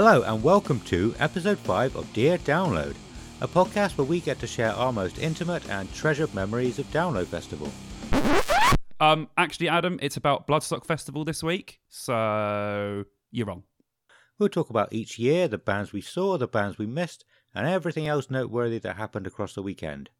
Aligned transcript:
Hello 0.00 0.22
and 0.22 0.44
welcome 0.44 0.78
to 0.82 1.12
episode 1.18 1.58
5 1.58 1.96
of 1.96 2.12
Dear 2.12 2.38
Download, 2.38 2.94
a 3.40 3.48
podcast 3.48 3.98
where 3.98 4.04
we 4.04 4.20
get 4.20 4.38
to 4.38 4.46
share 4.46 4.70
our 4.70 4.92
most 4.92 5.18
intimate 5.18 5.68
and 5.68 5.92
treasured 5.92 6.32
memories 6.36 6.78
of 6.78 6.88
Download 6.92 7.26
Festival. 7.26 7.68
Um, 9.00 9.28
actually, 9.36 9.68
Adam, 9.68 9.98
it's 10.00 10.16
about 10.16 10.46
Bloodstock 10.46 10.84
Festival 10.84 11.24
this 11.24 11.42
week, 11.42 11.80
so 11.88 13.06
you're 13.32 13.46
wrong. 13.46 13.64
We'll 14.38 14.50
talk 14.50 14.70
about 14.70 14.92
each 14.92 15.18
year, 15.18 15.48
the 15.48 15.58
bands 15.58 15.92
we 15.92 16.00
saw, 16.00 16.38
the 16.38 16.46
bands 16.46 16.78
we 16.78 16.86
missed, 16.86 17.24
and 17.52 17.66
everything 17.66 18.06
else 18.06 18.30
noteworthy 18.30 18.78
that 18.78 18.94
happened 18.94 19.26
across 19.26 19.54
the 19.54 19.64
weekend. 19.64 20.10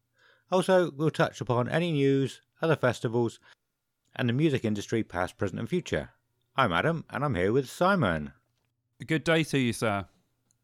Also, 0.51 0.91
we'll 0.91 1.09
touch 1.09 1.39
upon 1.39 1.69
any 1.69 1.93
news, 1.93 2.41
other 2.61 2.75
festivals, 2.75 3.39
and 4.13 4.27
the 4.27 4.33
music 4.33 4.65
industry 4.65 5.03
past, 5.03 5.37
present, 5.37 5.57
and 5.57 5.69
future. 5.69 6.09
I'm 6.57 6.73
Adam, 6.73 7.05
and 7.09 7.23
I'm 7.23 7.35
here 7.35 7.53
with 7.53 7.69
Simon. 7.69 8.33
Good 9.05 9.23
day 9.23 9.43
to 9.45 9.57
you, 9.57 9.73
sir. 9.73 10.05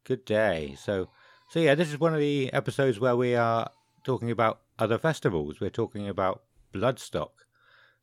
Good 0.03 0.25
day. 0.25 0.75
So, 0.77 1.09
so 1.49 1.59
yeah, 1.59 1.75
this 1.75 1.89
is 1.91 1.99
one 1.99 2.13
of 2.13 2.19
the 2.19 2.51
episodes 2.53 2.99
where 2.99 3.15
we 3.15 3.35
are 3.35 3.69
talking 4.03 4.29
about 4.29 4.61
other 4.77 4.97
festivals. 4.97 5.59
We're 5.59 5.69
talking 5.69 6.07
about 6.09 6.43
Bloodstock 6.73 7.29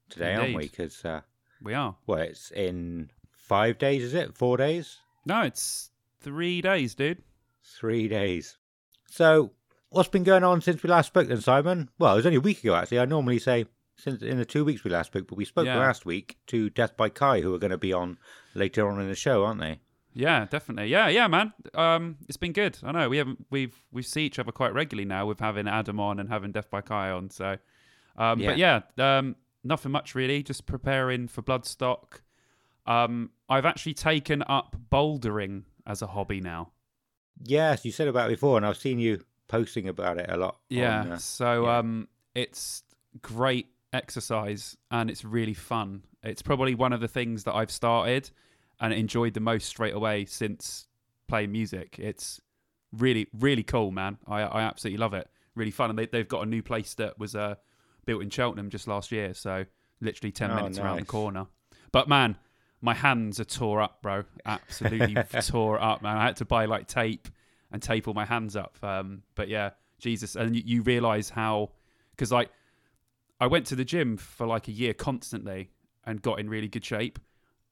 today, 0.08 0.34
aren't 0.34 0.55
we? 0.56 0.69
Because 0.69 1.05
uh, 1.05 1.20
We 1.62 1.74
are. 1.74 1.97
well, 2.06 2.19
it's 2.20 2.50
in 2.50 3.11
five 3.36 3.78
days, 3.78 4.02
is 4.02 4.14
it? 4.14 4.36
Four 4.36 4.56
days? 4.56 4.98
No, 5.27 5.42
it's 5.42 5.91
three 6.20 6.61
days, 6.62 6.94
dude. 6.94 7.22
Three 7.62 8.08
days. 8.08 8.56
So, 9.11 9.52
what's 9.91 10.08
been 10.08 10.24
going 10.24 10.44
on 10.44 10.62
since 10.62 10.83
we 10.83 10.89
last 10.91 11.08
spoke 11.08 11.28
then, 11.28 11.41
Simon? 11.42 11.91
Well, 11.98 12.14
it 12.14 12.17
was 12.17 12.27
only 12.27 12.39
a 12.39 12.41
week 12.41 12.64
ago, 12.64 12.74
actually. 12.74 13.00
I 13.00 13.05
normally 13.05 13.39
say 13.39 13.67
since 13.96 14.22
in 14.22 14.39
the 14.39 14.44
two 14.46 14.64
weeks 14.64 14.83
we 14.83 14.91
last 14.91 15.08
spoke, 15.08 15.28
but 15.28 15.36
we 15.36 15.44
spoke 15.44 15.67
Yeah. 15.67 15.78
last 15.78 16.06
week 16.06 16.39
to 16.48 16.70
Death 16.70 16.96
by 16.96 17.11
Kai, 17.11 17.42
who 17.42 17.55
are 17.55 17.58
going 17.58 17.70
to 17.70 17.78
be 17.78 17.92
on 17.92 18.19
later 18.55 18.89
on 18.89 19.00
in 19.00 19.08
the 19.08 19.14
show, 19.14 19.44
aren't 19.44 19.61
they? 19.61 19.80
Yeah, 20.14 20.46
definitely. 20.46 20.91
Yeah, 20.91 21.08
yeah, 21.08 21.27
man. 21.27 21.52
Um, 21.74 22.16
it's 22.28 22.36
been 22.36 22.52
good. 22.52 22.78
I 22.82 22.92
know 22.92 23.08
we 23.08 23.16
haven't 23.18 23.46
we've 23.50 23.74
we 23.92 24.02
see 24.02 24.22
each 24.22 24.38
other 24.38 24.52
quite 24.52 24.74
regularly 24.74 25.06
now 25.06 25.27
with 25.27 25.41
having 25.41 25.66
Adam 25.68 25.98
on 26.00 26.18
and 26.20 26.28
having 26.28 26.52
Death 26.52 26.70
by 26.70 26.80
Kai 26.80 27.10
on. 27.10 27.30
So, 27.30 27.56
um, 28.16 28.40
but 28.40 28.58
yeah, 28.58 28.80
um, 28.98 29.36
nothing 29.64 29.92
much 29.92 30.14
really. 30.14 30.42
Just 30.42 30.66
preparing 30.66 31.28
for 31.28 31.42
Bloodstock. 31.42 32.20
Um, 32.86 33.30
I've 33.48 33.64
actually 33.64 33.94
taken 33.94 34.42
up 34.46 34.77
bouldering 34.90 35.62
as 35.86 36.02
a 36.02 36.08
hobby 36.08 36.40
now. 36.40 36.72
Yes, 37.42 37.84
you 37.84 37.92
said 37.92 38.08
about 38.08 38.28
it 38.28 38.34
before, 38.34 38.56
and 38.56 38.66
I've 38.66 38.77
seen 38.77 38.98
you 38.98 39.24
posting 39.48 39.88
about 39.88 40.18
it 40.18 40.27
a 40.28 40.36
lot. 40.36 40.58
Yeah. 40.68 41.00
on, 41.00 41.12
uh, 41.12 41.18
so 41.18 41.64
yeah. 41.64 41.78
um 41.78 42.08
it's 42.34 42.83
great 43.20 43.68
exercise 43.92 44.77
and 44.90 45.10
it's 45.10 45.24
really 45.24 45.55
fun. 45.55 46.02
It's 46.22 46.42
probably 46.42 46.74
one 46.74 46.92
of 46.92 47.00
the 47.00 47.08
things 47.08 47.44
that 47.44 47.55
I've 47.55 47.70
started 47.70 48.30
and 48.83 48.92
enjoyed 48.92 49.33
the 49.33 49.41
most 49.41 49.66
straight 49.66 49.94
away 49.94 50.27
since 50.27 50.86
playing 51.28 51.52
music. 51.52 51.98
It's 51.98 52.38
really 52.92 53.28
really 53.33 53.62
cool, 53.62 53.91
man. 53.92 54.19
I 54.27 54.42
I 54.42 54.62
absolutely 54.62 54.98
love 54.98 55.14
it. 55.14 55.29
Really 55.55 55.70
fun 55.70 55.89
and 55.89 55.98
they 55.98 56.06
they've 56.06 56.29
got 56.29 56.42
a 56.42 56.46
new 56.46 56.62
place 56.62 56.92
that 56.95 57.18
was 57.18 57.34
uh 57.34 57.55
built 58.05 58.23
in 58.23 58.29
Cheltenham 58.29 58.68
just 58.68 58.86
last 58.86 59.12
year, 59.12 59.33
so 59.33 59.64
literally 60.01 60.33
10 60.33 60.51
Oh, 60.51 60.56
minutes 60.56 60.79
around 60.79 60.96
the 60.98 61.06
corner. 61.06 61.46
But 61.92 62.08
man, 62.08 62.36
my 62.80 62.95
hands 62.95 63.39
are 63.39 63.45
tore 63.45 63.80
up, 63.80 64.02
bro. 64.02 64.24
Absolutely 64.45 65.14
tore 65.42 65.80
up, 65.80 66.02
man. 66.02 66.17
I 66.17 66.24
had 66.24 66.36
to 66.36 66.45
buy 66.45 66.64
like 66.64 66.89
tape 66.89 67.29
and 67.70 67.80
tape 67.80 68.08
all 68.08 68.14
my 68.14 68.24
hands 68.24 68.56
up. 68.56 68.77
Um, 68.83 69.23
but 69.36 69.48
yeah, 69.48 69.70
Jesus, 70.01 70.35
and 70.35 70.56
you, 70.56 70.62
you 70.67 70.83
realize 70.83 71.30
how 71.30 71.70
because 72.11 72.33
like 72.33 72.51
I 73.40 73.46
went 73.46 73.67
to 73.67 73.77
the 73.77 73.85
gym 73.85 74.17
for 74.17 74.46
like 74.46 74.67
a 74.68 74.73
year 74.73 74.95
constantly 74.95 75.70
and 76.05 76.20
got 76.20 76.40
in 76.40 76.51
really 76.51 76.68
good 76.68 76.85
shape, 76.85 77.18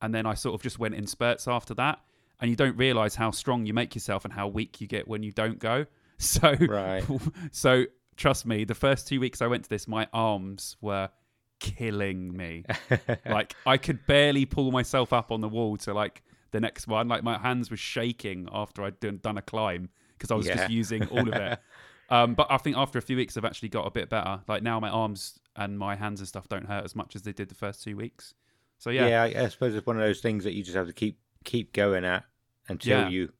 and 0.02 0.14
then 0.14 0.26
I 0.26 0.34
sort 0.34 0.54
of 0.54 0.62
just 0.62 0.78
went 0.78 0.94
in 0.94 1.06
spurts 1.06 1.46
after 1.48 1.74
that, 1.74 2.00
and 2.40 2.50
you 2.50 2.56
don't 2.56 2.76
realize 2.76 3.14
how 3.14 3.30
strong 3.30 3.66
you 3.66 3.74
make 3.74 3.94
yourself 3.94 4.24
and 4.24 4.32
how 4.34 4.48
weak 4.48 4.80
you 4.80 4.86
get 4.86 5.06
when 5.08 5.22
you 5.22 5.32
don't 5.32 5.58
go. 5.58 5.86
So 6.18 6.54
Right. 6.60 7.02
so 7.50 7.84
trust 8.16 8.44
me, 8.44 8.64
the 8.64 8.74
first 8.74 9.08
two 9.08 9.20
weeks 9.20 9.40
I 9.40 9.46
went 9.46 9.64
to 9.64 9.70
this, 9.70 9.88
my 9.88 10.06
arms 10.12 10.76
were 10.82 11.08
killing 11.60 12.36
me. 12.36 12.64
like 13.26 13.54
I 13.66 13.76
could 13.78 14.04
barely 14.06 14.44
pull 14.44 14.70
myself 14.70 15.12
up 15.12 15.30
on 15.32 15.40
the 15.40 15.48
wall 15.48 15.76
to 15.78 15.94
like 15.94 16.22
the 16.50 16.60
next 16.60 16.86
one. 16.86 17.08
Like 17.08 17.22
my 17.22 17.38
hands 17.38 17.70
were 17.70 17.76
shaking 17.78 18.48
after 18.52 18.82
I'd 18.82 19.00
done, 19.00 19.18
done 19.22 19.38
a 19.38 19.42
climb 19.42 19.88
because 20.18 20.30
I 20.30 20.34
was 20.34 20.46
Yeah. 20.46 20.56
just 20.56 20.70
using 20.70 21.06
all 21.08 21.26
of 21.28 21.34
it. 21.34 21.58
um, 22.10 22.34
but 22.34 22.46
I 22.50 22.58
think 22.58 22.76
after 22.76 22.98
a 22.98 23.02
few 23.02 23.16
weeks, 23.16 23.36
I've 23.36 23.44
actually 23.46 23.70
got 23.70 23.86
a 23.86 23.90
bit 23.90 24.10
better. 24.10 24.40
Like 24.48 24.62
now, 24.62 24.78
my 24.80 24.90
arms 24.90 25.38
and 25.56 25.78
my 25.78 25.96
hands 25.96 26.20
and 26.20 26.28
stuff 26.28 26.48
don't 26.48 26.66
hurt 26.66 26.84
as 26.84 26.94
much 26.94 27.16
as 27.16 27.22
they 27.22 27.32
did 27.32 27.48
the 27.48 27.54
first 27.54 27.82
two 27.82 27.96
weeks. 27.96 28.34
So 28.80 28.90
yeah, 28.90 29.06
yeah, 29.08 29.22
I, 29.22 29.44
I 29.44 29.48
suppose 29.48 29.74
it's 29.74 29.86
one 29.86 29.96
of 29.96 30.02
those 30.02 30.20
things 30.20 30.42
that 30.44 30.54
you 30.54 30.62
just 30.64 30.74
have 30.76 30.86
to 30.88 30.92
keep 30.92 31.18
keep 31.44 31.72
going 31.72 32.04
at 32.04 32.24
until 32.68 33.00
Yeah. 33.02 33.08
you 33.08 33.32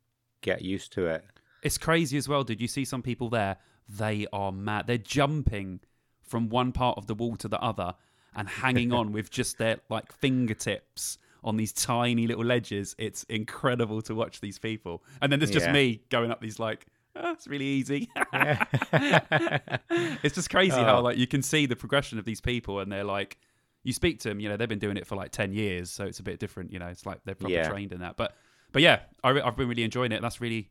get 0.43 0.63
used 0.63 0.93
to 0.93 1.07
it. 1.07 1.25
It's 1.63 1.79
crazy 1.79 2.17
as 2.19 2.29
well. 2.29 2.45
Did 2.45 2.61
you 2.61 2.69
see 2.69 2.85
some 2.85 3.03
people 3.03 3.29
there? 3.31 3.57
They 3.89 4.27
are 4.33 4.53
mad. 4.53 4.87
They're 4.87 4.99
jumping 4.99 5.81
from 6.23 6.49
one 6.51 6.73
part 6.73 6.97
of 6.99 7.07
the 7.07 7.15
wall 7.15 7.37
to 7.37 7.49
the 7.49 7.61
other 7.61 7.95
and 8.37 8.49
hanging 8.49 8.93
on 9.01 9.13
with 9.13 9.31
just 9.31 9.57
their 9.59 9.79
like 9.89 10.13
fingertips 10.13 11.19
on 11.43 11.57
these 11.57 11.73
tiny 11.73 12.27
little 12.27 12.45
ledges. 12.45 12.95
It's 12.99 13.25
incredible 13.25 14.03
to 14.03 14.15
watch 14.15 14.41
these 14.41 14.59
people. 14.59 15.03
And 15.23 15.33
then 15.33 15.39
there's 15.41 15.51
just 15.51 15.67
Yeah. 15.67 15.73
me 15.73 16.03
going 16.11 16.31
up 16.31 16.41
these 16.43 16.59
like, 16.59 16.87
oh, 17.17 17.33
it's 17.33 17.47
really 17.49 17.65
easy. 17.67 18.11
it's 20.23 20.35
just 20.35 20.51
crazy 20.51 20.77
how 20.81 20.99
Oh. 20.99 21.03
like 21.03 21.17
you 21.19 21.27
can 21.27 21.43
see 21.43 21.67
the 21.67 21.77
progression 21.77 22.19
of 22.19 22.25
these 22.25 22.41
people 22.41 22.81
and 22.81 22.91
they're 22.93 23.05
like 23.05 23.39
you 23.83 23.93
speak 23.93 24.21
to 24.21 24.29
them, 24.29 24.41
you 24.41 24.49
know, 24.49 24.57
they've 24.57 24.69
been 24.69 24.79
doing 24.79 24.97
it 24.97 25.07
for 25.07 25.17
like 25.17 25.31
10 25.31 25.53
years, 25.53 25.91
so 25.91 26.05
it's 26.05 26.19
a 26.21 26.23
bit 26.23 26.39
different, 26.39 26.73
you 26.73 26.79
know, 26.79 26.87
it's 26.89 27.07
like 27.07 27.21
they're 27.25 27.35
proper 27.35 27.55
Yeah. 27.55 27.69
trained 27.69 27.93
in 27.93 28.01
that. 28.01 28.17
But 28.17 28.35
but 28.73 28.83
yeah, 28.83 29.01
I, 29.25 29.41
I've 29.41 29.57
been 29.57 29.69
really 29.69 29.83
enjoying 29.83 30.13
it. 30.13 30.23
That's 30.23 30.41
really 30.41 30.71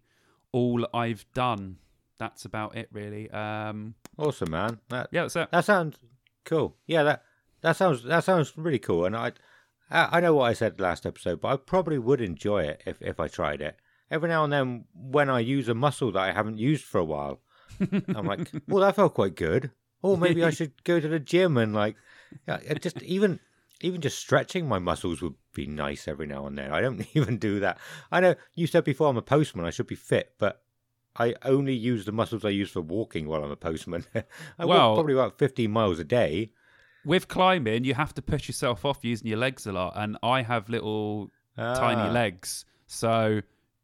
all 0.52 0.88
I've 0.94 1.26
done. 1.34 1.78
That's 2.18 2.46
about 2.46 2.76
it, 2.76 2.90
really. 2.92 3.30
Um, 3.32 3.96
awesome, 4.18 4.52
man. 4.52 4.80
That 4.90 5.08
yeah, 5.12 5.24
that's 5.24 5.36
it. 5.36 5.50
that 5.52 5.66
sounds 5.66 5.98
cool. 6.46 6.76
Yeah, 6.86 7.04
that 7.04 7.24
that 7.62 7.76
sounds 7.76 8.04
that 8.04 8.24
sounds 8.24 8.54
really 8.58 8.80
cool. 8.80 9.06
And 9.06 9.16
I 9.16 9.32
I 9.90 10.18
I 10.18 10.20
know 10.20 10.36
what 10.36 10.46
I 10.50 10.54
said 10.54 10.80
last 10.80 11.06
episode, 11.06 11.42
but 11.42 11.48
I 11.50 11.58
probably 11.58 11.98
would 11.98 12.22
enjoy 12.22 12.64
it 12.64 12.84
if 12.86 13.02
if 13.02 13.20
I 13.20 13.28
tried 13.28 13.62
it. 13.62 13.78
Every 14.12 14.28
now 14.30 14.44
and 14.44 14.52
then, 14.52 14.86
when 14.94 15.30
I 15.30 15.40
use 15.40 15.70
a 15.70 15.74
muscle 15.76 16.12
that 16.14 16.20
I 16.20 16.32
haven't 16.32 16.58
used 16.58 16.84
for 16.84 16.98
a 17.00 17.06
while, 17.06 17.42
I'm 17.80 18.26
like, 18.26 18.50
well, 18.68 18.82
that 18.84 18.96
felt 18.96 19.14
quite 19.14 19.36
good. 19.36 19.72
Or 20.02 20.18
maybe 20.18 20.44
I 20.44 20.50
should 20.50 20.84
go 20.84 21.00
to 21.00 21.08
the 21.08 21.20
gym 21.20 21.58
and 21.58 21.74
like, 21.76 21.96
yeah, 22.48 22.74
just 22.76 23.02
even 23.04 23.40
even 23.82 24.02
just 24.02 24.20
stretching 24.20 24.68
my 24.68 24.78
muscles 24.80 25.22
would 25.22 25.36
be 25.54 25.66
nice 25.66 26.08
every 26.08 26.28
now 26.28 26.46
and 26.48 26.58
then. 26.58 26.72
I 26.72 26.82
don't 26.82 27.06
even 27.16 27.38
do 27.38 27.60
that. 27.62 27.78
I 28.12 28.20
know 28.20 28.36
you 28.56 28.68
said 28.68 28.84
before 28.84 29.10
I'm 29.10 29.18
a 29.18 29.22
postman. 29.22 29.66
I 29.66 29.70
should 29.70 29.88
be 29.88 29.96
fit, 29.96 30.34
but 30.38 30.62
I 31.18 31.36
only 31.44 31.74
use 31.74 32.06
the 32.06 32.12
muscles 32.12 32.44
I 32.46 32.50
use 32.50 32.70
for 32.70 32.82
walking 32.82 33.28
while 33.28 33.44
I'm 33.44 33.52
a 33.52 33.56
postman. 33.56 34.06
I 34.60 34.66
Well- 34.66 34.90
walk 34.90 34.98
probably 34.98 35.14
about 35.14 35.38
15 35.38 35.72
miles 35.72 36.00
a 36.00 36.04
day. 36.04 36.52
With 37.06 37.30
climbing, 37.30 37.86
you 37.86 37.94
have 37.94 38.14
to 38.16 38.22
push 38.22 38.50
yourself 38.50 38.84
off 38.84 39.00
using 39.04 39.28
your 39.28 39.38
legs 39.38 39.66
a 39.66 39.72
lot, 39.72 39.94
and 39.96 40.18
I 40.22 40.42
have 40.42 40.68
little 40.70 41.32
tiny 41.56 42.02
Ah, 42.02 42.12
legs, 42.12 42.66
so 42.88 43.42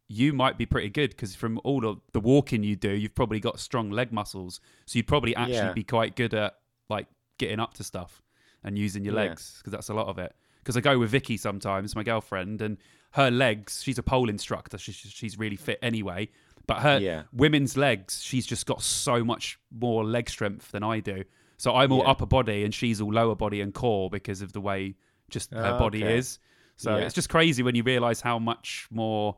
you 0.10 0.34
might 0.34 0.58
be 0.58 0.66
pretty 0.66 0.90
good 0.90 1.12
because 1.12 1.34
from 1.34 1.60
all 1.64 1.86
of 1.86 2.02
the 2.12 2.20
walking 2.20 2.62
you 2.64 2.76
do, 2.76 2.92
you've 2.92 3.16
probably 3.16 3.40
got 3.40 3.60
strong 3.60 3.90
leg 3.90 4.12
muscles, 4.12 4.60
so 4.86 4.98
you'd 4.98 5.08
probably 5.08 5.34
actually 5.36 5.56
Yeah. 5.56 5.72
be 5.74 5.84
quite 5.86 6.18
good 6.18 6.34
at 6.34 6.56
like 6.90 7.08
getting 7.38 7.60
up 7.62 7.74
to 7.76 7.84
stuff 7.86 8.22
and 8.66 8.78
using 8.78 9.06
your 9.06 9.14
Yeah. 9.14 9.22
legs 9.30 9.56
because 9.60 9.72
that's 9.72 9.88
a 9.90 9.94
lot 9.94 10.08
of 10.08 10.18
it. 10.18 10.36
Because 10.60 10.76
I 10.76 10.82
go 10.82 10.98
with 11.00 11.12
Vicky 11.12 11.38
sometimes, 11.38 11.96
my 11.96 12.04
girlfriend, 12.04 12.62
and 12.62 12.78
her 13.12 13.32
legs. 13.32 13.82
She's 13.84 13.98
a 13.98 14.04
pole 14.04 14.28
instructor. 14.30 14.78
She's 14.78 14.96
she's 14.96 15.38
really 15.40 15.56
fit 15.56 15.80
anyway. 15.82 16.28
But 16.68 16.80
her 16.82 17.00
Yeah. 17.00 17.24
women's 17.32 17.78
legs, 17.78 18.22
she's 18.24 18.46
just 18.46 18.66
got 18.66 18.82
so 18.82 19.24
much 19.24 19.60
more 19.72 20.04
leg 20.04 20.28
strength 20.30 20.72
than 20.72 20.84
I 20.84 21.00
do. 21.00 21.24
So 21.58 21.74
I'm 21.76 21.92
all 21.92 22.00
Yeah. 22.00 22.10
upper 22.10 22.26
body 22.26 22.66
and 22.66 22.74
she's 22.74 23.00
all 23.00 23.14
lower 23.14 23.36
body 23.36 23.62
and 23.62 23.74
core 23.74 24.10
because 24.10 24.42
of 24.42 24.52
the 24.52 24.60
way 24.60 24.96
just 25.30 25.52
her 25.54 25.74
Ah, 25.74 25.78
body 25.78 26.04
okay. 26.04 26.18
is. 26.18 26.40
So 26.78 26.98
it's 26.98 27.14
just 27.14 27.30
crazy 27.30 27.64
when 27.64 27.76
you 27.76 27.84
realize 27.84 28.20
how 28.20 28.38
much 28.40 28.88
more, 28.92 29.38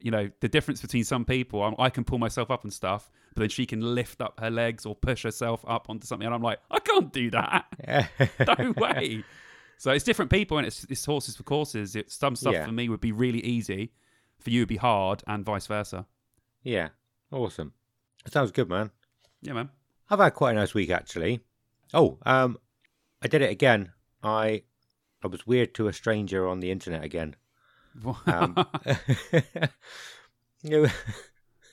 you 0.00 0.10
know, 0.10 0.30
the 0.40 0.48
difference 0.48 0.80
between 0.82 1.04
some 1.04 1.24
people. 1.24 1.62
I'm, 1.62 1.74
I 1.78 1.90
can 1.90 2.04
pull 2.04 2.18
myself 2.18 2.50
up 2.50 2.64
and 2.64 2.72
stuff, 2.72 3.10
but 3.34 3.40
then 3.40 3.48
she 3.48 3.66
can 3.66 3.80
lift 3.80 4.20
up 4.20 4.38
her 4.40 4.50
legs 4.50 4.84
or 4.86 4.94
push 4.94 5.22
herself 5.22 5.64
up 5.66 5.88
onto 5.88 6.06
something, 6.06 6.26
and 6.26 6.34
I'm 6.34 6.42
like, 6.42 6.60
I 6.70 6.78
can't 6.80 7.12
do 7.12 7.30
that. 7.30 7.64
No 8.58 8.72
way. 8.76 9.24
So 9.78 9.90
it's 9.90 10.04
different 10.04 10.30
people, 10.30 10.58
and 10.58 10.66
it's, 10.66 10.84
it's 10.84 11.04
horses 11.04 11.36
for 11.36 11.42
courses. 11.42 11.96
It's 11.96 12.14
some 12.14 12.36
stuff 12.36 12.54
Yeah. 12.54 12.66
for 12.66 12.72
me 12.72 12.88
would 12.88 13.00
be 13.00 13.12
really 13.12 13.40
easy, 13.44 13.92
for 14.40 14.50
you 14.50 14.60
would 14.60 14.68
be 14.68 14.76
hard, 14.76 15.22
and 15.26 15.44
vice 15.44 15.66
versa. 15.66 16.06
Yeah, 16.62 16.88
awesome. 17.30 17.72
Sounds 18.26 18.52
good, 18.52 18.68
man. 18.68 18.90
Yeah, 19.42 19.52
man. 19.54 19.68
I've 20.08 20.18
had 20.20 20.34
quite 20.34 20.52
a 20.52 20.54
nice 20.54 20.74
week 20.74 20.90
actually. 20.90 21.40
Oh, 21.92 22.18
um, 22.24 22.58
I 23.22 23.28
did 23.28 23.42
it 23.42 23.50
again. 23.50 23.92
I 24.22 24.62
I 25.22 25.26
was 25.28 25.46
weird 25.46 25.74
to 25.74 25.88
a 25.88 25.92
stranger 25.92 26.46
on 26.48 26.60
the 26.60 26.70
internet 26.70 27.02
again. 27.04 27.36
Um, 28.26 28.54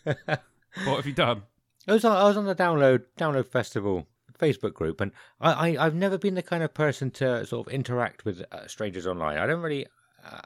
what 0.04 0.96
have 0.98 1.06
you 1.06 1.14
done? 1.14 1.44
I 1.88 1.94
was 1.94 2.06
on, 2.06 2.16
I 2.16 2.24
was 2.24 2.38
on 2.38 2.46
the 2.46 2.56
download 2.56 3.04
download 3.18 3.48
festival 3.48 4.08
Facebook 4.40 4.74
group, 4.74 5.02
and 5.02 5.12
I, 5.40 5.52
I 5.76 5.86
I've 5.86 5.96
never 5.96 6.18
been 6.18 6.36
the 6.36 6.42
kind 6.44 6.64
of 6.64 6.74
person 6.74 7.12
to 7.12 7.46
sort 7.46 7.68
of 7.68 7.74
interact 7.74 8.26
with 8.26 8.44
uh, 8.52 8.68
strangers 8.68 9.08
online. 9.08 9.38
I 9.38 9.46
don't 9.48 9.62
really, 9.62 9.86
uh, 10.26 10.42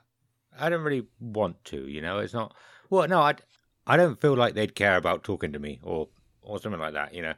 I 0.58 0.70
don't 0.70 0.84
really 0.84 1.06
want 1.20 1.64
to. 1.66 1.88
You 1.88 2.02
know, 2.02 2.20
it's 2.20 2.34
not. 2.34 2.54
Well, 2.90 3.08
no, 3.08 3.20
I 3.20 3.36
I 3.88 3.98
don't 3.98 4.20
feel 4.20 4.36
like 4.36 4.54
they'd 4.54 4.76
care 4.76 4.98
about 4.98 5.24
talking 5.24 5.52
to 5.54 5.60
me 5.60 5.80
or 5.84 6.08
or 6.42 6.60
something 6.60 6.80
like 6.82 6.94
that. 6.94 7.14
You 7.14 7.22
know, 7.22 7.34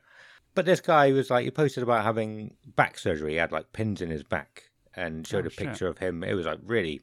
but 0.56 0.66
this 0.66 0.81
guy 0.81 1.12
was 1.12 1.30
like, 1.30 1.45
he 1.45 1.51
posted 1.51 1.84
about 1.84 2.04
having 2.04 2.56
back 2.75 2.98
surgery. 2.98 3.31
He 3.31 3.38
had 3.38 3.51
like 3.51 3.74
pins 3.74 4.01
in 4.01 4.10
his 4.10 4.24
back 4.24 4.63
and 4.95 5.25
showed 5.28 5.45
Oh, 5.45 5.48
a 5.48 5.51
shit. 5.51 5.68
picture 5.68 5.88
of 5.88 5.98
him. 6.00 6.24
It 6.24 6.34
was 6.34 6.45
like 6.45 6.60
really 6.63 7.01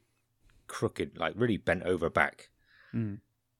crooked, 0.76 1.10
like 1.24 1.34
really 1.36 1.56
bent 1.68 1.82
over 1.92 2.08
back 2.10 2.36
Mm. 2.94 3.18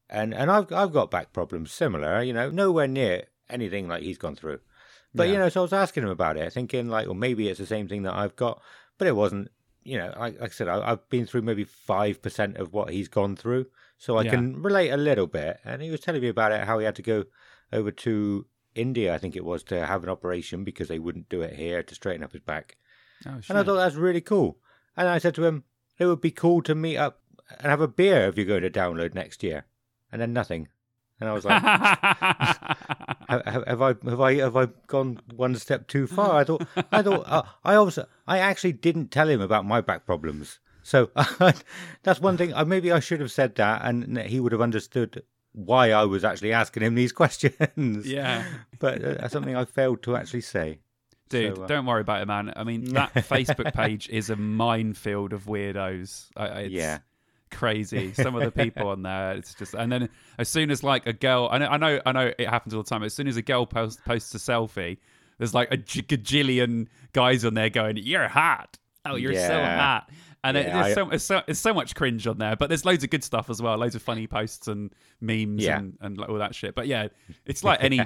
and 0.09 0.31
and 0.41 0.49
I've 0.51 0.69
I've 0.81 0.93
got 0.99 1.11
back 1.17 1.33
problems 1.33 1.73
similar, 1.73 2.23
you 2.29 2.33
know, 2.39 2.49
nowhere 2.51 2.87
near 2.89 3.17
anything 3.57 3.89
like 3.89 4.03
he's 4.03 4.19
gone 4.25 4.37
through. 4.37 4.61
But 5.17 5.29
you 5.29 5.39
know, 5.39 5.49
so 5.49 5.61
I 5.61 5.67
was 5.69 5.73
asking 5.85 6.03
him 6.05 6.11
about 6.19 6.37
it, 6.37 6.53
thinking 6.53 6.89
like, 6.89 7.07
well, 7.07 7.15
maybe 7.27 7.49
it's 7.49 7.61
the 7.65 7.67
same 7.75 7.87
thing 7.89 8.03
that 8.03 8.15
I've 8.23 8.37
got, 8.37 8.61
but 8.99 9.07
it 9.09 9.17
wasn't. 9.17 9.49
You 9.87 9.99
know, 9.99 10.11
like, 10.19 10.41
like 10.41 10.51
I 10.51 10.59
said, 10.59 10.69
I, 10.69 10.77
I've 10.91 11.09
been 11.11 11.27
through 11.27 11.43
maybe 11.43 11.65
five 11.65 12.17
percent 12.25 12.57
of 12.57 12.73
what 12.73 12.89
he's 12.95 13.09
gone 13.09 13.37
through, 13.37 13.67
so 13.99 14.17
I 14.17 14.23
Yeah. 14.23 14.31
can 14.35 14.63
relate 14.63 14.91
a 14.91 14.97
little 14.97 15.27
bit. 15.29 15.61
And 15.65 15.83
he 15.83 15.91
was 15.91 16.01
telling 16.01 16.23
me 16.23 16.29
about 16.29 16.53
it, 16.53 16.67
how 16.67 16.79
he 16.79 16.85
had 16.85 16.97
to 16.97 17.03
go 17.15 17.25
over 17.73 17.91
to 18.07 18.47
India, 18.75 19.15
I 19.15 19.19
think 19.19 19.37
it 19.37 19.45
was, 19.45 19.63
to 19.65 19.85
have 19.87 20.03
an 20.03 20.09
operation 20.17 20.65
because 20.65 20.89
they 20.89 20.99
wouldn't 20.99 21.29
do 21.29 21.43
it 21.43 21.55
here 21.55 21.83
to 21.83 21.95
straighten 21.95 22.25
up 22.25 22.33
his 22.33 22.41
back. 22.53 22.77
Oh. 23.27 23.39
And 23.49 23.59
I 23.59 23.63
thought 23.63 23.77
that's 23.83 23.95
really 24.09 24.21
cool. 24.33 24.59
And 24.97 25.07
I 25.09 25.19
said 25.19 25.35
to 25.37 25.45
him, 25.45 25.65
it 25.99 26.07
would 26.07 26.21
be 26.21 26.31
cool 26.31 26.63
to 26.63 26.75
meet 26.75 26.97
up 26.97 27.21
and 27.59 27.71
have 27.71 27.81
a 27.81 27.89
beer 27.89 28.27
if 28.29 28.37
you're 28.37 28.47
going 28.47 28.63
to 28.63 28.71
download 28.71 29.15
next 29.15 29.43
year. 29.43 29.65
And 30.11 30.21
then 30.21 30.33
nothing. 30.33 30.69
And 31.21 31.29
I 31.29 31.33
was 31.33 31.45
like, 31.45 31.63
have, 33.29 33.43
have 33.47 33.65
have 33.67 33.83
I 33.83 33.95
have 34.05 34.21
I 34.21 34.35
have 34.35 34.57
I 34.57 34.67
gone 34.87 35.21
one 35.35 35.55
step 35.57 35.87
too 35.87 36.07
far? 36.07 36.41
I 36.41 36.45
thought 36.45 36.67
I 36.93 37.03
thought 37.03 37.25
uh, 37.27 37.43
I 37.65 37.75
also 37.75 38.07
I 38.27 38.39
actually 38.39 38.73
didn't 38.73 39.11
tell 39.11 39.29
him 39.29 39.41
about 39.41 39.65
my 39.65 39.81
back 39.81 40.07
problems. 40.07 40.59
So 40.83 41.11
that's 42.03 42.21
one 42.21 42.37
thing. 42.37 42.53
uh, 42.53 42.65
Maybe 42.65 42.93
I 42.93 43.01
should 43.01 43.21
have 43.21 43.33
said 43.33 43.55
that, 43.57 43.83
and 43.85 44.19
he 44.19 44.39
would 44.41 44.53
have 44.53 44.61
understood 44.61 45.23
why 45.53 45.93
I 45.93 46.05
was 46.05 46.25
actually 46.25 46.53
asking 46.53 46.83
him 46.83 46.95
these 46.95 47.13
questions. 47.13 48.07
yeah. 48.07 48.45
But 48.79 49.03
uh, 49.03 49.15
that's 49.15 49.33
something 49.33 49.57
I 49.57 49.65
failed 49.65 50.03
to 50.03 50.17
actually 50.17 50.43
say. 50.43 50.81
Dude, 51.29 51.57
So, 51.57 51.65
uh, 51.65 51.67
don't 51.67 51.87
worry 51.87 52.01
about 52.03 52.23
it, 52.23 52.27
man. 52.27 52.53
I 52.55 52.65
mean, 52.65 52.85
that 52.95 53.15
Facebook 53.15 53.73
page 53.75 54.09
is 54.09 54.31
a 54.31 54.37
minefield 54.37 55.33
of 55.33 55.45
weirdos. 55.47 56.29
It's 56.37 56.71
Yeah. 56.73 56.99
crazy. 57.51 58.13
Some 58.15 58.35
of 58.35 58.43
the 58.43 58.51
people 58.53 58.89
on 58.89 59.03
there, 59.03 59.33
it's 59.33 59.55
just. 59.55 59.75
And 59.75 59.91
then 59.91 60.09
as 60.39 60.49
soon 60.49 60.71
as 60.71 60.83
like 60.83 61.07
a 61.07 61.13
girl, 61.13 61.49
I 61.51 61.59
know, 61.59 61.67
I 61.69 61.77
know, 61.79 62.01
I 62.07 62.13
know, 62.13 62.33
it 62.39 62.49
happens 62.49 62.75
all 62.75 62.83
the 62.83 62.89
time. 62.89 63.03
As 63.03 63.15
soon 63.15 63.27
as 63.29 63.37
a 63.37 63.43
girl 63.43 63.65
post, 63.67 64.05
posts 64.05 64.35
a 64.35 64.39
selfie, 64.39 64.99
there's 65.39 65.55
like 65.55 65.73
a 65.73 65.77
gajillion 65.79 66.87
guys 67.13 67.45
on 67.45 67.55
there 67.55 67.71
going, 67.71 67.97
"You're 67.97 68.29
hot. 68.29 68.79
Oh, 69.05 69.17
you're 69.17 69.35
so 69.35 69.61
hot." 69.63 70.09
And 70.45 70.57
it, 70.59 70.67
there's, 70.67 70.77
I- 70.77 70.93
so, 70.95 71.11
it's, 71.11 71.25
so, 71.25 71.43
it's 71.49 71.59
so 71.59 71.73
much 71.73 71.95
cringe 71.95 72.27
on 72.27 72.37
there, 72.39 72.55
but 72.55 72.69
there's 72.69 72.85
loads 72.85 73.03
of 73.03 73.09
good 73.11 73.25
stuff 73.25 73.49
as 73.49 73.63
well. 73.63 73.77
Loads 73.79 73.95
of 73.95 74.03
funny 74.03 74.27
posts 74.27 74.69
and 74.69 74.93
memes 75.21 75.65
Yeah. 75.65 75.79
and, 75.79 75.97
and 76.03 76.19
like 76.19 76.29
all 76.29 76.37
that 76.39 76.55
shit. 76.55 76.75
But 76.75 76.87
yeah, 76.87 77.09
it's 77.47 77.65
like 77.65 77.83
any 77.83 78.01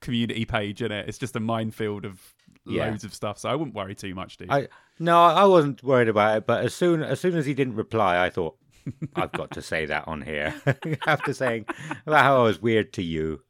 community 0.00 0.44
page 0.44 0.82
in 0.82 0.92
it. 0.92 1.08
It's 1.08 1.18
just 1.18 1.34
a 1.36 1.40
minefield 1.40 2.04
of 2.04 2.20
Yeah. 2.66 2.88
loads 2.88 3.04
of 3.04 3.12
stuff. 3.14 3.38
So 3.38 3.48
I 3.48 3.54
wouldn't 3.54 3.74
worry 3.74 3.94
too 3.94 4.14
much, 4.14 4.36
dude. 4.38 4.50
I 4.50 4.68
no, 4.98 5.18
I 5.22 5.44
wasn't 5.44 5.82
worried 5.82 6.08
about 6.08 6.38
it. 6.38 6.46
But 6.46 6.64
as 6.64 6.74
soon 6.74 7.02
as 7.02 7.20
soon 7.20 7.36
as 7.36 7.46
he 7.46 7.54
didn't 7.54 7.76
reply, 7.76 8.22
I 8.24 8.30
thought 8.30 8.56
I've 9.16 9.32
got 9.32 9.50
to 9.52 9.62
say 9.62 9.86
that 9.86 10.06
on 10.08 10.22
here 10.22 10.54
after 11.06 11.32
saying 11.34 11.66
about 12.06 12.22
how 12.24 12.40
I 12.40 12.42
was 12.44 12.60
weird 12.62 12.92
to 12.94 13.02
you. 13.02 13.40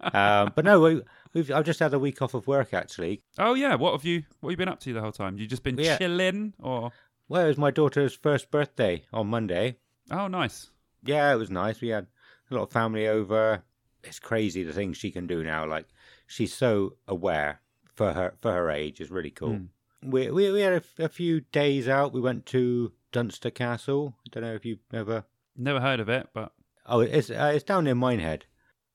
Um, 0.00 0.52
but 0.54 0.64
no, 0.64 0.80
we, 0.80 1.02
we've 1.34 1.50
I've 1.50 1.64
just 1.64 1.80
had 1.80 1.92
a 1.92 1.98
week 1.98 2.22
off 2.22 2.34
of 2.34 2.46
work 2.46 2.72
actually. 2.72 3.22
oh 3.38 3.54
yeah, 3.54 3.74
what 3.74 3.92
have 3.92 4.04
you 4.04 4.22
what 4.40 4.50
have 4.50 4.52
you 4.52 4.56
been 4.56 4.68
up 4.72 4.80
to 4.80 4.92
the 4.92 5.00
whole 5.00 5.12
time? 5.12 5.36
You 5.38 5.46
just 5.46 5.62
been 5.64 5.76
Yeah. 5.78 5.98
chilling 5.98 6.54
or 6.60 6.92
Well, 7.28 7.44
it 7.44 7.48
was 7.48 7.58
my 7.58 7.70
daughter's 7.70 8.14
first 8.14 8.50
birthday 8.50 9.04
on 9.12 9.26
Monday. 9.28 9.76
oh 10.10 10.28
nice. 10.28 10.70
Yeah, 11.04 11.32
it 11.32 11.36
was 11.36 11.50
nice. 11.50 11.80
We 11.80 11.88
had 11.88 12.06
a 12.50 12.54
lot 12.54 12.62
of 12.64 12.70
family 12.72 13.06
over. 13.08 13.62
It's 14.04 14.18
crazy 14.20 14.62
the 14.62 14.72
things 14.72 14.96
she 14.96 15.10
can 15.10 15.26
do 15.26 15.42
now. 15.42 15.66
Like 15.66 15.86
she's 16.28 16.54
so 16.54 16.94
aware 17.08 17.60
for 17.98 18.12
her 18.14 18.34
for 18.40 18.52
her 18.52 18.70
age. 18.70 19.00
is 19.00 19.10
really 19.10 19.30
cool. 19.30 19.50
Mm. 19.50 19.68
We, 20.02 20.30
we 20.30 20.50
we 20.52 20.60
had 20.60 20.82
a 20.98 21.08
few 21.08 21.40
days 21.52 21.88
out. 21.88 22.12
We 22.12 22.20
went 22.20 22.46
to 22.46 22.92
Dunster 23.12 23.50
Castle. 23.50 24.14
I 24.26 24.28
don't 24.30 24.42
know 24.44 24.54
if 24.54 24.64
you've 24.64 24.78
ever. 24.94 25.24
Never 25.56 25.80
heard 25.80 26.00
of 26.00 26.08
it, 26.08 26.28
but 26.32 26.52
Oh, 26.86 27.00
it's 27.00 27.30
uh, 27.30 27.52
it's 27.54 27.64
down 27.64 27.84
near 27.84 27.94
Minehead. 27.94 28.44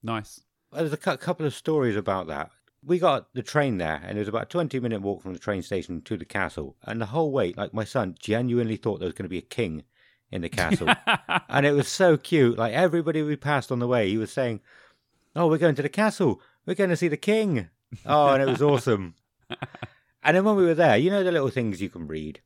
nice. 0.01 0.39
There's 0.71 0.93
a 0.93 0.97
cou- 0.97 1.17
couple 1.17 1.45
of 1.45 1.53
stories 1.53 1.95
about 1.95 2.25
that. 2.27 2.49
We 2.83 2.97
got 2.97 3.31
the 3.35 3.43
train 3.43 3.77
there, 3.77 4.01
and 4.03 4.17
it 4.17 4.21
was 4.21 4.27
about 4.27 4.43
a 4.43 4.45
20 4.47 4.79
minute 4.79 5.01
walk 5.01 5.21
from 5.21 5.33
the 5.33 5.39
train 5.39 5.61
station 5.61 6.01
to 6.01 6.17
the 6.17 6.25
castle. 6.25 6.75
And 6.83 6.99
the 6.99 7.05
whole 7.07 7.31
way, 7.31 7.53
like 7.55 7.73
my 7.73 7.83
son 7.83 8.15
genuinely 8.19 8.77
thought 8.77 8.99
there 8.99 9.05
was 9.07 9.13
going 9.13 9.25
to 9.25 9.29
be 9.29 9.37
a 9.37 9.41
king 9.59 9.83
in 10.31 10.41
the 10.41 10.49
castle. 10.49 10.89
and 11.49 11.65
it 11.65 11.73
was 11.73 11.87
so 11.87 12.17
cute. 12.17 12.57
Like 12.57 12.73
everybody 12.73 13.21
we 13.21 13.35
passed 13.35 13.71
on 13.71 13.79
the 13.79 13.87
way, 13.87 14.09
he 14.09 14.17
was 14.17 14.31
saying, 14.33 14.61
"Oh, 15.35 15.47
we're 15.47 15.59
going 15.59 15.75
to 15.75 15.81
the 15.83 15.89
castle. 15.89 16.41
We're 16.65 16.73
going 16.75 16.89
to 16.89 16.97
see 16.97 17.09
the 17.09 17.17
king." 17.17 17.69
Oh, 18.05 18.29
and 18.29 18.41
it 18.41 18.49
was 18.49 18.61
awesome. 18.61 19.15
and 20.23 20.37
then 20.37 20.43
when 20.43 20.55
we 20.55 20.65
were 20.65 20.73
there, 20.73 20.97
you 20.97 21.09
know 21.09 21.23
the 21.23 21.31
little 21.31 21.49
things 21.49 21.81
you 21.81 21.89
can 21.89 22.07
read, 22.07 22.41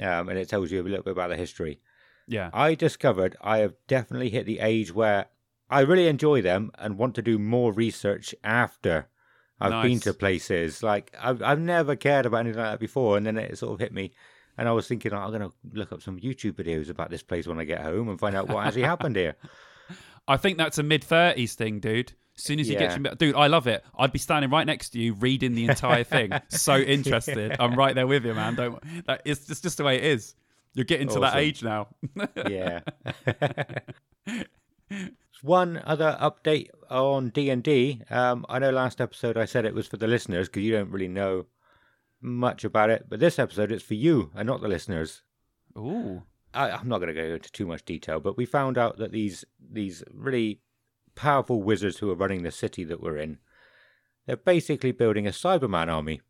um, 0.00 0.28
and 0.28 0.38
it 0.38 0.48
tells 0.48 0.70
you 0.70 0.80
a 0.80 0.84
little 0.84 1.02
bit 1.02 1.12
about 1.12 1.30
the 1.30 1.36
history. 1.36 1.80
yeah. 2.26 2.50
I 2.52 2.74
discovered 2.74 3.36
I 3.40 3.58
have 3.58 3.74
definitely 3.88 4.30
hit 4.30 4.46
the 4.46 4.60
age 4.60 4.92
where 4.94 5.26
I 5.70 5.80
really 5.80 6.08
enjoy 6.08 6.42
them 6.42 6.70
and 6.78 6.98
want 6.98 7.14
to 7.16 7.22
do 7.22 7.38
more 7.38 7.72
research 7.72 8.34
after 8.44 9.08
I've 9.60 9.82
been 9.82 10.00
to 10.00 10.14
places. 10.14 10.82
Like 10.82 11.14
I've 11.20 11.42
I've 11.42 11.60
never 11.60 11.96
cared 11.96 12.26
about 12.26 12.40
anything 12.40 12.60
like 12.60 12.72
that 12.72 12.80
before, 12.80 13.16
and 13.16 13.26
then 13.26 13.38
it 13.38 13.56
sort 13.58 13.72
of 13.72 13.80
hit 13.80 13.92
me, 13.92 14.12
and 14.58 14.68
I 14.68 14.72
was 14.72 14.86
thinking 14.86 15.12
"Oh, 15.12 15.18
I'm 15.18 15.30
going 15.30 15.42
to 15.42 15.52
look 15.72 15.92
up 15.92 16.02
some 16.02 16.20
YouTube 16.20 16.52
videos 16.52 16.90
about 16.90 17.10
this 17.10 17.22
place 17.22 17.46
when 17.46 17.58
I 17.58 17.64
get 17.64 17.80
home 17.80 18.08
and 18.08 18.18
find 18.20 18.36
out 18.36 18.48
what 18.48 18.66
actually 18.66 18.82
happened 18.82 19.16
here. 19.16 19.36
I 20.28 20.36
think 20.36 20.58
that's 20.58 20.78
a 20.78 20.82
mid 20.82 21.04
thirties 21.04 21.54
thing, 21.54 21.80
dude. 21.80 22.12
As 22.36 22.42
soon 22.42 22.58
as 22.60 22.68
you 22.68 22.74
Yeah. 22.74 22.96
get 22.96 23.10
to 23.10 23.14
dude, 23.16 23.36
I 23.36 23.46
love 23.46 23.66
it. 23.66 23.84
I'd 23.96 24.12
be 24.12 24.18
standing 24.18 24.50
right 24.50 24.66
next 24.66 24.90
to 24.90 24.98
you, 24.98 25.14
reading 25.14 25.54
the 25.54 25.66
entire 25.66 26.04
thing. 26.04 26.32
so 26.48 26.76
interested. 26.76 27.56
I'm 27.60 27.74
right 27.76 27.94
there 27.94 28.06
with 28.06 28.24
you, 28.24 28.34
man. 28.34 28.56
Don't. 28.56 29.06
That, 29.06 29.22
it's, 29.24 29.48
it's 29.48 29.60
just 29.60 29.78
the 29.78 29.84
way 29.84 29.96
it 29.96 30.04
is. 30.04 30.34
You're 30.74 30.84
getting 30.84 31.08
to 31.08 31.20
that 31.20 31.36
age 31.36 31.62
now. 31.62 31.88
Yeah. 32.48 32.80
One 35.42 35.82
other 35.84 36.16
update 36.20 36.70
on 36.90 37.28
D 37.28 37.50
and 37.50 37.62
D. 37.62 38.00
Um, 38.10 38.46
I 38.48 38.58
know 38.58 38.70
last 38.70 39.00
episode 39.00 39.36
I 39.36 39.44
said 39.44 39.64
it 39.64 39.74
was 39.74 39.86
for 39.86 39.98
the 39.98 40.06
listeners 40.06 40.48
because 40.48 40.62
you 40.62 40.72
don't 40.72 40.90
really 40.90 41.08
know 41.08 41.46
much 42.22 42.64
about 42.64 42.88
it, 42.90 43.06
but 43.08 43.20
this 43.20 43.38
episode 43.38 43.70
it's 43.70 43.84
for 43.84 43.94
you 43.94 44.30
and 44.34 44.46
not 44.46 44.62
the 44.62 44.68
listeners. 44.68 45.22
Ooh. 45.76 46.22
I, 46.54 46.70
I'm 46.70 46.88
not 46.88 46.98
going 46.98 47.14
to 47.14 47.20
go 47.20 47.34
into 47.34 47.52
too 47.52 47.66
much 47.66 47.84
detail, 47.84 48.20
but 48.20 48.36
we 48.38 48.46
found 48.46 48.78
out 48.78 48.96
that 48.98 49.12
these 49.12 49.44
these 49.70 50.02
really 50.12 50.60
powerful 51.14 51.62
wizards 51.62 51.98
who 51.98 52.10
are 52.10 52.14
running 52.16 52.42
the 52.42 52.50
city 52.50 52.84
that 52.84 53.00
we're 53.02 53.16
in, 53.18 53.38
they're 54.26 54.36
basically 54.36 54.92
building 54.92 55.26
a 55.26 55.30
Cyberman 55.30 55.88
army. 55.92 56.20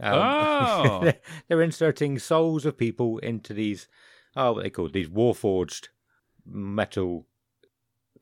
Um, 0.00 0.14
Oh. 0.14 1.00
they're, 1.02 1.20
they're 1.48 1.62
inserting 1.62 2.18
souls 2.18 2.64
of 2.66 2.76
people 2.76 3.18
into 3.18 3.52
these, 3.54 3.88
oh, 4.36 4.52
what 4.52 4.62
they 4.64 4.70
call 4.70 4.88
these 4.88 5.08
warforged 5.08 5.88
metal 6.46 7.26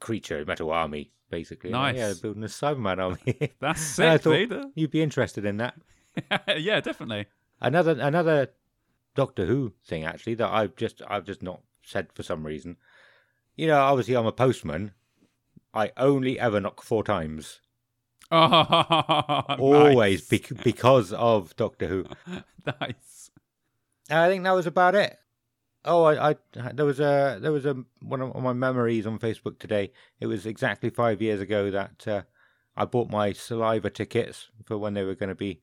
creature, 0.01 0.45
metal 0.45 0.71
army, 0.71 1.13
basically. 1.31 1.71
Nice. 1.71 1.97
Yeah, 1.97 2.07
they're 2.07 2.15
building 2.17 2.45
a 2.45 2.47
Cyberman 2.47 2.99
army. 2.99 3.53
That's 3.61 3.99
And 3.99 4.09
I 4.11 4.19
thought 4.19 4.33
dude. 4.35 4.65
you'd 4.75 4.91
be 4.91 5.03
interested 5.03 5.45
in 5.45 5.57
that. 5.59 5.75
yeah, 6.57 6.81
definitely. 6.81 7.27
Another 7.61 7.93
another 8.01 8.49
Doctor 9.15 9.47
Who 9.47 9.73
thing 9.85 10.05
actually 10.05 10.35
that 10.35 10.49
I've 10.53 10.77
just 10.77 11.03
I've 11.09 11.25
just 11.25 11.43
not 11.43 11.61
said 11.83 12.09
for 12.13 12.23
some 12.23 12.45
reason. 12.47 12.77
You 13.57 13.67
know, 13.67 13.79
obviously 13.81 14.15
I'm 14.17 14.27
a 14.27 14.33
postman. 14.33 14.93
I 15.75 15.93
only 15.97 16.39
ever 16.39 16.61
knock 16.61 16.83
four 16.83 17.05
times. 17.05 17.61
Oh, 18.31 19.45
Always 19.59 20.31
nice. 20.31 20.41
bec- 20.41 20.65
because 20.65 21.13
of 21.13 21.55
Doctor 21.57 21.87
Who. 21.87 22.07
nice. 22.81 23.31
And 24.11 24.19
I 24.19 24.29
think 24.29 24.45
that 24.45 24.53
was 24.53 24.67
about 24.67 24.95
it. 24.95 25.19
Oh, 25.85 26.05
I, 26.05 26.31
I 26.31 26.37
there 26.73 26.85
was 26.85 27.01
a 27.01 27.39
there 27.41 27.53
was 27.53 27.65
a 27.65 27.77
one 28.01 28.21
of 28.21 28.43
my 28.43 28.53
memories 28.53 29.07
on 29.07 29.19
Facebook 29.19 29.59
today. 29.59 29.93
It 30.21 30.27
was 30.27 30.45
exactly 30.45 30.91
five 30.91 31.23
years 31.23 31.41
ago 31.41 31.71
that 31.71 32.09
uh, 32.09 32.23
I 32.77 32.85
bought 32.85 33.11
my 33.11 33.33
saliva 33.33 33.91
tickets 33.91 34.49
for 34.65 34.77
when 34.77 34.95
they 34.95 35.05
were 35.05 35.15
going 35.15 35.29
to 35.29 35.35
be 35.35 35.63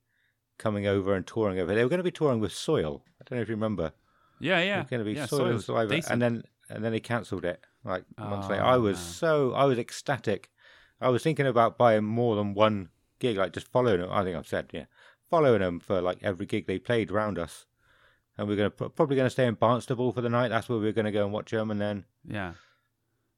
coming 0.57 0.87
over 0.87 1.13
and 1.13 1.27
touring 1.27 1.59
over. 1.59 1.75
They 1.75 1.83
were 1.83 1.89
going 1.89 1.99
to 1.99 2.03
be 2.03 2.11
touring 2.11 2.39
with 2.39 2.53
Soil. 2.53 3.03
I 3.19 3.25
don't 3.25 3.37
know 3.37 3.41
if 3.43 3.49
you 3.49 3.55
remember. 3.55 3.91
Yeah, 4.39 4.61
yeah. 4.61 4.83
going 4.89 4.99
to 4.99 5.05
be 5.05 5.13
yeah, 5.13 5.25
soil 5.25 5.47
and 5.47 5.61
saliva, 5.61 5.95
decent. 5.95 6.13
and 6.13 6.21
then 6.21 6.43
and 6.69 6.83
then 6.83 6.91
they 6.91 6.99
cancelled 6.99 7.45
it. 7.45 7.61
Like 7.85 8.03
months 8.17 8.49
later, 8.49 8.63
Oh, 8.63 8.67
I 8.67 8.77
was 8.77 8.97
man. 8.97 9.05
so 9.05 9.53
I 9.53 9.65
was 9.65 9.77
ecstatic. 9.77 10.49
I 10.99 11.09
was 11.09 11.21
thinking 11.23 11.45
about 11.45 11.77
buying 11.77 12.03
more 12.03 12.35
than 12.35 12.53
one 12.55 12.89
gig, 13.19 13.37
like 13.37 13.53
just 13.53 13.67
following 13.67 13.99
them. 14.01 14.09
I 14.11 14.23
think 14.23 14.35
I've 14.35 14.47
said, 14.47 14.69
yeah, 14.73 14.85
following 15.29 15.59
them 15.61 15.79
for 15.79 16.01
like 16.01 16.17
every 16.23 16.45
gig 16.45 16.65
they 16.67 16.79
played 16.79 17.11
around 17.11 17.37
us. 17.37 17.65
And 18.37 18.47
we're 18.47 18.55
gonna 18.57 18.69
probably 18.71 19.15
gonna 19.15 19.29
stay 19.29 19.45
in 19.45 19.55
Barnstaple 19.55 20.13
for 20.13 20.21
the 20.21 20.29
night. 20.29 20.49
That's 20.49 20.67
where 20.67 20.79
we're 20.79 20.91
gonna 20.93 21.11
go 21.11 21.23
and 21.23 21.31
watch 21.33 21.51
them. 21.51 21.69
And 21.71 21.79
then 21.79 22.05
yeah. 22.27 22.53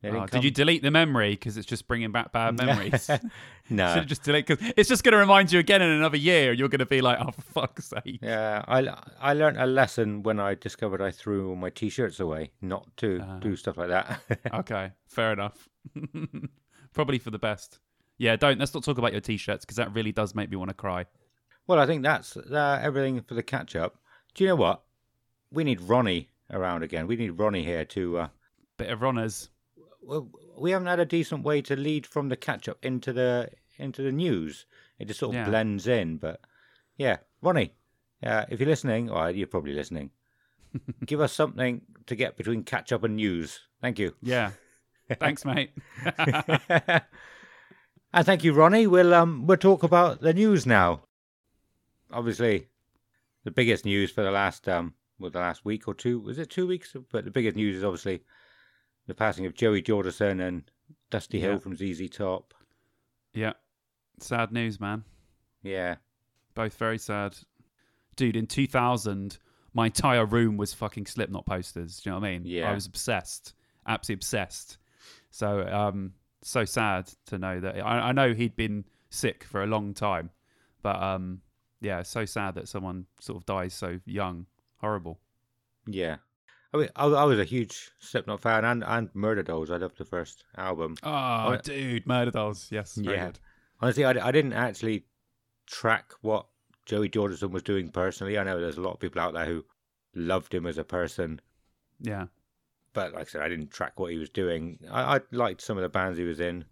Oh, 0.03 0.25
didn't 0.27 0.43
you 0.43 0.51
delete 0.51 0.83
the 0.83 0.91
memory 0.91 1.31
because 1.31 1.57
it's 1.57 1.65
just 1.65 1.87
bringing 1.87 2.11
back 2.11 2.31
bad 2.31 2.55
memories? 2.63 3.09
no. 3.69 3.93
Should 3.95 4.07
just 4.07 4.21
delete 4.23 4.45
because 4.45 4.71
it's 4.77 4.87
just 4.87 5.03
going 5.03 5.13
to 5.13 5.17
remind 5.17 5.51
you 5.51 5.57
again 5.59 5.81
in 5.81 5.89
another 5.89 6.17
year. 6.17 6.53
You're 6.53 6.69
going 6.69 6.79
to 6.79 6.85
be 6.85 7.01
like, 7.01 7.17
oh, 7.19 7.31
for 7.31 7.41
fuck's 7.41 7.85
sake. 7.85 8.19
Yeah, 8.21 8.63
I 8.67 8.95
I 9.19 9.33
learned 9.33 9.57
a 9.57 9.65
lesson 9.65 10.21
when 10.23 10.39
I 10.39 10.53
discovered 10.53 11.01
I 11.01 11.09
threw 11.11 11.49
all 11.49 11.55
my 11.55 11.71
t-shirts 11.71 12.19
away, 12.19 12.51
not 12.61 12.85
to 12.97 13.19
Ah. 13.23 13.39
do 13.39 13.55
stuff 13.55 13.77
like 13.77 13.89
that. 13.89 14.21
Okay, 14.53 14.91
fair 15.07 15.33
enough. 15.33 15.67
Probably 16.93 17.19
for 17.19 17.31
the 17.31 17.39
best. 17.39 17.79
Yeah, 18.17 18.35
don't. 18.35 18.59
Let's 18.59 18.73
not 18.73 18.83
talk 18.83 18.97
about 18.97 19.11
your 19.11 19.21
t-shirts 19.21 19.65
because 19.65 19.77
that 19.77 19.93
really 19.93 20.11
does 20.11 20.33
make 20.35 20.49
me 20.49 20.57
want 20.57 20.69
to 20.69 20.73
cry. 20.75 21.05
well, 21.67 21.79
I 21.79 21.85
think 21.85 22.03
that's 22.03 22.37
uh, 22.37 22.79
everything 22.81 23.21
for 23.21 23.33
the 23.33 23.43
catch 23.43 23.75
up. 23.75 23.95
Do 24.35 24.43
you 24.43 24.49
know 24.49 24.55
what? 24.55 24.83
We 25.51 25.63
need 25.63 25.81
Ronnie 25.81 26.29
around 26.51 26.83
again. 26.83 27.07
We 27.07 27.15
need 27.15 27.31
Ronnie 27.31 27.63
here 27.63 27.85
to. 27.85 28.19
Uh, 28.19 28.27
Bit 28.77 28.89
of 28.91 29.01
runners. 29.01 29.49
We 30.57 30.71
haven't 30.71 30.87
had 30.87 30.99
a 30.99 31.05
decent 31.05 31.43
way 31.43 31.61
to 31.63 31.75
lead 31.75 32.05
from 32.07 32.29
the 32.29 32.35
catch 32.37 32.67
up 32.69 32.77
into 32.83 33.13
the 33.13 33.49
into 33.77 34.01
the 34.01 34.11
news. 34.11 34.65
It 34.99 35.07
just 35.07 35.19
sort 35.19 35.35
of 35.35 35.41
Yeah. 35.41 35.49
blends 35.49 35.87
in. 35.87 36.17
But 36.17 36.41
yeah, 36.97 37.17
Ronnie, 37.41 37.73
uh, 38.23 38.45
if 38.49 38.59
you're 38.59 38.69
listening, 38.69 39.09
or 39.09 39.29
you're 39.29 39.47
probably 39.47 39.73
listening, 39.73 40.11
give 41.05 41.21
us 41.21 41.33
something 41.33 41.81
to 42.07 42.15
get 42.15 42.37
between 42.37 42.63
catch 42.63 42.91
up 42.91 43.03
and 43.03 43.15
news. 43.15 43.61
Thank 43.81 43.99
you. 43.99 44.15
Yeah. 44.21 44.51
Thanks, 45.19 45.45
mate. 45.45 45.71
and 46.05 47.01
thank 48.25 48.43
you, 48.43 48.53
Ronnie. 48.53 48.87
We'll 48.87 49.13
um 49.13 49.45
we'll 49.47 49.57
talk 49.57 49.83
about 49.83 50.21
the 50.21 50.33
news 50.33 50.65
now. 50.65 51.03
Obviously, 52.11 52.67
the 53.43 53.51
biggest 53.51 53.85
news 53.85 54.11
for 54.11 54.23
the 54.23 54.31
last 54.31 54.67
um 54.67 54.93
well 55.19 55.31
the 55.31 55.39
last 55.39 55.65
week 55.65 55.87
or 55.87 55.93
two 55.93 56.19
was 56.19 56.39
it 56.39 56.49
two 56.49 56.67
weeks? 56.67 56.95
But 57.11 57.25
the 57.25 57.31
biggest 57.31 57.55
news 57.55 57.77
is 57.77 57.83
obviously 57.83 58.23
the 59.07 59.13
passing 59.15 59.45
of 59.45 59.53
Joey 59.53 59.81
Jordison 59.81 60.45
and 60.45 60.69
Dusty 61.09 61.39
Hill 61.39 61.53
Yeah. 61.53 61.57
from 61.59 61.75
ZZ 61.75 62.09
Top. 62.09 62.53
yeah. 63.33 63.53
Sad 64.19 64.51
news, 64.51 64.79
man. 64.79 65.03
Yeah, 65.63 65.95
Both 66.55 66.75
very 66.77 66.97
sad. 66.97 67.37
Dude, 68.15 68.35
in 68.35 68.47
2000, 68.47 69.37
my 69.73 69.85
entire 69.87 70.25
room 70.25 70.57
was 70.57 70.73
fucking 70.73 71.05
Slipknot 71.05 71.45
posters. 71.45 71.99
Do 72.01 72.09
you 72.09 72.15
know 72.15 72.19
what 72.21 72.27
I 72.27 72.31
mean? 72.31 72.41
Yeah. 72.45 72.71
I 72.71 72.73
was 72.73 72.87
obsessed. 72.87 73.53
Absolutely 73.85 74.19
obsessed. 74.19 74.77
So, 75.29 75.67
um, 75.67 76.13
so 76.41 76.65
sad 76.65 77.09
to 77.27 77.37
know 77.37 77.59
that. 77.59 77.77
I, 77.85 78.09
I 78.09 78.11
know 78.11 78.33
he'd 78.33 78.55
been 78.55 78.85
sick 79.11 79.43
for 79.43 79.61
a 79.61 79.67
long 79.67 79.93
time, 79.93 80.31
but 80.81 81.01
um, 81.01 81.41
yeah, 81.79 82.01
so 82.01 82.25
sad 82.25 82.55
that 82.55 82.67
someone 82.67 83.05
sort 83.19 83.37
of 83.37 83.45
dies 83.45 83.73
so 83.75 83.99
young. 84.05 84.47
Horrible. 84.77 85.19
yeah. 85.85 86.17
I 86.77 86.81
mean, 86.81 86.89
I, 86.95 87.05
I 87.05 87.23
was 87.25 87.39
a 87.39 87.43
huge 87.43 87.91
Slipknot 87.99 88.41
fan 88.41 88.63
and 88.65 88.83
and 88.83 89.11
Murderdolls. 89.13 89.69
I 89.71 89.77
loved 89.77 89.97
the 89.97 90.05
first 90.05 90.43
album. 90.57 90.95
Oh, 91.03 91.09
Oh, 91.53 91.57
dude, 91.63 92.05
Murderdolls. 92.05 92.71
Yes, 92.71 92.97
Yeah. 93.01 93.25
good. 93.27 93.39
Honestly, 93.81 94.05
I, 94.05 94.11
I 94.27 94.31
didn't 94.31 94.53
actually 94.53 95.05
track 95.65 96.13
what 96.21 96.45
Joey 96.85 97.09
Jordison 97.09 97.51
was 97.51 97.63
doing 97.63 97.89
personally. 97.89 98.37
I 98.37 98.43
know 98.43 98.59
there's 98.59 98.77
a 98.77 98.81
lot 98.81 98.93
of 98.93 98.99
people 98.99 99.21
out 99.21 99.33
there 99.33 99.45
who 99.45 99.65
loved 100.15 100.53
him 100.53 100.65
as 100.65 100.77
a 100.77 100.83
person. 100.83 101.39
Yeah, 101.99 102.27
but 102.93 103.13
like 103.13 103.21
I 103.21 103.25
said, 103.25 103.41
I 103.41 103.49
didn't 103.49 103.71
track 103.71 103.99
what 103.99 104.11
he 104.11 104.17
was 104.17 104.29
doing. 104.29 104.79
I, 104.91 105.17
I 105.17 105.19
liked 105.31 105.61
some 105.61 105.77
of 105.77 105.83
the 105.83 105.89
bands 105.89 106.17
he 106.17 106.23
was 106.23 106.39
in. 106.39 106.65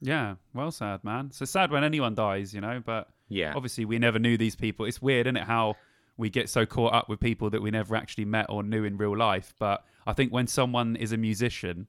yeah. 0.00 0.36
Well, 0.54 0.70
sad, 0.70 1.04
man. 1.04 1.30
So 1.32 1.44
sad 1.44 1.70
when 1.70 1.84
anyone 1.84 2.14
dies, 2.14 2.54
you 2.54 2.60
know. 2.60 2.82
But 2.84 3.08
Yeah, 3.28 3.52
obviously, 3.54 3.84
we 3.84 3.98
never 3.98 4.18
knew 4.18 4.36
these 4.36 4.56
people. 4.56 4.86
It's 4.86 5.02
weird, 5.02 5.26
isn't 5.26 5.36
it? 5.36 5.44
How 5.44 5.74
we 6.20 6.30
get 6.30 6.48
so 6.48 6.66
caught 6.66 6.92
up 6.94 7.08
with 7.08 7.18
people 7.20 7.50
that 7.50 7.62
we 7.62 7.70
never 7.70 7.96
actually 7.96 8.24
met 8.26 8.46
or 8.48 8.62
knew 8.62 8.84
in 8.84 8.96
real 8.96 9.16
life. 9.16 9.54
But 9.58 9.84
I 10.06 10.12
think 10.12 10.32
when 10.32 10.46
someone 10.46 10.96
is 10.96 11.12
a 11.12 11.16
musician 11.16 11.86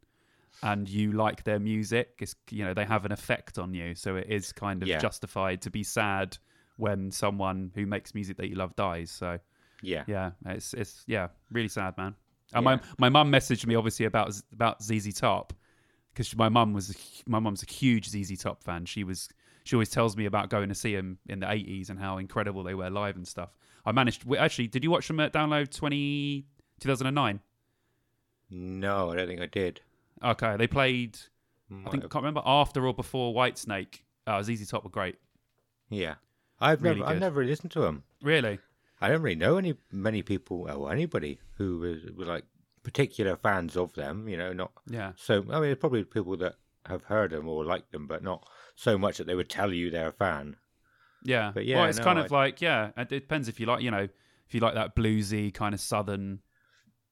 and 0.64 0.88
you 0.90 1.12
like 1.12 1.44
their 1.44 1.60
music, 1.60 2.16
it's 2.20 2.36
you 2.50 2.64
know 2.66 2.74
they 2.74 2.86
have 2.86 3.06
an 3.06 3.12
effect 3.12 3.60
on 3.60 3.74
you. 3.74 3.94
So 3.96 4.16
it 4.16 4.28
is 4.30 4.52
kind 4.52 4.82
of 4.82 4.88
Yeah. 4.90 5.00
justified 5.00 5.62
to 5.64 5.70
be 5.70 5.84
sad 5.84 6.38
when 6.78 7.12
someone 7.12 7.72
who 7.76 7.86
makes 7.86 8.16
music 8.16 8.38
that 8.38 8.50
you 8.50 8.56
love 8.56 8.76
dies. 8.76 9.12
So 9.12 9.40
yeah, 9.82 10.04
yeah, 10.08 10.32
it's 10.46 10.74
it's 10.74 11.04
yeah, 11.08 11.28
really 11.52 11.68
sad, 11.68 11.98
man. 11.98 12.16
And 12.54 12.64
Yeah. 12.66 12.76
my 12.76 12.82
my 12.98 13.10
mum 13.10 13.32
messaged 13.32 13.66
me 13.66 13.76
obviously 13.76 14.06
about 14.06 14.34
about 14.54 14.82
ZZ 14.84 15.14
Top 15.14 15.54
because 16.14 16.36
my 16.36 16.50
mum 16.50 16.74
was 16.74 16.90
a 16.92 17.30
my 17.30 17.40
mum's 17.40 17.64
a 17.64 17.72
huge 17.72 18.08
ZZ 18.10 18.38
Top 18.38 18.64
fan. 18.64 18.86
She 18.86 19.04
was 19.04 19.30
she 19.64 19.76
always 19.76 19.90
tells 19.90 20.16
me 20.18 20.26
about 20.26 20.50
going 20.50 20.70
to 20.70 20.76
see 20.76 20.96
them 20.96 21.18
in 21.28 21.40
the 21.40 21.52
eighties 21.52 21.90
and 21.90 22.00
how 22.00 22.18
incredible 22.18 22.64
they 22.64 22.74
were 22.76 22.90
live 22.90 23.16
and 23.16 23.28
stuff. 23.28 23.50
I 23.86 23.92
managed 23.92 24.24
we- 24.26 24.38
actually. 24.38 24.68
Did 24.68 24.84
you 24.84 24.92
watch 24.92 25.08
them 25.08 25.20
at 25.20 25.34
Download 25.34 25.70
20, 25.74 26.46
2009? 26.80 27.40
No, 28.50 29.12
I 29.12 29.16
don't 29.16 29.28
think 29.28 29.42
I 29.42 29.46
did. 29.46 29.82
Okay, 30.24 30.56
they 30.58 30.68
played. 30.68 31.18
I 31.70 31.74
Might 31.76 31.92
think 31.92 32.04
I 32.04 32.08
can't 32.08 32.24
remember 32.24 32.42
after 32.46 32.86
or 32.86 32.94
before 32.94 33.34
Whitesnake. 33.34 34.02
Uh, 34.28 34.44
ZZ 34.44 34.68
Top 34.70 34.84
were 34.84 34.90
great. 34.90 35.16
yeah, 35.90 36.16
I've 36.60 36.84
really 36.84 37.00
never, 37.00 37.10
I've 37.10 37.20
never 37.20 37.40
really 37.40 37.52
listened 37.52 37.72
to 37.72 37.80
them. 37.82 38.04
Really? 38.22 38.60
I 39.00 39.08
don't 39.10 39.22
really 39.24 39.36
know 39.36 39.58
any 39.58 39.76
many 39.92 40.22
people 40.22 40.70
or 40.70 40.92
anybody 40.92 41.40
who 41.58 41.80
was, 41.80 42.04
was 42.16 42.28
like 42.28 42.44
particular 42.84 43.36
fans 43.36 43.76
of 43.76 43.94
them. 43.94 44.28
You 44.30 44.38
know, 44.38 44.54
not 44.54 44.72
Yeah. 44.88 45.14
so. 45.16 45.44
I 45.52 45.60
mean, 45.60 45.76
probably 45.78 46.04
people 46.04 46.38
that 46.38 46.56
have 46.86 47.06
heard 47.06 47.32
them 47.32 47.48
or 47.48 47.64
like 47.66 47.90
them, 47.92 48.06
but 48.06 48.22
not 48.24 48.48
so 48.76 48.98
much 48.98 49.18
that 49.18 49.26
they 49.28 49.36
would 49.36 49.50
tell 49.50 49.74
you 49.74 49.90
they're 49.90 50.10
a 50.10 50.14
fan. 50.14 50.58
Yeah, 51.24 51.51
But 51.54 51.66
yeah, 51.66 51.78
well, 51.78 51.86
it's 51.90 51.98
no, 52.00 52.04
kind 52.04 52.20
I- 52.20 52.25
of 52.25 52.32
like 52.32 52.62
yeah. 52.62 52.92
It 52.98 53.10
depends 53.10 53.48
if 53.48 53.60
you 53.60 53.66
like, 53.66 53.82
you 53.82 53.92
know, 53.92 54.08
if 54.48 54.54
you 54.54 54.60
like 54.60 54.74
that 54.75 54.96
bluesy 54.96 55.54
kind 55.54 55.74
of 55.74 55.80
southern 55.80 56.40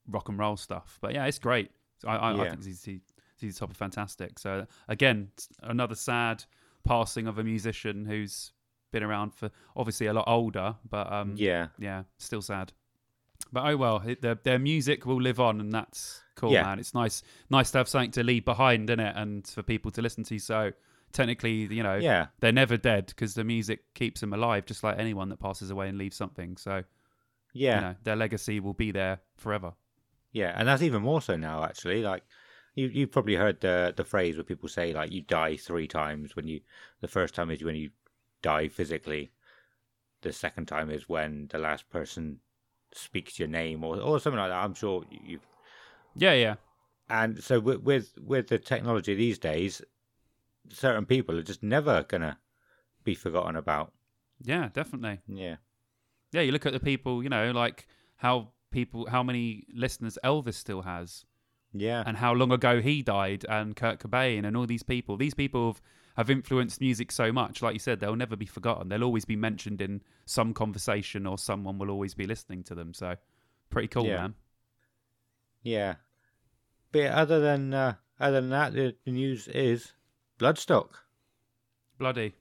rock 0.07 0.29
and 0.29 0.37
roll 0.39 0.57
stuff. 0.57 0.97
But 1.01 1.13
yeah, 1.13 1.25
it's 1.25 1.39
great. 1.39 1.71
I, 2.05 2.15
I, 2.15 2.41
I 2.45 2.49
think 2.49 2.63
ZZ 2.63 2.89
ZZ 3.39 3.57
Top 3.57 3.71
are 3.71 3.75
fantastic. 3.75 4.39
So 4.39 4.65
again, 4.87 5.29
another 5.61 5.95
sad 5.95 6.43
passing 6.83 7.27
of 7.27 7.37
a 7.37 7.43
musician 7.43 8.05
who's 8.05 8.51
been 8.91 9.03
around 9.03 9.35
for 9.35 9.51
obviously 9.75 10.07
a 10.07 10.13
lot 10.13 10.25
older, 10.27 10.75
but 10.89 11.11
um, 11.11 11.35
Yeah, 11.37 11.67
yeah, 11.77 12.03
still 12.17 12.41
sad. 12.41 12.73
But 13.51 13.69
oh 13.69 13.77
well, 13.77 14.03
it, 14.05 14.21
their 14.21 14.35
their 14.35 14.59
music 14.59 15.05
will 15.05 15.21
live 15.21 15.39
on, 15.39 15.59
and 15.61 15.71
that's 15.71 16.21
cool, 16.35 16.51
Yeah. 16.51 16.63
man. 16.63 16.79
It's 16.79 16.93
nice 16.93 17.21
nice 17.49 17.71
to 17.71 17.77
have 17.79 17.87
something 17.87 18.11
to 18.11 18.23
leave 18.23 18.43
behind, 18.45 18.89
isn't 18.89 18.99
it? 18.99 19.15
And 19.15 19.47
for 19.47 19.61
people 19.63 19.91
to 19.91 20.01
listen 20.01 20.23
to. 20.25 20.39
So 20.39 20.71
technically, 21.11 21.73
you 21.73 21.83
know, 21.83 21.95
yeah, 21.95 22.27
they're 22.39 22.51
never 22.51 22.77
dead 22.77 23.07
because 23.07 23.33
the 23.33 23.43
music 23.43 23.93
keeps 23.93 24.21
them 24.21 24.33
alive, 24.33 24.65
just 24.65 24.83
like 24.83 24.99
anyone 24.99 25.29
that 25.29 25.39
passes 25.39 25.69
away 25.69 25.89
and 25.89 25.97
leaves 25.97 26.15
something. 26.15 26.57
So 26.57 26.83
yeah. 27.53 27.75
you 27.75 27.81
know, 27.81 27.95
their 28.03 28.15
legacy 28.15 28.59
will 28.59 28.73
be 28.73 28.91
there 28.91 29.19
forever. 29.37 29.73
Yeah, 30.31 30.53
and 30.55 30.67
that's 30.67 30.81
even 30.81 31.01
more 31.01 31.21
so 31.21 31.35
now. 31.35 31.63
Actually, 31.63 32.03
like 32.03 32.23
you, 32.75 32.87
you've 32.87 33.11
probably 33.11 33.35
heard 33.35 33.61
the 33.61 33.93
the 33.95 34.03
phrase 34.03 34.35
where 34.35 34.43
people 34.43 34.69
say 34.69 34.93
like 34.93 35.11
you 35.11 35.21
die 35.21 35.57
three 35.57 35.87
times. 35.87 36.35
When 36.35 36.47
you, 36.47 36.61
the 37.01 37.07
first 37.07 37.35
time 37.35 37.49
is 37.49 37.63
when 37.63 37.75
you 37.75 37.89
die 38.41 38.67
physically. 38.67 39.31
The 40.21 40.33
second 40.33 40.67
time 40.67 40.91
is 40.91 41.07
when 41.07 41.47
the 41.49 41.59
last 41.59 41.89
person 41.89 42.39
speaks 42.93 43.39
your 43.39 43.47
name 43.47 43.83
or 43.83 43.99
or 43.99 44.19
something 44.19 44.39
like 44.39 44.49
that. 44.49 44.63
I'm 44.63 44.73
sure 44.73 45.05
you've. 45.09 45.45
Yeah, 46.15 46.33
yeah, 46.33 46.55
And 47.09 47.41
so 47.41 47.59
with 47.59 47.81
with 47.81 48.13
with 48.19 48.47
the 48.47 48.59
technology 48.59 49.15
these 49.15 49.39
days, 49.39 49.81
certain 50.69 51.05
people 51.05 51.37
are 51.37 51.43
just 51.43 51.63
never 51.63 52.03
gonna 52.03 52.37
be 53.03 53.15
forgotten 53.15 53.55
about. 53.55 53.93
yeah, 54.43 54.69
definitely. 54.73 55.19
Yeah, 55.27 55.55
Yeah, 56.31 56.41
you 56.41 56.51
look 56.51 56.65
at 56.65 56.73
the 56.73 56.79
people, 56.79 57.23
you 57.23 57.29
know, 57.29 57.51
like 57.51 57.87
how 58.17 58.49
people, 58.71 59.07
how 59.09 59.23
many 59.23 59.65
listeners 59.73 60.17
Elvis 60.23 60.55
still 60.55 60.81
has, 60.83 61.25
yeah, 61.73 62.03
and 62.05 62.17
how 62.17 62.33
long 62.33 62.51
ago 62.51 62.81
he 62.81 63.01
died, 63.01 63.45
and 63.49 63.75
Kurt 63.75 63.99
Cobain, 63.99 64.45
and 64.45 64.55
all 64.57 64.65
these 64.67 64.83
people. 64.83 65.17
These 65.17 65.33
people 65.33 65.67
have, 65.67 65.81
have 66.17 66.29
influenced 66.29 66.81
music 66.81 67.11
so 67.11 67.31
much. 67.31 67.61
Like 67.61 67.73
you 67.73 67.79
said, 67.79 67.99
they'll 67.99 68.15
never 68.15 68.35
be 68.35 68.45
forgotten. 68.45 68.89
They'll 68.89 69.03
always 69.03 69.25
be 69.25 69.35
mentioned 69.35 69.81
in 69.81 70.01
some 70.25 70.53
conversation, 70.53 71.25
or 71.25 71.37
someone 71.37 71.77
will 71.77 71.89
always 71.89 72.13
be 72.13 72.25
listening 72.27 72.63
to 72.65 72.75
them. 72.75 72.93
So, 72.93 73.15
pretty 73.69 73.87
cool, 73.87 74.05
Yeah. 74.05 74.17
man. 74.17 74.35
yeah. 75.63 75.95
But 76.91 77.11
other 77.11 77.39
than 77.39 77.73
uh, 77.73 77.95
other 78.19 78.41
than 78.41 78.49
that, 78.49 78.73
the, 78.73 78.95
the 79.05 79.11
news 79.11 79.47
is 79.47 79.93
Bloodstock. 80.39 80.89
Bloody. 81.97 82.33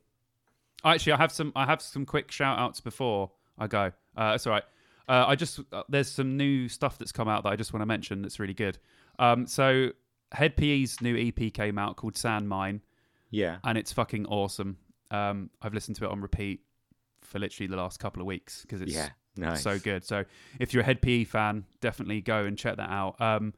Actually, 0.84 1.12
I 1.14 1.16
have 1.16 1.32
some. 1.32 1.52
I 1.56 1.66
have 1.66 1.82
some 1.82 2.06
quick 2.06 2.30
shout 2.30 2.58
outs 2.58 2.80
before 2.80 3.30
I 3.58 3.66
go. 3.66 3.92
Uh, 4.16 4.32
it's 4.34 4.46
all 4.46 4.52
right. 4.52 4.62
Uh, 5.08 5.24
I 5.26 5.34
just 5.34 5.60
uh, 5.72 5.82
there's 5.88 6.08
some 6.08 6.36
new 6.36 6.68
stuff 6.68 6.98
that's 6.98 7.12
come 7.12 7.28
out 7.28 7.42
that 7.42 7.48
I 7.50 7.56
just 7.56 7.72
want 7.72 7.82
to 7.82 7.86
mention 7.86 8.22
that's 8.22 8.38
really 8.38 8.54
good. 8.54 8.78
Um, 9.18 9.46
so 9.46 9.90
Hed 10.32 10.56
PE's 10.56 11.00
new 11.00 11.16
EP 11.16 11.52
came 11.52 11.78
out 11.78 11.96
called 11.96 12.16
Sand 12.16 12.48
Mine, 12.48 12.82
Yeah, 13.30 13.56
and 13.64 13.76
it's 13.76 13.92
fucking 13.92 14.26
awesome. 14.26 14.76
Um, 15.10 15.50
I've 15.62 15.74
listened 15.74 15.96
to 15.96 16.04
it 16.04 16.10
on 16.10 16.20
repeat 16.20 16.60
for 17.22 17.38
literally 17.38 17.66
the 17.66 17.76
last 17.76 17.98
couple 17.98 18.20
of 18.22 18.26
weeks 18.26 18.62
because 18.62 18.80
it's 18.80 18.92
Yeah. 18.92 19.08
Nice. 19.36 19.62
So 19.62 19.78
good. 19.78 20.04
So 20.04 20.24
if 20.58 20.74
you're 20.74 20.82
a 20.82 20.86
Hed 20.86 21.00
PE 21.00 21.24
fan, 21.24 21.64
definitely 21.80 22.20
go 22.20 22.44
and 22.44 22.58
check 22.58 22.76
that 22.76 22.90
out. 22.90 23.20
Um, 23.20 23.54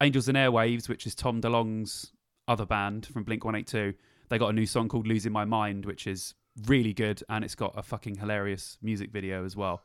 Angels 0.00 0.28
and 0.28 0.36
Airwaves, 0.36 0.88
which 0.88 1.04
is 1.06 1.14
Tom 1.14 1.40
DeLonge's 1.40 2.12
other 2.48 2.66
band 2.66 3.06
from 3.06 3.24
Blink 3.24 3.44
182, 3.44 3.96
they 4.28 4.38
got 4.38 4.48
a 4.48 4.52
new 4.52 4.66
song 4.66 4.88
called 4.88 5.06
Losing 5.06 5.32
My 5.32 5.44
Mind, 5.44 5.84
which 5.84 6.06
is 6.06 6.34
really 6.66 6.92
good 6.92 7.22
and 7.28 7.44
it's 7.44 7.54
got 7.54 7.74
a 7.76 7.82
fucking 7.82 8.16
hilarious 8.16 8.78
music 8.82 9.10
video 9.10 9.44
as 9.44 9.56
well. 9.56 9.82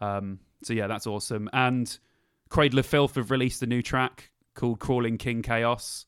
Um, 0.00 0.40
so 0.62 0.72
yeah, 0.72 0.86
that's 0.86 1.06
awesome. 1.06 1.48
And 1.52 1.98
Cradle 2.48 2.78
of 2.78 2.86
Filth 2.86 3.16
have 3.16 3.30
released 3.30 3.62
a 3.62 3.66
new 3.66 3.82
track 3.82 4.30
called 4.54 4.80
Crawling 4.80 5.18
King 5.18 5.42
Chaos, 5.42 6.06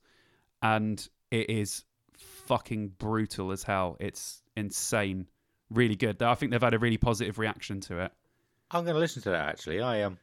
and 0.63 1.07
it 1.31 1.51
is 1.51 1.85
fucking 2.17 2.89
brutal 2.99 3.53
as 3.53 3.63
hell. 3.63 3.97
It's 4.01 4.43
insane, 4.57 5.29
really 5.71 5.97
good. 5.97 6.23
I 6.23 6.35
think 6.35 6.53
they've 6.53 6.61
had 6.61 6.75
a 6.75 6.79
really 6.79 6.99
positive 6.99 7.39
reaction 7.39 7.81
to 7.83 8.01
it. 8.01 8.13
I'm 8.71 8.85
going 8.85 8.95
to 8.95 9.01
listen 9.01 9.23
to 9.23 9.31
that 9.31 9.49
actually. 9.49 9.81
I 9.81 9.99
am. 9.99 10.13
Um, 10.13 10.19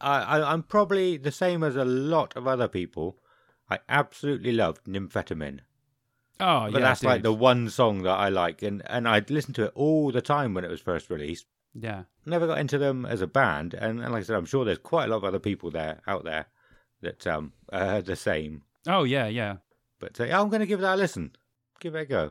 I, 0.00 0.22
I 0.22 0.52
I'm 0.52 0.62
probably 0.62 1.16
the 1.16 1.30
same 1.30 1.62
as 1.62 1.76
a 1.76 1.84
lot 1.84 2.36
of 2.36 2.46
other 2.46 2.68
people. 2.68 3.18
I 3.72 3.78
absolutely 3.88 4.52
loved 4.52 4.84
Nymphetamine. 4.86 5.60
Oh 6.40 6.64
yeah. 6.64 6.70
but 6.70 6.80
yeah, 6.80 6.88
that's 6.88 7.04
like 7.04 7.22
the 7.22 7.32
one 7.32 7.70
song 7.70 8.02
that 8.02 8.18
I 8.18 8.28
like, 8.28 8.62
and 8.62 8.82
and 8.86 9.08
I'd 9.08 9.30
listen 9.30 9.54
to 9.54 9.64
it 9.64 9.72
all 9.74 10.10
the 10.10 10.20
time 10.22 10.54
when 10.54 10.64
it 10.64 10.70
was 10.70 10.80
first 10.80 11.10
released. 11.10 11.46
yeah. 11.74 12.04
Never 12.24 12.46
got 12.46 12.58
into 12.58 12.78
them 12.78 13.04
as 13.04 13.20
a 13.20 13.26
band, 13.26 13.74
and, 13.74 14.00
and 14.00 14.12
like 14.12 14.20
I 14.20 14.22
said, 14.24 14.36
I'm 14.36 14.44
sure 14.46 14.64
there's 14.64 14.78
quite 14.78 15.06
a 15.06 15.08
lot 15.08 15.16
of 15.18 15.24
other 15.24 15.38
people 15.40 15.70
there 15.70 16.00
out 16.06 16.24
there 16.24 16.46
that 17.00 17.26
um 17.26 17.52
are 17.72 18.02
the 18.02 18.16
same. 18.16 18.62
Oh 18.86 19.04
yeah, 19.04 19.26
yeah, 19.26 19.56
But 20.00 20.20
uh, 20.20 20.24
I'm 20.24 20.48
going 20.48 20.60
to 20.60 20.66
give 20.66 20.80
that 20.80 20.94
a 20.94 20.96
listen. 20.96 21.32
Give 21.80 21.94
it 21.94 22.00
a 22.00 22.06
go. 22.06 22.30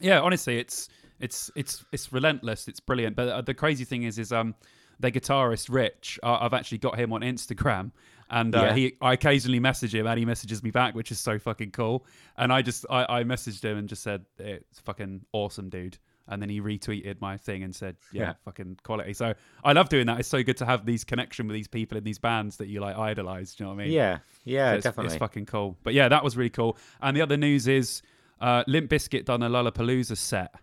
yeah. 0.00 0.20
Honestly, 0.20 0.58
it's 0.58 0.88
it's 1.20 1.50
it's 1.54 1.84
it's 1.92 2.12
relentless. 2.12 2.66
It's 2.68 2.80
brilliant. 2.80 3.14
But 3.16 3.28
uh, 3.28 3.40
the 3.42 3.54
crazy 3.54 3.84
thing 3.84 4.02
is, 4.04 4.18
is 4.18 4.32
um, 4.32 4.54
their 4.98 5.10
guitarist 5.12 5.68
Rich. 5.72 6.18
Uh, 6.22 6.38
I've 6.40 6.54
actually 6.54 6.78
got 6.78 6.98
him 6.98 7.12
on 7.12 7.20
Instagram, 7.22 7.92
and 8.34 8.54
uh, 8.54 8.62
Yeah. 8.62 8.74
he 8.74 8.96
I 9.00 9.12
occasionally 9.14 9.60
message 9.60 9.94
him, 9.94 10.06
and 10.06 10.18
he 10.18 10.24
messages 10.24 10.62
me 10.62 10.70
back, 10.70 10.94
which 10.94 11.10
is 11.10 11.20
so 11.20 11.38
fucking 11.38 11.70
cool. 11.70 12.04
And 12.36 12.52
I 12.52 12.60
just 12.62 12.84
I, 12.90 13.20
I 13.20 13.24
messaged 13.24 13.62
him 13.64 13.78
and 13.78 13.88
just 13.88 14.02
said 14.02 14.24
it's 14.38 14.80
fucking 14.80 15.22
awesome, 15.32 15.68
dude. 15.70 15.98
And 16.26 16.40
then 16.40 16.48
he 16.48 16.58
retweeted 16.62 17.20
my 17.20 17.36
thing 17.36 17.62
and 17.64 17.76
said, 17.76 17.96
yeah, 18.10 18.22
Yeah. 18.22 18.32
fucking 18.46 18.78
quality. 18.82 19.12
So 19.12 19.34
I 19.62 19.72
love 19.74 19.90
doing 19.90 20.06
that. 20.06 20.18
It's 20.20 20.28
so 20.28 20.42
good 20.42 20.56
to 20.56 20.64
have 20.64 20.86
these 20.86 21.04
connection 21.04 21.46
with 21.46 21.54
these 21.54 21.68
people 21.68 21.98
in 21.98 22.04
these 22.04 22.18
bands 22.18 22.56
that 22.56 22.68
you 22.68 22.80
like 22.80 22.96
idolize. 22.96 23.54
Do 23.54 23.64
you 23.64 23.68
know 23.68 23.74
what 23.76 23.82
I 23.82 23.84
mean? 23.84 23.92
Yeah, 23.92 24.18
yeah, 24.44 24.70
So 24.70 24.76
it's, 24.76 24.84
definitely. 24.84 25.12
It's 25.12 25.18
fucking 25.18 25.44
cool. 25.44 25.76
But 25.84 25.92
yeah, 25.92 26.08
that 26.08 26.24
was 26.24 26.34
really 26.34 26.48
cool. 26.48 26.78
And 27.02 27.14
the 27.14 27.20
other 27.20 27.36
news 27.36 27.68
is 27.68 28.00
uh, 28.40 28.64
Limp 28.66 28.90
Bizkit 28.90 29.26
done 29.26 29.42
a 29.42 29.50
Lollapalooza 29.50 30.16
set, 30.16 30.54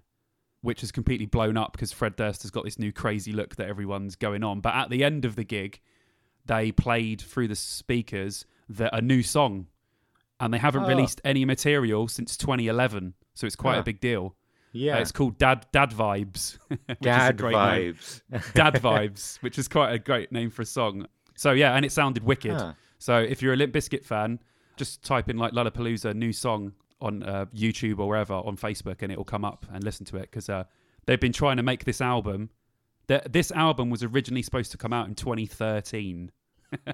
which 0.61 0.81
has 0.81 0.91
completely 0.91 1.27
blown 1.27 1.57
up 1.57 1.73
because 1.73 1.91
Fred 1.91 2.15
Durst 2.15 2.41
has 2.41 2.49
got 2.49 2.63
this 2.65 2.79
new 2.79 2.91
crazy 2.91 3.31
look 3.31 3.55
that 3.57 3.67
everyone's 3.69 4.15
going 4.15 4.43
on. 4.43 4.61
But 4.61 4.73
at 4.73 4.89
the 4.89 5.03
end 5.03 5.25
of 5.25 5.35
the 5.35 5.43
gig, 5.43 5.79
they 6.45 6.71
played 6.71 7.21
through 7.21 7.47
the 7.47 7.55
speakers 7.55 8.45
the, 8.69 8.93
a 8.95 9.01
new 9.01 9.21
song, 9.21 9.67
and 10.39 10.53
they 10.53 10.57
haven't 10.57 10.83
Oh. 10.85 10.87
released 10.87 11.19
any 11.25 11.43
material 11.45 12.07
since 12.07 12.37
2011. 12.37 13.13
So 13.33 13.45
it's 13.47 13.55
quite 13.55 13.75
Huh. 13.75 13.79
a 13.81 13.83
big 13.83 13.99
deal. 13.99 14.35
yeah, 14.73 14.95
Uh, 14.97 15.01
it's 15.01 15.11
called 15.11 15.37
Dad 15.37 15.65
Dad 15.73 15.91
Vibes. 15.91 16.57
which 16.69 16.79
is 16.79 16.85
a 16.89 17.03
dad 17.03 17.37
great 17.37 17.51
name. 17.55 17.93
vibes. 17.95 18.53
Dad 18.53 18.73
Vibes, 18.75 19.41
which 19.43 19.59
is 19.59 19.67
quite 19.67 19.91
a 19.91 19.99
great 19.99 20.31
name 20.31 20.49
for 20.49 20.61
a 20.61 20.65
song. 20.65 21.05
So 21.35 21.51
yeah, 21.51 21.75
and 21.75 21.83
it 21.85 21.91
sounded 21.91 22.23
wicked. 22.23 22.53
Huh. 22.53 22.73
So 22.97 23.17
if 23.19 23.41
you're 23.41 23.53
a 23.53 23.57
Limp 23.57 23.73
Bizkit 23.73 24.05
fan, 24.05 24.39
just 24.77 25.03
type 25.03 25.29
in 25.29 25.37
like 25.37 25.51
Lollapalooza 25.53 26.13
new 26.15 26.31
song 26.31 26.71
on 27.01 27.23
uh, 27.23 27.45
YouTube 27.53 27.99
or 27.99 28.07
wherever 28.07 28.33
on 28.35 28.55
Facebook, 28.55 29.01
and 29.01 29.11
it 29.11 29.17
will 29.17 29.25
come 29.25 29.43
up 29.43 29.65
and 29.73 29.83
listen 29.83 30.05
to 30.05 30.15
it 30.17 30.21
because 30.31 30.47
uh, 30.49 30.63
they've 31.05 31.19
been 31.19 31.33
trying 31.33 31.57
to 31.57 31.63
make 31.63 31.83
this 31.83 31.99
album. 31.99 32.49
Th- 33.11 33.23
This 33.29 33.51
album 33.51 33.89
was 33.89 34.03
originally 34.03 34.41
supposed 34.41 34.71
to 34.71 34.77
come 34.77 34.93
out 34.93 35.07
in 35.07 35.15
2013, 35.15 36.31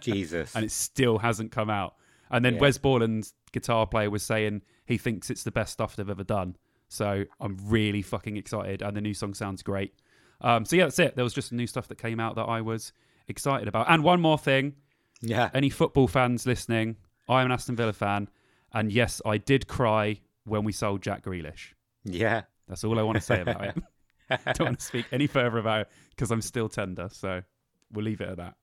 Jesus. 0.02 0.56
and 0.56 0.66
it 0.66 0.72
still 0.72 1.20
hasn't 1.20 1.52
come 1.52 1.70
out. 1.70 1.96
And 2.32 2.44
then 2.44 2.56
Yeah. 2.56 2.62
Wes 2.62 2.78
Borland's 2.80 3.34
guitar 3.52 3.86
player 3.86 4.10
was 4.10 4.24
saying 4.24 4.64
he 4.86 4.98
thinks 4.98 5.30
it's 5.30 5.44
the 5.44 5.52
best 5.52 5.74
stuff 5.74 5.96
they've 5.96 6.10
ever 6.10 6.24
done. 6.24 6.56
So 6.90 7.26
I'm 7.40 7.58
really 7.66 8.02
fucking 8.02 8.36
excited, 8.38 8.82
and 8.82 8.96
the 8.98 9.02
new 9.02 9.14
song 9.14 9.34
sounds 9.34 9.62
great. 9.62 9.94
Um, 10.42 10.66
so 10.66 10.76
yeah, 10.76 10.86
that's 10.86 11.00
it. 11.00 11.16
There 11.16 11.24
was 11.24 11.34
just 11.34 11.52
new 11.52 11.68
stuff 11.68 11.88
that 11.90 11.98
came 11.98 12.20
out 12.20 12.36
that 12.36 12.44
I 12.44 12.62
was 12.62 12.94
excited 13.28 13.68
about. 13.68 13.88
And 13.90 14.04
one 14.04 14.22
more 14.22 14.38
thing, 14.38 14.74
yeah. 15.22 15.50
any 15.54 15.70
football 15.70 16.08
fans 16.08 16.46
listening, 16.46 16.96
I 17.30 17.42
am 17.42 17.48
an 17.48 17.52
Aston 17.52 17.76
Villa 17.76 17.94
fan, 17.94 18.30
and 18.74 18.92
yes, 18.92 19.22
I 19.26 19.38
did 19.38 19.68
cry 19.68 20.22
when 20.46 20.64
we 20.64 20.72
sold 20.72 21.02
Jack 21.04 21.26
Grealish. 21.26 21.74
Yeah. 22.06 22.44
That's 22.68 22.84
all 22.84 22.98
I 23.00 23.04
want 23.04 23.18
to 23.18 23.22
say 23.22 23.42
about 23.42 23.64
it. 23.66 23.76
Don't 24.54 24.62
want 24.62 24.80
to 24.80 24.86
speak 24.86 25.06
any 25.12 25.28
further 25.28 25.58
about 25.58 25.82
it 25.82 25.88
because 26.10 26.32
I'm 26.32 26.42
still 26.42 26.70
tender. 26.70 27.10
So 27.12 27.42
we'll 27.92 28.06
leave 28.06 28.22
it 28.22 28.30
at 28.30 28.38
that. 28.38 28.56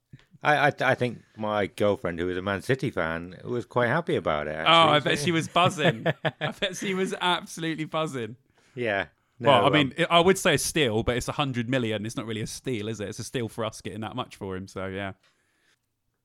I, 0.43 0.69
I 0.69 0.73
I 0.81 0.95
think 0.95 1.23
my 1.37 1.67
girlfriend, 1.67 2.19
who 2.19 2.27
was 2.27 2.37
a 2.37 2.43
Man 2.43 2.63
City 2.63 2.91
fan, 2.91 3.37
was 3.45 3.65
quite 3.65 3.89
happy 3.89 4.17
about 4.17 4.47
it. 4.47 4.65
Oh, 4.67 4.89
I 4.89 5.01
bet 5.01 5.19
she 5.19 5.33
was 5.33 5.49
buzzing. 5.49 6.07
I 6.41 6.51
bet 6.53 6.77
she 6.77 6.95
was 6.95 7.15
absolutely 7.21 7.87
buzzing. 7.87 8.37
Yeah. 8.75 9.07
No, 9.41 9.51
well, 9.51 9.67
I 9.67 9.71
mean, 9.71 9.95
I 10.11 10.21
would 10.21 10.39
say 10.39 10.55
a 10.55 10.59
steal, 10.59 11.03
but 11.03 11.17
it's 11.17 11.29
a 11.29 11.33
hundred 11.33 11.69
million. 11.69 12.07
It's 12.07 12.17
not 12.17 12.27
really 12.27 12.43
a 12.43 12.47
steal, 12.47 12.89
is 12.89 13.01
it? 13.01 13.09
It's 13.09 13.19
a 13.19 13.25
steal 13.25 13.49
for 13.49 13.65
us 13.65 13.81
getting 13.81 14.03
that 14.03 14.15
much 14.15 14.37
for 14.37 14.57
him. 14.57 14.69
So 14.69 14.87
yeah. 14.87 15.13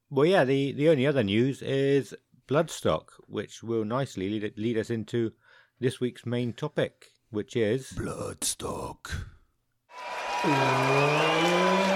well, 0.09 0.25
yeah. 0.25 0.43
The 0.43 0.73
the 0.73 0.89
only 0.89 1.07
other 1.07 1.23
news 1.23 1.61
is 1.61 2.13
Bloodstock, 2.47 3.09
which 3.27 3.63
will 3.63 3.85
nicely 3.85 4.29
lead, 4.29 4.53
lead 4.57 4.77
us 4.77 4.89
into 4.89 5.31
this 5.79 5.99
week's 5.99 6.25
main 6.25 6.53
topic, 6.53 7.07
which 7.31 7.55
is 7.55 7.91
Bloodstock. 7.91 9.11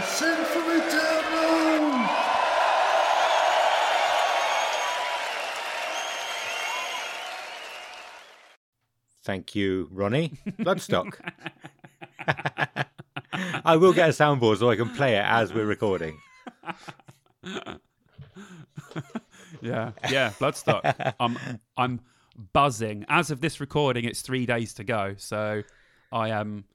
Send 0.05 0.47
for 0.47 0.59
me, 0.67 0.79
thank 9.23 9.55
you, 9.55 9.87
Ronnie. 9.91 10.33
Bloodstock. 10.59 11.19
I 13.65 13.77
will 13.77 13.93
get 13.93 14.09
a 14.09 14.13
soundboard 14.13 14.57
so 14.57 14.69
I 14.69 14.75
can 14.75 14.89
play 14.89 15.15
it 15.15 15.25
as 15.25 15.53
we're 15.53 15.65
recording. 15.65 16.19
Yeah, 19.61 19.91
yeah, 20.11 20.31
Bloodstock. 20.39 21.13
Um, 21.19 21.39
I'm 21.39 21.59
I'm 21.77 21.99
buzzing. 22.53 23.05
As 23.07 23.31
of 23.31 23.41
this 23.41 23.59
recording, 23.59 24.05
it's 24.05 24.21
three 24.21 24.45
days 24.45 24.73
to 24.75 24.83
go, 24.83 25.15
so 25.17 25.63
I 26.11 26.29
am 26.29 26.65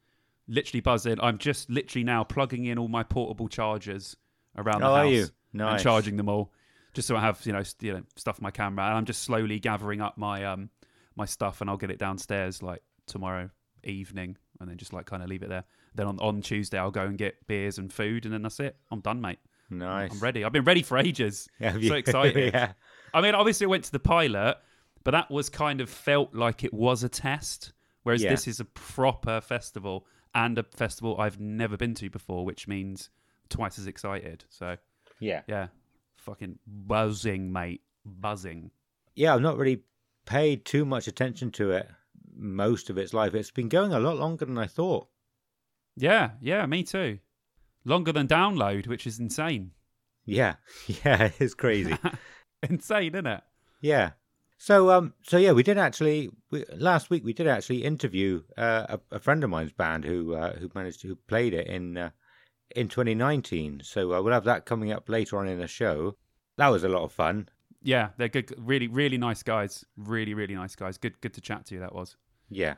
literally 0.47 0.81
buzzing. 0.81 1.19
I'm 1.21 1.39
just 1.39 1.69
literally 1.71 2.05
now 2.05 2.25
plugging 2.25 2.65
in 2.67 2.79
all 2.79 2.89
my 2.89 3.03
portable 3.03 3.49
chargers 3.49 4.17
around 4.57 4.81
the 4.81 4.87
Oh, 4.89 4.95
are 4.95 5.05
house 5.05 5.31
and 5.53 5.59
Nice. 5.61 5.83
charging 5.83 6.17
them 6.17 6.29
all, 6.29 6.53
just 6.95 7.09
so 7.09 7.17
I 7.17 7.21
have 7.21 7.45
you 7.45 7.53
know, 7.53 7.63
you 7.81 7.93
know 7.95 8.03
stuff 8.17 8.41
my 8.41 8.51
camera. 8.51 8.87
And 8.87 8.95
I'm 8.95 9.05
just 9.05 9.23
slowly 9.23 9.59
gathering 9.59 10.01
up 10.01 10.17
my 10.19 10.45
um 10.45 10.71
my 11.17 11.25
stuff, 11.25 11.61
and 11.61 11.69
I'll 11.69 11.77
get 11.77 11.91
it 11.91 11.99
downstairs 11.99 12.63
like 12.63 12.83
tomorrow 13.07 13.51
evening, 13.85 14.37
and 14.61 14.69
then 14.71 14.77
just 14.77 14.93
like 14.93 15.07
kind 15.07 15.23
of 15.23 15.29
leave 15.29 15.43
it 15.43 15.49
there. 15.49 15.65
Then 15.95 16.07
on 16.07 16.19
on 16.21 16.43
Tuesday, 16.43 16.79
I'll 16.79 16.91
go 16.91 17.05
and 17.07 17.19
get 17.19 17.47
beers 17.47 17.79
and 17.79 17.93
food, 17.93 18.25
and 18.25 18.33
then 18.33 18.43
that's 18.43 18.61
it. 18.61 18.77
I'm 18.91 19.01
done, 19.01 19.21
mate. 19.21 19.39
Nice. 19.71 20.13
I'm 20.13 20.19
ready. 20.21 20.45
I've 20.45 20.53
been 20.53 20.65
ready 20.65 20.83
for 20.83 20.97
ages. 20.97 21.49
Have 21.61 21.85
so 21.85 21.95
excited. 21.95 22.55
yeah. 22.55 22.73
I 23.13 23.21
mean, 23.21 23.35
obviously, 23.35 23.67
I 23.67 23.69
went 23.69 23.85
to 23.85 23.93
the 23.93 23.99
pilot, 23.99 24.57
but 25.09 25.13
that 25.13 25.31
was 25.31 25.49
kind 25.49 25.81
of 25.81 25.89
felt 25.89 26.35
like 26.35 26.63
it 26.65 26.75
was 26.75 27.03
a 27.03 27.09
test. 27.09 27.73
Whereas 28.03 28.23
Yeah. 28.23 28.29
this 28.29 28.47
is 28.47 28.61
a 28.61 28.67
proper 28.67 29.41
festival 29.41 30.07
and 30.35 30.59
a 30.59 30.63
festival 30.65 31.19
I've 31.19 31.41
never 31.41 31.79
been 31.79 31.95
to 31.95 32.11
before, 32.11 32.45
which 32.45 32.69
means 32.69 33.09
twice 33.49 33.79
as 33.79 33.87
excited. 33.87 34.45
So, 34.51 34.77
Yeah. 35.19 35.45
yeah, 35.49 35.69
fucking 36.17 36.59
buzzing, 36.67 37.51
mate. 37.51 37.81
Buzzing. 38.05 38.71
Yeah, 39.15 39.35
I've 39.35 39.41
not 39.41 39.57
really 39.57 39.83
paid 40.27 40.67
too 40.67 40.85
much 40.85 41.09
attention 41.09 41.53
to 41.53 41.71
it 41.71 41.89
most 42.37 42.91
of 42.91 42.99
its 42.99 43.15
life. 43.15 43.35
It's 43.35 43.51
been 43.51 43.71
going 43.71 43.95
a 43.95 43.99
lot 44.01 44.19
longer 44.19 44.45
than 44.45 44.59
I 44.59 44.67
thought. 44.67 45.09
Yeah, 45.97 46.33
yeah, 46.43 46.67
me 46.67 46.83
too. 46.83 47.19
Longer 47.87 48.13
than 48.13 48.29
download, 48.29 48.87
which 48.87 49.07
is 49.07 49.19
insane. 49.19 49.71
Yeah. 50.27 50.57
Yeah, 50.87 51.31
it's 51.39 51.55
crazy. 51.55 51.97
insane, 52.63 53.15
isn't 53.15 53.27
it? 53.27 53.43
Yeah. 53.81 54.11
So 54.59 54.91
um 54.91 55.15
so 55.23 55.39
yeah, 55.39 55.53
we 55.53 55.63
did 55.63 55.79
actually 55.79 56.31
we, 56.51 56.65
last 56.77 57.11
week 57.11 57.25
we 57.25 57.33
did 57.33 57.47
actually 57.47 57.85
interview 57.85 58.43
uh, 58.57 58.99
a, 59.11 59.17
a 59.17 59.19
friend 59.21 59.43
of 59.45 59.51
mine's 59.51 59.73
band 59.73 60.05
who 60.05 60.35
uh, 60.35 60.57
who 60.57 60.69
managed 60.75 61.01
to 61.03 61.09
who 61.09 61.17
played 61.17 61.55
it 61.55 61.69
in 61.69 61.97
uh, 61.97 62.11
in 62.75 62.89
2019. 62.89 63.83
So 63.85 64.13
uh, 64.13 64.21
we'll 64.21 64.35
have 64.35 64.45
that 64.45 64.67
coming 64.67 64.93
up 64.93 65.09
later 65.09 65.39
on 65.39 65.49
in 65.49 65.59
the 65.59 65.69
show. 65.69 66.17
That 66.57 66.69
was 66.69 66.83
a 66.83 66.89
lot 66.89 67.05
of 67.05 67.13
fun. 67.13 67.49
Yeah, 67.83 68.09
they're 68.19 68.29
good. 68.29 68.53
Really, 68.59 68.89
really 68.89 69.17
nice 69.17 69.45
guys. 69.45 69.85
Really, 69.97 70.35
really 70.35 70.57
nice 70.57 70.75
guys. 70.75 70.99
Good, 70.99 71.21
good 71.21 71.35
to 71.35 71.41
chat 71.41 71.67
to 71.67 71.75
you. 71.75 71.81
That 71.81 71.95
was. 71.95 72.17
Yeah. 72.51 72.75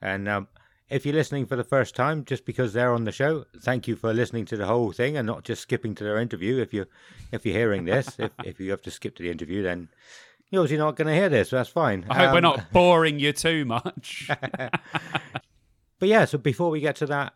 And 0.00 0.26
um 0.26 0.48
if 0.88 1.04
you're 1.04 1.14
listening 1.14 1.46
for 1.46 1.54
the 1.54 1.62
first 1.62 1.94
time 1.94 2.24
just 2.24 2.44
because 2.44 2.72
they're 2.72 2.94
on 2.94 3.04
the 3.04 3.12
show, 3.12 3.44
thank 3.60 3.86
you 3.86 3.94
for 3.94 4.12
listening 4.12 4.44
to 4.46 4.56
the 4.56 4.66
whole 4.66 4.90
thing 4.90 5.16
and 5.16 5.26
not 5.26 5.44
just 5.44 5.62
skipping 5.62 5.94
to 5.96 6.02
their 6.02 6.18
interview. 6.18 6.58
If 6.58 6.72
you 6.72 6.86
if 7.30 7.44
you're 7.44 7.54
hearing 7.54 7.84
this, 7.84 8.18
if 8.18 8.32
if 8.42 8.58
you 8.58 8.70
have 8.70 8.82
to 8.82 8.90
skip 8.90 9.16
to 9.16 9.22
the 9.22 9.30
interview 9.30 9.62
then 9.62 9.90
you're 10.50 10.62
obviously 10.62 10.78
not 10.78 10.96
going 10.96 11.08
to 11.08 11.14
hear 11.14 11.28
this. 11.28 11.50
So 11.50 11.56
that's 11.56 11.68
fine. 11.70 12.04
I 12.10 12.14
hope 12.18 12.32
we're 12.32 12.38
Um, 12.38 12.42
not 12.42 12.72
boring 12.72 13.18
you 13.18 13.32
too 13.32 13.64
much. 13.64 14.28
But 15.98 16.08
yeah, 16.08 16.24
so 16.24 16.38
before 16.38 16.70
we 16.70 16.80
get 16.80 16.96
to 16.96 17.06
that, 17.06 17.34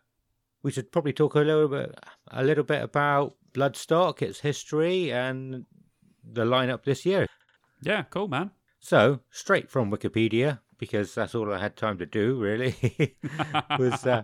we 0.63 0.71
should 0.71 0.91
probably 0.91 1.13
talk 1.13 1.35
a 1.35 1.39
little 1.41 1.67
bit, 1.67 1.95
a 2.31 2.43
little 2.43 2.63
bit 2.63 2.81
about 2.81 3.35
Bloodstock, 3.53 4.23
its 4.23 4.39
history, 4.39 5.11
and 5.11 5.65
the 6.23 6.45
lineup 6.45 6.83
this 6.83 7.05
year. 7.05 7.27
Yeah, 7.83 8.05
cool, 8.09 8.27
man. 8.27 8.49
So, 8.79 9.19
straight 9.29 9.69
from 9.69 9.91
Wikipedia, 9.91 10.61
because 10.79 11.13
that's 11.13 11.35
all 11.35 11.53
I 11.53 11.59
had 11.59 11.75
time 11.75 11.99
to 11.99 12.07
do, 12.07 12.39
really, 12.41 13.15
was 13.77 14.03
uh, 14.07 14.23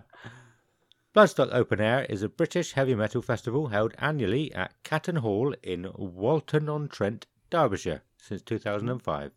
Bloodstock 1.14 1.50
Open 1.52 1.80
Air 1.80 2.04
is 2.08 2.24
a 2.24 2.28
British 2.28 2.72
heavy 2.72 2.96
metal 2.96 3.22
festival 3.22 3.68
held 3.68 3.94
annually 3.98 4.52
at 4.54 4.72
Catton 4.82 5.16
Hall 5.16 5.54
in 5.62 5.86
Walton 5.94 6.68
on 6.68 6.88
Trent, 6.88 7.26
Derbyshire, 7.48 8.02
since 8.22 8.40
2005. 8.42 9.32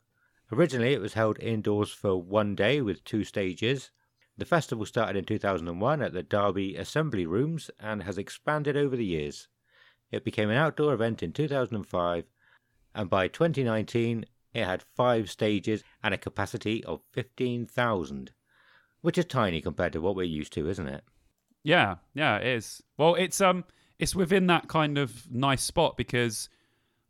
Originally, 0.52 0.94
it 0.94 1.02
was 1.02 1.14
held 1.14 1.40
indoors 1.40 1.92
for 1.92 2.22
one 2.22 2.56
day 2.56 2.82
with 2.82 3.04
two 3.04 3.24
stages. 3.24 3.90
The 4.38 4.46
festival 4.46 4.86
started 4.86 5.18
in 5.18 5.26
2001 5.26 6.02
at 6.02 6.14
the 6.14 6.22
Derby 6.22 6.76
Assembly 6.76 7.26
Rooms 7.26 7.72
and 7.80 8.04
has 8.04 8.18
expanded 8.18 8.78
over 8.78 8.96
the 8.96 9.06
years. 9.06 9.48
It 10.12 10.24
became 10.24 10.50
an 10.50 10.58
outdoor 10.58 10.94
event 10.94 11.24
in 11.24 11.34
2005, 11.34 12.26
and 12.94 13.10
by 13.10 13.28
2019, 13.28 14.26
it 14.54 14.64
had 14.64 14.84
five 14.96 15.30
stages 15.30 15.84
and 16.04 16.14
a 16.14 16.18
capacity 16.18 16.84
of 16.86 17.02
15,000, 17.12 18.32
which 19.02 19.18
is 19.18 19.26
tiny 19.26 19.62
compared 19.62 19.94
to 19.94 20.02
what 20.02 20.16
we're 20.16 20.24
used 20.24 20.54
to, 20.54 20.70
isn't 20.70 20.88
it? 20.88 21.04
Yeah, 21.64 21.96
yeah, 22.14 22.38
it 22.38 22.48
is. 22.48 22.84
Well, 22.98 23.16
it's 23.16 23.42
um, 23.42 23.66
it's 23.98 24.16
within 24.16 24.48
that 24.48 24.68
kind 24.68 24.98
of 25.00 25.30
nice 25.32 25.64
spot 25.64 25.98
because 25.98 26.50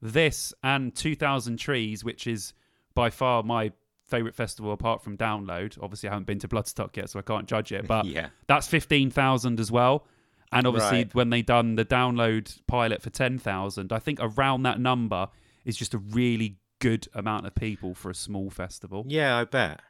this 0.01 0.53
and 0.63 0.93
2000 0.95 1.57
Trees, 1.57 2.03
which 2.03 2.27
is 2.27 2.53
by 2.93 3.09
far 3.09 3.43
my 3.43 3.71
favorite 4.07 4.35
festival 4.35 4.71
apart 4.71 5.01
from 5.01 5.17
Download. 5.17 5.77
Obviously, 5.81 6.09
I 6.09 6.11
haven't 6.13 6.27
been 6.27 6.39
to 6.39 6.47
Bloodstock 6.47 6.95
yet, 6.95 7.09
so 7.09 7.17
I 7.19 7.23
can't 7.23 7.47
judge 7.47 7.71
it. 7.71 7.87
But 7.87 8.05
Yeah. 8.05 8.29
that's 8.47 8.67
15,000 8.67 9.59
as 9.59 9.71
well. 9.71 10.05
And 10.51 10.67
obviously, 10.67 10.99
Right. 10.99 11.15
when 11.15 11.29
they 11.31 11.41
done 11.41 11.75
the 11.75 11.83
Download 11.85 12.55
pilot 12.67 13.01
for 13.01 13.09
10,000, 13.09 13.91
I 13.91 13.99
think 13.99 14.19
around 14.21 14.63
that 14.63 14.79
number 14.79 15.27
is 15.65 15.75
just 15.75 15.93
a 15.93 15.97
really 15.97 16.57
good 16.79 17.07
amount 17.15 17.47
of 17.47 17.55
people 17.55 17.95
for 17.95 18.11
a 18.11 18.15
small 18.15 18.49
festival. 18.51 19.05
Yeah, 19.07 19.37
I 19.37 19.45
bet. 19.45 19.81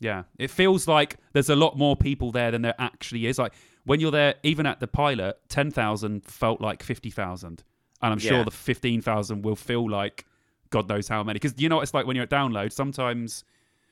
Yeah, 0.00 0.24
it 0.38 0.50
feels 0.50 0.86
like 0.88 1.16
there's 1.32 1.48
a 1.48 1.56
lot 1.56 1.76
more 1.78 1.96
people 1.96 2.32
there 2.32 2.50
than 2.50 2.62
there 2.62 2.74
actually 2.78 3.26
is. 3.26 3.38
Like 3.38 3.52
when 3.84 4.00
you're 4.00 4.10
there, 4.10 4.34
even 4.42 4.66
at 4.66 4.80
the 4.80 4.86
pilot, 4.88 5.38
ten 5.48 5.70
thousand 5.70 6.24
felt 6.24 6.60
like 6.60 6.82
fifty 6.82 7.10
thousand, 7.10 7.64
and 8.02 8.12
I'm 8.12 8.18
sure 8.18 8.38
Yeah. 8.38 8.44
the 8.44 8.50
fifteen 8.50 9.00
thousand 9.00 9.42
will 9.42 9.56
feel 9.56 9.88
like 9.88 10.24
God 10.70 10.88
knows 10.88 11.08
how 11.08 11.22
many. 11.22 11.34
Because 11.38 11.54
you 11.60 11.68
know 11.68 11.76
what 11.76 11.82
it's 11.82 11.94
like 11.94 12.06
when 12.06 12.16
you're 12.16 12.24
at 12.24 12.30
download. 12.30 12.72
Sometimes 12.72 13.44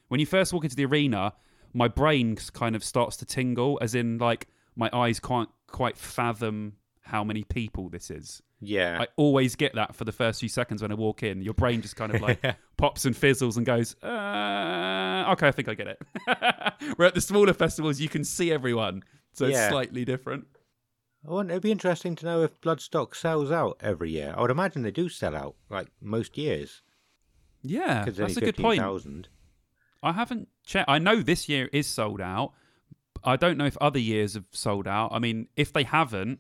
when 0.09 0.21
you 0.21 0.27
first 0.27 0.53
walk 0.53 0.64
into 0.64 0.77
the 0.77 0.85
arena, 0.85 1.33
my 1.73 1.88
brain 1.88 2.37
kind 2.53 2.77
of 2.77 2.85
starts 2.85 3.16
to 3.19 3.25
tingle, 3.25 3.79
as 3.83 3.95
in 3.95 4.19
like 4.19 4.47
my 4.77 4.88
eyes 4.92 5.19
can't 5.21 5.49
quite 5.66 5.97
fathom 5.97 6.75
how 7.03 7.25
many 7.25 7.45
people 7.45 7.88
this 7.88 8.11
is. 8.11 8.42
Yeah. 8.61 8.99
I 9.03 9.07
always 9.16 9.55
get 9.55 9.75
that 9.75 9.95
for 9.95 10.05
the 10.05 10.12
first 10.12 10.40
few 10.40 10.49
seconds 10.49 10.81
when 10.83 10.90
I 10.90 10.95
walk 10.95 11.23
in. 11.23 11.42
Your 11.42 11.55
brain 11.55 11.83
just 11.83 11.95
kind 11.97 12.14
of 12.14 12.21
like 12.23 12.40
pops 12.77 13.05
and 13.05 13.14
fizzles 13.16 13.57
and 13.59 13.66
goes, 13.66 13.95
uh, 14.03 15.25
okay, 15.33 15.49
I 15.49 15.51
think 15.53 15.69
I 15.69 15.75
get 15.75 15.87
it. 15.88 16.03
We're 16.99 17.05
at 17.07 17.14
the 17.14 17.21
smaller 17.21 17.53
festivals, 17.53 18.01
you 18.01 18.09
can 18.09 18.25
see 18.25 18.51
everyone. 18.53 19.03
So 19.33 19.45
it's 19.47 19.69
slightly 19.69 20.05
different. 20.07 20.47
I 21.28 21.32
want, 21.32 21.50
it'd 21.50 21.62
be 21.62 21.72
interesting 21.72 22.14
to 22.16 22.26
know 22.26 22.42
if 22.42 22.60
Bloodstock 22.60 23.14
sells 23.14 23.50
out 23.50 23.78
every 23.80 24.10
year. 24.10 24.34
I 24.36 24.42
would 24.42 24.50
imagine 24.50 24.82
they 24.82 24.90
do 24.90 25.08
sell 25.08 25.34
out, 25.34 25.56
like 25.68 25.88
most 26.00 26.38
years. 26.38 26.82
Yeah, 27.62 28.04
that's 28.04 28.36
a 28.36 28.40
good 28.40 28.56
point. 28.56 28.80
15,000. 28.80 29.28
I 30.02 30.12
haven't 30.12 30.48
checked. 30.64 30.88
I 30.88 30.98
know 30.98 31.20
this 31.20 31.48
year 31.48 31.68
is 31.72 31.86
sold 31.86 32.20
out. 32.20 32.52
I 33.24 33.36
don't 33.36 33.58
know 33.58 33.64
if 33.64 33.76
other 33.78 33.98
years 33.98 34.34
have 34.34 34.44
sold 34.52 34.86
out. 34.86 35.10
I 35.12 35.18
mean, 35.18 35.48
if 35.56 35.72
they 35.72 35.82
haven't, 35.82 36.38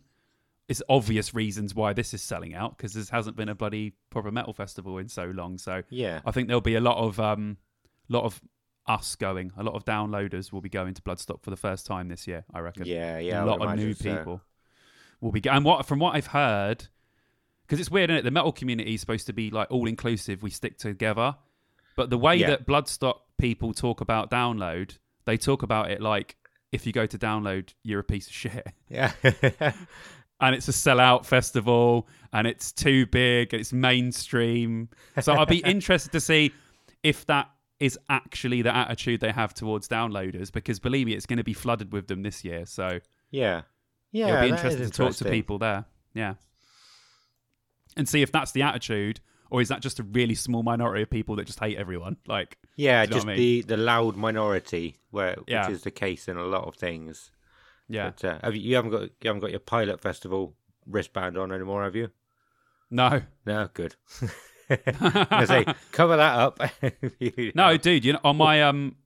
it's 0.68 0.82
obvious 0.88 1.34
reasons 1.34 1.74
why 1.74 1.92
this 1.92 2.14
is 2.14 2.22
selling 2.22 2.54
out 2.54 2.76
because 2.76 2.92
this 2.92 3.10
hasn't 3.10 3.36
been 3.36 3.48
a 3.48 3.54
bloody 3.54 3.94
proper 4.10 4.30
metal 4.30 4.52
festival 4.52 4.98
in 4.98 5.08
so 5.08 5.26
long. 5.26 5.58
So 5.58 5.82
Yeah. 5.90 6.20
I 6.24 6.30
think 6.30 6.46
there'll 6.46 6.60
be 6.60 6.76
a 6.76 6.80
lot 6.80 6.98
of 6.98 7.18
um, 7.18 7.56
lot 8.08 8.24
of 8.24 8.40
us 8.86 9.16
going. 9.16 9.50
A 9.56 9.64
lot 9.64 9.74
of 9.74 9.84
downloaders 9.84 10.52
will 10.52 10.60
be 10.60 10.68
going 10.68 10.94
to 10.94 11.02
Bloodstock 11.02 11.42
for 11.42 11.50
the 11.50 11.56
first 11.56 11.86
time 11.86 12.08
this 12.08 12.28
year. 12.28 12.44
I 12.54 12.60
reckon. 12.60 12.86
Yeah, 12.86 13.18
yeah. 13.18 13.42
A 13.42 13.46
lot 13.46 13.60
of 13.60 13.76
new 13.76 13.94
so. 13.94 14.04
people 14.04 14.40
will 15.20 15.32
be. 15.32 15.42
And 15.48 15.64
what 15.64 15.86
from 15.86 15.98
what 15.98 16.14
I've 16.14 16.28
heard, 16.28 16.86
because 17.66 17.80
it's 17.80 17.90
weird, 17.90 18.10
is 18.10 18.18
it? 18.18 18.24
The 18.24 18.30
metal 18.30 18.52
community 18.52 18.94
is 18.94 19.00
supposed 19.00 19.26
to 19.26 19.32
be 19.32 19.50
like 19.50 19.70
all 19.70 19.86
inclusive. 19.88 20.42
We 20.42 20.50
stick 20.50 20.78
together, 20.78 21.36
but 21.96 22.10
the 22.10 22.18
way 22.18 22.36
Yeah. 22.36 22.48
that 22.50 22.66
Bloodstock 22.66 23.20
people 23.38 23.72
talk 23.74 24.00
about 24.00 24.30
download, 24.30 24.98
they 25.24 25.36
talk 25.36 25.62
about 25.62 25.90
it 25.90 26.00
like 26.00 26.36
if 26.72 26.86
you 26.86 26.92
go 26.92 27.06
to 27.06 27.18
download, 27.18 27.72
you're 27.82 28.00
a 28.00 28.04
piece 28.04 28.26
of 28.26 28.32
shit. 28.32 28.66
Yeah. 28.88 29.12
and 30.40 30.54
it's 30.54 30.68
a 30.68 30.72
sellout 30.72 31.24
festival 31.24 32.06
and 32.32 32.46
it's 32.46 32.70
too 32.72 33.06
big 33.06 33.54
and 33.54 33.60
it's 33.60 33.72
mainstream. 33.72 34.88
So 35.20 35.32
I'll 35.32 35.46
be 35.46 35.58
interested 35.64 36.12
to 36.12 36.20
see 36.20 36.52
if 37.02 37.24
that 37.26 37.50
is 37.80 37.98
actually 38.08 38.62
the 38.62 38.74
attitude 38.74 39.20
they 39.20 39.32
have 39.32 39.54
towards 39.54 39.88
downloaders 39.88 40.52
because 40.52 40.78
believe 40.78 41.06
me, 41.06 41.14
it's 41.14 41.26
going 41.26 41.36
to 41.38 41.44
be 41.44 41.52
flooded 41.52 41.92
with 41.92 42.06
them 42.08 42.22
this 42.22 42.44
year. 42.44 42.66
So 42.66 43.00
yeah. 43.30 43.62
Yeah. 44.12 44.28
it'll 44.28 44.40
be 44.42 44.48
interesting 44.48 44.84
to 44.84 44.90
talk 44.90 45.14
to 45.16 45.24
people 45.30 45.58
there. 45.58 45.84
Yeah. 46.14 46.34
And 47.96 48.08
see 48.08 48.22
if 48.22 48.32
that's 48.32 48.52
the 48.52 48.62
attitude 48.62 49.20
or 49.50 49.60
is 49.60 49.68
that 49.68 49.80
just 49.80 49.98
a 50.00 50.02
really 50.02 50.34
small 50.34 50.62
minority 50.62 51.02
of 51.02 51.10
people 51.10 51.36
that 51.36 51.46
just 51.46 51.60
hate 51.60 51.76
everyone? 51.78 52.16
Like, 52.26 52.58
Yeah, 52.76 53.02
you 53.02 53.08
know 53.08 53.12
just 53.14 53.26
I 53.26 53.28
mean? 53.30 53.36
the, 53.36 53.62
the 53.62 53.76
loud 53.76 54.16
minority, 54.16 54.96
where 55.10 55.36
Yeah. 55.46 55.66
which 55.66 55.76
is 55.76 55.82
the 55.82 55.90
case 55.90 56.28
in 56.28 56.36
a 56.36 56.44
lot 56.44 56.64
of 56.64 56.74
things. 56.76 57.30
yeah. 57.88 58.10
But, 58.20 58.24
uh, 58.24 58.38
have 58.42 58.56
you, 58.56 58.62
you 58.62 58.74
haven't 58.76 58.90
got 58.90 59.02
you 59.02 59.10
haven't 59.26 59.40
got 59.40 59.50
your 59.50 59.60
pilot 59.60 60.00
festival 60.00 60.56
wristband 60.86 61.38
on 61.38 61.52
anymore, 61.52 61.84
have 61.84 61.94
you? 61.96 62.10
No. 62.90 63.22
No, 63.44 63.68
good. 63.72 63.94
I 64.70 65.44
say 65.44 65.64
cover 65.92 66.16
that 66.16 66.38
up. 66.38 66.60
No, 67.54 67.76
dude, 67.76 68.04
you 68.04 68.14
know, 68.14 68.20
on 68.24 68.36
my 68.36 68.62
um 68.62 68.96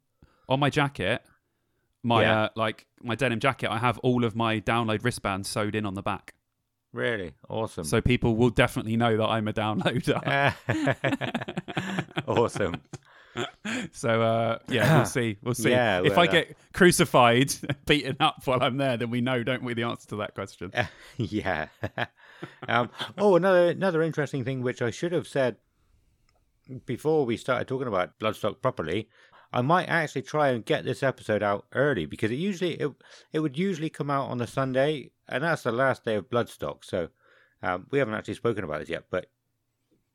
on 0.48 0.58
my 0.58 0.70
jacket, 0.70 1.22
my 2.02 2.22
Yeah. 2.22 2.42
uh 2.42 2.48
like 2.56 2.86
my 3.02 3.14
denim 3.14 3.40
jacket, 3.40 3.70
I 3.70 3.78
have 3.78 3.98
all 3.98 4.24
of 4.24 4.34
my 4.36 4.60
download 4.60 5.04
wristbands 5.04 5.48
sewed 5.48 5.74
in 5.74 5.84
on 5.86 5.94
the 5.94 6.02
back. 6.02 6.34
really 6.92 7.32
awesome. 7.48 7.84
So 7.84 8.00
people 8.00 8.36
will 8.36 8.50
definitely 8.50 8.96
know 8.96 9.16
that 9.16 9.26
I'm 9.26 9.46
a 9.48 9.52
downloader. 9.52 10.20
awesome. 12.26 12.80
so 13.92 14.22
uh 14.22 14.58
yeah, 14.68 14.96
we'll 14.96 15.04
see. 15.18 15.36
We'll 15.42 15.54
see. 15.54 15.70
Yeah, 15.70 16.02
if 16.04 16.18
I 16.18 16.24
uh, 16.24 16.30
get 16.32 16.56
crucified, 16.72 17.52
beaten 17.86 18.16
up 18.20 18.42
while 18.44 18.62
I'm 18.62 18.76
there, 18.76 18.96
then 18.96 19.10
we 19.10 19.20
know, 19.20 19.42
don't 19.42 19.62
we, 19.62 19.74
the 19.74 19.84
answer 19.84 20.08
to 20.08 20.16
that 20.16 20.34
question. 20.34 20.72
yeah. 21.16 21.68
um, 22.68 22.90
oh, 23.18 23.36
another 23.36 23.68
another 23.68 24.02
interesting 24.02 24.44
thing 24.44 24.62
which 24.62 24.82
I 24.82 24.90
should 24.90 25.12
have 25.12 25.28
said 25.28 25.56
before 26.86 27.24
we 27.26 27.36
started 27.36 27.66
talking 27.68 27.88
about 27.88 28.18
Bloodstock 28.18 28.60
properly. 28.62 29.08
I 29.52 29.62
might 29.62 29.88
actually 29.88 30.22
try 30.22 30.50
and 30.50 30.64
get 30.64 30.84
this 30.84 31.02
episode 31.02 31.42
out 31.42 31.66
early 31.72 32.06
because 32.06 32.30
it 32.30 32.36
usually 32.36 32.74
it, 32.74 32.92
it 33.32 33.40
would 33.40 33.58
usually 33.58 33.90
come 33.90 34.10
out 34.10 34.30
on 34.30 34.40
a 34.40 34.46
Sunday, 34.46 35.10
and 35.28 35.42
that's 35.42 35.62
the 35.62 35.72
last 35.72 36.04
day 36.04 36.14
of 36.14 36.30
Bloodstock. 36.30 36.84
So 36.84 37.08
um, 37.62 37.86
we 37.90 37.98
haven't 37.98 38.14
actually 38.14 38.34
spoken 38.34 38.64
about 38.64 38.80
this 38.80 38.88
yet. 38.88 39.04
But 39.10 39.26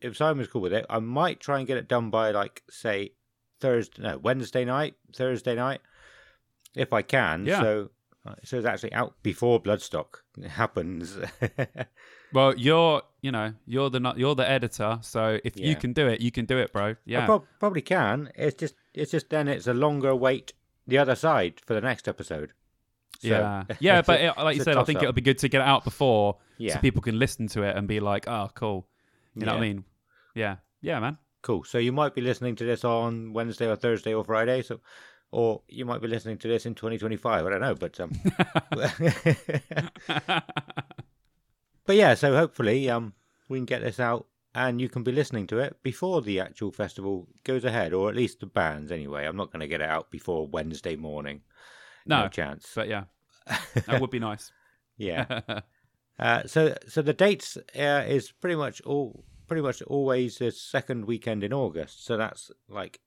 if 0.02 0.16
Simon's 0.16 0.48
cool 0.48 0.62
with 0.62 0.74
it, 0.74 0.86
I 0.90 1.00
might 1.00 1.40
try 1.40 1.60
and 1.60 1.68
get 1.68 1.78
it 1.78 1.88
done 1.88 2.10
by 2.10 2.32
like 2.32 2.64
say 2.70 3.14
Thursday, 3.60 4.02
no 4.02 4.18
Wednesday 4.18 4.64
night, 4.64 4.96
Thursday 5.14 5.56
night, 5.56 5.82
if 6.76 6.94
I 6.94 7.02
can. 7.02 7.46
Yeah. 7.46 7.62
So 7.62 7.90
uh, 8.26 8.36
so 8.44 8.58
it's 8.58 8.66
actually 8.66 8.94
out 8.94 9.16
before 9.22 9.62
Bloodstock 9.62 10.22
happens. 10.48 11.18
Well, 12.36 12.54
you're 12.58 13.02
you 13.22 13.32
know, 13.32 13.54
you're 13.66 13.90
the 13.90 14.00
not 14.00 14.18
you're 14.20 14.36
the 14.36 14.48
editor, 14.48 15.00
so 15.02 15.40
if 15.44 15.58
you 15.58 15.76
can 15.76 15.94
do 15.94 16.06
it, 16.08 16.22
you 16.22 16.32
can 16.32 16.46
do 16.46 16.58
it, 16.60 16.72
bro. 16.74 16.90
I 16.90 16.96
Yeah. 17.06 17.26
prob- 17.26 17.46
probably 17.60 17.82
can. 17.82 18.30
It's 18.36 18.56
just 18.56 18.76
it's 18.94 19.10
just 19.12 19.30
then 19.30 19.48
it's 19.48 19.66
a 19.68 19.74
longer 19.74 20.14
wait 20.16 20.54
the 20.86 20.98
other 21.00 21.16
side 21.16 21.62
for 21.66 21.74
the 21.74 21.82
next 21.82 22.08
episode. 22.08 22.52
So, 23.22 23.30
yeah, 23.30 23.64
yeah, 23.80 24.02
but 24.02 24.20
it, 24.22 24.38
like 24.38 24.58
you 24.58 24.64
said, 24.64 24.78
I 24.78 24.84
think 24.84 25.02
it'll 25.02 25.14
be 25.14 25.22
good 25.22 25.40
to 25.40 25.48
get 25.50 25.62
it 25.62 25.68
out 25.68 25.84
before, 25.86 26.38
Yeah. 26.58 26.74
so 26.76 26.80
people 26.82 27.02
can 27.02 27.18
listen 27.18 27.48
to 27.48 27.64
it 27.64 27.76
and 27.78 27.88
be 27.88 28.00
like, 28.02 28.28
"Oh, 28.28 28.50
cool." 28.54 28.86
You 29.34 29.46
know 29.46 29.54
what 29.54 29.60
I 29.64 29.68
mean? 29.68 29.86
Yeah, 30.36 30.58
yeah, 30.82 31.00
man. 31.00 31.18
Cool. 31.42 31.64
So 31.64 31.78
you 31.78 31.92
might 31.94 32.14
be 32.14 32.22
listening 32.22 32.56
to 32.58 32.66
this 32.66 32.84
on 32.84 33.32
Wednesday 33.34 33.68
or 33.68 33.76
Thursday 33.78 34.14
or 34.14 34.24
Friday. 34.26 34.62
So, 34.62 34.82
or 35.32 35.62
you 35.70 35.86
might 35.86 36.02
be 36.02 36.08
listening 36.10 36.38
to 36.40 36.48
this 36.48 36.66
in 36.66 36.76
2025. 36.76 37.46
I 37.46 37.50
don't 37.50 37.62
know, 37.62 37.76
but 37.76 38.00
um, 38.00 38.12
but 41.86 41.96
yeah. 41.96 42.14
So 42.16 42.36
hopefully, 42.36 42.90
um, 42.90 43.14
we 43.50 43.58
can 43.58 43.66
get 43.66 43.82
this 43.82 44.00
out 44.00 44.28
and 44.54 44.80
you 44.80 44.88
can 44.90 45.04
be 45.04 45.12
listening 45.12 45.48
to 45.48 45.60
it 45.60 45.78
before 45.84 46.22
the 46.22 46.40
actual 46.40 46.72
festival 46.72 47.28
goes 47.44 47.66
ahead, 47.66 47.94
or 47.94 48.10
at 48.10 48.16
least 48.16 48.40
the 48.40 48.46
bands 48.46 48.92
anyway. 48.92 49.26
I'm 49.26 49.36
not 49.38 49.52
going 49.52 49.60
to 49.62 49.68
get 49.68 49.82
it 49.82 49.90
out 49.90 50.10
before 50.12 50.48
Wednesday 50.48 50.96
morning. 50.96 51.42
No, 52.06 52.24
No, 52.24 52.28
chance. 52.30 52.72
but 52.76 52.88
yeah, 52.88 53.04
that 53.86 54.00
would 54.00 54.12
be 54.12 54.20
nice. 54.20 54.52
yeah. 54.98 55.42
Uh, 56.18 56.44
so 56.48 56.74
so 56.88 57.02
the 57.02 57.12
dates 57.12 57.58
uh, 57.78 58.02
is 58.08 58.32
pretty 58.32 58.56
much 58.56 58.80
all 58.84 59.26
pretty 59.48 59.62
much 59.62 59.82
always 59.82 60.38
the 60.38 60.50
second 60.50 61.04
weekend 61.04 61.44
in 61.44 61.52
August. 61.52 62.06
So 62.06 62.16
that's 62.16 62.50
like 62.70 63.02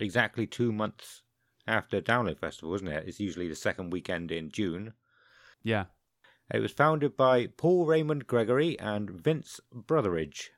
exactly 0.00 0.48
two 0.48 0.72
months 0.72 1.22
after 1.68 2.00
Download 2.00 2.36
Festival, 2.36 2.74
isn't 2.74 2.88
it? 2.88 3.04
It's 3.06 3.20
usually 3.20 3.46
the 3.46 3.54
second 3.54 3.90
weekend 3.92 4.32
in 4.32 4.50
June. 4.50 4.92
Yeah. 5.62 5.84
It 6.52 6.60
was 6.60 6.72
founded 6.72 7.16
by 7.16 7.46
Paul 7.46 7.86
Raymond 7.86 8.26
Gregory 8.26 8.78
and 8.78 9.10
Vince 9.10 9.60
Brotheridge. 9.74 10.48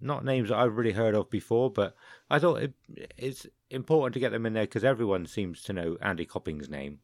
Not 0.00 0.24
names 0.24 0.48
that 0.48 0.58
I've 0.58 0.76
really 0.76 0.92
heard 0.92 1.14
of 1.14 1.30
before, 1.30 1.70
but 1.70 1.94
I 2.30 2.38
thought 2.38 2.62
it, 2.62 2.74
it's 3.16 3.46
important 3.70 4.14
to 4.14 4.20
get 4.20 4.32
them 4.32 4.46
in 4.46 4.52
there 4.52 4.64
because 4.64 4.84
everyone 4.84 5.26
seems 5.26 5.62
to 5.62 5.72
know 5.72 5.96
Andy 6.00 6.24
Copping's 6.24 6.68
name. 6.68 6.98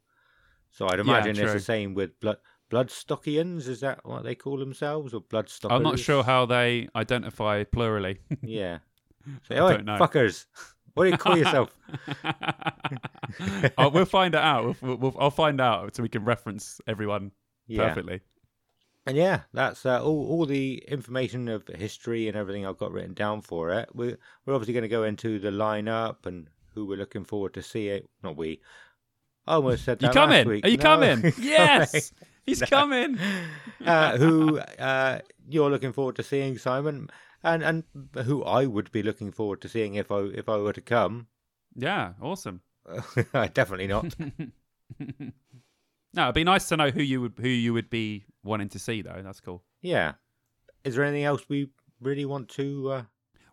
So 0.71 0.89
I'd 0.89 1.01
imagine 1.01 1.39
it's 1.39 1.53
the 1.53 1.61
same 1.61 1.95
with 1.95 2.19
blood 2.21 2.39
Bloodstockians. 2.71 3.69
Is 3.69 3.81
that 3.81 4.05
what 4.05 4.23
they 4.23 4.35
call 4.35 4.57
themselves, 4.57 5.13
or 5.13 5.21
Bloodstockers? 5.21 5.73
I'm 5.73 5.83
not 5.83 5.99
sure 5.99 6.23
how 6.23 6.47
they 6.47 6.89
identify 6.95 7.65
plurally. 7.65 8.19
Yeah. 8.43 8.79
So, 9.49 9.55
oh, 9.57 9.71
don't 9.71 9.85
know. 9.85 9.99
fuckers. 9.99 10.47
What 10.95 11.05
do 11.05 11.11
you 11.11 11.19
call 11.19 11.37
yourself? 11.37 11.77
oh, 13.79 13.89
we'll 13.91 14.07
find 14.07 14.35
it 14.35 14.41
out. 14.41 14.77
We'll, 14.81 14.97
we'll, 14.97 15.17
I'll 15.19 15.31
find 15.31 15.61
out 15.61 15.95
so 15.95 16.03
we 16.03 16.09
can 16.09 16.25
reference 16.25 16.81
everyone 16.87 17.33
Yeah. 17.71 17.89
perfectly. 17.89 18.21
And 19.07 19.17
yeah, 19.17 19.41
that's 19.55 19.87
uh, 19.87 20.03
all. 20.05 20.27
All 20.29 20.47
the 20.47 20.85
information 20.87 21.49
of 21.49 21.67
history 21.69 22.29
and 22.29 22.37
everything 22.37 22.67
I've 22.67 22.79
got 22.79 22.93
written 22.93 23.15
down 23.15 23.41
for 23.41 23.71
it. 23.71 23.89
We're 23.95 24.19
we're 24.45 24.55
obviously 24.55 24.75
going 24.75 24.83
to 24.83 24.89
go 24.89 25.05
into 25.05 25.39
the 25.39 25.51
lineup 25.51 26.27
and 26.27 26.49
who 26.75 26.85
we're 26.87 26.99
looking 26.99 27.25
forward 27.25 27.55
to 27.55 27.63
see 27.63 27.89
it. 27.89 28.11
Not 28.23 28.37
we. 28.37 28.61
I 29.47 29.55
almost 29.55 29.85
said 29.85 30.03
You 30.03 30.09
that 30.09 30.15
last 30.15 30.27
coming? 30.27 30.49
week. 30.49 30.65
Are 30.67 30.69
you 30.69 30.77
No. 30.77 30.83
coming? 30.83 31.33
Yes, 31.41 32.13
he's 32.47 32.61
coming. 32.63 33.19
uh, 33.87 34.19
who 34.19 34.59
uh, 34.59 35.21
you're 35.49 35.71
looking 35.71 35.93
forward 35.95 36.17
to 36.17 36.23
seeing, 36.23 36.59
Simon, 36.59 37.09
and 37.43 37.63
and 37.63 37.85
who 38.27 38.45
I 38.45 38.67
would 38.67 38.93
be 38.93 39.03
looking 39.03 39.33
forward 39.33 39.63
to 39.63 39.69
seeing 39.69 39.95
if 39.95 40.13
I 40.13 40.21
if 40.25 40.49
I 40.49 40.59
were 40.59 40.75
to 40.75 40.83
come. 40.83 41.29
Yeah, 41.75 42.13
awesome. 42.21 42.61
Definitely 43.55 43.87
not. 43.87 44.15
No, 46.15 46.25
it'd 46.25 46.35
be 46.35 46.45
nice 46.45 46.69
to 46.69 46.77
know 46.77 46.91
who 46.91 47.03
you 47.03 47.21
would 47.21 47.35
who 47.41 47.49
you 47.49 47.73
would 47.73 47.91
be 47.91 48.25
wanting 48.43 48.69
to 48.71 48.79
see 48.79 49.03
though. 49.03 49.21
That's 49.23 49.41
cool. 49.41 49.63
yeah. 49.81 50.15
Is 50.83 50.95
there 50.95 51.05
anything 51.05 51.25
else 51.25 51.43
we 51.49 51.69
really 52.01 52.25
want 52.25 52.49
to? 52.51 52.91
Uh... 52.91 53.03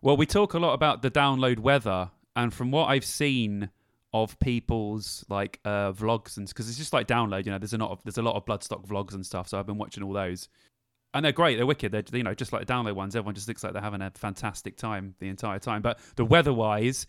Well, 0.00 0.16
we 0.16 0.24
talk 0.24 0.54
a 0.54 0.58
lot 0.58 0.72
about 0.72 1.02
the 1.02 1.10
download 1.10 1.58
weather, 1.58 2.10
and 2.34 2.54
from 2.54 2.70
what 2.70 2.86
I've 2.86 3.04
seen 3.04 3.70
of 4.14 4.38
people's 4.40 5.24
like 5.28 5.60
uh, 5.64 5.92
vlogs 5.92 6.38
and 6.38 6.48
because 6.48 6.68
it's 6.68 6.78
just 6.78 6.92
like 6.92 7.06
download, 7.06 7.44
you 7.44 7.52
know, 7.52 7.58
there's 7.58 7.74
a 7.74 7.78
lot 7.78 7.90
of 7.90 8.02
there's 8.04 8.18
a 8.18 8.22
lot 8.22 8.34
of 8.34 8.44
Bloodstock 8.46 8.86
vlogs 8.86 9.14
and 9.14 9.24
stuff. 9.24 9.48
So 9.48 9.58
I've 9.58 9.66
been 9.66 9.78
watching 9.78 10.02
all 10.02 10.12
those, 10.12 10.48
and 11.14 11.24
they're 11.24 11.32
great. 11.32 11.56
They're 11.56 11.66
wicked. 11.66 11.92
They're 11.92 12.04
you 12.12 12.22
know 12.22 12.34
just 12.34 12.52
like 12.52 12.66
the 12.66 12.72
download 12.72 12.94
ones. 12.94 13.14
Everyone 13.14 13.34
just 13.34 13.48
looks 13.48 13.62
like 13.62 13.72
they're 13.72 13.82
having 13.82 14.02
a 14.02 14.10
fantastic 14.14 14.76
time 14.76 15.14
the 15.18 15.28
entire 15.28 15.58
time. 15.58 15.82
But 15.82 15.98
the 16.16 16.24
weather 16.24 16.52
wise, 16.52 17.06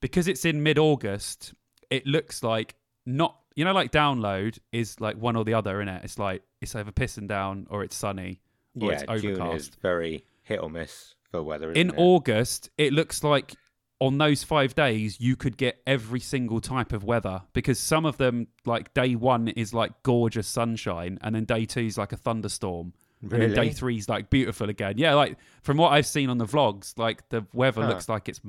because 0.00 0.28
it's 0.28 0.44
in 0.44 0.62
mid 0.62 0.78
August, 0.78 1.52
it 1.90 2.06
looks 2.06 2.42
like 2.42 2.74
not 3.04 3.36
you 3.58 3.64
know 3.64 3.72
like 3.72 3.90
download 3.90 4.56
is 4.70 5.00
like 5.00 5.16
one 5.16 5.34
or 5.34 5.44
the 5.44 5.54
other 5.54 5.80
in 5.82 5.88
it. 5.88 6.04
It's 6.04 6.16
like 6.16 6.42
it's 6.60 6.76
either 6.76 6.92
pissing 6.92 7.26
down 7.26 7.66
or 7.70 7.82
it's 7.82 7.96
sunny 7.96 8.40
or 8.80 8.92
yeah, 8.92 9.00
it's 9.08 9.22
June 9.22 9.32
is 9.32 9.38
overcast. 9.40 9.78
very 9.82 10.24
hit 10.44 10.60
or 10.62 10.70
miss 10.70 11.16
for 11.32 11.42
weather. 11.42 11.72
in 11.72 11.88
it? 11.90 11.94
August, 11.98 12.70
it 12.78 12.92
looks 12.92 13.24
like 13.24 13.54
on 13.98 14.16
those 14.16 14.44
five 14.44 14.76
days 14.76 15.20
you 15.20 15.34
could 15.34 15.56
get 15.56 15.82
every 15.88 16.20
single 16.20 16.60
type 16.60 16.92
of 16.92 17.02
weather 17.02 17.42
because 17.52 17.80
some 17.80 18.06
of 18.06 18.16
them, 18.16 18.46
like 18.64 18.94
day 18.94 19.16
one, 19.16 19.48
is 19.48 19.74
like 19.74 19.90
gorgeous 20.04 20.46
sunshine, 20.46 21.18
and 21.22 21.34
then 21.34 21.44
day 21.44 21.64
two 21.64 21.80
is 21.80 21.98
like 21.98 22.12
a 22.12 22.16
thunderstorm, 22.16 22.92
and 23.22 23.42
then 23.42 23.52
day 23.54 23.70
three 23.70 23.96
is 23.96 24.08
like 24.08 24.30
beautiful 24.30 24.70
again. 24.70 24.94
Yeah, 24.98 25.14
like 25.14 25.36
from 25.62 25.78
what 25.78 25.92
I've 25.92 26.06
seen 26.06 26.30
on 26.30 26.38
the 26.38 26.46
vlogs, 26.46 26.96
like 26.96 27.28
the 27.30 27.44
weather 27.52 27.82
Huh. 27.82 27.88
looks 27.88 28.08
like 28.08 28.28
it's 28.28 28.40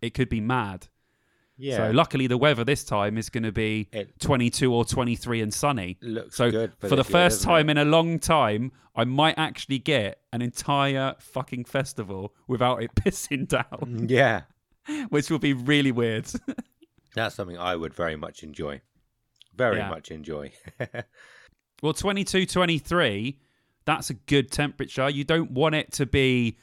it 0.00 0.14
could 0.14 0.30
be 0.30 0.40
mad. 0.40 0.88
Yeah, 1.56 1.76
So 1.76 1.90
luckily, 1.90 2.26
the 2.26 2.36
weather 2.38 2.64
this 2.64 2.84
time 2.84 3.16
is 3.18 3.30
going 3.30 3.44
to 3.44 3.52
be 3.52 3.88
It- 3.92 4.18
22 4.20 4.72
or 4.72 4.84
23 4.84 5.40
and 5.40 5.52
sunny. 5.54 5.98
looks 6.02 6.36
So 6.36 6.50
good 6.50 6.72
for, 6.78 6.88
for, 6.88 6.96
the 6.96 7.04
first 7.04 7.42
time 7.42 7.68
it? 7.68 7.72
in 7.72 7.78
a 7.78 7.84
long 7.84 8.18
time, 8.18 8.72
I 8.96 9.04
might 9.04 9.36
actually 9.38 9.78
get 9.78 10.20
an 10.32 10.42
entire 10.42 11.14
fucking 11.18 11.64
festival 11.64 12.34
without 12.48 12.82
it 12.82 12.94
pissing 12.96 13.48
down, 13.48 13.64
mm, 13.72 14.10
yeah, 14.10 14.42
which 15.08 15.30
will 15.30 15.38
be 15.38 15.52
really 15.52 15.92
weird. 15.92 16.26
that's 17.14 17.34
something 17.34 17.58
I 17.58 17.76
would 17.76 17.94
very 17.94 18.16
much 18.16 18.42
enjoy. 18.42 18.80
Very 19.56 19.76
Yeah. 19.78 19.88
much 19.90 20.10
enjoy. 20.10 20.52
well, 21.82 21.92
22, 21.92 22.46
23, 22.46 23.38
that's 23.84 24.10
a 24.10 24.14
good 24.14 24.50
temperature. 24.50 25.08
You 25.08 25.24
don't 25.24 25.50
want 25.52 25.74
it 25.74 25.92
to 25.92 26.06
be 26.06 26.58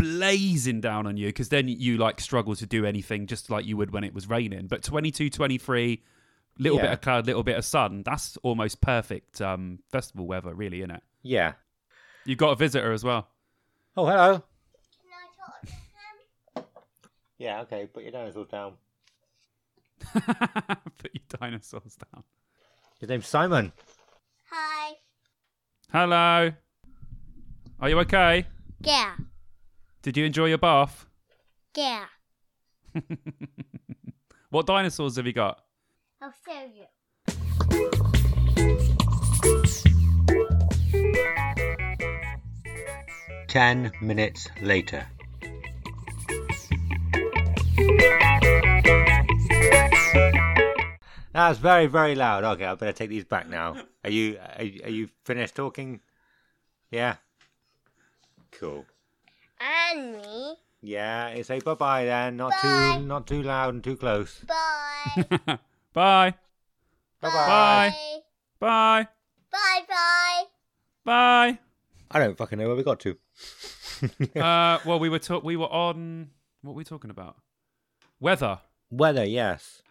blazing 0.00 0.80
down 0.80 1.06
on 1.06 1.16
you 1.16 1.28
because 1.28 1.48
then 1.50 1.68
you 1.68 1.96
like 1.98 2.20
struggle 2.20 2.56
to 2.56 2.66
do 2.66 2.84
anything 2.86 3.26
just 3.26 3.50
like 3.50 3.66
you 3.66 3.76
would 3.76 3.90
when 3.90 4.04
it 4.04 4.14
was 4.14 4.28
raining. 4.28 4.66
But 4.66 4.82
22, 4.82 5.30
23, 5.30 6.02
little 6.58 6.78
bit 6.78 6.90
of 6.90 7.00
cloud, 7.00 7.26
little 7.26 7.42
bit 7.42 7.56
of 7.56 7.64
sun, 7.64 8.02
that's 8.04 8.36
almost 8.42 8.80
perfect 8.80 9.40
um, 9.40 9.80
festival 9.90 10.26
weather, 10.26 10.54
really, 10.54 10.78
isn't 10.78 10.90
it? 10.92 11.02
yeah. 11.22 11.52
You've 12.26 12.38
got 12.38 12.50
a 12.50 12.54
visitor 12.54 12.92
as 12.92 13.02
well. 13.02 13.28
Oh, 13.96 14.04
hello. 14.04 14.42
Yeah, 17.38 17.62
okay. 17.62 17.86
Put 17.86 18.02
your 18.02 18.12
dinosaurs 18.12 18.48
down. 18.48 18.74
Put 20.12 21.10
your 21.14 21.24
dinosaurs 21.40 21.96
down. 21.96 22.22
His 23.00 23.08
name's 23.08 23.26
Simon. 23.26 23.72
Hi. 24.50 24.92
Hello. 25.90 26.52
Are 27.80 27.88
you 27.88 27.98
okay? 28.00 28.46
Yeah. 28.82 29.14
Did 30.02 30.16
you 30.16 30.24
enjoy 30.24 30.46
your 30.46 30.58
bath? 30.58 31.06
Yeah. 31.76 32.06
What 34.50 34.66
dinosaurs 34.66 35.14
have 35.14 35.26
you 35.28 35.32
got? 35.32 35.60
I'll 36.20 36.34
show 36.44 36.68
you. 36.74 36.86
Ten 43.46 43.92
minutes 44.02 44.48
later. 44.60 45.06
That's 51.32 51.60
very, 51.60 51.86
very 51.86 52.16
loud. 52.16 52.42
Okay, 52.42 52.64
I 52.64 52.74
better 52.74 52.92
take 52.92 53.10
these 53.10 53.24
back 53.24 53.48
now. 53.48 53.76
Are 54.02 54.10
you 54.10 54.36
are, 54.38 54.62
are 54.62 54.90
you 54.90 55.10
finished 55.24 55.54
talking? 55.54 56.00
Yeah. 56.90 57.16
Cool. 58.50 58.84
And 59.60 60.12
me. 60.16 60.54
Yeah, 60.82 61.34
you 61.34 61.42
say 61.42 61.60
bye 61.60 61.74
bye 61.74 62.04
then. 62.06 62.36
Not 62.38 62.52
Bye. 62.62 62.96
too 62.98 63.04
not 63.06 63.26
too 63.26 63.42
loud 63.42 63.74
and 63.74 63.84
too 63.84 63.96
close. 63.96 64.40
Bye. 64.46 65.24
Bye. 65.92 66.34
Bye 67.20 67.20
Bye. 67.20 67.28
Bye. 67.30 67.92
Bye. 68.60 69.08
Bye. 69.50 69.84
Bye. 69.88 70.42
Bye. 71.04 71.58
I 72.10 72.18
don't 72.18 72.36
fucking 72.38 72.58
know 72.58 72.66
where 72.68 72.76
we 72.76 72.82
got 72.82 73.00
to. 73.00 73.16
uh, 74.40 74.78
well, 74.86 74.98
we 74.98 75.08
were 75.10 75.18
talk- 75.18 75.44
we 75.44 75.56
were 75.56 75.66
on 75.70 76.30
what 76.62 76.72
were 76.72 76.78
we 76.78 76.84
talking 76.84 77.10
about? 77.10 77.36
Weather. 78.20 78.60
Weather, 78.90 79.24
yes. 79.24 79.82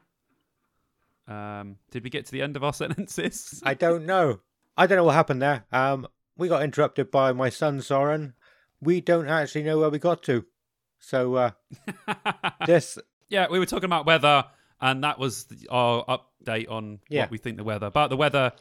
Um, 1.28 1.78
did 1.92 2.04
we 2.04 2.10
get 2.10 2.26
to 2.26 2.32
the 2.32 2.42
end 2.42 2.56
of 2.56 2.64
our 2.64 2.74
sentences? 2.84 3.62
I 3.64 3.74
don't 3.76 4.06
know. 4.06 4.40
I 4.76 4.88
don't 4.88 4.98
know 4.98 5.04
what 5.04 5.16
happened 5.16 5.42
there. 5.42 5.66
Um, 5.72 6.08
we 6.38 6.48
got 6.48 6.64
interrupted 6.64 7.12
by 7.12 7.32
my 7.34 7.50
son 7.50 7.82
Soren. 7.82 8.34
We 8.82 9.02
don't 9.02 9.28
actually 9.28 9.64
know 9.64 9.80
where 9.80 9.90
we 9.90 10.00
got 10.00 10.24
to. 10.24 10.46
So 11.00 11.36
uh, 11.36 11.52
this, 12.66 12.98
yeah, 13.30 13.48
we 13.50 13.60
were 13.60 13.66
talking 13.66 13.86
about 13.86 14.06
weather, 14.06 14.46
and 14.82 15.04
that 15.04 15.20
was 15.20 15.46
our 15.70 16.06
update 16.06 16.70
on 16.70 17.00
Yeah. 17.10 17.22
what 17.22 17.32
we 17.32 17.38
think 17.38 17.58
the 17.58 17.64
weather. 17.64 17.90
But 17.90 18.08
the 18.10 18.18
weather 18.18 18.52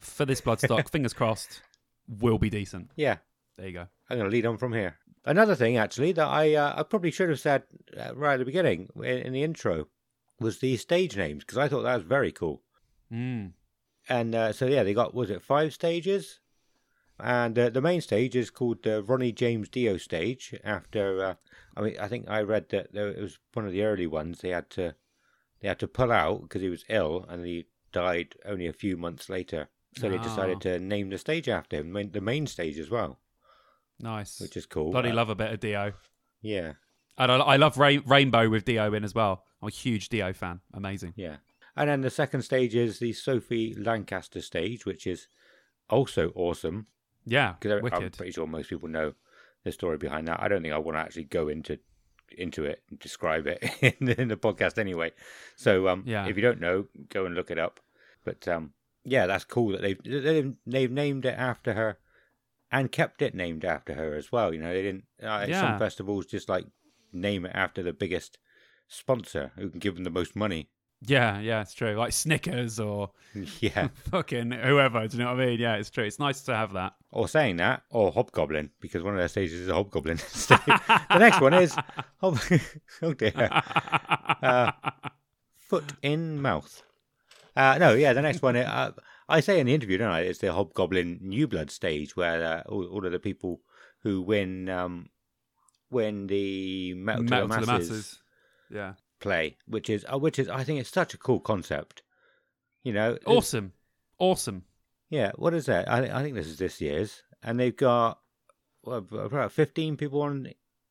for 0.00 0.24
this 0.24 0.40
bloodstock, 0.40 0.88
fingers 0.90 1.12
crossed, 1.12 1.60
will 2.08 2.38
be 2.38 2.50
decent. 2.50 2.90
yeah, 2.96 3.16
There 3.56 3.66
you 3.66 3.72
go. 3.72 3.86
I'm 4.10 4.18
going 4.18 4.30
to 4.30 4.34
lead 4.34 4.46
on 4.46 4.58
from 4.58 4.72
here. 4.72 4.96
Another 5.24 5.54
thing, 5.54 5.76
actually, 5.76 6.12
that 6.12 6.26
I 6.26 6.54
uh, 6.54 6.74
I 6.78 6.82
probably 6.82 7.12
should 7.12 7.28
have 7.28 7.38
said 7.40 7.62
uh, 7.96 8.12
right 8.14 8.34
at 8.34 8.38
the 8.40 8.44
beginning 8.44 8.88
in, 8.96 9.04
in 9.04 9.32
the 9.32 9.44
intro 9.44 9.86
was 10.40 10.58
the 10.58 10.76
stage 10.76 11.16
names 11.16 11.44
because 11.44 11.58
I 11.58 11.68
thought 11.68 11.82
that 11.82 11.94
was 11.94 12.02
very 12.04 12.32
cool. 12.32 12.62
Mm. 13.12 13.52
And 14.08 14.34
uh, 14.34 14.52
so 14.52 14.66
yeah, 14.66 14.82
they 14.82 14.94
got 14.94 15.14
was 15.14 15.30
it 15.30 15.40
five 15.42 15.72
stages, 15.72 16.40
and 17.22 17.58
uh, 17.58 17.70
the 17.70 17.80
main 17.80 18.00
stage 18.00 18.34
is 18.36 18.50
called 18.50 18.82
the 18.82 19.02
Ronnie 19.02 19.32
James 19.32 19.68
Dio 19.68 19.96
stage. 19.96 20.54
After 20.64 21.24
uh, 21.24 21.34
I 21.76 21.80
mean, 21.80 21.96
I 22.00 22.08
think 22.08 22.28
I 22.28 22.42
read 22.42 22.68
that 22.70 22.92
there, 22.92 23.08
it 23.08 23.20
was 23.22 23.38
one 23.54 23.66
of 23.66 23.72
the 23.72 23.82
early 23.84 24.06
ones. 24.06 24.40
They 24.40 24.50
had 24.50 24.68
to 24.70 24.94
they 25.60 25.68
had 25.68 25.78
to 25.80 25.86
pull 25.88 26.10
out 26.12 26.42
because 26.42 26.60
he 26.62 26.68
was 26.68 26.84
ill 26.88 27.24
and 27.28 27.44
he 27.46 27.66
died 27.92 28.34
only 28.44 28.66
a 28.66 28.72
few 28.72 28.96
months 28.96 29.28
later. 29.28 29.68
So 29.98 30.08
they 30.08 30.18
Ah. 30.18 30.22
decided 30.22 30.60
to 30.62 30.78
name 30.78 31.10
the 31.10 31.18
stage 31.18 31.48
after 31.48 31.76
him, 31.76 31.92
the 32.12 32.20
main 32.20 32.46
stage 32.46 32.78
as 32.78 32.88
well, 32.90 33.20
Nice. 34.00 34.40
which 34.40 34.56
is 34.56 34.66
cool. 34.66 34.90
Bloody 34.90 35.10
Uh, 35.10 35.14
love 35.14 35.28
a 35.30 35.34
bit 35.34 35.52
of 35.52 35.60
Dio. 35.60 35.92
Yeah, 36.40 36.72
And 37.18 37.30
I, 37.30 37.36
I 37.36 37.56
love 37.56 37.76
Rain- 37.78 38.02
Rainbow 38.06 38.48
with 38.48 38.64
Dio 38.64 38.92
in 38.94 39.04
as 39.04 39.14
well. 39.14 39.44
I'm 39.60 39.68
a 39.68 39.70
huge 39.70 40.08
Dio 40.08 40.32
fan. 40.32 40.60
Amazing. 40.72 41.12
yeah. 41.16 41.36
And 41.76 41.88
then 41.88 42.00
the 42.00 42.10
second 42.10 42.42
stage 42.42 42.74
is 42.74 42.98
the 42.98 43.12
Sophie 43.12 43.74
Lancaster 43.74 44.40
stage, 44.40 44.84
which 44.86 45.06
is 45.06 45.28
also 45.88 46.32
awesome. 46.34 46.86
Yeah, 47.24 47.54
because 47.60 47.80
I'm 47.92 48.10
pretty 48.10 48.32
sure 48.32 48.46
most 48.46 48.68
people 48.70 48.88
know 48.88 49.14
the 49.64 49.72
story 49.72 49.96
behind 49.96 50.28
that. 50.28 50.40
I 50.42 50.48
don't 50.48 50.62
think 50.62 50.74
I 50.74 50.78
want 50.78 50.96
to 50.96 51.00
actually 51.00 51.24
go 51.24 51.48
into 51.48 51.78
into 52.36 52.64
it 52.64 52.82
and 52.88 52.98
describe 52.98 53.46
it 53.46 53.62
in, 54.00 54.08
in 54.08 54.28
the 54.28 54.36
podcast 54.36 54.78
anyway. 54.78 55.12
So 55.56 55.88
um, 55.88 56.02
Yeah. 56.06 56.26
if 56.26 56.36
you 56.36 56.42
don't 56.42 56.60
know, 56.60 56.86
go 57.10 57.26
and 57.26 57.34
look 57.34 57.50
it 57.50 57.58
up. 57.58 57.78
But 58.24 58.48
um, 58.48 58.72
yeah, 59.04 59.26
that's 59.26 59.44
cool 59.44 59.72
that 59.72 59.82
they've 59.82 60.00
they've, 60.02 60.56
they've 60.66 60.90
named 60.90 61.24
it 61.26 61.36
after 61.38 61.74
her, 61.74 61.98
and 62.70 62.90
kept 62.90 63.20
it 63.22 63.34
named 63.34 63.64
after 63.64 63.94
her 63.94 64.14
as 64.14 64.32
well. 64.32 64.52
You 64.54 64.60
know, 64.62 64.72
they 64.72 64.82
didn't. 64.82 65.04
Uh, 65.22 65.44
Yeah. 65.48 65.60
Some 65.60 65.78
festivals 65.78 66.26
just 66.26 66.48
like 66.48 66.66
name 67.12 67.44
it 67.44 67.52
after 67.54 67.82
the 67.82 67.92
biggest 67.92 68.38
sponsor 68.88 69.52
who 69.56 69.68
can 69.70 69.78
give 69.78 69.94
them 69.94 70.04
the 70.04 70.10
most 70.10 70.34
money. 70.34 70.70
Yeah, 71.04 71.40
yeah, 71.40 71.62
it's 71.62 71.74
true. 71.74 71.94
Like 71.94 72.12
Snickers 72.12 72.78
or 72.78 73.10
yeah, 73.60 73.88
fucking 74.10 74.52
whoever. 74.52 75.06
Do 75.08 75.16
you 75.16 75.22
know 75.24 75.32
what 75.34 75.40
I 75.42 75.46
mean? 75.46 75.58
Yeah, 75.60 75.74
it's 75.74 75.90
true. 75.90 76.04
It's 76.04 76.18
nice 76.18 76.42
to 76.42 76.54
have 76.54 76.72
that. 76.74 76.94
or 77.10 77.26
saying 77.28 77.56
that, 77.56 77.82
or 77.90 78.12
Hobgoblin 78.12 78.70
because 78.80 79.02
one 79.02 79.14
of 79.14 79.18
their 79.18 79.28
stages 79.28 79.60
is 79.60 79.68
a 79.68 79.74
Hobgoblin. 79.74 80.18
stage. 80.28 80.60
the 80.66 81.18
next 81.18 81.40
one 81.40 81.54
is 81.54 81.74
Hob- 82.20 82.38
oh 83.02 83.14
dear, 83.14 83.32
uh, 84.42 84.70
foot 85.56 85.84
in 86.02 86.40
mouth. 86.40 86.82
Uh, 87.56 87.76
no, 87.78 87.94
yeah, 87.94 88.12
the 88.12 88.22
next 88.22 88.40
one. 88.42 88.56
Uh, 88.56 88.92
I 89.28 89.40
say 89.40 89.58
in 89.60 89.66
the 89.66 89.74
interview, 89.74 89.98
don't 89.98 90.10
I? 90.10 90.20
It's 90.20 90.38
the 90.38 90.52
Hobgoblin 90.52 91.18
New 91.22 91.48
Blood 91.48 91.70
stage 91.70 92.16
where 92.16 92.44
uh, 92.44 92.62
all, 92.70 92.84
all 92.86 93.04
of 93.06 93.12
the 93.12 93.18
people 93.18 93.60
who 94.02 94.22
win 94.22 94.68
um, 94.68 95.08
win 95.90 96.26
the 96.28 96.94
Metal, 96.94 97.22
Metal 97.24 97.48
to, 97.48 97.60
the 97.60 97.66
masses 97.66 98.18
Yeah. 98.70 98.94
Play, 99.22 99.56
which 99.66 99.88
is 99.88 100.04
uh, 100.12 100.18
which 100.18 100.38
is 100.38 100.48
I 100.48 100.64
think 100.64 100.80
it's 100.80 100.90
such 100.90 101.14
a 101.14 101.18
cool 101.18 101.40
concept. 101.40 102.02
You 102.82 102.92
know, 102.92 103.16
Awesome. 103.26 103.72
Awesome. 104.18 104.64
Yeah, 105.08 105.32
what 105.36 105.54
is 105.54 105.66
that? 105.66 105.90
I, 105.90 106.18
I 106.18 106.22
think 106.22 106.34
this 106.34 106.46
is 106.46 106.58
this 106.58 106.80
year's, 106.80 107.22
and 107.42 107.58
they've 107.58 107.76
got 107.76 108.18
what, 108.82 109.04
about 109.12 109.52
fifteen 109.52 109.96
people 109.96 110.22
on 110.22 110.48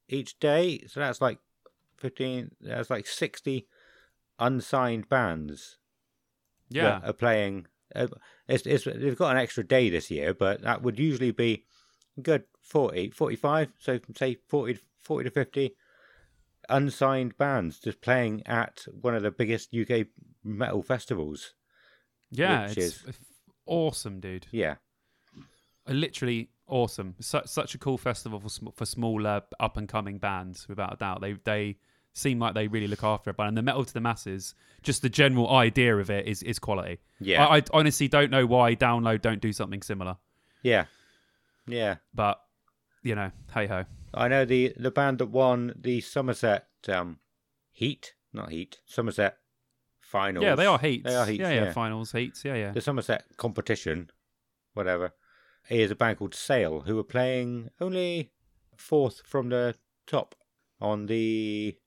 each 0.07 0.39
day, 0.39 0.83
so 0.87 0.99
that's 0.99 1.21
like 1.21 1.39
fifteen. 1.97 2.51
That's 2.61 2.89
like 2.89 3.07
sixty 3.07 3.67
unsigned 4.39 5.07
bands 5.09 5.77
Yeah. 6.69 6.99
are 7.03 7.13
playing. 7.13 7.67
Uh, 7.95 8.07
it's, 8.47 8.65
it's 8.65 8.85
they've 8.85 9.17
got 9.17 9.35
an 9.35 9.41
extra 9.41 9.63
day 9.63 9.89
this 9.89 10.09
year, 10.09 10.33
but 10.33 10.61
that 10.61 10.81
would 10.81 10.97
usually 10.99 11.31
be 11.31 11.65
good 12.21 12.43
40, 12.61 13.09
45, 13.11 13.73
So 13.79 13.99
say 14.15 14.37
40, 14.47 14.79
40 15.03 15.23
to 15.29 15.31
fifty 15.33 15.75
unsigned 16.69 17.37
bands 17.37 17.79
just 17.79 18.01
playing 18.01 18.43
at 18.45 18.85
one 19.01 19.15
of 19.15 19.23
the 19.23 19.31
biggest 19.31 19.73
UK 19.73 20.07
metal 20.43 20.81
festivals. 20.83 21.53
yeah. 22.29 22.65
It's 22.67 22.77
is- 22.77 23.03
awesome, 23.65 24.19
dude. 24.19 24.47
Yeah, 24.51 24.75
Uh, 25.87 25.93
Literally 25.93 26.49
awesome. 26.67 27.15
Such 27.19 27.47
such 27.47 27.75
a 27.75 27.77
cool 27.77 27.97
festival 27.97 28.39
for 28.39 28.49
sm- 28.49 28.69
for 28.75 28.85
smaller 28.85 29.41
up 29.59 29.77
and 29.77 29.87
coming 29.89 30.17
bands, 30.17 30.67
without 30.69 30.93
a 30.93 30.97
doubt. 30.97 31.21
They 31.21 31.33
they 31.43 31.77
seem 32.13 32.39
like 32.39 32.53
they 32.53 32.67
really 32.67 32.87
look 32.87 33.03
after 33.03 33.29
everyone. 33.29 33.47
And 33.49 33.57
the 33.57 33.61
metal 33.61 33.85
to 33.85 33.93
the 33.93 34.01
masses, 34.01 34.53
just 34.83 35.01
the 35.01 35.09
general 35.09 35.49
idea 35.49 35.95
of 35.97 36.09
it 36.09 36.27
is 36.27 36.43
is 36.43 36.59
quality. 36.59 36.99
yeah, 37.19 37.45
I, 37.45 37.57
I 37.57 37.63
honestly 37.73 38.07
don't 38.07 38.31
know 38.31 38.45
why 38.45 38.75
Download 38.75 39.21
don't 39.21 39.41
do 39.41 39.53
something 39.53 39.81
similar, 39.81 40.17
yeah, 40.63 40.85
yeah. 41.67 41.95
but 42.13 42.41
you 43.03 43.15
know, 43.15 43.31
hey 43.53 43.67
ho. 43.67 43.85
I 44.13 44.27
know 44.27 44.45
the 44.45 44.73
the 44.77 44.91
band 44.91 45.19
that 45.19 45.27
won 45.29 45.73
the 45.79 46.01
Somerset 46.01 46.67
um, 46.89 47.19
Heat, 47.71 48.13
not 48.33 48.49
Heat, 48.51 48.79
Somerset 48.85 49.37
finals. 49.99 50.43
Yeah, 50.43 50.55
they 50.55 50.65
are 50.65 50.79
heats. 50.79 51.05
They 51.05 51.15
are 51.15 51.25
heats. 51.25 51.39
Yeah, 51.39 51.49
Yeah, 51.51 51.63
yeah, 51.65 51.71
finals 51.73 52.11
heats. 52.11 52.43
Yeah, 52.43 52.55
yeah. 52.55 52.71
The 52.71 52.81
Somerset 52.81 53.23
competition, 53.37 54.09
whatever. 54.73 55.13
Is 55.69 55.91
a 55.91 55.95
band 55.95 56.17
called 56.17 56.33
Sale 56.35 56.81
who 56.81 56.97
are 56.99 57.03
playing 57.03 57.69
only 57.79 58.31
fourth 58.75 59.21
from 59.25 59.49
the 59.49 59.75
top 60.07 60.35
on 60.81 61.05
the 61.05 61.77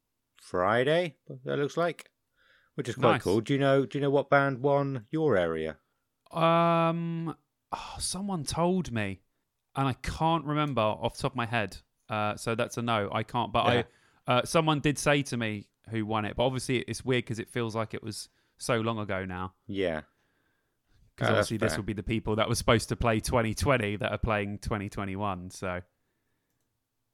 Friday. 0.40 1.16
That 1.44 1.58
looks 1.58 1.76
like, 1.76 2.08
which 2.76 2.88
is 2.88 2.94
quite 2.94 3.14
Nice. 3.14 3.22
cool. 3.24 3.40
Do 3.40 3.52
you 3.52 3.58
know? 3.58 3.84
Do 3.84 3.98
you 3.98 4.02
know 4.02 4.10
what 4.10 4.30
band 4.30 4.60
won 4.60 5.06
your 5.10 5.36
area? 5.36 5.76
Um, 6.30 7.34
oh, 7.72 7.94
someone 7.98 8.44
told 8.44 8.92
me, 8.92 9.20
and 9.76 9.88
I 9.88 9.92
can't 9.94 10.44
remember 10.44 10.80
off 10.82 11.16
the 11.16 11.22
top 11.22 11.32
of 11.32 11.36
my 11.36 11.46
head. 11.46 11.76
Uh, 12.08 12.36
so 12.36 12.54
that's 12.54 12.76
a 12.76 12.82
no. 12.82 13.08
I 13.12 13.22
can't. 13.22 13.52
But 13.52 13.66
Yeah. 13.66 13.82
I, 14.26 14.32
uh, 14.32 14.44
someone 14.44 14.80
did 14.80 14.98
say 14.98 15.22
to 15.22 15.36
me 15.36 15.66
who 15.90 16.04
won 16.06 16.24
it. 16.24 16.36
But 16.36 16.44
obviously, 16.44 16.78
it's 16.78 17.04
weird 17.04 17.24
because 17.24 17.38
it 17.38 17.48
feels 17.50 17.74
like 17.74 17.94
it 17.94 18.02
was 18.02 18.28
so 18.58 18.80
long 18.80 18.98
ago 18.98 19.24
now. 19.24 19.52
Yeah, 19.66 20.02
Because 21.16 21.28
Oh, 21.28 21.32
obviously, 21.32 21.56
this 21.58 21.76
will 21.76 21.84
be 21.84 21.92
the 21.92 22.02
people 22.02 22.36
that 22.36 22.48
were 22.48 22.54
supposed 22.54 22.88
to 22.90 22.96
play 22.96 23.20
2020 23.20 23.96
that 23.96 24.10
are 24.12 24.18
playing 24.18 24.58
2021. 24.58 25.50
So 25.50 25.80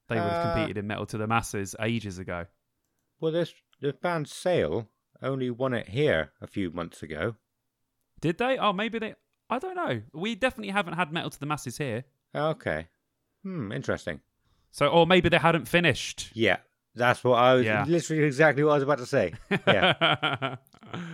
they 0.08 0.16
would 0.16 0.22
have 0.24 0.46
Uh, 0.46 0.54
competed 0.54 0.76
in 0.78 0.86
Metal 0.86 1.06
to 1.06 1.18
the 1.18 1.26
Masses 1.26 1.74
ages 1.80 2.18
ago. 2.18 2.46
well, 3.20 3.32
this 3.32 3.52
the 3.80 3.92
band 3.92 4.28
Sale 4.28 4.88
only 5.22 5.50
won 5.50 5.72
it 5.74 5.88
here 5.88 6.32
a 6.40 6.46
few 6.46 6.70
months 6.70 7.02
ago. 7.02 7.36
Did 8.20 8.38
they? 8.38 8.58
Oh, 8.58 8.72
maybe 8.72 8.98
they. 8.98 9.14
I 9.48 9.58
don't 9.58 9.74
know. 9.76 10.02
We 10.12 10.34
definitely 10.34 10.72
haven't 10.72 10.94
had 10.94 11.12
Metal 11.12 11.30
to 11.30 11.40
the 11.40 11.46
Masses 11.46 11.78
here. 11.78 12.04
Okay. 12.34 12.88
Hmm, 13.42 13.72
interesting. 13.72 14.20
So, 14.70 14.86
or 14.88 15.06
maybe 15.06 15.28
they 15.28 15.38
hadn't 15.38 15.66
finished. 15.66 16.30
Yeah, 16.34 16.58
that's 16.94 17.24
what 17.24 17.36
I 17.38 17.54
was 17.54 17.64
Yeah. 17.66 17.84
literally 17.88 18.22
exactly 18.24 18.62
what 18.62 18.72
I 18.72 18.74
was 18.74 18.82
about 18.84 18.98
to 18.98 19.06
say. 19.06 19.34
Yeah, 19.66 20.56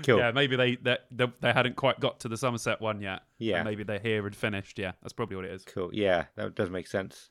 Cool. 0.05 0.19
Yeah, 0.19 0.31
maybe 0.33 0.57
they, 0.57 0.77
they 0.77 0.97
they 1.11 1.27
they 1.41 1.53
hadn't 1.53 1.77
quite 1.77 2.01
got 2.01 2.21
to 2.21 2.29
the 2.29 2.37
Somerset 2.37 2.81
one 2.81 3.01
yet. 3.01 3.23
Yeah. 3.39 3.57
And 3.57 3.65
maybe 3.67 3.83
they're 3.85 3.99
here 3.99 4.27
and 4.27 4.35
finished. 4.35 4.79
Yeah, 4.79 4.93
that's 5.03 5.13
probably 5.13 5.37
what 5.37 5.45
it 5.45 5.53
is. 5.53 5.65
cool. 5.65 5.91
Yeah, 5.93 6.25
that 6.37 6.55
does 6.55 6.71
make 6.71 6.87
sense. 6.87 7.31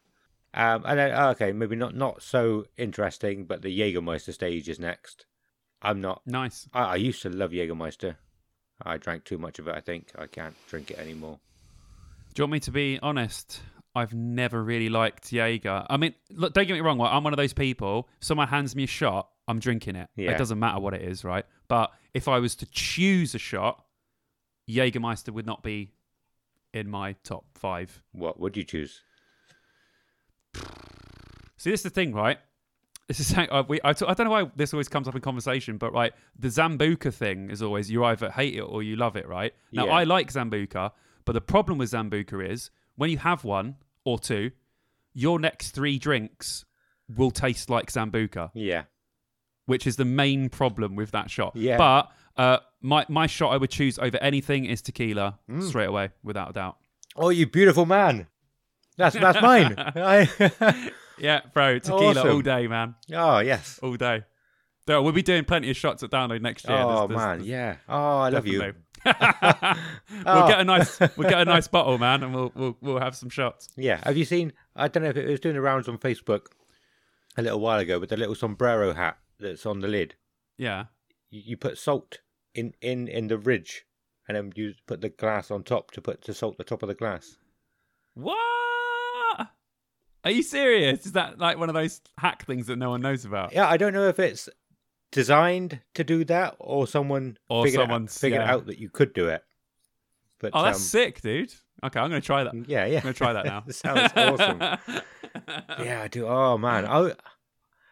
Um, 0.54 0.84
and 0.86 0.98
then 1.00 1.12
oh, 1.16 1.30
okay, 1.30 1.52
maybe 1.52 1.76
not 1.76 1.96
not 1.96 2.22
so 2.22 2.66
interesting, 2.78 3.46
but 3.46 3.62
the 3.62 3.78
Jägermeister 3.78 4.34
stage 4.34 4.70
is 4.70 4.80
next. 4.80 5.26
I'm 5.82 6.02
not. 6.02 6.22
Nice. 6.26 6.68
I, 6.74 6.84
I 6.84 6.96
used 6.96 7.22
to 7.24 7.30
love 7.30 7.52
Jägermeister. 7.52 8.16
I 8.82 8.98
drank 8.98 9.26
too 9.26 9.38
much 9.38 9.60
of 9.60 9.68
it. 9.68 9.76
I 9.76 9.80
think 9.82 10.12
I 10.18 10.28
can't 10.28 10.56
drink 10.68 10.92
it 10.92 10.98
anymore. 11.00 11.40
Do 12.34 12.42
you 12.42 12.44
want 12.44 12.54
me 12.54 12.60
to 12.62 12.72
be 12.72 13.00
honest? 13.02 13.62
I've 13.96 14.14
never 14.14 14.62
really 14.62 14.90
liked 14.90 15.32
Jaeger. 15.32 15.86
I 15.90 15.98
mean, 15.98 16.14
look, 16.30 16.54
don't 16.54 16.68
get 16.68 16.74
me 16.74 16.82
wrong. 16.82 17.00
Right? 17.00 17.12
I'm 17.12 17.24
one 17.24 17.34
of 17.34 17.38
those 17.38 17.54
people. 17.54 18.10
Someone 18.20 18.48
hands 18.48 18.76
me 18.76 18.84
a 18.84 18.88
shot, 18.88 19.30
I'm 19.48 19.60
drinking 19.60 19.96
it. 19.96 20.10
Yeah. 20.16 20.32
It 20.32 20.38
doesn't 20.38 20.60
matter 20.60 20.80
what 20.80 20.94
it 20.94 21.02
is, 21.02 21.24
right? 21.24 21.46
But 21.68 21.92
if 22.14 22.28
I 22.28 22.40
was 22.40 22.56
to 22.58 22.66
choose 22.66 23.36
a 23.36 23.40
shot, 23.40 23.84
Jägermeister 24.70 25.30
would 25.32 25.46
not 25.46 25.64
be 25.64 25.94
in 26.74 26.90
my 26.90 27.14
top 27.24 27.46
five. 27.56 28.02
What 28.12 28.40
would 28.40 28.58
you 28.58 28.64
choose? 28.64 29.02
See, 31.58 31.72
this 31.72 31.80
is 31.80 31.84
the 31.84 31.90
thing, 31.90 32.14
right? 32.14 32.38
This 33.08 33.20
is 33.20 33.38
uh, 33.38 33.64
we. 33.68 33.80
I, 33.84 33.94
t- 33.94 34.06
I 34.08 34.14
don't 34.16 34.26
know 34.26 34.32
why 34.32 34.52
this 34.56 34.74
always 34.74 34.88
comes 34.88 35.08
up 35.08 35.16
in 35.16 35.22
conversation, 35.22 35.78
but 35.78 35.94
right, 35.94 36.12
the 36.38 36.48
Sambuca 36.48 37.14
thing 37.14 37.52
is 37.52 37.62
always 37.62 37.90
you 37.90 38.04
either 38.04 38.32
hate 38.32 38.56
it 38.56 38.62
or 38.62 38.82
you 38.82 38.96
love 38.96 39.16
it, 39.16 39.28
right? 39.28 39.54
Now 39.72 39.86
Yeah. 39.86 39.92
I 39.94 40.04
like 40.06 40.32
Sambuca, 40.32 40.92
but 41.24 41.34
the 41.34 41.42
problem 41.42 41.78
with 41.78 41.92
Sambuca 41.92 42.50
is 42.50 42.72
when 42.96 43.12
you 43.12 43.18
have 43.20 43.44
one 43.44 43.76
or 44.06 44.18
two, 44.20 44.52
your 45.14 45.40
next 45.40 45.72
three 45.72 46.00
drinks 46.00 46.64
will 47.16 47.32
taste 47.32 47.70
like 47.70 47.92
Sambuca, 47.92 48.52
Yeah. 48.54 48.84
which 49.66 49.86
is 49.86 49.96
the 49.98 50.06
main 50.06 50.50
problem 50.50 50.96
with 50.96 51.12
that 51.12 51.30
shot. 51.30 51.56
Yeah. 51.56 51.78
But 51.78 52.12
uh, 52.38 52.58
my 52.82 53.06
my 53.10 53.28
shot 53.28 53.52
I 53.54 53.58
would 53.58 53.70
choose 53.70 53.98
over 54.00 54.18
anything 54.18 54.66
is 54.66 54.82
tequila 54.82 55.40
Mm. 55.50 55.64
straight 55.64 55.88
away, 55.90 56.10
without 56.24 56.50
a 56.52 56.54
doubt. 56.54 56.78
Oh, 57.16 57.30
you 57.30 57.46
beautiful 57.48 57.86
man. 57.86 58.28
That's 58.98 59.16
that's 59.16 59.42
mine. 59.42 59.76
I, 59.78 60.92
Yeah, 61.18 61.42
bro, 61.54 61.80
tequila 61.80 62.10
Awesome. 62.20 62.30
all 62.30 62.42
day, 62.42 62.68
man. 62.68 62.96
oh 63.14 63.40
yes. 63.40 63.80
all 63.82 63.96
day. 63.96 64.24
We'll 64.88 65.12
be 65.14 65.24
doing 65.24 65.46
plenty 65.46 65.70
of 65.72 65.78
shots 65.78 66.04
at 66.04 66.12
download 66.12 66.42
next 66.42 66.68
year. 66.68 66.78
Oh 66.78 67.08
There's- 67.08 67.10
there's- 67.10 67.22
man, 67.22 67.38
there's 67.40 67.48
yeah. 67.50 67.76
Oh, 67.88 68.18
I 68.20 68.30
love 68.30 68.46
you. 68.46 68.74
we'll 70.26 70.48
get 70.48 70.60
a 70.60 70.64
nice, 70.64 71.00
we'll 71.00 71.30
get 71.30 71.42
a 71.42 71.46
nice 71.46 71.68
bottle, 71.68 71.98
man, 71.98 72.24
and 72.24 72.34
we'll 72.34 72.52
we'll 72.56 72.78
we'll 72.82 73.00
have 73.00 73.16
some 73.16 73.30
shots. 73.30 73.70
Yeah. 73.76 74.00
Have 74.04 74.18
you 74.18 74.26
seen? 74.26 74.54
I 74.76 74.88
don't 74.88 75.04
know 75.04 75.10
if 75.10 75.18
it 75.18 75.28
was 75.28 75.40
doing 75.40 75.56
the 75.56 75.62
rounds 75.62 75.88
on 75.88 75.98
Facebook 75.98 76.48
a 77.38 77.42
little 77.42 77.60
while 77.60 77.80
ago, 77.80 78.00
with 78.00 78.10
the 78.10 78.18
little 78.18 78.36
sombrero 78.36 78.94
hat 78.94 79.18
that's 79.40 79.66
on 79.66 79.80
the 79.80 79.88
lid. 79.88 80.16
Yeah. 80.58 80.86
You, 81.30 81.42
you 81.46 81.58
put 81.58 81.78
salt 81.78 82.20
in 82.56 82.74
in 82.82 83.08
in 83.08 83.28
the 83.28 83.38
ridge, 83.38 83.86
and 84.28 84.36
then 84.36 84.52
you 84.56 84.74
put 84.88 85.02
the 85.02 85.10
glass 85.10 85.52
on 85.52 85.64
top 85.64 85.92
to 85.92 86.02
put 86.02 86.24
to 86.24 86.34
salt 86.34 86.58
the 86.58 86.64
top 86.64 86.82
of 86.82 86.88
the 86.88 86.96
glass. 86.96 87.38
What? 88.16 88.40
Are 90.24 90.32
you 90.32 90.42
serious? 90.42 91.06
Is 91.06 91.12
that 91.12 91.38
like 91.38 91.60
one 91.60 91.70
of 91.70 91.76
those 91.76 92.02
hack 92.18 92.46
things 92.46 92.66
that 92.66 92.78
no 92.78 92.90
one 92.90 93.02
knows 93.02 93.26
about? 93.26 93.54
Yeah, 93.54 93.70
I 93.70 93.78
don't 93.78 93.94
know 93.94 94.08
if 94.08 94.18
it's 94.18 94.50
designed 95.12 95.80
to 95.94 96.04
do 96.04 96.24
that 96.26 96.56
or 96.60 96.88
someone 96.88 97.38
Or 97.50 97.66
figured, 97.66 97.90
out, 97.90 98.10
figured 98.10 98.42
yeah. 98.42 98.52
out 98.54 98.66
that 98.68 98.80
you 98.80 98.90
could 98.90 99.14
do 99.14 99.28
it. 99.30 99.44
But 100.40 100.52
Oh, 100.54 100.64
that's 100.64 100.78
um, 100.78 100.84
sick, 100.84 101.22
dude. 101.22 101.54
Okay, 101.84 102.00
I'm 102.00 102.10
gonna 102.10 102.22
try 102.22 102.44
that. 102.44 102.54
Yeah, 102.68 102.86
yeah, 102.86 102.98
I'm 102.98 103.04
gonna 103.04 103.14
try 103.14 103.34
that 103.34 103.46
now. 103.54 103.64
Sounds 103.70 104.12
awesome. 104.16 105.02
Yeah, 105.80 106.02
I 106.04 106.08
do. 106.08 106.28
Oh 106.28 106.58
man, 106.58 106.86
I, 106.86 107.12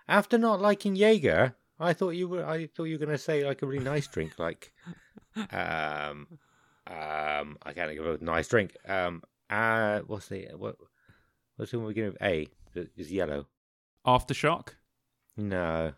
after 0.08 0.38
not 0.38 0.62
liking 0.62 0.96
Jaeger, 0.96 1.56
I 1.78 1.92
thought 1.92 2.12
you 2.12 2.30
were. 2.30 2.46
I 2.46 2.68
thought 2.68 2.86
you 2.86 2.98
were 2.98 3.06
gonna 3.06 3.18
say 3.18 3.46
like 3.46 3.62
a 3.62 3.66
really 3.68 3.84
nice 3.84 4.08
drink, 4.08 4.40
like 4.40 4.72
um, 5.36 6.40
um, 6.88 7.58
I 7.64 7.74
can't 7.76 7.90
think 7.90 8.00
of 8.00 8.22
a 8.22 8.24
nice 8.24 8.48
drink. 8.48 8.78
Um, 8.88 9.24
uh, 9.50 10.00
what's 10.08 10.30
the 10.30 10.48
what? 10.56 10.78
What's 11.58 11.72
the 11.72 11.80
one 11.80 11.90
beginning 11.90 12.14
with 12.14 12.22
A? 12.22 12.48
Is 12.96 13.12
yellow. 13.12 13.48
Aftershock. 14.08 14.70
No. 15.36 15.94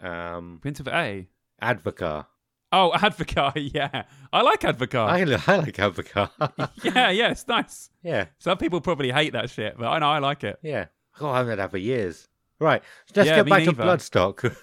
Um, 0.00 0.60
Hint 0.62 0.80
of 0.80 0.88
A. 0.88 1.28
Advocaat. 1.62 2.26
Oh, 2.72 2.90
Advocaat, 2.96 3.70
yeah. 3.72 4.04
I 4.32 4.42
like 4.42 4.60
Advocaat. 4.60 5.08
I, 5.08 5.20
I 5.52 5.56
like 5.58 5.76
Advocaat. 5.76 6.30
yeah, 6.94 7.10
yeah, 7.10 7.30
it's 7.30 7.46
nice. 7.48 7.90
yeah, 8.02 8.26
Some 8.38 8.58
people 8.58 8.80
probably 8.80 9.10
hate 9.12 9.32
that 9.32 9.50
shit, 9.50 9.76
but 9.78 9.86
I 9.86 9.98
know 9.98 10.08
I 10.08 10.18
like 10.18 10.44
it. 10.44 10.58
yeah. 10.62 10.86
Oh, 11.20 11.28
I 11.30 11.38
haven't 11.38 11.50
had 11.52 11.58
that 11.60 11.70
for 11.70 11.78
years. 11.78 12.28
Right, 12.58 12.82
let's 13.14 13.28
Yeah, 13.28 13.36
get 13.36 13.48
back 13.48 13.64
to. 13.64 13.72
Bloodstock. 13.72 14.54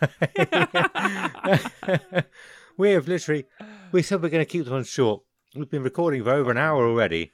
we 2.77 2.91
have 2.91 3.07
literally, 3.07 3.45
we 3.91 4.01
said 4.01 4.21
we're 4.21 4.29
going 4.29 4.45
to 4.45 4.49
keep 4.51 4.63
this 4.63 4.71
one 4.71 4.84
short. 4.84 5.23
We've 5.55 5.69
been 5.69 5.84
recording 5.84 6.23
for 6.23 6.31
over 6.31 6.51
an 6.51 6.57
hour 6.57 6.88
already. 6.88 7.31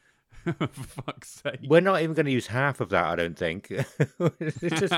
For 0.59 0.67
fuck's 0.67 1.41
sake. 1.43 1.59
We're 1.67 1.81
not 1.81 2.01
even 2.01 2.13
going 2.15 2.25
to 2.25 2.31
use 2.31 2.47
half 2.47 2.79
of 2.81 2.89
that, 2.89 3.05
I 3.05 3.15
don't 3.15 3.37
think. 3.37 3.67
it's 4.39 4.79
just 4.79 4.93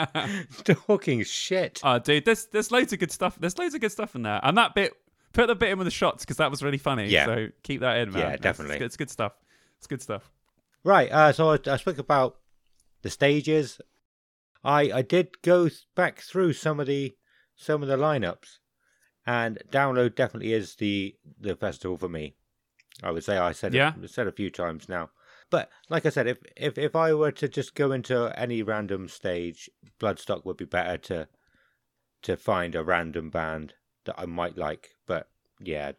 talking 0.87 1.23
shit. 1.23 1.79
Oh, 1.83 1.99
dude, 1.99 2.25
there's 2.25 2.45
there's 2.47 2.71
loads 2.71 2.93
of 2.93 2.99
good 2.99 3.11
stuff. 3.11 3.37
There's 3.39 3.57
loads 3.57 3.73
of 3.75 3.81
good 3.81 3.91
stuff 3.91 4.15
in 4.15 4.23
there, 4.23 4.39
and 4.43 4.57
that 4.57 4.75
bit, 4.75 4.93
put 5.33 5.47
the 5.47 5.55
bit 5.55 5.69
in 5.71 5.77
with 5.77 5.85
the 5.87 5.91
shots 5.91 6.23
because 6.23 6.37
that 6.37 6.49
was 6.51 6.61
really 6.63 6.77
funny. 6.77 7.07
Yeah. 7.07 7.25
So 7.25 7.47
keep 7.63 7.81
that 7.81 7.97
in, 7.97 8.11
man. 8.11 8.21
Yeah, 8.31 8.37
definitely. 8.37 8.75
It's 8.75 8.79
good, 8.79 8.85
it's 8.85 8.97
good 8.97 9.09
stuff. 9.09 9.33
It's 9.77 9.87
good 9.87 10.01
stuff. 10.01 10.31
Right, 10.83 11.11
uh, 11.11 11.31
so 11.31 11.49
I, 11.51 11.59
I 11.67 11.77
spoke 11.77 11.97
about 11.99 12.37
the 13.01 13.09
stages. 13.09 13.79
I 14.63 14.91
I 14.91 15.01
did 15.01 15.41
go 15.41 15.69
back 15.95 16.19
through 16.19 16.53
some 16.53 16.79
of 16.79 16.87
the 16.87 17.15
some 17.55 17.81
of 17.83 17.87
the 17.89 17.97
lineups, 17.97 18.57
and 19.25 19.59
download 19.71 20.15
definitely 20.15 20.53
is 20.53 20.75
the 20.75 21.15
the 21.39 21.55
festival 21.55 21.97
for 21.97 22.09
me. 22.09 22.35
I 23.03 23.09
would 23.11 23.23
say 23.23 23.37
I 23.37 23.51
said 23.53 23.73
Yeah. 23.73 23.93
it 24.01 24.09
said 24.09 24.27
a 24.27 24.31
few 24.31 24.49
times 24.49 24.87
now, 24.89 25.09
but 25.51 25.69
like 25.89 26.05
I 26.07 26.09
said, 26.09 26.27
if 26.27 26.39
if 26.57 26.77
if 26.79 26.95
I 26.95 27.13
were 27.13 27.31
to 27.33 27.47
just 27.47 27.75
go 27.75 27.91
into 27.91 28.33
any 28.39 28.63
random 28.63 29.07
stage, 29.07 29.69
Bloodstock 29.99 30.45
would 30.45 30.57
be 30.57 30.65
better 30.65 30.97
to 30.97 31.27
to 32.23 32.37
find 32.37 32.73
a 32.73 32.83
random 32.83 33.29
band 33.29 33.73
that 34.05 34.15
I 34.17 34.25
might 34.25 34.57
like. 34.57 34.95
But 35.05 35.29
yeah, 35.59 35.91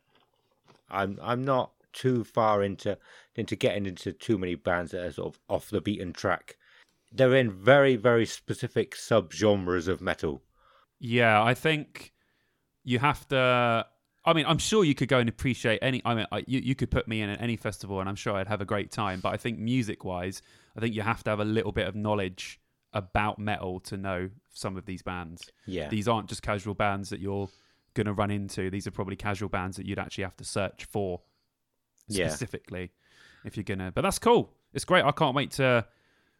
I'm 0.90 1.18
I'm 1.22 1.44
not 1.44 1.72
too 1.92 2.24
far 2.24 2.62
into 2.62 2.98
into 3.36 3.54
getting 3.54 3.86
into 3.86 4.12
too 4.12 4.38
many 4.38 4.54
bands 4.54 4.92
that 4.92 5.04
are 5.04 5.12
sort 5.12 5.34
of 5.34 5.40
off 5.48 5.70
the 5.70 5.82
beaten 5.82 6.12
track. 6.12 6.56
They're 7.12 7.36
in 7.36 7.52
very 7.52 7.96
very 7.96 8.24
specific 8.24 8.96
subgenres 8.96 9.86
of 9.86 10.00
metal. 10.00 10.42
Yeah, 10.98 11.42
I 11.44 11.52
think 11.52 12.14
you 12.84 13.00
have 13.00 13.28
to. 13.28 13.86
I 14.24 14.32
mean, 14.34 14.46
I'm 14.46 14.58
sure 14.58 14.84
you 14.84 14.94
could 14.94 15.08
go 15.08 15.18
and 15.18 15.28
appreciate 15.28 15.80
any. 15.82 16.00
I 16.04 16.14
mean, 16.14 16.26
I, 16.30 16.44
you 16.46 16.60
you 16.60 16.74
could 16.74 16.90
put 16.90 17.08
me 17.08 17.22
in 17.22 17.30
at 17.30 17.40
any 17.42 17.56
festival, 17.56 17.98
and 18.00 18.08
I'm 18.08 18.14
sure 18.14 18.34
I'd 18.34 18.46
have 18.48 18.60
a 18.60 18.64
great 18.64 18.90
time. 18.92 19.20
But 19.20 19.30
I 19.34 19.36
think 19.36 19.58
music-wise, 19.58 20.42
I 20.76 20.80
think 20.80 20.94
you 20.94 21.02
have 21.02 21.24
to 21.24 21.30
have 21.30 21.40
a 21.40 21.44
little 21.44 21.72
bit 21.72 21.88
of 21.88 21.94
knowledge 21.96 22.60
about 22.92 23.38
metal 23.38 23.80
to 23.80 23.96
know 23.96 24.30
some 24.52 24.76
of 24.76 24.84
these 24.84 25.02
bands. 25.02 25.50
Yeah, 25.66 25.88
These 25.88 26.06
aren't 26.08 26.28
just 26.28 26.42
casual 26.42 26.74
bands 26.74 27.08
that 27.10 27.20
you're 27.20 27.48
going 27.94 28.06
to 28.06 28.12
run 28.12 28.30
into. 28.30 28.70
These 28.70 28.86
are 28.86 28.90
probably 28.90 29.16
casual 29.16 29.48
bands 29.48 29.76
that 29.78 29.86
you'd 29.86 29.98
actually 29.98 30.24
have 30.24 30.36
to 30.36 30.44
search 30.44 30.84
for 30.84 31.20
Yeah. 32.06 32.28
specifically 32.28 32.92
if 33.44 33.56
you're 33.56 33.64
gonna. 33.64 33.90
But 33.92 34.02
that's 34.02 34.18
cool. 34.18 34.52
It's 34.74 34.84
great. 34.84 35.04
I 35.04 35.10
can't 35.12 35.34
wait 35.34 35.50
to 35.52 35.86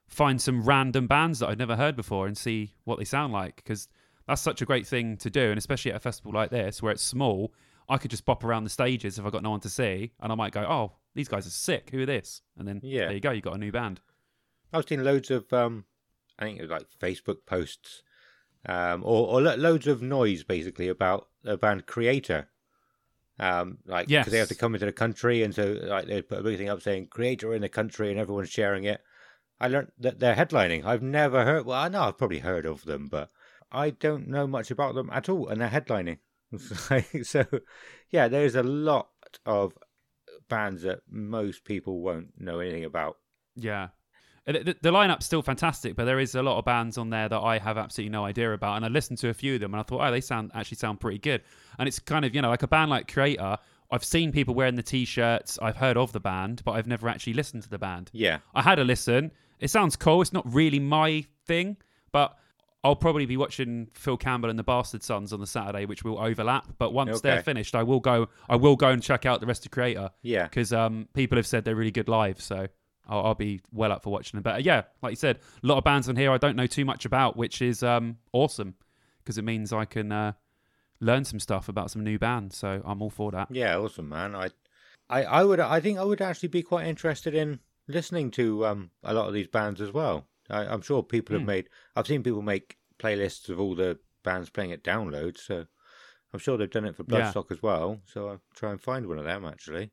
find 0.09 0.41
some 0.41 0.63
random 0.63 1.07
bands 1.07 1.39
that 1.41 1.49
I've 1.49 1.59
never 1.59 1.75
heard 1.77 1.97
before 1.97 2.27
and 2.27 2.37
see 2.37 2.75
what 2.85 2.99
they 2.99 3.05
sound 3.05 3.33
like 3.33 3.57
because 3.57 3.89
that's 4.27 4.43
such 4.43 4.61
a 4.63 4.67
great 4.67 4.87
thing 4.87 5.17
to 5.19 5.31
do. 5.31 5.51
And 5.51 5.59
especially 5.59 5.91
at 5.91 5.97
a 5.97 6.01
festival 6.01 6.33
like 6.33 6.51
this 6.51 6.83
where 6.83 6.93
it's 6.93 7.03
small, 7.03 7.53
I 7.89 7.99
could 7.99 8.11
just 8.11 8.25
pop 8.25 8.45
around 8.45 8.65
the 8.65 8.71
stages 8.71 9.19
if 9.19 9.25
I 9.25 9.31
got 9.31 9.43
no 9.43 9.51
one 9.51 9.61
to 9.61 9.69
see, 9.69 10.13
and 10.21 10.33
I 10.33 10.35
might 10.35 10.53
go, 10.53 10.63
"Oh, 10.63 10.93
these 11.15 11.29
guys 11.29 11.47
are 11.47 11.51
sick. 11.51 11.91
Who 11.91 12.03
are 12.03 12.07
this?" 12.07 12.43
And 12.57 12.67
then 12.67 12.81
Yeah. 12.83 13.07
there 13.07 13.15
you 13.15 13.21
go. 13.21 13.31
You 13.31 13.41
got 13.43 13.55
a 13.55 13.59
new 13.59 13.73
band. 13.73 14.01
I've 14.73 14.89
seen 14.89 15.05
loads 15.05 15.31
of 15.31 15.53
um, 15.53 15.85
I 16.39 16.45
think 16.45 16.59
it 16.59 16.63
was 16.63 16.71
like 16.71 16.87
Facebook 16.99 17.45
posts, 17.47 18.03
um, 18.67 19.03
or 19.05 19.27
or 19.29 19.43
lo- 19.43 19.57
loads 19.57 19.87
of 19.87 20.01
noise 20.03 20.45
basically 20.45 20.89
about 20.89 21.29
a 21.45 21.57
band 21.57 21.87
Kreator. 21.87 22.47
Um, 23.39 23.79
like 23.87 24.09
because 24.21 24.33
they 24.33 24.39
have 24.39 24.49
to 24.49 24.55
come 24.55 24.75
into 24.75 24.87
the 24.87 24.93
country, 24.93 25.43
and 25.43 25.55
so 25.55 25.79
like 25.83 26.07
they 26.07 26.23
put 26.23 26.39
a 26.39 26.43
big 26.43 26.59
thing 26.59 26.69
up 26.69 26.83
saying 26.83 27.09
Kreator 27.09 27.55
in 27.57 27.63
the 27.63 27.69
country, 27.69 28.11
and 28.11 28.19
everyone's 28.21 28.51
sharing 28.51 28.85
it. 28.85 29.01
I 29.61 29.69
learned 29.69 29.93
that 29.99 30.19
they're 30.19 30.35
headlining. 30.35 30.85
I've 30.85 31.03
never 31.03 31.45
heard. 31.45 31.67
Well, 31.67 31.79
I 31.81 31.89
know 31.89 32.03
I've 32.03 32.19
probably 32.19 32.41
heard 32.41 32.67
of 32.67 32.85
them, 32.85 33.09
but 33.09 33.31
I 33.71 33.91
don't 33.91 34.29
know 34.29 34.47
much 34.47 34.71
about 34.71 34.95
them 34.95 35.09
at 35.13 35.29
all, 35.29 35.49
and 35.49 35.61
they're 35.61 35.69
headlining. 35.69 36.19
so, 37.23 37.45
yeah, 38.11 38.29
there's 38.29 38.55
a 38.55 38.63
lot 38.63 39.09
of 39.47 39.73
bands 40.49 40.83
that 40.83 41.01
most 41.11 41.65
people 41.65 42.01
won't 42.01 42.39
know 42.39 42.61
anything 42.61 42.85
about. 42.85 43.17
Yeah. 43.57 43.89
The, 44.45 44.77
the 44.83 44.91
lineup's 44.91 45.25
still 45.25 45.43
fantastic, 45.43 45.95
but 45.95 46.05
there 46.05 46.19
is 46.19 46.35
a 46.35 46.43
lot 46.43 46.59
of 46.59 46.65
bands 46.65 46.99
on 46.99 47.11
there 47.11 47.29
that 47.29 47.39
I 47.39 47.59
have 47.59 47.79
absolutely 47.79 48.11
no 48.11 48.25
idea 48.25 48.53
about. 48.53 48.77
And 48.77 48.85
I 48.85 48.89
listened 48.89 49.19
to 49.19 49.29
a 49.29 49.35
few 49.35 49.55
of 49.55 49.61
them 49.61 49.73
and 49.73 49.81
I 49.81 49.85
thought, 49.85 50.07
oh, 50.07 50.11
they 50.11 50.21
sound 50.21 50.51
actually 50.55 50.79
sound 50.79 51.01
pretty 51.01 51.19
good. 51.19 51.43
And 51.79 51.87
it's 51.87 52.01
kind 52.01 52.25
of, 52.25 52.35
you 52.35 52.43
know, 52.43 52.51
like 52.51 52.65
a 52.65 52.69
band 52.69 52.91
like 52.91 53.07
Kreator, 53.07 53.59
I've 53.93 54.05
seen 54.05 54.33
people 54.33 54.55
wearing 54.55 54.75
the 54.75 54.83
t 54.83 55.05
shirts, 55.05 55.59
I've 55.61 55.77
heard 55.77 55.99
of 55.99 56.13
the 56.13 56.21
band, 56.21 56.63
but 56.65 56.73
I've 56.73 56.87
never 56.87 57.09
actually 57.09 57.35
listened 57.35 57.63
to 57.65 57.69
the 57.69 57.79
band. 57.79 58.11
Yeah, 58.13 58.39
I 58.55 58.63
had 58.63 58.79
a 58.79 58.85
listen. 58.85 59.31
It 59.61 59.69
sounds 59.69 59.97
cool. 59.97 60.23
It's 60.23 60.33
not 60.33 60.53
really 60.53 60.81
my 60.81 61.25
thing, 61.47 61.77
but 62.11 62.37
I'll 62.85 62.97
probably 62.97 63.27
be 63.27 63.37
watching 63.37 63.89
Phil 63.95 64.17
Campbell 64.17 64.51
and 64.51 64.59
the 64.59 64.65
Bastard 64.65 65.05
Sons 65.05 65.33
on 65.33 65.39
the 65.39 65.47
Saturday, 65.47 65.85
which 65.85 66.03
will 66.03 66.19
overlap. 66.19 66.67
But 66.79 66.93
once 66.93 67.21
they're 67.21 67.43
finished, 67.43 67.77
I 67.77 67.85
will 67.85 68.01
go. 68.01 68.29
I 68.49 68.57
will 68.57 68.75
go 68.75 68.89
and 68.89 69.01
check 69.01 69.25
out 69.25 69.41
the 69.41 69.47
rest 69.47 69.65
of 69.65 69.71
Kreator 69.71 70.11
yeah. 70.23 70.45
because 70.45 70.73
um, 70.73 71.07
people 71.15 71.37
have 71.37 71.47
said 71.47 71.65
they're 71.65 71.77
really 71.77 71.93
good 71.93 72.09
live. 72.09 72.41
So 72.41 72.67
I'll, 73.09 73.27
I'll 73.27 73.35
be 73.37 73.61
well 73.73 73.93
up 73.93 74.03
for 74.03 74.11
watching 74.11 74.37
them. 74.37 74.43
But 74.43 74.55
uh, 74.57 74.59
yeah, 74.59 74.83
like 75.01 75.13
you 75.13 75.17
said, 75.17 75.39
a 75.63 75.67
lot 75.67 75.79
of 75.79 75.85
bands 75.85 76.09
on 76.09 76.17
here 76.17 76.33
I 76.33 76.39
don't 76.39 76.57
know 76.57 76.67
too 76.67 76.85
much 76.85 77.05
about, 77.05 77.37
which 77.37 77.63
is 77.63 77.85
um, 77.85 78.19
awesome 78.33 78.75
because 79.19 79.39
it 79.39 79.43
means 79.43 79.73
I 79.73 79.85
can 79.85 80.11
uh, 80.11 80.33
learn 81.01 81.25
some 81.25 81.39
stuff 81.39 81.69
about 81.69 81.93
some 81.93 82.03
new 82.03 82.19
bands. 82.19 82.57
So 82.57 82.83
I'm 82.85 83.01
all 83.01 83.11
for 83.11 83.31
that. 83.31 83.49
Yeah, 83.51 83.77
awesome, 83.79 84.09
man. 84.09 84.35
I, 84.35 84.51
I, 85.09 85.23
I 85.23 85.45
would, 85.45 85.61
I 85.61 85.79
think 85.79 86.01
I 86.01 86.05
would 86.05 86.21
actually 86.21 86.49
be 86.49 86.63
quite 86.63 86.89
interested 86.89 87.33
in 87.35 87.61
listening 87.89 88.31
to 88.31 88.65
um 88.65 88.91
a 89.03 89.13
lot 89.13 89.29
of 89.29 89.35
these 89.35 89.49
bands 89.49 89.81
as 89.81 89.93
well. 89.93 90.27
I, 90.51 90.67
I'm 90.67 90.83
sure 90.83 91.03
people 91.03 91.35
have 91.35 91.43
Hmm. 91.43 91.47
made. 91.49 91.69
I've 91.97 92.07
seen 92.07 92.23
people 92.23 92.43
make 92.43 92.77
playlists 92.99 93.49
of 93.49 93.59
all 93.61 93.75
the 93.75 93.99
bands 94.23 94.51
playing 94.51 94.73
at 94.73 94.85
download, 94.85 95.39
so 95.39 95.67
I'm 96.33 96.39
sure 96.41 96.57
they've 96.57 96.71
done 96.71 96.85
it 96.85 96.97
for 96.97 97.05
Yeah. 97.09 97.33
Bloodstock 97.33 97.51
as 97.51 97.63
well. 97.63 98.01
So 98.07 98.29
I'll 98.29 98.43
try 98.55 98.71
and 98.71 98.81
find 98.81 99.07
one 99.07 99.19
of 99.19 99.25
them 99.25 99.45
actually. 99.45 99.91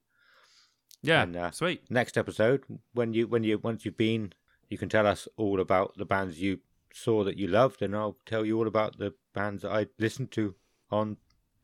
Yeah, 1.01 1.23
And, 1.23 1.35
uh, 1.35 1.51
sweet. 1.51 1.89
Next 1.89 2.17
episode, 2.17 2.63
when 2.93 3.13
you 3.13 3.27
when 3.27 3.43
you 3.43 3.57
once 3.57 3.85
you've 3.85 3.97
been, 3.97 4.33
you 4.69 4.77
can 4.77 4.89
tell 4.89 5.07
us 5.07 5.27
all 5.37 5.59
about 5.61 5.95
the 5.97 6.05
bands 6.05 6.41
you 6.41 6.59
saw 6.93 7.23
that 7.23 7.37
you 7.37 7.47
loved, 7.47 7.81
and 7.81 7.95
I'll 7.95 8.17
tell 8.25 8.45
you 8.45 8.57
all 8.57 8.67
about 8.67 8.97
the 8.97 9.13
bands 9.33 9.61
that 9.63 9.71
I 9.71 9.87
listened 9.97 10.31
to 10.31 10.55
on 10.91 11.17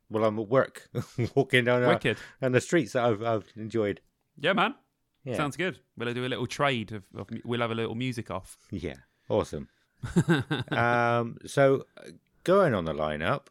while 0.07 0.23
I'm 0.23 0.39
at 0.39 0.47
work, 0.47 0.87
walking 1.35 1.65
down 1.65 1.83
and 2.39 2.55
the 2.55 2.61
streets 2.61 2.93
that 2.93 3.03
I've, 3.03 3.23
I've 3.23 3.51
enjoyed. 3.57 4.01
Yeah, 4.37 4.53
man. 4.53 4.75
Yeah. 5.25 5.35
Sounds 5.35 5.57
good. 5.57 5.79
We'll 5.97 6.13
do 6.13 6.25
a 6.25 6.29
little 6.29 6.47
trade 6.47 6.91
of, 6.91 7.03
of 7.15 7.27
we'll 7.43 7.61
have 7.61 7.71
a 7.71 7.75
little 7.75 7.95
music 7.95 8.29
off. 8.29 8.57
Yeah. 8.71 8.97
Awesome. 9.27 9.67
um, 10.71 11.37
so 11.45 11.85
going 12.43 12.75
on 12.75 12.85
the 12.85 12.93
lineup, 12.93 13.47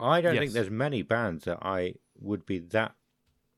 I 0.00 0.22
don't 0.22 0.36
think 0.36 0.52
there's 0.52 0.70
many 0.70 1.02
bands 1.02 1.44
that 1.44 1.58
I 1.62 1.94
would 2.18 2.46
be 2.46 2.58
that. 2.58 2.94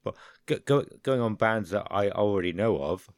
But 0.03 0.17
go, 0.45 0.59
go, 0.67 0.85
going 1.03 1.21
on 1.21 1.37
bands 1.37 1.71
that 1.71 1.87
I 1.91 2.11
already 2.11 2.53
know 2.53 2.77
of, 2.83 3.09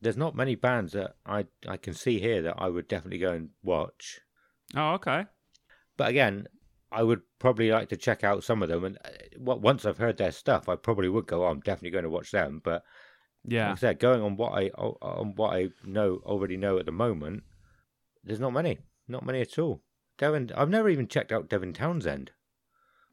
there's 0.00 0.16
not 0.16 0.34
many 0.34 0.56
bands 0.56 0.92
that 0.94 1.14
I 1.24 1.46
I 1.68 1.76
can 1.76 1.94
see 1.94 2.18
here 2.18 2.42
that 2.42 2.56
I 2.58 2.68
would 2.68 2.88
definitely 2.88 3.18
go 3.18 3.32
and 3.32 3.50
watch. 3.62 4.20
Oh, 4.74 4.94
okay. 4.94 5.26
But 5.96 6.08
again, 6.08 6.48
I 6.90 7.02
would 7.02 7.22
probably 7.38 7.70
like 7.70 7.88
to 7.90 7.96
check 7.96 8.24
out 8.24 8.42
some 8.42 8.62
of 8.62 8.68
them, 8.68 8.84
and 8.84 8.98
uh, 9.04 9.10
once 9.38 9.84
I've 9.84 9.98
heard 9.98 10.16
their 10.16 10.32
stuff, 10.32 10.68
I 10.68 10.76
probably 10.76 11.08
would 11.08 11.26
go. 11.26 11.44
Oh, 11.44 11.48
I'm 11.48 11.60
definitely 11.60 11.90
going 11.90 12.04
to 12.04 12.10
watch 12.10 12.32
them. 12.32 12.60
But 12.64 12.82
Yeah. 13.46 13.68
like 13.68 13.78
I 13.78 13.80
said, 13.80 13.98
going 13.98 14.22
on 14.22 14.36
what 14.36 14.52
I 14.52 14.68
on 14.68 15.34
what 15.36 15.54
I 15.54 15.68
know 15.84 16.20
already 16.24 16.56
know 16.56 16.78
at 16.78 16.86
the 16.86 16.92
moment, 16.92 17.42
there's 18.24 18.40
not 18.40 18.52
many, 18.52 18.78
not 19.08 19.24
many 19.24 19.40
at 19.40 19.58
all. 19.58 19.82
Devin, 20.18 20.52
I've 20.56 20.70
never 20.70 20.88
even 20.88 21.08
checked 21.08 21.32
out 21.32 21.48
Devin 21.48 21.72
Townsend. 21.72 22.30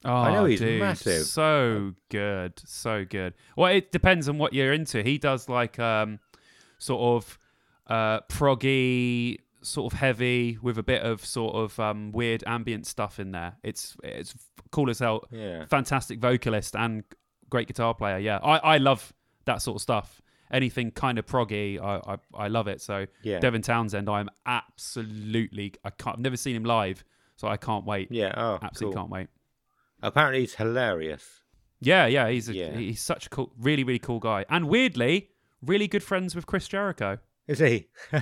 Oh, 0.06 0.14
I 0.14 0.34
know 0.34 0.46
he's 0.46 0.60
dude, 0.60 0.80
massive. 0.80 1.26
So 1.26 1.94
good, 2.10 2.54
so 2.64 3.04
good. 3.04 3.34
Well, 3.58 3.74
it 3.74 3.92
depends 3.92 4.30
on 4.30 4.38
what 4.38 4.54
you're 4.54 4.72
into. 4.72 5.04
He 5.04 5.18
does 5.18 5.50
like 5.50 5.78
um, 5.78 6.20
sort 6.78 7.02
of 7.02 7.40
uh, 7.88 8.22
proggy, 8.30 9.40
sort 9.62 9.92
of 9.92 10.00
heavy 10.00 10.58
with 10.62 10.78
a 10.78 10.84
bit 10.84 11.02
of 11.02 11.26
sort 11.26 11.56
of 11.56 11.78
um, 11.80 12.12
weird 12.14 12.44
ambient 12.48 12.86
stuff 12.86 13.20
in 13.20 13.32
there. 13.32 13.58
It's 13.64 13.98
it's 14.04 14.36
cool 14.72 14.90
as 14.90 15.00
hell. 15.00 15.26
Yeah, 15.32 15.66
Fantastic 15.66 16.20
vocalist 16.20 16.76
and 16.78 17.04
great 17.50 17.68
guitar 17.68 17.94
player. 17.94 18.20
Yeah, 18.20 18.38
I 18.38 18.58
I 18.60 18.78
love 18.78 19.12
that 19.50 19.62
sort 19.62 19.76
of 19.76 19.82
stuff. 19.82 20.22
Anything 20.52 20.90
kind 20.92 21.20
of 21.20 21.26
proggy, 21.28 21.80
I 21.80 22.14
I, 22.14 22.46
I 22.46 22.48
love 22.48 22.68
it. 22.68 22.82
So 22.82 23.06
yeah, 23.22 23.40
Devin 23.40 23.62
Townsend, 23.62 24.10
I'm 24.10 24.30
absolutely. 24.46 25.74
I 25.84 25.90
can't. 25.92 26.18
I've 26.18 26.22
never 26.24 26.38
seen 26.38 26.56
him 26.56 26.64
live, 26.64 27.04
so 27.36 27.48
I 27.48 27.58
can't 27.58 27.86
wait. 27.86 28.08
yeah. 28.12 28.34
Oh, 28.36 28.58
Absolutely 28.62 28.96
cool. 28.96 29.04
can't 29.04 29.12
wait. 29.12 29.28
Apparently, 30.02 30.40
he's 30.42 30.56
hilarious. 30.56 31.42
Yeah, 31.82 32.08
yeah, 32.08 32.30
he's 32.30 32.50
a, 32.50 32.54
Yeah. 32.56 32.72
he's 32.76 33.02
such 33.02 33.28
a 33.28 33.30
cool, 33.30 33.52
really, 33.60 33.84
really 33.84 34.00
cool 34.00 34.20
guy, 34.20 34.44
and 34.50 34.68
weirdly, 34.68 35.30
really 35.62 35.88
good 35.88 36.04
friends 36.04 36.36
with 36.36 36.46
Chris 36.46 36.68
Jericho. 36.68 37.20
Is 37.48 37.60
he? 37.60 37.88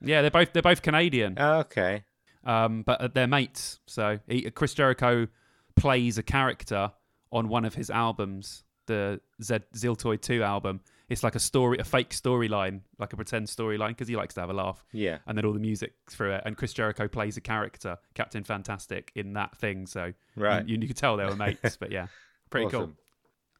Yeah, 0.00 0.22
they're 0.22 0.30
both 0.30 0.52
they're 0.52 0.62
both 0.62 0.82
Canadian, 0.82 1.38
okay. 1.38 2.04
um, 2.44 2.82
but 2.82 3.14
they're 3.14 3.26
mates. 3.26 3.78
So 3.86 4.18
he, 4.26 4.50
Chris 4.50 4.74
Jericho 4.74 5.28
plays 5.76 6.18
a 6.18 6.22
character 6.22 6.92
on 7.32 7.48
one 7.48 7.64
of 7.64 7.74
his 7.74 7.88
albums, 7.90 8.64
the 8.88 9.20
Z 9.40 9.60
Ziltoid 9.74 10.20
Two 10.20 10.42
album. 10.42 10.80
It's 11.08 11.22
like 11.22 11.36
a 11.36 11.40
story, 11.40 11.78
a 11.78 11.84
fake 11.84 12.10
storyline, 12.10 12.80
like 12.98 13.14
a 13.14 13.16
pretend 13.16 13.46
storyline, 13.46 13.88
because 13.90 14.08
he 14.08 14.16
likes 14.16 14.34
to 14.34 14.40
have 14.40 14.50
a 14.50 14.52
laugh. 14.52 14.84
Yeah. 14.92 15.18
And 15.26 15.38
then 15.38 15.46
all 15.46 15.54
the 15.54 15.58
music 15.60 15.94
through 16.10 16.32
it, 16.32 16.42
and 16.44 16.54
Chris 16.54 16.74
Jericho 16.74 17.08
plays 17.08 17.38
a 17.38 17.40
character, 17.40 17.96
Captain 18.12 18.44
Fantastic, 18.44 19.10
in 19.14 19.32
that 19.32 19.56
thing. 19.56 19.86
So 19.86 20.12
Right. 20.36 20.68
you, 20.68 20.76
you 20.78 20.86
could 20.86 20.98
tell 20.98 21.16
they 21.16 21.24
were 21.24 21.34
mates. 21.36 21.76
but 21.80 21.90
yeah, 21.92 22.08
pretty 22.50 22.68
cool. 22.68 22.90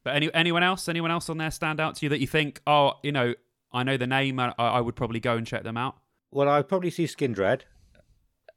But 0.04 0.16
any 0.16 0.32
anyone 0.34 0.62
else? 0.62 0.88
Anyone 0.88 1.10
else 1.10 1.30
on 1.30 1.38
there 1.38 1.50
stand 1.50 1.80
out 1.80 1.96
to 1.96 2.06
you 2.06 2.10
that 2.10 2.20
you 2.20 2.26
think, 2.26 2.60
oh, 2.66 2.94
you 3.02 3.12
know, 3.12 3.34
I 3.72 3.82
know 3.82 3.96
the 3.96 4.06
name, 4.06 4.38
I, 4.40 4.52
I 4.58 4.80
would 4.80 4.96
probably 4.96 5.20
go 5.20 5.36
and 5.36 5.46
check 5.46 5.62
them 5.62 5.76
out. 5.76 5.96
Well, 6.30 6.48
I'd 6.48 6.68
probably 6.68 6.90
see 6.90 7.04
Skindred. 7.04 7.62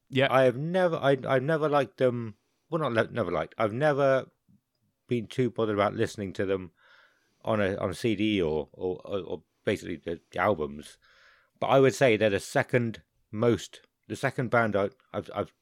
Yeah, 0.10 0.28
I 0.30 0.44
have 0.44 0.58
never, 0.58 0.98
I, 0.98 1.18
I've 1.28 1.44
never 1.44 1.70
liked 1.70 1.98
them. 1.98 2.36
Well, 2.70 2.90
not 2.90 3.14
never 3.14 3.32
liked. 3.32 3.56
I've 3.58 3.74
never 3.74 4.26
been 5.12 5.28
too 5.28 5.50
bothered 5.50 5.76
about 5.76 5.94
listening 5.94 6.32
to 6.32 6.46
them 6.46 6.72
on 7.44 7.60
a 7.60 7.76
on 7.76 7.90
a 7.90 7.94
CD 7.94 8.42
or 8.42 8.70
or, 8.72 9.02
or, 9.06 9.42
basically 9.66 9.98
the 9.98 10.22
albums. 10.38 10.98
But 11.60 11.68
I 11.68 11.82
would 11.82 11.94
say 11.94 12.16
they're 12.16 12.30
the 12.30 12.40
second 12.40 13.02
most, 13.30 13.82
the 14.08 14.16
second 14.16 14.50
band 14.50 14.74
I, 14.78 14.92
I've 15.14 15.30
I've 15.36 15.54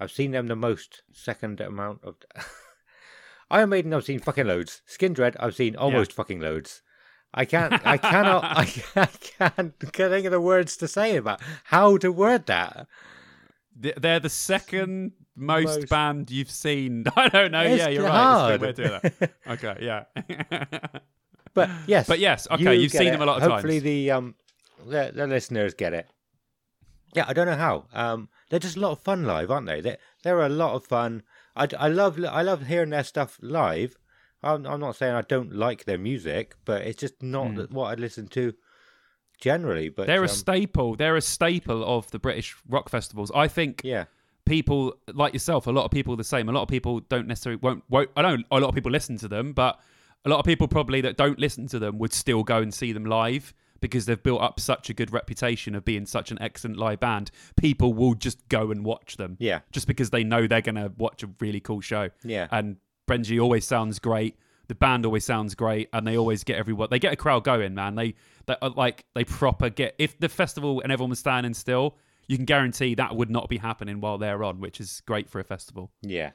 I've 0.00 0.10
seen 0.10 0.32
them 0.32 0.48
the 0.48 0.56
most. 0.56 1.02
Second 1.12 1.60
amount 1.60 2.00
of. 2.02 2.16
Iron 3.52 3.70
Maiden, 3.70 3.94
I've 3.94 4.04
seen 4.04 4.18
fucking 4.18 4.46
loads. 4.46 4.82
Skindred, 4.88 5.36
I've 5.38 5.54
seen 5.54 5.76
almost 5.76 6.12
fucking 6.12 6.40
loads. 6.40 6.82
I 7.32 7.44
can't, 7.44 7.84
I 7.86 7.96
cannot, 8.12 8.44
I 8.56 8.64
can't, 8.64 9.10
I 9.40 9.46
can't 9.86 10.12
think 10.12 10.24
of 10.26 10.32
the 10.32 10.40
words 10.40 10.76
to 10.78 10.88
say 10.88 11.16
about 11.16 11.40
how 11.64 11.96
to 11.98 12.10
word 12.10 12.46
that. 12.46 12.88
Th- 13.82 13.94
they're 13.96 14.20
the 14.20 14.28
second 14.28 15.12
most, 15.36 15.80
Most. 15.80 15.88
band 15.88 16.30
you've 16.30 16.50
seen. 16.50 17.04
I 17.16 17.28
don't 17.28 17.52
know. 17.52 17.62
It's 17.62 17.78
yeah, 17.78 17.88
you're 17.88 18.08
hard. 18.08 18.60
right. 18.60 18.70
It's 18.70 18.78
weird 18.78 19.02
that. 19.18 19.32
Okay, 19.48 19.76
yeah. 19.80 20.04
But 21.54 21.68
yes, 21.86 22.06
But 22.06 22.20
yes, 22.20 22.46
okay, 22.50 22.74
you 22.74 22.82
you've 22.82 22.92
seen 22.92 23.08
it. 23.08 23.10
them 23.12 23.22
a 23.22 23.26
lot 23.26 23.42
of 23.42 23.50
Hopefully 23.50 23.74
times. 23.80 23.84
the 23.84 24.10
um 24.12 24.34
the, 24.86 25.12
the 25.14 25.26
listeners 25.26 25.74
get 25.74 25.92
it. 25.92 26.06
Yeah, 27.14 27.24
I 27.26 27.32
don't 27.32 27.46
know 27.46 27.56
how. 27.56 27.86
Um, 27.92 28.28
they're 28.48 28.60
just 28.60 28.76
a 28.76 28.80
lot 28.80 28.92
of 28.92 29.00
fun 29.00 29.24
live, 29.24 29.50
aren't 29.50 29.66
they? 29.66 29.80
They 29.80 29.96
they're 30.22 30.40
a 30.42 30.48
lot 30.48 30.74
of 30.74 30.84
fun. 30.84 31.22
I, 31.56 31.66
I 31.78 31.88
love 31.88 32.24
I 32.24 32.42
love 32.42 32.66
hearing 32.66 32.90
their 32.90 33.02
stuff 33.04 33.36
live. 33.42 33.96
I'm 34.44 34.64
I'm 34.64 34.78
not 34.80 34.94
saying 34.96 35.14
I 35.14 35.22
don't 35.22 35.52
like 35.52 35.84
their 35.86 35.98
music, 35.98 36.54
but 36.64 36.82
it's 36.82 37.00
just 37.00 37.20
not 37.20 37.48
Hmm. 37.48 37.74
what 37.74 37.86
I 37.90 37.94
listen 38.00 38.28
to 38.28 38.54
generally. 39.40 39.88
But 39.88 40.06
they're 40.06 40.20
a 40.20 40.22
um, 40.22 40.28
staple. 40.28 40.96
They're 40.96 41.16
a 41.16 41.22
staple 41.22 41.84
of 41.84 42.10
the 42.10 42.18
British 42.18 42.56
rock 42.68 42.88
festivals. 42.88 43.30
I 43.34 43.48
think 43.48 43.82
yeah, 43.84 44.04
people 44.46 44.96
like 45.12 45.32
yourself, 45.32 45.66
a 45.66 45.70
lot 45.70 45.84
of 45.84 45.90
people 45.90 46.16
the 46.16 46.24
same. 46.24 46.48
A 46.48 46.52
lot 46.52 46.62
of 46.62 46.68
people 46.68 47.00
don't 47.00 47.26
necessarily 47.26 47.58
won't. 47.62 47.82
won't 47.88 48.10
I 48.16 48.22
know 48.22 48.38
a 48.50 48.60
lot 48.60 48.68
of 48.68 48.74
people 48.74 48.92
listen 48.92 49.16
to 49.18 49.28
them, 49.28 49.52
but 49.52 49.80
a 50.24 50.28
lot 50.28 50.38
of 50.38 50.44
people 50.44 50.68
probably 50.68 51.00
that 51.00 51.16
don't 51.16 51.38
listen 51.38 51.66
to 51.68 51.78
them 51.78 51.98
would 51.98 52.12
still 52.12 52.42
go 52.42 52.58
and 52.58 52.72
see 52.72 52.92
them 52.92 53.04
live 53.04 53.54
because 53.80 54.06
they've 54.06 54.22
built 54.22 54.42
up 54.42 54.60
such 54.60 54.90
a 54.90 54.94
good 54.94 55.12
reputation 55.12 55.74
of 55.74 55.84
being 55.84 56.04
such 56.06 56.30
an 56.30 56.38
excellent 56.40 56.76
live 56.76 57.00
band. 57.00 57.30
People 57.56 57.94
will 57.94 58.14
just 58.14 58.46
go 58.48 58.70
and 58.70 58.84
watch 58.84 59.16
them 59.16 59.36
yeah, 59.40 59.60
just 59.72 59.86
because 59.86 60.10
they 60.10 60.22
know 60.22 60.46
they're 60.46 60.60
going 60.60 60.74
to 60.74 60.92
watch 60.98 61.22
a 61.22 61.30
really 61.40 61.60
cool 61.60 61.80
show. 61.80 62.10
yeah, 62.22 62.46
And 62.50 62.76
Benji 63.08 63.42
always 63.42 63.66
sounds 63.66 63.98
great. 63.98 64.36
The 64.70 64.76
band 64.76 65.04
always 65.04 65.24
sounds 65.24 65.56
great, 65.56 65.88
and 65.92 66.06
they 66.06 66.16
always 66.16 66.44
get 66.44 66.54
everyone. 66.54 66.86
They 66.92 67.00
get 67.00 67.12
a 67.12 67.16
crowd 67.16 67.42
going, 67.42 67.74
man. 67.74 67.96
They, 67.96 68.14
they 68.46 68.54
like 68.76 69.04
they 69.16 69.24
proper 69.24 69.68
get. 69.68 69.96
If 69.98 70.16
the 70.20 70.28
festival 70.28 70.80
and 70.80 70.92
everyone 70.92 71.10
was 71.10 71.18
standing 71.18 71.54
still, 71.54 71.96
you 72.28 72.36
can 72.36 72.44
guarantee 72.44 72.94
that 72.94 73.16
would 73.16 73.30
not 73.30 73.48
be 73.48 73.58
happening 73.58 74.00
while 74.00 74.16
they're 74.16 74.44
on, 74.44 74.60
which 74.60 74.80
is 74.80 75.02
great 75.06 75.28
for 75.28 75.40
a 75.40 75.44
festival. 75.44 75.90
yeah. 76.02 76.30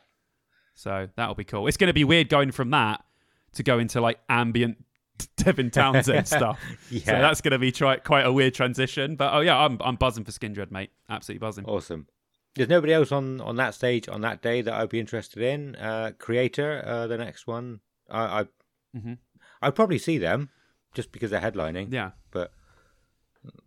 So 0.74 1.08
that'll 1.16 1.36
be 1.36 1.46
cool. 1.46 1.66
It's 1.68 1.78
going 1.78 1.88
to 1.88 1.94
be 1.94 2.04
weird 2.04 2.28
going 2.28 2.52
from 2.52 2.72
that 2.72 3.06
to 3.54 3.64
go 3.64 3.80
into 3.80 4.02
like 4.02 4.20
ambient 4.28 4.84
Devin 5.38 5.72
Townsend 5.72 6.28
stuff. 6.28 6.60
Yeah. 6.90 7.06
So 7.06 7.12
that's 7.14 7.40
going 7.40 7.54
to 7.54 7.60
be 7.60 7.72
try- 7.72 8.00
quite 8.00 8.26
a 8.26 8.34
weird 8.34 8.54
transition. 8.54 9.16
But 9.16 9.34
oh 9.34 9.40
yeah, 9.40 9.58
I'm 9.58 9.78
I'm 9.80 9.96
buzzing 9.96 10.26
for 10.26 10.32
Skindred, 10.34 10.72
mate. 10.72 10.90
Absolutely 11.10 11.40
buzzing. 11.40 11.64
Awesome. 11.64 12.08
There's 12.56 12.68
nobody 12.68 12.92
else 12.92 13.14
on, 13.14 13.40
on 13.40 13.56
that 13.56 13.76
stage 13.76 14.10
on 14.10 14.20
that 14.22 14.42
day 14.42 14.62
that 14.62 14.74
I'd 14.74 14.90
be 14.90 15.00
interested 15.00 15.42
in. 15.42 15.78
Uh, 15.78 16.12
Creator, 16.20 16.84
uh, 16.86 17.08
the 17.08 17.18
next 17.18 17.48
one, 17.48 17.80
I, 18.10 18.42
I 18.42 18.46
Mhm. 18.96 19.18
I'd 19.62 19.76
probably 19.76 19.98
see 19.98 20.18
them 20.18 20.50
just 20.94 21.12
because 21.12 21.32
they're 21.32 21.42
headlining. 21.42 21.92
Yeah. 21.92 22.12
But 22.32 22.52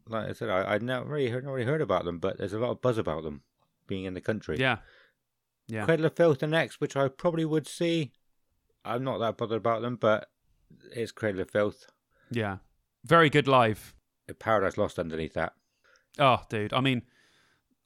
like 0.07 0.29
I 0.29 0.33
said, 0.33 0.49
I 0.49 0.75
I'd 0.75 0.83
not 0.83 1.07
really 1.07 1.29
heard, 1.31 1.45
not 1.45 1.53
really 1.53 1.67
heard 1.67 1.83
about 1.83 2.05
them, 2.05 2.19
but 2.19 2.39
there's 2.39 2.53
a 2.55 2.59
lot 2.59 2.71
of 2.71 2.81
buzz 2.83 2.99
about 2.99 3.23
them 3.25 3.43
being 3.87 4.05
in 4.05 4.15
the 4.15 4.21
country. 4.21 4.57
Yeah. 4.59 4.79
Yeah. 5.67 5.85
Cradle 5.85 6.07
of 6.07 6.17
Filth 6.17 6.39
the 6.39 6.47
next, 6.47 6.81
which 6.81 6.97
I 6.97 7.09
probably 7.09 7.45
would 7.45 7.67
see. 7.67 8.13
I'm 8.85 9.05
not 9.05 9.19
that 9.19 9.37
bothered 9.37 9.59
about 9.59 9.83
them, 9.83 9.97
but 9.97 10.29
it's 10.93 11.13
Cradle 11.13 11.43
of 11.43 11.51
Filth. 11.51 11.87
Yeah. 12.31 12.59
Very 13.05 13.29
good 13.29 13.47
live. 13.49 13.95
Paradise 14.39 14.77
Lost 14.79 14.99
underneath 14.99 15.35
that. 15.35 15.53
Oh, 16.19 16.43
dude. 16.49 16.73
I 16.73 16.81
mean, 16.81 17.03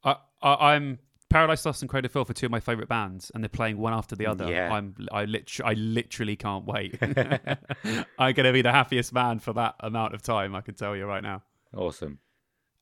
I, 0.05 0.17
I 0.41 0.75
I'm 0.75 0.99
Paradise 1.33 1.65
Lost 1.65 1.83
and 1.83 1.89
Cradle 1.89 2.07
of 2.07 2.13
Filth 2.13 2.31
are 2.31 2.35
two 2.35 2.47
of 2.47 2.53
my 2.53 2.61
favorite 2.61 2.89
bands, 2.89 3.31
and 3.35 3.43
they're 3.43 3.49
playing 3.49 3.79
one 3.79 3.95
after 3.95 4.15
the 4.15 4.27
other. 4.27 4.51
Yeah. 4.51 4.73
I'm 4.73 4.95
I 5.11 5.25
lit 5.25 5.61
I 5.65 5.73
literally 5.75 6.37
can't 6.37 6.67
wait. 6.67 6.99
I'm 8.19 8.35
gonna 8.35 8.53
be 8.53 8.63
the 8.63 8.73
happiest 8.73 9.13
man 9.13 9.39
for 9.39 9.53
that 9.55 9.75
amount 9.81 10.15
of 10.15 10.23
time. 10.23 10.55
I 10.55 10.61
can 10.61 10.75
tell 10.75 10.95
you 10.95 11.07
right 11.07 11.23
now. 11.23 11.43
Awesome. 11.75 12.19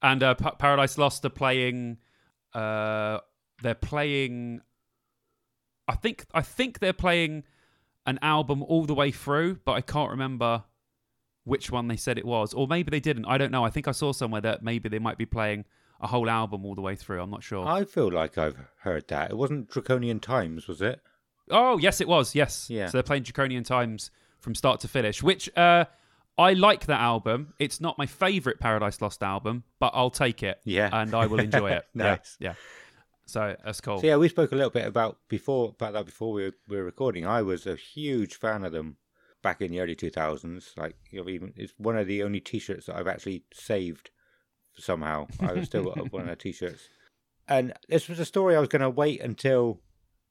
And 0.03 0.23
uh, 0.23 0.35
Pa- 0.35 0.57
Paradise 0.57 0.99
Lost 0.99 1.25
are 1.25 1.31
playing. 1.31 1.99
Uh, 2.53 3.19
they're 3.63 3.75
playing. 3.75 4.61
I 5.87 5.95
think 5.95 6.27
I 6.35 6.43
think 6.43 6.81
they're 6.81 6.93
playing 6.93 7.45
an 8.07 8.19
album 8.23 8.63
all 8.65 8.85
the 8.85 8.95
way 8.95 9.11
through, 9.11 9.61
but 9.65 9.73
I 9.73 9.81
can't 9.81 10.11
remember 10.11 10.65
which 11.45 11.71
one 11.71 11.89
they 11.89 11.97
said 11.97 12.19
it 12.19 12.25
was, 12.25 12.53
or 12.53 12.67
maybe 12.67 12.91
they 12.91 13.01
didn't. 13.01 13.27
I 13.27 13.39
don't 13.39 13.53
know. 13.53 13.65
I 13.65 13.71
think 13.71 13.87
I 13.87 13.93
saw 13.93 14.13
somewhere 14.13 14.41
that 14.41 14.63
maybe 14.63 14.89
they 14.89 14.99
might 14.99 15.19
be 15.19 15.27
playing 15.27 15.65
a 16.01 16.07
whole 16.07 16.29
album 16.31 16.65
all 16.65 16.75
the 16.75 16.81
way 16.81 16.97
through. 16.97 17.21
I'm 17.21 17.31
not 17.31 17.43
sure. 17.43 17.67
I 17.67 17.85
feel 17.85 18.11
like 18.11 18.39
I've 18.39 18.57
heard 18.81 19.09
that. 19.09 19.31
It 19.31 19.37
wasn't 19.37 19.71
Draconian 19.71 20.21
Times, 20.21 20.67
was 20.67 20.81
it? 20.81 21.01
Oh, 21.51 21.79
yes, 21.79 22.01
it 22.01 22.09
was. 22.09 22.35
Yes. 22.35 22.69
Yeah. 22.71 22.87
So 22.87 22.93
they're 22.93 23.03
playing 23.03 23.25
Draconian 23.25 23.65
Times 23.65 24.11
from 24.39 24.55
start 24.55 24.81
to 24.81 24.89
finish, 24.89 25.23
which 25.23 25.55
uh, 25.57 25.85
I 26.39 26.55
like 26.55 26.87
that 26.87 27.01
album. 27.01 27.55
It's 27.59 27.81
not 27.81 27.99
my 27.99 28.07
favorite 28.07 28.61
Paradise 28.61 29.01
Lost 29.03 29.23
album, 29.23 29.65
but 29.79 29.93
I'll 29.95 30.11
take 30.11 30.43
it. 30.43 30.61
Yeah. 30.65 30.89
And 30.93 31.15
I 31.15 31.27
will 31.27 31.41
enjoy 31.41 31.73
it. 31.73 31.85
Yeah, 31.95 32.03
Nice. 32.03 32.37
Yeah. 32.41 32.55
So 33.27 33.55
that's 33.65 33.81
cool. 33.81 34.01
So 34.01 34.07
yeah, 34.07 34.17
we 34.17 34.29
spoke 34.29 34.51
a 34.51 34.57
little 34.57 34.71
bit 34.71 34.87
about 34.87 35.19
before 35.29 35.69
about 35.69 35.93
that 35.93 36.05
before 36.07 36.33
we 36.33 36.45
were, 36.45 36.53
we 36.67 36.77
were 36.79 36.85
recording. 36.85 37.27
I 37.27 37.43
was 37.43 37.65
a 37.65 37.77
huge 37.77 38.35
fan 38.35 38.65
of 38.65 38.73
them 38.73 38.97
back 39.41 39.61
in 39.61 39.71
the 39.71 39.79
early 39.81 39.95
two 39.95 40.11
thousands. 40.11 40.73
Like 40.77 40.97
you 41.11 41.23
know, 41.23 41.29
even 41.29 41.53
it's 41.57 41.73
one 41.79 41.97
of 41.97 42.09
the 42.09 42.25
only 42.25 42.41
T-shirts 42.41 42.87
that 42.87 42.97
I've 42.97 43.07
actually 43.07 43.45
saved 43.55 44.11
somehow. 44.79 45.27
I've 45.41 45.67
still 45.67 45.85
got 45.85 46.13
one 46.13 46.23
of 46.23 46.27
their 46.27 46.37
T-shirts. 46.37 46.89
And 47.49 47.73
this 47.89 48.09
was 48.09 48.19
a 48.21 48.25
story 48.25 48.55
I 48.57 48.61
was 48.61 48.69
going 48.69 48.83
to 48.83 48.91
wait 48.91 49.21
until 49.21 49.81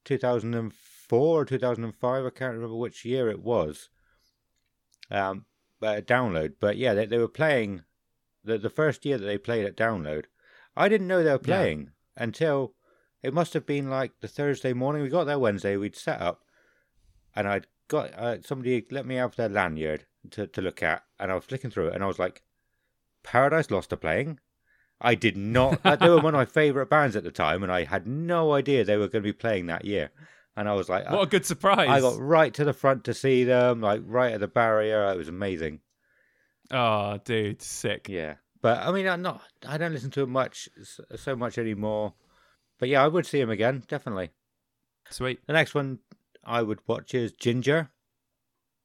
two 0.04 0.16
thousand 0.18 0.54
and 0.54 0.72
four 0.72 1.40
or 1.42 1.44
two 1.44 1.58
thousand 1.58 1.84
and 1.84 1.94
five. 1.94 2.24
I 2.24 2.30
can't 2.30 2.54
remember 2.54 2.76
which 2.76 3.04
year 3.04 3.28
it 3.28 3.42
was. 3.42 3.88
Um, 5.10 5.44
but 5.80 5.98
a 5.98 6.02
download. 6.02 6.54
But 6.60 6.76
yeah, 6.76 6.94
they, 6.94 7.06
they 7.06 7.18
were 7.18 7.28
playing 7.28 7.82
the 8.44 8.58
the 8.58 8.70
first 8.70 9.04
year 9.04 9.18
that 9.18 9.24
they 9.24 9.38
played 9.38 9.66
at 9.66 9.76
download. 9.76 10.24
I 10.76 10.88
didn't 10.88 11.08
know 11.08 11.18
they 11.22 11.30
were 11.32 11.40
Yeah. 11.44 11.58
playing 11.58 11.90
until 12.16 12.74
it 13.22 13.34
must 13.34 13.52
have 13.54 13.66
been 13.66 13.90
like 13.90 14.12
the 14.20 14.28
Thursday 14.28 14.72
morning. 14.72 15.02
We 15.02 15.08
got 15.08 15.24
there 15.24 15.38
Wednesday. 15.38 15.76
We'd 15.76 15.96
set 15.96 16.20
up, 16.22 16.42
and 17.36 17.46
I'd 17.46 17.66
got 17.88 18.14
uh, 18.14 18.40
somebody 18.42 18.86
let 18.90 19.04
me 19.04 19.16
have 19.16 19.36
their 19.36 19.48
lanyard 19.48 20.06
to, 20.30 20.46
to 20.46 20.62
look 20.62 20.82
at, 20.82 21.02
and 21.18 21.30
I 21.30 21.34
was 21.34 21.44
flicking 21.44 21.70
through 21.70 21.88
it, 21.88 21.94
and 21.94 22.04
I 22.04 22.06
was 22.06 22.18
like, 22.18 22.42
"Paradise 23.22 23.70
Lost 23.70 23.92
are 23.92 23.96
playing." 23.96 24.38
I 25.00 25.14
did 25.14 25.36
not. 25.36 25.80
uh, 25.84 25.96
they 25.96 26.08
were 26.08 26.16
one 26.20 26.34
of 26.34 26.38
my 26.38 26.44
favorite 26.44 26.90
bands 26.90 27.16
at 27.16 27.24
the 27.24 27.30
time, 27.30 27.62
and 27.62 27.72
I 27.72 27.84
had 27.84 28.06
no 28.06 28.52
idea 28.52 28.84
they 28.84 28.98
were 28.98 29.08
going 29.08 29.22
to 29.22 29.28
be 29.28 29.32
playing 29.32 29.66
that 29.66 29.84
year. 29.84 30.10
And 30.56 30.68
I 30.68 30.74
was 30.74 30.90
like, 30.90 31.08
What 31.10 31.22
a 31.22 31.26
good 31.26 31.46
surprise. 31.46 31.88
I 31.88 32.00
got 32.00 32.18
right 32.18 32.52
to 32.54 32.64
the 32.64 32.74
front 32.74 33.04
to 33.04 33.14
see 33.14 33.44
them, 33.44 33.80
like 33.80 34.02
right 34.04 34.32
at 34.34 34.40
the 34.40 34.48
barrier. 34.48 35.10
It 35.10 35.16
was 35.16 35.28
amazing. 35.28 35.80
Oh, 36.70 37.18
dude, 37.24 37.62
sick. 37.62 38.08
Yeah, 38.08 38.34
but 38.60 38.78
I 38.78 38.92
mean, 38.92 39.08
I'm 39.08 39.22
not. 39.22 39.42
I 39.66 39.78
don't 39.78 39.92
listen 39.92 40.10
to 40.12 40.20
them 40.20 40.30
much, 40.30 40.68
so 41.16 41.34
much 41.34 41.56
anymore. 41.56 42.12
But 42.78 42.88
yeah, 42.88 43.02
I 43.02 43.08
would 43.08 43.26
see 43.26 43.40
them 43.40 43.50
again, 43.50 43.84
definitely. 43.88 44.30
Sweet. 45.10 45.40
The 45.46 45.52
next 45.52 45.74
one 45.74 46.00
I 46.44 46.62
would 46.62 46.80
watch 46.86 47.14
is 47.14 47.32
Ginger. 47.32 47.90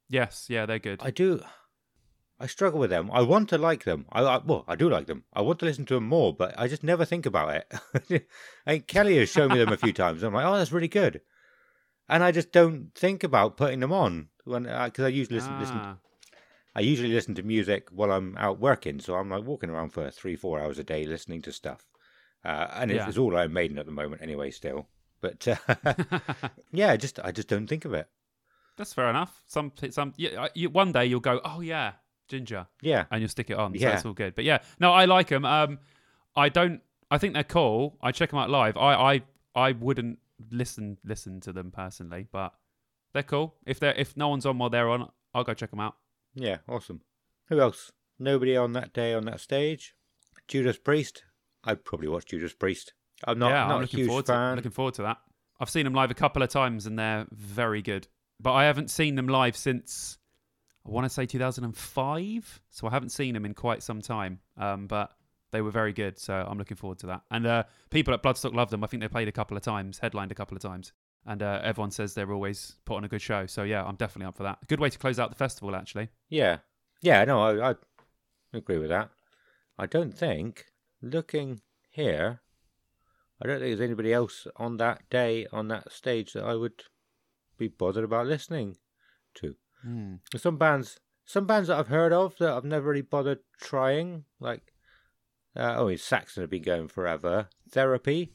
Yes, 0.10 0.46
yeah, 0.50 0.66
they're 0.66 0.80
good. 0.80 1.00
I 1.04 1.12
do. 1.12 1.42
I 2.40 2.48
struggle 2.48 2.80
with 2.80 2.90
them. 2.90 3.10
I 3.14 3.22
want 3.22 3.48
to 3.50 3.58
like 3.58 3.86
them. 3.86 4.06
I, 4.12 4.22
I 4.22 4.38
well, 4.40 4.66
I 4.68 4.76
do 4.76 4.90
like 4.90 5.08
them. 5.08 5.24
I 5.34 5.42
want 5.42 5.60
to 5.60 5.66
listen 5.66 5.86
to 5.86 5.94
them 5.96 6.08
more, 6.08 6.34
but 6.36 6.54
I 6.58 6.68
just 6.68 6.84
never 6.84 7.06
think 7.06 7.26
about 7.26 7.56
it. 7.56 7.74
I 8.68 8.72
think 8.72 8.88
Kelly 8.88 9.18
has 9.20 9.30
shown 9.30 9.52
me 9.52 9.60
them 9.60 9.72
a 9.72 9.78
few 9.78 9.94
times. 10.04 10.22
I'm 10.24 10.34
like, 10.34 10.46
oh, 10.46 10.58
that's 10.58 10.72
really 10.74 10.90
good, 10.90 11.22
and 12.10 12.24
I 12.24 12.32
just 12.32 12.52
don't 12.52 12.92
think 12.94 13.24
about 13.24 13.56
putting 13.58 13.80
them 13.80 13.94
on 13.94 14.28
when 14.44 14.64
because 14.64 15.06
I 15.06 15.08
usually 15.08 15.38
listen, 15.38 15.60
listen 15.60 15.78
Ah, 15.78 15.98
I 16.76 16.82
usually 16.82 17.14
listen 17.14 17.36
to 17.36 17.44
music 17.44 17.88
while 17.92 18.12
I'm 18.12 18.36
out 18.38 18.60
working, 18.60 19.00
so 19.00 19.16
I'm 19.16 19.30
like 19.30 19.46
walking 19.46 19.70
around 19.70 19.92
for 19.92 20.12
three, 20.12 20.36
four 20.36 20.60
hours 20.60 20.78
a 20.78 20.84
day 20.84 21.06
listening 21.06 21.42
to 21.44 21.54
stuff. 21.54 21.88
Uh, 22.44 22.68
and 22.74 22.92
it's, 22.92 22.98
Yeah. 22.98 23.08
it's 23.08 23.18
all 23.18 23.36
Iron 23.38 23.54
Maiden 23.54 23.80
at 23.80 23.86
the 23.86 23.92
moment, 23.94 24.22
anyway. 24.22 24.52
Still, 24.52 24.90
but 25.22 25.48
uh, 25.48 25.76
yeah, 26.74 26.96
just 26.98 27.18
I 27.24 27.32
just 27.32 27.48
don't 27.48 27.68
think 27.68 27.86
of 27.86 27.94
it. 27.94 28.08
That's 28.78 28.94
fair 28.94 29.08
enough. 29.10 29.42
Some 29.48 29.72
some 29.90 30.14
yeah, 30.18 30.50
you, 30.54 30.70
one 30.70 30.92
day 30.92 31.06
you'll 31.06 31.22
go, 31.22 31.40
oh 31.46 31.62
yeah, 31.62 31.94
Ginger, 32.28 32.68
Yeah. 32.82 33.06
and 33.12 33.22
you'll 33.22 33.30
stick 33.30 33.50
it 33.50 33.58
on. 33.58 33.74
So 33.74 33.80
Yeah. 33.82 33.92
that's 33.92 34.06
all 34.06 34.14
good. 34.14 34.36
But 34.36 34.44
yeah, 34.46 34.60
no, 34.80 34.92
I 34.92 35.06
like 35.06 35.28
them. 35.28 35.46
Um, 35.46 35.80
I 36.36 36.50
don't. 36.50 36.82
I 37.12 37.18
think 37.18 37.34
they're 37.34 37.44
cool. 37.44 37.98
I 38.02 38.12
check 38.12 38.32
them 38.32 38.40
out 38.40 38.50
live. 38.50 38.78
I 38.78 38.94
I 39.16 39.22
I 39.56 39.72
wouldn't 39.74 40.20
listen 40.52 40.98
listen 41.04 41.40
to 41.42 41.54
them 41.54 41.72
personally, 41.72 42.28
but 42.32 42.54
they're 43.14 43.24
cool. 43.24 43.56
If 43.66 43.80
they're 43.80 43.94
if 43.94 44.18
no 44.18 44.28
one's 44.30 44.46
on 44.46 44.58
while 44.58 44.70
they're 44.70 44.90
on, 44.90 45.10
I'll 45.34 45.44
go 45.44 45.54
check 45.54 45.70
them 45.72 45.80
out. 45.80 45.96
Yeah, 46.34 46.58
awesome. 46.68 47.02
Who 47.50 47.60
else? 47.62 47.92
Nobody 48.20 48.58
on 48.58 48.74
that 48.74 48.92
day 48.94 49.14
on 49.14 49.26
that 49.26 49.40
stage. 49.40 49.96
Judas 50.48 50.78
Priest. 50.78 51.24
I'd 51.64 51.84
probably 51.86 52.08
watch 52.08 52.26
Judas 52.26 52.54
Priest. 52.54 52.94
I'm 53.24 53.40
not, 53.40 53.50
yeah, 53.50 53.66
not 53.68 53.72
I'm 53.72 53.78
a 53.78 53.82
looking 53.82 54.00
huge 54.00 54.08
forward 54.08 54.26
to 54.28 54.32
fan. 54.34 54.56
looking 54.56 54.72
forward 54.72 54.94
to 54.96 55.02
that. 55.04 55.18
I've 55.60 55.70
seen 55.70 55.86
them 55.86 55.94
live 55.94 56.12
a 56.12 56.16
couple 56.16 56.44
of 56.44 56.50
times 56.50 56.86
and 56.86 57.00
they're 57.00 57.26
very 57.32 57.82
good. 57.82 58.08
But 58.42 58.54
I 58.54 58.66
haven't 58.66 58.90
seen 58.92 59.16
them 59.16 59.28
live 59.28 59.56
since 59.56 60.18
I 60.86 60.90
want 60.92 61.06
to 61.06 61.10
say 61.10 61.26
2005. 61.26 62.62
So 62.70 62.88
I 62.88 62.92
haven't 62.92 63.10
seen 63.10 63.34
them 63.34 63.46
in 63.46 63.54
quite 63.54 63.84
some 63.84 64.02
time. 64.02 64.40
Um, 64.58 64.88
but 64.88 65.12
they 65.52 65.62
were 65.62 65.72
very 65.72 65.94
good, 65.94 66.20
so 66.20 66.34
I'm 66.34 66.58
looking 66.58 66.76
forward 66.76 67.00
to 67.00 67.08
that. 67.08 67.22
And 67.32 67.46
uh, 67.46 67.64
people 67.90 68.14
at 68.14 68.22
Bloodstock 68.22 68.54
love 68.54 68.70
them. 68.70 68.84
I 68.84 68.88
think 68.88 69.02
they 69.02 69.08
played 69.08 69.30
a 69.30 69.32
couple 69.32 69.56
of 69.56 69.64
times, 69.64 70.00
headlined 70.00 70.32
a 70.32 70.36
couple 70.36 70.58
of 70.58 70.62
times, 70.62 70.92
and 71.26 71.42
uh, 71.42 71.62
everyone 71.64 71.92
says 71.92 72.14
they're 72.14 72.34
always 72.34 72.76
put 72.84 72.98
on 72.98 73.06
a 73.06 73.08
good 73.08 73.22
show. 73.22 73.46
So 73.46 73.64
yeah, 73.64 73.84
I'm 73.86 73.96
definitely 73.96 74.28
up 74.28 74.36
for 74.36 74.44
that. 74.44 74.60
Good 74.68 74.82
way 74.82 74.90
to 74.90 75.00
close 75.00 75.18
out 75.18 75.30
the 75.30 75.36
festival, 75.36 75.74
actually. 75.76 76.10
Yeah. 76.30 76.58
Yeah, 77.02 77.24
no, 77.24 77.42
I, 77.42 77.72
I 77.72 77.76
agree 78.54 78.80
with 78.80 78.90
that. 78.90 79.12
I 79.78 79.86
don't 79.86 80.14
think, 80.14 80.66
looking 81.02 81.62
here, 81.90 82.42
I 83.42 83.48
don't 83.48 83.60
think 83.60 83.70
there's 83.70 83.88
anybody 83.88 84.12
else 84.12 84.48
on 84.58 84.78
that 84.78 85.10
day, 85.10 85.48
on 85.54 85.70
that 85.70 85.92
stage, 85.92 86.34
that 86.34 86.44
I 86.44 86.56
would 86.56 86.84
be 87.58 87.70
bothered 87.70 88.04
about 88.04 88.28
listening 88.28 88.76
to. 89.36 89.56
There's 89.86 90.42
some 90.42 90.58
bands, 90.58 91.00
some 91.26 91.46
bands 91.46 91.68
that 91.68 91.78
I've 91.78 91.88
heard 91.88 92.14
of 92.14 92.36
that 92.40 92.52
I've 92.54 92.66
never 92.66 92.90
really 92.90 93.02
bothered 93.02 93.40
trying, 93.62 94.26
like, 94.40 94.74
uh, 95.56 95.76
oh, 95.78 95.96
Saxon 95.96 96.44
have 96.44 96.50
been 96.50 96.64
going 96.64 96.88
forever. 96.88 97.48
Therapy. 97.72 98.34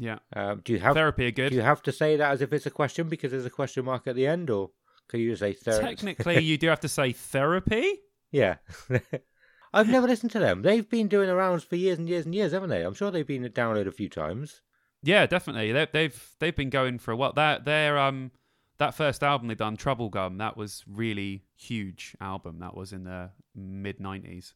Yeah, 0.00 0.18
Um, 0.34 0.62
do 0.64 0.72
you 0.72 0.78
have 0.78 0.94
therapy 0.94 1.26
are 1.26 1.30
good. 1.32 1.50
do 1.50 1.56
you 1.56 1.62
have 1.62 1.82
to 1.82 1.90
say 1.92 2.14
that 2.16 2.30
as 2.30 2.40
if 2.40 2.52
it's 2.52 2.66
a 2.66 2.70
question 2.70 3.08
because 3.08 3.32
there's 3.32 3.44
a 3.44 3.50
question 3.50 3.84
mark 3.84 4.06
at 4.06 4.14
the 4.14 4.28
end, 4.28 4.48
or 4.48 4.70
can 5.08 5.18
you 5.18 5.30
just 5.30 5.40
say 5.40 5.54
therapy? 5.54 5.96
Technically, 5.96 6.38
you 6.44 6.56
do 6.56 6.68
have 6.68 6.80
to 6.80 6.88
say 6.88 7.10
therapy. 7.12 7.98
Yeah. 8.30 8.56
I've 9.72 9.88
never 9.88 10.06
listened 10.06 10.30
to 10.32 10.38
them. 10.38 10.62
They've 10.62 10.88
been 10.88 11.08
doing 11.08 11.26
the 11.26 11.34
rounds 11.34 11.64
for 11.64 11.74
years 11.76 11.98
and 11.98 12.08
years 12.08 12.24
and 12.24 12.34
years, 12.34 12.52
haven't 12.52 12.70
they? 12.70 12.82
I'm 12.82 12.94
sure 12.94 13.10
they've 13.10 13.26
been 13.26 13.42
downloaded 13.48 13.88
a 13.88 13.92
few 13.92 14.08
times. 14.08 14.62
Yeah, 15.02 15.26
definitely. 15.26 15.72
They, 15.72 15.86
they've 15.92 16.30
they've 16.38 16.56
been 16.56 16.70
going 16.70 16.98
for 16.98 17.10
a 17.12 17.16
while. 17.16 17.32
They're 17.32 17.58
they're 17.58 17.98
um 17.98 18.30
that 18.78 18.94
first 18.94 19.22
album 19.22 19.48
they 19.48 19.54
done, 19.54 19.76
Troublegum, 19.76 20.38
that 20.38 20.56
was 20.56 20.84
really 20.88 21.44
huge 21.56 22.16
album. 22.20 22.58
That 22.60 22.76
was 22.76 22.92
in 22.92 23.04
the 23.04 23.30
mid 23.54 23.98
'90s. 23.98 24.52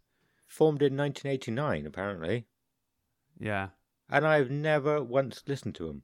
Formed 0.46 0.82
in 0.82 0.96
1989, 0.96 1.86
apparently. 1.86 2.46
Yeah, 3.38 3.68
And 4.10 4.26
I've 4.26 4.50
never 4.50 5.02
once 5.02 5.42
listened 5.46 5.74
to 5.76 5.86
them. 5.86 6.02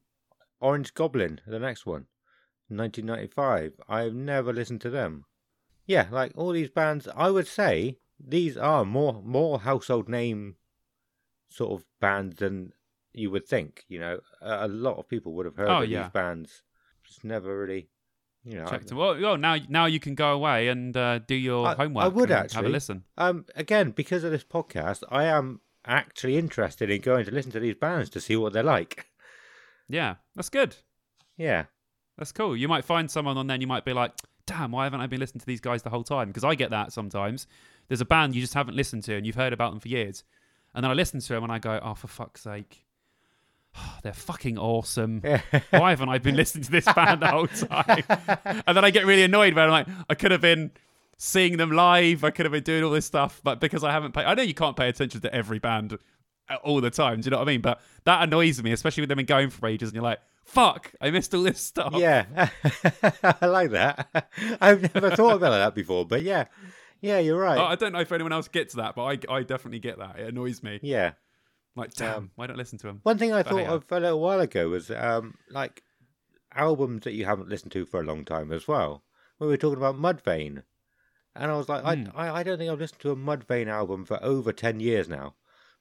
Orange 0.61 0.95
Goblin, 0.95 1.41
the 1.47 1.59
next 1.59 1.85
one. 1.87 2.07
1995. 2.69 3.75
I've 3.89 4.15
never 4.15 4.53
listened 4.53 4.81
to 4.83 4.91
them. 4.91 5.25
Yeah, 5.87 6.09
like 6.11 6.33
all 6.35 6.53
these 6.53 6.71
bands, 6.71 7.09
I 7.15 7.31
would 7.31 7.47
say 7.47 7.99
these 8.19 8.57
are 8.57 8.85
more 8.85 9.23
more 9.23 9.61
household 9.61 10.09
name 10.09 10.57
sort 11.49 11.73
of 11.81 11.87
bands 12.01 12.37
than 12.37 12.73
you 13.13 13.31
would 13.31 13.47
think. 13.47 13.85
You 13.89 14.01
know, 14.01 14.21
a, 14.41 14.67
a 14.67 14.69
lot 14.69 14.99
of 14.99 15.09
people 15.09 15.33
would 15.35 15.47
have 15.47 15.57
heard 15.57 15.69
Oh, 15.69 15.83
of 15.83 15.89
yeah. 15.89 16.03
these 16.05 16.13
bands. 16.13 16.63
Just 17.05 17.25
never 17.25 17.59
really, 17.59 17.89
you 18.49 18.59
know. 18.59 18.67
I- 18.67 18.71
checked 18.71 18.89
them. 18.89 18.99
Well, 18.99 19.21
well, 19.21 19.37
now 19.37 19.57
now 19.69 19.87
you 19.87 20.01
can 20.01 20.15
go 20.15 20.33
away 20.33 20.69
and 20.69 20.97
uh, 20.97 21.19
do 21.21 21.35
your 21.35 21.67
I- 21.67 21.75
I 22.05 22.09
would 22.09 22.31
and 22.31 22.51
have 22.53 22.65
a 22.65 22.69
listen. 22.69 23.05
Um, 23.17 23.45
again, 23.55 23.91
because 23.91 24.25
of 24.25 24.31
this 24.31 24.45
podcast, 24.45 25.03
I 25.11 25.25
am 25.25 25.61
actually 25.85 26.37
interested 26.37 26.91
in 26.91 27.01
going 27.01 27.25
to 27.25 27.31
listen 27.31 27.51
to 27.53 27.61
these 27.61 27.75
bands 27.75 28.11
to 28.11 28.21
see 28.21 28.37
what 28.37 28.53
they're 28.53 28.63
like. 28.63 29.07
Yeah, 29.89 30.17
that's 30.37 30.51
good. 30.51 30.77
Yeah, 31.37 31.65
That's 32.19 32.33
cool. 32.33 32.57
You 32.57 32.67
might 32.69 32.85
find 32.85 33.09
someone 33.11 33.37
on 33.39 33.47
there 33.47 33.55
and 33.55 33.63
you 33.63 33.69
might 33.69 33.85
be 33.85 33.93
like, 33.93 34.13
damn, 34.45 34.73
why 34.73 34.85
haven't 34.85 35.01
I 35.01 35.07
been 35.07 35.21
listening 35.21 35.41
to 35.41 35.47
these 35.47 35.61
guys 35.61 35.83
the 35.83 35.91
whole 35.91 36.03
time? 36.03 36.29
Because 36.29 36.43
I 36.45 36.57
get 36.57 36.71
that 36.71 36.93
sometimes. 36.93 37.47
There's 37.87 38.01
a 38.01 38.05
band 38.05 38.35
you 38.35 38.41
just 38.41 38.55
haven't 38.55 38.75
listened 38.75 39.05
to 39.05 39.15
and 39.15 39.25
you've 39.25 39.37
heard 39.37 39.53
about 39.53 39.71
them 39.71 39.79
for 39.81 39.89
years. 39.89 40.25
And 40.75 40.83
then 40.83 40.91
I 40.91 40.95
listen 40.95 41.21
to 41.21 41.29
them 41.29 41.45
and 41.45 41.53
I 41.53 41.59
go, 41.61 41.79
oh, 41.83 41.95
for 41.95 42.09
fuck's 42.09 42.43
sake. 42.43 42.85
They're 44.03 44.13
fucking 44.13 44.59
awesome. 44.59 45.21
Why 45.71 45.91
haven't 45.91 46.09
I 46.09 46.19
been 46.19 46.37
listening 46.37 46.65
to 46.65 46.71
this 46.71 46.85
band 46.85 47.23
the 47.23 47.29
whole 47.29 47.47
time? 47.47 48.05
And 48.67 48.77
then 48.77 48.85
I 48.85 48.91
get 48.91 49.07
really 49.07 49.23
annoyed 49.23 49.55
when 49.55 49.65
I'm 49.65 49.71
like, 49.71 49.87
I 50.09 50.15
could 50.15 50.31
have 50.31 50.41
been 50.41 50.71
seeing 51.17 51.57
them 51.57 51.71
live. 51.73 52.25
I 52.25 52.31
could 52.31 52.47
have 52.47 52.53
been 52.53 52.63
doing 52.63 52.85
all 52.85 52.91
this 52.91 53.07
stuff. 53.07 53.41
But 53.43 53.61
because 53.61 53.83
I 53.85 53.91
haven't 53.93 54.13
paid, 54.13 54.25
I 54.25 54.35
know 54.35 54.43
you 54.43 54.55
can't 54.55 54.77
pay 54.77 54.89
attention 54.89 55.21
to 55.23 55.35
every 55.35 55.59
band 55.59 55.99
uh, 56.49 56.57
all 56.63 56.81
the 56.81 56.91
time. 56.91 57.21
Do 57.21 57.27
you 57.27 57.31
know 57.33 57.39
what 57.39 57.49
I 57.49 57.53
mean? 57.53 57.61
But 57.61 57.81
that 58.05 58.23
annoys 58.23 58.63
me, 58.63 58.73
especially 58.73 59.03
with 59.03 59.09
them 59.09 59.17
been 59.17 59.27
going 59.27 59.51
for 59.51 59.67
ages 59.67 59.89
and 59.89 59.95
you're 59.95 60.05
like, 60.05 60.21
fuck, 60.45 60.93
I 61.01 61.11
missed 61.11 61.35
all 61.35 61.43
this 61.43 61.61
stuff. 61.61 61.93
yeah, 61.97 62.25
I 63.43 63.47
like 63.47 63.71
that. 63.73 64.09
I've 64.61 64.95
never 64.95 65.11
thought 65.11 65.37
about 65.37 65.51
that 65.51 65.75
before, 65.75 66.07
but 66.07 66.23
yeah, 66.23 66.45
yeah, 67.03 67.19
you're 67.19 67.39
right. 67.39 67.59
I 67.59 67.75
don't 67.75 67.93
know 67.93 68.01
if 68.01 68.13
anyone 68.13 68.33
else 68.33 68.49
gets 68.49 68.75
that, 68.75 68.95
but 68.95 69.05
I, 69.31 69.35
I 69.35 69.43
definitely 69.43 69.81
get 69.81 69.99
that. 69.99 70.19
It 70.19 70.29
annoys 70.29 70.63
me. 70.63 70.81
yeah. 70.83 71.13
Like, 71.79 71.95
damn, 71.95 72.15
Um, 72.15 72.31
why 72.35 72.47
don't 72.47 72.57
listen 72.57 72.79
to 72.79 72.89
him? 72.89 73.01
One 73.05 73.19
thing 73.19 73.33
I 73.33 73.43
But 73.43 73.51
thought 73.51 73.69
of 73.69 73.85
a 73.91 74.01
little 74.01 74.21
while 74.21 74.41
ago 74.41 74.69
was 74.69 74.91
um, 74.91 75.39
like 75.51 75.83
albums 76.55 77.05
that 77.05 77.13
you 77.13 77.25
haven't 77.25 77.49
listened 77.49 77.73
to 77.73 77.87
for 77.87 78.01
a 78.01 78.05
long 78.05 78.25
time 78.25 78.53
as 78.53 78.67
well. 78.69 79.05
We 79.39 79.47
were 79.47 79.57
talking 79.57 79.79
about 79.79 79.97
Mudvayne, 79.97 80.65
and 81.37 81.51
I 81.51 81.57
was 81.57 81.69
like. 81.69 81.85
I, 81.85 82.07
I 82.15 82.41
I 82.41 82.43
don't 82.43 82.59
think 82.59 82.71
I've 82.71 82.81
listened 82.81 83.01
to 83.01 83.13
a 83.13 83.17
Mudvayne 83.17 83.69
album 83.69 84.05
for 84.05 84.23
over 84.23 84.53
ten 84.53 84.81
years 84.81 85.09
now. 85.09 85.35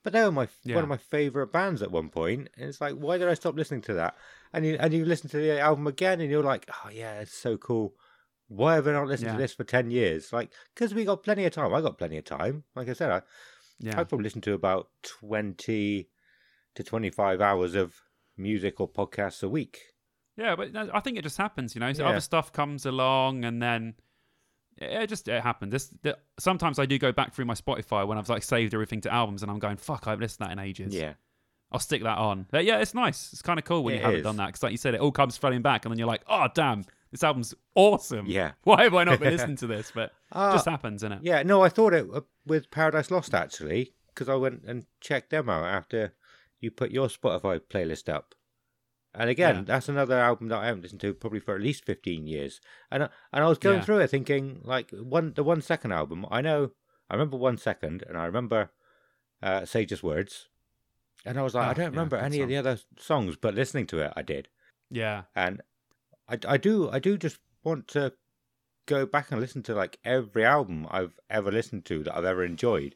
But 0.03 0.13
they 0.13 0.23
were 0.23 0.31
my 0.31 0.47
Yeah. 0.63 0.75
one 0.75 0.83
of 0.83 0.89
my 0.89 0.97
favorite 0.97 1.51
bands 1.51 1.81
at 1.81 1.91
one 1.91 2.09
point, 2.09 2.49
and 2.55 2.69
it's 2.69 2.79
like, 2.79 2.93
why 2.95 3.17
did 3.17 3.27
I 3.27 3.33
stop 3.33 3.55
listening 3.55 3.81
to 3.81 3.93
that? 3.95 4.15
And 4.53 4.65
you 4.65 4.77
and 4.79 4.93
you 4.93 5.03
listen 5.03 5.29
to 5.31 5.37
the 5.37 5.59
album 5.59 5.87
again, 5.87 6.21
and 6.21 6.29
you're 6.29 6.43
like, 6.43 6.69
oh 6.85 6.89
yeah, 6.89 7.19
it's 7.21 7.33
so 7.33 7.57
cool. 7.57 7.95
Why 8.47 8.75
have 8.75 8.87
I 8.87 8.93
not 8.93 9.07
listened 9.07 9.29
Yeah. 9.29 9.35
to 9.35 9.41
this 9.41 9.53
for 9.53 9.63
ten 9.63 9.89
years? 9.91 10.31
Like, 10.31 10.53
because 10.73 10.93
we 10.93 11.03
got 11.03 11.23
plenty 11.23 11.45
of 11.45 11.51
time. 11.53 11.73
I 11.73 11.81
got 11.81 11.97
plenty 11.97 12.17
of 12.17 12.25
time. 12.25 12.63
Like 12.75 12.87
I 12.87 12.93
said, 12.93 13.11
I 13.11 13.21
Yeah. 13.79 13.99
I 13.99 14.03
probably 14.03 14.23
listen 14.23 14.41
to 14.41 14.53
about 14.53 14.89
20 15.03 16.09
to 16.75 16.83
25 16.83 17.41
hours 17.41 17.75
of 17.75 17.95
music 18.37 18.79
or 18.79 18.89
podcasts 18.89 19.43
a 19.43 19.49
week. 19.49 19.79
Yeah, 20.35 20.55
but 20.55 20.75
I 20.75 20.99
think 20.99 21.17
it 21.17 21.23
just 21.23 21.37
happens, 21.37 21.75
you 21.75 21.79
know. 21.79 21.91
So 21.93 22.03
Yeah. 22.03 22.09
Other 22.09 22.19
stuff 22.19 22.51
comes 22.51 22.85
along, 22.85 23.43
and 23.45 23.61
then 23.61 23.95
it 24.77 25.07
just 25.07 25.27
it 25.27 25.41
happens. 25.41 25.71
This, 25.71 25.89
the, 26.03 26.17
sometimes 26.37 26.77
I 26.77 26.85
do 26.85 26.99
go 26.99 27.11
back 27.11 27.33
through 27.33 27.45
my 27.45 27.55
Spotify 27.55 28.07
when 28.07 28.17
I've 28.17 28.29
like 28.29 28.43
saved 28.43 28.73
everything 28.73 29.01
to 29.01 29.13
albums, 29.13 29.41
and 29.41 29.51
I'm 29.51 29.57
going, 29.59 29.77
"Fuck, 29.77 30.03
I 30.05 30.11
haven't 30.11 30.21
listened 30.21 30.45
to 30.45 30.49
that 30.49 30.51
in 30.51 30.59
ages." 30.59 30.93
Yeah. 30.93 31.13
I'll 31.71 31.79
stick 31.79 32.03
that 32.03 32.17
on. 32.17 32.45
But 32.51 32.63
yeah, 32.65 32.79
it's 32.79 32.93
nice. 32.93 33.33
It's 33.33 33.41
kind 33.41 33.59
of 33.59 33.65
cool 33.65 33.83
when 33.83 33.95
It 33.95 33.97
you 33.97 34.03
haven't 34.03 34.23
done 34.23 34.37
that 34.37 34.47
because, 34.47 34.63
like 34.63 34.71
you 34.71 34.77
said, 34.77 34.93
it 34.93 35.01
all 35.01 35.11
comes 35.11 35.37
flooding 35.37 35.61
back, 35.63 35.83
and 35.85 35.91
then 35.91 35.97
you're 35.99 36.07
like, 36.07 36.21
"Oh, 36.29 36.47
damn, 36.53 36.85
this 37.11 37.23
album's 37.23 37.53
awesome." 37.75 38.25
Yeah. 38.27 38.51
Why 38.63 38.83
have 38.83 38.93
I 38.95 39.03
not 39.03 39.19
been 39.19 39.33
listening 39.35 39.57
to 39.57 39.67
this? 39.67 39.91
But 39.93 40.11
Ah, 40.31 40.53
just 40.53 40.65
happens, 40.67 41.03
innit? 41.03 41.19
Yeah, 41.21 41.43
no, 41.43 41.61
I 41.63 41.69
thought 41.69 41.93
it 41.93 42.07
uh, 42.13 42.21
with 42.45 42.69
Paradise 42.71 43.11
Lost 43.11 43.33
actually, 43.33 43.93
because 44.09 44.29
I 44.29 44.35
went 44.35 44.63
and 44.65 44.85
checked 45.01 45.29
them 45.29 45.49
out 45.49 45.65
after 45.65 46.13
you 46.59 46.71
put 46.71 46.91
your 46.91 47.07
Spotify 47.07 47.59
playlist 47.59 48.09
up. 48.09 48.33
And 49.13 49.29
again, 49.29 49.55
Yeah. 49.55 49.61
that's 49.65 49.89
another 49.89 50.17
album 50.19 50.47
that 50.49 50.59
I 50.59 50.67
haven't 50.67 50.81
listened 50.83 51.01
to 51.01 51.13
probably 51.13 51.39
for 51.39 51.55
at 51.55 51.61
least 51.61 51.85
15 51.85 52.27
years. 52.27 52.59
And 52.91 53.03
I, 53.03 53.09
and 53.33 53.43
I 53.43 53.47
was 53.47 53.57
going 53.57 53.77
Yeah. 53.79 53.83
through 53.83 53.99
it 53.99 54.09
thinking, 54.09 54.61
like, 54.63 54.91
one 54.91 55.33
the 55.33 55.43
one 55.43 55.61
second 55.61 55.91
album, 55.91 56.25
I 56.29 56.41
know, 56.41 56.71
I 57.09 57.15
remember 57.15 57.37
one 57.37 57.57
second, 57.57 58.03
and 58.07 58.17
I 58.17 58.25
remember 58.25 58.71
uh, 59.41 59.65
Say 59.65 59.85
Just 59.85 60.03
Words. 60.03 60.49
And 61.25 61.39
I 61.39 61.41
was 61.41 61.53
like, 61.55 61.67
Oh, 61.67 61.69
I 61.69 61.73
don't 61.73 61.83
yeah, 61.85 61.89
remember 61.89 62.17
any 62.17 62.41
of 62.41 62.49
the 62.49 62.57
other 62.57 62.79
songs, 62.99 63.35
but 63.37 63.53
listening 63.55 63.87
to 63.87 63.99
it, 63.99 64.13
I 64.15 64.21
did. 64.23 64.49
Yeah. 64.91 65.23
and 65.35 65.61
I, 66.29 66.37
I 66.47 66.57
do 66.57 66.89
I 66.91 66.99
do 66.99 67.17
just 67.17 67.39
want 67.63 67.87
to 67.89 68.13
go 68.85 69.05
back 69.05 69.31
and 69.31 69.39
listen 69.41 69.63
to 69.63 69.75
like 69.75 69.99
every 70.05 70.45
album 70.45 70.87
I've 70.89 71.19
ever 71.29 71.51
listened 71.51 71.85
to 71.85 72.03
that 72.03 72.15
I've 72.17 72.25
ever 72.25 72.43
enjoyed. 72.43 72.95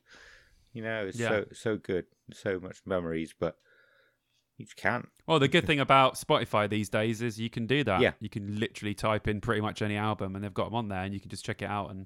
You 0.74 0.84
know, 0.84 1.06
it's 1.08 1.20
Yeah. 1.20 1.30
so 1.30 1.46
so 1.54 1.78
good, 1.78 2.06
so 2.34 2.60
much 2.60 2.78
memories, 2.86 3.34
but 3.38 3.58
you 4.58 4.66
just 4.66 4.78
can't. 4.78 5.10
Well, 5.28 5.40
the 5.40 5.48
good 5.48 5.66
thing 5.66 5.80
about 5.80 6.16
Spotify 6.16 6.70
these 6.70 6.88
days 6.90 7.22
is 7.22 7.40
you 7.40 7.50
can 7.50 7.66
do 7.68 7.84
that. 7.84 8.00
Yeah. 8.02 8.12
You 8.20 8.30
can 8.30 8.60
literally 8.60 8.94
type 8.94 9.28
in 9.28 9.42
pretty 9.42 9.62
much 9.62 9.82
any 9.82 9.96
album, 9.98 10.36
and 10.36 10.44
they've 10.44 10.54
got 10.54 10.66
them 10.66 10.76
on 10.76 10.88
there, 10.88 11.02
and 11.04 11.14
you 11.14 11.20
can 11.20 11.30
just 11.30 11.44
check 11.44 11.62
it 11.62 11.70
out, 11.70 11.90
and 11.92 12.06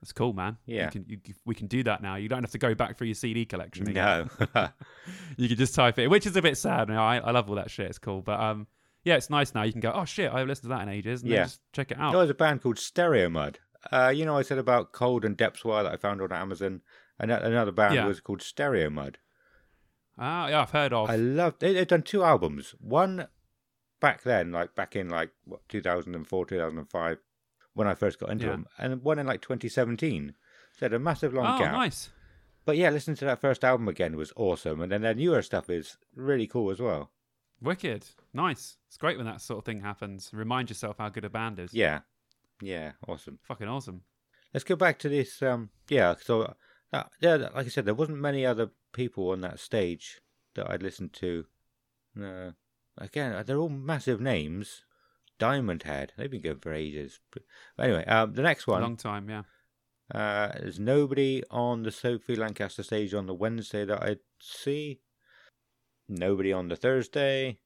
that's 0.00 0.12
cool, 0.12 0.32
man. 0.32 0.58
Yeah. 0.66 0.84
You 0.84 0.90
can, 0.90 1.04
you, 1.08 1.18
we 1.46 1.54
can 1.54 1.66
do 1.66 1.82
that 1.84 2.02
now. 2.02 2.16
You 2.16 2.28
don't 2.28 2.42
have 2.42 2.50
to 2.52 2.58
go 2.58 2.74
back 2.74 2.96
through 2.98 3.06
your 3.08 3.14
CD 3.14 3.44
collection. 3.46 3.88
again. 3.88 4.28
No, 4.54 4.68
You 5.38 5.48
can 5.48 5.56
just 5.56 5.74
type 5.74 5.98
it, 5.98 6.08
which 6.08 6.26
is 6.26 6.36
a 6.36 6.42
bit 6.42 6.56
sad. 6.58 6.88
You 6.88 6.94
know, 6.94 7.02
I, 7.02 7.18
I 7.18 7.30
love 7.32 7.48
all 7.48 7.56
that 7.56 7.70
shit. 7.70 7.86
It's 7.88 7.98
cool, 7.98 8.20
but 8.22 8.38
um, 8.38 8.66
yeah, 9.04 9.16
it's 9.16 9.30
nice 9.30 9.54
now. 9.54 9.62
You 9.62 9.72
can 9.72 9.80
go, 9.80 9.92
oh 9.94 10.04
shit, 10.04 10.30
I 10.30 10.34
haven't 10.34 10.48
listened 10.48 10.70
to 10.70 10.76
that 10.76 10.82
in 10.82 10.88
ages, 10.88 11.22
and 11.22 11.30
Yeah. 11.30 11.36
then 11.38 11.46
just 11.46 11.60
check 11.72 11.90
it 11.90 11.98
out. 11.98 12.12
there 12.12 12.20
was 12.20 12.30
a 12.30 12.34
band 12.34 12.62
called 12.62 12.76
Stereomud. 12.76 13.56
Uh, 13.92 14.12
you 14.14 14.24
know, 14.24 14.36
I 14.36 14.42
said 14.42 14.58
about 14.58 14.92
Cold 14.92 15.24
and 15.24 15.36
Depswa 15.38 15.84
that 15.84 15.92
I 15.92 15.96
found 15.96 16.20
on 16.20 16.32
Amazon, 16.32 16.82
and 17.18 17.30
another 17.30 17.72
band 17.72 17.94
Yeah. 17.94 18.06
was 18.06 18.20
called 18.20 18.40
Stereomud. 18.40 19.16
Ah, 20.18 20.48
yeah, 20.48 20.62
I've 20.62 20.70
heard 20.70 20.92
of. 20.92 21.08
I 21.08 21.16
loved. 21.16 21.60
They, 21.60 21.72
they've 21.74 21.86
done 21.86 22.02
two 22.02 22.24
albums. 22.24 22.74
One 22.80 23.28
back 24.00 24.22
then, 24.22 24.50
like 24.52 24.74
back 24.74 24.96
in 24.96 25.08
like 25.08 25.30
what 25.44 25.60
2004, 25.68 26.46
2005. 26.46 27.18
when 27.74 27.86
I 27.86 27.94
first 27.94 28.18
got 28.18 28.30
into 28.30 28.46
Yeah. 28.46 28.50
them, 28.52 28.66
and 28.78 29.02
one 29.04 29.20
in 29.20 29.26
like 29.28 29.40
2017. 29.40 30.34
So 30.72 30.78
they 30.80 30.84
had 30.86 30.92
a 30.94 30.98
massive 30.98 31.32
long 31.32 31.46
oh, 31.54 31.58
gap. 31.60 31.72
nice. 31.72 32.10
But 32.64 32.76
yeah, 32.76 32.90
listening 32.90 33.16
to 33.18 33.24
that 33.26 33.40
first 33.40 33.62
album 33.64 33.86
again 33.86 34.16
was 34.16 34.32
awesome, 34.34 34.80
and 34.82 34.90
then 34.90 35.02
their 35.02 35.14
newer 35.14 35.40
stuff 35.42 35.70
is 35.70 35.96
really 36.16 36.48
cool 36.48 36.70
as 36.72 36.80
well. 36.80 37.12
Wicked. 37.60 38.06
Nice. 38.32 38.76
It's 38.86 38.96
great 38.96 39.16
when 39.16 39.26
that 39.26 39.40
sort 39.40 39.58
of 39.58 39.64
thing 39.64 39.80
happens. 39.80 40.30
Remind 40.32 40.70
yourself 40.70 40.96
how 40.98 41.08
good 41.08 41.24
a 41.24 41.30
band 41.30 41.58
is. 41.58 41.74
Yeah, 41.74 42.00
yeah, 42.62 42.92
awesome. 43.06 43.38
Fucking 43.42 43.68
awesome. 43.68 44.02
Let's 44.54 44.64
go 44.64 44.76
back 44.76 44.98
to 45.00 45.08
this. 45.08 45.42
Um, 45.42 45.70
yeah, 45.88 46.14
so 46.20 46.54
uh, 46.92 47.04
yeah, 47.20 47.36
like 47.36 47.66
I 47.66 47.68
said, 47.68 47.84
there 47.84 47.94
wasn't 47.94 48.18
many 48.18 48.46
other 48.46 48.70
people 48.92 49.30
on 49.30 49.40
that 49.42 49.60
stage 49.60 50.20
that 50.54 50.70
I'd 50.70 50.82
listened 50.82 51.12
to. 51.14 51.46
No, 52.14 52.52
again, 52.96 53.42
they're 53.46 53.58
all 53.58 53.68
massive 53.68 54.20
names. 54.20 54.84
Diamond 55.38 55.84
Head, 55.84 56.12
they've 56.16 56.30
been 56.30 56.40
going 56.40 56.58
for 56.58 56.72
ages. 56.72 57.20
But 57.30 57.42
anyway, 57.78 58.04
um, 58.06 58.34
the 58.34 58.42
next 58.42 58.66
one. 58.66 58.82
Long 58.82 58.96
time, 58.96 59.28
yeah. 59.30 59.42
Uh, 60.12 60.52
there's 60.58 60.80
nobody 60.80 61.42
on 61.50 61.82
the 61.82 61.92
Sophie 61.92 62.34
Lancaster 62.34 62.82
stage 62.82 63.14
on 63.14 63.26
the 63.26 63.34
Wednesday 63.34 63.84
that 63.84 64.02
I'd 64.02 64.20
see. 64.40 65.00
Nobody 66.08 66.52
on 66.52 66.68
the 66.68 66.76
Thursday. 66.76 67.58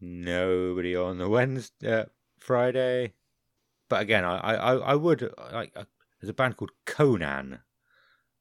Nobody 0.00 0.96
on 0.96 1.18
the 1.18 1.28
Wednesday, 1.28 2.00
uh, 2.00 2.04
Friday. 2.38 3.14
But 3.88 4.02
again, 4.02 4.24
I, 4.24 4.54
I, 4.54 4.74
I 4.76 4.94
would 4.94 5.32
like. 5.52 5.72
Uh, 5.74 5.84
there's 6.20 6.30
a 6.30 6.34
band 6.34 6.56
called 6.56 6.72
Conan. 6.86 7.60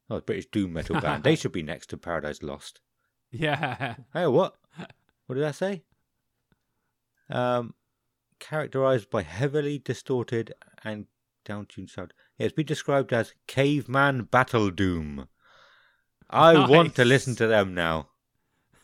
Oh, 0.10 0.18
a 0.18 0.22
British 0.22 0.48
doom 0.48 0.74
metal 0.74 1.00
band. 1.02 1.24
they 1.24 1.36
should 1.36 1.52
be 1.52 1.64
next 1.64 1.88
to 1.90 1.98
Paradise 1.98 2.42
Lost. 2.42 2.82
Yeah. 3.30 3.96
Hey, 4.14 4.26
what? 4.28 4.56
What 5.26 5.36
did 5.36 5.44
I 5.44 5.52
say? 5.52 5.84
Um, 7.30 7.74
characterized 8.40 9.10
by 9.10 9.24
heavily 9.24 9.80
distorted 9.80 10.54
and 10.86 11.08
downtuned 11.46 11.90
sound. 11.90 12.14
It's 12.40 12.54
been 12.54 12.66
described 12.66 13.12
as 13.12 13.34
caveman 13.48 14.24
battle 14.24 14.72
doom. 14.72 15.28
I 16.30 16.70
want 16.70 16.96
to 16.96 17.04
listen 17.04 17.36
to 17.36 17.48
them 17.48 17.74
now. 17.74 18.08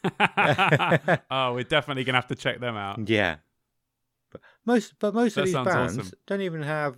oh, 1.31 1.53
we're 1.53 1.63
definitely 1.63 2.03
gonna 2.03 2.17
have 2.17 2.27
to 2.27 2.35
check 2.35 2.59
them 2.59 2.75
out. 2.75 3.07
Yeah, 3.07 3.37
but 4.31 4.41
most 4.65 4.93
but 4.99 5.13
most 5.13 5.35
That 5.35 5.41
of 5.41 5.47
these 5.47 5.55
bands 5.55 5.97
awesome. 5.97 6.11
don't 6.27 6.41
even 6.41 6.63
have 6.63 6.97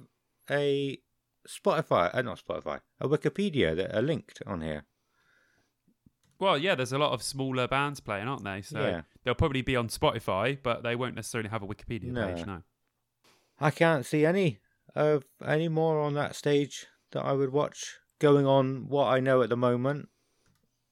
a 0.49 0.99
Spotify, 1.47 2.10
uh, 2.14 2.22
not 2.22 2.41
Spotify, 2.43 2.82
a 2.99 3.08
Wikipedia 3.08 3.76
that 3.76 3.95
are 3.95 4.01
linked 4.01 4.41
on 4.47 4.62
here. 4.62 4.86
Well, 6.39 6.58
yeah, 6.58 6.76
there's 6.76 6.91
a 6.91 6.97
lot 6.97 7.12
of 7.14 7.24
smaller 7.24 7.68
bands 7.68 7.99
playing, 7.99 8.28
aren't 8.28 8.43
they? 8.43 8.62
So 8.62 8.82
Yeah. 8.82 9.01
they'll 9.24 9.36
probably 9.36 9.62
be 9.62 9.76
on 9.76 9.88
Spotify, 9.88 10.58
but 10.62 10.84
they 10.84 10.95
won't 10.95 11.16
necessarily 11.16 11.49
have 11.49 11.64
a 11.64 11.68
Wikipedia 11.68 12.12
No. 12.12 12.34
page. 12.34 12.45
No. 12.45 12.64
I 13.60 13.72
can't 13.72 14.06
see 14.06 14.26
any 14.26 14.60
of 14.95 15.24
any 15.45 15.70
more 15.70 16.01
on 16.01 16.14
that 16.16 16.36
stage 16.36 16.88
that 17.12 17.24
I 17.24 17.32
would 17.32 17.51
watch 17.53 17.99
going 18.20 18.45
on 18.45 18.88
what 18.89 19.06
I 19.08 19.20
know 19.22 19.41
at 19.41 19.49
the 19.49 19.56
moment. 19.58 20.10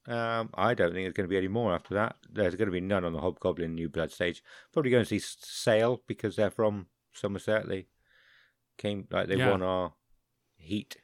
Um, 0.08 0.50
I 0.54 0.74
don't 0.74 0.92
think 0.94 1.06
there's 1.06 1.14
going 1.14 1.28
to 1.28 1.32
be 1.32 1.38
any 1.38 1.48
more 1.48 1.74
after 1.74 1.94
that. 1.96 2.18
There's 2.30 2.56
going 2.56 2.68
to 2.68 2.74
be 2.74 2.82
none 2.82 3.06
on 3.06 3.14
the 3.14 3.22
Hobgoblin 3.22 3.74
New 3.74 3.88
Blood 3.90 4.12
stage. 4.12 4.44
Probably 4.74 4.92
going 4.92 5.06
to 5.06 5.10
see 5.10 5.20
Sale 5.20 6.02
because 6.08 6.36
they're 6.36 6.50
from 6.52 6.88
Somerset. 7.14 7.68
They 7.70 7.88
came 8.78 9.08
like 9.12 9.28
they 9.28 9.38
Yeah. 9.38 9.50
won 9.52 9.62
our 9.62 9.94
heat. 10.58 10.98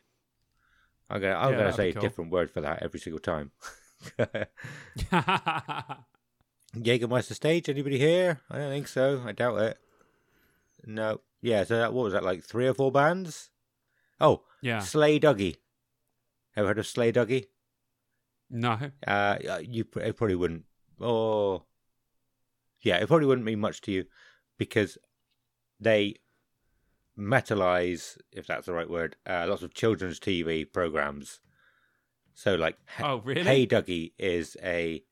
I'm 1.09 1.21
gonna 1.21 1.35
I'm 1.35 1.51
Yeah, 1.53 1.57
gonna 1.59 1.73
say 1.73 1.89
a 1.89 1.93
cool. 1.93 2.01
different 2.01 2.31
word 2.31 2.51
for 2.51 2.61
that 2.61 2.83
every 2.83 2.99
single 2.99 3.19
time. 3.19 3.51
Jägermeister 6.75 7.33
stage. 7.33 7.69
Anybody 7.69 7.97
here? 7.97 8.41
I 8.49 8.57
don't 8.57 8.69
think 8.71 8.87
so. 8.87 9.21
I 9.25 9.31
doubt 9.31 9.59
it. 9.61 9.77
No. 10.85 11.21
Yeah. 11.41 11.63
So 11.63 11.77
that 11.77 11.93
what 11.93 12.03
was 12.03 12.13
that 12.13 12.23
like 12.23 12.43
three 12.43 12.67
or 12.67 12.73
four 12.73 12.91
bands? 12.91 13.49
Oh, 14.21 14.43
yeah. 14.61 14.79
Slay 14.79 15.19
Duggee. 15.19 15.57
Ever 16.55 16.67
heard 16.69 16.79
of 16.79 16.87
Slay 16.87 17.11
Duggee? 17.11 17.47
No. 18.49 18.77
Uh, 19.05 19.37
you 19.61 19.85
it 19.97 20.17
probably 20.17 20.35
wouldn't. 20.35 20.65
Oh, 20.99 21.63
yeah, 22.81 22.97
it 22.97 23.07
probably 23.07 23.27
wouldn't 23.27 23.45
mean 23.45 23.59
much 23.59 23.81
to 23.81 23.91
you 23.91 24.05
because 24.57 24.97
they 25.79 26.15
metalize, 27.17 28.17
if 28.31 28.47
that's 28.47 28.65
the 28.65 28.73
right 28.73 28.89
word, 28.89 29.15
uh, 29.27 29.45
lots 29.47 29.61
of 29.61 29.73
children's 29.73 30.19
TV 30.19 30.71
programs. 30.71 31.41
So, 32.33 32.55
like, 32.55 32.77
Oh, 32.99 33.17
really? 33.23 33.43
Hey 33.43 33.67
Duggee 33.67 34.13
is 34.17 34.55
a 34.63 35.03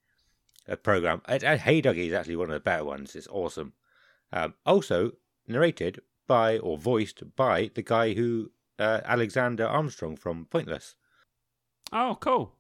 a 0.68 0.78
program. 0.78 1.22
Uh, 1.28 1.40
uh, 1.46 1.58
hey 1.58 1.82
Duggee 1.82 2.08
is 2.08 2.14
actually 2.14 2.36
one 2.38 2.50
of 2.50 2.54
the 2.54 2.60
better 2.60 2.86
ones. 2.86 3.16
It's 3.16 3.28
awesome. 3.30 3.74
Um, 4.32 4.54
also 4.66 5.12
narrated 5.48 6.00
by 6.28 6.58
or 6.58 6.78
voiced 6.78 7.36
by 7.36 7.72
the 7.74 7.82
guy 7.82 8.14
who 8.14 8.52
uh, 8.80 9.02
Alexander 9.06 9.66
Armstrong 9.66 10.16
from 10.18 10.46
Pointless. 10.46 10.96
Oh, 11.94 12.18
cool. 12.20 12.54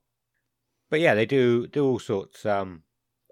But 0.89 0.99
yeah, 0.99 1.15
they 1.15 1.25
do 1.25 1.67
do 1.67 1.85
all 1.85 1.99
sorts. 1.99 2.45
Um, 2.45 2.83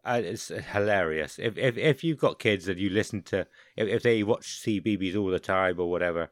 uh, 0.03 0.21
it's 0.23 0.49
hilarious. 0.49 1.39
If 1.39 1.57
if 1.57 1.77
if 1.77 2.03
you've 2.03 2.19
got 2.19 2.39
kids 2.39 2.67
and 2.67 2.79
you 2.79 2.89
listen 2.89 3.21
to 3.23 3.47
if, 3.75 3.87
if 3.87 4.03
they 4.03 4.23
watch 4.23 4.61
CBeebies 4.63 5.15
all 5.15 5.29
the 5.29 5.39
time 5.39 5.79
or 5.79 5.89
whatever, 5.89 6.29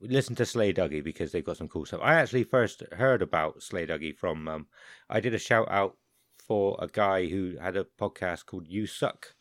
listen 0.00 0.34
to 0.36 0.46
Slay 0.46 0.72
Duggee 0.72 1.02
because 1.02 1.32
they've 1.32 1.44
got 1.44 1.56
some 1.56 1.68
cool 1.68 1.84
stuff. 1.86 2.00
I 2.02 2.14
actually 2.14 2.44
first 2.44 2.82
heard 2.92 3.22
about 3.22 3.62
Slay 3.62 3.86
Duggee 3.86 4.16
from 4.16 4.46
um, 4.48 4.66
I 5.10 5.20
did 5.20 5.34
a 5.34 5.38
shout 5.38 5.68
out 5.70 5.96
for 6.38 6.76
a 6.78 6.86
guy 6.86 7.26
who 7.26 7.56
had 7.60 7.76
a 7.76 7.86
podcast 8.00 8.46
called 8.46 8.68
You 8.68 8.86
Suck 8.86 9.34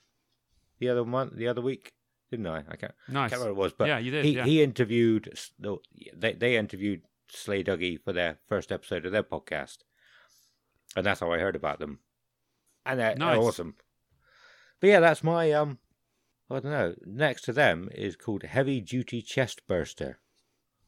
the 0.79 0.89
other 0.89 1.05
month, 1.05 1.35
the 1.35 1.47
other 1.47 1.61
week, 1.61 1.93
didn't 2.31 2.47
I? 2.47 2.63
I 2.67 2.75
can't, 2.75 2.93
Nice. 3.07 3.29
can't 3.29 3.41
remember 3.41 3.59
what 3.59 3.65
it 3.65 3.65
was, 3.65 3.73
but 3.77 3.87
yeah, 3.87 3.99
you 3.99 4.11
did. 4.11 4.25
he 4.25 4.35
yeah. 4.37 4.45
he 4.45 4.63
interviewed 4.63 5.37
they 6.15 6.33
they 6.33 6.57
interviewed 6.57 7.01
Slay 7.29 7.63
Duggee 7.63 8.01
for 8.01 8.13
their 8.13 8.39
first 8.47 8.71
episode 8.71 9.05
of 9.05 9.11
their 9.11 9.23
podcast, 9.23 9.77
and 10.95 11.05
that's 11.05 11.19
how 11.19 11.31
I 11.31 11.39
heard 11.39 11.55
about 11.55 11.79
them, 11.79 11.99
and 12.85 12.99
they're, 12.99 13.15
they're 13.15 13.37
awesome. 13.37 13.75
But 14.79 14.87
yeah, 14.87 14.99
that's 14.99 15.23
my 15.23 15.51
um, 15.51 15.79
I 16.49 16.59
don't 16.59 16.71
know. 16.71 16.95
Next 17.05 17.43
to 17.43 17.53
them 17.53 17.89
is 17.93 18.15
called 18.15 18.43
Heavy 18.43 18.81
Duty 18.81 19.21
Chest 19.21 19.65
Burster, 19.67 20.19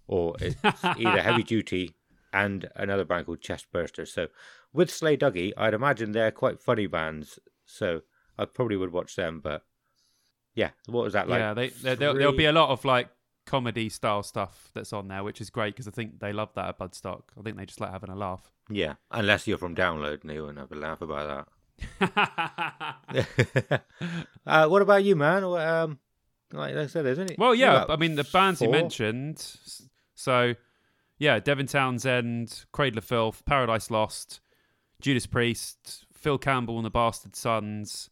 or 0.08 0.36
it's 0.40 0.56
either 0.84 1.22
Heavy 1.22 1.44
Duty 1.44 1.96
and 2.34 2.70
another 2.76 3.06
band 3.06 3.26
called 3.26 3.42
Chest 3.42 3.68
Burster. 3.72 4.06
So 4.06 4.28
with 4.74 4.92
Slay 4.92 5.18
Duggee, 5.18 5.54
I'd 5.58 5.74
imagine 5.74 6.12
they're 6.12 6.32
quite 6.32 6.62
funny 6.62 6.88
bands, 6.88 7.40
so 7.66 8.02
I 8.38 8.46
probably 8.46 8.78
would 8.78 8.92
watch 8.92 9.16
them. 9.16 9.40
But 9.44 9.64
yeah, 10.54 10.72
what 10.88 11.04
was 11.04 11.14
that 11.14 11.28
like? 11.28 11.40
yeah, 11.40 11.54
they, 11.54 11.70
there 11.70 11.96
there'll, 11.96 12.16
there'll 12.16 12.34
be 12.34 12.46
a 12.46 12.52
lot 12.52 12.70
of 12.70 12.86
like 12.86 13.10
comedy 13.48 13.90
style 13.90 14.22
stuff 14.22 14.70
that's 14.76 14.94
on 14.94 15.08
there, 15.08 15.24
which 15.24 15.42
is 15.42 15.50
great 15.50 15.74
because 15.74 15.88
I 15.88 15.92
think 15.92 16.20
they 16.20 16.32
love 16.32 16.54
that 16.54 16.70
at 16.70 16.78
Bloodstock. 16.78 17.24
I 17.40 17.42
think 17.42 17.58
they 17.58 17.66
just 17.66 17.82
like 17.82 17.92
having 17.92 18.12
a 18.12 18.16
laugh. 18.16 18.52
Yeah, 18.70 18.96
unless 19.10 19.48
you're 19.48 19.58
from 19.58 19.74
download 19.74 20.24
New 20.24 20.48
and 20.48 20.58
they 20.58 20.62
won't 20.62 20.70
have 20.70 20.72
a 20.72 20.76
laugh 20.76 21.02
about 21.02 21.48
that. 22.00 23.82
uh, 24.46 24.68
what 24.68 24.82
about 24.82 25.04
you, 25.04 25.16
man? 25.16 25.44
Um, 25.44 26.00
like 26.52 26.76
I 26.76 26.88
said, 26.88 27.06
isn't 27.08 27.32
it? 27.32 27.40
well, 27.40 27.56
yeah, 27.56 27.86
I 27.90 27.96
mean 27.96 28.16
the 28.16 28.24
bands 28.26 28.62
you 28.62 28.70
mentioned. 28.70 29.40
So, 30.14 30.56
yeah, 31.18 31.40
Devin 31.40 31.68
Townsend, 31.68 32.66
Cradle 32.72 33.00
of 33.00 33.06
Filth, 33.06 33.44
Paradise 33.46 33.90
Lost, 33.90 34.42
Judas 35.02 35.26
Priest, 35.26 36.06
Phil 36.14 36.38
Campbell 36.38 36.78
and 36.78 36.86
the 36.86 36.90
Bastard 36.90 37.36
Sons, 37.36 38.10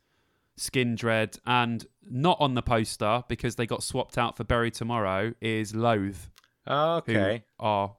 Skindred, 0.60 1.40
and 1.46 1.86
not 2.10 2.38
on 2.40 2.54
the 2.54 2.62
poster 2.62 3.24
because 3.28 3.56
they 3.56 3.66
got 3.66 3.84
swapped 3.84 4.18
out 4.18 4.38
for 4.38 4.44
Bury 4.44 4.72
Tomorrow 4.72 5.34
is 5.42 5.76
Loathe. 5.76 6.18
who 6.66 6.74
Okay, 6.74 7.44
are 7.60 7.96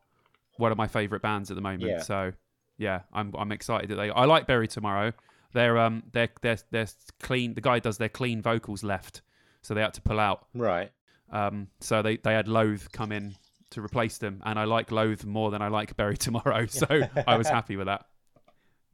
one 0.57 0.73
of 0.73 0.79
my 0.79 0.87
favourite 0.87 1.23
bands 1.23 1.51
at 1.51 1.55
the 1.55 1.61
moment. 1.63 1.91
Yeah. 1.91 2.03
So 2.03 2.33
yeah, 2.79 3.01
I'm 3.13 3.35
I'm 3.37 3.53
excited 3.53 3.91
that 3.91 3.97
they. 3.97 4.11
I 4.11 4.25
like 4.25 4.47
Bury 4.47 4.69
Tomorrow. 4.69 5.13
They're 5.53 5.79
um 5.79 6.03
they're 6.13 6.29
they're 6.43 6.59
they're 6.71 6.89
clean. 7.21 7.55
The 7.55 7.61
guy 7.61 7.79
does 7.79 7.99
their 7.99 8.09
clean 8.09 8.43
vocals 8.43 8.83
left, 8.83 9.23
so 9.63 9.75
they 9.75 9.81
had 9.83 9.95
to 9.95 10.03
pull 10.03 10.21
out. 10.21 10.47
right. 10.55 10.91
Um, 11.31 11.69
so 11.81 12.03
they 12.03 12.17
they 12.19 12.35
had 12.35 12.47
Loathe 12.49 12.85
come 12.93 13.11
in 13.13 13.35
to 13.71 13.83
replace 13.83 14.19
them, 14.19 14.41
and 14.45 14.59
I 14.59 14.65
like 14.65 14.93
Loathe 14.93 15.25
more 15.25 15.51
than 15.51 15.61
I 15.61 15.69
like 15.69 15.97
Bury 15.97 16.17
Tomorrow. 16.17 16.67
So 16.71 16.87
I 17.27 17.37
was 17.37 17.49
happy 17.49 17.77
with 17.77 17.87
that. 17.87 18.07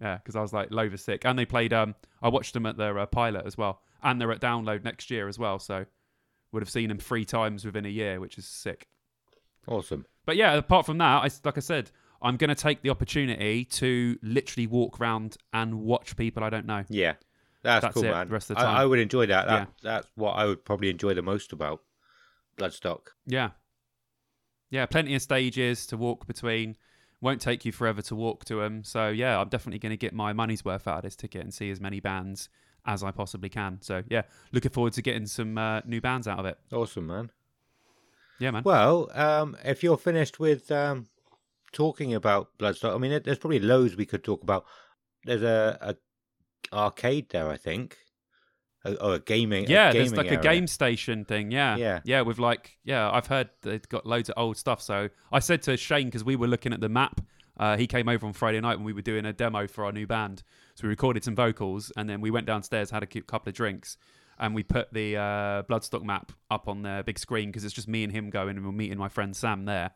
Yeah, 0.02 0.16
because 0.16 0.34
I 0.34 0.42
was 0.42 0.52
like 0.52 0.68
is 0.72 1.04
sick, 1.04 1.24
and 1.24 1.38
they 1.38 1.46
played. 1.46 1.72
Um, 1.72 1.94
I 2.20 2.28
watched 2.28 2.54
them 2.54 2.66
at 2.66 2.76
their 2.76 2.98
uh, 2.98 3.06
pilot 3.06 3.46
as 3.46 3.56
well, 3.56 3.82
and 4.02 4.20
they're 4.20 4.32
at 4.32 4.40
Download 4.40 4.82
next 4.82 5.10
year 5.10 5.28
as 5.28 5.38
well. 5.38 5.58
So 5.60 5.86
would 6.50 6.62
have 6.62 6.70
seen 6.70 6.88
them 6.88 6.98
three 6.98 7.24
times 7.24 7.64
within 7.64 7.86
a 7.86 7.90
year, 7.90 8.20
which 8.20 8.36
is 8.36 8.46
sick. 8.46 8.88
Awesome. 9.66 10.04
But 10.26 10.36
yeah, 10.36 10.54
apart 10.54 10.86
from 10.86 10.98
that, 10.98 11.22
I, 11.22 11.30
like 11.44 11.56
I 11.56 11.60
said, 11.60 11.90
I'm 12.20 12.36
going 12.36 12.48
to 12.48 12.56
take 12.56 12.82
the 12.82 12.90
opportunity 12.90 13.64
to 13.64 14.18
literally 14.22 14.66
walk 14.66 15.00
around 15.00 15.36
and 15.52 15.82
watch 15.82 16.16
people 16.16 16.42
I 16.42 16.50
don't 16.50 16.66
know. 16.66 16.84
Yeah, 16.88 17.14
that's, 17.62 17.82
That's 17.82 17.94
cool, 17.94 18.04
it, 18.04 18.10
man. 18.10 18.28
the 18.28 18.32
rest 18.32 18.50
of 18.50 18.56
the 18.56 18.62
I, 18.62 18.64
time. 18.64 18.76
I 18.76 18.84
would 18.84 18.98
enjoy 18.98 19.26
that. 19.26 19.46
that 19.46 19.52
Yeah. 19.52 19.66
That's 19.82 20.08
what 20.16 20.32
I 20.32 20.46
would 20.46 20.64
probably 20.64 20.90
enjoy 20.90 21.14
the 21.14 21.22
most 21.22 21.52
about 21.52 21.80
Bloodstock. 22.56 23.08
Yeah. 23.26 23.50
Yeah, 24.70 24.86
plenty 24.86 25.14
of 25.14 25.22
stages 25.22 25.86
to 25.88 25.96
walk 25.96 26.26
between. 26.26 26.76
Won't 27.22 27.40
take 27.40 27.64
you 27.64 27.72
forever 27.72 28.02
to 28.02 28.14
walk 28.14 28.44
to 28.46 28.56
them. 28.56 28.84
So 28.84 29.08
yeah, 29.08 29.38
I'm 29.40 29.48
definitely 29.48 29.78
going 29.78 29.90
to 29.90 29.96
get 29.96 30.12
my 30.12 30.34
money's 30.34 30.64
worth 30.64 30.86
out 30.86 30.98
of 30.98 31.02
this 31.04 31.16
ticket 31.16 31.42
and 31.42 31.54
see 31.54 31.70
as 31.70 31.80
many 31.80 32.00
bands 32.00 32.50
as 32.84 33.02
I 33.02 33.12
possibly 33.12 33.48
can. 33.48 33.78
So 33.80 34.02
yeah, 34.10 34.22
looking 34.50 34.72
forward 34.72 34.92
to 34.94 35.02
getting 35.02 35.26
some 35.26 35.56
uh, 35.56 35.80
new 35.86 36.00
bands 36.00 36.28
out 36.28 36.40
of 36.40 36.46
it. 36.46 36.58
Awesome, 36.72 37.06
man. 37.06 37.30
Yeah, 38.38 38.50
man. 38.50 38.64
Well, 38.64 39.08
um, 39.14 39.56
if 39.64 39.84
you're 39.84 39.96
finished 39.96 40.40
with 40.40 40.70
um, 40.72 41.06
talking 41.70 42.12
about 42.12 42.58
Bloodstock, 42.58 42.94
I 42.94 42.98
mean, 42.98 43.20
there's 43.24 43.38
probably 43.38 43.60
loads 43.60 43.96
we 43.96 44.04
could 44.04 44.24
talk 44.24 44.42
about. 44.42 44.64
There's 45.24 45.44
a, 45.44 45.78
a 45.80 46.76
arcade 46.76 47.30
there, 47.30 47.48
I 47.48 47.56
think, 47.56 47.98
or 48.84 49.14
a 49.14 49.18
gaming. 49.20 49.66
a 49.66 49.68
yeah, 49.68 49.92
there's 49.92 50.10
gaming 50.12 50.28
like 50.30 50.38
a 50.38 50.42
game 50.42 50.66
station 50.66 51.24
thing. 51.24 51.50
Yeah, 51.50 51.76
Yeah. 51.76 52.00
yeah. 52.04 52.20
With 52.22 52.38
like, 52.38 52.78
yeah, 52.84 53.10
I've 53.10 53.26
heard 53.26 53.50
they've 53.62 53.88
got 53.88 54.06
loads 54.06 54.28
of 54.28 54.34
old 54.36 54.56
stuff. 54.56 54.80
So 54.82 55.08
I 55.30 55.38
said 55.38 55.62
to 55.62 55.76
Shane 55.76 56.06
because 56.06 56.24
we 56.24 56.36
were 56.36 56.48
looking 56.48 56.72
at 56.72 56.80
the 56.80 56.88
map. 56.88 57.20
Uh, 57.58 57.76
he 57.76 57.86
came 57.86 58.08
over 58.08 58.26
on 58.26 58.32
Friday 58.32 58.60
night 58.60 58.76
when 58.76 58.84
we 58.84 58.92
were 58.92 59.02
doing 59.02 59.24
a 59.26 59.32
demo 59.32 59.66
for 59.68 59.84
our 59.84 59.92
new 59.92 60.06
band. 60.06 60.42
So 60.74 60.84
we 60.84 60.88
recorded 60.88 61.22
some 61.22 61.34
vocals 61.36 61.92
and 61.96 62.08
then 62.08 62.20
we 62.20 62.30
went 62.30 62.46
downstairs, 62.46 62.90
had 62.90 63.02
a 63.02 63.06
cou- 63.06 63.22
couple 63.22 63.50
of 63.50 63.54
drinks, 63.54 63.98
and 64.38 64.54
we 64.54 64.62
put 64.62 64.92
the 64.92 65.16
uh, 65.16 65.62
Bloodstock 65.64 66.02
map 66.02 66.32
up 66.50 66.66
on 66.66 66.82
the 66.82 67.02
big 67.06 67.18
screen 67.18 67.50
because 67.50 67.64
it's 67.64 67.74
just 67.74 67.86
me 67.88 68.02
and 68.04 68.12
him 68.12 68.30
going, 68.30 68.56
and 68.56 68.64
we're 68.66 68.72
meeting 68.72 68.98
my 68.98 69.08
friend 69.08 69.36
Sam 69.36 69.66
there. 69.66 69.90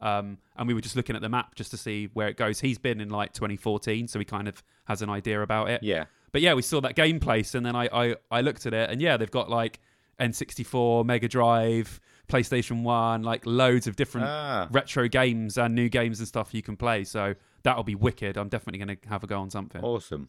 Um, 0.00 0.38
and 0.56 0.66
we 0.66 0.72
were 0.72 0.80
just 0.80 0.96
looking 0.96 1.14
at 1.14 1.20
the 1.20 1.28
map 1.28 1.54
just 1.56 1.72
to 1.72 1.76
see 1.76 2.08
where 2.14 2.28
it 2.28 2.38
goes. 2.38 2.60
He's 2.60 2.78
been 2.78 3.00
in 3.02 3.10
like 3.10 3.34
2014, 3.34 4.08
so 4.08 4.18
he 4.18 4.24
kind 4.24 4.48
of 4.48 4.62
has 4.86 5.02
an 5.02 5.10
idea 5.10 5.42
about 5.42 5.68
it. 5.68 5.82
Yeah, 5.82 6.04
But 6.32 6.42
yeah, 6.42 6.54
we 6.54 6.62
saw 6.62 6.80
that 6.80 6.94
game 6.94 7.20
place, 7.20 7.54
and 7.54 7.64
then 7.64 7.74
I, 7.74 7.88
I, 7.92 8.16
I 8.30 8.40
looked 8.40 8.66
at 8.66 8.74
it, 8.74 8.90
and 8.90 9.00
yeah, 9.00 9.16
they've 9.16 9.30
got 9.30 9.50
like 9.50 9.80
N64, 10.20 11.04
Mega 11.04 11.28
Drive, 11.28 12.00
PlayStation 12.28 12.82
One, 12.82 13.22
like 13.22 13.44
loads 13.46 13.86
of 13.86 13.96
different 13.96 14.28
ah, 14.28 14.68
retro 14.70 15.08
games 15.08 15.58
and 15.58 15.74
new 15.74 15.88
games 15.88 16.20
and 16.20 16.28
stuff 16.28 16.54
you 16.54 16.62
can 16.62 16.76
play. 16.76 17.04
So 17.04 17.34
that'll 17.62 17.84
be 17.84 17.94
wicked. 17.94 18.36
I'm 18.36 18.48
definitely 18.48 18.84
going 18.84 18.96
to 18.96 19.08
have 19.08 19.24
a 19.24 19.26
go 19.26 19.40
on 19.40 19.50
something. 19.50 19.82
awesome. 19.82 20.28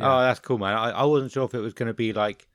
Yeah. 0.00 0.12
Oh, 0.12 0.20
that's 0.22 0.40
cool, 0.40 0.58
man. 0.58 0.74
I, 0.74 0.90
I 0.90 1.04
wasn't 1.04 1.30
sure 1.30 1.44
if 1.44 1.54
it 1.54 1.60
was 1.60 1.72
going 1.72 1.86
to 1.86 1.94
be 1.94 2.12
like 2.12 2.48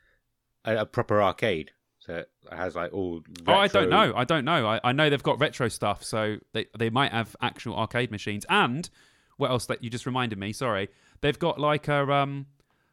a, 0.66 0.78
a 0.80 0.86
proper 0.86 1.22
arcade, 1.22 1.72
so 2.00 2.16
it 2.16 2.30
has 2.52 2.76
like 2.76 2.92
all. 2.92 3.22
Oh, 3.48 3.54
I 3.54 3.68
don't 3.68 3.90
know. 3.90 4.12
I 4.16 4.26
don't 4.26 4.44
know. 4.44 4.68
I, 4.68 4.82
I 4.84 4.92
know 4.92 5.10
they've 5.10 5.24
got 5.24 5.40
retro 5.40 5.70
stuff, 5.70 6.04
so 6.04 6.38
they 6.52 6.66
they 6.78 6.90
might 6.90 7.14
have 7.14 7.36
actual 7.42 7.76
arcade 7.78 8.12
machines. 8.12 8.46
And 8.50 8.90
what 9.38 9.52
else 9.52 9.68
that 9.68 9.82
you 9.82 9.90
just 9.90 10.06
reminded 10.06 10.38
me? 10.38 10.52
Sorry, 10.52 10.90
they've 11.22 11.40
got 11.40 11.60
like 11.60 11.88
a 11.88 12.12
um 12.12 12.48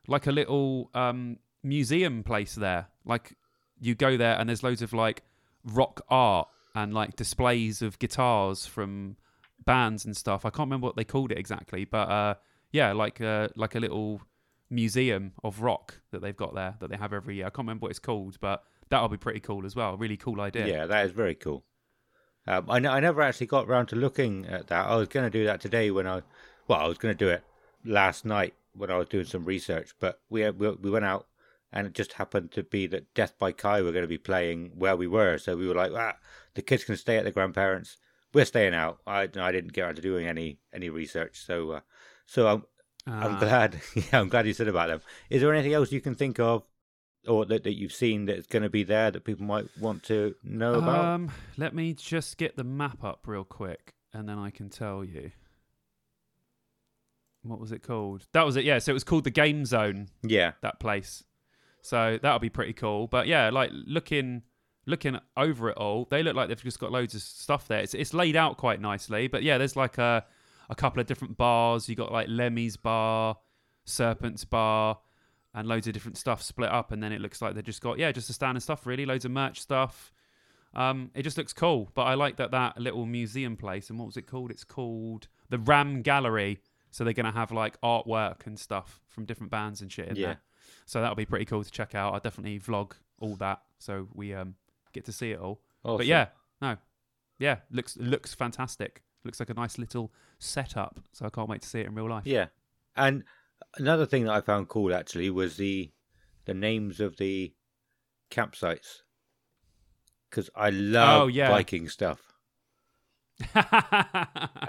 like 0.07 0.27
a 0.27 0.33
little 0.33 0.91
um 0.95 1.39
museum 1.63 2.23
place 2.23 2.55
there. 2.55 2.89
Like 3.05 3.35
you 3.81 3.95
go 3.95 4.17
there 4.17 4.39
and 4.39 4.49
there's 4.49 4.63
loads 4.63 4.83
of 4.83 4.93
like 4.93 5.23
rock 5.65 6.01
art 6.09 6.49
and 6.75 6.93
like 6.95 7.17
displays 7.17 7.83
of 7.83 7.99
guitars 7.99 8.67
from 8.67 9.17
bands 9.65 10.05
and 10.05 10.17
stuff. 10.17 10.45
I 10.45 10.51
can't 10.51 10.67
remember 10.69 10.87
what 10.87 10.97
they 10.97 11.05
called 11.05 11.33
it 11.33 11.39
exactly, 11.39 11.85
but 11.85 12.09
uh 12.09 12.35
yeah, 12.73 12.93
like 12.93 13.21
uh 13.21 13.49
like 13.57 13.75
a 13.75 13.81
little 13.81 14.23
museum 14.71 15.33
of 15.45 15.63
rock 15.63 16.01
that 16.11 16.21
they've 16.23 16.37
got 16.37 16.55
there 16.55 16.75
that 16.81 16.91
they 16.91 16.97
have 16.97 17.13
every 17.13 17.37
year. 17.37 17.47
I 17.47 17.51
can't 17.51 17.59
remember 17.67 17.85
what 17.85 17.91
it's 17.91 17.99
called, 17.99 18.39
but 18.41 18.65
that'll 18.89 19.09
be 19.09 19.17
pretty 19.17 19.41
cool 19.41 19.65
as 19.65 19.77
well. 19.77 19.97
Really 19.97 20.17
cool 20.17 20.41
idea. 20.41 20.67
Yeah, 20.67 20.87
that 20.87 21.07
is 21.07 21.13
very 21.13 21.35
cool. 21.35 21.65
Um, 22.49 22.71
I, 22.71 22.77
n- 22.77 22.87
I 22.87 23.01
never 23.01 23.23
actually 23.23 23.49
got 23.49 23.67
around 23.69 23.87
to 23.87 23.97
looking 23.97 24.47
at 24.47 24.69
that. 24.69 24.87
I 24.87 24.97
was 24.97 25.09
going 25.09 25.27
to 25.27 25.31
do 25.31 25.45
that 25.47 25.61
today 25.61 25.91
when 25.91 26.07
I, 26.07 26.23
well, 26.69 26.79
I 26.79 26.87
was 26.87 26.97
going 26.97 27.13
to 27.13 27.19
do 27.19 27.29
it 27.29 27.43
last 27.87 28.25
night 28.25 28.55
when 28.75 28.91
I 28.91 28.97
was 28.99 29.09
doing 29.09 29.25
some 29.25 29.45
research. 29.45 29.95
But 30.01 30.21
we 30.29 30.49
we, 30.51 30.71
we 30.71 30.91
went 30.91 31.05
out, 31.05 31.27
and 31.73 31.87
it 31.87 31.95
just 31.95 32.15
happened 32.15 32.51
to 32.53 32.63
be 32.63 32.87
that 32.89 33.15
Death 33.15 33.39
by 33.39 33.53
Kai 33.53 33.83
were 33.83 33.93
going 33.93 34.03
to 34.05 34.09
be 34.09 34.19
playing 34.19 34.73
where 34.75 34.97
we 34.97 35.07
were. 35.07 35.39
So 35.39 35.57
we 35.57 35.67
were 35.69 35.75
like, 35.75 35.93
ah, 35.95 36.17
the 36.55 36.63
kids 36.63 36.85
can 36.85 36.97
stay 36.97 37.17
at 37.17 37.23
their 37.25 37.33
grandparents. 37.33 37.97
We're 38.35 38.45
staying 38.45 38.75
out. 38.75 38.99
I 39.07 39.29
I 39.39 39.53
didn't 39.53 39.73
get 39.73 39.83
around 39.83 39.97
to 39.97 40.03
doing 40.03 40.27
any 40.27 40.59
any 40.73 40.91
research. 40.91 41.39
So 41.45 41.71
uh, 41.73 41.81
so 42.27 42.49
I'm 42.49 42.65
I'm 43.07 43.37
Ah. 43.37 43.39
glad. 43.41 43.81
Yeah, 43.95 44.21
I'm 44.21 44.29
glad 44.29 44.47
you 44.47 44.53
said 44.53 44.69
about 44.69 44.89
them. 44.89 45.01
Is 45.31 45.41
there 45.41 45.55
anything 45.55 45.73
else 45.73 45.93
you 45.93 46.01
can 46.01 46.15
think 46.17 46.39
of, 46.41 46.65
or 47.27 47.47
that, 47.47 47.63
that 47.65 47.75
you've 47.79 47.93
seen 47.93 48.27
that's 48.27 48.47
going 48.49 48.65
to 48.65 48.69
be 48.69 48.83
there 48.83 49.11
that 49.13 49.25
people 49.25 49.47
might 49.47 49.67
want 49.81 50.03
to 50.05 50.35
know 50.43 50.75
about? 50.75 51.05
Um, 51.05 51.31
let 51.57 51.73
me 51.75 51.95
just 51.95 52.37
get 52.37 52.57
the 52.57 52.65
map 52.65 53.05
up 53.05 53.21
real 53.27 53.45
quick, 53.45 53.95
and 54.13 54.29
then 54.29 54.39
I 54.39 54.51
can 54.51 54.69
tell 54.71 55.05
you. 55.05 55.31
What 57.49 57.61
was 57.61 57.73
it 57.73 57.83
called? 57.83 58.27
That 58.33 58.45
was 58.45 58.57
it. 58.57 58.65
Yeah, 58.65 58.79
so 58.79 58.91
it 58.91 58.95
was 58.95 59.05
called 59.05 59.25
the 59.25 59.31
Game 59.31 59.65
Zone. 59.65 60.09
yeah, 60.23 60.53
That 60.63 60.81
place. 60.81 61.25
So 61.83 62.19
that'll 62.21 62.41
be 62.41 62.51
pretty 62.51 62.73
cool. 62.73 63.07
But 63.07 63.29
yeah, 63.29 63.49
like 63.51 63.71
looking 63.73 64.43
looking 64.87 65.19
over 65.37 65.69
it 65.71 65.77
all, 65.77 66.07
they 66.11 66.23
look 66.23 66.35
like 66.35 66.49
they've 66.49 66.63
just 66.63 66.81
got 66.81 66.91
loads 66.91 67.15
of 67.15 67.23
stuff 67.23 67.69
there. 67.69 67.81
It's 67.81 67.95
it's 67.95 68.13
laid 68.13 68.35
out 68.35 68.57
quite 68.57 68.81
nicely. 68.81 69.29
But 69.29 69.43
yeah, 69.45 69.57
there's 69.59 69.77
like 69.77 69.97
a 69.99 70.25
a 70.69 70.75
couple 70.75 71.01
of 71.01 71.07
different 71.07 71.37
bars. 71.37 71.89
You 71.89 71.95
got 71.95 72.11
like 72.11 72.27
Lemmy's 72.29 72.77
bar, 72.77 73.37
Serpent's 73.85 74.45
bar, 74.45 74.99
and 75.55 75.69
loads 75.69 75.87
of 75.87 75.93
different 75.93 76.17
stuff 76.19 76.43
split 76.43 76.71
up. 76.71 76.91
And 76.91 77.01
then 77.01 77.13
it 77.13 77.21
looks 77.21 77.41
like 77.41 77.55
they've 77.55 77.63
just 77.65 77.81
got 77.81 77.99
yeah, 77.99 78.11
just 78.11 78.31
a 78.31 78.33
standard 78.33 78.63
stuff 78.63 78.85
really, 78.85 79.07
loads 79.07 79.25
of 79.25 79.31
merch 79.31 79.61
stuff. 79.61 80.13
Um, 80.75 81.11
it 81.15 81.23
just 81.23 81.39
looks 81.39 81.53
cool. 81.53 81.91
But 81.95 82.03
I 82.03 82.15
like 82.15 82.37
that 82.37 82.51
that 82.51 82.81
little 82.81 83.07
museum 83.07 83.57
place. 83.57 83.91
And 83.91 83.99
what 83.99 84.07
was 84.07 84.17
it 84.17 84.27
called? 84.27 84.51
It's 84.51 84.65
called 84.65 85.29
the 85.51 85.59
Ram 85.59 86.03
Gallery. 86.03 86.59
So 86.97 87.05
they're 87.05 87.13
gonna 87.13 87.31
have 87.31 87.53
like 87.53 87.79
artwork 87.83 88.47
and 88.47 88.59
stuff 88.59 89.01
from 89.07 89.27
different 89.27 89.51
bands 89.51 89.83
and 89.83 89.93
shit 89.93 90.09
in 90.09 90.17
Yeah. 90.17 90.27
there. 90.27 90.41
So 90.87 91.03
that'll 91.03 91.15
be 91.15 91.27
pretty 91.27 91.45
cool 91.45 91.63
to 91.63 91.71
check 91.71 91.95
out. 91.95 92.15
I'll 92.15 92.21
definitely 92.21 92.59
vlog 92.59 92.93
all 93.19 93.37
that 93.37 93.61
so 93.79 94.09
we 94.15 94.33
um 94.33 94.55
get 94.95 95.05
to 95.05 95.13
see 95.13 95.33
it 95.33 95.39
all. 95.39 95.61
awesome. 95.85 95.99
But 95.99 96.07
yeah, 96.07 96.29
no, 96.63 96.79
yeah, 97.39 97.59
looks 97.71 97.99
looks 97.99 98.33
fantastic. 98.35 99.03
Looks 99.25 99.41
like 99.41 99.51
a 99.51 99.55
nice 99.55 99.77
little 99.77 100.11
setup. 100.39 101.01
So 101.13 101.27
I 101.27 101.29
can't 101.29 101.51
wait 101.51 101.61
to 101.63 101.69
see 101.69 101.81
it 101.81 101.87
in 101.87 101.95
real 101.95 102.09
life. 102.09 102.25
yeah. 102.27 102.47
And 102.97 103.25
another 103.77 104.07
thing 104.07 104.25
that 104.25 104.33
I 104.33 104.41
found 104.41 104.69
cool 104.69 104.95
actually 104.95 105.29
was 105.29 105.59
the 105.59 105.93
the 106.47 106.55
names 106.55 106.99
of 107.01 107.19
the 107.19 107.53
campsites 108.31 109.03
because 110.31 110.49
I 110.55 110.71
love 110.71 111.23
Oh, 111.23 111.27
yeah. 111.27 111.51
Viking 111.51 111.89
stuff. 111.91 112.33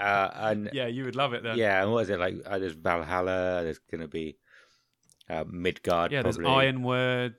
Uh, 0.00 0.30
and 0.34 0.70
yeah, 0.72 0.86
you 0.86 1.04
would 1.04 1.16
love 1.16 1.32
it 1.32 1.42
then. 1.42 1.56
yeah, 1.58 1.82
and 1.82 1.92
what 1.92 2.00
is 2.04 2.10
it 2.10 2.18
like? 2.18 2.34
Uh, 2.46 2.58
there's 2.58 2.72
Valhalla. 2.72 3.62
There's 3.62 3.78
going 3.90 4.00
to 4.00 4.08
be 4.08 4.36
uh, 5.28 5.44
Midgard. 5.48 6.12
yeah. 6.12 6.22
There's 6.22 6.36
probably. 6.38 6.66
Ironwood, 6.66 7.34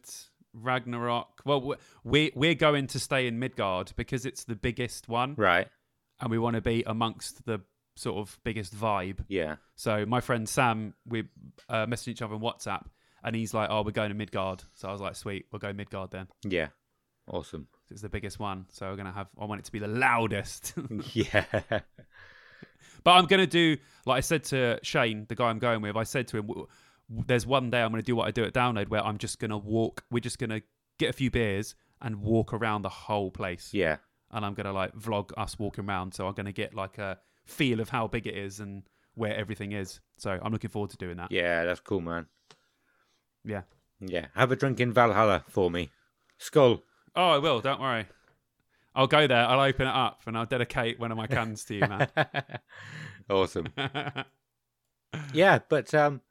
Ragnarok. 0.54 1.42
Well, 1.46 1.62
we- 1.62 1.76
we 2.04 2.32
we're 2.36 2.56
going 2.56 2.88
to 2.88 3.00
stay 3.00 3.28
in 3.28 3.40
Midgard 3.40 3.94
because 3.96 4.26
it's 4.26 4.44
the 4.44 4.56
biggest 4.56 5.08
one, 5.08 5.36
Right. 5.38 5.68
and 6.20 6.30
we 6.32 6.38
want 6.38 6.56
to 6.56 6.62
be 6.62 6.84
amongst 6.86 7.46
the 7.46 7.62
sort 7.96 8.18
of 8.18 8.38
biggest 8.44 8.76
vibe. 8.76 9.20
Yeah. 9.28 9.56
So 9.76 10.06
my 10.06 10.22
friend 10.22 10.48
Sam, 10.48 10.94
we 11.06 11.24
uh, 11.70 11.86
messaged 11.86 12.10
each 12.10 12.22
other 12.22 12.36
on 12.36 12.42
WhatsApp, 12.42 12.86
and 13.24 13.36
he's 13.36 13.54
like, 13.54 13.70
"Oh, 13.72 13.84
we're 13.84 13.92
going 13.92 14.10
to 14.10 14.16
Midgard." 14.16 14.64
So 14.74 14.90
I 14.90 14.92
was 14.92 15.02
like, 15.02 15.16
"Sweet, 15.16 15.46
we'll 15.52 15.60
go 15.60 15.72
Midgard 15.74 16.12
then." 16.12 16.28
Yeah. 16.44 16.68
Awesome. 17.28 17.68
It's 17.92 18.02
the 18.02 18.10
biggest 18.10 18.40
one, 18.40 18.66
so 18.70 18.90
we're 18.90 18.96
gonna 18.98 19.12
have. 19.12 19.28
I 19.40 19.46
want 19.46 19.60
it 19.60 19.66
to 19.66 19.72
be 19.72 19.80
the 19.80 19.88
loudest. 19.88 20.74
yeah. 21.14 21.46
but 23.04 23.12
I'm 23.12 23.26
gonna 23.26 23.48
do 23.48 23.78
like 24.06 24.18
I 24.18 24.22
said 24.22 24.44
to 24.46 24.80
Shane, 24.84 25.26
the 25.30 25.36
guy 25.36 25.46
I'm 25.50 25.60
going 25.60 25.82
with. 25.82 25.96
I 25.96 26.04
said 26.04 26.28
to 26.30 26.38
him, 26.38 26.48
"W- 26.48 26.68
w- 27.10 27.26
"There's 27.28 27.46
one 27.48 27.70
day 27.70 27.82
I'm 27.82 27.92
gonna 27.92 28.02
do 28.04 28.16
what 28.16 28.28
I 28.28 28.32
do 28.32 28.44
at 28.44 28.54
Download, 28.54 28.90
where 28.90 29.04
I'm 29.04 29.18
just 29.18 29.40
gonna 29.40 29.58
walk. 29.58 30.04
We're 30.12 30.20
just 30.20 30.38
gonna 30.40 30.62
get 30.98 31.10
a 31.10 31.14
few 31.14 31.32
beers 31.32 31.76
and 32.02 32.18
walk 32.22 32.54
around 32.54 32.82
the 32.84 32.90
whole 32.90 33.32
place, 33.32 33.74
Yeah. 33.74 33.98
and 34.32 34.46
I'm 34.46 34.54
gonna 34.54 34.74
like 34.74 34.94
vlog 34.96 35.32
us 35.38 35.58
walking 35.58 35.86
around. 35.88 36.14
So 36.14 36.28
I'm 36.28 36.34
gonna 36.34 36.52
get 36.52 36.74
like 36.74 36.98
a 36.98 37.18
feel 37.46 37.80
of 37.80 37.90
how 37.90 38.08
big 38.08 38.28
it 38.28 38.38
is 38.38 38.60
and 38.60 38.84
where 39.16 39.36
everything 39.36 39.72
is. 39.72 40.00
So 40.18 40.40
I'm 40.42 40.52
looking 40.52 40.70
forward 40.70 40.92
to 40.92 40.98
doing 40.98 41.18
that. 41.18 41.32
Yeah. 41.32 41.66
That's 41.66 41.80
cool, 41.82 42.02
man. 42.02 42.28
yeah. 43.44 43.64
Yeah. 44.00 44.28
Have 44.36 44.52
a 44.52 44.56
drink 44.56 44.80
in 44.80 44.94
Valhalla 44.94 45.44
for 45.50 45.70
me. 45.72 45.90
Skull. 46.38 46.84
Oh, 47.16 47.30
I 47.30 47.38
will. 47.38 47.62
Don't 47.62 47.82
worry. 47.82 48.05
I'll 48.95 49.07
go 49.07 49.28
there. 49.28 49.45
I'll 49.45 49.62
open 49.62 49.88
it 49.88 49.95
up 49.95 50.22
and 50.26 50.38
I'll 50.38 50.45
dedicate 50.45 50.99
one 50.99 51.12
of 51.12 51.18
my 51.18 51.28
cans 51.28 51.64
to 51.66 51.76
you, 51.76 51.82
man. 51.82 52.07
awesome. 53.30 53.68
Yeah, 55.34 55.57
but 55.68 55.91
um, 55.95 56.22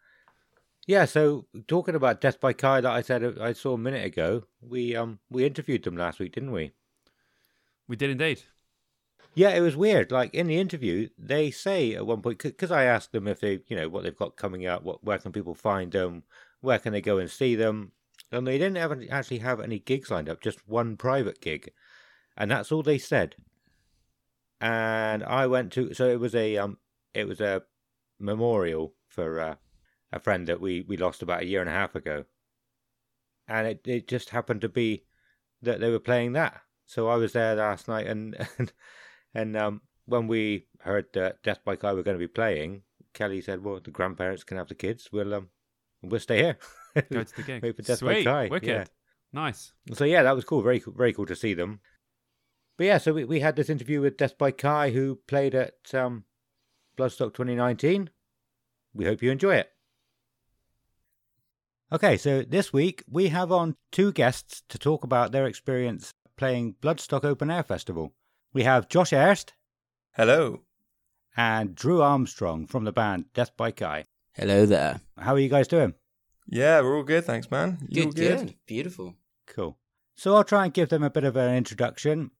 yeah. 0.87 1.05
So 1.05 1.47
talking 1.67 1.97
about 1.97 2.21
Death 2.21 2.39
by 2.39 2.53
Kai 2.53 2.81
that 2.81 2.93
I 2.93 3.03
said 3.03 3.37
I 3.41 3.53
saw 3.53 3.75
a 3.75 3.79
minute 3.79 4.07
ago, 4.07 4.45
we 4.61 4.95
um 4.95 5.19
we 5.29 5.45
interviewed 5.45 5.83
them 5.83 5.97
last 5.97 6.21
week, 6.21 6.33
didn't 6.33 6.53
we? 6.53 6.71
we 7.89 7.97
did 7.97 8.11
indeed. 8.11 8.43
Yeah, 9.35 9.51
it 9.51 9.61
was 9.61 9.77
weird. 9.77 10.13
Like 10.13 10.35
in 10.35 10.47
the 10.47 10.59
interview, 10.59 11.09
they 11.19 11.51
say 11.51 11.95
at 11.95 12.07
one 12.07 12.23
point 12.23 12.39
because 12.39 12.71
I 12.71 12.85
asked 12.85 13.13
them 13.13 13.27
if 13.27 13.41
they, 13.41 13.61
you 13.67 13.77
know, 13.77 13.89
what 13.89 14.05
they've 14.05 14.17
got 14.17 14.37
coming 14.37 14.67
up, 14.67 14.83
what 14.83 15.03
where 15.03 15.19
can 15.19 15.33
people 15.33 15.55
find 15.55 15.91
them, 15.91 16.23
where 16.61 16.79
can 16.79 16.93
they 16.93 17.01
go 17.01 17.19
and 17.19 17.31
see 17.31 17.55
them, 17.55 17.93
and 18.31 18.47
they 18.47 18.59
didn't 18.59 18.77
any, 18.77 19.09
actually 19.09 19.39
have 19.39 19.61
any 19.61 19.79
gigs 19.79 20.11
lined 20.11 20.29
up, 20.29 20.41
just 20.41 20.69
one 20.69 20.97
private 20.97 21.41
gig, 21.41 21.73
and 22.37 22.51
that's 22.51 22.71
all 22.71 22.83
they 22.83 22.99
said. 22.99 23.37
And 24.61 25.23
I 25.23 25.47
went 25.47 25.73
to 25.75 25.95
so 25.95 26.09
it 26.09 26.21
was 26.21 26.35
a 26.35 26.57
um 26.57 26.79
it 27.15 27.27
was 27.27 27.41
a 27.41 27.63
memorial 28.19 28.95
for 29.09 29.41
uh, 29.41 29.55
a 30.13 30.21
friend 30.21 30.47
that 30.47 30.61
we 30.61 30.83
we 30.83 30.97
lost 30.97 31.23
about 31.23 31.43
a 31.43 31.47
year 31.47 31.61
and 31.61 31.71
a 31.71 31.73
half 31.73 31.95
ago, 31.95 32.25
and 33.47 33.67
it 33.67 33.81
it 33.87 34.09
just 34.09 34.31
happened 34.31 34.61
to 34.63 34.69
be 34.69 35.05
that 35.63 35.81
they 35.81 35.91
were 35.91 35.99
playing 35.99 36.33
that. 36.33 36.61
So 36.87 37.09
I 37.09 37.17
was 37.17 37.33
there 37.33 37.55
last 37.55 37.89
night, 37.89 38.07
and 38.07 38.37
and, 38.59 38.73
and 39.35 39.57
um, 39.57 39.83
when 40.07 40.27
we 40.27 40.67
heard 40.81 41.07
that 41.15 41.43
Death 41.43 41.61
by 41.65 41.77
Kai 41.77 41.93
were 41.93 42.03
going 42.03 42.17
to 42.17 42.19
be 42.19 42.29
playing, 42.29 42.83
Kelly 43.15 43.41
said, 43.41 43.63
"Well, 43.65 43.81
the 43.83 43.91
grandparents 43.91 44.45
can 44.45 44.57
have 44.57 44.69
the 44.69 44.75
kids. 44.75 45.11
We'll 45.13 45.35
um, 45.35 45.49
we'll 46.03 46.21
stay 46.21 46.39
here." 46.39 46.59
Go 47.13 47.25
to 47.25 47.37
the 47.37 47.43
gig. 47.43 47.63
Wait 47.63 47.77
for 47.77 47.83
Death 47.83 48.01
by 48.01 48.23
Kai. 48.23 48.49
Wicked. 48.49 48.69
Yeah. 48.69 48.85
Nice. 49.33 49.73
So 49.93 50.05
yeah, 50.05 50.23
that 50.23 50.35
was 50.35 50.45
cool. 50.45 50.63
Very 50.63 50.81
cool. 50.81 50.95
Very 50.97 51.13
cool 51.13 51.27
to 51.27 51.37
see 51.37 51.55
them. 51.55 51.81
But 52.77 52.87
yeah, 52.87 52.99
so 52.99 53.13
we, 53.13 53.25
we 53.25 53.41
had 53.41 53.57
this 53.57 53.69
interview 53.69 54.01
with 54.01 54.17
Death 54.17 54.39
by 54.39 54.53
Kai, 54.53 54.91
who 54.91 55.19
played 55.27 55.55
at 55.55 55.75
um, 55.93 56.25
Bloodstock 56.97 57.35
2019. 57.35 58.09
We 58.95 59.05
hope 59.05 59.23
you 59.23 59.31
enjoy 59.31 59.57
it. 59.57 59.71
Okay, 61.91 62.17
so 62.17 62.43
this 62.43 62.73
week 62.73 63.03
we 63.11 63.29
have 63.29 63.51
on 63.51 63.77
two 63.91 64.13
guests 64.13 64.63
to 64.69 64.79
talk 64.79 65.05
about 65.05 65.33
their 65.33 65.47
experience 65.47 66.13
playing 66.37 66.75
Bloodstock 66.81 67.25
Open 67.25 67.51
Air 67.51 67.63
Festival. 67.63 68.13
We 68.53 68.63
have 68.63 68.89
Josh 68.89 69.13
Erst 69.13 69.55
Hello. 70.13 70.63
and 71.37 71.75
Drew 71.75 72.03
Armstrong 72.03 72.67
from 72.67 72.85
the 72.85 72.93
band 72.93 73.27
Death 73.35 73.57
by 73.57 73.71
Kai. 73.71 74.05
Hello 74.33 74.67
there. 74.67 75.01
How 75.17 75.35
are 75.35 75.39
you 75.39 75.49
guys 75.49 75.67
doing? 75.67 75.95
Yeah, 76.51 76.81
we're 76.81 76.97
all 76.97 77.03
good, 77.03 77.25
thanks, 77.25 77.51
man. 77.51 77.79
You 77.89 78.05
all 78.05 78.13
Good, 78.13 78.39
good. 78.39 78.55
Beautiful. 78.67 79.15
Cool. 79.47 79.77
So 80.17 80.35
I'll 80.35 80.45
try 80.45 80.65
and 80.65 80.73
give 80.75 80.89
them 80.89 81.03
a 81.03 81.11
bit 81.11 81.25
of 81.25 81.37
an 81.37 81.55
introduction. 81.55 82.31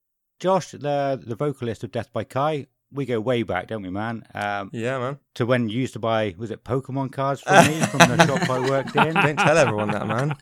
Josh, 0.41 0.71
the 0.73 1.21
the 1.25 1.37
vocalist 1.37 1.85
of 1.85 1.93
Death 1.93 2.13
by 2.13 2.25
Kai, 2.25 2.67
we 2.91 3.05
go 3.05 3.21
way 3.21 3.43
back, 3.43 3.69
don't 3.69 3.83
we, 3.83 3.91
man? 3.91 4.25
Um, 4.35 4.71
Yeah, 4.73 4.99
man. 4.99 5.19
to 5.35 5.45
when 5.47 5.69
you 5.69 5.79
used 5.81 5.93
to 5.95 5.99
buy, 5.99 6.35
was 6.39 6.51
it 6.51 6.65
Pokemon 6.65 7.13
cards 7.13 7.41
for 7.43 7.53
me 7.63 7.81
from 7.83 7.99
the 8.17 8.27
shop 8.27 8.49
I 8.49 8.61
worked 8.61 8.97
in? 8.97 9.15
Don't 9.27 9.37
tell 9.39 9.59
everyone 9.59 9.91
that, 9.91 10.07
man. 10.07 10.35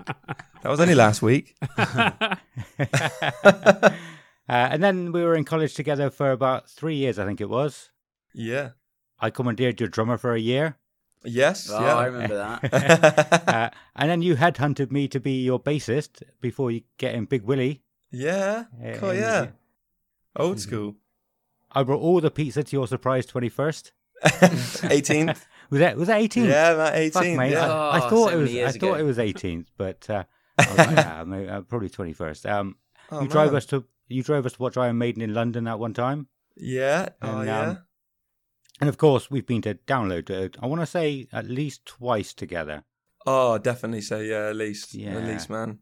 That 0.62 0.68
was 0.70 0.80
only 0.80 0.94
last 0.94 1.22
week. 1.22 1.56
uh, 1.78 2.36
and 4.48 4.82
then 4.82 5.12
we 5.12 5.22
were 5.24 5.34
in 5.34 5.44
college 5.44 5.74
together 5.74 6.10
for 6.10 6.30
about 6.30 6.68
three 6.70 6.94
years, 6.96 7.18
I 7.18 7.26
think 7.26 7.40
it 7.40 7.48
was. 7.48 7.90
Yeah. 8.34 8.70
I 9.18 9.30
commandeered 9.30 9.80
your 9.80 9.88
drummer 9.88 10.18
for 10.18 10.34
a 10.34 10.40
year. 10.40 10.76
Yes. 11.24 11.68
Oh, 11.70 11.80
yeah. 11.80 11.94
I 11.96 12.06
remember 12.06 12.36
that. 12.36 13.42
Uh, 13.48 13.70
and 13.96 14.10
then 14.10 14.22
you 14.22 14.36
headhunted 14.36 14.90
me 14.90 15.08
to 15.08 15.18
be 15.20 15.42
your 15.44 15.58
bassist 15.60 16.22
before 16.40 16.70
you 16.70 16.82
get 16.98 17.14
in 17.14 17.24
Big 17.24 17.42
Willie. 17.42 17.82
yeah. 18.10 18.64
Uh, 18.84 18.96
Cool. 18.98 19.10
and 19.10 19.18
Yeah. 19.20 19.46
Old 20.36 20.60
school. 20.60 20.96
I 21.72 21.82
brought 21.82 22.00
all 22.00 22.20
the 22.20 22.30
pizza 22.30 22.62
to 22.62 22.76
your 22.76 22.86
surprise 22.86 23.26
21st. 23.26 23.90
18th. 24.24 25.44
Was 25.70 25.80
that 25.80 25.96
was 25.96 26.06
that 26.06 26.20
18th? 26.20 26.46
Yeah, 26.48 26.74
that 26.74 27.12
Fuck, 27.12 27.24
18th. 27.24 27.36
mate. 27.36 27.50
yeah. 27.52 27.72
I, 27.72 27.98
I 27.98 28.06
Oh, 28.06 28.08
thought 28.08 28.30
so 28.30 28.38
it 28.38 28.40
was. 28.40 28.50
I 28.50 28.52
years 28.52 28.76
thought 28.76 29.00
it 29.00 29.02
was 29.02 29.18
18th, 29.18 29.66
but 29.76 30.08
uh, 30.08 30.22
I 30.58 30.68
was 30.68 30.78
like, 30.78 30.90
yeah, 30.90 31.24
maybe, 31.26 31.48
uh, 31.48 31.60
probably 31.62 31.90
21st. 31.90 32.48
Um, 32.48 32.76
Oh, 33.10 33.22
you 33.22 33.28
drove 33.28 33.52
us 33.52 33.66
to 33.66 33.84
you 34.08 34.22
drove 34.22 34.46
us 34.46 34.52
to 34.52 34.62
watch 34.62 34.76
Iron 34.76 34.96
Maiden 34.98 35.22
in 35.22 35.34
London 35.34 35.64
that 35.64 35.78
one 35.80 35.92
time, 35.92 36.28
Yeah. 36.56 37.08
Oh, 37.20 37.42
yeah. 37.42 37.60
um, 37.62 37.78
and 38.80 38.88
of 38.88 38.98
course 38.98 39.30
we've 39.30 39.46
been 39.46 39.62
to 39.62 39.74
download. 39.74 40.30
Uh, 40.30 40.48
I 40.62 40.66
want 40.66 40.82
to 40.82 40.86
say 40.86 41.26
at 41.32 41.46
least 41.46 41.86
twice 41.86 42.32
together. 42.32 42.84
Oh, 43.26 43.58
definitely 43.58 44.02
say 44.02 44.28
yeah, 44.28 44.48
at 44.48 44.56
least. 44.56 44.94
Yeah. 44.94 45.16
At 45.16 45.24
least, 45.24 45.50
man. 45.50 45.80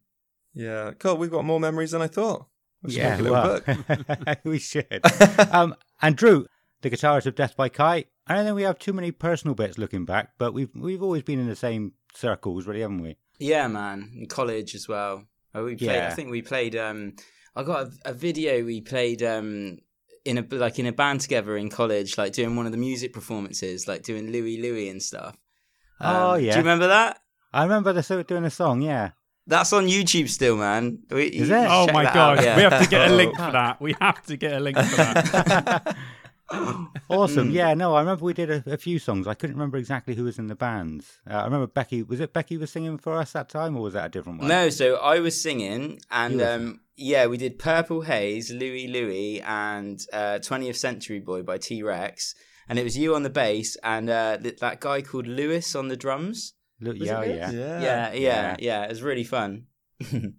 Yeah. 0.54 0.92
Cool. 0.98 1.16
We've 1.16 1.30
got 1.30 1.44
more 1.44 1.60
memories 1.60 1.90
than 1.90 2.02
I 2.02 2.06
thought. 2.06 2.46
We 2.82 2.92
should 2.92 2.98
yeah, 2.98 3.16
make 3.16 3.26
a 3.26 3.32
well, 3.32 3.60
book. 3.60 4.38
we 4.44 4.58
should. 4.58 5.00
um, 5.52 5.74
and 6.02 6.16
Drew, 6.16 6.46
the 6.82 6.90
guitarist 6.90 7.26
of 7.26 7.34
Death 7.34 7.56
by 7.56 7.68
Kai. 7.68 8.04
I 8.26 8.34
don't 8.34 8.44
think 8.44 8.56
we 8.56 8.62
have 8.62 8.78
too 8.78 8.92
many 8.92 9.10
personal 9.10 9.54
bits 9.54 9.78
looking 9.78 10.04
back, 10.04 10.32
but 10.38 10.54
we've 10.54 10.70
we've 10.74 11.02
always 11.02 11.22
been 11.22 11.38
in 11.38 11.48
the 11.48 11.56
same 11.56 11.92
circles, 12.14 12.66
really, 12.66 12.80
haven't 12.80 13.02
we? 13.02 13.16
yeah, 13.38 13.66
man. 13.68 14.12
In 14.16 14.26
college 14.26 14.74
as 14.74 14.88
well. 14.88 15.24
Oh, 15.54 15.64
we 15.64 15.76
played. 15.76 15.96
Yeah. 15.96 16.08
I 16.08 16.14
think 16.14 16.30
we 16.30 16.42
played. 16.42 16.76
Um, 16.76 17.14
I 17.54 17.62
got 17.62 17.86
a, 17.86 18.10
a 18.10 18.12
video. 18.12 18.64
We 18.64 18.80
played 18.80 19.22
um, 19.22 19.78
in 20.24 20.38
a 20.38 20.46
like 20.50 20.78
in 20.78 20.86
a 20.86 20.92
band 20.92 21.20
together 21.20 21.56
in 21.56 21.68
college, 21.70 22.16
like 22.18 22.32
doing 22.32 22.56
one 22.56 22.66
of 22.66 22.72
the 22.72 22.78
music 22.78 23.12
performances, 23.12 23.86
like 23.88 24.02
doing 24.02 24.30
Louie 24.32 24.60
Louie 24.60 24.88
and 24.88 25.02
stuff. 25.02 25.36
Um, 26.00 26.16
Oh, 26.16 26.34
yeah, 26.34 26.52
Do 26.52 26.58
you 26.58 26.62
remember 26.64 26.88
that? 26.88 27.20
I 27.52 27.62
remember 27.62 27.92
the 27.92 28.02
so 28.02 28.22
doing 28.22 28.44
a 28.44 28.50
song. 28.50 28.82
Yeah, 28.82 29.10
That's 29.46 29.72
on 29.72 29.86
YouTube 29.86 30.28
still, 30.28 30.56
man. 30.56 30.98
We, 31.10 31.24
Is 31.26 31.50
it? 31.50 31.66
Oh 31.70 31.86
my 31.92 32.04
god, 32.04 32.42
yeah. 32.42 32.56
we 32.56 32.62
have 32.62 32.82
to 32.82 32.88
get 32.94 33.08
a 33.10 33.12
Oh. 33.12 33.16
link 33.16 33.36
for 33.36 33.50
that. 33.52 33.80
We 33.80 33.94
have 34.00 34.22
to 34.26 34.36
get 34.36 34.54
a 34.54 34.60
link 34.60 34.76
for 34.78 34.96
that. 34.96 35.96
awesome. 37.08 37.50
Mm. 37.50 37.52
Yeah, 37.52 37.74
no, 37.74 37.94
I 37.94 38.00
remember 38.00 38.24
we 38.24 38.34
did 38.34 38.50
a, 38.50 38.62
a 38.66 38.76
few 38.76 38.98
songs. 38.98 39.26
I 39.26 39.34
couldn't 39.34 39.56
remember 39.56 39.78
exactly 39.78 40.14
who 40.14 40.24
was 40.24 40.38
in 40.38 40.46
the 40.48 40.54
bands. 40.54 41.20
Uh, 41.28 41.34
I 41.34 41.44
remember 41.44 41.66
Becky. 41.66 42.02
Was 42.02 42.20
it 42.20 42.32
Becky 42.32 42.56
was 42.56 42.70
singing 42.70 42.98
for 42.98 43.14
us 43.14 43.32
that 43.32 43.48
time, 43.48 43.76
or 43.76 43.82
was 43.82 43.94
that 43.94 44.06
a 44.06 44.08
different 44.08 44.40
one? 44.40 44.48
No, 44.48 44.68
so 44.68 44.96
I 44.96 45.20
was 45.20 45.40
singing, 45.40 46.00
and 46.10 46.40
You 46.40 46.44
um, 46.46 46.80
yeah, 46.96 47.26
we 47.26 47.36
did 47.38 47.58
Purple 47.58 48.02
Haze, 48.02 48.50
Louie 48.50 48.86
Louie, 48.88 49.40
and 49.40 50.00
uh, 50.12 50.38
20th 50.40 50.76
Century 50.76 51.18
Boy 51.18 51.42
by 51.42 51.58
T 51.58 51.82
Rex, 51.82 52.34
and 52.68 52.78
it 52.78 52.84
was 52.84 52.96
you 52.96 53.14
on 53.14 53.22
the 53.22 53.30
bass, 53.30 53.76
and 53.82 54.10
uh, 54.10 54.36
th- 54.38 54.58
that 54.58 54.80
guy 54.80 55.02
called 55.02 55.26
Lewis 55.26 55.74
on 55.74 55.88
the 55.88 55.96
drums. 55.96 56.54
Look, 56.80 56.98
Was 56.98 57.08
yeah, 57.08 57.20
it 57.22 57.36
yeah, 57.36 57.50
Yeah. 57.50 57.80
Yeah, 57.80 57.80
yeah, 57.80 58.12
Yeah. 58.12 58.56
yeah, 58.58 58.82
It 58.84 58.88
was 58.90 59.02
really 59.02 59.24
fun. 59.24 59.66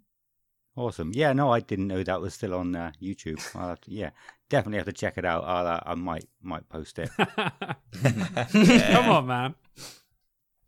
awesome. 0.76 1.12
Yeah, 1.14 1.34
no, 1.34 1.52
I 1.52 1.60
didn't 1.62 1.88
know 1.88 2.04
that 2.04 2.22
was 2.22 2.34
still 2.34 2.54
on 2.54 2.76
uh, 2.76 2.92
YouTube. 3.02 3.42
I'll 3.56 3.78
to, 3.78 3.92
yeah, 3.92 4.12
definitely 4.50 4.78
have 4.78 4.86
to 4.88 4.94
check 4.94 5.18
it 5.18 5.26
out. 5.26 5.44
I'll, 5.46 5.68
uh, 5.68 5.80
I 5.86 5.96
might 5.96 6.26
might 6.42 6.68
post 6.70 7.00
it. 7.00 7.10
Come 7.18 9.10
on, 9.10 9.28
man. 9.28 9.56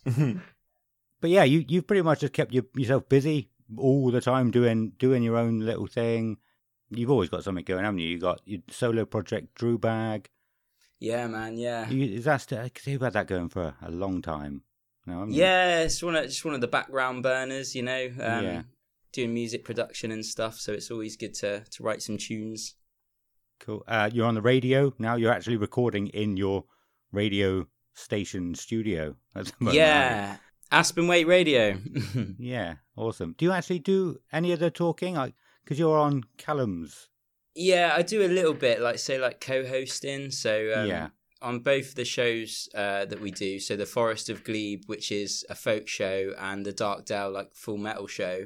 but 1.22 1.30
yeah, 1.30 1.44
you 1.44 1.66
you've 1.68 1.88
pretty 1.88 2.02
much 2.02 2.22
just 2.22 2.34
kept 2.34 2.54
your, 2.54 2.64
yourself 2.76 3.08
busy 3.10 3.50
all 3.78 4.10
the 4.12 4.22
time 4.22 4.52
doing 4.52 4.94
doing 4.98 5.24
your 5.24 5.38
own 5.38 5.60
little 5.60 5.88
thing. 5.88 6.38
You've 6.90 7.12
always 7.12 7.30
got 7.30 7.44
something 7.44 7.66
going, 7.66 7.84
haven't 7.84 8.00
you? 8.00 8.08
You 8.08 8.20
got 8.20 8.42
your 8.46 8.62
solo 8.70 9.04
project, 9.06 9.56
Drew 9.56 9.78
Bag. 9.78 10.30
yeah, 11.00 11.28
man. 11.28 11.58
Yeah, 11.58 11.90
You, 11.90 12.16
is 12.16 12.24
that 12.26 12.38
still? 12.42 12.60
Cause 12.60 12.88
you've 12.88 13.02
had 13.02 13.12
that 13.14 13.28
going 13.28 13.50
for 13.50 13.76
a 13.82 13.92
long 13.92 14.22
time. 14.22 14.62
No, 15.06 15.20
haven't 15.20 15.34
you? 15.34 15.42
yeah. 15.42 15.82
It's 15.82 16.02
one 16.02 16.16
of 16.16 16.24
just 16.26 16.46
one 16.46 16.54
of 16.54 16.62
the 16.62 16.68
background 16.68 17.24
burners, 17.24 17.76
you 17.76 17.84
know. 17.84 18.06
Um, 18.22 18.44
Yeah. 18.46 18.62
Doing 19.14 19.34
music 19.34 19.64
production 19.66 20.12
and 20.12 20.24
stuff, 20.26 20.60
so 20.60 20.74
it's 20.74 20.92
always 20.92 21.18
good 21.18 21.34
to 21.36 21.64
to 21.72 21.84
write 21.84 22.02
some 22.02 22.18
tunes. 22.18 22.76
Cool. 23.60 23.84
Uh, 23.88 24.10
you're 24.14 24.26
on 24.28 24.36
the 24.36 24.42
radio 24.42 24.94
now. 25.00 25.16
You're 25.16 25.32
actually 25.34 25.58
recording 25.58 26.08
in 26.08 26.38
your 26.38 26.66
radio 27.12 27.68
station 27.94 28.56
studio. 28.56 29.16
at 29.36 29.46
the 29.46 29.54
moment, 29.60 29.76
yeah, 29.78 30.38
Aspen 30.72 31.08
Weight 31.08 31.28
Radio. 31.28 31.78
Yeah. 32.40 32.76
Awesome. 32.96 33.36
Do 33.38 33.46
you 33.46 33.52
actually 33.52 33.80
do 33.80 34.18
any 34.32 34.52
of 34.52 34.60
the 34.60 34.70
talking? 34.72 35.16
Because 35.64 35.80
you're 35.80 35.98
on 35.98 36.24
Callum's. 36.38 37.10
Yeah, 37.56 37.94
I 37.96 38.02
do 38.04 38.24
a 38.24 38.28
little 38.28 38.54
bit, 38.54 38.80
like 38.82 39.00
say, 39.00 39.18
like 39.20 39.40
co-hosting. 39.42 40.32
So 40.32 40.74
um, 40.76 40.88
Yeah. 40.88 41.10
on 41.42 41.60
both 41.60 41.96
the 41.96 42.06
shows 42.06 42.70
uh, 42.76 43.06
that 43.06 43.20
we 43.22 43.32
do, 43.32 43.60
so 43.60 43.76
the 43.76 43.86
Forest 43.86 44.30
of 44.30 44.44
Glebe, 44.44 44.84
which 44.88 45.12
is 45.12 45.44
a 45.50 45.56
folk 45.56 45.88
show, 45.88 46.34
and 46.40 46.66
the 46.66 46.74
Dark 46.74 47.06
Dale, 47.06 47.32
like 47.32 47.54
full 47.54 47.78
metal 47.78 48.08
show. 48.08 48.46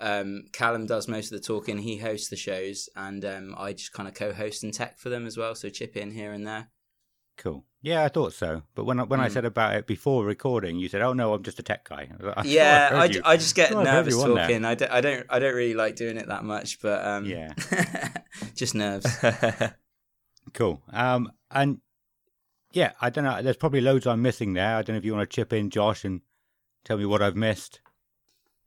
Um, 0.00 0.44
Callum 0.52 0.86
does 0.86 1.08
most 1.08 1.32
of 1.32 1.40
the 1.40 1.46
talking. 1.46 1.78
He 1.78 1.98
hosts 1.98 2.28
the 2.30 2.36
shows, 2.36 2.88
and 2.96 3.24
um, 3.24 3.54
I 3.58 3.72
just 3.72 3.92
kind 3.92 4.08
of 4.08 4.14
co-host 4.14 4.62
and 4.64 4.72
tech 4.72 4.98
for 4.98 5.08
them 5.10 5.26
as 5.26 5.36
well. 5.36 5.54
So 5.54 5.68
chip 5.68 5.96
in 5.96 6.10
here 6.12 6.32
and 6.32 6.46
there. 6.46 6.68
Cool. 7.36 7.64
Yeah, 7.82 8.04
I 8.04 8.08
thought 8.08 8.34
so. 8.34 8.62
But 8.74 8.84
when 8.84 9.00
I, 9.00 9.04
when 9.04 9.20
I 9.20 9.28
Mm. 9.28 9.32
said 9.32 9.44
about 9.46 9.74
it 9.74 9.86
before 9.86 10.24
recording, 10.26 10.78
you 10.78 10.88
said, 10.88 11.00
"Oh 11.00 11.14
no, 11.14 11.32
I'm 11.32 11.42
just 11.42 11.58
a 11.58 11.62
tech 11.62 11.88
guy." 11.88 12.10
I 12.12 12.22
was 12.22 12.34
"I 12.36 12.42
yeah, 12.44 12.90
I. 12.92 13.20
I 13.24 13.36
just 13.38 13.54
get 13.54 13.72
nervous 13.72 14.16
there. 14.16 14.26
talking. 14.36 14.64
I 14.66 14.74
don't, 14.74 14.92
I 14.92 15.00
don't, 15.00 15.26
I 15.30 15.38
don't 15.38 15.54
really 15.54 15.72
like 15.74 15.96
doing 15.96 16.18
it 16.18 16.28
that 16.28 16.44
much, 16.44 16.80
but 16.82 17.02
um, 17.06 17.24
Yeah. 17.24 17.54
just 18.54 18.74
nerves. 18.74 19.06
Cool. 20.52 20.82
Um, 20.92 21.30
and 21.50 21.80
yeah, 22.72 22.92
I 23.00 23.10
don't 23.10 23.24
know. 23.24 23.40
There's 23.42 23.56
probably 23.56 23.80
loads 23.80 24.06
I'm 24.06 24.22
missing 24.22 24.54
there. 24.54 24.76
I 24.76 24.82
don't 24.82 24.94
know 24.94 24.98
if 24.98 25.04
you 25.04 25.14
want 25.14 25.28
to 25.30 25.34
chip 25.34 25.52
in, 25.52 25.70
Josh, 25.70 26.04
and 26.04 26.22
tell 26.84 26.96
me 26.98 27.06
what 27.06 27.22
I've 27.22 27.36
missed. 27.36 27.80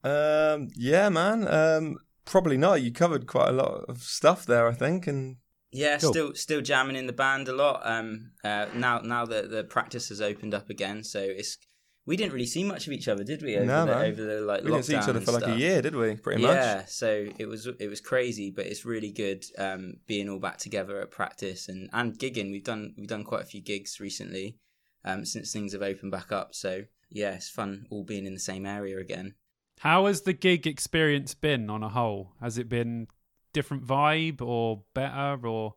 Um, 0.04 0.70
yeah, 0.76 1.10
man. 1.10 1.48
Um, 1.48 1.98
probably 2.26 2.58
not. 2.58 2.82
You 2.82 2.92
covered 2.92 3.28
quite 3.28 3.50
a 3.50 3.54
lot 3.54 3.86
of 3.88 4.02
stuff 4.02 4.46
there, 4.46 4.68
I 4.68 4.74
think, 4.74 5.08
and 5.08 5.38
Yeah, 5.72 5.98
Cool. 6.00 6.12
still 6.14 6.36
still 6.36 6.62
jamming 6.62 6.96
in 6.96 7.08
the 7.08 7.14
band 7.14 7.48
a 7.48 7.54
lot. 7.54 7.82
Um, 7.84 8.32
uh, 8.44 8.68
now 8.76 9.00
now 9.00 9.26
that 9.26 9.50
the 9.50 9.64
practice 9.64 10.10
has 10.10 10.22
opened 10.22 10.54
up 10.54 10.70
again, 10.70 11.04
so 11.04 11.20
it's 11.22 11.58
we 12.06 12.18
didn't 12.18 12.34
really 12.34 12.46
see 12.46 12.66
much 12.66 12.86
of 12.86 12.92
each 12.92 13.08
other, 13.08 13.24
did 13.24 13.42
we? 13.42 13.56
Over 13.56 13.66
No, 13.66 13.86
the, 13.86 13.92
man. 13.96 14.06
over 14.12 14.24
the 14.24 14.42
like 14.42 14.64
we 14.64 14.72
didn't 14.72 14.86
see 14.86 14.98
each 14.98 15.08
other 15.08 15.22
for 15.22 15.32
like 15.32 15.48
a 15.48 15.56
year, 15.58 15.82
did 15.82 15.96
we? 15.96 16.16
Pretty 16.16 16.42
yeah, 16.42 16.80
much. 16.82 16.90
so 16.90 17.28
it 17.38 17.46
was 17.48 17.66
it 17.80 17.88
was 17.88 18.02
crazy, 18.02 18.52
but 18.52 18.66
it's 18.66 18.84
really 18.86 19.12
good 19.12 19.46
um, 19.58 19.94
being 20.06 20.28
all 20.30 20.40
back 20.40 20.58
together 20.58 21.00
at 21.00 21.12
practice 21.12 21.70
and, 21.70 21.90
and 21.94 22.20
gigging. 22.20 22.52
We've 22.52 22.64
done 22.64 22.94
we've 22.98 23.08
done 23.08 23.24
quite 23.24 23.42
a 23.44 23.46
few 23.46 23.62
gigs 23.62 24.00
recently 24.02 24.58
um, 25.06 25.24
since 25.26 25.52
things 25.54 25.72
have 25.74 25.82
opened 25.82 26.12
back 26.12 26.32
up. 26.34 26.54
So 26.54 26.84
yeah, 27.10 27.32
it's 27.36 27.50
fun 27.50 27.86
all 27.90 28.04
being 28.04 28.26
in 28.26 28.34
the 28.34 28.40
same 28.40 28.66
area 28.66 28.98
again. 29.00 29.36
How 29.84 30.06
has 30.06 30.22
the 30.22 30.32
gig 30.32 30.66
experience 30.66 31.34
been 31.34 31.70
on 31.70 31.84
a 31.84 31.90
whole? 31.90 32.32
Has 32.42 32.58
it 32.58 32.70
been 32.70 33.08
different 33.52 33.86
vibe 33.86 34.42
or 34.42 34.84
better 34.94 35.46
or 35.46 35.76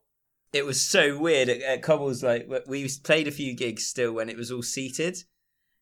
it 0.52 0.64
was 0.64 0.80
so 0.80 1.18
weird 1.18 1.48
at, 1.48 1.60
at 1.60 1.82
Cobbles. 1.82 2.22
Like 2.22 2.48
we 2.68 2.88
played 3.02 3.26
a 3.26 3.32
few 3.32 3.54
gigs 3.54 3.84
still 3.84 4.12
when 4.12 4.28
it 4.28 4.36
was 4.36 4.52
all 4.52 4.62
seated. 4.62 5.18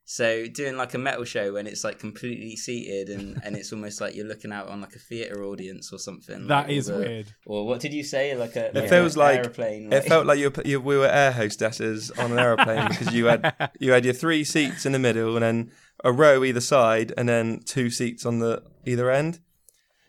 So 0.06 0.46
doing 0.46 0.76
like 0.78 0.94
a 0.94 0.98
metal 0.98 1.24
show 1.24 1.52
when 1.52 1.66
it's 1.66 1.84
like 1.84 1.98
completely 1.98 2.56
seated 2.56 3.08
and, 3.10 3.40
and 3.44 3.56
it's 3.56 3.72
almost 3.72 4.00
like 4.00 4.14
you're 4.14 4.26
looking 4.26 4.52
out 4.52 4.68
on 4.68 4.80
like 4.80 4.94
a 4.96 4.98
theater 4.98 5.44
audience 5.44 5.92
or 5.92 5.98
something. 5.98 6.46
that 6.46 6.66
like, 6.66 6.76
is 6.76 6.88
or 6.90 6.98
weird? 6.98 7.26
Or 7.46 7.66
what 7.66 7.80
did 7.80 7.92
you 7.92 8.02
say? 8.02 8.34
Like 8.34 8.56
a 8.56 8.68
It 8.68 8.74
like 8.74 8.88
feels 8.88 9.16
an 9.16 9.20
like- 9.20 9.38
airplane. 9.38 9.92
It 9.92 10.04
felt 10.04 10.26
like 10.26 10.38
you, 10.38 10.50
were, 10.50 10.62
you 10.64 10.80
we 10.80 10.96
were 10.96 11.06
air 11.06 11.32
hostesses 11.32 12.10
on 12.12 12.32
an 12.32 12.38
aeroplane 12.38 12.88
because 12.88 13.12
you 13.12 13.26
had 13.26 13.70
you 13.78 13.92
had 13.92 14.06
your 14.06 14.14
three 14.14 14.44
seats 14.44 14.86
in 14.86 14.92
the 14.92 14.98
middle 14.98 15.36
and 15.36 15.42
then 15.42 15.70
a 16.04 16.12
row 16.12 16.44
either 16.44 16.60
side 16.60 17.12
and 17.16 17.28
then 17.28 17.60
two 17.64 17.90
seats 17.90 18.24
on 18.24 18.38
the 18.38 18.62
either 18.86 19.10
end. 19.10 19.40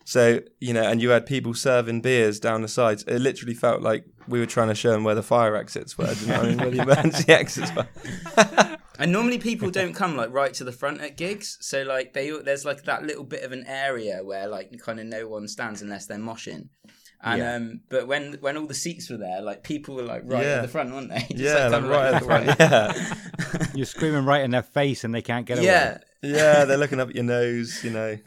So 0.03 0.41
you 0.59 0.73
know, 0.73 0.83
and 0.83 1.01
you 1.01 1.09
had 1.09 1.25
people 1.25 1.55
serving 1.55 2.01
beers 2.01 2.39
down 2.39 2.61
the 2.61 2.67
sides. 2.67 3.03
It 3.07 3.19
literally 3.19 3.55
felt 3.55 3.81
like 3.81 4.05
we 4.27 4.39
were 4.39 4.45
trying 4.45 4.67
to 4.67 4.75
show 4.75 4.91
them 4.91 5.03
where 5.03 5.15
the 5.15 5.23
fire 5.23 5.55
exits 5.55 5.97
were. 5.97 6.11
You 6.13 6.27
know 6.27 6.35
I 6.35 6.45
mean? 6.45 6.57
Where 6.57 6.71
the 6.71 6.81
emergency 6.83 7.33
exits 7.33 7.71
were. 7.75 7.87
And 8.97 9.11
normally 9.11 9.39
people 9.39 9.71
don't 9.71 9.93
come 9.93 10.15
like 10.15 10.31
right 10.31 10.53
to 10.53 10.63
the 10.63 10.71
front 10.71 11.01
at 11.01 11.17
gigs, 11.17 11.57
so 11.59 11.83
like 11.83 12.13
they 12.13 12.29
there's 12.29 12.63
like 12.63 12.83
that 12.85 13.03
little 13.03 13.25
bit 13.25 13.43
of 13.43 13.51
an 13.51 13.65
area 13.67 14.23
where 14.23 14.47
like 14.47 14.71
kind 14.79 14.99
of 14.99 15.05
no 15.05 15.27
one 15.27 15.47
stands 15.47 15.81
unless 15.81 16.05
they're 16.05 16.17
moshing. 16.17 16.69
And 17.25 17.39
Yeah. 17.39 17.55
um, 17.55 17.81
but 17.89 18.07
when 18.07 18.33
when 18.41 18.55
all 18.55 18.67
the 18.67 18.73
seats 18.75 19.09
were 19.09 19.17
there, 19.17 19.41
like 19.41 19.63
people 19.63 19.95
were 19.95 20.03
like 20.03 20.21
right 20.25 20.43
Yeah. 20.45 20.55
at 20.57 20.61
the 20.61 20.67
front, 20.67 20.93
weren't 20.93 21.09
they? 21.09 21.19
Just, 21.31 21.33
yeah, 21.41 21.67
like, 21.67 21.71
coming 21.71 21.89
right 21.89 22.13
at 22.13 22.19
the 22.21 22.25
front. 22.25 22.45
Yeah, 22.59 23.67
You're 23.75 23.85
screaming 23.87 24.25
right 24.25 24.43
in 24.43 24.51
their 24.51 24.61
face 24.63 25.03
and 25.03 25.13
they 25.13 25.21
can't 25.23 25.45
get 25.45 25.57
away. 25.57 25.65
yeah. 25.67 25.97
yeah. 26.21 26.65
They're 26.65 26.77
looking 26.83 26.99
up 26.99 27.09
at 27.09 27.15
your 27.15 27.23
nose. 27.23 27.83
You 27.83 27.89
know. 27.91 28.17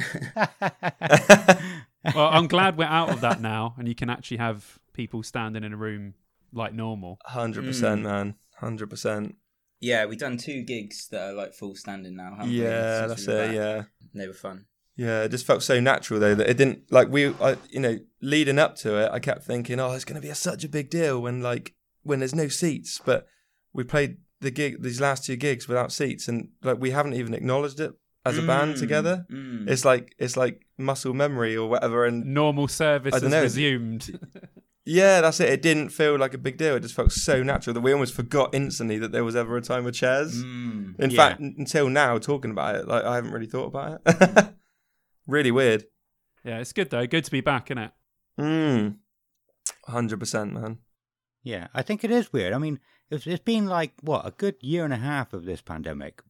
Well, 2.14 2.28
I'm 2.28 2.46
glad 2.48 2.78
we're 2.78 2.84
out 2.84 3.10
of 3.10 3.20
that 3.20 3.40
now, 3.40 3.74
and 3.76 3.86
you 3.86 3.94
can 3.94 4.08
actually 4.08 4.38
have 4.38 4.78
people 4.94 5.22
standing 5.22 5.62
in 5.64 5.72
a 5.72 5.76
room 5.76 6.14
like 6.52 6.72
normal. 6.72 7.18
Hundred 7.24 7.64
Mm. 7.64 7.68
percent, 7.68 8.02
man. 8.02 8.34
Hundred 8.56 8.88
percent. 8.88 9.36
Yeah, 9.80 10.06
we've 10.06 10.18
done 10.18 10.38
two 10.38 10.62
gigs 10.62 11.08
that 11.08 11.30
are 11.30 11.32
like 11.34 11.54
full 11.54 11.74
standing 11.76 12.16
now. 12.16 12.34
Haven't 12.36 12.50
Yeah, 12.52 13.06
since 13.08 13.26
that's 13.26 13.26
we 13.26 13.34
it. 13.34 13.46
back? 13.46 13.54
Yeah. 13.54 13.82
they 14.14 14.26
were 14.26 14.32
fun. 14.34 14.64
Yeah, 14.98 15.22
it 15.22 15.30
just 15.30 15.46
felt 15.46 15.62
so 15.62 15.78
natural 15.80 16.18
though 16.18 16.34
that 16.34 16.50
it 16.50 16.56
didn't 16.56 16.90
like 16.90 17.08
we, 17.08 17.28
I, 17.40 17.56
you 17.70 17.78
know, 17.80 17.98
leading 18.20 18.58
up 18.58 18.74
to 18.82 18.96
it, 19.02 19.10
I 19.12 19.20
kept 19.20 19.44
thinking, 19.44 19.78
oh, 19.78 19.92
it's 19.92 20.04
going 20.04 20.20
to 20.20 20.26
be 20.26 20.28
a, 20.30 20.34
such 20.34 20.64
a 20.64 20.68
big 20.68 20.90
deal 20.90 21.22
when 21.22 21.40
like 21.40 21.74
when 22.02 22.18
there's 22.18 22.34
no 22.34 22.48
seats, 22.48 23.00
but 23.04 23.26
we 23.72 23.84
played 23.84 24.16
the 24.40 24.50
gig 24.50 24.82
these 24.82 25.00
last 25.00 25.24
two 25.24 25.36
gigs 25.36 25.68
without 25.68 25.92
seats, 25.92 26.26
and 26.28 26.48
like 26.64 26.78
we 26.80 26.90
haven't 26.90 27.14
even 27.14 27.32
acknowledged 27.32 27.78
it 27.80 27.92
as 28.26 28.36
a 28.38 28.42
band 28.42 28.74
Mm, 28.74 28.78
together. 28.80 29.26
mm. 29.30 29.68
It's 29.70 29.84
like 29.84 30.14
it's 30.18 30.36
like 30.36 30.66
muscle 30.76 31.14
memory 31.14 31.56
or 31.56 31.68
whatever, 31.70 32.04
and 32.04 32.24
Normal 32.26 32.66
service 32.68 33.14
I 33.14 33.18
is 33.18 33.22
dunno. 33.22 33.42
resumed. 33.42 34.18
yeah, 34.84 35.20
that's 35.20 35.38
it. 35.38 35.48
It 35.48 35.62
didn't 35.62 35.90
feel 35.90 36.18
like 36.18 36.34
a 36.34 36.38
big 36.38 36.56
deal. 36.58 36.74
It 36.74 36.80
just 36.80 36.94
felt 36.96 37.12
so 37.12 37.42
natural 37.44 37.74
that 37.74 37.80
we 37.82 37.92
almost 37.92 38.14
forgot 38.14 38.52
instantly 38.54 38.98
that 38.98 39.12
there 39.12 39.24
was 39.24 39.36
ever 39.36 39.56
a 39.56 39.62
time 39.62 39.84
with 39.84 39.94
chairs. 39.94 40.42
Mm. 40.42 40.98
In 40.98 41.10
Yeah. 41.10 41.16
fact, 41.16 41.40
n- 41.40 41.54
until 41.58 41.88
now, 41.88 42.18
talking 42.18 42.50
about 42.50 42.74
it, 42.74 42.88
like 42.88 43.04
I 43.04 43.14
haven't 43.14 43.30
really 43.32 43.46
thought 43.46 43.66
about 43.66 44.00
it. 44.04 44.48
really 45.28 45.52
weird. 45.52 45.84
yeah, 46.44 46.58
it's 46.58 46.72
good 46.72 46.90
though. 46.90 47.06
Good 47.06 47.24
to 47.24 47.30
be 47.30 47.40
back, 47.40 47.70
isn't 47.70 47.78
it? 47.84 47.90
Mm. 48.40 48.96
Hundred 49.86 50.18
percent, 50.20 50.52
man. 50.52 50.78
Yeah, 51.42 51.68
I 51.72 51.82
think 51.82 52.02
it 52.04 52.10
is 52.10 52.32
weird. 52.32 52.52
I 52.52 52.58
mean, 52.58 52.80
it's, 53.10 53.26
it's 53.26 53.42
been 53.42 53.66
like, 53.66 53.92
what, 54.02 54.26
a 54.26 54.32
good 54.32 54.56
year 54.60 54.84
and 54.84 54.92
a 54.92 54.96
half 54.98 55.32
of 55.32 55.44
this 55.44 55.62
pandemic. 55.62 56.20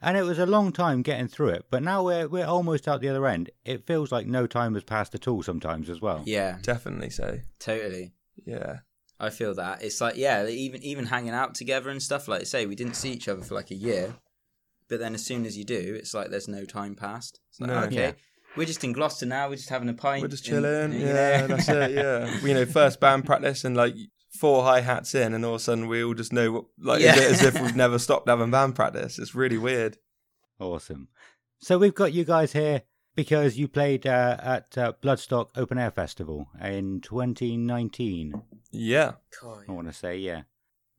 And 0.00 0.16
it 0.16 0.22
was 0.24 0.38
a 0.38 0.46
long 0.46 0.72
time 0.72 1.02
getting 1.02 1.28
through 1.28 1.50
it, 1.50 1.66
but 1.70 1.82
now 1.82 2.02
we're 2.02 2.28
we're 2.28 2.44
almost 2.46 2.86
out 2.88 3.00
the 3.00 3.08
other 3.08 3.26
end. 3.26 3.50
It 3.64 3.86
feels 3.86 4.12
like 4.12 4.26
no 4.26 4.46
time 4.46 4.74
has 4.74 4.84
passed 4.84 5.14
at 5.14 5.26
all 5.28 5.42
sometimes 5.42 5.88
as 5.88 6.00
well. 6.00 6.22
Yeah, 6.26 6.58
Definitely 6.62 7.10
so. 7.10 7.38
totally. 7.58 8.12
Yeah. 8.44 8.78
I 9.20 9.30
feel 9.30 9.54
that 9.54 9.82
it's 9.82 10.00
like 10.02 10.16
yeah, 10.16 10.46
even 10.46 10.82
even 10.82 11.06
hanging 11.06 11.30
out 11.32 11.54
together 11.54 11.88
and 11.88 12.02
stuff. 12.02 12.28
Like 12.28 12.44
say, 12.46 12.66
we 12.66 12.74
didn't 12.74 12.94
see 12.96 13.12
each 13.12 13.28
other 13.28 13.40
for 13.42 13.54
like 13.54 13.70
a 13.70 13.74
year, 13.76 14.14
but 14.88 14.98
then 14.98 15.14
as 15.14 15.24
soon 15.24 15.46
as 15.46 15.56
you 15.56 15.64
do, 15.64 15.94
it's 15.98 16.12
like 16.12 16.28
there's 16.30 16.48
no 16.48 16.64
time 16.66 16.96
passed. 16.96 17.40
It's 17.48 17.60
like 17.60 17.70
No. 17.70 17.78
okay, 17.84 17.94
Yeah. 17.94 18.12
We're 18.56 18.66
just 18.66 18.84
in 18.84 18.92
Gloucester 18.92 19.26
now. 19.26 19.48
We're 19.48 19.56
just 19.56 19.68
having 19.68 19.88
a 19.88 19.94
pint. 19.94 20.22
We're 20.22 20.28
just 20.28 20.46
and- 20.48 20.62
chilling. 20.62 20.92
you 20.92 21.06
Yeah, 21.06 21.40
know. 21.42 21.46
that's 21.48 21.68
it. 21.68 21.90
Yeah. 21.92 22.38
you 22.46 22.54
know, 22.54 22.66
first 22.66 23.00
band 23.00 23.24
practice 23.26 23.64
and 23.64 23.76
like 23.76 23.94
four 24.38 24.62
hi 24.64 24.80
hats 24.80 25.14
in, 25.14 25.34
and 25.34 25.44
all 25.44 25.54
of 25.54 25.60
a 25.60 25.64
sudden 25.64 25.86
we 25.88 26.02
all 26.04 26.14
just 26.14 26.32
know 26.32 26.52
what, 26.52 26.64
like, 26.80 27.00
Yeah. 27.02 27.14
as 27.16 27.42
if 27.42 27.60
we've 27.60 27.76
never 27.84 27.98
stopped 27.98 28.28
having 28.28 28.50
band 28.50 28.74
practice. 28.74 29.18
It's 29.18 29.34
really 29.34 29.58
weird. 29.58 29.98
Awesome. 30.60 31.08
So 31.60 31.78
we've 31.78 31.94
got 31.94 32.12
you 32.12 32.24
guys 32.24 32.52
here 32.52 32.82
because 33.16 33.56
you 33.56 33.68
played 33.68 34.06
uh, 34.06 34.36
at 34.42 34.76
uh, 34.76 34.92
Bloodstock 35.02 35.48
Open 35.56 35.78
Air 35.78 35.90
Festival 35.92 36.48
in 36.60 37.00
2019. 37.00 38.42
Yeah. 38.72 39.12
God, 39.40 39.64
I 39.68 39.72
want 39.72 39.86
to 39.86 39.92
say, 39.92 40.18
yeah. 40.18 40.42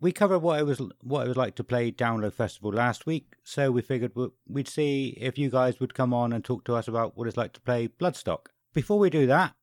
We 0.02 0.12
covered 0.12 0.39
what 0.39 0.60
it 0.60 0.64
was 0.66 0.80
what 1.02 1.26
it 1.26 1.30
was 1.30 1.38
like 1.38 1.56
to 1.56 1.64
play 1.64 1.91
Download 1.91 2.34
Festival 2.34 2.72
last 2.72 3.06
week, 3.06 3.36
so 3.43 3.72
we 3.72 3.82
figured 3.82 4.12
we- 4.16 4.30
we'd 4.48 4.68
see 4.68 5.18
if 5.22 5.38
you 5.38 5.50
guys 5.50 5.80
would 5.80 5.93
come 5.93 6.14
on 6.14 6.34
and 6.34 6.43
talk 6.43 6.66
to 6.66 6.76
us 6.76 6.88
about 6.88 7.18
what 7.18 7.28
it's 7.28 7.38
like 7.38 7.54
to 7.54 7.62
play 7.62 7.88
Bloodstock. 7.88 8.48
Before 8.74 9.00
we 9.00 9.10
do 9.10 9.26
that, 9.28 9.56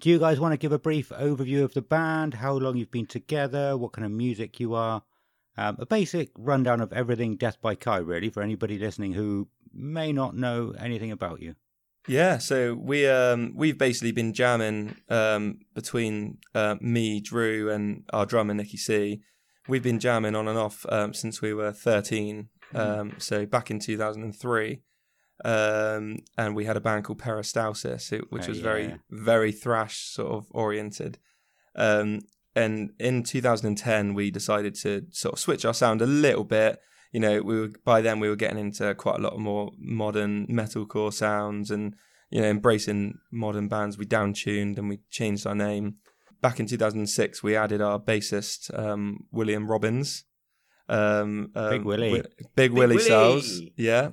do 0.00 0.08
you 0.08 0.18
guys 0.18 0.38
want 0.38 0.52
to 0.52 0.56
give 0.56 0.72
a 0.72 0.78
brief 0.78 1.08
overview 1.10 1.64
of 1.64 1.74
the 1.74 1.82
band, 1.82 2.34
how 2.34 2.54
long 2.54 2.76
you've 2.76 2.90
been 2.92 3.06
together, 3.06 3.76
what 3.76 3.92
kind 3.92 4.06
of 4.06 4.12
music 4.12 4.60
you 4.60 4.72
are, 4.74 5.02
um, 5.56 5.76
a 5.80 5.86
basic 5.86 6.30
rundown 6.36 6.80
of 6.80 6.92
everything 6.92 7.36
Death 7.36 7.60
by 7.60 7.74
Kai, 7.74 7.98
really, 7.98 8.30
for 8.30 8.42
anybody 8.42 8.78
listening 8.78 9.12
who 9.14 9.48
may 9.72 10.12
not 10.12 10.36
know 10.36 10.74
anything 10.78 11.10
about 11.10 11.42
you. 11.42 11.56
Yeah, 12.08 12.38
so 12.38 12.74
we 12.74 13.06
um 13.08 13.52
we've 13.54 13.78
basically 13.78 14.12
been 14.12 14.32
jamming 14.32 14.96
um 15.08 15.60
between 15.74 16.38
uh, 16.54 16.76
me, 16.80 17.20
Drew, 17.20 17.70
and 17.70 18.04
our 18.12 18.26
drummer 18.26 18.54
Nicky 18.54 18.76
C. 18.76 19.22
We've 19.68 19.82
been 19.82 19.98
jamming 20.00 20.34
on 20.34 20.48
and 20.48 20.58
off 20.58 20.84
um, 20.88 21.14
since 21.14 21.40
we 21.40 21.54
were 21.54 21.72
thirteen. 21.72 22.48
Um, 22.74 23.14
so 23.18 23.46
back 23.46 23.70
in 23.70 23.78
two 23.78 23.96
thousand 23.98 24.22
and 24.22 24.34
three, 24.34 24.82
um, 25.44 26.18
and 26.38 26.56
we 26.56 26.64
had 26.64 26.76
a 26.76 26.80
band 26.80 27.04
called 27.04 27.20
Peristalsis, 27.20 28.10
which 28.30 28.44
Oh, 28.44 28.48
was 28.48 28.58
yeah. 28.58 28.62
very 28.62 28.94
very 29.10 29.52
thrash 29.52 29.98
sort 29.98 30.32
of 30.32 30.46
oriented. 30.50 31.18
Um, 31.76 32.20
and 32.54 32.90
in 32.98 33.22
2010, 33.22 34.12
we 34.12 34.30
decided 34.30 34.74
to 34.82 35.06
sort 35.10 35.32
of 35.34 35.38
switch 35.38 35.64
our 35.64 35.72
sound 35.72 36.02
a 36.02 36.06
little 36.06 36.44
bit 36.44 36.78
you 37.12 37.20
know, 37.20 37.42
we 37.42 37.60
were 37.60 37.68
by 37.84 38.00
then 38.00 38.20
we 38.20 38.28
were 38.30 38.36
getting 38.36 38.58
into 38.58 38.94
quite 38.94 39.18
a 39.18 39.22
lot 39.22 39.34
of 39.34 39.38
more 39.38 39.70
modern 39.78 40.46
metalcore 40.46 41.12
sounds 41.12 41.70
and 41.70 41.94
you 42.30 42.40
know 42.40 42.48
embracing 42.48 43.18
modern 43.30 43.68
bands. 43.68 43.98
We 43.98 44.06
downtuned 44.06 44.78
and 44.78 44.88
we 44.88 45.00
changed 45.10 45.46
our 45.46 45.54
name. 45.54 45.96
Back 46.42 46.60
in 46.60 46.66
2006, 46.66 47.42
we 47.42 47.56
added 47.56 47.80
our 47.80 47.98
bassist 47.98 48.76
um, 48.78 49.24
William 49.30 49.70
Robbins. 49.70 50.24
Um, 50.88 51.50
um, 51.54 51.70
Big 51.70 51.84
Willie. 51.84 52.10
Wi- 52.10 52.28
Big, 52.36 52.54
Big 52.54 52.72
Willie 52.72 52.96
Willie. 52.96 53.08
Sells. 53.08 53.62
Yeah. 53.76 54.10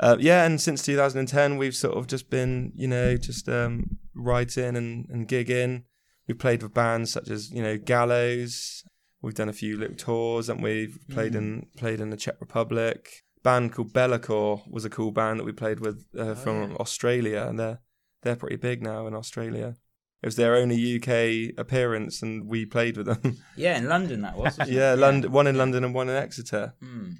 Uh, 0.00 0.16
yeah, 0.18 0.44
and 0.44 0.60
since 0.60 0.82
2010, 0.82 1.56
we've 1.56 1.76
sort 1.76 1.96
of 1.96 2.06
just 2.06 2.30
been, 2.30 2.72
you 2.74 2.88
know, 2.88 3.16
just 3.16 3.48
um, 3.48 3.98
writing 4.14 4.76
and, 4.76 5.06
and 5.10 5.28
gigging. 5.28 5.84
We've 6.26 6.38
played 6.38 6.62
with 6.62 6.74
bands 6.74 7.12
such 7.12 7.30
as, 7.30 7.50
you 7.50 7.62
know, 7.62 7.78
Gallows, 7.78 8.84
We've 9.20 9.34
done 9.34 9.48
a 9.48 9.52
few 9.52 9.76
little 9.76 9.96
tours, 9.96 10.48
we? 10.48 10.62
We've 10.62 10.98
played 11.10 11.34
in 11.34 11.66
played 11.76 12.00
in 12.00 12.10
the 12.10 12.16
Czech 12.16 12.36
Republic. 12.40 13.24
Band 13.42 13.72
called 13.72 13.92
Bellacore 13.92 14.62
was 14.70 14.84
a 14.84 14.90
cool 14.90 15.10
band 15.10 15.40
that 15.40 15.44
we 15.44 15.52
played 15.52 15.80
with 15.80 16.06
uh, 16.16 16.34
from 16.34 16.76
Australia, 16.78 17.46
and 17.48 17.58
they're 17.58 17.80
they're 18.22 18.36
pretty 18.36 18.56
big 18.56 18.80
now 18.82 19.06
in 19.06 19.14
Australia. 19.14 19.74
It 20.22 20.26
was 20.26 20.36
their 20.36 20.56
only 20.56 20.96
UK 20.96 21.54
appearance, 21.58 22.22
and 22.22 22.48
we 22.48 22.66
played 22.66 22.96
with 22.96 23.06
them. 23.06 23.38
yeah, 23.56 23.78
in 23.78 23.88
London 23.88 24.22
that 24.22 24.34
was. 24.36 24.58
wasn't 24.58 24.70
it? 24.70 24.74
yeah, 24.74 24.94
London, 24.94 25.30
one 25.30 25.46
in 25.46 25.56
London 25.56 25.84
and 25.84 25.94
one 25.94 26.08
in 26.08 26.16
Exeter. 26.16 26.74
Mm. 26.82 27.12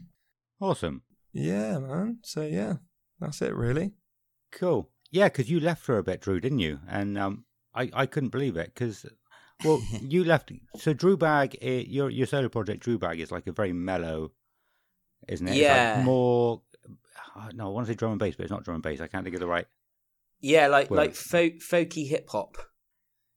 Awesome. 0.61 1.03
Yeah, 1.33 1.79
man. 1.79 2.19
So 2.25 2.43
yeah, 2.43 2.75
that's 3.21 3.41
it 3.43 3.55
really. 3.55 3.93
Cool. 4.51 4.91
Yeah, 5.13 5.25
because 5.29 5.49
you 5.51 5.61
left 5.61 5.83
for 5.83 5.97
a 5.99 6.03
bit, 6.03 6.21
Drew, 6.23 6.41
didn't 6.41 6.59
you? 6.59 6.81
And 6.89 7.17
um, 7.17 7.45
I, 7.75 7.91
I 7.95 8.07
couldn't 8.07 8.31
believe 8.31 8.57
it 8.57 8.73
because, 8.75 9.07
well, 9.65 9.81
you 10.03 10.25
left. 10.25 10.51
So 10.79 10.93
Drew 10.93 11.17
Bag, 11.17 11.57
eh, 11.63 11.85
your 11.87 12.11
your 12.11 12.27
solo 12.27 12.49
project, 12.49 12.83
Drew 12.83 12.99
Bag, 12.99 13.21
is 13.21 13.31
like 13.31 13.47
a 13.47 13.53
very 13.53 13.73
mellow, 13.73 14.33
isn't 15.29 15.47
it? 15.47 15.53
It's 15.53 15.61
Yeah. 15.61 15.95
like 15.99 16.05
more. 16.05 16.63
uh, 17.37 17.51
No, 17.55 17.67
I 17.67 17.71
want 17.71 17.87
to 17.87 17.93
say 17.93 17.97
drum 17.97 18.11
and 18.13 18.19
bass, 18.21 18.35
but 18.37 18.43
it's 18.43 18.51
not 18.51 18.65
drum 18.65 18.75
and 18.77 18.83
bass. 18.83 19.01
I 19.01 19.07
can't 19.07 19.23
think 19.25 19.35
of 19.37 19.41
the 19.41 19.47
right. 19.47 19.67
Yeah, 20.41 20.67
like 20.67 20.91
Well- 20.91 20.99
like 20.99 21.15
folk, 21.15 21.55
folky 21.61 22.09
hip 22.09 22.29
hop. 22.31 22.57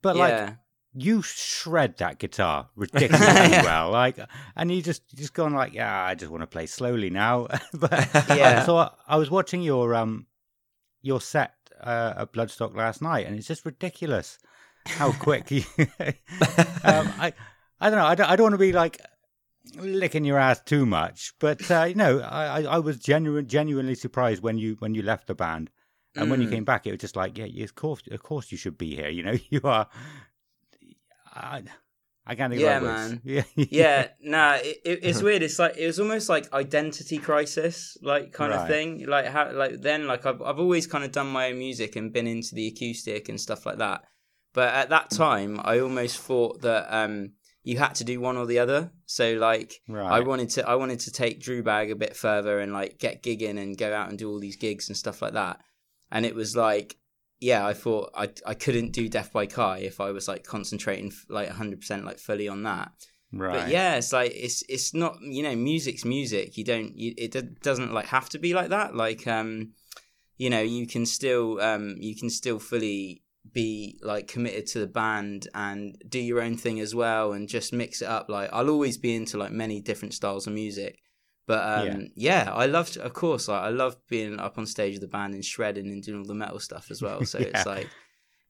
But 0.02 0.16
like 0.16 0.56
you 0.94 1.22
shred 1.22 1.98
that 1.98 2.20
guitar 2.20 2.70
ridiculously 2.76 3.58
well, 3.64 3.92
like, 3.92 4.20
and 4.56 4.72
you 4.72 4.82
just 4.82 5.08
just 5.16 5.34
gone 5.34 5.54
like, 5.54 5.74
yeah, 5.74 6.04
I 6.04 6.16
just 6.16 6.32
want 6.32 6.42
to 6.42 6.48
play 6.48 6.66
slowly 6.66 7.10
now. 7.10 7.48
but 7.74 8.10
Yeah. 8.30 8.66
so 8.66 8.78
I, 8.78 8.92
I 9.08 9.18
was 9.18 9.30
watching 9.32 9.62
your 9.62 9.96
um 9.96 10.28
your 11.02 11.22
set 11.22 11.54
uh, 11.80 12.14
at 12.18 12.34
Bloodstock 12.34 12.76
last 12.76 13.02
night, 13.02 13.26
and 13.26 13.36
it's 13.36 13.48
just 13.48 13.66
ridiculous 13.66 14.38
how 14.86 15.12
quick 15.14 15.50
you. 15.52 15.64
um, 16.84 17.12
I 17.18 17.34
I 17.80 17.90
don't 17.90 18.00
know. 18.00 18.06
I 18.06 18.16
don't, 18.16 18.30
I 18.30 18.36
don't 18.36 18.46
want 18.46 18.54
to 18.54 18.60
be 18.60 18.72
like 18.72 19.02
licking 19.76 20.26
your 20.26 20.38
ass 20.38 20.62
too 20.62 20.86
much, 20.86 21.34
but 21.40 21.70
uh, 21.72 21.84
you 21.84 21.96
know, 21.96 22.20
I, 22.20 22.62
I 22.62 22.62
I 22.64 22.80
was 22.80 23.00
genuine 23.00 23.48
genuinely 23.48 23.96
surprised 23.96 24.44
when 24.44 24.58
you 24.58 24.76
when 24.80 24.94
you 24.94 25.02
left 25.02 25.28
the 25.28 25.36
band. 25.36 25.70
And 26.16 26.30
when 26.30 26.42
you 26.42 26.48
Mm. 26.48 26.52
came 26.52 26.66
back, 26.66 26.86
it 26.88 26.92
was 26.92 27.00
just 27.00 27.16
like, 27.16 27.38
yeah, 27.38 27.64
of 27.64 27.76
course, 27.76 28.02
of 28.12 28.22
course, 28.22 28.52
you 28.52 28.58
should 28.58 28.78
be 28.78 28.96
here. 28.96 29.10
You 29.10 29.24
know, 29.24 29.38
you 29.50 29.62
are. 29.64 29.88
I, 31.34 31.64
I 32.26 32.36
can't 32.36 32.52
think 32.52 32.62
Yeah, 32.62 32.78
of 32.78 32.84
words. 32.84 33.12
man. 33.12 33.22
Yeah, 33.24 33.44
yeah, 33.56 34.08
nah, 34.22 34.56
it, 34.56 34.78
it, 34.84 35.00
it's 35.04 35.22
weird. 35.24 35.44
It's 35.44 35.58
like 35.60 35.78
it 35.78 35.88
was 35.88 36.00
almost 36.00 36.28
like 36.30 36.52
identity 36.52 37.18
crisis, 37.18 37.98
like 38.02 38.34
kind 38.34 38.52
of 38.54 38.68
thing. 38.68 39.06
Like 39.08 39.28
how, 39.28 39.52
like 39.54 39.82
then, 39.82 40.08
like 40.08 40.26
I've 40.26 40.42
I've 40.42 40.60
always 40.60 40.88
kind 40.88 41.04
of 41.04 41.12
done 41.12 41.28
my 41.28 41.50
own 41.52 41.60
music 41.60 41.96
and 41.96 42.12
been 42.12 42.28
into 42.28 42.54
the 42.56 42.68
acoustic 42.68 43.30
and 43.30 43.40
stuff 43.40 43.66
like 43.66 43.78
that. 43.78 44.04
But 44.54 44.74
at 44.74 44.90
that 44.90 45.10
time, 45.12 45.62
I 45.64 45.80
almost 45.80 46.20
thought 46.20 46.62
that 46.62 46.88
um 46.94 47.32
you 47.64 47.78
had 47.78 47.96
to 47.96 48.04
do 48.04 48.20
one 48.20 48.36
or 48.36 48.46
the 48.46 48.60
other. 48.60 48.92
So 49.06 49.34
like 49.36 49.76
I 50.12 50.20
wanted 50.22 50.50
to 50.52 50.68
I 50.68 50.76
wanted 50.76 51.00
to 51.02 51.12
take 51.12 51.40
Drew 51.42 51.64
Bag 51.64 51.92
a 51.92 51.96
bit 51.96 52.16
further 52.18 52.60
and 52.60 52.74
like 52.74 52.98
get 53.00 53.24
gigging 53.24 53.58
and 53.62 53.78
go 53.78 53.94
out 53.94 54.10
and 54.10 54.18
do 54.18 54.30
all 54.30 54.40
these 54.40 54.58
gigs 54.58 54.90
and 54.90 54.98
stuff 54.98 55.22
like 55.22 55.34
that. 55.34 55.62
And 56.12 56.26
it 56.26 56.36
was 56.36 56.56
like 56.56 56.98
yeah, 57.42 57.66
I 57.66 57.74
thought 57.74 58.12
I 58.16 58.30
I 58.46 58.54
couldn't 58.54 58.92
do 58.92 59.10
Death 59.10 59.34
by 59.34 59.48
Kai 59.48 59.80
if 59.80 60.00
I 60.00 60.12
was 60.12 60.28
like 60.28 60.44
concentrating 60.44 61.12
like 61.28 61.50
100% 61.50 62.04
like 62.04 62.20
fully 62.20 62.48
on 62.48 62.64
that. 62.64 62.92
Right. 63.34 63.54
But 63.62 63.70
yeah, 63.70 63.96
it's 63.96 64.14
like 64.14 64.32
it's 64.36 64.64
it's 64.70 64.94
not 64.94 65.18
you 65.22 65.42
know 65.42 65.56
music's 65.56 66.06
music. 66.06 66.58
You 66.58 66.64
don't 66.64 66.96
you, 66.96 67.14
it 67.18 67.62
doesn't 67.62 67.94
like 67.94 68.06
have 68.08 68.30
to 68.30 68.40
be 68.40 68.54
like 68.54 68.70
that. 68.70 68.96
Like 68.96 69.26
um, 69.28 69.72
you 70.38 70.50
know 70.50 70.62
you 70.62 70.86
can 70.86 71.06
still 71.06 71.60
um 71.60 71.96
you 72.00 72.16
can 72.16 72.30
still 72.30 72.60
fully 72.60 73.24
be 73.52 74.00
like 74.04 74.28
committed 74.28 74.68
to 74.68 74.80
the 74.80 74.88
band 74.88 75.48
and 75.56 75.98
do 76.08 76.20
your 76.20 76.42
own 76.42 76.58
thing 76.58 76.80
as 76.80 76.94
well 76.94 77.34
and 77.34 77.50
just 77.50 77.74
mix 77.74 78.04
it 78.04 78.08
up. 78.08 78.30
Like 78.30 78.50
I'll 78.54 78.70
always 78.70 78.98
be 78.98 79.16
into 79.16 79.38
like 79.38 79.52
many 79.52 79.82
different 79.82 80.14
styles 80.14 80.46
of 80.46 80.54
music. 80.54 81.00
But 81.48 81.86
um, 81.86 82.08
yeah. 82.16 82.50
I 82.54 82.66
loved, 82.68 82.98
of 82.98 83.14
course, 83.14 83.48
like, 83.48 83.62
I 83.62 83.70
love 83.70 83.98
being 84.08 84.40
up 84.40 84.58
on 84.58 84.66
stage 84.66 84.94
with 84.94 85.02
the 85.02 85.08
band 85.08 85.34
and 85.34 85.44
shredding 85.44 85.88
and 85.92 86.02
doing 86.04 86.20
all 86.20 86.26
the 86.26 86.34
metal 86.36 86.60
stuff 86.60 86.90
as 86.92 87.02
well. 87.02 87.26
So 87.26 87.40
Yeah. 87.42 87.48
it's 87.48 87.66
like, 87.66 87.90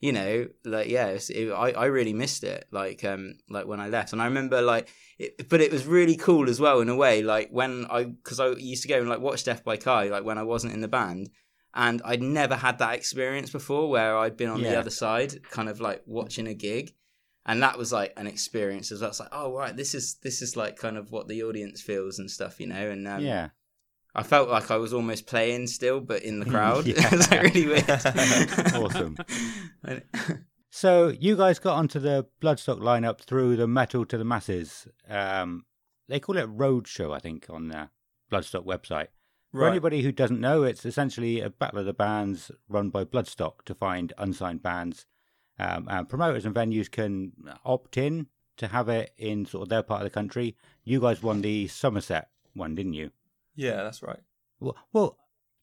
you 0.02 0.12
know, 0.12 0.48
like 0.66 0.90
yeah, 0.90 1.16
it, 1.30 1.52
I 1.52 1.72
I 1.72 1.86
really 1.86 2.14
missed 2.14 2.44
it. 2.44 2.66
Like 2.72 3.04
um 3.04 3.36
like 3.50 3.68
when 3.68 3.80
I 3.80 3.88
left, 3.88 4.14
and 4.14 4.22
I 4.22 4.26
remember 4.26 4.62
like, 4.62 4.90
it, 5.20 5.48
but 5.48 5.62
it 5.62 5.72
was 5.72 5.86
really 5.86 6.16
cool 6.16 6.50
as 6.50 6.60
well 6.60 6.82
in 6.82 6.90
a 6.90 6.96
way. 6.96 7.22
Like 7.22 7.50
when 7.52 7.86
I 7.90 8.06
because 8.06 8.40
I 8.40 8.50
used 8.50 8.82
to 8.82 8.88
go 8.88 9.00
and 9.00 9.08
like 9.10 9.20
watch 9.20 9.44
Death 9.44 9.64
by 9.64 9.78
Kai 9.78 10.10
like 10.10 10.24
when 10.24 10.40
I 10.40 10.44
wasn't 10.44 10.74
in 10.74 10.82
the 10.82 10.88
band, 10.88 11.30
and 11.76 12.02
I'd 12.04 12.22
never 12.22 12.56
had 12.56 12.80
that 12.80 12.96
experience 12.96 13.52
before 13.52 13.90
where 13.90 14.18
I'd 14.18 14.38
been 14.38 14.50
on 14.50 14.62
the 14.72 14.80
other 14.80 14.90
side, 14.90 15.44
kind 15.52 15.70
of 15.70 15.80
like 15.80 16.02
watching 16.08 16.48
a 16.48 16.54
gig. 16.56 16.94
And 17.46 17.64
that 17.64 17.78
was 17.78 17.92
like 17.92 18.14
an 18.18 18.28
experience 18.28 18.92
as 18.92 19.02
well. 19.02 19.10
It's 19.10 19.20
like, 19.20 19.30
oh 19.32 19.56
right, 19.56 19.76
this 19.76 19.96
is 19.96 20.16
this 20.22 20.42
is 20.42 20.56
like 20.56 20.78
kind 20.78 20.98
of 20.98 21.12
what 21.12 21.28
the 21.28 21.44
audience 21.44 21.82
feels 21.82 22.20
and 22.20 22.30
stuff, 22.30 22.60
you 22.60 22.68
know. 22.68 22.90
And 22.90 23.08
um, 23.08 23.22
yeah. 23.24 23.50
I 24.14 24.24
felt 24.24 24.50
like 24.50 24.70
I 24.70 24.78
was 24.78 24.94
almost 24.94 25.26
playing 25.26 25.68
still, 25.68 26.02
but 26.02 26.24
in 26.24 26.40
the 26.40 26.46
crowd. 26.50 26.86
Yeah. 26.86 27.06
it 27.06 27.12
was 27.12 27.32
like 27.32 27.42
really 27.44 27.68
weird. 27.68 27.90
Awesome. 28.76 29.18
So 30.74 31.10
you 31.10 31.36
guys 31.36 31.60
got 31.60 31.76
onto 31.76 32.00
the 32.00 32.28
Bloodstock 32.42 32.80
lineup 32.80 33.20
through 33.20 33.58
the 33.58 33.68
Metal 33.68 34.06
to 34.06 34.18
the 34.18 34.24
Masses. 34.24 34.88
Um, 35.08 35.66
they 36.08 36.22
call 36.22 36.38
it 36.38 36.48
Roadshow, 36.48 37.14
I 37.14 37.20
think, 37.20 37.48
on 37.50 37.68
the 37.68 37.90
Bloodstock 38.32 38.66
website. 38.66 39.08
Right. 39.52 39.66
For 39.66 39.68
anybody 39.68 40.02
who 40.02 40.14
doesn't 40.14 40.40
know, 40.40 40.64
it's 40.64 40.86
essentially 40.86 41.42
a 41.42 41.50
battle 41.50 41.80
of 41.80 41.86
the 41.86 41.94
bands 41.94 42.52
run 42.70 42.90
by 42.90 43.04
Bloodstock 43.04 43.64
to 43.66 43.76
find 43.76 44.14
unsigned 44.18 44.64
bands. 44.64 45.06
Um, 45.62 45.88
and 45.90 46.10
promoters 46.10 46.46
and 46.46 46.56
venues 46.56 46.90
can 46.90 47.34
opt 47.66 47.98
in 47.98 48.28
to 48.58 48.68
have 48.68 48.90
it 48.90 49.14
in 49.18 49.46
sort 49.46 49.64
of 49.64 49.70
their 49.70 49.84
part 49.84 50.02
of 50.02 50.06
the 50.06 50.10
country. 50.10 50.56
You 50.84 51.00
guys 51.00 51.22
won 51.22 51.42
the 51.42 51.68
Somerset 51.68 52.30
one, 52.54 52.76
didn't 52.76 52.94
you? 52.94 53.12
Yeah, 53.56 53.84
that's 53.84 54.02
right. 54.02 54.20
Well, 54.60 54.76
well 54.94 55.18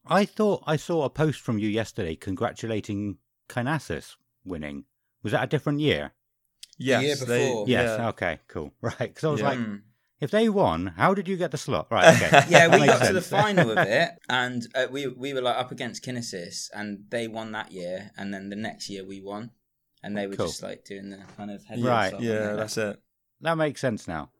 I 0.06 0.24
thought 0.24 0.62
I 0.66 0.76
saw 0.76 1.04
a 1.04 1.10
post 1.10 1.40
from 1.40 1.58
you 1.58 1.68
yesterday 1.68 2.14
congratulating 2.16 3.18
Kinesis 3.48 4.16
winning. 4.44 4.84
Was 5.22 5.32
that 5.32 5.44
a 5.44 5.46
different 5.46 5.80
year? 5.80 6.12
Yes, 6.78 7.02
year 7.02 7.16
they- 7.16 7.46
before. 7.48 7.64
Yes. 7.68 7.98
yeah. 7.98 8.08
Okay. 8.10 8.38
Cool. 8.48 8.72
Right. 8.80 8.98
Because 8.98 9.24
I 9.24 9.28
was 9.30 9.40
Yeah. 9.40 9.48
like, 9.48 9.58
Mm. 9.58 9.82
if 10.20 10.30
they 10.30 10.48
won, 10.48 10.86
how 10.96 11.12
did 11.14 11.26
you 11.28 11.36
get 11.36 11.50
the 11.50 11.58
slot? 11.58 11.88
Right. 11.90 12.14
Okay. 12.22 12.44
yeah, 12.50 12.66
we 12.68 12.80
Makes 12.80 12.98
got 12.98 13.06
to 13.08 13.12
the 13.12 13.20
final 13.20 13.70
of 13.70 13.78
it, 14.00 14.10
and 14.28 14.66
uh, 14.74 14.86
we 14.90 15.06
we 15.08 15.32
were 15.34 15.42
like 15.42 15.56
up 15.56 15.72
against 15.72 16.04
Kinesis, 16.04 16.70
and 16.74 17.04
they 17.10 17.26
won 17.28 17.52
that 17.52 17.72
year, 17.72 18.10
and 18.16 18.32
then 18.32 18.48
the 18.48 18.56
next 18.56 18.88
year 18.88 19.04
we 19.04 19.20
won, 19.20 19.50
and 20.02 20.16
they 20.16 20.26
were 20.26 20.36
Cool. 20.36 20.46
just 20.46 20.62
like 20.62 20.84
doing 20.84 21.10
the 21.10 21.18
kind 21.36 21.50
of 21.50 21.64
head 21.64 21.80
Right. 21.82 22.08
stuff, 22.08 22.20
Yeah, 22.22 22.32
you 22.32 22.38
know. 22.40 22.56
that's 22.56 22.76
it. 22.76 23.02
That 23.40 23.56
makes 23.56 23.80
sense 23.80 24.08
now. 24.08 24.30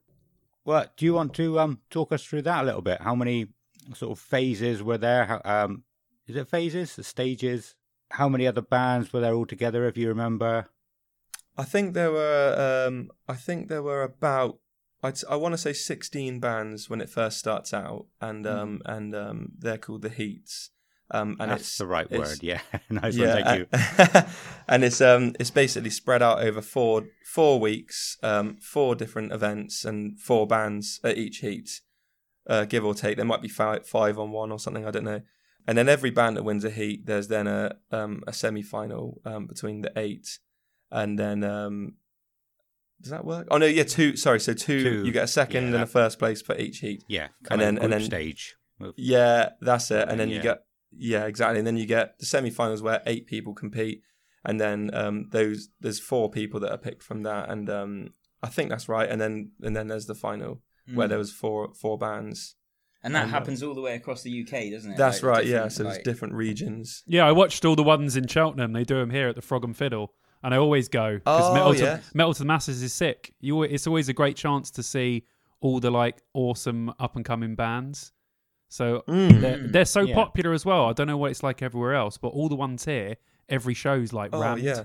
Well, 0.64 0.86
do 0.96 1.04
you 1.06 1.14
want 1.14 1.34
to 1.34 1.58
um 1.60 1.80
talk 1.90 2.12
us 2.12 2.24
through 2.24 2.42
that 2.42 2.62
a 2.62 2.66
little 2.66 2.82
bit? 2.82 3.00
How 3.00 3.14
many 3.14 3.48
sort 3.94 4.12
of 4.12 4.18
phases 4.18 4.82
were 4.82 4.98
there? 4.98 5.24
How, 5.24 5.40
um, 5.44 5.84
is 6.26 6.36
it 6.36 6.48
phases, 6.48 6.94
the 6.96 7.04
stages? 7.04 7.74
How 8.10 8.28
many 8.28 8.46
other 8.46 8.60
bands 8.62 9.12
were 9.12 9.20
there 9.20 9.34
all 9.34 9.46
together? 9.46 9.86
If 9.86 9.96
you 9.96 10.08
remember. 10.08 10.68
I 11.56 11.64
think 11.64 11.94
there 11.94 12.12
were. 12.12 12.84
Um, 12.86 13.10
I 13.28 13.34
think 13.34 13.68
there 13.68 13.82
were 13.82 14.02
about. 14.02 14.58
I'd, 15.02 15.18
I 15.28 15.36
want 15.36 15.52
to 15.54 15.58
say 15.58 15.72
sixteen 15.72 16.38
bands 16.40 16.90
when 16.90 17.00
it 17.00 17.08
first 17.10 17.38
starts 17.38 17.72
out, 17.72 18.06
and 18.20 18.46
um, 18.46 18.82
and 18.84 19.14
um, 19.14 19.52
they're 19.58 19.78
called 19.78 20.02
the 20.02 20.08
Heats. 20.08 20.70
Um, 21.10 21.36
and 21.40 21.50
That's 21.50 21.62
it's 21.62 21.78
the 21.78 21.86
right 21.86 22.06
it's- 22.10 22.28
word. 22.28 22.42
Yeah. 22.42 22.60
nice 22.90 23.18
one. 23.18 23.28
Thank 23.28 23.58
you. 23.58 24.22
and, 24.68 24.84
it's 24.84 25.00
um 25.00 25.34
it's 25.40 25.50
basically 25.50 25.90
spread 25.90 26.22
out 26.22 26.42
over 26.42 26.60
four 26.60 27.06
four 27.24 27.58
weeks, 27.58 28.18
um, 28.22 28.56
four 28.60 28.94
different 28.94 29.32
events 29.32 29.84
and 29.84 30.18
four 30.20 30.46
bands 30.46 31.00
at 31.02 31.16
each 31.16 31.38
heat, 31.38 31.80
uh, 32.46 32.64
give 32.66 32.84
or 32.84 32.94
take. 32.94 33.16
There 33.16 33.24
might 33.24 33.40
be 33.42 33.48
five 33.48 33.86
five 33.86 34.18
on 34.18 34.32
one 34.32 34.52
or 34.52 34.58
something. 34.58 34.86
I 34.86 34.90
don't 34.90 35.04
know. 35.04 35.22
And 35.66 35.76
then 35.78 35.88
every 35.88 36.10
band 36.10 36.36
that 36.36 36.44
wins 36.44 36.64
a 36.64 36.70
heat, 36.70 37.06
there's 37.06 37.28
then 37.28 37.46
a 37.46 37.76
um 37.90 38.22
a 38.26 38.32
semi 38.32 38.62
final 38.62 39.20
um 39.24 39.46
between 39.46 39.80
the 39.80 39.92
eight, 39.96 40.38
and 40.90 41.18
then 41.18 41.42
um. 41.44 41.94
Does 43.00 43.12
that 43.12 43.24
work? 43.24 43.46
Oh 43.50 43.58
no, 43.58 43.66
yeah, 43.66 43.84
two. 43.84 44.16
Sorry, 44.16 44.40
so 44.40 44.52
two. 44.54 44.82
Two, 44.82 45.04
You 45.06 45.12
get 45.12 45.22
a 45.24 45.28
second 45.28 45.68
yeah, 45.68 45.74
and 45.74 45.82
a 45.84 45.86
first 45.86 46.18
place 46.18 46.42
for 46.42 46.56
each 46.58 46.78
heat. 46.80 47.04
Yeah. 47.06 47.28
And 47.38 47.48
Kind 47.48 47.60
then- 47.60 47.76
of 47.78 47.84
and 47.84 47.92
then- 47.92 48.02
stage. 48.02 48.56
Yeah, 48.96 49.50
that's 49.60 49.90
it. 49.90 50.08
And 50.08 50.18
then 50.20 50.28
Yeah. 50.28 50.36
you 50.36 50.42
get 50.42 50.58
yeah, 50.96 51.26
exactly. 51.26 51.58
And 51.58 51.66
then 51.66 51.76
you 51.76 51.86
get 51.86 52.18
the 52.18 52.26
semi-finals 52.26 52.82
where 52.82 53.02
eight 53.06 53.26
people 53.26 53.54
compete, 53.54 54.02
and 54.44 54.60
then 54.60 54.90
um, 54.94 55.28
those 55.30 55.68
there's 55.80 56.00
four 56.00 56.30
people 56.30 56.60
that 56.60 56.70
are 56.72 56.78
picked 56.78 57.02
from 57.02 57.22
that, 57.24 57.50
and 57.50 57.68
um, 57.70 58.08
I 58.42 58.48
think 58.48 58.70
that's 58.70 58.88
right. 58.88 59.08
And 59.08 59.20
then 59.20 59.52
and 59.62 59.76
then 59.76 59.88
there's 59.88 60.06
the 60.06 60.14
final 60.14 60.62
where 60.94 61.06
Mm. 61.06 61.10
there 61.10 61.18
was 61.18 61.32
four 61.32 61.74
four 61.74 61.98
bands. 61.98 62.54
and 63.02 63.14
that 63.14 63.24
and, 63.24 63.30
uh, 63.30 63.38
happens 63.38 63.62
all 63.62 63.74
the 63.74 63.80
way 63.80 63.94
across 63.94 64.22
the 64.22 64.30
UK, 64.42 64.70
doesn't 64.70 64.92
it? 64.92 64.96
That's 64.96 65.22
Like, 65.22 65.30
right. 65.36 65.46
Yeah. 65.46 65.52
different, 65.52 65.72
So 65.72 65.82
there's 65.84 65.96
like- 65.96 66.04
different 66.04 66.34
regions. 66.34 67.04
Yeah, 67.06 67.26
I 67.26 67.32
watched 67.32 67.64
all 67.64 67.76
the 67.76 67.82
ones 67.84 68.16
in 68.16 68.26
Cheltenham. 68.26 68.72
They 68.72 68.82
do 68.84 68.96
them 68.96 69.10
here 69.10 69.28
at 69.28 69.36
the 69.36 69.42
Frog 69.42 69.62
and 69.64 69.76
Fiddle, 69.76 70.14
and 70.42 70.52
I 70.52 70.56
always 70.56 70.88
go 70.88 71.14
because 71.18 71.50
Oh, 71.50 71.54
Metal, 71.54 71.76
yeah. 71.76 71.98
to, 71.98 72.02
Metal 72.16 72.32
to 72.34 72.38
the 72.40 72.44
Masses 72.46 72.82
is 72.82 72.92
sick. 72.92 73.32
You, 73.38 73.62
it's 73.62 73.86
always 73.86 74.08
a 74.08 74.12
great 74.12 74.36
chance 74.36 74.70
to 74.72 74.82
see 74.82 75.24
all 75.60 75.78
the 75.78 75.90
like 75.92 76.22
awesome 76.34 76.90
up 76.98 77.14
and 77.16 77.24
coming 77.24 77.54
bands. 77.54 78.12
So 78.68 79.02
Mm. 79.08 79.40
they're, 79.40 79.58
they're 79.58 79.84
so 79.84 80.02
Yeah. 80.02 80.14
popular 80.14 80.52
as 80.52 80.64
well. 80.64 80.86
I 80.86 80.92
don't 80.92 81.06
know 81.06 81.16
what 81.16 81.30
it's 81.30 81.42
like 81.42 81.62
everywhere 81.62 81.94
else, 81.94 82.18
but 82.18 82.28
all 82.28 82.48
the 82.48 82.54
ones 82.56 82.84
here, 82.84 83.16
every 83.48 83.74
show's 83.74 84.12
like 84.12 84.30
Oh 84.32 84.40
rammed. 84.40 84.62
yeah. 84.62 84.84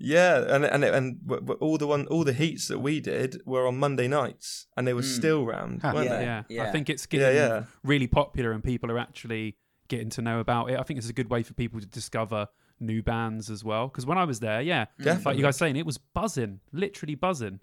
Yeah, 0.00 0.54
and 0.54 0.64
and 0.64 0.84
and 0.84 1.20
w- 1.26 1.40
w- 1.44 1.58
all 1.60 1.76
the 1.76 1.86
one 1.88 2.06
all 2.06 2.22
the 2.22 2.32
heats 2.32 2.68
that 2.68 2.78
we 2.78 3.00
did 3.00 3.42
were 3.44 3.66
on 3.66 3.78
Monday 3.78 4.06
nights, 4.06 4.68
and 4.76 4.86
they 4.86 4.94
were 4.94 5.02
Mm. 5.02 5.16
still 5.16 5.44
round, 5.44 5.82
Huh. 5.82 5.90
weren't 5.92 6.08
Yeah. 6.10 6.42
they? 6.48 6.54
yeah. 6.54 6.64
I 6.64 6.70
think 6.70 6.88
it's 6.88 7.06
Yeah, 7.10 7.18
getting 7.20 7.36
yeah. 7.36 7.64
really 7.82 8.06
popular, 8.06 8.52
and 8.52 8.62
people 8.62 8.92
are 8.92 8.98
actually 8.98 9.56
getting 9.88 10.08
to 10.10 10.22
know 10.22 10.38
about 10.38 10.70
it. 10.70 10.78
I 10.78 10.82
think 10.84 10.98
it's 10.98 11.08
a 11.08 11.12
good 11.12 11.30
way 11.30 11.42
for 11.42 11.52
people 11.54 11.80
to 11.80 11.86
discover 11.86 12.46
new 12.78 13.02
bands 13.02 13.50
as 13.50 13.64
well. 13.64 13.88
Because 13.88 14.06
when 14.06 14.18
I 14.18 14.24
was 14.24 14.38
there, 14.38 14.60
yeah, 14.62 14.84
like 15.00 15.36
you 15.36 15.42
guys 15.42 15.56
saying, 15.56 15.74
it 15.74 15.86
was 15.86 15.98
buzzing, 15.98 16.60
literally 16.72 17.16
buzzing. 17.16 17.58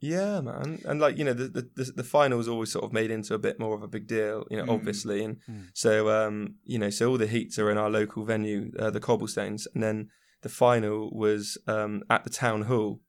Yeah, 0.00 0.40
man, 0.42 0.80
and 0.84 1.00
like 1.00 1.16
you 1.16 1.24
know, 1.24 1.32
the 1.32 1.48
the 1.48 1.92
the, 1.96 2.04
final 2.04 2.36
was 2.36 2.48
always 2.48 2.70
sort 2.70 2.84
of 2.84 2.92
made 2.92 3.10
into 3.10 3.32
a 3.34 3.38
bit 3.38 3.58
more 3.58 3.74
of 3.74 3.82
a 3.82 3.88
big 3.88 4.06
deal, 4.06 4.46
you 4.50 4.56
know, 4.58 4.64
Mm. 4.64 4.70
obviously, 4.74 5.24
and 5.24 5.36
Mm. 5.48 5.68
so 5.72 6.10
um, 6.10 6.56
you 6.64 6.78
know, 6.78 6.90
so 6.90 7.10
all 7.10 7.18
the 7.18 7.26
heats 7.26 7.58
are 7.58 7.70
in 7.70 7.78
our 7.78 7.88
local 7.90 8.24
venue, 8.24 8.72
uh, 8.78 8.90
the 8.90 9.00
Cobblestones, 9.00 9.66
and 9.72 9.82
then 9.82 10.10
the 10.42 10.50
final 10.50 11.10
was 11.16 11.56
um 11.66 12.02
at 12.10 12.24
the 12.24 12.30
town 12.30 12.62
hall. 12.62 13.00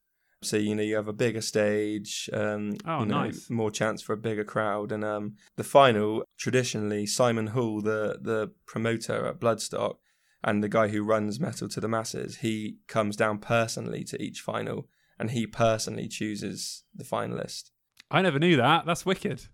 So 0.43 0.55
you 0.55 0.75
know, 0.75 0.83
you 0.83 0.95
have 0.95 1.09
a 1.09 1.13
bigger 1.13 1.41
stage, 1.41 2.29
um, 2.31 2.77
Oh, 2.85 2.99
you 2.99 3.05
know, 3.07 3.23
nice. 3.23 3.49
more 3.49 3.71
chance 3.71 4.01
for 4.01 4.13
a 4.13 4.17
bigger 4.17 4.45
crowd, 4.45 4.91
and 4.93 5.03
um, 5.03 5.35
the 5.57 5.63
final 5.65 6.23
traditionally 6.37 7.05
Simon 7.05 7.47
Hall, 7.47 7.81
the 7.81 8.17
the 8.21 8.51
promoter 8.65 9.25
at 9.25 9.39
Bloodstock. 9.39 9.97
And 10.43 10.63
the 10.63 10.69
guy 10.69 10.87
who 10.89 11.01
runs 11.03 11.39
Metal 11.39 11.67
to 11.67 11.81
the 11.81 11.87
Masses, 11.87 12.37
he 12.37 12.77
comes 12.87 13.15
down 13.17 13.39
personally 13.39 14.03
to 14.05 14.21
each 14.21 14.39
final 14.39 14.87
and 15.19 15.31
he 15.31 15.47
personally 15.47 16.07
chooses 16.07 16.83
the 16.93 17.03
finalist. 17.03 17.71
I 18.09 18.21
never 18.21 18.39
knew 18.39 18.55
that. 18.57 18.85
That's 18.85 19.05
wicked. 19.05 19.47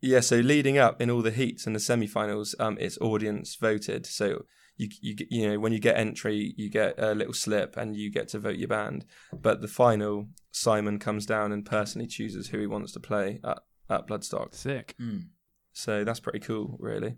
Yeah, 0.00 0.20
so 0.20 0.36
leading 0.36 0.78
up 0.78 1.00
in 1.00 1.10
all 1.10 1.22
the 1.22 1.30
heats 1.30 1.66
and 1.66 1.76
the 1.76 1.80
semi-finals, 1.80 2.56
um, 2.58 2.76
it's 2.80 2.98
audience 3.00 3.54
voted. 3.54 4.04
So 4.04 4.44
you 4.76 4.88
you 5.00 5.16
you 5.30 5.48
know 5.48 5.60
when 5.60 5.72
you 5.72 5.78
get 5.78 5.96
entry, 5.96 6.54
you 6.56 6.68
get 6.68 6.98
a 6.98 7.14
little 7.14 7.32
slip 7.32 7.76
and 7.76 7.96
you 7.96 8.10
get 8.10 8.28
to 8.28 8.38
vote 8.38 8.56
your 8.56 8.68
band. 8.68 9.04
But 9.32 9.60
the 9.60 9.68
final, 9.68 10.28
Simon 10.50 10.98
comes 10.98 11.24
down 11.24 11.52
and 11.52 11.64
personally 11.64 12.08
chooses 12.08 12.48
who 12.48 12.58
he 12.58 12.66
wants 12.66 12.92
to 12.92 13.00
play 13.00 13.40
at 13.44 13.60
at 13.88 14.08
Bloodstock. 14.08 14.54
Sick. 14.54 14.94
Mm. 15.00 15.28
So 15.72 16.04
that's 16.04 16.20
pretty 16.20 16.40
cool, 16.40 16.76
really. 16.80 17.16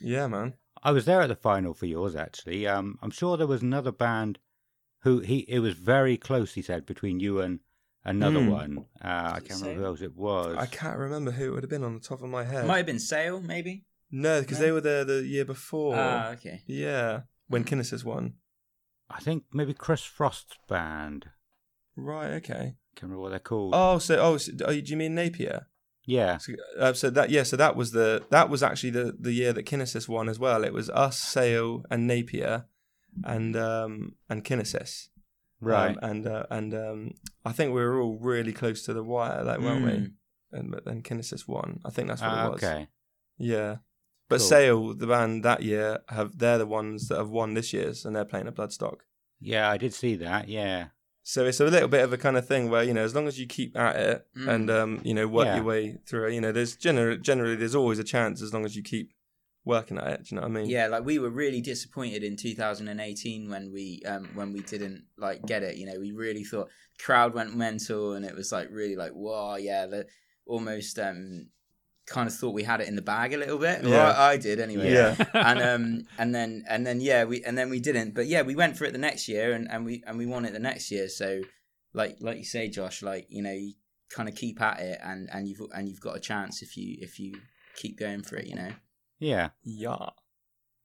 Yeah, 0.00 0.26
man. 0.26 0.54
I 0.82 0.90
was 0.90 1.04
there 1.04 1.20
at 1.20 1.28
the 1.28 1.36
final 1.36 1.74
for 1.74 1.86
yours 1.86 2.16
actually. 2.16 2.66
Um, 2.66 2.98
I'm 3.02 3.10
sure 3.10 3.36
there 3.36 3.46
was 3.46 3.62
another 3.62 3.92
band 3.92 4.38
who 5.02 5.20
he 5.20 5.38
it 5.48 5.60
was 5.60 5.74
very 5.74 6.16
close. 6.16 6.54
He 6.54 6.62
said 6.62 6.86
between 6.86 7.20
you 7.20 7.40
and 7.40 7.60
another 8.04 8.40
Hmm. 8.42 8.50
one. 8.50 8.78
Uh, 9.02 9.32
I 9.36 9.40
can't 9.40 9.60
remember 9.60 9.80
who 9.80 9.86
else 9.86 10.00
it 10.02 10.16
was. 10.16 10.56
I 10.58 10.66
can't 10.66 10.98
remember 10.98 11.30
who 11.30 11.46
it 11.48 11.50
would 11.54 11.62
have 11.62 11.70
been 11.70 11.84
on 11.84 11.94
the 11.94 12.00
top 12.00 12.22
of 12.22 12.28
my 12.30 12.44
head. 12.44 12.64
It 12.64 12.68
might 12.68 12.78
have 12.78 12.86
been 12.86 12.98
Sale, 12.98 13.40
maybe. 13.40 13.84
No, 14.10 14.40
because 14.40 14.58
No? 14.58 14.64
they 14.66 14.72
were 14.72 14.80
there 14.80 15.04
the 15.04 15.22
year 15.24 15.44
before. 15.44 15.94
Ah, 15.96 16.30
okay. 16.32 16.62
yeah, 16.66 17.22
when 17.48 17.64
Kinesis 17.64 18.04
won. 18.04 18.34
I 19.10 19.20
think 19.20 19.44
maybe 19.52 19.74
Chris 19.74 20.02
Frost's 20.04 20.56
band. 20.68 21.26
Right. 21.96 22.32
Okay. 22.34 22.74
Can't 22.94 23.02
remember 23.04 23.22
what 23.22 23.30
they're 23.30 23.38
called. 23.38 23.72
Oh, 23.74 23.98
so 23.98 24.18
oh, 24.20 24.36
so, 24.38 24.52
oh, 24.64 24.72
do 24.72 24.80
you 24.84 24.96
mean 24.96 25.14
Napier? 25.14 25.66
yeah, 26.04 26.36
So, 26.38 26.52
uh, 26.78 26.92
so 26.92 27.10
that 27.10 27.30
yeah, 27.30 27.42
so 27.44 27.56
that 27.56 27.76
was 27.76 27.92
the 27.92 28.24
that 28.30 28.48
was 28.50 28.62
actually 28.62 28.90
the 28.90 29.16
the 29.18 29.32
year 29.32 29.52
that 29.52 29.66
Kinesis 29.66 30.08
won 30.08 30.28
as 30.28 30.38
well. 30.38 30.64
It 30.64 30.72
was 30.72 30.90
us, 30.90 31.18
Sale, 31.18 31.84
and 31.90 32.06
Napier, 32.06 32.66
and 33.24 33.56
um, 33.56 34.14
and 34.28 34.44
Kinesis. 34.44 35.08
Right. 35.60 35.90
Um, 35.90 35.98
and 36.02 36.26
uh, 36.26 36.44
and 36.50 36.74
um, 36.74 37.10
I 37.44 37.52
think 37.52 37.68
we 37.74 37.80
were 37.82 38.00
all 38.00 38.18
really 38.18 38.52
close 38.52 38.82
to 38.84 38.92
the 38.92 39.02
wire, 39.04 39.44
like 39.44 39.60
weren't 39.60 39.84
we? 39.84 39.90
Mm. 39.92 40.12
And 40.52 40.70
but 40.70 40.84
then 40.84 41.02
Kinesis 41.02 41.46
won. 41.48 41.80
I 41.84 41.90
think 41.90 42.08
that's 42.08 42.20
what 42.20 42.30
Ah, 42.30 42.46
it 42.48 42.52
was. 42.54 42.62
okay. 42.64 42.88
Yeah. 43.38 43.76
But 44.28 44.38
Cool. 44.38 44.48
Sale, 44.48 44.94
the 44.94 45.06
band 45.06 45.44
that 45.44 45.62
year, 45.62 46.00
have 46.08 46.38
they're 46.38 46.58
the 46.58 46.66
ones 46.66 47.08
that 47.08 47.18
have 47.18 47.30
won 47.30 47.54
this 47.54 47.72
year's, 47.72 48.04
and 48.04 48.16
they're 48.16 48.24
playing 48.24 48.46
at 48.48 48.54
Bloodstock. 48.56 48.98
Yeah, 49.40 49.68
I 49.70 49.76
did 49.76 49.92
see 49.94 50.16
that. 50.16 50.48
Yeah. 50.48 50.86
So 51.24 51.46
it's 51.46 51.60
a 51.60 51.64
little 51.66 51.88
bit 51.88 52.02
of 52.02 52.12
a 52.12 52.18
kind 52.18 52.36
of 52.36 52.46
thing 52.48 52.68
where 52.68 52.82
you 52.82 52.92
know, 52.94 53.04
as 53.04 53.14
long 53.14 53.28
as 53.28 53.38
you 53.38 53.46
keep 53.46 53.76
at 53.76 53.94
it 53.96 54.26
Mm. 54.36 54.48
and 54.48 54.70
um, 54.70 55.00
you 55.04 55.14
know 55.14 55.28
work 55.28 55.46
Yeah. 55.46 55.56
your 55.56 55.64
way 55.64 55.98
through 56.06 56.28
it, 56.28 56.34
you 56.34 56.40
know, 56.40 56.50
there's 56.50 56.74
generally 56.76 57.18
generally 57.18 57.54
there's 57.56 57.74
always 57.76 57.98
a 58.00 58.04
chance 58.04 58.42
as 58.42 58.52
long 58.52 58.64
as 58.64 58.74
you 58.74 58.82
keep 58.82 59.12
working 59.64 59.98
at 59.98 60.06
it. 60.08 60.24
Do 60.24 60.34
you 60.34 60.40
know 60.40 60.46
what 60.46 60.56
I 60.56 60.60
mean? 60.60 60.70
Yeah, 60.70 60.88
like 60.88 61.04
we 61.04 61.18
were 61.18 61.30
really 61.30 61.60
disappointed 61.60 62.22
in 62.24 62.36
2018 62.36 63.50
when 63.50 63.72
we 63.72 64.02
um 64.06 64.28
when 64.34 64.52
we 64.52 64.60
didn't 64.60 65.04
like 65.16 65.44
get 65.46 65.62
it. 65.62 65.76
You 65.76 65.86
know, 65.86 65.98
we 65.98 66.12
really 66.12 66.44
thought 66.44 66.68
crowd 66.98 67.34
went 67.34 67.56
mental, 67.56 68.12
and 68.14 68.24
it 68.24 68.34
was 68.34 68.52
like 68.52 68.68
really 68.70 68.96
like 68.96 69.12
wow, 69.14 69.56
yeah, 69.56 69.86
the 69.86 70.06
almost 70.46 70.98
um 70.98 71.48
kind 72.04 72.26
of 72.28 72.34
thought 72.34 72.52
we 72.52 72.64
had 72.64 72.80
it 72.80 72.88
in 72.88 72.96
the 72.96 73.02
bag 73.02 73.32
a 73.32 73.36
little 73.36 73.58
bit. 73.58 73.82
Well, 73.82 73.92
Yeah. 73.92 74.10
I, 74.10 74.30
I 74.32 74.36
did 74.36 74.58
anyway. 74.58 74.92
Yeah. 74.92 75.14
and 75.34 75.62
um 75.62 76.02
and 76.18 76.34
then 76.34 76.64
and 76.68 76.84
then 76.84 77.00
yeah 77.00 77.24
we 77.24 77.44
and 77.44 77.56
then 77.56 77.70
we 77.70 77.78
didn't 77.78 78.14
but 78.14 78.26
yeah 78.26 78.42
we 78.42 78.56
went 78.56 78.76
for 78.76 78.84
it 78.84 78.92
the 78.92 78.98
next 78.98 79.28
year 79.28 79.52
and, 79.52 79.70
and 79.70 79.84
we 79.84 80.02
and 80.06 80.18
we 80.18 80.26
won 80.26 80.44
it 80.44 80.52
the 80.52 80.58
next 80.58 80.90
year 80.90 81.08
so 81.08 81.40
like 81.94 82.16
like 82.20 82.38
you 82.38 82.44
say 82.44 82.68
Josh 82.68 83.02
like 83.02 83.26
you 83.30 83.40
know 83.40 83.52
you 83.52 83.74
kind 84.10 84.28
of 84.28 84.34
keep 84.34 84.60
at 84.60 84.80
it 84.80 84.98
and 85.02 85.28
and 85.32 85.46
you've 85.48 85.60
and 85.72 85.88
you've 85.88 86.00
got 86.00 86.16
a 86.16 86.20
chance 86.20 86.60
if 86.60 86.76
you 86.76 86.96
if 87.00 87.20
you 87.20 87.34
keep 87.76 87.98
going 87.98 88.22
for 88.22 88.36
it 88.36 88.46
you 88.46 88.56
know 88.56 88.72
Yeah. 89.22 89.50
Yeah. 89.62 90.10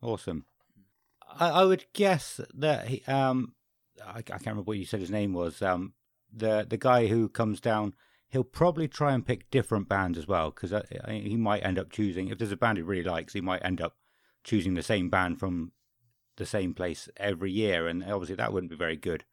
Awesome. 0.01 0.45
I, 1.39 1.49
I 1.49 1.63
would 1.65 1.85
guess 1.93 2.39
that 2.53 2.87
he, 2.87 3.03
um, 3.07 3.53
I, 4.05 4.19
I 4.19 4.21
can't 4.21 4.41
remember 4.45 4.61
what 4.61 4.77
you 4.77 4.85
said 4.85 4.99
his 4.99 5.11
name 5.11 5.33
was. 5.33 5.61
Um, 5.61 5.93
the 6.31 6.65
the 6.69 6.77
guy 6.77 7.07
who 7.07 7.29
comes 7.29 7.59
down, 7.59 7.93
he'll 8.29 8.43
probably 8.43 8.87
try 8.87 9.13
and 9.13 9.25
pick 9.25 9.49
different 9.49 9.89
bands 9.89 10.19
as 10.19 10.27
well 10.27 10.51
because 10.51 10.73
he 11.09 11.35
might 11.35 11.65
end 11.65 11.79
up 11.79 11.91
choosing. 11.91 12.27
If 12.27 12.37
there's 12.37 12.51
a 12.51 12.57
band 12.57 12.77
he 12.77 12.83
really 12.83 13.03
likes, 13.03 13.33
he 13.33 13.41
might 13.41 13.65
end 13.65 13.81
up 13.81 13.95
choosing 14.43 14.75
the 14.75 14.83
same 14.83 15.09
band 15.09 15.39
from 15.39 15.71
the 16.35 16.45
same 16.45 16.75
place 16.75 17.09
every 17.17 17.51
year, 17.51 17.87
and 17.87 18.03
obviously 18.03 18.35
that 18.35 18.53
wouldn't 18.53 18.69
be 18.69 18.77
very 18.77 18.97
good. 18.97 19.23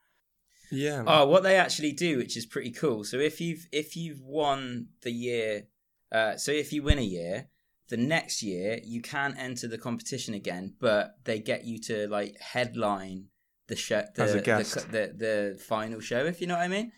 Yeah. 0.71 1.03
man. 1.03 1.05
Oh, 1.09 1.27
what 1.27 1.43
they 1.43 1.57
actually 1.57 1.93
do, 1.93 2.17
which 2.17 2.39
is 2.39 2.47
pretty 2.47 2.71
cool. 2.71 3.05
So 3.05 3.19
if 3.19 3.39
you've 3.39 3.67
if 3.71 3.97
you've 3.97 4.23
won 4.23 4.89
the 5.03 5.13
year, 5.13 5.65
uh, 6.11 6.37
so 6.39 6.53
if 6.53 6.73
you 6.73 6.83
win 6.83 6.99
a 6.99 7.03
year, 7.03 7.49
the 7.89 7.97
next 7.97 8.43
year 8.43 8.81
you 8.85 9.01
can 9.03 9.37
enter 9.39 9.69
the 9.69 9.79
competition 9.79 10.35
again, 10.35 10.75
but 10.81 11.17
they 11.25 11.39
get 11.39 11.65
you 11.65 11.79
to 11.83 12.09
like 12.09 12.39
headline 12.41 13.27
the 13.69 13.77
show, 13.77 14.05
the, 14.15 14.23
As 14.23 14.33
a 14.33 14.37
the- 14.37 14.43
guest. 14.43 14.75
the, 14.93 15.13
the 15.17 15.59
final 15.63 16.01
show, 16.01 16.25
if 16.27 16.41
you 16.41 16.47
know 16.47 16.55
what 16.57 16.65
I 16.65 16.69
mean. 16.69 16.93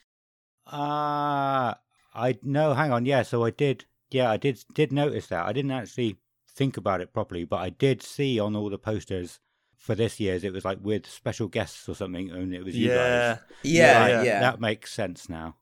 Ah, 0.66 1.78
I 2.14 2.38
no, 2.42 2.74
hang 2.74 2.92
on. 2.92 3.06
Yeah, 3.06 3.22
so 3.22 3.44
I 3.44 3.50
did. 3.50 3.84
Yeah, 4.10 4.30
I 4.30 4.36
did 4.36 4.62
did 4.74 4.92
notice 4.92 5.26
that. 5.28 5.46
I 5.46 5.52
didn't 5.52 5.70
actually 5.70 6.18
think 6.48 6.76
about 6.76 7.00
it 7.00 7.12
properly, 7.12 7.44
but 7.44 7.56
I 7.58 7.70
did 7.70 8.02
see 8.02 8.38
on 8.40 8.56
all 8.56 8.68
the 8.70 8.78
posters 8.78 9.40
for 9.76 9.94
this 9.94 10.18
year's 10.18 10.42
it 10.42 10.52
was 10.52 10.64
like 10.64 10.78
with 10.82 11.06
special 11.06 11.48
guests 11.48 11.88
or 11.88 11.94
something, 11.94 12.30
and 12.30 12.52
it 12.54 12.64
was 12.64 12.74
you 12.76 12.88
yeah. 12.88 13.34
guys. 13.34 13.38
Yeah, 13.62 14.00
Right, 14.00 14.10
yeah. 14.10 14.22
yeah. 14.22 14.40
That 14.40 14.60
makes 14.60 14.92
sense 14.92 15.28
now. 15.28 15.56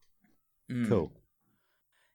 Mm. 0.70 0.88
Cool. 0.88 1.12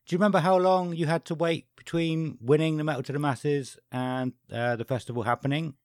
Do 0.09 0.15
you 0.15 0.17
remember 0.17 0.39
how 0.39 0.57
long 0.57 0.95
you 0.95 1.05
had 1.05 1.23
to 1.25 1.35
wait 1.35 1.67
between 1.75 2.39
winning 2.41 2.77
the 2.77 2.83
Metal 2.83 3.03
to 3.03 3.13
the 3.13 3.19
Masses 3.19 3.77
and 3.91 4.33
uh, 4.51 4.75
the 4.75 4.83
festival 4.83 5.21
happening? 5.21 5.75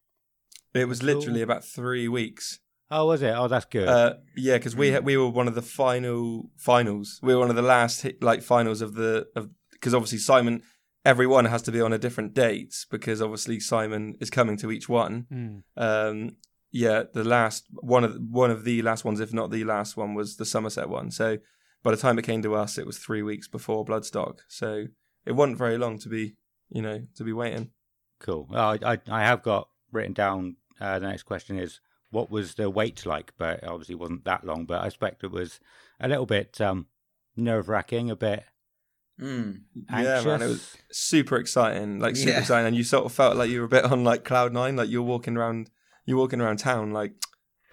It 0.73 0.89
was 0.89 1.03
literally 1.03 1.43
about 1.43 1.63
three 1.63 2.09
weeks. 2.09 2.59
Oh, 2.91 3.05
was 3.09 3.21
it? 3.21 3.35
Oh, 3.37 3.49
that's 3.49 3.67
good. 3.67 3.87
Uh, 3.87 4.15
yeah, 4.35 4.57
because 4.57 4.75
we 4.75 4.99
we 5.01 5.19
were 5.19 5.29
one 5.29 5.47
of 5.47 5.55
the 5.55 5.61
final 5.61 6.51
finals. 6.57 7.21
We 7.23 7.35
were 7.35 7.41
one 7.41 7.51
of 7.51 7.57
the 7.57 7.61
last 7.61 8.01
hit, 8.01 8.23
like 8.23 8.41
finals 8.43 8.81
of 8.81 8.95
the 8.95 9.27
of 9.37 9.51
because 9.73 9.93
obviously 9.93 10.19
Simon, 10.19 10.63
everyone 11.05 11.45
has 11.45 11.61
to 11.61 11.73
be 11.73 11.83
on 11.83 11.93
a 11.93 11.99
different 11.99 12.33
date 12.33 12.87
because 12.91 13.21
obviously 13.21 13.61
Simon 13.61 14.15
is 14.23 14.31
coming 14.31 14.57
to 14.57 14.73
each 14.73 14.89
one. 14.89 15.27
Mm. 15.31 15.63
Um, 15.77 16.37
yeah, 16.73 17.03
the 17.13 17.25
last 17.25 17.67
one 17.73 18.05
of 18.05 18.17
one 18.17 18.51
of 18.51 18.65
the 18.65 18.81
last 18.81 19.05
ones, 19.05 19.21
if 19.21 19.35
not 19.35 19.51
the 19.51 19.65
last 19.65 19.99
one, 19.99 20.15
was 20.15 20.37
the 20.37 20.47
Somerset 20.47 20.89
one. 20.89 21.11
So 21.11 21.37
by 21.85 21.93
the 21.93 21.97
time 21.97 22.19
it 22.19 22.23
came 22.23 22.43
to 22.43 22.57
us, 22.57 22.77
it 22.79 22.87
was 22.87 22.99
three 22.99 23.23
weeks 23.23 23.47
before 23.47 23.85
Bloodstock. 23.85 24.39
So 24.49 24.87
it 25.25 25.33
wasn't 25.33 25.59
very 25.59 25.79
long 25.79 25.99
to 26.01 26.09
be, 26.09 26.35
you 26.71 26.83
know, 26.83 27.03
to 27.15 27.23
be 27.25 27.33
waiting. 27.33 27.71
cool. 28.19 28.49
Well, 28.51 28.71
I, 28.83 28.95
I 28.95 28.99
I 29.09 29.21
have 29.25 29.43
got 29.45 29.69
written 29.93 30.15
down. 30.15 30.57
Uh, 30.81 30.99
the 30.99 31.07
next 31.07 31.23
question 31.23 31.57
is 31.59 31.81
what 32.11 32.31
was 32.31 32.55
the 32.57 32.69
wait 32.69 33.07
like? 33.07 33.33
But 33.39 33.59
it 33.63 33.69
obviously 33.69 33.95
wasn't 33.95 34.25
that 34.25 34.45
long. 34.45 34.65
But 34.67 34.83
I 34.83 34.87
expect 34.87 35.23
it 35.23 35.31
was 35.31 35.61
a 36.01 36.09
little 36.09 36.27
bit 36.27 36.61
um, 36.61 36.87
nerve 37.37 37.69
wracking, 37.69 38.11
a 38.11 38.17
bit 38.17 38.43
Mm. 39.21 39.61
Yeah, 39.93 40.23
man, 40.23 40.43
it 40.43 40.49
was 40.49 40.77
super 40.91 41.37
exciting, 41.37 42.01
like 42.01 42.17
super 42.17 42.31
Yeah. 42.33 42.41
exciting, 42.41 42.67
and 42.67 42.77
you 42.77 42.83
sort 42.83 43.05
of 43.07 43.13
felt 43.13 43.37
like 43.37 43.49
you 43.49 43.61
were 43.61 43.67
a 43.67 43.69
bit 43.69 43.85
on 43.85 44.03
like 44.03 44.25
cloud 44.25 44.53
nine, 44.53 44.75
like 44.75 44.89
you're 44.91 45.03
walking 45.03 45.37
around, 45.37 45.71
you're 46.05 46.19
walking 46.19 46.41
around 46.41 46.57
town, 46.59 46.91
like, 46.93 47.13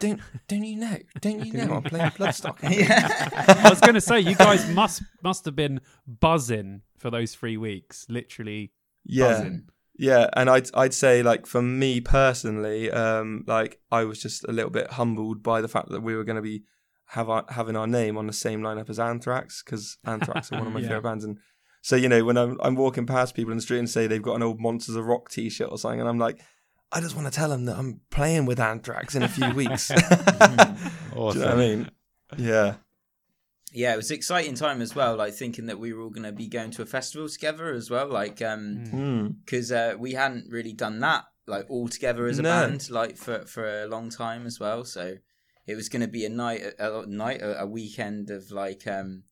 don't, 0.01 0.19
don't 0.49 0.63
you 0.63 0.75
know, 0.77 0.97
don't 1.21 1.45
you 1.45 1.53
know, 1.65 1.75
I'm 1.75 1.83
playing 1.83 2.11
Bloodstock. 2.11 2.57
I 2.63 3.69
was 3.69 3.79
going 3.79 3.93
to 3.93 4.01
say 4.01 4.19
you 4.19 4.35
guys 4.35 4.67
must 4.69 5.03
must 5.23 5.45
have 5.45 5.55
been 5.55 5.79
buzzing 6.05 6.81
for 6.97 7.09
those 7.09 7.33
three 7.35 7.55
weeks, 7.57 8.05
literally 8.09 8.71
yeah, 9.05 9.27
buzzing. 9.27 9.69
yeah, 9.97 10.27
and 10.33 10.49
I'd 10.49 10.67
I'd 10.75 10.93
say 10.93 11.23
like 11.23 11.45
for 11.45 11.61
me 11.61 12.01
personally, 12.01 12.91
um, 12.91 13.43
like 13.47 13.79
I 13.91 14.03
was 14.03 14.21
just 14.21 14.43
a 14.47 14.51
little 14.51 14.71
bit 14.71 14.91
humbled 14.91 15.41
by 15.41 15.61
the 15.61 15.67
fact 15.69 15.89
that 15.89 16.01
we 16.01 16.15
were 16.15 16.23
going 16.25 16.35
to 16.35 16.41
be 16.41 16.63
have 17.07 17.29
our, 17.29 17.43
having 17.49 17.75
our 17.75 17.87
name 17.87 18.17
on 18.17 18.25
the 18.27 18.33
same 18.33 18.61
lineup 18.61 18.89
as 18.89 18.99
Anthrax 18.99 19.61
because 19.63 19.97
Anthrax 20.05 20.51
are 20.51 20.57
one 20.57 20.67
of 20.67 20.73
my 20.73 20.79
Yeah. 20.81 20.87
favorite 20.89 21.03
bands, 21.03 21.23
and 21.25 21.37
so 21.81 21.95
you 21.95 22.09
know 22.09 22.23
when 22.25 22.37
I'm 22.37 22.57
I'm 22.61 22.75
walking 22.75 23.05
past 23.05 23.35
people 23.35 23.51
in 23.51 23.57
the 23.57 23.61
street 23.63 23.79
and 23.79 23.89
say 23.89 24.07
they've 24.07 24.21
got 24.21 24.35
an 24.35 24.43
old 24.43 24.59
Monsters 24.59 24.95
of 24.95 25.05
Rock 25.05 25.29
T-shirt 25.29 25.69
or 25.71 25.77
something, 25.77 25.99
and 25.99 26.09
I'm 26.09 26.19
like. 26.19 26.39
I 26.91 26.99
just 27.01 27.15
want 27.15 27.27
to 27.27 27.31
tell 27.33 27.49
them 27.49 27.65
that 27.65 27.77
I'm 27.77 28.01
playing 28.09 28.45
with 28.45 28.59
Anthrax 28.59 29.15
in 29.15 29.23
a 29.23 29.27
few 29.29 29.49
weeks. 29.53 29.87
Do 30.09 31.15
awesome. 31.15 31.39
you 31.41 31.45
know 31.45 31.45
what 31.45 31.47
I 31.49 31.55
mean? 31.55 31.91
Yeah. 32.37 32.73
Yeah, 33.73 33.93
it 33.93 33.97
was 33.97 34.11
an 34.11 34.17
exciting 34.17 34.55
time 34.55 34.81
as 34.81 34.93
well. 34.93 35.15
Like 35.15 35.33
thinking 35.33 35.67
that 35.67 35.79
we 35.79 35.93
were 35.93 36.01
all 36.01 36.09
going 36.09 36.23
to 36.25 36.33
be 36.33 36.47
going 36.47 36.71
to 36.71 36.81
a 36.81 36.85
festival 36.85 37.29
together 37.29 37.71
as 37.73 37.89
well. 37.89 38.07
Like, 38.09 38.41
um, 38.41 38.83
Mm. 38.93 39.35
because 39.45 39.71
uh, 39.71 39.95
we 39.97 40.13
hadn't 40.13 40.49
really 40.51 40.73
done 40.73 40.99
that 40.99 41.23
like 41.47 41.65
all 41.69 41.87
together 41.87 42.27
as 42.27 42.37
a 42.39 42.41
No. 42.43 42.49
band 42.67 42.89
like 42.91 43.17
for 43.17 43.45
for 43.45 43.83
a 43.83 43.87
long 43.87 44.09
time 44.11 44.45
as 44.45 44.59
well 44.59 44.85
so 44.85 45.15
it 45.65 45.75
was 45.75 45.89
going 45.89 46.01
to 46.03 46.07
be 46.07 46.23
a 46.23 46.29
night 46.29 46.61
a, 46.77 46.99
a 46.99 47.05
night 47.07 47.41
a, 47.41 47.61
a 47.63 47.65
weekend 47.65 48.29
of 48.29 48.51
like 48.51 48.85
um 48.85 49.23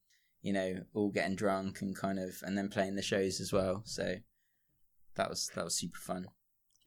you 0.41 0.51
know 0.51 0.83
all 0.95 1.11
getting 1.11 1.35
drunk 1.35 1.81
and 1.81 1.95
kind 1.95 2.17
of 2.17 2.41
and 2.41 2.57
then 2.57 2.67
playing 2.67 2.95
the 2.95 3.01
shows 3.03 3.39
as 3.39 3.53
well 3.53 3.83
so 3.85 4.15
that 5.15 5.29
was 5.29 5.51
that 5.55 5.63
was 5.63 5.75
super 5.75 5.99
fun 5.99 6.25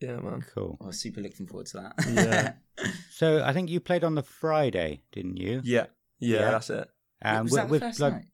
Yeah, 0.03 0.17
man. 0.17 0.45
Cool. 0.55 0.77
i 0.83 0.87
was 0.87 0.99
super 0.99 1.21
looking 1.21 1.47
forward 1.47 1.67
to 1.67 1.77
that 1.79 1.95
Yeah. 2.11 2.53
So 3.11 3.43
I 3.45 3.53
think 3.53 3.71
you 3.71 3.79
played 3.81 4.03
on 4.05 4.15
the 4.15 4.23
Friday, 4.23 5.03
didn't 5.13 5.37
you? 5.37 5.61
Yeah. 5.65 5.87
Yeah, 6.19 6.39
Yeah. 6.41 6.51
that's 6.51 6.71
it. 6.71 6.89
Um, 7.25 7.45
was 7.45 7.53
with, 7.53 7.61
that 7.61 7.69
the 7.71 7.81
first 7.81 7.99
Blood, 7.99 8.13
night? 8.13 8.25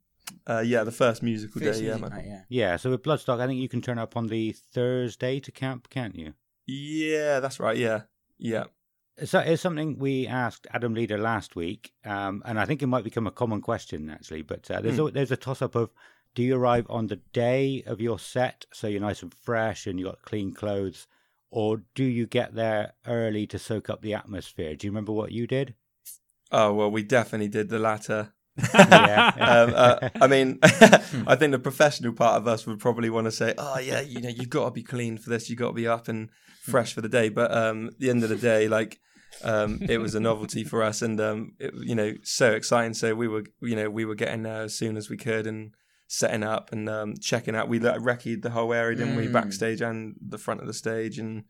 Uh, 0.46 0.60
yeah, 0.60 0.84
the 0.84 0.92
first 0.92 1.22
musical 1.22 1.60
First 1.60 1.80
day. 1.80 1.86
Yeah, 1.86 1.96
music 1.96 2.10
man. 2.10 2.18
night, 2.18 2.26
yeah 2.26 2.42
yeah. 2.48 2.76
So 2.76 2.90
with 2.90 3.02
Bloodstock, 3.02 3.40
I 3.40 3.46
think 3.46 3.60
you 3.60 3.68
can 3.68 3.82
turn 3.82 3.98
up 3.98 4.16
on 4.16 4.28
the 4.28 4.52
Thursday 4.52 5.40
to 5.40 5.50
camp, 5.52 5.88
can't 5.90 6.14
you? 6.16 6.34
Yeah, 6.66 7.40
that's 7.40 7.58
right. 7.60 7.76
Yeah. 7.76 8.02
Yeah. 8.38 8.64
So 9.24 9.40
it's 9.40 9.62
something 9.62 9.98
we 9.98 10.26
asked 10.28 10.66
Adam 10.72 10.94
Leader 10.94 11.18
last 11.18 11.56
week, 11.56 11.92
um, 12.04 12.42
and 12.46 12.58
I 12.60 12.66
think 12.66 12.82
it 12.82 12.86
might 12.86 13.04
become 13.04 13.26
a 13.26 13.32
common 13.32 13.60
question 13.60 14.08
actually. 14.10 14.42
But 14.42 14.70
uh, 14.70 14.80
there's 14.80 14.96
Hmm. 14.96 15.06
a, 15.06 15.10
there's 15.10 15.32
a 15.32 15.36
toss 15.36 15.60
up 15.60 15.74
of 15.74 15.90
do 16.34 16.42
you 16.42 16.56
arrive 16.56 16.86
on 16.88 17.08
the 17.08 17.16
day 17.32 17.82
of 17.86 18.00
your 18.00 18.18
set, 18.18 18.64
so 18.72 18.86
you're 18.86 19.00
nice 19.00 19.22
and 19.22 19.34
fresh 19.34 19.86
and 19.86 19.98
you 19.98 20.04
got 20.06 20.22
clean 20.22 20.52
clothes, 20.52 21.08
or 21.50 21.82
do 21.94 22.04
you 22.04 22.26
get 22.26 22.54
there 22.54 22.94
early 23.06 23.46
to 23.46 23.58
soak 23.58 23.88
up 23.88 24.02
the 24.02 24.14
atmosphere? 24.14 24.74
Do 24.74 24.86
you 24.86 24.90
remember 24.90 25.12
what 25.12 25.32
you 25.32 25.46
did? 25.46 25.74
Oh 26.50 26.72
well, 26.72 26.90
we 26.90 27.02
definitely 27.02 27.48
did 27.48 27.68
the 27.68 27.78
latter. 27.78 28.32
yeah, 28.74 29.32
um, 29.38 29.72
uh, 29.74 30.08
I 30.20 30.26
mean, 30.26 30.58
I 30.62 31.36
think 31.36 31.52
the 31.52 31.58
professional 31.58 32.12
part 32.12 32.36
of 32.36 32.48
us 32.48 32.66
would 32.66 32.80
probably 32.80 33.10
want 33.10 33.26
to 33.26 33.32
say, 33.32 33.54
"Oh 33.56 33.78
yeah, 33.78 34.00
you 34.00 34.20
know, 34.20 34.28
you've 34.28 34.50
got 34.50 34.64
to 34.66 34.70
be 34.70 34.82
clean 34.82 35.18
for 35.18 35.30
this. 35.30 35.48
You've 35.48 35.58
got 35.58 35.68
to 35.68 35.74
be 35.74 35.86
up 35.86 36.08
and 36.08 36.30
fresh 36.62 36.92
for 36.92 37.00
the 37.00 37.08
day." 37.08 37.28
But 37.28 37.54
um, 37.56 37.88
at 37.88 37.98
the 37.98 38.10
end 38.10 38.24
of 38.24 38.30
the 38.30 38.36
day, 38.36 38.66
like, 38.68 38.98
um, 39.44 39.78
it 39.88 39.98
was 39.98 40.14
a 40.14 40.20
novelty 40.20 40.64
for 40.64 40.82
us, 40.82 41.02
and 41.02 41.20
um, 41.20 41.52
it, 41.58 41.72
you 41.74 41.94
know, 41.94 42.14
so 42.22 42.52
exciting. 42.52 42.94
So 42.94 43.14
we 43.14 43.28
were, 43.28 43.44
you 43.60 43.76
know, 43.76 43.90
we 43.90 44.04
were 44.04 44.16
getting 44.16 44.42
there 44.42 44.62
as 44.62 44.74
soon 44.74 44.96
as 44.96 45.08
we 45.08 45.16
could 45.16 45.46
and 45.46 45.72
setting 46.08 46.42
up 46.42 46.72
and 46.72 46.88
um, 46.88 47.14
checking 47.20 47.54
out. 47.54 47.68
We 47.68 47.78
like, 47.78 48.00
recce'd 48.00 48.42
the 48.42 48.50
whole 48.50 48.72
area, 48.72 48.96
didn't 48.96 49.14
we, 49.16 49.26
Mm. 49.28 49.32
backstage 49.32 49.80
and 49.80 50.16
the 50.20 50.38
front 50.38 50.60
of 50.60 50.66
the 50.66 50.74
stage, 50.74 51.18
and 51.20 51.44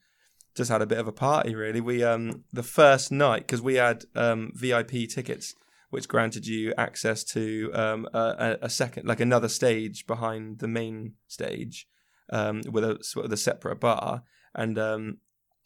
just 0.55 0.71
had 0.71 0.83
a 0.83 0.87
bit 0.87 0.99
of 0.99 1.09
a 1.09 1.13
party. 1.13 1.55
Really, 1.55 1.81
we 1.81 2.03
um, 2.05 2.45
the 2.53 2.63
first 2.65 3.11
night 3.11 3.43
because 3.47 3.63
we 3.63 3.77
had 3.77 4.05
um, 4.15 4.53
VIP 4.55 5.09
tickets 5.09 5.55
which 5.91 6.07
granted 6.07 6.47
you 6.47 6.75
access 6.77 7.25
to 7.25 7.71
um, 7.73 8.07
a, 8.13 8.19
a- 8.61 8.67
a 8.67 8.69
second, 8.69 9.07
like 9.07 9.21
another 9.21 9.49
stage 9.49 10.07
behind 10.07 10.59
the 10.59 10.69
main 10.69 11.15
stage, 11.29 11.87
um, 12.31 12.61
with 12.71 12.85
a 12.85 12.99
sort 13.03 13.25
of 13.25 13.33
a 13.33 13.37
separate 13.39 13.81
bar. 13.81 14.23
And 14.55 14.79
um, 14.79 15.17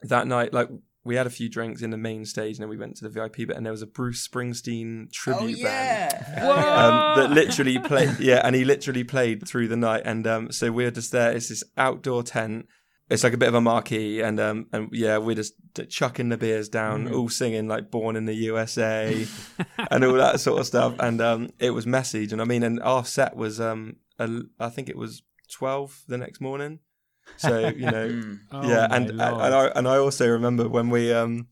that 0.02 0.28
night, 0.28 0.52
like 0.54 0.68
we 1.04 1.16
had 1.16 1.26
a 1.26 1.30
few 1.30 1.48
drinks 1.48 1.82
in 1.82 1.90
the 1.90 1.96
main 1.96 2.24
stage, 2.24 2.56
and 2.56 2.62
then 2.62 2.68
we 2.68 2.76
went 2.76 2.96
to 2.96 3.04
the 3.04 3.10
VIP 3.10 3.48
bit, 3.48 3.56
and 3.56 3.66
there 3.66 3.72
was 3.72 3.82
a 3.82 3.86
Bruce 3.86 4.26
Springsteen 4.26 5.10
tribute 5.10 5.58
oh 5.60 5.64
band. 5.64 6.14
Um, 6.38 7.18
that 7.18 7.30
literally 7.30 7.78
played, 7.78 8.20
yeah, 8.20 8.40
and 8.44 8.54
he 8.54 8.64
literally 8.64 9.02
played 9.02 9.46
through 9.46 9.68
the 9.68 9.76
night, 9.76 10.02
and 10.04 10.26
um, 10.26 10.52
so 10.52 10.70
we're 10.70 10.92
just 10.92 11.10
there. 11.10 11.32
It's 11.32 11.48
this 11.48 11.64
outdoor 11.76 12.22
tent. 12.22 12.66
It's 13.10 13.24
like 13.24 13.32
a 13.32 13.36
bit 13.36 13.48
of 13.48 13.54
a 13.54 13.60
marquee, 13.60 14.20
and 14.20 14.38
um, 14.38 14.66
and 14.72 14.88
yeah, 14.92 15.18
we're 15.18 15.34
just 15.34 15.54
chucking 15.88 16.28
the 16.28 16.36
beers 16.36 16.68
down, 16.68 17.12
all 17.12 17.28
singing 17.28 17.66
like 17.66 17.90
"Born 17.90 18.14
in 18.14 18.26
the 18.26 18.34
USA" 18.34 19.26
and 19.90 20.04
all 20.04 20.14
that 20.14 20.40
sort 20.40 20.60
of 20.60 20.66
stuff. 20.66 20.94
And 21.00 21.20
um, 21.20 21.50
it 21.58 21.70
was 21.70 21.84
messy, 21.84 22.28
and 22.30 22.40
I 22.40 22.44
mean, 22.44 22.62
and 22.62 22.80
our 22.80 23.04
set 23.04 23.36
was 23.36 23.60
um, 23.60 23.96
a, 24.20 24.42
I 24.60 24.68
think 24.68 24.88
it 24.88 24.96
was 24.96 25.22
twelve 25.50 26.04
the 26.06 26.16
next 26.16 26.40
morning. 26.40 26.78
So 27.36 27.68
you 27.68 27.90
know, 27.90 28.08
Mm. 28.08 28.38
Oh, 28.52 28.68
yeah, 28.68 28.86
and 28.90 29.10
and 29.10 29.54
I 29.54 29.66
and 29.74 29.88
I 29.88 29.96
also 29.98 30.28
remember 30.28 30.68
when 30.68 30.90
we 30.90 31.12
um 31.12 31.48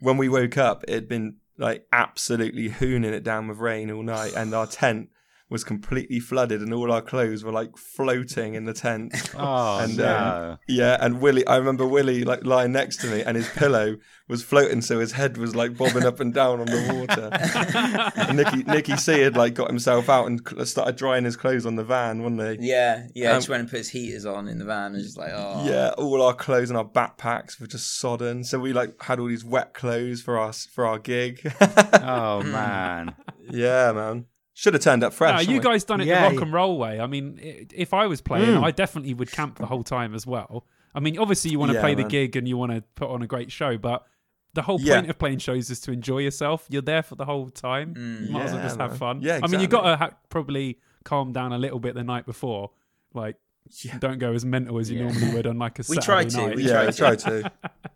when 0.00 0.16
we 0.16 0.28
woke 0.28 0.56
up, 0.58 0.84
it 0.88 0.94
had 0.94 1.08
been 1.08 1.36
like 1.58 1.86
absolutely 1.92 2.68
hooning 2.70 3.12
it 3.12 3.22
down 3.22 3.48
with 3.48 3.58
rain 3.58 3.90
all 3.90 4.02
night, 4.02 4.32
and 4.36 4.54
our 4.54 4.66
tent 4.66 5.10
was 5.52 5.62
completely 5.62 6.18
flooded, 6.18 6.60
and 6.62 6.72
all 6.72 6.90
our 6.90 7.02
clothes 7.02 7.44
were 7.44 7.52
like 7.52 7.76
floating 7.76 8.54
in 8.54 8.64
the 8.64 8.72
tent. 8.72 9.14
Oh 9.34 9.78
And, 9.78 9.96
no! 9.96 10.50
um, 10.52 10.58
Yeah, 10.68 10.96
and 11.00 11.20
Willie, 11.20 11.46
I 11.46 11.56
remember 11.56 11.86
Willie 11.86 12.22
like 12.24 12.44
lying 12.44 12.72
next 12.72 12.98
to 12.98 13.06
me, 13.06 13.22
and 13.22 13.36
his 13.36 13.48
pillow 13.48 13.96
was 14.28 14.42
floating, 14.42 14.80
so 14.80 14.98
his 15.00 15.12
head 15.12 15.36
was 15.36 15.54
like 15.54 15.76
bobbing 15.76 16.04
up 16.04 16.20
and 16.20 16.32
down 16.32 16.60
on 16.60 16.66
the 16.66 16.94
water. 16.94 17.28
and 18.16 18.36
Nicky 18.36 18.62
Nicky 18.64 18.96
C 18.96 19.20
had 19.20 19.36
like 19.36 19.54
got 19.54 19.68
himself 19.68 20.08
out 20.08 20.26
and 20.26 20.40
started 20.68 20.96
drying 20.96 21.24
his 21.24 21.36
clothes 21.36 21.66
on 21.66 21.76
the 21.76 21.84
van, 21.84 22.22
wasn't 22.22 22.60
he? 22.60 22.68
Yeah, 22.68 23.06
yeah. 23.14 23.30
Um, 23.32 23.36
just 23.36 23.48
went 23.48 23.60
and 23.60 23.70
put 23.70 23.78
his 23.78 23.88
heaters 23.90 24.26
on 24.26 24.48
in 24.48 24.58
the 24.58 24.64
van 24.64 24.94
and 24.94 25.02
just 25.02 25.18
like, 25.18 25.32
oh, 25.34 25.64
Yeah, 25.66 25.90
all 25.98 26.22
our 26.22 26.34
clothes 26.34 26.70
and 26.70 26.76
our 26.78 26.84
backpacks 26.84 27.60
were 27.60 27.66
just 27.66 27.98
sodden. 27.98 28.44
So 28.44 28.58
we 28.58 28.72
like 28.72 29.02
had 29.02 29.18
all 29.18 29.28
these 29.28 29.44
wet 29.44 29.74
clothes 29.74 30.22
for 30.22 30.38
us 30.38 30.66
for 30.66 30.86
our 30.86 30.98
gig. 30.98 31.40
oh 31.60 32.42
man! 32.44 33.14
yeah, 33.50 33.92
man. 33.92 34.26
Should 34.54 34.74
have 34.74 34.82
turned 34.82 35.02
up 35.02 35.12
fresh. 35.14 35.32
No, 35.32 35.38
you 35.40 35.44
shouldn't 35.46 35.64
we? 35.64 35.70
guys 35.70 35.84
done 35.84 36.00
it 36.02 36.06
Yeah. 36.06 36.28
the 36.28 36.34
rock 36.34 36.42
and 36.42 36.52
roll 36.52 36.78
way. 36.78 37.00
I 37.00 37.06
mean, 37.06 37.38
if 37.74 37.94
I 37.94 38.06
was 38.06 38.20
playing, 38.20 38.56
Mm. 38.58 38.62
I 38.64 38.70
definitely 38.70 39.14
would 39.14 39.30
camp 39.32 39.56
the 39.58 39.66
whole 39.66 39.82
time 39.82 40.14
as 40.14 40.26
well. 40.26 40.66
I 40.94 41.00
mean, 41.00 41.18
obviously 41.18 41.50
you 41.50 41.58
want 41.58 41.70
to 41.70 41.76
Yeah, 41.76 41.80
play 41.80 41.94
the 41.94 42.04
gig 42.04 42.36
and 42.36 42.46
you 42.46 42.58
want 42.58 42.72
to 42.72 42.82
put 42.94 43.08
on 43.08 43.22
a 43.22 43.26
great 43.26 43.50
show, 43.50 43.78
but 43.78 44.04
the 44.52 44.60
whole 44.62 44.78
Yeah. 44.78 44.96
point 44.96 45.08
of 45.08 45.18
playing 45.18 45.38
shows 45.38 45.70
is 45.70 45.80
to 45.80 45.92
enjoy 45.92 46.18
yourself. 46.18 46.66
You're 46.68 46.82
there 46.82 47.02
for 47.02 47.14
the 47.14 47.24
whole 47.24 47.48
time. 47.48 47.94
Mm. 47.94 48.26
You 48.26 48.32
might 48.32 48.42
as 48.42 48.50
well 48.52 48.60
Yeah, 48.60 48.66
just 48.68 48.78
have 48.80 48.98
fun. 48.98 49.22
Yeah, 49.22 49.36
I 49.42 49.46
mean, 49.46 49.60
you 49.60 49.64
exactly. 49.64 49.66
got 49.68 49.82
to 49.90 49.96
ha- 49.96 50.10
probably 50.28 50.78
calm 51.04 51.32
down 51.32 51.52
a 51.54 51.58
little 51.58 51.78
bit 51.80 51.94
the 51.94 52.04
night 52.04 52.26
before. 52.26 52.72
Like, 53.14 53.36
Yeah. 53.82 53.96
don't 53.98 54.18
go 54.18 54.34
as 54.34 54.44
mental 54.44 54.78
as 54.78 54.90
you 54.90 54.98
Yeah. 54.98 55.04
normally 55.12 55.34
would 55.34 55.46
on 55.46 55.58
like 55.58 55.78
a 55.78 55.84
We 55.88 55.96
Saturday 55.96 56.04
tried 56.04 56.30
to, 56.30 56.36
night. 56.48 56.56
we 56.56 56.68
Yeah, 56.68 56.82
I 56.82 56.90
tried 56.90 57.18
tried 57.20 57.50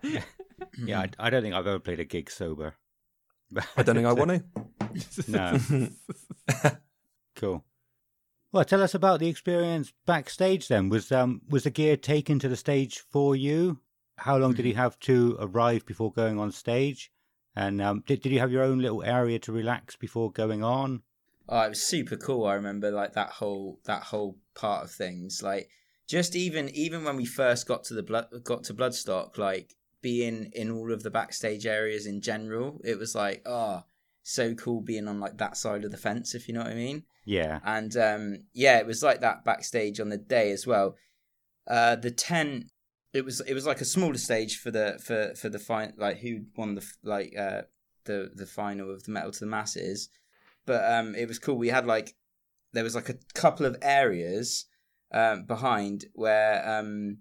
to. 0.05 0.23
Yeah, 0.79 1.01
I, 1.01 1.09
I 1.19 1.29
don't 1.31 1.43
think 1.43 1.55
I've 1.55 1.67
ever 1.67 1.79
played 1.79 2.01
a 2.01 2.05
gig 2.05 2.31
sober. 2.31 2.75
I 3.77 3.83
don't 3.83 3.95
think 3.95 4.07
I 4.07 4.13
want 4.13 4.31
to. 4.31 4.45
No. 5.29 5.59
cool. 7.37 7.65
Well, 8.53 8.65
tell 8.65 8.83
us 8.83 8.95
about 8.95 9.21
the 9.21 9.29
experience 9.29 9.93
backstage. 10.07 10.69
Then 10.69 10.89
was 10.89 11.13
um 11.13 11.43
was 11.49 11.65
the 11.65 11.71
gear 11.71 11.97
taken 11.97 12.39
to 12.39 12.49
the 12.49 12.57
stage 12.57 13.01
for 13.11 13.37
you? 13.37 13.81
How 14.17 14.39
long 14.39 14.55
did 14.55 14.65
you 14.65 14.75
have 14.75 14.99
to 15.01 15.37
arrive 15.39 15.85
before 15.85 16.13
going 16.13 16.39
on 16.39 16.51
stage? 16.53 17.13
And 17.55 17.83
um, 17.83 18.05
did 18.07 18.23
did 18.23 18.33
you 18.33 18.39
have 18.39 18.53
your 18.53 18.63
own 18.63 18.79
little 18.79 19.03
area 19.03 19.39
to 19.41 19.53
relax 19.53 19.97
before 19.97 20.31
going 20.33 20.65
on? 20.65 21.03
Oh, 21.49 21.61
it 21.61 21.71
was 21.71 21.83
super 21.83 22.17
cool. 22.17 22.47
I 22.47 22.55
remember 22.55 22.91
like 22.91 23.13
that 23.13 23.31
whole 23.31 23.81
that 23.85 24.03
whole 24.05 24.39
part 24.55 24.85
of 24.85 24.91
things. 24.91 25.43
Like 25.43 25.69
just 26.07 26.35
even 26.35 26.69
even 26.71 27.05
when 27.05 27.17
we 27.17 27.25
first 27.25 27.67
got 27.67 27.85
to 27.85 27.95
the 27.95 28.03
blood 28.03 28.29
got 28.45 28.65
to 28.65 28.75
Bloodstock, 28.75 29.39
like 29.39 29.75
being 30.07 30.49
in 30.53 30.71
all 30.71 30.93
of 30.93 31.03
the 31.03 31.11
backstage 31.11 31.67
areas 31.67 32.07
in 32.07 32.21
general, 32.21 32.81
it 32.85 32.97
was 32.97 33.13
like 33.17 33.43
oh 33.45 33.83
so 34.23 34.55
cool 34.55 34.81
being 34.81 35.09
on 35.09 35.19
like 35.19 35.37
that 35.39 35.57
side 35.57 35.85
of 35.85 35.91
the 35.91 35.97
fence, 35.97 36.33
if 36.33 36.47
you 36.47 36.55
know 36.55 36.61
what 36.61 36.71
I 36.71 36.75
mean. 36.75 37.03
Yeah. 37.25 37.59
And 37.65 37.97
um, 37.97 38.37
yeah, 38.55 38.79
it 38.79 38.87
was 38.87 39.03
like 39.03 39.21
that 39.23 39.45
backstage 39.45 39.99
on 39.99 40.11
the 40.11 40.17
day 40.17 40.53
as 40.53 40.65
well. 40.65 40.95
Uh, 41.69 41.97
the 41.97 42.13
tent, 42.13 42.67
it 43.13 43.25
was 43.25 43.41
it 43.41 43.55
was 43.55 43.67
like 43.67 43.81
a 43.81 43.85
smaller 43.85 44.17
stage 44.17 44.61
for 44.61 44.71
the 44.71 45.01
for 45.05 45.35
for 45.35 45.49
the 45.49 45.59
fine 45.59 45.95
like 45.97 46.19
who 46.19 46.43
won 46.57 46.77
the 46.77 46.87
like 47.03 47.35
uh 47.37 47.63
the 48.05 48.31
the 48.33 48.47
final 48.47 48.93
of 48.93 49.03
the 49.03 49.11
metal 49.11 49.33
to 49.33 49.41
the 49.41 49.47
masses, 49.47 50.09
but 50.67 50.89
um 50.89 51.17
it 51.17 51.27
was 51.27 51.41
cool. 51.41 51.59
We 51.59 51.71
had 51.71 51.85
like 51.85 52.15
there 52.75 52.85
was 52.85 52.95
like 52.95 53.09
a 53.09 53.19
couple 53.35 53.67
of 53.67 53.77
areas 53.83 54.67
um 55.13 55.47
behind 55.47 56.05
where 56.15 56.79
um 56.79 57.19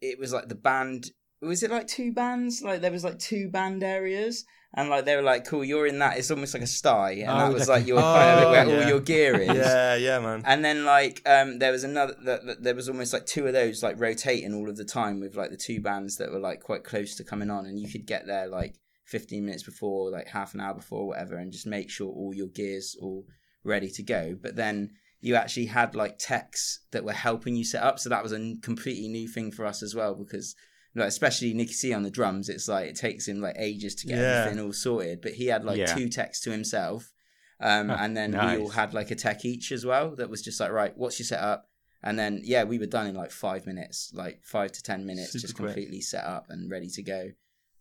it 0.00 0.18
was 0.18 0.32
like 0.32 0.48
the 0.48 0.56
band 0.56 1.12
was 1.40 1.62
it 1.62 1.70
like 1.70 1.86
two 1.86 2.12
bands 2.12 2.62
like 2.62 2.80
there 2.80 2.90
was 2.92 3.04
like 3.04 3.18
two 3.18 3.48
band 3.48 3.82
areas 3.82 4.44
and 4.74 4.90
like 4.90 5.04
they 5.04 5.16
were 5.16 5.22
like 5.22 5.46
cool 5.46 5.64
you're 5.64 5.86
in 5.86 5.98
that 6.00 6.18
it's 6.18 6.30
almost 6.30 6.52
like 6.52 6.62
a 6.62 6.66
sty 6.66 7.12
and 7.12 7.30
Oh, 7.30 7.38
that 7.38 7.52
was 7.52 7.68
like- 7.68 7.80
like 7.80 7.86
your 7.86 8.00
kind 8.00 8.40
of 8.40 8.44
Oh, 8.46 8.50
where 8.50 8.66
yeah. 8.68 8.82
all 8.82 8.88
your 8.88 9.00
gear 9.00 9.40
is 9.40 9.48
Yeah, 9.56 9.94
yeah, 9.96 10.18
man. 10.18 10.42
and 10.44 10.64
then 10.64 10.84
like 10.84 11.22
um 11.26 11.58
there 11.58 11.72
was 11.72 11.84
another 11.84 12.14
th- 12.24 12.40
th- 12.42 12.58
there 12.60 12.74
was 12.74 12.88
almost 12.88 13.12
like 13.12 13.24
two 13.26 13.46
of 13.46 13.52
those 13.52 13.82
like 13.82 13.98
rotating 14.00 14.52
all 14.54 14.68
of 14.68 14.76
the 14.76 14.84
time 14.84 15.20
with 15.20 15.36
like 15.36 15.50
the 15.50 15.56
two 15.56 15.80
bands 15.80 16.16
that 16.16 16.30
were 16.32 16.40
like 16.40 16.60
quite 16.60 16.84
close 16.84 17.14
to 17.16 17.24
coming 17.24 17.50
on 17.50 17.66
and 17.66 17.78
you 17.78 17.88
could 17.88 18.06
get 18.06 18.26
there 18.26 18.46
like 18.48 18.74
15 19.06 19.44
minutes 19.44 19.62
before 19.62 20.10
like 20.10 20.26
half 20.28 20.52
an 20.54 20.60
hour 20.60 20.74
before 20.74 21.06
whatever 21.06 21.36
and 21.36 21.50
just 21.52 21.66
make 21.66 21.88
sure 21.88 22.08
all 22.08 22.34
your 22.34 22.48
gears 22.48 22.94
all 23.00 23.24
ready 23.64 23.88
to 23.88 24.02
go 24.02 24.36
but 24.42 24.56
then 24.56 24.90
you 25.20 25.34
actually 25.34 25.66
had 25.66 25.94
like 25.94 26.16
techs 26.18 26.80
that 26.92 27.04
were 27.04 27.12
helping 27.12 27.56
you 27.56 27.64
set 27.64 27.82
up 27.82 27.98
so 27.98 28.08
that 28.10 28.22
was 28.22 28.32
a 28.32 28.54
completely 28.62 29.08
new 29.08 29.26
thing 29.26 29.50
for 29.50 29.64
us 29.64 29.82
as 29.82 29.94
well 29.94 30.14
because 30.14 30.54
like 30.94 31.08
especially 31.08 31.54
Nicky 31.54 31.72
C 31.72 31.92
on 31.92 32.02
the 32.02 32.10
drums 32.10 32.48
it's 32.48 32.68
like 32.68 32.88
it 32.88 32.96
takes 32.96 33.28
him 33.28 33.40
like 33.40 33.56
ages 33.58 33.94
to 33.96 34.06
get 34.06 34.18
Yeah. 34.18 34.42
everything 34.42 34.64
all 34.64 34.72
sorted 34.72 35.20
but 35.20 35.32
he 35.32 35.46
had 35.46 35.64
like 35.64 35.78
Yeah. 35.78 35.94
two 35.94 36.08
techs 36.08 36.40
to 36.40 36.50
himself 36.50 37.12
um, 37.60 37.90
and 37.90 38.16
then 38.16 38.32
we 38.32 38.62
all 38.62 38.68
had 38.70 38.94
like 38.94 39.10
a 39.10 39.14
tech 39.16 39.44
each 39.44 39.72
as 39.72 39.84
well 39.84 40.14
that 40.16 40.30
was 40.30 40.42
just 40.42 40.60
like 40.60 40.70
right 40.70 40.96
what's 40.96 41.18
your 41.18 41.26
setup 41.26 41.68
and 42.02 42.18
then 42.18 42.40
yeah 42.44 42.64
we 42.64 42.78
were 42.78 42.86
done 42.86 43.06
in 43.06 43.14
like 43.16 43.30
five 43.32 43.66
minutes 43.66 44.12
like 44.14 44.40
five 44.44 44.70
to 44.72 44.82
ten 44.82 45.04
minutes 45.04 45.32
Super 45.32 45.40
just 45.42 45.56
quick. 45.56 45.66
completely 45.68 46.00
set 46.00 46.24
up 46.24 46.46
and 46.50 46.70
ready 46.70 46.88
to 46.90 47.02
go 47.02 47.30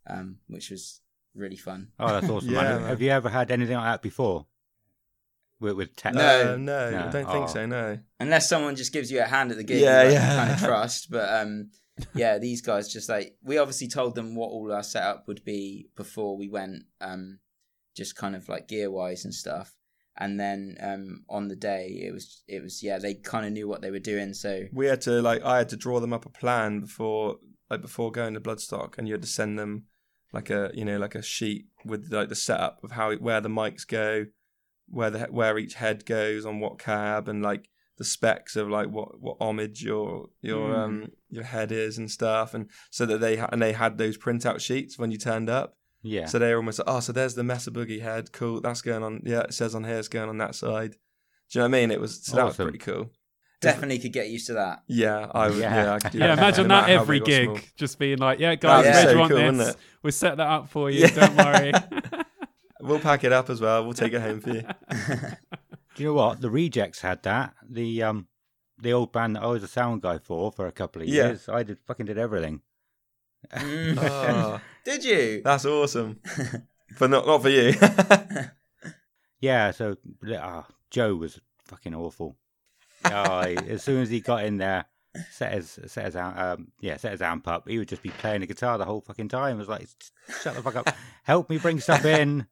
um, 0.07 0.37
which 0.47 0.69
was 0.71 1.01
really 1.35 1.57
fun 1.57 1.89
Oh, 1.99 2.07
that's 2.07 2.29
awesome. 2.29 2.49
Yeah, 2.53 2.61
man. 2.63 2.81
man. 2.81 2.89
Have 2.89 3.01
you 3.01 3.09
ever 3.11 3.29
had 3.29 3.51
anything 3.51 3.75
like 3.75 3.85
that 3.85 4.01
before? 4.01 4.47
With 5.59 5.73
with 5.75 5.95
tech? 5.95 6.13
No. 6.13 6.53
Uh, 6.53 6.55
no, 6.57 6.91
No. 6.91 6.97
I 6.99 7.01
don't 7.11 7.11
think 7.25 7.27
Oh. 7.27 7.47
so. 7.47 7.65
No. 7.65 7.99
unless 8.19 8.47
someone 8.49 8.75
just 8.75 8.93
gives 8.93 9.11
you 9.11 9.19
a 9.21 9.25
hand 9.25 9.51
at 9.51 9.57
the 9.57 9.63
gig 9.63 9.81
Yeah, 9.81 10.03
yeah, 10.03 10.09
yeah. 10.11 10.35
kind 10.35 10.51
of 10.51 10.59
trust 10.59 11.09
but 11.11 11.27
um 11.41 11.69
yeah 12.13 12.37
these 12.37 12.61
guys 12.61 12.91
just 12.91 13.09
like 13.09 13.35
we 13.43 13.57
obviously 13.57 13.87
told 13.87 14.15
them 14.15 14.35
what 14.35 14.49
all 14.49 14.71
our 14.71 14.83
setup 14.83 15.27
would 15.27 15.43
be 15.43 15.89
before 15.95 16.37
we 16.37 16.47
went 16.47 16.83
um 17.01 17.39
just 17.95 18.15
kind 18.15 18.35
of 18.35 18.47
like 18.47 18.67
gear 18.67 18.91
wise 18.91 19.25
and 19.25 19.33
stuff. 19.33 19.73
And 20.19 20.39
then 20.39 20.77
um 20.81 21.23
on 21.29 21.47
the 21.47 21.55
day 21.55 22.01
it 22.07 22.11
was 22.13 22.43
it 22.47 22.61
was 22.61 22.81
yeah 22.81 22.97
they 22.97 23.15
kind 23.15 23.45
of 23.45 23.51
knew 23.51 23.67
what 23.67 23.81
they 23.81 23.91
were 23.91 23.99
doing 23.99 24.33
so 24.33 24.63
We 24.71 24.87
had 24.87 25.01
to 25.01 25.21
like 25.21 25.43
I 25.43 25.57
had 25.57 25.69
to 25.69 25.77
draw 25.77 25.99
them 25.99 26.13
up 26.13 26.25
a 26.25 26.29
plan 26.29 26.79
before 26.79 27.37
like 27.69 27.81
before 27.81 28.11
going 28.11 28.33
to 28.33 28.39
Bloodstock, 28.39 28.97
and 28.97 29.07
you 29.07 29.13
had 29.13 29.21
to 29.21 29.27
send 29.27 29.59
them 29.59 29.83
like 30.33 30.49
a 30.49 30.71
you 30.73 30.85
know 30.85 30.97
like 30.97 31.15
a 31.15 31.21
sheet 31.21 31.65
with 31.85 32.11
like 32.11 32.29
the 32.29 32.35
setup 32.35 32.83
of 32.83 32.91
how 32.91 33.13
where 33.15 33.41
the 33.41 33.49
mics 33.49 33.87
go, 33.87 34.25
where 34.87 35.09
the 35.09 35.19
where 35.25 35.57
each 35.57 35.75
head 35.75 36.05
goes 36.05 36.45
on 36.45 36.59
what 36.59 36.79
cab, 36.79 37.27
and 37.27 37.43
like 37.43 37.69
the 37.97 38.03
specs 38.03 38.55
of 38.55 38.69
like 38.69 38.87
what 38.89 39.19
what 39.19 39.39
ohmage 39.39 39.81
your 39.81 40.29
your 40.41 40.69
Mm. 40.69 40.77
um 40.77 41.11
your 41.29 41.43
head 41.43 41.71
is 41.71 41.97
and 41.97 42.09
stuff, 42.09 42.53
and 42.53 42.69
so 42.89 43.05
that 43.05 43.19
they 43.19 43.37
ha- 43.37 43.49
and 43.51 43.61
they 43.61 43.73
had 43.73 43.97
those 43.97 44.17
printout 44.17 44.59
sheets 44.59 44.97
when 44.97 45.11
you 45.11 45.17
turned 45.17 45.49
up. 45.49 45.75
Yeah. 46.03 46.25
So 46.25 46.39
they 46.39 46.51
were 46.51 46.57
almost 46.57 46.79
like, 46.79 46.87
oh, 46.89 46.99
so 47.01 47.11
there's 47.11 47.33
the 47.35 47.43
Mesa 47.43 47.71
Boogie 47.71 48.01
head. 48.01 48.31
Cool, 48.31 48.61
that's 48.61 48.81
going 48.81 49.03
on. 49.03 49.21
Yeah, 49.25 49.41
it 49.41 49.53
says 49.53 49.73
on 49.75 49.83
here 49.83 49.97
it's 49.97 50.07
going 50.07 50.29
on 50.29 50.37
that 50.37 50.55
side. 50.55 50.91
Do 51.51 51.59
you 51.59 51.61
know 51.61 51.69
what 51.69 51.77
I 51.77 51.81
mean? 51.81 51.91
It 51.91 51.99
was 51.99 52.23
so 52.25 52.35
that 52.35 52.45
was 52.45 52.55
pretty 52.55 52.77
cool. 52.77 53.09
definitely 53.59 53.97
could 53.99 54.13
get 54.13 54.29
used 54.29 54.45
to 54.47 54.53
that 54.53 54.83
Yeah, 54.87 55.27
I 55.33 55.47
would. 55.49 55.57
Yeah. 55.57 55.75
Yeah, 55.85 55.93
I 55.95 55.99
could 55.99 56.11
do 56.11 56.17
Yeah, 56.19 56.27
that. 56.27 56.37
imagine 56.37 56.67
No 56.67 56.75
that 56.81 56.89
every 56.91 57.19
big 57.19 57.29
or 57.29 57.43
small. 57.45 57.55
gig, 57.55 57.71
just 57.75 57.97
being 57.99 58.19
like, 58.19 58.39
"Yeah, 58.39 58.53
guys, 58.55 58.85
That'd 58.85 58.93
where 58.93 59.01
do 59.03 59.07
so 59.07 59.11
you 59.13 59.19
want 59.19 59.55
cool, 59.57 59.65
this? 59.65 59.75
We'll 60.03 60.11
set 60.13 60.37
that 60.37 60.47
up 60.47 60.69
for 60.69 60.91
you. 60.91 60.99
Yeah. 61.01 61.07
Don't 61.27 61.35
worry." 61.35 61.71
We'll 62.79 62.99
pack 62.99 63.23
it 63.23 63.33
up 63.33 63.49
as 63.49 63.59
well. 63.59 63.83
We'll 63.83 63.95
take 63.95 64.13
it 64.13 64.21
home 64.21 64.39
for 64.39 64.51
you. 64.51 64.61
Do 65.97 66.03
you 66.03 66.09
know 66.09 66.13
what? 66.13 66.39
The 66.41 66.49
Rejects 66.49 67.01
had 67.01 67.23
that. 67.23 67.55
The 67.67 68.03
um, 68.03 68.27
the 68.77 68.93
old 68.93 69.11
band 69.11 69.35
that 69.35 69.43
I 69.43 69.47
was 69.47 69.63
a 69.63 69.67
sound 69.67 70.01
guy 70.03 70.19
for 70.19 70.51
for 70.51 70.67
a 70.67 70.71
couple 70.71 71.01
of 71.01 71.07
Yeah. 71.07 71.25
years. 71.27 71.49
I 71.49 71.63
did 71.63 71.79
fucking 71.85 72.05
did 72.05 72.17
everything. 72.17 72.61
Mm. 73.51 73.97
Oh, 74.01 74.61
did 74.85 75.03
you 75.03 75.41
that's 75.43 75.65
awesome. 75.65 76.19
But 76.99 77.09
not 77.09 77.27
not 77.27 77.41
for 77.41 77.49
you. 77.49 77.73
Yeah. 79.41 79.71
So 79.71 79.97
uh, 80.33 80.63
Joe 80.89 81.15
was 81.15 81.39
fucking 81.65 81.93
awful. 81.93 82.37
Oh, 83.05 83.41
he- 83.45 83.57
as 83.57 83.83
soon 83.83 84.01
as 84.01 84.09
he 84.09 84.19
got 84.21 84.45
in 84.45 84.57
there, 84.57 84.85
set 85.31 85.53
his 85.53 85.77
set 85.87 86.05
his 86.05 86.15
um, 86.15 86.71
yeah 86.79 86.97
set 86.97 87.11
his 87.11 87.21
amp 87.21 87.47
up, 87.47 87.67
he 87.67 87.77
would 87.77 87.87
just 87.89 88.01
be 88.03 88.09
playing 88.09 88.41
the 88.41 88.47
guitar 88.47 88.77
the 88.77 88.85
whole 88.85 89.01
fucking 89.01 89.27
time. 89.29 89.55
It 89.57 89.59
was 89.59 89.67
like, 89.67 89.87
shut 90.41 90.55
the 90.55 90.61
fuck 90.61 90.75
up, 90.77 90.89
help 91.23 91.49
me 91.49 91.57
bring 91.57 91.79
stuff 91.79 92.05
in. 92.05 92.47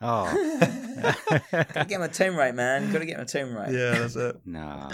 Oh 0.00 0.24
gotta 1.52 1.84
get 1.86 2.00
my 2.00 2.08
tone 2.08 2.34
right 2.34 2.54
man 2.54 2.90
gotta 2.92 3.04
get 3.06 3.18
my 3.18 3.24
tone 3.24 3.52
right 3.52 3.70
yeah, 3.72 3.98
that's 3.98 4.16
it. 4.16 4.36
no. 4.44 4.88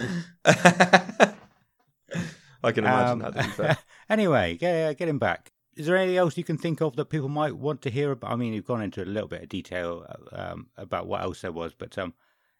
I 2.62 2.73
can 2.73 2.85
imagine 2.85 3.11
Um, 3.12 3.19
that. 3.20 3.35
To 3.35 3.43
be 3.45 3.49
fair. 3.51 3.77
anyway, 4.11 4.57
get, 4.57 4.99
get 4.99 5.09
him 5.09 5.19
back. 5.19 5.53
is 5.77 5.87
there 5.87 5.97
anything 5.97 6.16
else 6.16 6.37
you 6.37 6.45
can 6.45 6.59
think 6.59 6.81
of 6.81 6.97
that 6.97 7.07
people 7.11 7.28
might 7.28 7.55
want 7.57 7.83
to 7.83 7.91
hear 7.91 8.11
about? 8.12 8.33
I 8.33 8.37
mean, 8.37 8.53
you've 8.53 8.65
gone 8.66 8.83
into 8.83 9.03
a 9.03 9.05
little 9.05 9.28
bit 9.28 9.43
of 9.43 9.49
detail 9.49 10.05
um, 10.33 10.69
about 10.77 11.07
what 11.07 11.23
else 11.23 11.43
there 11.43 11.53
was, 11.53 11.74
but 11.74 11.97
um, 11.99 12.15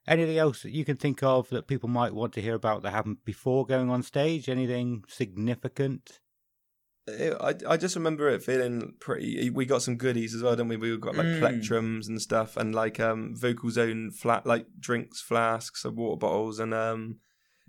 anything 0.07 0.39
else 0.39 0.63
that 0.63 0.71
you 0.73 0.85
can 0.85 0.97
think 0.97 1.23
of 1.23 1.49
that 1.49 1.67
people 1.67 1.89
might 1.89 2.15
want 2.15 2.33
to 2.35 2.43
hear 2.43 2.55
about 2.55 2.83
that 2.83 2.93
happened 2.93 3.25
before 3.25 3.67
going 3.67 3.91
on 3.91 4.03
stage? 4.03 4.49
Anything 4.49 5.03
significant? 5.09 6.21
It- 7.09 7.37
I, 7.41 7.55
I 7.75 7.77
just 7.77 7.95
remember 7.97 8.29
it 8.29 8.43
feeling 8.43 8.95
pretty. 9.01 9.49
We 9.51 9.65
got 9.65 9.83
some 9.83 9.97
goodies 9.97 10.35
as 10.35 10.43
well, 10.43 10.57
didn't 10.57 10.69
we? 10.69 10.77
We 10.77 10.97
got 10.99 11.15
like 11.17 11.27
Mm. 11.27 11.41
plectrums 11.41 12.09
and 12.09 12.21
stuff, 12.21 12.57
and 12.57 12.75
like 12.75 12.99
um 13.01 13.35
Vocalzone 13.39 14.13
flat 14.13 14.45
like 14.47 14.67
drinks 14.81 15.21
flasks 15.21 15.85
and 15.85 15.97
water 15.97 16.19
bottles, 16.19 16.59
and 16.59 16.75
um 16.75 17.19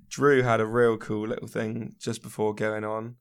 Drew 0.10 0.42
had 0.42 0.60
a 0.62 0.66
real 0.66 0.98
cool 0.98 1.28
little 1.28 1.48
thing 1.48 1.96
just 2.00 2.24
before 2.24 2.56
going 2.56 2.84
on. 2.84 3.16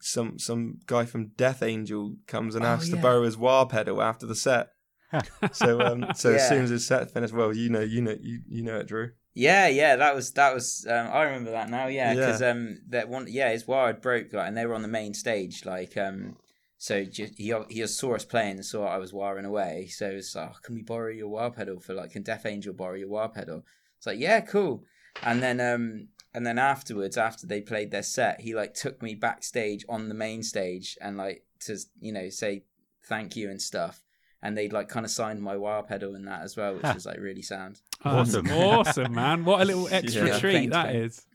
Some 0.00 0.38
some 0.38 0.80
guy 0.86 1.04
from 1.06 1.28
Death 1.36 1.62
Angel 1.62 2.16
comes 2.26 2.54
and 2.54 2.64
Oh, 2.64 2.68
asks 2.68 2.90
to 2.90 2.96
borrow 2.96 3.22
his 3.22 3.36
wah 3.38 3.64
pedal 3.64 4.02
after 4.02 4.26
the 4.26 4.34
set. 4.34 4.68
so 5.52 5.80
um 5.80 6.06
so 6.14 6.34
as 6.34 6.48
soon 6.48 6.64
as 6.64 6.70
his 6.70 6.86
set 6.86 7.10
finished, 7.12 7.32
well, 7.32 7.54
you 7.56 7.70
know, 7.70 7.80
you 7.80 8.02
know, 8.02 8.16
you 8.20 8.40
you 8.46 8.62
know 8.62 8.78
it, 8.78 8.88
Drew. 8.88 9.12
Yeah, 9.38 9.66
yeah, 9.68 9.96
that 9.96 10.14
was 10.14 10.32
that 10.32 10.54
was. 10.54 10.86
Um, 10.88 11.08
I 11.12 11.24
remember 11.24 11.50
that 11.50 11.68
now. 11.68 11.88
Yeah, 11.88 12.14
Yeah. 12.14 12.14
because 12.14 12.40
um, 12.40 12.78
that 12.88 13.10
one, 13.10 13.26
yeah, 13.28 13.50
his 13.50 13.66
wire 13.66 13.92
broke, 13.92 14.32
like, 14.32 14.48
and 14.48 14.56
they 14.56 14.64
were 14.64 14.74
on 14.74 14.80
the 14.80 14.88
main 14.88 15.12
stage, 15.12 15.66
like, 15.66 15.94
um, 15.98 16.38
so 16.78 17.04
ju- 17.04 17.28
he 17.36 17.54
he 17.68 17.86
saw 17.86 18.14
us 18.14 18.24
playing 18.24 18.56
and 18.56 18.64
saw 18.64 18.86
I 18.86 18.96
was 18.96 19.12
wiring 19.12 19.44
away, 19.44 19.88
so 19.88 20.06
it's 20.08 20.34
like, 20.34 20.52
oh, 20.54 20.56
can 20.62 20.74
we 20.74 20.82
borrow 20.82 21.10
your 21.10 21.28
wah 21.28 21.50
pedal 21.50 21.80
for 21.80 21.92
like, 21.92 22.12
can 22.12 22.22
Death 22.22 22.46
Angel 22.46 22.72
borrow 22.72 22.94
your 22.94 23.10
wah 23.10 23.28
pedal? 23.28 23.62
It's 23.98 24.06
like, 24.06 24.18
yeah, 24.18 24.40
cool. 24.40 24.84
And 25.22 25.42
then 25.42 25.60
um, 25.60 26.08
and 26.32 26.46
then 26.46 26.58
afterwards, 26.58 27.18
after 27.18 27.46
they 27.46 27.60
played 27.60 27.90
their 27.90 28.02
set, 28.02 28.40
he 28.40 28.54
like 28.54 28.72
took 28.72 29.02
me 29.02 29.14
backstage 29.14 29.84
on 29.86 30.08
the 30.08 30.14
main 30.14 30.42
stage 30.42 30.96
and 31.02 31.18
like 31.18 31.44
to 31.66 31.76
you 32.00 32.12
know 32.12 32.30
say 32.30 32.62
thank 33.04 33.36
you 33.36 33.50
and 33.50 33.60
stuff. 33.60 34.02
And 34.42 34.56
they'd 34.56 34.72
like 34.72 34.88
kind 34.88 35.04
of 35.04 35.10
signed 35.10 35.42
my 35.42 35.56
wah 35.56 35.82
pedal 35.82 36.14
and 36.14 36.26
that 36.28 36.42
as 36.42 36.56
well, 36.56 36.74
which 36.74 36.82
was 36.94 37.06
like 37.06 37.18
really 37.18 37.42
sound. 37.42 37.80
Oh, 38.04 38.18
Awesome. 38.18 38.48
awesome, 38.50 39.14
man! 39.14 39.44
What 39.44 39.62
a 39.62 39.64
little 39.64 39.88
extra 39.90 40.26
Yeah. 40.28 40.38
treat 40.38 40.52
Thanks, 40.52 40.72
that 40.72 40.86
mate. 40.88 40.96
is. 41.02 41.26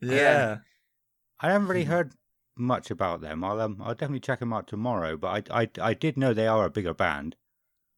Yeah. 0.00 0.58
I 1.40 1.50
haven't 1.52 1.68
really 1.68 1.84
heard 1.84 2.12
much 2.56 2.90
about 2.90 3.20
them. 3.20 3.44
I'll 3.44 3.60
um, 3.60 3.80
I'll 3.84 3.94
definitely 3.94 4.20
check 4.20 4.40
them 4.40 4.52
out 4.52 4.66
tomorrow. 4.66 5.16
But 5.16 5.50
I, 5.50 5.62
I, 5.62 5.68
I 5.80 5.94
did 5.94 6.16
know 6.16 6.32
they 6.32 6.46
are 6.46 6.64
a 6.64 6.70
bigger 6.70 6.94
band. 6.94 7.36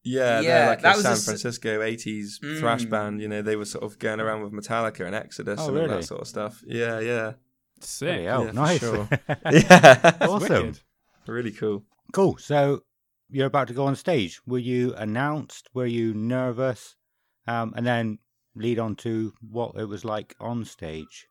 Yeah, 0.03 0.39
Yeah, 0.41 0.41
they're 0.59 0.67
like 0.69 0.81
that 0.81 0.93
a 0.93 0.97
was 0.97 1.03
San 1.03 1.11
a 1.11 1.15
s- 1.15 1.25
Francisco 1.25 1.79
'80s 1.81 2.59
thrash 2.59 2.85
Mm. 2.85 2.89
band. 2.89 3.21
You 3.21 3.27
know, 3.29 3.41
they 3.41 3.55
were 3.55 3.65
sort 3.65 3.83
of 3.83 3.97
going 3.99 4.19
around 4.19 4.41
with 4.43 4.51
Metallica 4.53 5.05
and 5.05 5.15
Exodus 5.15 5.59
Oh, 5.61 5.69
and 5.69 5.77
all 5.79 5.87
that 5.87 6.03
sort 6.05 6.21
of 6.21 6.27
stuff. 6.27 6.63
Yeah, 6.65 6.99
yeah, 6.99 7.33
Sick. 7.81 8.07
Bloody 8.07 8.23
hell, 8.25 8.43
yeah, 8.43 8.49
for 8.49 8.55
nice. 8.55 8.79
sure. 8.79 9.09
Yeah, 9.51 10.17
awesome. 10.21 10.39
wicked. 10.67 10.79
really 11.27 11.51
cool. 11.51 11.83
Cool. 12.13 12.37
So 12.37 12.83
you're 13.29 13.47
about 13.47 13.67
to 13.69 13.73
go 13.73 13.85
on 13.85 13.95
stage. 13.95 14.39
Were 14.45 14.57
you 14.59 14.93
announced? 14.95 15.69
Were 15.73 15.85
you 15.85 16.13
nervous? 16.13 16.95
Um, 17.47 17.73
and 17.75 17.85
then 17.85 18.19
lead 18.55 18.79
on 18.79 18.95
to 18.97 19.33
what 19.41 19.75
it 19.77 19.85
was 19.85 20.03
like 20.03 20.35
on 20.39 20.65
stage. 20.65 21.27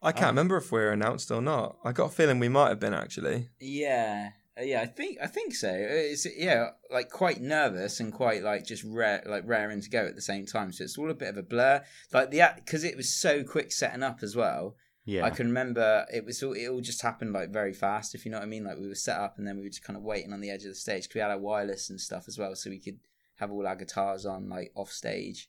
I 0.00 0.12
can't 0.12 0.24
Oh. 0.24 0.28
remember 0.28 0.56
if 0.56 0.72
we 0.72 0.80
were 0.80 0.90
announced 0.92 1.30
or 1.30 1.40
not. 1.42 1.76
I 1.84 1.92
got 1.92 2.06
a 2.06 2.14
feeling 2.14 2.38
we 2.38 2.48
might 2.48 2.68
have 2.70 2.80
been 2.80 2.94
actually. 2.94 3.48
Yeah, 3.60 4.30
Uh, 4.58 4.62
yeah, 4.64 4.82
I 4.82 4.86
think 4.86 5.16
I 5.22 5.26
think 5.28 5.54
so. 5.54 5.72
It's 5.72 6.26
yeah, 6.36 6.70
like 6.90 7.08
quite 7.08 7.40
nervous 7.40 8.00
and 8.00 8.12
quite 8.12 8.42
like 8.42 8.66
just 8.66 8.84
rare, 8.84 9.22
like 9.26 9.44
raring 9.46 9.80
to 9.80 9.88
go 9.88 10.04
at 10.04 10.14
the 10.14 10.20
same 10.20 10.44
time. 10.44 10.72
So 10.72 10.84
it's 10.84 10.98
all 10.98 11.10
a 11.10 11.14
bit 11.14 11.28
of 11.30 11.38
a 11.38 11.42
blur. 11.42 11.82
Like 12.12 12.30
the 12.30 12.42
because 12.56 12.84
it 12.84 12.96
was 12.96 13.08
so 13.08 13.44
quick 13.44 13.72
setting 13.72 14.02
up 14.02 14.22
as 14.22 14.36
well. 14.36 14.76
Yeah. 15.04 15.24
I 15.24 15.30
can 15.30 15.46
remember 15.48 16.06
it 16.14 16.24
was 16.24 16.42
all 16.42 16.52
it 16.52 16.66
all 16.68 16.80
just 16.80 17.02
happened 17.02 17.32
like 17.32 17.50
very 17.50 17.72
fast. 17.72 18.14
If 18.14 18.24
you 18.24 18.30
know 18.30 18.38
what 18.38 18.44
I 18.44 18.48
mean, 18.48 18.64
like 18.64 18.78
we 18.78 18.88
were 18.88 18.94
set 18.94 19.18
up 19.18 19.36
and 19.38 19.46
then 19.46 19.56
we 19.56 19.62
were 19.64 19.68
just 19.68 19.82
kind 19.84 19.96
of 19.96 20.02
waiting 20.02 20.32
on 20.32 20.40
the 20.40 20.50
edge 20.50 20.62
of 20.62 20.68
the 20.70 20.74
stage 20.76 21.04
because 21.04 21.14
we 21.16 21.20
had 21.20 21.30
our 21.30 21.38
wireless 21.38 21.90
and 21.90 22.00
stuff 22.00 22.24
as 22.28 22.38
well, 22.38 22.54
so 22.54 22.70
we 22.70 22.78
could 22.78 22.98
have 23.36 23.50
all 23.50 23.66
our 23.66 23.74
guitars 23.76 24.24
on 24.26 24.48
like 24.48 24.70
off 24.76 24.90
stage, 24.92 25.48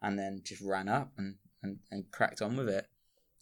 and 0.00 0.18
then 0.18 0.42
just 0.44 0.60
ran 0.62 0.88
up 0.88 1.10
and 1.18 1.36
and, 1.62 1.78
and 1.90 2.10
cracked 2.12 2.40
on 2.42 2.56
with 2.56 2.68
it. 2.68 2.86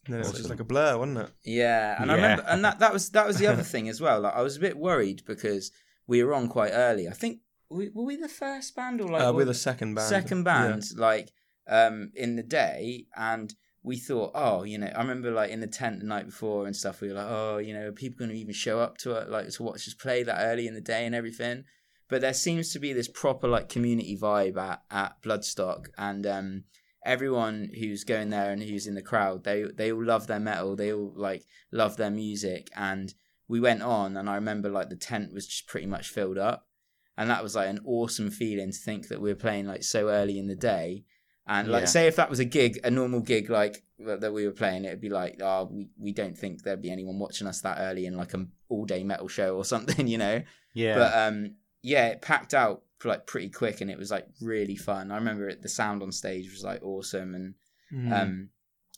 No, 0.09 0.17
it 0.17 0.21
was 0.21 0.33
just 0.33 0.51
like 0.51 0.59
a 0.61 0.65
blur, 0.65 0.97
wasn't 0.99 1.19
it? 1.19 1.31
Yeah, 1.45 2.01
and 2.03 2.11
I 2.11 2.15
remember, 2.17 2.45
and 2.49 2.65
that, 2.65 2.79
that 2.81 2.93
was 2.93 3.11
that 3.11 3.27
was 3.27 3.37
the 3.39 3.47
other 3.47 3.63
thing 3.63 3.89
as 3.89 4.01
well. 4.01 4.21
Like 4.21 4.35
I 4.35 4.43
was 4.43 4.57
a 4.57 4.61
bit 4.61 4.77
worried 4.77 5.23
because 5.27 5.71
we 6.07 6.25
were 6.25 6.35
on 6.35 6.49
quite 6.49 6.71
early. 6.73 7.07
I 7.09 7.13
think 7.13 7.41
we, 7.69 7.89
were 7.91 8.05
we 8.05 8.17
the 8.17 8.29
first 8.29 8.75
band 8.75 9.01
or 9.01 9.09
like 9.09 9.23
uh, 9.23 9.27
were- 9.33 9.39
we're 9.41 9.45
the 9.45 9.55
second 9.55 9.95
band. 9.95 10.09
second 10.09 10.39
Yeah. 10.39 10.45
band 10.45 10.85
like 10.97 11.31
um 11.69 12.11
in 12.17 12.35
the 12.37 12.43
day 12.43 13.07
and 13.17 13.55
we 13.83 13.97
thought 13.97 14.31
oh 14.35 14.63
you 14.63 14.79
know 14.79 14.91
i 14.95 15.01
remember 15.01 15.31
like 15.31 15.51
in 15.51 15.61
the 15.61 15.67
tent 15.67 16.01
the 16.01 16.07
night 16.07 16.27
before 16.27 16.67
and 16.67 16.77
stuff 16.77 17.01
we 17.01 17.09
were 17.09 17.15
like 17.15 17.29
oh 17.29 17.59
you 17.59 17.75
know 17.75 17.89
are 17.89 17.93
people 17.93 18.19
going 18.19 18.31
to 18.31 18.37
even 18.37 18.55
show 18.55 18.79
up 18.79 18.97
to 18.97 19.13
it 19.13 19.29
like 19.29 19.49
to 19.49 19.63
watch 19.63 19.89
us 19.89 19.95
play 19.95 20.23
that 20.23 20.41
early 20.41 20.67
in 20.67 20.75
the 20.75 20.81
day 20.81 21.05
and 21.05 21.15
everything? 21.15 21.65
But 22.09 22.21
there 22.21 22.35
seems 22.35 22.73
to 22.73 22.79
be 22.79 22.93
this 22.93 23.09
proper 23.09 23.49
like 23.49 23.71
community 23.71 24.19
vibe 24.19 24.59
at, 24.59 24.83
at 24.91 25.23
bloodstock 25.23 25.87
and 25.97 26.27
um 26.27 26.65
everyone 27.05 27.71
who's 27.79 28.05
going 28.05 28.31
there 28.31 28.53
and 28.53 28.63
who's 28.63 28.87
in 28.87 28.95
the 28.95 29.03
crowd 29.03 29.45
they 29.45 29.65
they 29.65 29.91
all 29.91 30.05
love 30.05 30.27
their 30.27 30.39
metal 30.39 30.77
they 30.77 30.93
all 30.93 31.13
like 31.17 31.45
love 31.73 31.97
their 31.97 32.11
music 32.11 32.69
and 32.77 33.15
we 33.49 33.59
went 33.59 33.83
on 33.83 34.17
and 34.17 34.31
i 34.31 34.35
remember 34.37 34.69
like 34.69 34.89
the 34.89 34.95
tent 34.97 35.33
was 35.33 35.47
just 35.47 35.67
pretty 35.67 35.87
much 35.87 36.11
filled 36.11 36.39
up 36.39 36.69
and 37.17 37.29
that 37.29 37.43
was 37.43 37.57
like 37.57 37.69
an 37.69 37.81
awesome 37.85 38.31
feeling 38.31 38.71
to 38.71 38.79
think 38.79 39.09
that 39.09 39.21
we 39.21 39.31
were 39.31 39.35
playing 39.35 39.67
like 39.67 39.83
so 39.83 40.09
early 40.09 40.39
in 40.39 40.47
the 40.47 40.55
day 40.55 41.03
and 41.47 41.69
like 41.69 41.83
Yeah. 41.83 41.87
say 41.87 42.07
if 42.07 42.17
that 42.17 42.31
was 42.31 42.39
a 42.39 42.45
gig 42.45 42.79
a 42.85 42.91
normal 42.91 43.21
gig 43.21 43.51
like 43.51 43.83
that 43.99 44.21
that 44.21 44.33
we 44.33 44.47
were 44.47 44.53
playing 44.53 44.85
it'd 44.85 45.01
be 45.01 45.09
like 45.11 45.41
oh 45.43 45.69
we, 45.71 45.89
we 45.99 46.13
don't 46.13 46.37
think 46.39 46.63
there'd 46.63 46.83
be 46.83 46.91
anyone 46.91 47.19
watching 47.19 47.47
us 47.47 47.61
that 47.63 47.79
early 47.81 48.07
in 48.07 48.17
like 48.17 48.35
an 48.35 48.53
all 48.69 48.85
day 48.85 49.03
metal 49.05 49.29
show 49.29 49.57
or 49.57 49.65
something 49.75 50.07
you 50.07 50.19
know 50.19 50.43
yeah. 50.75 50.97
but 50.97 51.17
um 51.29 51.55
yeah 51.83 52.09
it 52.09 52.23
packed 52.23 52.55
out 52.55 52.83
like 53.05 53.27
pretty 53.27 53.49
quick 53.49 53.81
and 53.81 53.91
it 53.91 53.99
was 53.99 54.11
like 54.13 54.27
really 54.41 54.77
fun 54.77 55.11
i 55.11 55.17
remember 55.17 55.49
it 55.49 55.61
the 55.63 55.69
sound 55.69 56.03
on 56.03 56.13
stage 56.13 56.51
was 56.51 56.63
like 56.65 56.83
awesome 56.85 57.35
and 57.35 57.55
Mm. 57.93 58.11
um 58.23 58.49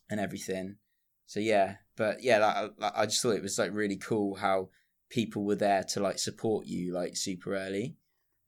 and 0.09 0.21
everything 0.21 0.77
so 1.27 1.41
yeah 1.41 1.77
but 1.97 2.23
yeah 2.23 2.39
like, 2.39 2.71
like, 2.79 2.93
i 2.95 3.07
just 3.07 3.21
thought 3.23 3.31
it 3.35 3.43
was 3.43 3.59
like 3.59 3.73
really 3.75 3.97
cool 3.97 4.37
how 4.37 4.69
people 5.11 5.45
were 5.45 5.57
there 5.57 5.83
to 5.83 5.99
like 6.01 6.19
support 6.19 6.65
you 6.66 6.93
like 6.93 7.16
super 7.16 7.57
early 7.57 7.97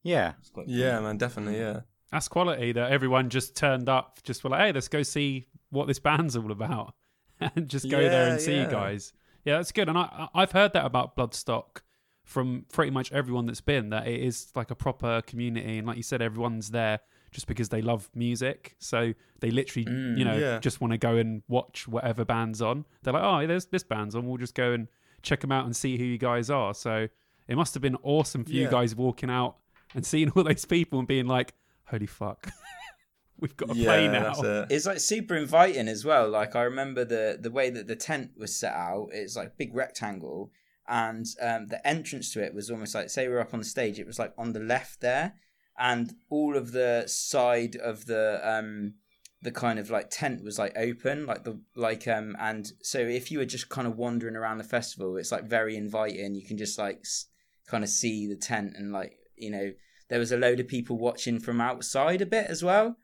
yeah. 0.04 0.34
It's 0.38 0.50
quite 0.50 0.68
yeah, 0.68 1.00
man, 1.00 1.16
definitely, 1.16 1.58
yeah. 1.58 1.80
That's 2.12 2.28
quality 2.28 2.72
that 2.72 2.92
everyone 2.92 3.30
just 3.30 3.56
turned 3.56 3.88
up, 3.88 4.20
just 4.22 4.44
were 4.44 4.50
like, 4.50 4.60
hey, 4.60 4.72
let's 4.72 4.88
go 4.88 5.02
see 5.02 5.48
what 5.70 5.86
this 5.88 5.98
band's 5.98 6.36
all 6.36 6.52
about, 6.52 6.94
and 7.40 7.68
just 7.68 7.90
go 7.90 7.98
there 8.00 8.26
Yeah, 8.26 8.32
and 8.32 8.40
see 8.40 8.54
yeah. 8.54 8.64
you 8.64 8.70
guys. 8.70 9.12
Yeah, 9.44 9.56
that's 9.58 9.72
good. 9.72 9.88
And 9.88 9.98
I, 9.98 10.02
I- 10.34 10.42
I've 10.42 10.52
heard 10.52 10.72
that 10.74 10.84
about 10.84 11.16
Bloodstock 11.16 11.80
from 12.24 12.64
pretty 12.72 12.90
much 12.90 13.12
everyone 13.12 13.46
that's 13.46 13.60
been 13.60 13.90
that 13.90 14.08
it 14.08 14.20
is 14.20 14.48
like 14.54 14.70
a 14.70 14.74
proper 14.74 15.22
community, 15.22 15.78
and 15.78 15.86
like 15.86 15.96
you 15.96 16.02
said, 16.02 16.22
everyone's 16.22 16.70
there 16.70 17.00
just 17.32 17.46
because 17.48 17.68
they 17.68 17.82
love 17.82 18.08
music. 18.14 18.76
So 18.78 19.12
they 19.40 19.50
literally, 19.50 19.84
Mm, 19.86 20.18
you 20.18 20.24
know, 20.24 20.36
yeah. 20.36 20.58
just 20.60 20.80
want 20.80 20.92
to 20.92 20.98
go 20.98 21.16
and 21.16 21.42
watch 21.48 21.86
whatever 21.86 22.24
band's 22.24 22.62
on. 22.62 22.84
They're 23.02 23.12
like, 23.12 23.22
oh, 23.22 23.46
there's 23.46 23.66
this 23.66 23.82
band's 23.82 24.14
on. 24.14 24.26
We'll 24.26 24.38
just 24.38 24.54
go 24.54 24.72
and 24.72 24.88
check 25.22 25.40
them 25.40 25.52
out 25.52 25.66
and 25.66 25.76
see 25.76 25.98
who 25.98 26.04
you 26.04 26.18
guys 26.18 26.50
are. 26.50 26.72
So 26.72 27.08
it 27.48 27.56
must 27.56 27.74
have 27.74 27.82
been 27.82 27.96
awesome 28.02 28.44
for 28.44 28.52
you 28.52 28.68
guys 28.68 28.94
walking 28.94 29.28
out 29.28 29.56
and 29.94 30.06
seeing 30.12 30.30
all 30.30 30.44
those 30.44 30.64
people 30.64 30.98
and 31.00 31.06
being 31.06 31.26
like, 31.26 31.52
holy 31.88 32.06
fuck, 32.06 32.50
we've 33.38 33.56
got 33.56 33.70
to 33.70 33.74
yeah, 33.76 33.84
play 33.86 34.08
now. 34.08 34.32
it. 34.40 34.66
it's 34.70 34.86
like 34.86 35.00
super 35.00 35.34
inviting 35.34 35.88
as 35.88 36.04
well. 36.04 36.28
Like 36.28 36.56
I 36.56 36.62
remember 36.62 37.04
the 37.04 37.38
the 37.40 37.50
way 37.50 37.70
that 37.70 37.86
the 37.86 37.96
tent 37.96 38.32
was 38.36 38.54
set 38.58 38.72
out. 38.72 39.08
It's 39.12 39.36
like 39.36 39.56
big 39.58 39.74
rectangle, 39.74 40.50
and 40.88 41.26
um, 41.40 41.66
the 41.68 41.86
entrance 41.86 42.32
to 42.32 42.42
it 42.44 42.54
was 42.54 42.70
almost 42.70 42.94
like 42.94 43.10
say 43.10 43.28
we're 43.28 43.40
up 43.40 43.54
on 43.54 43.60
the 43.60 43.66
stage. 43.66 43.98
It 43.98 44.06
was 44.06 44.18
like 44.18 44.32
on 44.38 44.52
the 44.52 44.60
left 44.60 45.00
there, 45.00 45.34
and 45.78 46.14
all 46.30 46.56
of 46.56 46.72
the 46.72 47.04
side 47.06 47.76
of 47.76 48.06
the 48.06 48.40
um 48.42 48.94
the 49.42 49.52
kind 49.52 49.78
of 49.78 49.90
like 49.90 50.08
tent 50.10 50.42
was 50.42 50.58
like 50.58 50.72
open, 50.76 51.26
like 51.26 51.44
the 51.44 51.60
like 51.76 52.08
um 52.08 52.36
and 52.40 52.72
so 52.82 52.98
if 52.98 53.30
you 53.30 53.38
were 53.38 53.44
just 53.44 53.68
kind 53.68 53.86
of 53.86 53.96
wandering 53.96 54.34
around 54.34 54.58
the 54.58 54.64
festival, 54.64 55.16
it's 55.16 55.30
like 55.30 55.44
very 55.44 55.76
inviting. 55.76 56.34
You 56.34 56.44
can 56.44 56.56
just 56.56 56.78
like 56.78 57.00
s- 57.04 57.26
kind 57.68 57.84
of 57.84 57.90
see 57.90 58.26
the 58.26 58.36
tent 58.36 58.72
and 58.76 58.92
like 58.92 59.18
you 59.36 59.50
know 59.50 59.72
there 60.08 60.18
was 60.18 60.32
a 60.32 60.36
load 60.36 60.60
of 60.60 60.68
people 60.68 60.96
watching 60.98 61.38
from 61.40 61.60
outside 61.60 62.20
a 62.22 62.26
bit 62.26 62.46
as 62.48 62.62
well 62.62 62.96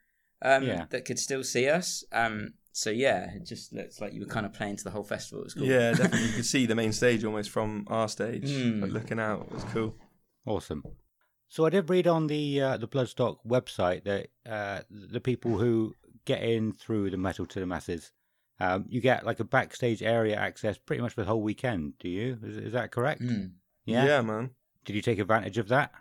um, 0.42 0.62
Yeah. 0.64 0.86
that 0.90 1.04
could 1.04 1.18
still 1.18 1.42
see 1.44 1.68
us. 1.68 2.04
Um, 2.12 2.54
so 2.72 2.90
yeah, 2.90 3.30
it 3.34 3.44
just 3.44 3.72
looks 3.72 4.00
like 4.00 4.12
you 4.14 4.20
were 4.20 4.26
kind 4.26 4.46
of 4.46 4.52
playing 4.54 4.76
to 4.76 4.84
the 4.84 4.90
whole 4.90 5.04
festival. 5.04 5.42
It 5.42 5.44
was 5.44 5.54
cool. 5.54 5.64
Yeah, 5.66 5.90
definitely. 5.94 6.26
You 6.28 6.32
could 6.34 6.46
see 6.46 6.64
the 6.66 6.74
main 6.74 6.92
stage 6.92 7.24
almost 7.24 7.50
from 7.50 7.84
our 7.88 8.08
stage, 8.08 8.48
Mm. 8.50 8.82
like 8.82 8.92
looking 8.92 9.20
out. 9.20 9.46
It 9.50 9.52
was 9.52 9.64
cool. 9.64 9.94
Awesome. 10.46 10.82
So 11.48 11.66
I 11.66 11.70
did 11.70 11.90
read 11.90 12.06
on 12.06 12.28
the 12.28 12.60
uh, 12.62 12.76
the 12.78 12.88
Bloodstock 12.88 13.36
website 13.46 14.04
that 14.04 14.28
uh, 14.50 14.80
the 14.90 15.20
people 15.20 15.58
who 15.58 15.94
get 16.24 16.42
in 16.42 16.72
through 16.72 17.10
the 17.10 17.18
Metal 17.18 17.44
to 17.44 17.60
the 17.60 17.66
Masses, 17.66 18.10
um, 18.58 18.86
you 18.88 19.02
get 19.02 19.26
like 19.26 19.38
a 19.38 19.44
backstage 19.44 20.02
area 20.02 20.34
access 20.36 20.78
pretty 20.78 21.02
much 21.02 21.12
for 21.12 21.20
the 21.20 21.26
whole 21.26 21.42
weekend. 21.42 21.92
Do 21.98 22.08
you? 22.08 22.38
Is, 22.42 22.56
is 22.56 22.72
that 22.72 22.90
correct? 22.90 23.20
Mm. 23.20 23.50
Yeah? 23.84 24.06
yeah, 24.06 24.20
man. 24.22 24.50
Did 24.86 24.96
you 24.96 25.02
take 25.02 25.18
advantage 25.18 25.58
of 25.58 25.68
that? 25.68 25.92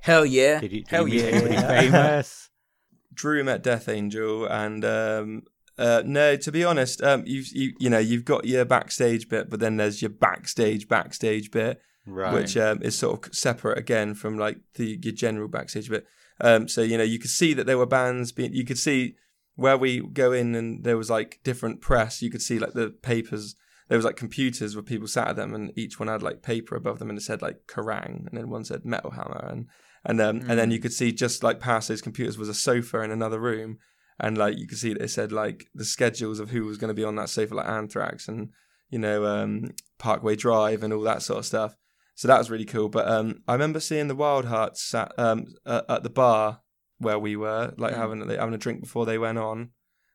Hell 0.00 0.24
yeah! 0.26 0.60
Did 0.60 0.72
you, 0.72 0.80
did 0.82 0.88
Hell 0.88 1.08
you 1.08 1.14
meet 1.22 1.24
yeah! 1.24 1.30
anybody 1.30 1.56
famous? 1.90 2.50
Drew 3.14 3.42
met 3.44 3.62
Death 3.62 3.88
Angel, 3.88 4.44
and 4.46 4.84
um, 4.84 5.42
uh, 5.78 6.02
no, 6.04 6.36
to 6.36 6.52
be 6.52 6.64
honest, 6.64 7.02
um, 7.02 7.22
you've 7.26 7.48
you, 7.48 7.72
you 7.78 7.90
know 7.90 7.98
you've 7.98 8.24
got 8.24 8.44
your 8.44 8.64
backstage 8.64 9.28
bit, 9.28 9.50
but 9.50 9.60
then 9.60 9.76
there's 9.76 10.02
your 10.02 10.10
backstage 10.10 10.86
backstage 10.88 11.50
bit, 11.50 11.80
Right. 12.06 12.32
which 12.34 12.56
um, 12.56 12.82
is 12.82 12.96
sort 12.96 13.26
of 13.26 13.34
separate 13.34 13.78
again 13.78 14.14
from 14.14 14.38
like 14.38 14.58
the 14.74 14.98
your 15.02 15.14
general 15.14 15.48
backstage 15.48 15.88
bit. 15.90 16.06
Um, 16.40 16.68
so 16.68 16.82
you 16.82 16.98
know 16.98 17.04
you 17.04 17.18
could 17.18 17.30
see 17.30 17.54
that 17.54 17.66
there 17.66 17.78
were 17.78 17.86
bands. 17.86 18.32
Being, 18.32 18.52
you 18.52 18.64
could 18.64 18.78
see 18.78 19.16
where 19.54 19.78
we 19.78 20.00
go 20.00 20.32
in 20.32 20.54
and 20.54 20.84
there 20.84 20.98
was 20.98 21.08
like 21.10 21.40
different 21.42 21.80
press. 21.80 22.20
You 22.22 22.30
could 22.30 22.42
see 22.42 22.58
like 22.58 22.74
the 22.74 22.90
papers. 22.90 23.56
There 23.88 23.96
was 23.96 24.04
like 24.04 24.16
computers 24.16 24.74
where 24.76 24.82
people 24.82 25.08
sat 25.08 25.28
at 25.28 25.36
them, 25.36 25.54
and 25.54 25.72
each 25.76 25.98
one 25.98 26.08
had 26.08 26.22
like 26.22 26.42
paper 26.42 26.74
above 26.76 26.98
them, 26.98 27.08
and 27.08 27.18
it 27.18 27.22
said 27.22 27.40
like 27.40 27.66
Kerrang, 27.66 28.26
and 28.26 28.30
then 28.32 28.50
one 28.50 28.64
said 28.64 28.84
Metal 28.84 29.12
Hammer, 29.12 29.48
and 29.50 29.66
and 30.06 30.20
um, 30.20 30.38
and 30.48 30.58
then 30.58 30.70
you 30.70 30.78
could 30.78 30.92
see 30.92 31.12
just 31.12 31.42
like 31.42 31.60
past 31.60 31.88
those 31.88 32.00
computers 32.00 32.38
was 32.38 32.48
a 32.48 32.54
sofa 32.54 33.02
in 33.02 33.10
another 33.10 33.38
room, 33.38 33.78
and 34.18 34.38
like 34.38 34.56
you 34.56 34.66
could 34.66 34.78
see 34.78 34.94
that 34.94 35.02
it 35.02 35.08
said 35.10 35.32
like 35.32 35.66
the 35.74 35.84
schedules 35.84 36.40
of 36.40 36.50
who 36.50 36.64
was 36.64 36.78
going 36.78 36.88
to 36.88 36.94
be 36.94 37.04
on 37.04 37.16
that 37.16 37.28
sofa, 37.28 37.54
like 37.54 37.68
Anthrax 37.68 38.28
and 38.28 38.50
you 38.88 38.98
know 38.98 39.26
um, 39.26 39.72
Parkway 39.98 40.36
Drive 40.36 40.82
and 40.82 40.92
all 40.92 41.02
that 41.02 41.22
sort 41.22 41.40
of 41.40 41.46
stuff. 41.46 41.76
So 42.14 42.28
that 42.28 42.38
was 42.38 42.50
really 42.50 42.64
cool. 42.64 42.88
But 42.88 43.06
um, 43.08 43.42
I 43.46 43.52
remember 43.52 43.78
seeing 43.80 44.08
the 44.08 44.16
Wildhearts 44.16 44.78
sat, 44.78 45.12
um, 45.18 45.44
uh, 45.66 45.82
at 45.88 46.02
the 46.02 46.08
bar 46.08 46.60
where 46.98 47.18
we 47.18 47.36
were, 47.36 47.74
like 47.76 47.92
Mm. 47.92 47.96
having 47.98 48.28
having 48.30 48.54
a 48.54 48.58
drink 48.58 48.80
before 48.80 49.04
they 49.04 49.18
went 49.18 49.36
on. 49.36 49.70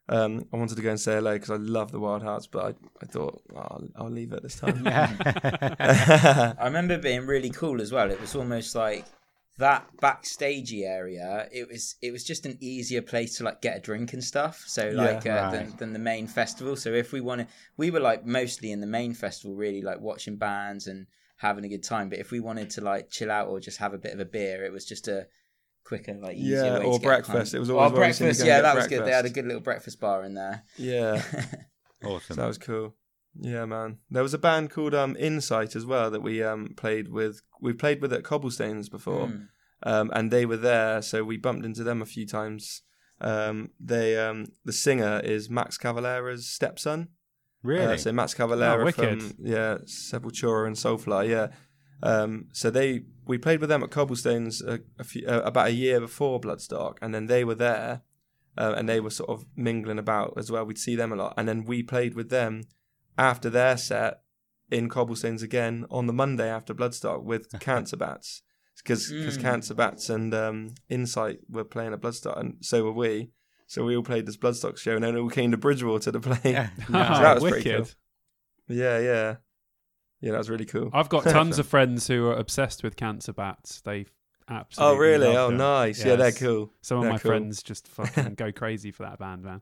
Um, 0.09 0.45
I 0.51 0.57
wanted 0.57 0.76
to 0.76 0.81
go 0.81 0.89
and 0.89 0.99
say 0.99 1.13
hello 1.13 1.34
because 1.34 1.51
I 1.51 1.57
love 1.57 1.91
the 1.91 1.99
Wildhearts, 1.99 2.47
but 2.51 2.65
I, 2.65 2.69
I 3.03 3.05
thought 3.05 3.41
oh, 3.55 3.59
I'll, 3.59 3.88
I'll 3.97 4.09
leave 4.09 4.34
it 4.34 4.41
this 4.41 4.59
time. 4.59 4.81
I 4.88 6.55
remember 6.63 6.97
being 6.97 7.26
really 7.27 7.49
cool 7.49 7.81
as 7.81 7.91
well. 7.91 8.09
It 8.09 8.19
was 8.19 8.35
almost 8.35 8.76
like 8.76 9.05
that 9.57 9.88
backstagey 10.02 10.86
area. 10.86 11.48
It 11.52 11.68
was 11.68 11.95
it 12.02 12.11
was 12.11 12.23
just 12.23 12.45
an 12.45 12.57
easier 12.60 13.02
place 13.02 13.38
to 13.38 13.44
like 13.44 13.61
get 13.61 13.78
a 13.78 13.80
drink 13.80 14.14
and 14.14 14.23
stuff. 14.23 14.64
So 14.68 14.90
like 14.90 15.26
uh, 15.26 15.30
right. 15.30 15.52
than, 15.52 15.78
than 15.78 15.94
the 15.94 15.99
main 15.99 16.28
festival. 16.28 16.76
So 16.76 16.91
if 16.91 17.11
we 17.11 17.22
wanted, 17.22 17.48
we 17.78 17.91
were 17.91 17.99
like 17.99 18.26
mostly 18.26 18.72
in 18.72 18.82
the 18.82 18.88
main 18.88 19.14
festival, 19.14 19.56
really 19.56 19.82
like 19.82 19.99
watching 19.99 20.38
bands 20.38 20.88
and 20.88 21.07
having 21.38 21.65
a 21.65 21.69
good 21.69 21.84
time. 21.84 22.10
But 22.10 22.19
if 22.19 22.32
we 22.32 22.40
wanted 22.40 22.69
to 22.72 22.82
like 22.82 23.10
chill 23.10 23.32
out 23.32 23.48
or 23.48 23.60
just 23.60 23.78
have 23.78 23.94
a 23.94 23.98
bit 23.98 24.14
of 24.14 24.19
a 24.19 24.26
beer, 24.26 24.64
it 24.64 24.72
was 24.72 24.86
just 24.86 25.07
a 25.07 25.28
quicker 25.84 26.14
like 26.14 26.38
easier 26.38 26.65
Yeah, 26.65 26.80
way 26.80 26.86
or 26.86 26.94
to 26.94 26.99
get 26.99 27.07
breakfast. 27.07 27.53
It 27.53 27.60
was 27.60 27.69
always 27.69 27.91
where 27.91 28.07
we 28.07 28.14
seemed 28.14 28.18
to 28.18 28.23
breakfast. 28.23 28.48
Yeah, 28.48 28.57
get 28.57 28.61
that 28.61 28.76
was 28.76 28.88
good. 28.88 29.06
They 29.06 29.11
had 29.11 29.26
a 29.26 29.30
good 29.30 29.45
little 29.45 29.61
breakfast 29.61 29.99
bar 29.99 30.23
in 30.23 30.34
there. 30.34 30.64
yeah, 30.78 31.22
awesome. 32.03 32.22
so 32.28 32.34
that 32.36 32.48
was 32.48 32.57
cool. 32.57 32.95
Yeah, 33.40 33.66
man. 33.66 33.98
There 34.10 34.24
was 34.24 34.34
a 34.34 34.38
band 34.38 34.72
called 34.72 34.94
um, 34.94 35.16
Incite 35.16 35.76
as 35.76 35.86
well 35.86 36.12
that 36.12 36.22
we 36.22 36.44
um, 36.44 36.74
played 36.76 37.08
with. 37.10 37.41
We 37.62 37.74
played 37.74 38.02
with 38.02 38.12
at 38.14 38.24
Cobblestones 38.24 38.90
before. 38.90 39.28
Mm. 39.28 39.48
um, 39.84 40.12
and 40.14 40.32
they 40.32 40.45
were 40.45 40.58
there, 40.58 41.02
so 41.02 41.24
we 41.24 41.38
bumped 41.38 41.66
into 41.66 41.84
them 41.84 42.02
a 42.02 42.06
few 42.06 42.26
times. 42.28 42.82
Um, 43.22 43.70
they 43.80 44.18
um, 44.18 44.48
the 44.66 44.74
singer 44.74 45.22
is 45.24 45.49
Max 45.49 45.78
Cavalera's 45.78 46.48
stepson. 46.48 47.10
really? 47.64 47.94
Uh, 47.94 47.98
so 47.98 48.12
Max 48.12 48.34
Cavalera 48.34 48.88
Oh, 48.88 48.91
from 48.91 49.34
yeah 49.40 49.78
Sepultura 49.86 50.66
and 50.68 50.76
Soulfly, 50.76 51.30
yeah. 51.30 51.48
Um, 52.03 52.48
so 52.52 52.70
they 52.72 53.03
we 53.26 53.38
played 53.38 53.62
with 53.62 53.70
them 53.70 53.84
at 53.84 53.91
Cobblestones 53.91 54.62
a, 54.62 54.80
a 54.99 55.03
few, 55.03 55.26
uh, 55.28 55.41
about 55.41 55.68
a 55.68 55.74
year 55.74 55.99
before 55.99 56.41
Bloodstock, 56.41 56.98
and 57.02 57.14
then 57.14 57.28
they 57.28 57.44
were 57.44 57.56
there, 57.56 58.02
uh, 58.58 58.74
and 58.76 58.90
they 58.90 58.99
were 58.99 59.12
sort 59.12 59.30
of 59.30 59.45
mingling 59.56 59.99
about 59.99 60.34
as 60.36 60.52
well. 60.52 60.66
We'd 60.66 60.80
see 60.80 60.95
them 60.95 61.12
a 61.14 61.16
lot, 61.16 61.36
and 61.38 61.48
then 61.48 61.64
we 61.64 61.84
played 61.84 62.16
with 62.16 62.30
them 62.32 62.64
after 63.17 63.49
their 63.49 63.77
set 63.77 64.21
in 64.69 64.88
Cobblestones 64.89 65.41
again 65.43 65.85
on 65.91 66.07
the 66.07 66.13
Monday 66.13 66.49
after 66.49 66.73
Bloodstock 66.73 67.23
with 67.23 67.47
Cancer 67.59 67.97
Bats, 67.97 68.41
because 68.83 69.11
Mm. 69.11 69.41
Cancer 69.41 69.73
Bats 69.73 70.09
and 70.09 70.33
um, 70.33 70.73
Incite 70.89 71.39
were 71.49 71.63
playing 71.65 71.93
at 71.93 72.01
Bloodstock, 72.01 72.39
and 72.39 72.55
so 72.61 72.83
were 72.83 72.91
we. 72.91 73.31
So 73.67 73.85
we 73.85 73.95
all 73.95 74.03
played 74.03 74.25
this 74.25 74.38
Bloodstock 74.38 74.77
show, 74.77 74.95
and 74.95 75.03
then 75.03 75.13
we 75.13 75.21
all 75.21 75.29
came 75.29 75.51
to 75.51 75.57
Bridgwater 75.57 76.11
to 76.11 76.19
play. 76.19 76.39
Yeah. 76.43 76.69
So 76.88 76.91
that 76.93 77.41
was 77.41 77.51
pretty 77.51 77.69
cool. 77.69 77.88
Yeah, 78.67 78.99
yeah. 78.99 79.35
Yeah, 80.21 80.31
that 80.31 80.38
was 80.38 80.49
really 80.49 80.65
cool. 80.65 80.89
I've 80.93 81.09
got 81.09 81.23
tons 81.25 81.57
of 81.59 81.67
friends 81.67 82.07
who 82.07 82.27
are 82.27 82.35
obsessed 82.35 82.83
with 82.83 82.95
cancer 82.95 83.33
bats. 83.33 83.81
They 83.81 84.05
absolutely. 84.49 84.95
Oh, 84.95 84.99
really? 84.99 85.27
love 85.27 85.35
Oh, 85.35 85.47
them. 85.49 85.57
nice. 85.57 86.03
Yeah, 86.05 86.15
they're 86.15 86.31
cool. 86.31 86.71
Some 86.81 86.97
of 86.97 87.03
They're 87.03 87.13
my 87.13 87.17
cool. 87.17 87.31
friends 87.31 87.63
just 87.63 87.88
fucking 87.88 88.35
go 88.35 88.51
crazy 88.51 88.91
for 88.91 89.03
that 89.03 89.17
band, 89.19 89.43
man. 89.43 89.61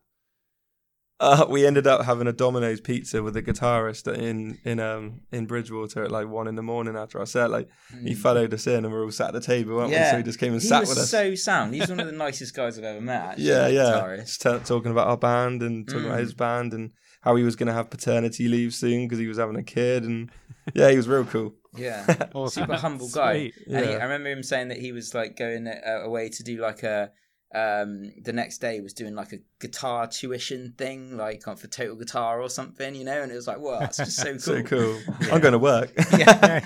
Uh, 1.22 1.46
we 1.50 1.66
ended 1.66 1.86
up 1.86 2.06
having 2.06 2.28
a 2.28 2.32
Domino's 2.32 2.80
pizza 2.80 3.22
with 3.22 3.34
the 3.34 3.42
guitarist 3.42 4.08
in 4.18 4.58
in 4.64 4.80
um 4.80 5.20
in 5.34 5.46
Bridgwater 5.48 6.04
at 6.06 6.12
like 6.12 6.28
one 6.30 6.48
in 6.48 6.56
the 6.56 6.62
morning 6.64 6.96
after 6.96 7.20
our 7.20 7.26
set. 7.26 7.50
Like 7.52 7.68
he 8.04 8.14
followed 8.16 8.54
us 8.54 8.68
in, 8.68 8.86
and 8.86 8.92
we 8.94 8.98
are 9.00 9.04
all 9.04 9.12
sat 9.12 9.28
at 9.30 9.34
the 9.34 9.42
table, 9.42 9.76
weren't 9.76 9.90
we? 9.90 9.96
Mm. 9.96 10.00
Yeah. 10.00 10.12
So 10.12 10.18
he 10.18 10.24
just 10.24 10.40
came 10.40 10.54
and 10.54 10.62
He 10.62 10.68
sat 10.68 10.82
was 10.82 10.90
with 10.90 10.98
us. 11.00 11.10
so 11.10 11.36
sound. 11.36 11.74
He's 11.76 11.90
one 11.90 12.00
of 12.00 12.06
the 12.06 12.14
nicest 12.14 12.56
guys 12.56 12.78
I've 12.78 12.86
ever 12.86 13.02
met. 13.02 13.22
Actually, 13.32 13.46
yeah, 13.48 13.68
yeah. 13.68 13.84
guitarist. 14.02 14.26
Just 14.26 14.42
t- 14.44 14.60
talking 14.64 14.92
about 14.92 15.08
our 15.08 15.18
band 15.18 15.62
and 15.62 15.88
talking 15.88 16.06
about 16.06 16.18
Mm. 16.20 16.22
his 16.22 16.34
band 16.34 16.74
and 16.74 16.92
how 17.22 17.36
he 17.36 17.44
was 17.44 17.58
going 17.58 17.68
to 17.68 17.74
have 17.74 17.90
paternity 17.90 18.48
leave 18.48 18.74
soon 18.74 19.06
because 19.06 19.20
he 19.20 19.28
was 19.28 19.38
having 19.38 19.58
a 19.58 19.64
kid, 19.64 20.04
and 20.06 20.32
yeah, 20.74 20.90
he 20.90 20.96
was 20.96 21.08
real 21.10 21.26
cool. 21.26 21.54
Yeah, 21.76 22.06
Awesome. 22.34 22.64
super 22.64 22.78
humble 22.78 23.10
guy. 23.10 23.34
Sweet. 23.52 23.54
And 23.68 23.86
he, 23.86 23.92
I 23.96 24.04
remember 24.04 24.30
him 24.30 24.42
saying 24.42 24.70
that 24.70 24.78
he 24.78 24.94
was 24.94 25.14
like 25.14 25.36
going 25.38 25.68
uh, 25.68 26.00
away 26.04 26.30
to 26.30 26.44
do 26.44 26.62
like 26.62 26.84
a. 26.84 27.12
Um, 27.54 28.12
the 28.22 28.32
next 28.32 28.60
day 28.60 28.80
was 28.80 28.94
doing 28.94 29.16
like 29.16 29.34
a 29.34 29.40
guitar 29.60 30.06
tuition 30.06 30.76
thing, 30.78 31.18
like 31.18 31.44
for 31.44 31.68
Total 31.68 31.96
Guitar 31.96 32.42
or 32.42 32.50
something, 32.50 32.94
you 32.94 33.04
know. 33.04 33.24
And 33.24 33.32
it 33.32 33.36
was 33.36 33.48
like, 33.48 33.60
wow, 33.60 33.80
that's 33.80 33.98
just 33.98 34.18
so 34.18 34.32
cool. 34.34 34.40
So 34.40 34.64
cool. 34.64 35.00
Yeah. 35.22 35.34
I'm 35.34 35.42
going 35.42 35.54
to 35.54 35.60
work. 35.60 35.92
Yeah. 36.18 36.66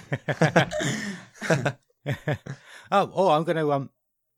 oh, 2.92 3.12
oh, 3.14 3.30
I'm 3.30 3.44
going 3.44 3.58
to 3.58 3.72
um 3.72 3.90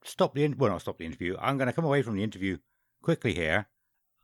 stop 0.03 0.35
the 0.35 0.43
in- 0.43 0.57
well, 0.57 0.71
not 0.71 0.81
stop 0.81 0.99
the 0.99 1.05
interview. 1.05 1.35
I'm 1.39 1.57
going 1.57 1.67
to 1.67 1.73
come 1.73 1.85
away 1.85 2.03
from 2.03 2.15
the 2.15 2.23
interview 2.23 2.57
quickly 3.01 3.33
here. 3.33 3.67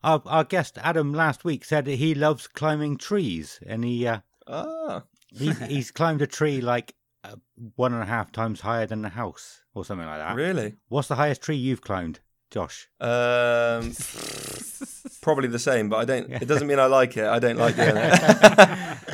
Our, 0.04 0.22
our 0.26 0.44
guest 0.44 0.78
Adam 0.82 1.14
last 1.14 1.44
week 1.44 1.64
said 1.64 1.86
that 1.86 1.96
he 1.96 2.16
loves 2.16 2.48
climbing 2.48 2.98
trees, 2.98 3.60
and 3.66 3.84
he 3.84 4.08
uh, 4.08 4.20
ah, 4.48 5.04
he 5.30 5.52
he's 5.52 5.92
climbed 5.92 6.22
a 6.22 6.28
tree 6.28 6.62
like 6.62 6.96
uh, 7.24 7.36
one 7.76 7.94
and 7.94 8.04
a 8.04 8.08
half 8.08 8.32
times 8.32 8.62
higher 8.62 8.86
than 8.86 9.02
the 9.02 9.10
house, 9.10 9.62
or 9.74 9.86
something 9.86 10.08
like 10.08 10.20
that. 10.20 10.36
really? 10.36 10.76
What's 10.90 11.08
the 11.08 11.16
highest 11.16 11.42
tree 11.42 11.56
you've 11.56 11.82
climbed, 11.82 12.20
Josh? 12.52 12.90
Um, 13.00 13.94
probably 15.22 15.48
the 15.48 15.58
same, 15.60 15.90
but 15.90 15.98
I 15.98 16.06
don't. 16.06 16.30
It 16.32 16.48
doesn't 16.48 16.68
mean 16.68 16.80
I 16.80 16.86
like 16.86 17.18
it. 17.18 17.26
I 17.26 17.40
don't 17.40 17.58
like 17.58 17.76
it. 17.78 18.98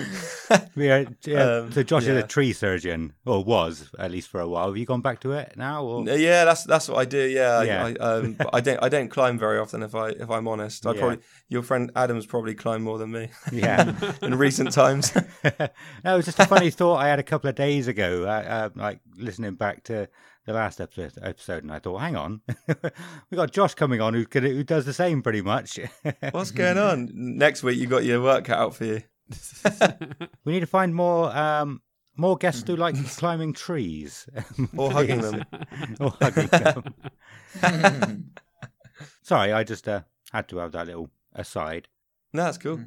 Yeah, 0.77 1.03
yeah, 1.25 1.43
Um, 1.43 1.71
so 1.73 1.83
Josh 1.83 2.03
is 2.03 2.23
a 2.23 2.25
tree 2.25 2.53
surgeon, 2.53 3.11
or 3.25 3.43
was 3.43 3.89
at 3.99 4.11
least 4.11 4.29
for 4.29 4.39
a 4.39 4.47
while. 4.47 4.67
Have 4.67 4.77
you 4.77 4.85
gone 4.85 5.01
back 5.01 5.19
to 5.21 5.33
it 5.33 5.53
now? 5.57 5.83
Or? 5.83 6.07
yeah, 6.07 6.45
that's 6.45 6.63
that's 6.63 6.87
what 6.87 6.99
I 6.99 7.05
do. 7.05 7.19
Yeah, 7.27 7.63
Yeah. 7.63 7.85
I, 7.85 7.89
I, 7.89 7.93
um, 8.19 8.37
I 8.53 8.61
don't 8.61 8.81
I 8.81 8.87
don't 8.87 9.09
climb 9.09 9.37
very 9.37 9.59
often. 9.59 9.83
If 9.83 9.93
I 9.95 10.09
if 10.09 10.29
I'm 10.29 10.47
honest, 10.47 10.85
I 10.85 10.93
Yeah. 10.93 10.99
probably 10.99 11.17
your 11.49 11.63
friend 11.63 11.91
Adam's 11.97 12.25
probably 12.25 12.55
climbed 12.55 12.83
more 12.85 12.97
than 12.97 13.11
me 13.11 13.29
Yeah. 13.51 13.93
in 14.21 14.35
recent 14.35 14.71
times. 14.71 15.13
no, 15.15 15.23
it 16.13 16.15
was 16.15 16.25
just 16.25 16.39
a 16.39 16.45
funny 16.45 16.69
thought 16.69 16.97
I 16.97 17.07
had 17.09 17.19
a 17.19 17.23
couple 17.23 17.49
of 17.49 17.55
days 17.55 17.87
ago, 17.89 18.23
uh, 18.23 18.27
uh, 18.27 18.69
like 18.75 18.99
listening 19.17 19.55
back 19.55 19.83
to 19.85 20.07
the 20.47 20.53
last 20.53 20.79
episode, 20.79 21.11
episode 21.21 21.63
and 21.63 21.71
I 21.73 21.79
thought, 21.79 21.97
hang 21.97 22.15
on, 22.15 22.41
we 23.29 23.35
got 23.35 23.51
Josh 23.51 23.75
coming 23.75 23.99
on 23.99 24.13
who 24.13 24.25
could, 24.25 24.43
who 24.43 24.63
does 24.63 24.85
the 24.85 24.93
same 24.93 25.21
pretty 25.21 25.41
much. 25.41 25.77
What's 26.31 26.51
going 26.51 26.77
on? 26.77 27.09
Next 27.13 27.63
week 27.63 27.77
you 27.77 27.85
got 27.85 28.05
your 28.05 28.21
work 28.21 28.45
cut 28.45 28.57
out 28.57 28.73
for 28.73 28.85
you. 28.85 29.03
we 30.45 30.53
need 30.53 30.61
to 30.61 30.65
find 30.65 30.95
more 30.95 31.35
um, 31.35 31.81
more 32.15 32.37
guests 32.37 32.63
who 32.65 32.77
like 32.77 32.95
climbing 33.17 33.51
trees 33.51 34.25
Or 34.77 34.89
hugging 34.89 35.19
them. 35.21 35.43
or 35.99 36.11
hugging 36.21 36.47
them. 36.47 38.31
Sorry, 39.21 39.51
I 39.51 39.65
just 39.65 39.85
uh, 39.89 40.03
had 40.31 40.47
to 40.47 40.57
have 40.59 40.71
that 40.71 40.87
little 40.87 41.09
aside. 41.35 41.89
No, 42.31 42.45
that's 42.45 42.57
cool. 42.57 42.79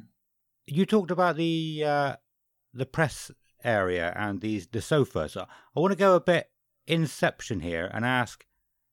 You 0.65 0.87
talked 0.87 1.11
about 1.11 1.35
the 1.35 1.83
uh, 1.85 2.15
the 2.73 2.87
press 2.87 3.29
area 3.63 4.11
and 4.15 4.41
these 4.41 4.65
the 4.65 4.81
sofa. 4.81 5.29
So 5.29 5.45
I 5.75 5.79
want 5.79 5.91
to 5.91 5.97
go 5.97 6.15
a 6.15 6.21
bit 6.21 6.49
inception 6.91 7.59
here 7.61 7.89
and 7.93 8.05
ask 8.05 8.45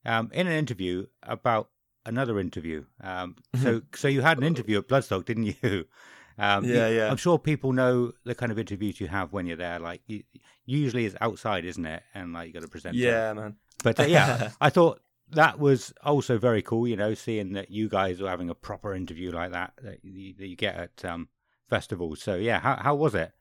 um, 0.07 0.31
in 0.33 0.47
an 0.47 0.53
interview 0.53 1.07
about 1.23 1.71
another 2.07 2.39
interview. 2.39 2.85
Um, 3.03 3.37
so 3.63 3.83
so 3.95 4.09
you 4.09 4.23
had 4.23 4.39
an 4.39 4.45
interview 4.45 4.79
at 4.79 4.89
Bloodstock, 4.89 5.25
didn't 5.25 5.45
you? 5.63 5.85
Um, 6.41 6.65
Yeah, 6.65 6.89
yeah. 6.89 7.11
I'm 7.11 7.17
sure 7.17 7.37
people 7.37 7.73
know 7.73 8.13
the 8.25 8.33
kind 8.33 8.53
of 8.53 8.61
interviews 8.61 9.01
you 9.01 9.09
have 9.09 9.33
when 9.33 9.45
you're 9.47 9.57
there. 9.57 9.81
Like 9.81 10.03
you, 10.07 10.23
usually 10.65 11.05
it's 11.05 11.17
outside, 11.21 11.65
isn't 11.65 11.85
it? 11.85 12.05
And 12.15 12.33
like 12.33 12.47
you 12.47 12.53
got 12.53 12.63
to 12.63 12.69
present. 12.69 12.95
it. 12.95 13.01
Yeah, 13.01 13.33
man. 13.33 13.57
But 13.83 13.99
uh, 13.99 14.05
yeah, 14.05 14.51
I 14.61 14.71
thought 14.71 15.01
that 15.33 15.59
was 15.59 15.93
also 16.05 16.39
very 16.39 16.63
cool. 16.63 16.87
You 16.87 16.95
know, 16.95 17.15
seeing 17.15 17.55
that 17.55 17.73
you 17.73 17.89
guys 17.89 18.21
were 18.21 18.29
having 18.31 18.51
a 18.51 18.55
proper 18.55 18.95
interview 18.95 19.33
like 19.33 19.51
that 19.51 19.73
that 19.83 19.99
you, 20.05 20.33
that 20.39 20.47
you 20.47 20.55
get 20.55 20.77
at 20.77 21.05
um, 21.05 21.29
festivals. 21.69 22.23
So 22.23 22.37
yeah, 22.37 22.61
how 22.61 22.77
how 22.77 22.95
was 22.95 23.17
it? 23.17 23.33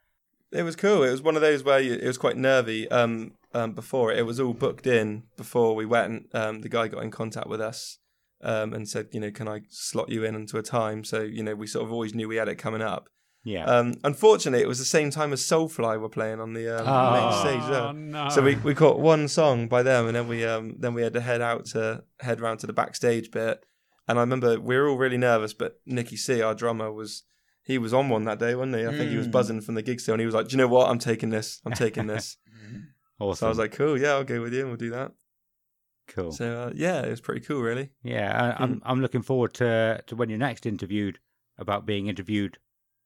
It 0.52 0.64
was 0.64 0.76
cool. 0.76 1.04
It 1.04 1.12
was 1.12 1.22
one 1.22 1.36
of 1.36 1.42
those 1.42 1.64
where 1.64 1.80
you, 1.80 1.94
it 1.94 2.08
was 2.08 2.18
quite 2.18 2.38
nervy. 2.38 2.90
Um, 2.90 3.34
um, 3.54 3.74
before 3.74 4.12
it, 4.12 4.20
it 4.20 4.24
was 4.24 4.40
all 4.40 4.54
booked 4.54 4.88
in 4.88 5.24
before 5.36 5.76
we 5.76 5.86
went. 5.86 6.28
Um, 6.34 6.62
the 6.62 6.70
guy 6.70 6.88
got 6.88 7.04
in 7.04 7.12
contact 7.12 7.48
with 7.48 7.60
us, 7.62 7.98
um, 8.44 8.74
and 8.74 8.88
said, 8.88 9.08
you 9.12 9.20
know, 9.20 9.32
can 9.32 9.48
I 9.48 9.62
slot 9.70 10.10
you 10.10 10.24
in 10.24 10.36
into 10.36 10.58
a 10.58 10.62
time? 10.64 11.04
So 11.04 11.22
you 11.22 11.44
know, 11.44 11.56
we 11.56 11.68
sort 11.68 11.86
of 11.86 11.92
always 11.92 12.14
knew 12.14 12.28
we 12.28 12.36
had 12.38 12.48
it 12.48 12.56
coming 12.56 12.82
up. 12.82 13.10
Yeah. 13.44 13.66
Um, 13.66 13.94
unfortunately, 14.04 14.62
it 14.62 14.68
was 14.68 14.80
the 14.80 14.86
same 14.86 15.10
time 15.10 15.32
as 15.32 15.42
Soulfly 15.42 15.98
were 16.00 16.10
playing 16.10 16.42
on 16.42 16.54
the 16.54 16.82
um, 16.82 16.86
Oh. 16.88 17.12
main 17.14 17.40
stage. 17.62 17.70
Oh, 17.76 17.92
no. 17.94 18.30
So 18.30 18.42
we, 18.42 18.56
we 18.56 18.76
caught 18.76 19.00
one 19.00 19.28
song 19.30 19.68
by 19.70 19.84
them, 19.84 20.06
and 20.08 20.16
then 20.16 20.28
we 20.28 20.46
um 20.46 20.76
then 20.80 20.94
we 20.94 21.02
had 21.02 21.14
to 21.14 21.22
head 21.22 21.42
out 21.42 21.66
to 21.68 22.04
head 22.20 22.40
round 22.42 22.60
to 22.62 22.68
the 22.68 22.74
backstage 22.74 23.32
bit. 23.32 23.64
And 24.08 24.18
I 24.18 24.22
remember 24.22 24.60
we 24.60 24.78
were 24.78 24.88
all 24.88 24.98
really 24.98 25.18
nervous, 25.18 25.54
but 25.54 25.80
Nicky 25.86 26.16
C, 26.18 26.42
our 26.42 26.54
drummer, 26.56 26.92
was 26.92 27.24
he 27.68 27.78
was 27.78 27.94
on 27.94 28.10
one 28.10 28.24
that 28.26 28.40
day, 28.40 28.56
wasn't 28.56 28.78
he? 28.78 28.88
I 28.88 28.92
think 28.98 29.12
he 29.12 29.18
was 29.18 29.28
Mm. 29.28 29.32
buzzing 29.32 29.62
from 29.62 29.76
the 29.76 29.82
gig 29.84 30.00
still, 30.00 30.14
and 30.16 30.22
he 30.22 30.26
was 30.26 30.34
like, 30.34 30.48
"Do 30.48 30.54
you 30.54 30.58
know 30.58 30.68
what? 30.68 30.90
I'm 30.90 31.00
taking 31.00 31.30
this. 31.30 31.62
I'm 31.66 31.74
taking 31.74 32.08
this." 32.08 32.38
Awesome. 33.20 33.36
so 33.40 33.46
I 33.46 33.50
was 33.50 33.58
like, 33.60 33.74
"Cool, 33.74 34.00
yeah, 34.00 34.12
I'll 34.14 34.24
go 34.24 34.42
with 34.42 34.54
you, 34.54 34.62
and 34.62 34.70
we'll 34.70 34.78
do 34.78 34.90
that." 34.92 35.12
cool. 36.08 36.32
So 36.32 36.46
uh, 36.62 36.72
yeah, 36.74 37.02
it 37.02 37.10
was 37.10 37.20
pretty 37.22 37.42
cool, 37.42 37.62
really. 37.62 37.92
Yeah, 38.02 38.56
I, 38.58 38.64
I'm 38.64 38.82
I'm 38.86 39.02
looking 39.02 39.22
forward 39.22 39.54
to 39.56 40.02
to 40.08 40.16
when 40.16 40.30
you're 40.30 40.40
next 40.40 40.66
interviewed 40.66 41.20
about 41.58 41.86
being 41.86 42.08
interviewed 42.08 42.58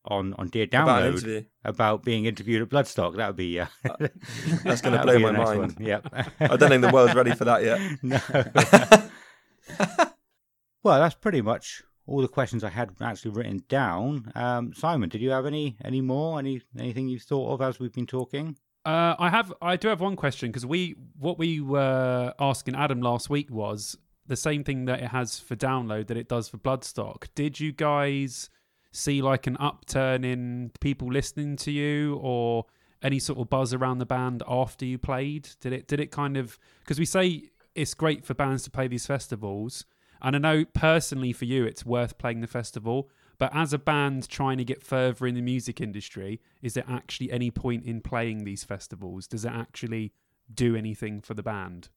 on 0.05 0.33
on 0.35 0.49
Dear 0.49 0.65
About 0.65 0.87
Download 1.01 1.07
interview. 1.13 1.43
about 1.65 2.03
being 2.03 2.25
interviewed 2.25 2.61
at 2.61 2.69
Bloodstock. 2.69 3.15
That 3.17 3.27
would 3.27 3.35
be 3.37 3.59
uh, 3.59 3.65
That's 4.63 4.81
gonna 4.81 5.01
blow 5.03 5.17
my 5.19 5.31
mind. 5.31 5.59
one. 5.59 5.75
Yep. 5.79 6.07
I 6.41 6.57
don't 6.57 6.69
think 6.69 6.81
the 6.83 6.91
world's 6.91 7.15
ready 7.15 7.33
for 7.33 7.45
that 7.45 7.63
yet. 7.63 7.79
no. 8.03 8.19
well, 10.83 10.99
that's 10.99 11.15
pretty 11.15 11.41
much 11.41 11.83
all 12.11 12.21
the 12.21 12.27
questions 12.27 12.63
I 12.63 12.69
had 12.69 12.91
actually 13.01 13.31
written 13.31 13.63
down. 13.69 14.31
Um, 14.35 14.73
Simon, 14.73 15.09
did 15.09 15.21
you 15.21 15.31
have 15.31 15.45
any 15.45 15.77
any 15.83 16.01
more? 16.01 16.39
Any 16.39 16.61
anything 16.77 17.07
you've 17.07 17.23
thought 17.23 17.53
of 17.53 17.61
as 17.61 17.79
we've 17.79 17.93
been 17.93 18.07
talking? 18.07 18.57
Uh, 18.85 19.15
I 19.17 19.29
have. 19.29 19.53
I 19.61 19.77
do 19.77 19.87
have 19.87 20.01
one 20.01 20.15
question 20.15 20.49
because 20.49 20.65
we 20.65 20.95
what 21.17 21.37
we 21.37 21.61
were 21.61 22.33
asking 22.39 22.75
Adam 22.75 23.01
last 23.01 23.29
week 23.29 23.49
was 23.49 23.97
the 24.27 24.35
same 24.35 24.63
thing 24.63 24.85
that 24.85 25.01
it 25.01 25.07
has 25.07 25.39
for 25.39 25.55
download 25.55 26.07
that 26.07 26.17
it 26.17 26.27
does 26.27 26.49
for 26.49 26.57
Bloodstock. 26.57 27.27
Did 27.35 27.59
you 27.59 27.71
guys 27.71 28.49
see 28.91 29.21
like 29.21 29.47
an 29.47 29.57
upturn 29.59 30.23
in 30.23 30.71
people 30.79 31.11
listening 31.11 31.55
to 31.57 31.71
you 31.71 32.19
or 32.21 32.65
any 33.01 33.19
sort 33.19 33.39
of 33.39 33.49
buzz 33.49 33.73
around 33.73 33.99
the 33.99 34.05
band 34.05 34.43
after 34.47 34.85
you 34.85 34.97
played? 34.97 35.49
Did 35.61 35.73
it 35.73 35.87
did 35.87 35.99
it 35.99 36.11
kind 36.11 36.35
of 36.35 36.59
because 36.79 36.99
we 36.99 37.05
say 37.05 37.51
it's 37.75 37.93
great 37.93 38.25
for 38.25 38.33
bands 38.33 38.63
to 38.63 38.71
play 38.71 38.87
these 38.87 39.05
festivals, 39.05 39.85
and 40.21 40.35
I 40.35 40.39
know 40.39 40.65
personally 40.73 41.33
for 41.33 41.45
you 41.45 41.65
it's 41.65 41.85
worth 41.85 42.17
playing 42.17 42.41
the 42.41 42.47
festival. 42.47 43.09
But 43.37 43.55
as 43.55 43.73
a 43.73 43.79
band 43.79 44.29
trying 44.29 44.59
to 44.59 44.63
get 44.63 44.83
further 44.83 45.25
in 45.25 45.33
the 45.33 45.41
music 45.41 45.81
industry, 45.81 46.39
is 46.61 46.75
there 46.75 46.83
actually 46.87 47.31
any 47.31 47.49
point 47.49 47.85
in 47.85 47.99
playing 48.01 48.43
these 48.43 48.63
festivals? 48.63 49.25
Does 49.25 49.45
it 49.45 49.51
actually 49.51 50.13
do 50.53 50.75
anything 50.75 51.21
for 51.21 51.33
the 51.33 51.41
band? 51.41 51.89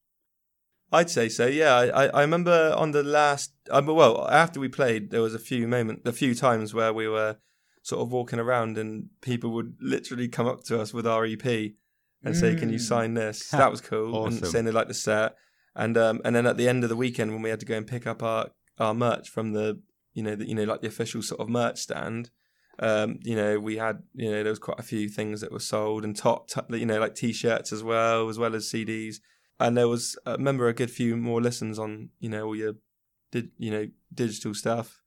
I'd 0.90 1.10
say 1.10 1.28
so. 1.28 1.46
Yeah, 1.46 1.74
I, 1.74 2.04
I- 2.04 2.08
I 2.08 2.20
remember 2.22 2.72
on 2.76 2.92
the 2.92 3.02
last. 3.02 3.52
Um, 3.70 3.86
well, 3.86 4.26
after 4.30 4.58
we 4.60 4.68
played, 4.68 5.10
there 5.10 5.20
was 5.20 5.34
a 5.34 5.38
few 5.38 5.66
moment, 5.68 6.02
a 6.06 6.12
few 6.12 6.34
times 6.34 6.72
where 6.72 6.92
we 6.94 7.08
were 7.08 7.36
sort 7.82 8.00
of 8.02 8.10
walking 8.12 8.38
around, 8.38 8.78
and 8.78 9.08
people 9.20 9.50
would 9.50 9.76
literally 9.80 10.28
come 10.28 10.46
up 10.46 10.64
to 10.64 10.80
us 10.80 10.94
with 10.94 11.06
our 11.06 11.26
EP 11.26 11.44
and 12.22 12.34
say, 12.36 12.54
"Can 12.54 12.70
you 12.70 12.78
Mm. 12.78 12.88
sign 12.88 13.14
this?" 13.14 13.48
that 13.50 13.70
was 13.70 13.80
cool, 13.82 14.14
Awesome. 14.16 14.38
and 14.38 14.46
saying 14.46 14.64
they 14.64 14.70
liked 14.70 14.88
the 14.88 14.94
set. 14.94 15.34
And 15.76 15.96
um, 15.98 16.20
and 16.24 16.36
then 16.36 16.46
at 16.46 16.56
the 16.56 16.68
end 16.68 16.84
of 16.84 16.90
the 16.90 16.96
weekend, 16.96 17.32
when 17.32 17.42
we 17.42 17.50
had 17.50 17.60
to 17.60 17.66
go 17.66 17.76
and 17.76 17.86
pick 17.86 18.06
up 18.06 18.22
our 18.22 18.50
our 18.78 18.94
merch 18.94 19.28
from 19.28 19.52
the 19.52 19.80
you 20.12 20.22
know 20.22 20.36
the, 20.36 20.48
you 20.48 20.54
know 20.54 20.64
like 20.64 20.80
the 20.80 20.88
official 20.88 21.22
sort 21.22 21.40
of 21.40 21.48
merch 21.48 21.78
stand. 21.78 22.30
Um, 22.80 23.20
you 23.22 23.36
know, 23.36 23.60
we 23.60 23.76
had, 23.76 24.02
you 24.14 24.28
know, 24.32 24.42
there 24.42 24.50
was 24.50 24.58
quite 24.58 24.80
a 24.80 24.82
few 24.82 25.08
things 25.08 25.40
that 25.42 25.52
were 25.52 25.60
sold 25.60 26.02
and 26.02 26.16
top, 26.16 26.48
top 26.48 26.68
you 26.74 26.84
know, 26.84 26.98
like 26.98 27.14
t-shirts 27.14 27.72
as 27.72 27.84
well, 27.84 28.28
as 28.28 28.36
well 28.36 28.52
as 28.52 28.68
CDs 28.68 29.18
and 29.60 29.76
there 29.76 29.88
was 29.88 30.18
I 30.26 30.32
remember 30.32 30.68
a 30.68 30.74
good 30.74 30.90
few 30.90 31.16
more 31.16 31.40
listens 31.40 31.78
on 31.78 32.10
you 32.18 32.28
know 32.28 32.46
all 32.46 32.56
your 32.56 32.74
did 33.30 33.50
you 33.58 33.70
know 33.70 33.88
digital 34.12 34.54
stuff 34.54 35.00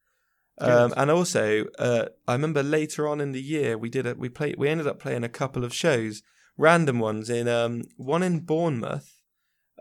um, 0.59 0.93
and 0.97 1.11
also 1.11 1.65
uh, 1.77 2.05
I 2.27 2.33
remember 2.33 2.63
later 2.63 3.07
on 3.07 3.21
in 3.21 3.31
the 3.31 3.41
year 3.41 3.77
we 3.77 3.89
did 3.89 4.07
a, 4.07 4.15
we 4.15 4.29
played 4.29 4.55
we 4.57 4.69
ended 4.69 4.87
up 4.87 4.99
playing 4.99 5.23
a 5.23 5.29
couple 5.29 5.63
of 5.63 5.73
shows 5.73 6.23
random 6.57 6.99
ones 6.99 7.29
in 7.29 7.47
um, 7.47 7.83
one 7.97 8.23
in 8.23 8.39
Bournemouth 8.39 9.16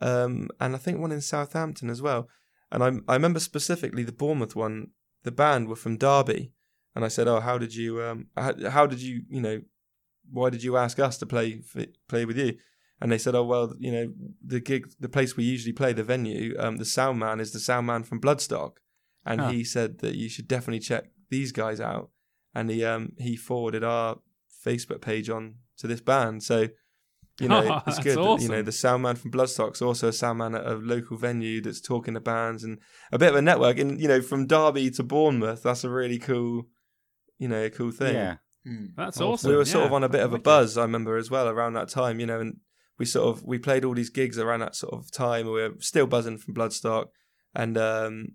um, 0.02 0.48
and 0.60 0.74
I 0.74 0.78
think 0.78 0.98
one 0.98 1.12
in 1.12 1.20
Southampton 1.20 1.90
as 1.90 2.02
well. 2.02 2.28
And 2.70 2.82
I 2.82 2.88
I 3.12 3.14
remember 3.14 3.40
specifically 3.40 4.02
the 4.04 4.12
Bournemouth 4.12 4.56
one. 4.56 4.88
The 5.22 5.32
band 5.32 5.68
were 5.68 5.76
from 5.76 5.96
Derby. 5.96 6.52
And 6.94 7.04
I 7.04 7.08
said 7.08 7.28
oh 7.28 7.40
how 7.40 7.58
did 7.58 7.74
you 7.74 8.02
um 8.02 8.28
how, 8.36 8.54
how 8.70 8.86
did 8.86 9.00
you 9.02 9.22
you 9.28 9.40
know 9.40 9.60
why 10.30 10.50
did 10.50 10.62
you 10.64 10.76
ask 10.76 10.98
us 10.98 11.18
to 11.18 11.26
play 11.26 11.60
play 12.08 12.24
with 12.24 12.38
you? 12.38 12.56
And 13.00 13.12
they 13.12 13.18
said, 13.18 13.34
"Oh 13.34 13.44
well, 13.44 13.74
you 13.78 13.92
know, 13.92 14.06
the 14.42 14.58
gig, 14.60 14.88
the 14.98 15.08
place 15.08 15.36
we 15.36 15.44
usually 15.44 15.74
play, 15.74 15.92
the 15.92 16.02
venue, 16.02 16.56
um, 16.58 16.78
the 16.78 16.84
sound 16.86 17.18
man 17.18 17.40
is 17.40 17.52
the 17.52 17.60
sound 17.60 17.86
man 17.86 18.02
from 18.04 18.20
Bloodstock, 18.20 18.76
and 19.26 19.40
Huh. 19.40 19.50
he 19.50 19.64
said 19.64 19.98
that 19.98 20.14
you 20.14 20.30
should 20.30 20.48
definitely 20.48 20.80
check 20.80 21.04
these 21.28 21.52
guys 21.52 21.78
out." 21.80 22.10
And 22.54 22.70
he 22.70 22.82
um 22.84 23.12
he 23.18 23.36
forwarded 23.36 23.84
our 23.84 24.18
Facebook 24.66 25.02
page 25.02 25.28
on 25.28 25.56
to 25.76 25.86
this 25.86 26.00
band, 26.00 26.42
so 26.42 26.68
you 27.40 27.48
know 27.48 27.62
Oh, 27.68 27.82
it's 27.86 27.98
good. 27.98 28.16
That, 28.16 28.40
you 28.40 28.48
know, 28.48 28.62
the 28.62 28.72
sound 28.72 29.02
man 29.02 29.16
from 29.16 29.30
Bloodstock's 29.30 29.82
also 29.82 30.08
a 30.08 30.12
sound 30.12 30.38
man 30.38 30.54
at 30.54 30.66
a 30.66 30.74
local 30.74 31.16
venue 31.16 31.60
that's 31.60 31.80
talking 31.80 32.14
to 32.14 32.20
bands 32.20 32.64
and 32.64 32.78
a 33.12 33.18
bit 33.18 33.30
of 33.30 33.36
a 33.36 33.42
network. 33.42 33.78
And 33.78 34.00
you 34.00 34.08
know, 34.08 34.22
from 34.22 34.46
Derby 34.46 34.90
to 34.92 35.02
Bournemouth, 35.02 35.62
that's 35.62 35.84
a 35.84 35.90
really 35.90 36.18
cool, 36.18 36.66
you 37.38 37.48
know, 37.48 37.64
a 37.64 37.70
cool 37.70 37.90
thing 37.90 38.14
Yeah. 38.14 38.36
Mm. 38.66 38.94
That's 38.96 39.18
Awesome. 39.18 39.32
awesome. 39.32 39.50
we 39.50 39.56
were 39.56 39.64
sort 39.64 39.82
yeah. 39.82 39.86
of 39.86 39.92
on 39.92 40.04
a 40.04 40.08
bit 40.08 40.22
of 40.22 40.32
a 40.32 40.38
buzz. 40.38 40.76
I 40.76 40.82
remember 40.82 41.16
as 41.16 41.30
well 41.30 41.48
around 41.48 41.74
that 41.74 41.88
time, 41.88 42.18
you 42.18 42.26
know, 42.26 42.40
and 42.40 42.56
we 42.98 43.04
sort 43.04 43.28
of 43.36 43.44
we 43.44 43.58
played 43.58 43.84
all 43.84 43.94
these 43.94 44.10
gigs 44.10 44.38
around 44.38 44.60
that 44.60 44.74
sort 44.74 44.94
of 44.94 45.10
time. 45.10 45.46
We 45.46 45.52
were 45.52 45.74
still 45.78 46.06
buzzing 46.06 46.38
from 46.38 46.54
Bloodstock, 46.54 47.06
and 47.54 47.76
um, 47.78 48.28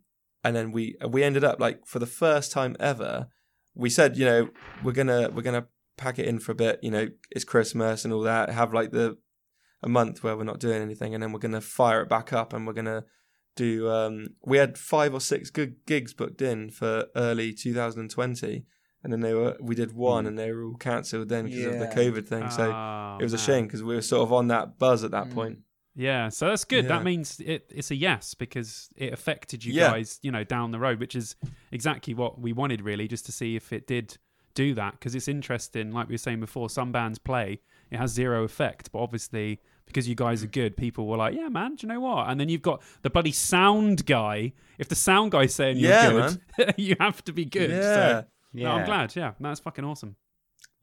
and 0.43 0.55
then 0.55 0.71
we 0.71 0.95
we 1.07 1.23
ended 1.23 1.43
up 1.43 1.59
like 1.59 1.85
for 1.85 1.99
the 1.99 2.05
first 2.05 2.51
time 2.51 2.75
ever, 2.79 3.27
we 3.73 3.89
said, 3.89 4.17
you 4.17 4.25
know, 4.25 4.49
we're 4.83 4.91
gonna 4.91 5.29
we're 5.33 5.41
gonna 5.41 5.65
pack 6.01 6.19
it 6.19 6.25
in 6.25 6.39
for 6.39 6.51
a 6.51 6.55
bit. 6.55 6.79
You 6.81 6.91
know, 6.91 7.07
it's 7.29 7.45
Christmas 7.45 8.03
and 8.05 8.13
all 8.13 8.21
that. 8.21 8.49
Have 8.49 8.73
like 8.73 8.91
the 8.91 9.17
a 9.83 9.89
month 9.89 10.23
where 10.23 10.35
we're 10.37 10.43
not 10.43 10.59
doing 10.59 10.81
anything, 10.81 11.13
and 11.13 11.21
then 11.23 11.31
we're 11.31 11.39
gonna 11.47 11.61
fire 11.61 12.01
it 12.01 12.09
back 12.09 12.33
up, 12.33 12.53
and 12.53 12.65
we're 12.67 12.73
gonna 12.81 13.03
do. 13.55 13.89
Um, 13.89 14.27
we 14.45 14.57
had 14.57 14.77
five 14.77 15.13
or 15.13 15.19
six 15.21 15.49
good 15.49 15.75
gigs 15.85 16.13
booked 16.13 16.41
in 16.41 16.69
for 16.69 17.05
early 17.15 17.53
2020, 17.53 18.65
and 19.03 19.11
then 19.13 19.21
they 19.21 19.33
were 19.33 19.57
we 19.59 19.75
did 19.75 19.93
one, 19.93 20.25
and 20.27 20.37
they 20.37 20.51
were 20.51 20.63
all 20.65 20.75
cancelled 20.77 21.29
then 21.29 21.45
because 21.45 21.65
of 21.65 21.79
the 21.79 21.87
COVID 21.87 22.27
thing. 22.27 22.49
So 22.49 22.71
Oh, 22.71 23.17
it 23.19 23.23
was 23.23 23.33
a 23.33 23.37
shame 23.37 23.65
because 23.65 23.83
we 23.83 23.95
were 23.95 24.01
sort 24.01 24.23
of 24.23 24.33
on 24.33 24.47
that 24.47 24.77
buzz 24.79 25.03
at 25.03 25.11
that 25.11 25.27
Mm. 25.29 25.33
point. 25.33 25.59
Yeah, 25.93 26.29
so 26.29 26.47
that's 26.47 26.63
good. 26.63 26.85
Yeah. 26.85 26.95
That 26.97 27.03
means 27.03 27.39
it, 27.41 27.69
it's 27.75 27.91
a 27.91 27.95
yes 27.95 28.33
because 28.33 28.89
it 28.95 29.11
affected 29.11 29.65
you 29.65 29.73
Yeah. 29.73 29.89
guys, 29.89 30.19
you 30.21 30.31
know, 30.31 30.45
down 30.45 30.71
the 30.71 30.79
road, 30.79 30.99
which 31.01 31.15
is 31.17 31.35
exactly 31.71 32.13
what 32.13 32.39
we 32.39 32.53
wanted, 32.53 32.81
really, 32.81 33.09
just 33.09 33.25
to 33.25 33.33
see 33.33 33.57
if 33.57 33.73
it 33.73 33.87
did 33.87 34.17
do 34.53 34.73
that. 34.75 34.93
Because 34.93 35.15
it's 35.15 35.27
interesting, 35.27 35.91
like 35.91 36.07
we 36.07 36.13
were 36.13 36.17
saying 36.17 36.39
before, 36.39 36.69
some 36.69 36.91
bands 36.91 37.19
play, 37.19 37.59
it 37.89 37.97
has 37.97 38.11
zero 38.11 38.43
effect, 38.43 38.91
but 38.91 38.99
obviously 38.99 39.59
because 39.85 40.07
you 40.07 40.15
guys 40.15 40.41
are 40.41 40.47
good, 40.47 40.77
people 40.77 41.05
were 41.05 41.17
like, 41.17 41.35
"Yeah, 41.35 41.49
man, 41.49 41.75
do 41.75 41.85
you 41.85 41.91
know 41.93 41.99
what?" 41.99 42.29
And 42.29 42.39
then 42.39 42.47
you've 42.47 42.61
got 42.61 42.81
the 43.01 43.09
bloody 43.09 43.33
sound 43.33 44.05
guy. 44.05 44.53
If 44.77 44.87
the 44.87 44.95
sound 44.95 45.31
guy's 45.31 45.53
saying 45.53 45.77
you're 45.77 45.91
Yeah, 45.91 46.35
good, 46.57 46.73
you 46.77 46.95
have 46.99 47.21
to 47.25 47.33
be 47.33 47.43
good. 47.43 47.71
Yeah. 47.71 47.81
So, 48.21 48.25
Yeah. 48.53 48.67
no, 48.69 48.71
I'm 48.77 48.85
glad. 48.85 49.15
Yeah, 49.17 49.33
that's 49.39 49.59
fucking 49.59 49.83
awesome. 49.83 50.15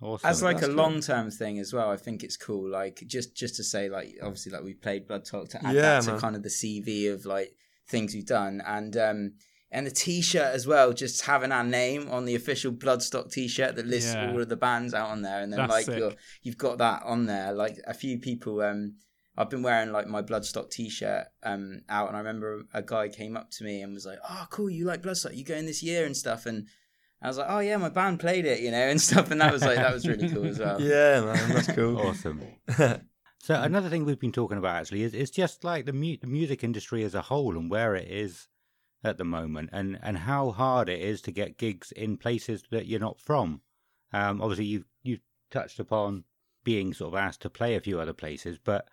Awesome. 0.03 0.29
As 0.29 0.43
like 0.43 0.57
a 0.59 0.61
That's 0.61 0.67
good. 0.69 0.77
long 0.77 1.01
term 1.01 1.31
thing 1.31 1.59
as 1.59 1.73
well, 1.73 1.91
I 1.91 1.97
think 1.97 2.23
it's 2.23 2.37
cool. 2.37 2.69
Like 2.71 3.03
just 3.07 3.35
just 3.35 3.57
to 3.57 3.65
say, 3.65 3.89
like 3.89 4.15
obviously, 4.23 4.53
like 4.53 4.63
we 4.63 4.75
played 4.75 5.09
Bloodstock 5.09 5.49
to 5.51 5.67
add 5.67 5.75
Yeah, 5.75 5.81
that 5.83 6.03
to 6.03 6.11
man. 6.13 6.21
kind 6.21 6.37
of 6.37 6.43
the 6.43 6.51
CV 6.51 7.11
of 7.13 7.25
like 7.25 7.53
things 7.89 8.15
we've 8.15 8.27
done, 8.27 8.61
and 8.67 8.97
um 8.97 9.33
and 9.71 9.87
the 9.87 9.91
T-shirt 9.91 10.55
as 10.55 10.67
well. 10.67 10.93
Just 10.93 11.23
having 11.27 11.53
our 11.53 11.65
name 11.65 12.09
on 12.11 12.25
the 12.25 12.35
official 12.35 12.73
Bloodstock 12.73 13.31
T-shirt 13.33 13.77
that 13.77 13.87
lists 13.87 14.15
Yeah. 14.15 14.31
all 14.33 14.41
of 14.41 14.49
the 14.49 14.57
bands 14.57 14.95
out 14.95 15.11
on 15.11 15.23
there, 15.23 15.41
and 15.41 15.53
then 15.53 15.61
That's 15.67 15.89
like 15.89 15.99
you're, 15.99 16.13
you've 16.43 16.59
got 16.59 16.79
that 16.79 17.03
on 17.05 17.27
there. 17.27 17.53
Like 17.53 17.79
a 17.87 17.95
few 17.95 18.19
people, 18.19 18.61
um, 18.63 18.95
I've 19.37 19.51
been 19.51 19.63
wearing 19.63 19.93
like 19.93 20.07
my 20.09 20.23
Bloodstock 20.23 20.71
T-shirt 20.71 21.27
um 21.43 21.81
out, 21.89 22.09
and 22.09 22.17
I 22.17 22.21
remember 22.21 22.63
a 22.75 22.83
guy 22.83 23.09
came 23.09 23.37
up 23.37 23.51
to 23.53 23.65
me 23.65 23.83
and 23.83 23.95
was 23.95 24.07
like, 24.07 24.19
"Oh, 24.29 24.47
cool, 24.51 24.71
you 24.71 24.85
like 24.85 25.03
Bloodstock? 25.03 25.37
You 25.37 25.45
going 25.45 25.67
this 25.67 25.83
year 25.83 26.05
and 26.07 26.17
stuff?" 26.17 26.47
and 26.47 26.67
I 27.23 27.29
was 27.29 27.37
like, 27.39 27.47
"Oh 27.51 27.59
yeah, 27.61 27.77
my 27.77 27.89
band 27.89 28.21
played 28.21 28.47
it, 28.47 28.61
you 28.61 28.71
know, 28.71 28.79
and 28.89 29.01
stuff," 29.09 29.31
and 29.31 29.41
that 29.41 29.53
was 29.53 29.63
like 29.63 29.77
that 29.77 29.93
was 29.95 30.07
really 30.09 30.29
cool 30.31 30.47
as 30.47 30.59
well. 30.59 30.81
Yeah, 30.83 31.21
man, 31.21 31.51
that's 31.53 31.73
cool. 31.73 31.99
awesome. 32.01 32.41
So 33.41 33.55
another 33.55 33.89
thing 33.89 34.05
we've 34.05 34.19
been 34.19 34.33
talking 34.33 34.59
about 34.59 34.77
actually 34.77 35.05
is 35.05 35.15
is 35.15 35.31
just 35.31 35.63
like 35.63 35.87
the, 35.87 35.93
mu- 35.93 36.17
the 36.21 36.27
music 36.27 36.65
industry 36.65 37.05
as 37.05 37.15
a 37.15 37.23
whole 37.23 37.57
and 37.57 37.71
where 37.71 37.95
it 37.95 38.09
is 38.11 38.49
at 39.05 39.19
the 39.19 39.25
moment, 39.25 39.71
and 39.73 39.99
and 40.03 40.19
how 40.19 40.51
hard 40.51 40.89
it 40.89 41.01
is 41.01 41.21
to 41.23 41.33
get 41.33 41.59
gigs 41.59 41.93
in 41.93 42.17
places 42.17 42.65
that 42.71 42.87
you're 42.87 43.01
not 43.01 43.21
from. 43.21 43.63
Um, 44.13 44.41
obviously, 44.41 44.67
you've 44.67 44.87
you've 45.03 45.21
touched 45.51 45.79
upon 45.79 46.25
being 46.65 46.93
sort 46.93 47.15
of 47.15 47.19
asked 47.19 47.43
to 47.43 47.51
play 47.51 47.75
a 47.75 47.81
few 47.81 48.01
other 48.01 48.13
places, 48.13 48.59
but 48.63 48.89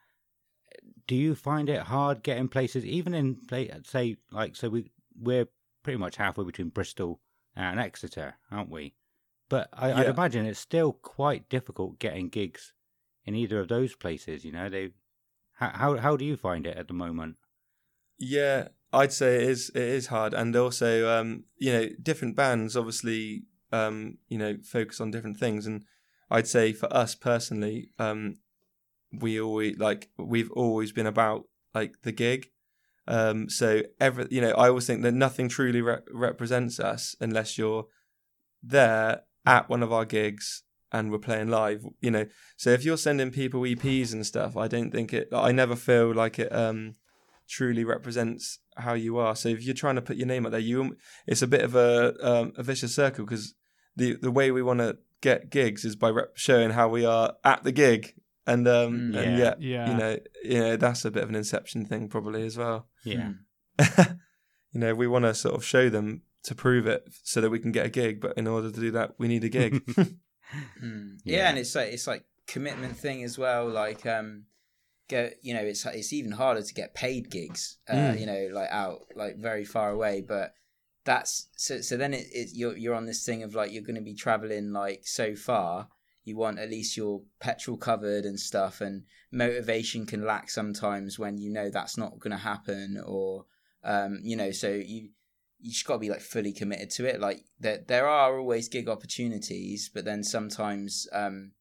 do 1.07 1.15
you 1.15 1.35
find 1.35 1.69
it 1.69 1.83
hard 1.83 2.23
getting 2.23 2.47
places, 2.47 2.85
even 2.85 3.13
in 3.13 3.37
say 3.83 4.17
like 4.31 4.55
so 4.55 4.69
we 4.69 4.91
we're 5.19 5.47
pretty 5.83 5.97
much 5.97 6.17
halfway 6.17 6.43
between 6.45 6.69
Bristol 6.69 7.21
and 7.55 7.79
Exeter, 7.79 8.35
aren't 8.51 8.69
we? 8.69 8.95
But 9.49 9.69
I, 9.73 9.93
I'd 9.93 10.07
imagine 10.07 10.45
it's 10.45 10.59
still 10.59 10.93
quite 10.93 11.49
difficult 11.49 11.99
getting 11.99 12.29
gigs 12.29 12.73
in 13.25 13.35
either 13.35 13.59
of 13.59 13.67
those 13.67 13.95
places. 13.95 14.43
You 14.43 14.51
know, 14.51 14.69
they 14.69 14.91
how 15.53 15.69
how, 15.69 15.97
how 15.97 16.17
do 16.17 16.25
you 16.25 16.37
find 16.37 16.65
it 16.65 16.77
at 16.77 16.87
the 16.87 16.93
moment? 16.93 17.37
Yeah, 18.17 18.69
I'd 18.95 19.13
say 19.13 19.35
it 19.35 19.43
is. 19.43 19.69
It 19.75 19.81
is 19.81 20.07
hard, 20.07 20.33
and 20.33 20.55
also, 20.55 21.09
um, 21.09 21.43
you 21.57 21.71
know, 21.71 21.89
different 22.01 22.35
bands 22.35 22.75
obviously, 22.75 23.43
um, 23.71 24.17
you 24.29 24.37
know, 24.37 24.57
focus 24.63 25.01
on 25.01 25.11
different 25.11 25.37
things, 25.37 25.67
and 25.67 25.83
I'd 26.31 26.47
say 26.47 26.73
for 26.73 26.91
us 26.93 27.15
personally, 27.15 27.89
um, 27.99 28.37
we 29.11 29.39
always 29.39 29.77
like 29.77 30.09
we've 30.17 30.51
always 30.51 30.91
been 30.91 31.07
about 31.07 31.43
like 31.73 32.01
the 32.03 32.11
gig. 32.11 32.47
Um, 33.07 33.49
so 33.49 33.83
every, 33.99 34.27
you 34.31 34.41
know, 34.41 34.51
I 34.51 34.69
always 34.69 34.87
think 34.87 35.03
that 35.03 35.13
nothing 35.13 35.47
truly 35.47 35.81
re- 35.81 35.99
represents 36.11 36.79
us 36.79 37.15
unless 37.19 37.57
you're 37.57 37.85
there 38.63 39.21
at 39.45 39.69
one 39.69 39.83
of 39.83 39.93
our 39.93 40.05
gigs 40.05 40.63
and 40.91 41.11
we're 41.11 41.19
playing 41.19 41.49
live. 41.49 41.85
You 42.01 42.11
know, 42.11 42.25
so 42.57 42.71
if 42.71 42.83
you're 42.83 42.97
sending 42.97 43.29
people 43.31 43.61
EPs 43.61 44.13
and 44.13 44.25
stuff, 44.25 44.57
I 44.57 44.67
don't 44.67 44.91
think 44.91 45.13
it. 45.13 45.29
I 45.31 45.51
never 45.51 45.75
feel 45.75 46.13
like 46.13 46.39
it 46.39 46.53
um, 46.55 46.95
truly 47.47 47.83
represents 47.83 48.59
how 48.77 48.93
you 48.93 49.17
are. 49.17 49.35
So 49.35 49.49
if 49.49 49.63
you're 49.63 49.73
trying 49.73 49.95
to 49.95 50.01
put 50.01 50.17
your 50.17 50.27
name 50.27 50.45
out 50.45 50.51
there, 50.51 50.59
you 50.61 50.97
it's 51.27 51.41
a 51.41 51.47
bit 51.47 51.61
of 51.61 51.75
a 51.75 52.15
um, 52.21 52.53
a 52.57 52.63
vicious 52.63 52.93
circle 52.95 53.25
because 53.25 53.53
the 53.95 54.15
the 54.21 54.31
way 54.31 54.51
we 54.51 54.61
want 54.61 54.79
to 54.79 54.97
get 55.21 55.49
gigs 55.49 55.85
is 55.85 55.95
by 55.95 56.09
rep- 56.09 56.35
showing 56.35 56.71
how 56.71 56.87
we 56.89 57.05
are 57.05 57.35
at 57.43 57.63
the 57.63 57.71
gig. 57.71 58.13
And 58.47 58.67
um 58.67 58.93
Mm. 58.93 59.17
and 59.17 59.37
Yeah. 59.37 59.37
yeah, 59.37 59.53
Yeah. 59.59 59.91
you 59.91 59.97
know, 59.97 60.19
you 60.43 60.59
know 60.59 60.75
that's 60.77 61.03
a 61.05 61.09
bit 61.11 61.23
of 61.23 61.29
an 61.29 61.35
inception 61.35 61.85
thing 61.85 62.09
probably 62.09 62.45
as 62.45 62.57
well. 62.57 62.87
Yeah. 63.03 63.31
you 64.73 64.79
know, 64.79 64.93
we 64.93 65.07
want 65.07 65.25
to 65.25 65.33
sort 65.33 65.55
of 65.55 65.63
show 65.65 65.89
them 65.89 66.21
to 66.43 66.53
prove 66.53 66.85
it 66.85 67.07
so 67.23 67.41
that 67.41 67.49
we 67.49 67.57
can 67.59 67.71
get 67.71 67.85
a 67.87 67.89
gig. 67.89 68.21
But 68.21 68.37
in 68.37 68.45
order 68.47 68.71
to 68.71 68.79
do 68.79 68.91
that, 68.91 69.15
we 69.17 69.27
need 69.27 69.43
a 69.43 69.49
gig. 69.49 69.83
Mm. 70.81 71.17
Yeah. 71.23 71.37
Yeah. 71.37 71.49
and 71.49 71.57
it's 71.57 71.73
like 71.73 71.91
it's 71.91 72.05
like 72.05 72.23
commitment 72.47 72.95
thing 72.95 73.23
as 73.23 73.35
well. 73.35 73.67
Like 73.67 74.05
um, 74.05 74.43
go 75.07 75.29
you 75.41 75.53
know 75.53 75.61
it's 75.61 75.85
it's 75.85 76.13
even 76.13 76.31
harder 76.31 76.61
to 76.61 76.73
get 76.73 76.93
paid 76.93 77.29
gigs. 77.29 77.77
Uh, 77.89 77.93
Mm. 77.95 78.19
You 78.19 78.25
know, 78.25 78.49
like 78.53 78.69
out 78.71 79.01
like 79.15 79.37
very 79.37 79.65
far 79.65 79.89
away, 79.91 80.21
but. 80.21 80.53
That's 81.05 81.49
so. 81.55 81.81
So 81.81 81.97
then 81.97 82.15
it, 82.15 82.25
it 82.31 82.49
you're 82.53 82.75
you're 82.75 82.95
on 82.95 83.05
this 83.05 83.23
thing 83.23 83.43
of 83.43 83.53
like 83.53 83.71
you're 83.71 83.83
going 83.83 83.93
to 83.93 84.01
be 84.01 84.15
traveling 84.15 84.73
like 84.73 85.01
so 85.03 85.35
far. 85.35 85.89
You 86.23 86.35
want 86.35 86.57
at 86.57 86.71
least 86.71 86.97
your 86.97 87.21
petrol 87.39 87.77
covered 87.77 88.25
and 88.25 88.39
stuff, 88.39 88.81
and 88.81 89.03
motivation 89.31 90.07
can 90.07 90.25
lack 90.25 90.49
sometimes 90.49 91.19
when 91.19 91.37
you 91.37 91.51
know 91.51 91.69
that's 91.69 91.95
not 91.95 92.19
going 92.19 92.31
to 92.31 92.37
happen, 92.37 92.99
or 93.05 93.45
um, 93.83 94.21
you 94.23 94.35
know, 94.35 94.49
so 94.49 94.69
you 94.71 95.09
you 95.59 95.71
just 95.71 95.85
got 95.85 95.93
to 95.93 95.99
be 95.99 96.09
like 96.09 96.21
fully 96.21 96.51
committed 96.51 96.89
to 96.89 97.05
it. 97.05 97.21
Like 97.21 97.41
there 97.59 97.83
there 97.87 98.07
are 98.07 98.39
always 98.39 98.67
gig 98.67 98.89
opportunities, 98.89 99.91
but 99.93 100.05
then 100.05 100.23
sometimes 100.23 101.07
um 101.13 101.51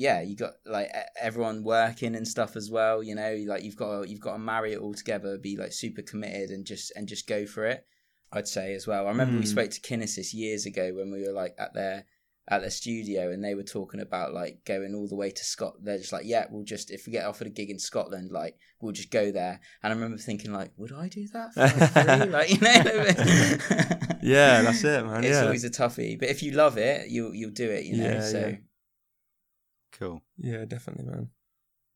yeah, 0.00 0.20
you 0.22 0.34
got 0.34 0.54
like 0.64 0.88
everyone 1.20 1.62
working 1.62 2.14
and 2.14 2.26
stuff 2.26 2.56
as 2.56 2.70
well, 2.70 3.02
you 3.02 3.14
know, 3.14 3.32
like 3.46 3.62
you've 3.64 3.76
got 3.76 3.90
to, 4.02 4.08
you've 4.10 4.20
got 4.28 4.32
to 4.32 4.38
marry 4.38 4.72
it 4.72 4.78
all 4.80 4.94
together, 4.94 5.36
be 5.36 5.56
like 5.58 5.72
super 5.72 6.02
committed 6.02 6.48
and 6.50 6.64
just 6.66 6.90
and 6.96 7.06
just 7.06 7.26
go 7.26 7.44
for 7.46 7.66
it. 7.66 7.84
I'd 8.32 8.48
say 8.48 8.74
as 8.74 8.86
well. 8.86 9.06
I 9.06 9.10
remember 9.10 9.36
we 9.38 9.44
Mm. 9.44 9.56
spoke 9.56 9.70
to 9.72 9.80
Kinesis 9.80 10.32
years 10.32 10.64
ago 10.64 10.92
when 10.94 11.10
we 11.12 11.20
were 11.26 11.32
like 11.42 11.54
at 11.58 11.74
their 11.74 12.04
at 12.48 12.62
their 12.62 12.70
studio 12.70 13.30
and 13.30 13.44
they 13.44 13.54
were 13.54 13.62
talking 13.78 14.00
about 14.00 14.32
like 14.32 14.54
going 14.64 14.94
all 14.94 15.06
the 15.06 15.14
way 15.22 15.30
to 15.30 15.44
Scotland. 15.44 15.86
They're 15.86 15.98
just 15.98 16.12
like, 16.12 16.24
yeah, 16.24 16.46
we'll 16.50 16.64
just 16.64 16.90
if 16.90 17.06
we 17.06 17.12
get 17.12 17.26
offered 17.26 17.48
a 17.48 17.50
gig 17.50 17.70
in 17.70 17.78
Scotland, 17.78 18.30
like 18.32 18.54
we'll 18.80 18.92
just 19.00 19.10
go 19.10 19.30
there. 19.30 19.60
And 19.82 19.92
I 19.92 19.94
remember 19.94 20.16
thinking 20.16 20.52
like, 20.52 20.70
would 20.78 20.92
I 20.92 21.08
do 21.08 21.26
that? 21.34 21.52
For 21.54 21.60
like 22.06 22.30
like 22.30 22.50
you 22.50 22.60
know, 22.60 24.16
yeah, 24.22 24.62
that's 24.62 24.82
it, 24.84 25.04
man. 25.04 25.24
it's 25.24 25.34
yeah, 25.34 25.44
always 25.44 25.64
a 25.64 25.70
toughie. 25.70 26.18
But 26.18 26.28
if 26.30 26.42
you 26.42 26.52
love 26.52 26.78
it, 26.78 27.08
you'll 27.10 27.34
you'll 27.34 27.50
do 27.50 27.68
it. 27.70 27.84
You 27.84 27.96
know. 27.98 28.04
Yeah, 28.14 28.20
so 28.22 28.38
yeah. 28.48 28.56
Cool. 29.92 30.22
yeah, 30.38 30.64
definitely, 30.64 31.04
man. 31.04 31.30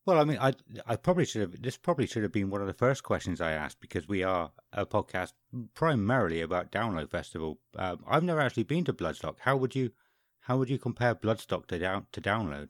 Well, 0.05 0.19
I 0.19 0.23
mean, 0.23 0.37
I 0.39 0.53
I 0.85 0.95
probably 0.97 1.25
should 1.25 1.41
have. 1.41 1.61
This 1.61 1.77
probably 1.77 2.05
should 2.05 2.21
have 2.23 2.31
been 2.31 2.51
one 2.51 2.61
of 2.61 2.67
the 2.67 2.73
first 2.73 3.01
questions 3.03 3.41
I 3.41 3.53
asked 3.53 3.79
because 3.81 4.07
we 4.07 4.21
are 4.21 4.51
a 4.71 4.85
podcast 4.85 5.33
primarily 5.73 6.41
about 6.41 6.71
Download 6.71 7.09
Festival. 7.09 7.59
Um, 7.75 8.03
I've 8.07 8.23
never 8.23 8.39
actually 8.41 8.63
been 8.63 8.83
to 8.85 8.93
Bloodstock. 8.93 9.37
How 9.39 9.57
would 9.57 9.73
you, 9.75 9.91
how 10.41 10.57
would 10.57 10.69
you 10.69 10.77
compare 10.77 11.15
Bloodstock 11.15 11.65
to 11.67 11.79
down 11.79 12.05
to 12.11 12.21
Download? 12.21 12.69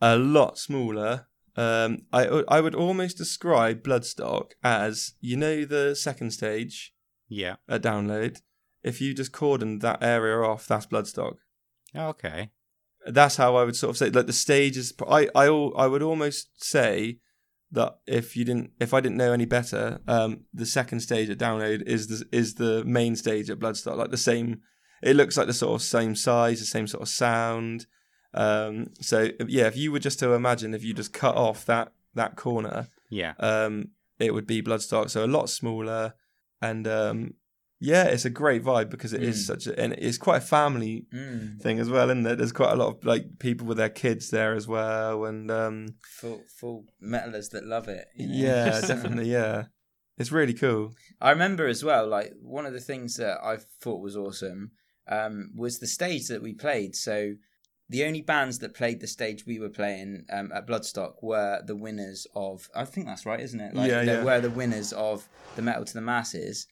A 0.00 0.16
lot 0.16 0.58
smaller. 0.58 1.28
Um, 1.56 2.06
I 2.12 2.26
I 2.48 2.60
would 2.60 2.74
almost 2.74 3.16
describe 3.16 3.84
Bloodstock 3.84 4.52
as 4.64 5.12
you 5.20 5.36
know 5.36 5.64
the 5.64 5.94
second 5.94 6.32
stage 6.32 6.92
Yeah. 7.28 7.56
at 7.68 7.82
download. 7.82 8.40
If 8.82 9.00
you 9.00 9.14
just 9.14 9.30
cordoned 9.32 9.80
that 9.82 10.02
area 10.02 10.38
off, 10.44 10.66
that's 10.66 10.86
Bloodstock. 10.86 11.36
Okay. 11.96 12.50
That's 13.06 13.36
how 13.36 13.56
I 13.56 13.64
would 13.64 13.76
sort 13.76 13.90
of 13.90 13.96
say 13.96 14.10
like 14.10 14.26
the 14.26 14.32
stage 14.32 14.76
is 14.76 14.92
I 15.08 15.28
I 15.34 15.46
I 15.46 15.86
would 15.86 16.02
almost 16.02 16.62
say 16.62 17.18
that 17.70 17.98
if 18.06 18.36
you 18.36 18.44
didn't 18.44 18.70
if 18.80 18.94
I 18.94 19.00
didn't 19.00 19.16
know 19.18 19.32
any 19.32 19.46
better 19.46 20.00
um 20.06 20.44
the 20.52 20.66
second 20.66 21.00
stage 21.00 21.28
at 21.30 21.38
download 21.38 21.82
is 21.86 22.06
the 22.08 22.24
is 22.30 22.54
the 22.54 22.84
main 22.84 23.16
stage 23.16 23.50
at 23.50 23.58
Bloodstock 23.58 23.96
like 23.96 24.10
the 24.10 24.16
same 24.16 24.60
it 25.02 25.16
looks 25.16 25.36
like 25.36 25.46
the 25.46 25.52
sort 25.52 25.74
of 25.74 25.82
same 25.82 26.14
size 26.14 26.60
the 26.60 26.66
same 26.66 26.86
sort 26.86 27.02
of 27.02 27.08
sound 27.08 27.86
um 28.32 28.88
so 29.00 29.28
yeah 29.48 29.66
if 29.66 29.76
you 29.76 29.92
were 29.92 29.98
just 29.98 30.18
to 30.20 30.32
imagine 30.32 30.72
if 30.74 30.84
you 30.84 30.94
just 30.94 31.12
cut 31.12 31.34
off 31.36 31.64
that 31.66 31.92
that 32.14 32.36
corner 32.36 32.88
Yeah. 33.10 33.34
um 33.38 33.88
it 34.18 34.32
would 34.32 34.46
be 34.46 34.62
Bloodstock 34.62 35.10
so 35.10 35.24
a 35.24 35.26
lot 35.26 35.50
smaller 35.50 36.14
and 36.62 36.86
um 36.86 37.34
yeah 37.92 38.04
it's 38.14 38.24
a 38.24 38.30
great 38.42 38.62
vibe 38.64 38.88
because 38.90 39.12
it 39.12 39.22
is 39.22 39.36
Mm. 39.42 39.46
such 39.50 39.66
a 39.66 39.72
and 39.82 39.92
it's 40.06 40.18
quite 40.18 40.38
a 40.44 40.46
family 40.58 41.06
mm, 41.12 41.60
thing 41.64 41.78
as 41.80 41.88
well, 41.90 42.08
isn't 42.10 42.22
there? 42.24 42.36
There's 42.36 42.52
quite 42.62 42.72
a 42.72 42.76
lot 42.82 42.88
of 42.96 43.04
like 43.04 43.24
people 43.38 43.66
with 43.66 43.76
their 43.82 43.94
kids 44.04 44.30
there 44.30 44.52
as 44.60 44.66
well, 44.66 45.24
and 45.24 45.50
um, 45.50 45.76
full 46.20 46.40
full 46.58 46.84
metalers 47.02 47.50
that 47.50 47.64
love 47.66 47.88
it. 47.88 48.06
you 48.16 48.26
know? 48.28 48.34
yeah, 48.46 48.80
definitely, 48.92 49.30
yeah, 49.30 49.64
it's 50.18 50.32
really 50.32 50.54
cool. 50.54 50.92
I 51.20 51.30
remember 51.30 51.66
as 51.66 51.82
well, 51.84 52.06
like 52.18 52.32
one 52.40 52.66
of 52.66 52.72
the 52.72 52.80
things 52.90 53.16
that 53.16 53.38
I 53.42 53.58
thought 53.82 54.00
was 54.02 54.16
awesome 54.16 54.72
um, 55.08 55.50
was 55.54 55.78
the 55.78 55.86
stage 55.98 56.28
that 56.28 56.42
we 56.42 56.52
played. 56.54 56.94
So 56.96 57.34
the 57.90 58.04
only 58.04 58.22
bands 58.22 58.58
that 58.60 58.72
played 58.80 59.00
the 59.00 59.06
stage 59.06 59.44
we 59.46 59.58
were 59.58 59.68
playing 59.80 60.24
um, 60.32 60.50
at 60.54 60.66
Bloodstock 60.66 61.14
were 61.22 61.60
the 61.66 61.76
winners 61.76 62.26
of. 62.34 62.68
I 62.74 62.84
think 62.86 63.06
that's 63.06 63.26
right, 63.26 63.40
isn't 63.40 63.60
it? 63.60 63.74
Like, 63.74 63.90
Yeah, 63.90 64.04
they 64.04 64.12
yeah. 64.14 64.24
were 64.24 64.40
the 64.40 64.50
winners 64.60 64.92
of 64.94 65.28
the 65.56 65.62
Metal 65.62 65.84
to 65.84 65.92
the 65.94 66.00
Masses. 66.00 66.66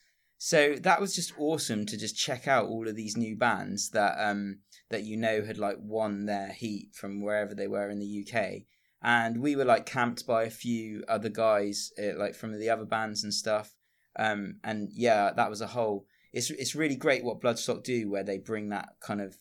So 0.45 0.75
that 0.81 1.01
was 1.01 1.15
just 1.15 1.33
awesome 1.39 1.87
to 1.87 1.97
just 1.97 2.17
check 2.17 2.49
out 2.49 2.67
all 2.67 2.89
of 2.89 2.97
these 2.97 3.17
new 3.17 3.37
bands 3.37 3.91
that 3.91 4.17
um, 4.19 4.59
that 4.91 5.05
you 5.05 5.17
know 5.17 5.45
had 5.45 5.57
like 5.57 5.77
won 5.79 6.27
their 6.27 6.49
heat 6.49 6.89
from 6.95 7.23
wherever 7.23 7.55
they 7.55 7.69
were 7.69 7.89
in 7.89 8.01
the 8.01 8.27
UK 8.27 8.63
and 9.01 9.41
we 9.41 9.55
were 9.55 9.65
like 9.65 9.87
camped 9.87 10.27
by 10.27 10.43
a 10.43 10.51
few 10.51 11.05
other 11.07 11.29
guys 11.29 11.93
uh, 11.97 12.19
like 12.19 12.35
from 12.35 12.59
the 12.59 12.69
other 12.69 12.85
bands 12.85 13.23
and 13.23 13.33
stuff 13.33 13.77
um 14.19 14.57
and 14.65 14.91
yeah 14.93 15.31
that 15.33 15.49
was 15.49 15.61
a 15.61 15.69
whole 15.69 16.07
it's 16.33 16.51
it's 16.51 16.75
really 16.75 16.97
great 16.97 17.25
what 17.25 17.41
bloodstock 17.41 17.85
do 17.85 18.11
where 18.11 18.25
they 18.25 18.39
bring 18.39 18.69
that 18.69 18.91
kind 19.01 19.21
of 19.21 19.37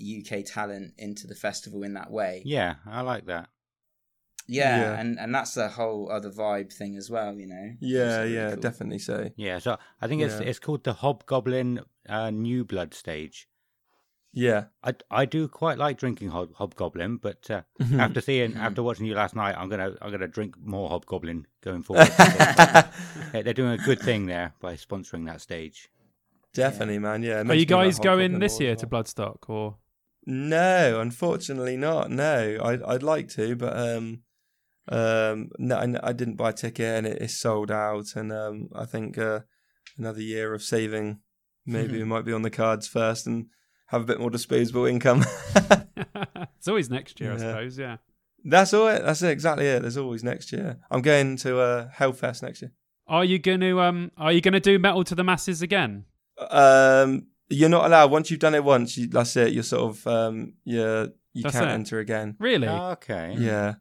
uk 0.00 0.44
talent 0.44 0.92
into 0.98 1.26
the 1.26 1.34
festival 1.34 1.82
in 1.82 1.94
that 1.94 2.10
way 2.10 2.42
Yeah. 2.44 2.74
I 2.86 3.00
like 3.00 3.26
that. 3.26 3.48
Yeah, 4.48 4.80
Yeah. 4.80 5.00
and 5.00 5.18
and 5.20 5.34
that's 5.34 5.54
the 5.54 5.68
whole 5.68 6.10
other 6.10 6.30
vibe 6.30 6.72
thing 6.72 6.96
as 6.96 7.10
well 7.10 7.34
you 7.38 7.46
know 7.46 7.66
Yeah, 7.80 8.20
really 8.22 8.34
yeah, 8.34 8.50
cool. 8.52 8.60
definitely 8.62 8.98
so. 8.98 9.30
Yeah. 9.36 9.58
So 9.60 9.76
I 10.00 10.06
think 10.08 10.22
it's 10.22 10.40
Yeah. 10.40 10.48
it's 10.48 10.58
called 10.58 10.82
the 10.84 10.94
Hobgoblin 10.94 11.80
uh, 12.08 12.30
New 12.30 12.64
Blood 12.64 12.94
stage. 12.94 13.48
Yeah, 14.32 14.64
I, 14.84 14.92
I 15.10 15.24
do 15.24 15.48
quite 15.48 15.78
like 15.78 15.96
drinking 15.98 16.28
hob- 16.28 16.54
Hobgoblin, 16.54 17.16
but 17.16 17.50
uh, 17.50 17.62
Hmm. 17.82 17.98
after 18.00 18.20
seeing 18.20 18.52
Mhm. 18.52 18.60
after 18.60 18.82
watching 18.82 19.06
you 19.06 19.14
last 19.14 19.34
night, 19.34 19.54
I'm 19.58 19.68
gonna 19.70 19.94
I'm 20.02 20.10
gonna 20.10 20.28
drink 20.28 20.54
more 20.60 20.88
Hobgoblin 20.90 21.46
going 21.62 21.82
forward. 21.82 22.08
Yeah, 22.18 23.42
They're 23.42 23.54
doing 23.54 23.72
a 23.80 23.84
good 23.84 24.00
thing 24.00 24.26
there 24.26 24.52
by 24.60 24.74
sponsoring 24.76 25.26
that 25.26 25.40
stage. 25.40 25.88
definitely, 26.54 26.98
man. 26.98 27.22
Yeah. 27.22 27.42
Are 27.46 27.54
you 27.54 27.66
guys 27.66 27.98
going 27.98 28.38
this 28.38 28.60
year 28.60 28.72
as 28.72 28.80
to. 28.80 28.86
Bloodstock 28.86 29.48
or? 29.48 29.76
No, 30.26 31.00
unfortunately 31.00 31.76
not. 31.76 32.10
No, 32.10 32.58
I'd 32.62 32.82
I'd 32.82 33.02
like 33.02 33.28
to, 33.30 33.56
but 33.56 33.76
um, 33.76 34.22
um, 34.88 35.50
no, 35.58 35.76
I, 35.76 36.08
I 36.08 36.12
didn't 36.12 36.36
buy 36.36 36.50
a 36.50 36.54
ticket 36.54 36.86
and 36.86 37.06
it 37.06 37.22
is 37.22 37.38
sold 37.38 37.70
out. 37.70 38.16
And 38.16 38.32
um, 38.32 38.68
I 38.74 38.84
think 38.84 39.18
uh, 39.18 39.40
another 39.96 40.22
year 40.22 40.54
of 40.54 40.62
saving, 40.62 41.20
maybe 41.66 41.98
we 41.98 42.04
might 42.12 42.24
be 42.24 42.32
on 42.32 42.42
the 42.42 42.50
cards 42.50 42.86
first 42.88 43.26
and 43.26 43.46
have 43.86 44.02
a 44.02 44.06
bit 44.06 44.20
more 44.20 44.30
disposable 44.30 44.86
income. 44.86 45.24
it's 46.56 46.68
always 46.68 46.90
next 46.90 47.20
year, 47.20 47.32
I 47.32 47.36
suppose. 47.38 47.78
Yeah. 47.78 47.96
That's 48.44 48.72
all. 48.72 48.88
It. 48.88 49.04
That's 49.04 49.22
exactly 49.22 49.66
it. 49.66 49.82
There's 49.82 49.96
always 49.96 50.22
next 50.22 50.52
year. 50.52 50.78
I'm 50.90 51.02
going 51.02 51.36
to 51.38 51.60
uh, 51.60 51.88
Hellfest 51.90 52.42
next 52.42 52.62
year. 52.62 52.72
Are 53.06 53.24
you 53.24 53.38
gonna 53.38 53.78
um? 53.78 54.12
Are 54.16 54.32
you 54.32 54.40
gonna 54.40 54.60
do 54.60 54.78
metal 54.78 55.02
to 55.04 55.14
the 55.14 55.24
masses 55.24 55.60
again? 55.60 56.04
Um, 56.50 57.26
you're 57.48 57.68
not 57.68 57.86
allowed 57.86 58.10
once 58.10 58.30
you've 58.30 58.38
done 58.38 58.54
it 58.54 58.62
once. 58.62 58.96
You, 58.96 59.08
that's 59.08 59.34
it. 59.36 59.52
You're 59.52 59.64
sort 59.64 59.90
of 59.90 60.06
um, 60.06 60.52
you're 60.64 61.08
you 61.32 61.42
That's 61.44 61.56
can't 61.56 61.70
it? 61.70 61.74
enter 61.74 61.98
again. 62.00 62.36
Really? 62.38 62.68
Okay. 62.68 63.34
Yeah. 63.38 63.74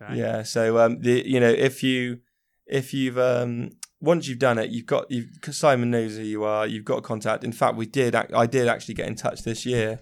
Okay. 0.00 0.16
Yeah. 0.16 0.42
So 0.42 0.78
um, 0.78 1.00
the 1.00 1.22
you 1.26 1.40
know 1.40 1.50
if 1.50 1.82
you 1.82 2.20
if 2.66 2.94
you've 2.94 3.18
um 3.18 3.70
once 4.00 4.28
you've 4.28 4.38
done 4.38 4.58
it, 4.58 4.70
you've 4.70 4.86
got 4.86 5.10
you've 5.10 5.28
Simon 5.50 5.90
knows 5.90 6.16
who 6.16 6.22
you 6.22 6.44
are. 6.44 6.66
You've 6.66 6.84
got 6.84 7.02
contact. 7.02 7.44
In 7.44 7.52
fact, 7.52 7.76
we 7.76 7.86
did. 7.86 8.14
I 8.14 8.46
did 8.46 8.68
actually 8.68 8.94
get 8.94 9.06
in 9.06 9.14
touch 9.14 9.42
this 9.42 9.64
year 9.64 10.00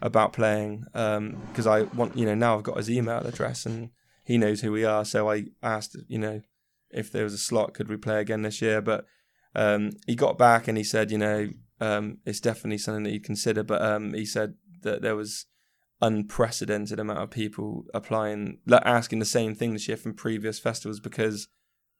about 0.00 0.32
playing 0.32 0.84
um 0.94 1.36
because 1.48 1.66
I 1.66 1.82
want 1.82 2.16
you 2.16 2.24
know 2.24 2.34
now 2.34 2.56
I've 2.56 2.62
got 2.62 2.76
his 2.76 2.88
email 2.88 3.18
address 3.26 3.66
and 3.66 3.90
he 4.22 4.38
knows 4.38 4.60
who 4.60 4.70
we 4.70 4.84
are. 4.84 5.04
So 5.04 5.30
I 5.30 5.46
asked 5.62 5.96
you 6.08 6.18
know 6.18 6.42
if 6.90 7.10
there 7.10 7.24
was 7.24 7.34
a 7.34 7.38
slot, 7.38 7.74
could 7.74 7.88
we 7.88 7.96
play 7.96 8.20
again 8.20 8.42
this 8.42 8.62
year? 8.62 8.80
But 8.80 9.06
um 9.54 9.90
he 10.06 10.14
got 10.14 10.38
back 10.38 10.68
and 10.68 10.78
he 10.78 10.84
said 10.84 11.10
you 11.10 11.18
know 11.18 11.48
um 11.80 12.18
it's 12.24 12.40
definitely 12.40 12.78
something 12.78 13.04
that 13.04 13.12
you'd 13.12 13.24
consider. 13.24 13.62
But 13.62 13.82
um 13.82 14.14
he 14.14 14.24
said 14.24 14.54
that 14.82 15.02
there 15.02 15.16
was 15.16 15.46
unprecedented 16.00 16.98
amount 16.98 17.18
of 17.18 17.30
people 17.30 17.84
applying, 17.94 18.58
like 18.66 18.82
asking 18.84 19.18
the 19.18 19.24
same 19.24 19.54
thing 19.54 19.72
this 19.72 19.88
year 19.88 19.96
from 19.96 20.14
previous 20.14 20.58
festivals 20.58 21.00
because 21.00 21.48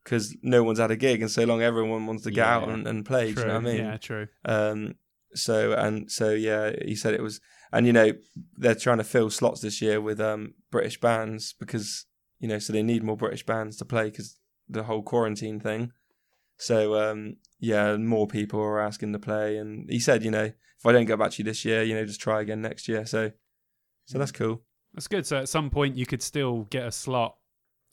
because 0.05 0.35
no 0.43 0.63
one's 0.63 0.79
had 0.79 0.91
a 0.91 0.97
gig 0.97 1.21
in 1.21 1.29
so 1.29 1.45
long. 1.45 1.61
Everyone 1.61 2.07
wants 2.07 2.23
to 2.25 2.31
get 2.31 2.47
out 2.47 2.69
and, 2.69 2.87
and 2.87 3.05
play. 3.05 3.33
True. 3.33 3.35
Do 3.35 3.41
you 3.43 3.47
know 3.49 3.55
what 3.55 3.61
I 3.61 3.73
mean? 3.73 3.85
Yeah. 3.85 3.97
True. 3.99 4.29
Um, 4.45 4.95
So 5.35 5.73
and 5.73 6.11
so 6.11 6.31
yeah, 6.31 6.73
he 6.83 6.95
said 6.95 7.13
it 7.13 7.23
was, 7.23 7.41
and 7.73 7.87
you 7.87 7.93
know 7.93 8.13
they're 8.57 8.75
trying 8.75 8.99
to 8.99 9.05
fill 9.05 9.29
slots 9.31 9.61
this 9.61 9.83
year 9.83 10.01
with 10.01 10.21
um 10.21 10.55
British 10.71 10.99
bands 11.01 11.55
because 11.59 12.07
you 12.41 12.49
know 12.49 12.59
so 12.59 12.73
they 12.73 12.83
need 12.83 13.03
more 13.03 13.17
British 13.17 13.45
bands 13.45 13.77
to 13.77 13.85
play 13.85 14.05
because 14.11 14.39
the 14.69 14.85
whole 14.85 15.03
quarantine 15.03 15.61
thing. 15.61 15.93
So 16.57 16.95
um 16.99 17.37
yeah, 17.61 17.97
more 17.97 18.27
people 18.27 18.61
are 18.61 18.81
asking 18.81 19.13
to 19.13 19.19
play, 19.19 19.59
and 19.59 19.91
he 19.91 20.01
said 20.01 20.25
you 20.25 20.31
know 20.31 20.45
if 20.79 20.87
I 20.87 20.93
don't 20.93 21.07
get 21.07 21.19
back 21.19 21.33
to 21.33 21.39
you 21.39 21.45
this 21.45 21.65
year, 21.65 21.83
you 21.83 21.95
know 21.95 22.07
just 22.07 22.21
try 22.21 22.41
again 22.41 22.63
next 22.63 22.89
year. 22.89 23.05
So 23.05 23.33
so 24.09 24.19
that's 24.19 24.33
cool. 24.33 24.63
That's 24.95 25.07
good. 25.07 25.27
So 25.27 25.39
at 25.39 25.49
some 25.49 25.71
point 25.71 25.97
you 25.97 26.07
could 26.07 26.23
still 26.23 26.67
get 26.71 26.87
a 26.87 26.93
slot 26.93 27.37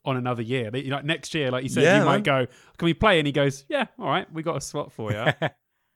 on 0.05 0.17
another 0.17 0.41
year. 0.41 0.69
Like 0.71 0.85
like 0.87 1.05
next 1.05 1.33
year, 1.33 1.51
like 1.51 1.63
you 1.63 1.69
said, 1.69 1.83
Yeah, 1.83 1.99
you 1.99 2.05
might 2.05 2.23
go, 2.23 2.45
"Can 2.77 2.85
we 2.85 2.93
play?" 2.93 3.19
And 3.19 3.27
he 3.27 3.33
goes, 3.33 3.65
"Yeah, 3.67 3.87
all 3.99 4.07
right, 4.07 4.31
we 4.31 4.43
got 4.43 4.57
a 4.57 4.61
slot 4.61 4.91
for 4.91 5.11
you." 5.11 5.25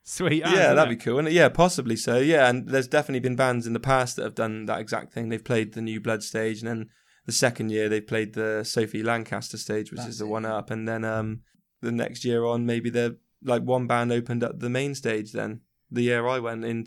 Sweet. 0.04 0.44
as, 0.44 0.52
yeah, 0.52 0.74
that'd 0.74 0.92
it? 0.92 0.98
be 0.98 1.04
cool. 1.04 1.20
And 1.20 1.30
yeah, 1.30 1.50
possibly 1.50 1.96
so. 1.96 2.18
Yeah, 2.18 2.50
and 2.50 2.68
there's 2.68 2.88
definitely 2.88 3.20
been 3.20 3.36
bands 3.36 3.68
in 3.68 3.74
the 3.74 3.80
past 3.80 4.16
that 4.16 4.24
have 4.24 4.36
done 4.36 4.66
that 4.66 4.80
exact 4.80 5.14
thing. 5.14 5.30
They've 5.30 5.44
played 5.44 5.74
the 5.74 5.82
New 5.82 6.02
Blood 6.02 6.24
stage, 6.24 6.60
and 6.60 6.68
then 6.68 6.90
the 7.26 7.32
second 7.32 7.70
year 7.70 7.88
they 7.88 8.02
played 8.02 8.34
the 8.34 8.64
Sophie 8.64 9.04
Lancaster 9.04 9.58
stage, 9.58 9.92
which 9.92 10.00
That's 10.00 10.10
is 10.12 10.18
the 10.20 10.26
it, 10.26 10.30
one 10.30 10.46
up. 10.46 10.72
And 10.72 10.88
then 10.88 11.06
um, 11.06 11.42
the 11.82 11.92
next 11.92 12.26
year 12.26 12.44
on, 12.44 12.66
maybe 12.66 12.90
the 12.90 13.18
like 13.44 13.62
one 13.62 13.88
band 13.88 14.12
opened 14.12 14.44
up 14.44 14.60
the 14.60 14.70
main 14.70 14.96
stage. 14.96 15.32
Then 15.32 15.62
the 15.92 16.02
year 16.02 16.28
I 16.28 16.40
went 16.40 16.66
in 16.66 16.84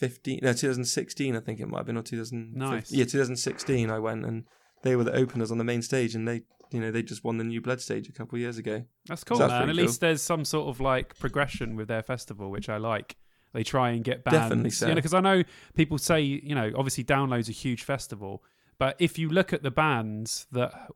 2015, 0.00 0.40
no 0.42 0.52
2016, 0.52 1.36
I 1.36 1.40
think 1.40 1.60
it 1.60 1.66
might 1.68 1.78
have 1.78 1.86
been 1.86 1.96
or 1.96 2.02
2000. 2.02 2.54
Nice. 2.54 2.90
Yeah, 2.92 3.04
2016. 3.04 3.90
I 3.90 3.98
went 3.98 4.24
and 4.24 4.44
they 4.82 4.96
were 4.96 5.04
the 5.04 5.14
openers 5.14 5.50
on 5.50 5.58
the 5.58 5.64
main 5.64 5.82
stage, 5.82 6.14
and 6.14 6.26
they. 6.26 6.42
You 6.70 6.80
know, 6.80 6.90
they 6.90 7.02
just 7.02 7.24
won 7.24 7.38
the 7.38 7.44
New 7.44 7.62
Blood 7.62 7.80
stage 7.80 8.10
a 8.10 8.12
couple 8.12 8.36
of 8.36 8.42
years 8.42 8.58
ago. 8.58 8.84
That's 9.06 9.24
cool, 9.24 9.38
that's 9.38 9.50
man. 9.50 9.62
At 9.62 9.64
pretty 9.64 9.80
least 9.84 10.02
there's 10.02 10.20
some 10.20 10.44
sort 10.44 10.68
of 10.68 10.80
like 10.80 11.18
progression 11.18 11.76
with 11.76 11.88
their 11.88 12.02
festival, 12.02 12.50
which 12.50 12.68
I 12.68 12.76
like. 12.76 13.16
They 13.54 13.62
try 13.62 13.92
and 13.92 14.04
get 14.04 14.22
bands, 14.22 14.38
Definitely 14.38 14.70
so. 14.72 14.84
you 14.84 14.90
know, 14.90 14.96
because 14.96 15.14
I 15.14 15.20
know 15.20 15.44
people 15.74 15.96
say, 15.96 16.20
you 16.20 16.54
know, 16.54 16.70
obviously 16.76 17.04
Download's 17.04 17.48
a 17.48 17.52
huge 17.52 17.84
festival, 17.84 18.42
but 18.78 18.96
if 18.98 19.18
you 19.18 19.30
look 19.30 19.54
at 19.54 19.62
the 19.62 19.70
bands 19.70 20.46
that 20.52 20.90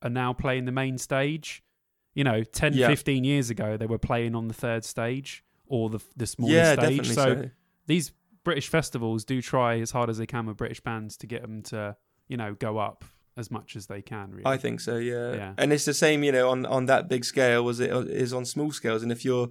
are 0.00 0.08
now 0.08 0.32
playing 0.32 0.64
the 0.64 0.72
main 0.72 0.96
stage, 0.96 1.62
you 2.14 2.24
know, 2.24 2.42
10, 2.42 2.72
Yeah. 2.72 2.86
15 2.88 3.22
years 3.22 3.50
ago 3.50 3.76
they 3.76 3.84
were 3.84 3.98
playing 3.98 4.34
on 4.34 4.48
the 4.48 4.54
third 4.54 4.82
stage 4.82 5.44
or 5.66 5.90
the 5.90 6.00
the 6.16 6.26
smaller 6.26 6.54
yeah, 6.54 6.72
stage. 6.72 6.96
definitely 6.96 7.14
so, 7.14 7.42
so. 7.42 7.50
these 7.86 8.12
British 8.48 8.68
festivals 8.68 9.26
do 9.26 9.42
try 9.42 9.78
as 9.78 9.90
hard 9.90 10.08
as 10.08 10.16
they 10.16 10.24
can 10.24 10.46
with 10.46 10.56
British 10.56 10.80
bands 10.80 11.18
to 11.18 11.26
get 11.26 11.42
them 11.42 11.60
to, 11.64 11.94
you 12.28 12.36
know, 12.38 12.54
go 12.54 12.78
up 12.78 13.04
as 13.36 13.50
much 13.50 13.76
as 13.76 13.88
they 13.88 14.00
can. 14.00 14.30
Really, 14.30 14.46
I 14.46 14.56
think 14.56 14.80
so, 14.80 14.96
yeah. 14.96 15.34
Yeah. 15.34 15.52
And 15.58 15.70
it's 15.70 15.84
the 15.84 15.92
same, 15.92 16.24
you 16.24 16.32
know, 16.32 16.48
on 16.48 16.64
on 16.64 16.86
that 16.86 17.10
big 17.10 17.26
scale 17.26 17.68
as 17.68 17.78
it 17.78 17.90
is 17.90 18.32
on 18.32 18.46
small 18.46 18.72
scales. 18.72 19.02
And 19.02 19.12
if 19.12 19.22
you're 19.22 19.48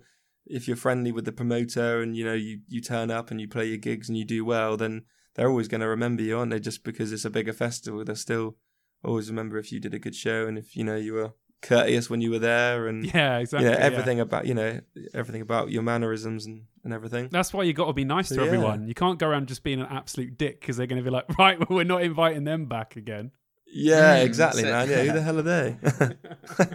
if 0.47 0.67
you're 0.67 0.75
friendly 0.75 1.11
with 1.11 1.25
the 1.25 1.31
promoter 1.31 2.01
and 2.01 2.17
you 2.17 2.25
know 2.25 2.33
you 2.33 2.61
you 2.67 2.81
turn 2.81 3.11
up 3.11 3.29
and 3.29 3.39
you 3.39 3.47
play 3.47 3.65
your 3.65 3.77
gigs 3.77 4.09
and 4.09 4.17
you 4.17 4.25
do 4.25 4.43
well, 4.43 4.77
then 4.77 5.03
they're 5.35 5.49
always 5.49 5.67
going 5.67 5.81
to 5.81 5.87
remember 5.87 6.23
you, 6.23 6.39
aren't 6.39 6.49
they? 6.49 6.59
Just 6.59 6.83
because 6.83 7.11
it's 7.11 7.25
a 7.25 7.29
bigger 7.29 7.53
festival, 7.53 8.03
they'll 8.03 8.15
still 8.15 8.57
always 9.03 9.29
remember 9.29 9.59
if 9.59 9.71
you 9.71 9.79
did 9.79 9.93
a 9.93 9.99
good 9.99 10.15
show 10.15 10.47
and 10.47 10.57
if 10.57 10.75
you 10.75 10.83
know 10.83 10.95
you 10.95 11.13
were 11.13 11.33
courteous 11.61 12.09
when 12.09 12.21
you 12.21 12.29
were 12.31 12.39
there 12.39 12.88
and 12.88 13.05
yeah, 13.13 13.38
exactly. 13.39 13.67
you 13.67 13.71
exactly. 13.71 13.71
know 13.71 13.71
yeah. 13.71 13.85
everything 13.85 14.19
about 14.19 14.45
you 14.45 14.53
know 14.53 14.79
everything 15.13 15.41
about 15.41 15.71
your 15.71 15.81
mannerisms 15.84 16.45
and 16.45 16.63
and 16.84 16.93
everything. 16.93 17.27
That's 17.31 17.51
why 17.53 17.63
you 17.63 17.73
got 17.73 17.88
to 17.88 17.93
be 17.93 18.05
nice 18.05 18.29
So, 18.29 18.35
to 18.35 18.41
yeah. 18.41 18.47
everyone. 18.47 18.88
You 18.88 18.93
can't 18.93 19.19
go 19.19 19.27
around 19.27 19.47
just 19.47 19.63
being 19.63 19.81
an 19.81 19.88
absolute 19.89 20.38
dick 20.38 20.61
because 20.61 20.77
they're 20.77 20.88
going 20.88 21.03
to 21.03 21.03
be 21.03 21.09
like, 21.09 21.25
right, 21.38 21.59
well, 21.59 21.77
we're 21.77 21.84
not 21.84 22.01
inviting 22.03 22.43
them 22.45 22.65
back 22.67 22.95
again. 22.95 23.31
Yeah, 23.65 24.19
Mm, 24.19 24.25
exactly, 24.25 24.61
so- 24.63 24.69
man. 24.71 24.89
Yeah, 24.89 25.03
who 25.03 25.11
the 25.13 25.21
hell 25.21 25.39
are 25.39 25.41
they? 25.41 25.77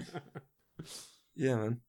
yeah, 1.36 1.54
man. 1.56 1.80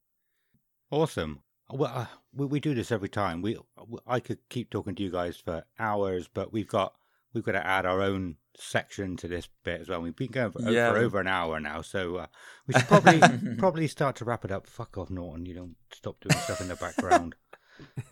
Awesome. 0.90 1.40
Well, 1.70 1.90
uh, 1.94 2.06
we, 2.34 2.46
we 2.46 2.60
do 2.60 2.74
this 2.74 2.92
every 2.92 3.08
time. 3.08 3.42
We 3.42 3.58
I 4.06 4.20
could 4.20 4.38
keep 4.48 4.70
talking 4.70 4.94
to 4.94 5.02
you 5.02 5.10
guys 5.10 5.36
for 5.36 5.64
hours, 5.78 6.28
but 6.32 6.52
we've 6.52 6.68
got 6.68 6.94
we've 7.34 7.44
got 7.44 7.52
to 7.52 7.66
add 7.66 7.84
our 7.86 8.00
own 8.00 8.36
section 8.56 9.16
to 9.18 9.28
this 9.28 9.48
bit 9.64 9.80
as 9.80 9.88
well. 9.88 10.00
We've 10.00 10.14
been 10.16 10.30
going 10.30 10.52
for, 10.52 10.62
Yeah. 10.62 10.92
for 10.92 10.98
over 10.98 11.20
an 11.20 11.26
hour 11.26 11.58
now, 11.60 11.82
so 11.82 12.16
uh, 12.16 12.26
we 12.66 12.74
should 12.74 12.86
probably 12.86 13.20
probably 13.58 13.88
start 13.88 14.16
to 14.16 14.24
wrap 14.24 14.44
it 14.44 14.52
up. 14.52 14.66
Fuck 14.66 14.96
off, 14.96 15.10
Norton. 15.10 15.44
You 15.46 15.54
don't 15.54 15.76
stop 15.92 16.20
doing 16.20 16.38
stuff 16.40 16.60
in 16.60 16.68
the 16.68 16.76
background. 16.76 17.34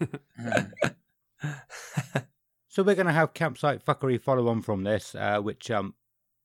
So 2.69 2.83
we're 2.83 2.95
going 2.95 3.07
to 3.07 3.13
have 3.13 3.35
campsite 3.35 3.85
fuckery 3.85 4.19
follow 4.19 4.49
on 4.49 4.63
from 4.63 4.83
this, 4.83 5.15
uh, 5.15 5.41
which 5.41 5.71
um, 5.71 5.93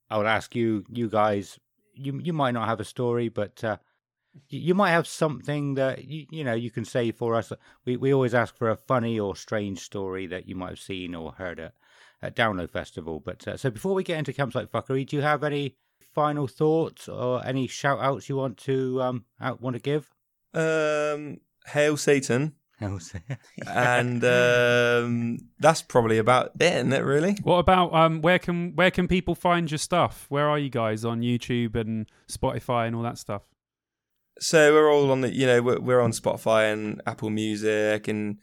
I 0.09 0.17
would 0.17 0.27
ask 0.27 0.55
you, 0.55 0.83
you 0.91 1.07
guys. 1.09 1.57
You 1.93 2.19
you 2.21 2.33
might 2.33 2.51
not 2.51 2.67
have 2.67 2.81
a 2.81 2.85
story, 2.85 3.29
but 3.29 3.63
uh, 3.63 3.77
you, 4.49 4.59
you 4.59 4.75
might 4.75 4.91
have 4.91 5.07
something 5.07 5.75
that 5.75 6.03
you 6.03 6.25
you 6.29 6.43
know 6.43 6.53
you 6.53 6.69
can 6.69 6.83
say 6.83 7.11
for 7.13 7.33
us. 7.35 7.53
We 7.85 7.95
we 7.95 8.13
always 8.13 8.33
ask 8.33 8.57
for 8.57 8.69
a 8.69 8.75
funny 8.75 9.17
or 9.17 9.37
strange 9.37 9.79
story 9.79 10.27
that 10.27 10.49
you 10.49 10.55
might 10.55 10.71
have 10.71 10.79
seen 10.79 11.15
or 11.15 11.31
heard 11.31 11.61
at 11.61 11.75
at 12.22 12.35
Download 12.35 12.69
Festival. 12.69 13.19
But 13.19 13.48
uh, 13.48 13.57
so 13.57 13.69
before 13.69 13.94
we 13.94 14.03
get 14.03 14.18
into 14.18 14.34
campsite 14.34 14.72
fuckery, 14.72 15.06
do 15.07 15.15
you 15.15 15.22
have 15.22 15.44
any 15.44 15.76
final 16.14 16.48
thoughts 16.48 17.07
or 17.07 17.45
any 17.45 17.68
shout 17.68 17.99
outs 17.99 18.27
you 18.27 18.35
want 18.35 18.57
to 18.57 19.02
um 19.02 19.26
out, 19.39 19.61
want 19.61 19.76
to 19.76 19.81
give? 19.81 20.10
Um, 20.53 21.39
Hail 21.68 21.98
Satan. 21.98 22.56
hail 22.80 22.99
Satan. 22.99 23.38
and 23.68 24.23
um, 24.23 25.38
that's 25.60 25.81
probably 25.81 26.18
about 26.18 26.52
it, 26.60 26.73
isn't 26.73 26.94
it? 26.94 27.03
Really? 27.03 27.34
What 27.44 27.60
about 27.60 27.94
um, 27.94 28.22
where 28.22 28.39
can 28.39 28.76
where 28.76 28.91
can 28.91 29.07
people 29.07 29.35
find 29.35 29.69
your 29.69 29.77
stuff? 29.77 30.26
Where 30.30 30.48
are 30.48 30.60
you 30.60 30.69
guys 30.69 31.06
on 31.06 31.22
YouTube 31.22 31.76
and 31.76 32.07
Spotify 32.31 32.88
and 32.88 32.95
all 32.95 33.03
that 33.03 33.18
stuff? 33.18 33.44
So 34.39 34.73
we're 34.73 34.91
all 34.91 35.11
on 35.11 35.22
the, 35.22 35.34
you 35.34 35.48
know, 35.48 35.61
we're, 35.61 35.80
we're 35.80 36.02
on 36.02 36.11
Spotify 36.11 36.72
and 36.72 37.02
Apple 37.07 37.31
Music 37.31 38.07
and 38.07 38.38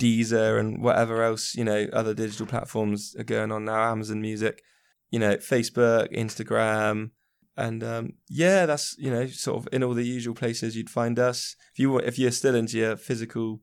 Deezer 0.00 0.58
and 0.58 0.82
whatever 0.82 1.22
else, 1.22 1.54
you 1.54 1.64
know, 1.64 1.86
other 1.92 2.14
digital 2.14 2.46
platforms 2.46 3.14
are 3.18 3.24
going 3.24 3.52
on 3.52 3.66
now. 3.66 3.92
Amazon 3.92 4.20
Music, 4.20 4.62
you 5.10 5.18
know, 5.18 5.36
Facebook, 5.36 6.12
Instagram, 6.16 7.10
and 7.56 7.84
um, 7.84 8.14
yeah, 8.28 8.66
that's 8.66 8.96
you 8.98 9.10
know, 9.10 9.26
sort 9.26 9.58
of 9.58 9.68
in 9.72 9.82
all 9.82 9.94
the 9.94 10.06
usual 10.06 10.34
places 10.34 10.76
you'd 10.76 10.90
find 10.90 11.18
us. 11.18 11.54
If 11.72 11.78
you 11.78 11.98
if 11.98 12.18
you're 12.18 12.30
still 12.30 12.54
into 12.54 12.78
your 12.78 12.96
physical 12.96 13.60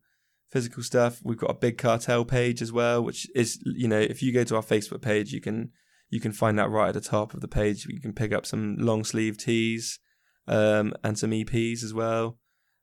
physical 0.49 0.83
stuff, 0.83 1.19
we've 1.23 1.37
got 1.37 1.51
a 1.51 1.55
big 1.55 1.77
cartel 1.77 2.23
page 2.23 2.61
as 2.61 2.71
well, 2.71 3.03
which 3.03 3.27
is 3.35 3.59
you 3.65 3.87
know, 3.87 3.99
if 3.99 4.21
you 4.21 4.31
go 4.31 4.43
to 4.43 4.55
our 4.55 4.61
Facebook 4.61 5.01
page, 5.01 5.33
you 5.33 5.41
can 5.41 5.71
you 6.09 6.19
can 6.19 6.31
find 6.31 6.57
that 6.59 6.69
right 6.69 6.89
at 6.89 6.93
the 6.93 7.01
top 7.01 7.33
of 7.33 7.41
the 7.41 7.47
page. 7.47 7.85
You 7.85 7.99
can 7.99 8.13
pick 8.13 8.31
up 8.31 8.45
some 8.45 8.77
long 8.77 9.03
sleeve 9.03 9.37
tees 9.37 9.99
um, 10.47 10.93
and 11.03 11.17
some 11.17 11.31
EPs 11.31 11.83
as 11.83 11.93
well. 11.93 12.37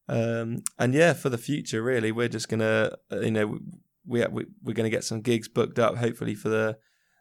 Um, 0.09 0.63
and 0.79 0.95
yeah, 0.95 1.15
for 1.15 1.29
the 1.31 1.39
future, 1.39 1.83
really, 1.83 2.13
we're 2.13 2.29
just 2.29 2.49
gonna, 2.49 2.93
uh, 3.11 3.21
you 3.21 3.31
know, 3.31 3.59
we, 4.07 4.27
we 4.27 4.47
we're 4.63 4.75
gonna 4.75 4.91
get 4.91 5.05
some 5.05 5.23
gigs 5.23 5.49
booked 5.49 5.79
up, 5.79 5.97
hopefully 5.97 6.35
for 6.35 6.49
the 6.49 6.79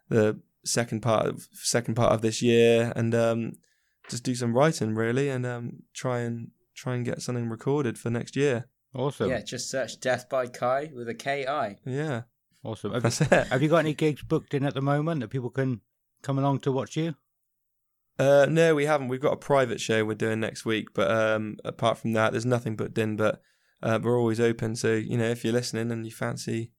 the 0.08 0.40
second 0.64 1.00
part 1.00 1.26
of 1.26 1.48
second 1.52 1.94
part 1.94 2.12
of 2.12 2.20
this 2.20 2.42
year, 2.42 2.92
and 2.94 3.14
um, 3.14 3.52
just 4.10 4.22
do 4.22 4.34
some 4.34 4.54
writing 4.54 4.94
really, 4.94 5.28
and 5.28 5.46
um, 5.46 5.82
try 5.94 6.20
and 6.20 6.50
try 6.74 6.94
and 6.94 7.04
get 7.04 7.22
something 7.22 7.48
recorded 7.48 7.98
for 7.98 8.10
next 8.10 8.36
year. 8.36 8.68
Awesome, 8.94 9.30
yeah, 9.30 9.40
just 9.40 9.70
search 9.70 9.98
Death 9.98 10.28
by 10.28 10.46
Kai 10.46 10.90
with 10.94 11.08
a 11.08 11.14
K 11.14 11.46
I. 11.46 11.78
Yeah, 11.86 12.22
awesome. 12.62 12.92
Have, 12.92 13.02
that's 13.02 13.20
you, 13.20 13.26
it. 13.30 13.46
have 13.48 13.62
you 13.62 13.68
got 13.68 13.78
any 13.78 13.94
gigs 13.94 14.22
booked 14.22 14.52
in 14.52 14.64
at 14.64 14.74
the 14.74 14.82
moment 14.82 15.20
that 15.20 15.28
people 15.28 15.50
can 15.50 15.80
come 16.22 16.38
along 16.38 16.60
to 16.60 16.72
watch 16.72 16.96
you? 16.96 17.14
Uh, 18.18 18.46
no, 18.48 18.74
we 18.74 18.86
haven't. 18.86 19.08
We've 19.08 19.20
got 19.20 19.32
a 19.32 19.36
private 19.36 19.80
show 19.80 20.04
we're 20.04 20.14
doing 20.14 20.40
next 20.40 20.64
week, 20.64 20.94
but 20.94 21.10
um, 21.10 21.56
apart 21.64 21.98
from 21.98 22.12
that, 22.12 22.30
there's 22.32 22.46
nothing 22.46 22.76
booked 22.76 22.96
in. 22.98 23.16
But 23.16 23.40
uh, 23.82 23.98
we're 24.02 24.18
always 24.18 24.38
open. 24.40 24.76
So 24.76 24.92
you 24.92 25.16
know, 25.18 25.28
if 25.30 25.42
you're 25.44 25.52
listening 25.52 25.90
and 25.90 26.04
you 26.06 26.12
fancy 26.12 26.70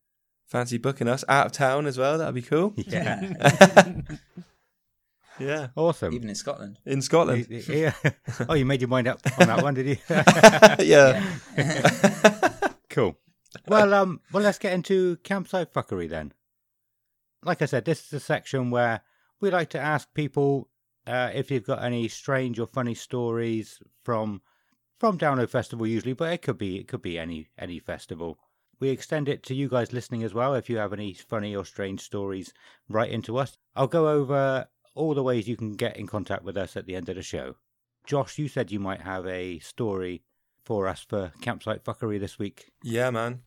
fancy 0.45 0.77
booking 0.77 1.07
us 1.07 1.25
out 1.27 1.47
of 1.47 1.51
town 1.51 1.87
as 1.87 1.97
well, 1.97 2.17
that'd 2.17 2.35
be 2.35 2.41
cool. 2.41 2.73
Yeah, 2.87 3.33
Yeah, 5.39 5.67
Awesome. 5.75 6.13
even 6.13 6.29
in 6.29 6.35
Scotland. 6.35 6.79
in 6.85 7.01
Scotland. 7.01 7.47
yeah. 7.49 7.93
Oh, 8.47 8.53
you 8.53 8.65
made 8.65 8.79
your 8.79 8.87
mind 8.87 9.07
up 9.09 9.19
on 9.37 9.47
that 9.47 9.61
one, 9.63 9.73
did 9.73 9.87
you? 9.87 9.97
yeah. 10.85 11.21
cool. 12.89 13.17
Well, 13.67 13.93
um, 13.93 14.21
well, 14.31 14.43
let's 14.43 14.59
get 14.59 14.71
into 14.73 15.17
campsite 15.17 15.73
fuckery 15.73 16.07
then. 16.09 16.31
Like 17.43 17.61
I 17.61 17.65
said, 17.65 17.83
this 17.83 18.05
is 18.05 18.13
a 18.13 18.19
section 18.21 18.69
where 18.71 19.01
we 19.41 19.49
like 19.49 19.69
to 19.71 19.79
ask 19.79 20.07
people 20.13 20.69
uh, 21.07 21.31
if 21.33 21.51
you've 21.51 21.65
got 21.65 21.83
any 21.83 22.07
strange 22.07 22.59
or 22.59 22.67
funny 22.67 22.93
stories 22.93 23.79
from 24.03 24.41
from 24.99 25.17
Download 25.17 25.49
Festival, 25.49 25.85
usually, 25.85 26.13
but 26.13 26.31
it 26.31 26.41
could 26.41 26.57
be 26.57 26.77
it 26.77 26.87
could 26.87 27.01
be 27.01 27.19
any 27.19 27.49
any 27.57 27.79
festival. 27.79 28.37
We 28.79 28.89
extend 28.89 29.29
it 29.29 29.41
to 29.43 29.55
you 29.55 29.69
guys 29.69 29.93
listening 29.93 30.23
as 30.23 30.33
well. 30.33 30.53
If 30.53 30.69
you 30.69 30.77
have 30.77 30.93
any 30.93 31.13
funny 31.13 31.55
or 31.55 31.63
strange 31.63 32.01
stories, 32.01 32.53
write 32.89 33.11
into 33.11 33.37
us. 33.37 33.57
I'll 33.75 33.87
go 33.87 34.09
over 34.09 34.67
all 34.95 35.13
the 35.13 35.23
ways 35.23 35.47
you 35.47 35.55
can 35.55 35.73
get 35.73 35.97
in 35.97 36.07
contact 36.07 36.43
with 36.43 36.57
us 36.57 36.75
at 36.75 36.85
the 36.85 36.95
end 36.95 37.09
of 37.09 37.15
the 37.15 37.21
show. 37.21 37.55
Josh, 38.05 38.37
you 38.37 38.47
said 38.47 38.71
you 38.71 38.79
might 38.79 39.01
have 39.01 39.25
a 39.25 39.59
story 39.59 40.23
for 40.63 40.87
us 40.87 41.01
for 41.01 41.31
campsite 41.41 41.83
fuckery 41.83 42.19
this 42.19 42.37
week. 42.39 42.71
Yeah, 42.83 43.11
man. 43.11 43.41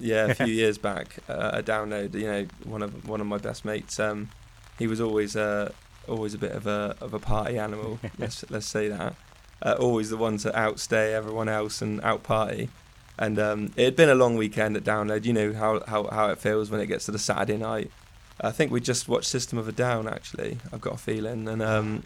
Yeah, 0.00 0.26
a 0.26 0.34
few 0.34 0.46
years 0.62 0.78
back, 0.78 1.16
uh, 1.28 1.50
a 1.54 1.62
download. 1.62 2.14
You 2.14 2.26
know, 2.26 2.46
one 2.64 2.82
of 2.82 3.08
one 3.08 3.20
of 3.20 3.26
my 3.26 3.38
best 3.38 3.64
mates. 3.64 3.98
Um, 3.98 4.30
he 4.78 4.86
was 4.86 5.00
always 5.00 5.36
uh, 5.36 5.72
always 6.06 6.34
a 6.34 6.38
bit 6.38 6.52
of 6.52 6.66
a 6.66 6.96
of 7.00 7.14
a 7.14 7.18
party 7.18 7.58
animal. 7.58 7.98
let's 8.18 8.48
let's 8.50 8.66
say 8.66 8.88
that. 8.88 9.14
uh, 9.62 9.76
always 9.78 10.10
the 10.10 10.16
one 10.16 10.36
to 10.38 10.56
outstay 10.56 11.14
everyone 11.14 11.48
else 11.48 11.82
and 11.82 12.00
out 12.02 12.22
party. 12.22 12.68
And 13.18 13.38
um, 13.40 13.72
it 13.76 13.84
had 13.84 13.96
been 13.96 14.08
a 14.08 14.14
long 14.14 14.36
weekend 14.36 14.76
at 14.76 14.84
Download. 14.84 15.24
You 15.24 15.32
know 15.32 15.52
how, 15.52 15.82
how, 15.88 16.04
how 16.04 16.28
it 16.30 16.38
feels 16.38 16.70
when 16.70 16.80
it 16.80 16.86
gets 16.86 17.06
to 17.06 17.10
the 17.10 17.18
Saturday 17.18 17.56
night. 17.56 17.90
I 18.40 18.52
think 18.52 18.70
we 18.70 18.80
just 18.80 19.08
watched 19.08 19.26
System 19.26 19.58
of 19.58 19.66
a 19.66 19.72
Down 19.72 20.06
actually. 20.06 20.58
I've 20.72 20.80
got 20.80 20.94
a 20.94 20.98
feeling, 20.98 21.48
and 21.48 21.60
um, 21.60 22.04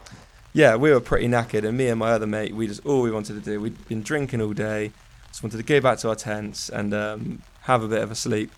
yeah, 0.54 0.74
we 0.76 0.90
were 0.90 1.00
pretty 1.00 1.28
knackered. 1.28 1.68
And 1.68 1.76
me 1.76 1.88
and 1.88 1.98
my 1.98 2.12
other 2.12 2.26
mate, 2.26 2.54
we 2.54 2.66
just 2.66 2.86
all 2.86 3.02
we 3.02 3.10
wanted 3.10 3.34
to 3.34 3.40
do. 3.40 3.60
We'd 3.60 3.86
been 3.88 4.00
drinking 4.02 4.40
all 4.40 4.54
day, 4.54 4.92
just 5.28 5.42
wanted 5.42 5.58
to 5.58 5.62
go 5.62 5.78
back 5.82 5.98
to 5.98 6.08
our 6.08 6.14
tents 6.14 6.70
and 6.70 6.94
um, 6.94 7.42
have 7.62 7.82
a 7.82 7.88
bit 7.88 8.02
of 8.02 8.10
a 8.10 8.14
sleep. 8.14 8.50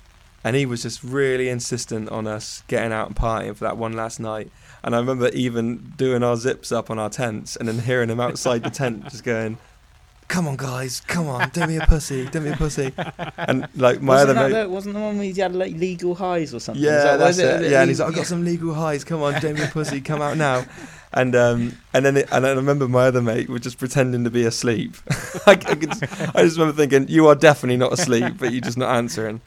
And 0.47 0.55
he 0.55 0.67
was 0.67 0.83
just 0.83 1.03
really 1.03 1.49
insistent 1.49 2.11
on 2.11 2.27
us 2.27 2.63
getting 2.69 2.93
out 2.93 3.07
and 3.07 3.17
partying 3.17 3.57
for 3.57 3.65
that 3.65 3.79
one 3.79 3.95
last 3.95 4.21
night. 4.21 4.51
And 4.83 4.95
I 4.95 4.99
remember 4.99 5.31
even 5.31 5.95
doing 5.97 6.23
our 6.23 6.37
zips 6.37 6.71
up 6.71 6.91
on 6.91 6.99
our 6.99 7.09
tents 7.09 7.57
and 7.57 7.67
then 7.67 7.79
hearing 7.79 8.11
him 8.11 8.21
outside 8.21 8.63
the 8.63 8.69
tent 8.71 9.05
just 9.05 9.25
going, 9.25 9.57
"Come 10.29 10.49
on, 10.49 10.57
guys, 10.57 11.01
come 11.07 11.29
on, 11.29 11.49
do 11.51 11.67
me 11.67 11.77
a 11.77 11.87
pussy, 11.87 12.27
do 12.27 12.41
me 12.41 12.51
a 12.51 12.57
pussy." 12.57 12.93
And 13.39 13.69
like 13.77 14.01
my 14.01 14.15
wasn't 14.15 14.31
other 14.39 14.49
that 14.49 14.51
mate. 14.57 14.63
the, 14.65 14.69
wasn't 14.71 14.95
the 14.95 15.01
one 15.01 15.17
where 15.19 15.27
he 15.27 15.41
had 15.41 15.55
like 15.55 15.75
legal 15.75 16.15
highs 16.15 16.55
or 16.55 16.61
something? 16.61 16.83
Yeah, 16.83 16.91
that- 17.05 17.17
that's 17.19 17.37
was 17.37 17.39
it. 17.39 17.61
was 17.63 17.71
Yeah, 17.71 17.81
and 17.83 17.91
he's 17.91 18.01
like, 18.01 18.09
"I've 18.11 18.15
got 18.15 18.27
some 18.27 18.45
legal 18.45 18.73
highs. 18.75 19.05
Come 19.05 19.23
on, 19.23 19.41
don't 19.41 19.55
be 19.57 19.63
a 19.63 19.67
Pussy, 19.69 20.01
come 20.01 20.21
out 20.23 20.37
now." 20.37 20.65
And 21.17 21.37
um, 21.37 21.79
and 21.93 22.05
then 22.05 22.17
it, 22.17 22.29
and 22.33 22.45
I 22.45 22.51
remember 22.51 22.89
my 22.89 23.05
other 23.07 23.23
mate 23.23 23.49
was 23.49 23.61
just 23.61 23.79
pretending 23.79 24.25
to 24.25 24.31
be 24.31 24.43
asleep. 24.47 24.97
I, 25.47 25.53
I, 25.53 25.55
could, 25.55 25.93
I 26.35 26.43
just 26.43 26.59
remember 26.59 26.73
thinking, 26.77 27.07
"You 27.09 27.29
are 27.29 27.37
definitely 27.37 27.77
not 27.77 27.93
asleep, 27.93 28.35
but 28.37 28.51
you're 28.51 28.61
just 28.61 28.77
not 28.77 28.97
answering." 28.97 29.41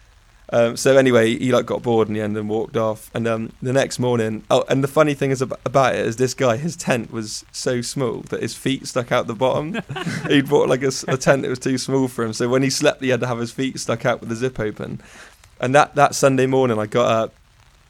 Um, 0.49 0.78
so 0.78 0.95
anyway, 0.95 1.38
he 1.38 1.52
like 1.52 1.65
got 1.65 1.84
bored 1.84 2.07
in 2.07 2.14
the 2.14 2.22
end 2.22 2.38
and 2.38 2.48
walked 2.48 2.78
off. 2.78 3.11
And 3.14 3.28
um, 3.28 3.52
the 3.61 3.74
next 3.74 3.99
morning, 3.99 4.44
oh, 4.49 4.64
and 4.69 4.84
the 4.84 4.88
funny 4.88 5.14
thing 5.14 5.32
is 5.32 5.41
ab- 5.41 5.60
about 5.65 5.95
it 5.95 6.06
is 6.06 6.15
this 6.15 6.34
guy, 6.34 6.56
his 6.56 6.76
tent 6.76 7.11
was 7.11 7.44
so 7.52 7.82
small 7.82 8.22
that 8.30 8.41
his 8.41 8.56
feet 8.56 8.88
stuck 8.88 9.11
out 9.11 9.28
the 9.28 9.36
bottom. 9.36 9.82
He'd 10.28 10.49
bought 10.49 10.69
like 10.69 10.84
a, 10.84 10.91
a 11.07 11.18
tent 11.18 11.41
that 11.41 11.49
was 11.49 11.60
too 11.60 11.78
small 11.78 12.07
for 12.07 12.24
him, 12.24 12.34
so 12.34 12.48
when 12.48 12.64
he 12.64 12.69
slept, 12.69 13.02
he 13.02 13.10
had 13.10 13.19
to 13.19 13.28
have 13.28 13.40
his 13.40 13.52
feet 13.52 13.80
stuck 13.80 14.06
out 14.06 14.22
with 14.22 14.30
the 14.30 14.36
zip 14.36 14.60
open. 14.60 15.02
And 15.60 15.76
that 15.76 15.95
that 15.95 16.15
Sunday 16.15 16.45
morning, 16.45 16.80
I 16.80 16.86
got 16.86 17.10
up 17.10 17.34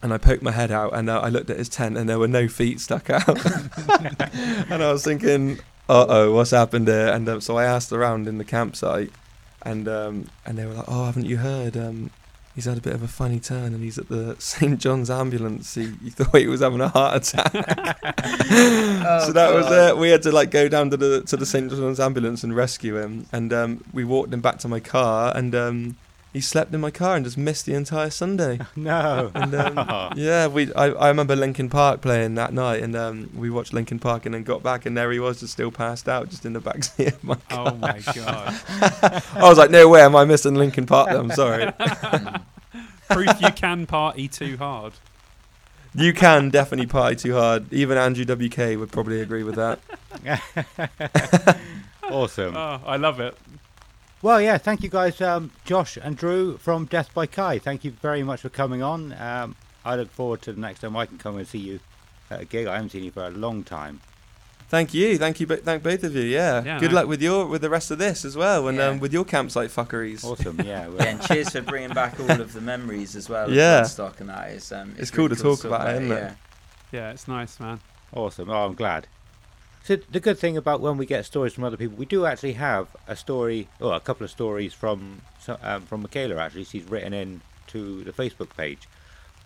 and 0.01 0.13
I 0.13 0.17
poked 0.17 0.43
my 0.43 0.51
head 0.51 0.71
out 0.71 0.93
and 0.93 1.09
uh, 1.09 1.19
I 1.19 1.29
looked 1.29 1.49
at 1.49 1.57
his 1.57 1.69
tent 1.69 1.97
and 1.97 2.07
there 2.07 2.19
were 2.19 2.27
no 2.27 2.47
feet 2.47 2.79
stuck 2.79 3.09
out. 3.09 3.27
and 4.69 4.83
I 4.83 4.91
was 4.91 5.03
thinking, 5.03 5.59
uh 5.89 6.05
oh, 6.07 6.33
what's 6.33 6.51
happened 6.51 6.87
there? 6.87 7.13
And 7.13 7.27
um, 7.29 7.41
so 7.41 7.57
I 7.57 7.65
asked 7.65 7.91
around 7.91 8.27
in 8.27 8.37
the 8.37 8.45
campsite 8.45 9.11
and 9.63 9.87
um, 9.87 10.29
and 10.45 10.57
they 10.57 10.65
were 10.65 10.73
like, 10.73 10.85
oh, 10.87 11.05
haven't 11.05 11.25
you 11.25 11.37
heard? 11.37 11.75
Um, 11.75 12.11
he's 12.57 12.65
had 12.65 12.75
a 12.75 12.81
bit 12.81 12.93
of 12.93 13.03
a 13.03 13.07
funny 13.07 13.39
turn 13.39 13.75
and 13.75 13.83
he's 13.83 13.99
at 13.99 14.09
the 14.09 14.35
St. 14.39 14.79
John's 14.79 15.11
ambulance. 15.11 15.75
He, 15.75 15.93
he 16.03 16.09
thought 16.09 16.35
he 16.35 16.47
was 16.47 16.61
having 16.61 16.81
a 16.81 16.87
heart 16.87 17.17
attack. 17.17 17.51
so 17.53 19.31
that 19.31 19.51
was 19.53 19.71
it. 19.71 19.95
We 19.95 20.09
had 20.09 20.23
to 20.23 20.31
like 20.31 20.49
go 20.49 20.67
down 20.67 20.89
to 20.89 20.97
the 20.97 21.21
to 21.21 21.37
the 21.37 21.45
St. 21.45 21.69
John's 21.69 21.99
ambulance 21.99 22.43
and 22.43 22.55
rescue 22.55 22.97
him. 22.97 23.27
And 23.31 23.53
um, 23.53 23.83
we 23.93 24.03
walked 24.03 24.33
him 24.33 24.41
back 24.41 24.57
to 24.59 24.67
my 24.67 24.79
car 24.79 25.31
and 25.37 25.53
um, 25.53 25.97
he 26.33 26.41
slept 26.41 26.73
in 26.73 26.81
my 26.81 26.91
car 26.91 27.15
and 27.15 27.25
just 27.25 27.37
missed 27.37 27.65
the 27.65 27.73
entire 27.73 28.09
Sunday. 28.09 28.59
No. 28.75 29.31
And 29.33 29.55
um, 29.55 30.13
yeah, 30.15 30.47
we 30.47 30.71
I, 30.73 30.85
I 30.89 31.07
remember 31.07 31.35
Linkin 31.35 31.69
Park 31.69 32.01
playing 32.01 32.35
that 32.35 32.53
night, 32.53 32.83
and 32.83 32.95
um, 32.95 33.29
we 33.35 33.49
watched 33.49 33.73
Linkin 33.73 33.97
Park, 33.99 34.25
and 34.25 34.35
then 34.35 34.43
got 34.43 34.61
back, 34.61 34.85
and 34.85 34.95
there 34.95 35.11
he 35.11 35.19
was, 35.19 35.39
just 35.39 35.53
still 35.53 35.71
passed 35.71 36.07
out, 36.07 36.29
just 36.29 36.45
in 36.45 36.53
the 36.53 36.59
backseat 36.61 37.07
of 37.13 37.23
my 37.23 37.35
car. 37.49 37.71
Oh 37.71 37.75
my 37.75 37.99
god! 38.13 38.61
I 39.35 39.41
was 39.49 39.57
like, 39.57 39.71
no 39.71 39.87
way, 39.89 40.01
am 40.01 40.15
I 40.15 40.25
missing 40.25 40.55
Linkin 40.55 40.85
Park? 40.85 41.09
I'm 41.09 41.31
sorry. 41.31 41.71
Proof 43.09 43.41
you 43.41 43.51
can 43.51 43.85
party 43.87 44.27
too 44.27 44.57
hard. 44.57 44.93
you 45.95 46.13
can 46.13 46.49
definitely 46.49 46.87
party 46.87 47.15
too 47.15 47.33
hard. 47.33 47.71
Even 47.73 47.97
Andrew 47.97 48.25
WK 48.25 48.77
would 48.79 48.91
probably 48.91 49.21
agree 49.21 49.43
with 49.43 49.55
that. 49.55 49.79
awesome. 52.03 52.55
Oh, 52.55 52.81
I 52.85 52.97
love 52.97 53.19
it. 53.19 53.35
Well, 54.21 54.41
yeah, 54.41 54.57
thank 54.57 54.81
you 54.81 54.89
guys, 54.89 55.21
um, 55.21 55.51
Josh 55.63 55.97
and 56.01 56.17
Drew 56.17 56.57
from 56.57 56.85
Death 56.85 57.13
by 57.13 57.27
Kai. 57.27 57.59
Thank 57.59 57.83
you 57.83 57.91
very 57.91 58.23
much 58.23 58.41
for 58.41 58.49
coming 58.49 58.81
on. 58.81 59.13
Um, 59.13 59.55
I 59.85 59.95
look 59.95 60.09
forward 60.11 60.41
to 60.43 60.53
the 60.53 60.59
next 60.59 60.79
time 60.79 60.97
I 60.97 61.05
can 61.05 61.17
come 61.17 61.37
and 61.37 61.47
see 61.47 61.59
you 61.59 61.79
at 62.31 62.41
a 62.41 62.45
gig. 62.45 62.65
I 62.67 62.73
haven't 62.75 62.89
seen 62.91 63.03
you 63.03 63.11
for 63.11 63.25
a 63.25 63.29
long 63.29 63.63
time. 63.63 64.01
Thank 64.69 64.93
you, 64.93 65.17
thank 65.17 65.39
you, 65.39 65.45
thank 65.45 65.81
both 65.83 66.03
of 66.03 66.13
you. 66.15 66.23
Yeah, 66.23 66.61
Yeah, 66.63 66.79
good 66.79 66.89
no. 66.91 66.95
luck 66.97 67.07
with 67.07 67.21
your 67.21 67.45
with 67.45 67.61
the 67.61 67.69
rest 67.69 67.89
of 67.89 67.99
this 67.99 68.25
as 68.25 68.35
well, 68.35 68.67
and 68.67 68.77
Yeah. 68.77 68.87
um, 68.87 68.99
with 68.99 69.13
your 69.13 69.23
campsite 69.23 69.69
fuckeries. 69.69 70.25
Awesome, 70.25 70.59
yeah. 70.61 70.89
Yeah, 70.97 71.03
and 71.05 71.21
cheers 71.21 71.51
for 71.51 71.61
bringing 71.61 71.93
back 71.93 72.19
all 72.19 72.29
of 72.41 72.51
the 72.51 72.59
memories 72.59 73.15
as 73.15 73.29
well. 73.29 73.49
Yeah. 73.49 73.79
of 73.81 73.87
Bloodstock 73.87 74.19
and 74.19 74.29
that 74.29 74.49
is. 74.51 74.71
Um, 74.73 74.93
It's 74.97 75.11
cool 75.11 75.29
to 75.29 75.35
talk 75.35 75.63
about 75.63 75.87
it, 75.89 76.01
isn't 76.01 76.11
it? 76.11 76.15
Yeah. 76.19 76.33
Yeah, 76.91 77.11
it's 77.11 77.27
nice, 77.29 77.59
man. 77.61 77.79
Awesome. 78.13 78.49
Oh, 78.49 78.65
I'm 78.65 78.73
glad. 78.75 79.07
So 79.87 79.95
the 79.95 80.19
good 80.19 80.37
thing 80.37 80.57
about 80.57 80.81
when 80.81 80.97
we 80.97 81.05
get 81.05 81.25
stories 81.25 81.53
from 81.53 81.63
other 81.63 81.77
people, 81.77 81.95
we 81.95 82.05
do 82.05 82.25
actually 82.25 82.51
have 82.53 82.89
a 83.07 83.15
story, 83.15 83.69
or 83.79 83.93
a 83.93 84.01
couple 84.01 84.25
of 84.25 84.29
stories 84.29 84.73
from 84.73 85.21
um, 85.61 85.83
from 85.83 86.01
Michaela. 86.01 86.35
Actually, 86.35 86.65
she's 86.65 86.83
written 86.83 87.13
in 87.13 87.39
to 87.67 88.03
the 88.03 88.11
Facebook 88.11 88.49
page, 88.57 88.89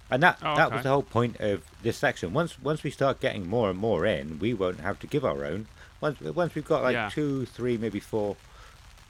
and 0.10 0.24
that 0.24 0.40
Oh, 0.42 0.56
that 0.56 0.66
okay. 0.70 0.76
was 0.78 0.84
the 0.84 0.90
whole 0.90 1.04
point 1.04 1.40
of 1.40 1.62
this 1.84 1.96
section. 1.96 2.34
Once 2.34 2.60
once 2.60 2.82
we 2.82 2.90
start 2.90 3.20
getting 3.20 3.48
more 3.48 3.70
and 3.70 3.78
more 3.78 4.04
in, 4.04 4.40
we 4.40 4.56
won't 4.56 4.80
have 4.80 4.98
to 5.02 5.06
give 5.06 5.24
our 5.24 5.46
own. 5.46 5.68
Once 6.02 6.20
once 6.22 6.56
we've 6.56 6.66
got 6.66 6.82
like 6.82 6.94
Yeah. 6.96 7.10
two, 7.14 7.46
three, 7.46 7.78
maybe 7.78 8.00
four 8.00 8.36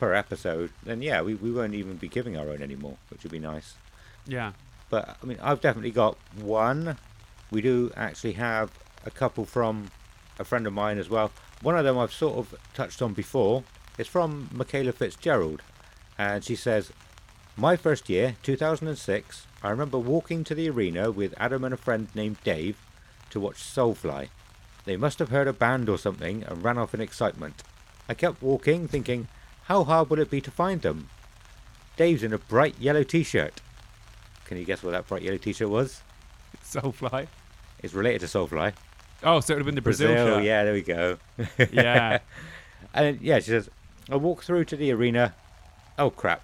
per 0.02 0.14
episode, 0.14 0.72
then 0.84 1.02
yeah, 1.02 1.22
we, 1.22 1.36
we 1.36 1.50
won't 1.50 1.76
even 1.76 1.96
be 1.96 2.10
giving 2.10 2.36
our 2.36 2.50
own 2.50 2.62
anymore, 2.62 2.98
which 3.10 3.24
would 3.24 3.32
be 3.32 3.40
nice. 3.40 3.76
Yeah. 4.28 4.52
But 4.90 5.16
I 5.24 5.26
mean, 5.26 5.38
I've 5.42 5.62
definitely 5.62 5.92
got 5.92 6.18
one. 6.36 6.98
We 7.52 7.62
do 7.62 7.90
actually 7.96 8.34
have 8.34 8.70
a 9.06 9.12
couple 9.12 9.46
from 9.46 9.92
a 10.42 10.46
friend 10.46 10.68
of 10.68 10.74
mine 10.74 10.98
as 10.98 11.10
well. 11.10 11.32
One 11.62 11.78
of 11.78 11.86
them 11.86 11.98
I've 11.98 12.12
sort 12.12 12.38
of 12.38 12.56
touched 12.74 13.02
on 13.02 13.14
before. 13.14 13.64
It's 13.98 14.10
from 14.10 14.50
Michaela 14.52 14.92
Fitzgerald, 14.92 15.62
and 16.18 16.44
she 16.44 16.56
says, 16.56 16.92
"My 17.56 17.76
first 17.76 18.10
year, 18.10 18.36
2006. 18.44 19.48
I 19.64 19.70
remember 19.70 20.00
walking 20.00 20.44
to 20.44 20.56
the 20.56 20.70
arena 20.70 21.12
with 21.12 21.36
Adam 21.38 21.64
and 21.64 21.74
a 21.74 21.78
friend 21.78 22.08
named 22.16 22.38
Dave 22.44 22.78
to 23.30 23.40
watch 23.40 23.64
Soulfly. 23.64 24.30
They 24.86 24.98
must 24.98 25.20
have 25.20 25.30
heard 25.30 25.48
a 25.48 25.54
band 25.54 25.88
or 25.88 25.98
something 25.98 26.44
and 26.44 26.64
ran 26.64 26.80
off 26.80 26.94
in 26.94 27.02
excitement. 27.02 27.62
I 28.10 28.16
kept 28.16 28.42
walking, 28.42 28.88
thinking, 28.88 29.28
how 29.66 29.84
hard 29.84 30.10
would 30.10 30.20
it 30.20 30.32
be 30.32 30.42
to 30.42 30.52
find 30.52 30.82
them? 30.82 31.10
Dave's 31.96 32.24
in 32.24 32.34
a 32.34 32.40
bright 32.40 32.76
yellow 32.80 33.04
t-shirt. 33.04 33.62
Can 34.46 34.58
you 34.58 34.66
guess 34.66 34.82
what 34.82 34.92
that 34.92 35.08
bright 35.08 35.22
yellow 35.22 35.38
t-shirt 35.38 35.70
was? 35.70 36.02
Soulfly. 36.64 37.28
It's 37.80 37.94
related 37.94 38.22
to 38.22 38.28
Soulfly. 38.28 38.74
Oh, 39.24 39.40
so 39.40 39.54
it 39.54 39.56
would 39.58 39.60
have 39.62 39.66
been 39.66 39.76
the 39.76 39.82
Brazil, 39.82 40.08
shirt. 40.16 40.44
yeah, 40.44 40.64
there 40.64 40.74
we 40.74 40.82
go. 40.82 41.18
Yeah. 41.72 42.20
And 42.94 43.22
yeah, 43.22 43.40
she 43.40 43.52
says, 43.52 43.70
I 44.10 44.18
walked 44.18 44.44
through 44.44 44.66
to 44.66 44.76
the 44.76 44.92
arena. 44.92 45.34
Oh 45.98 46.10
crap. 46.10 46.42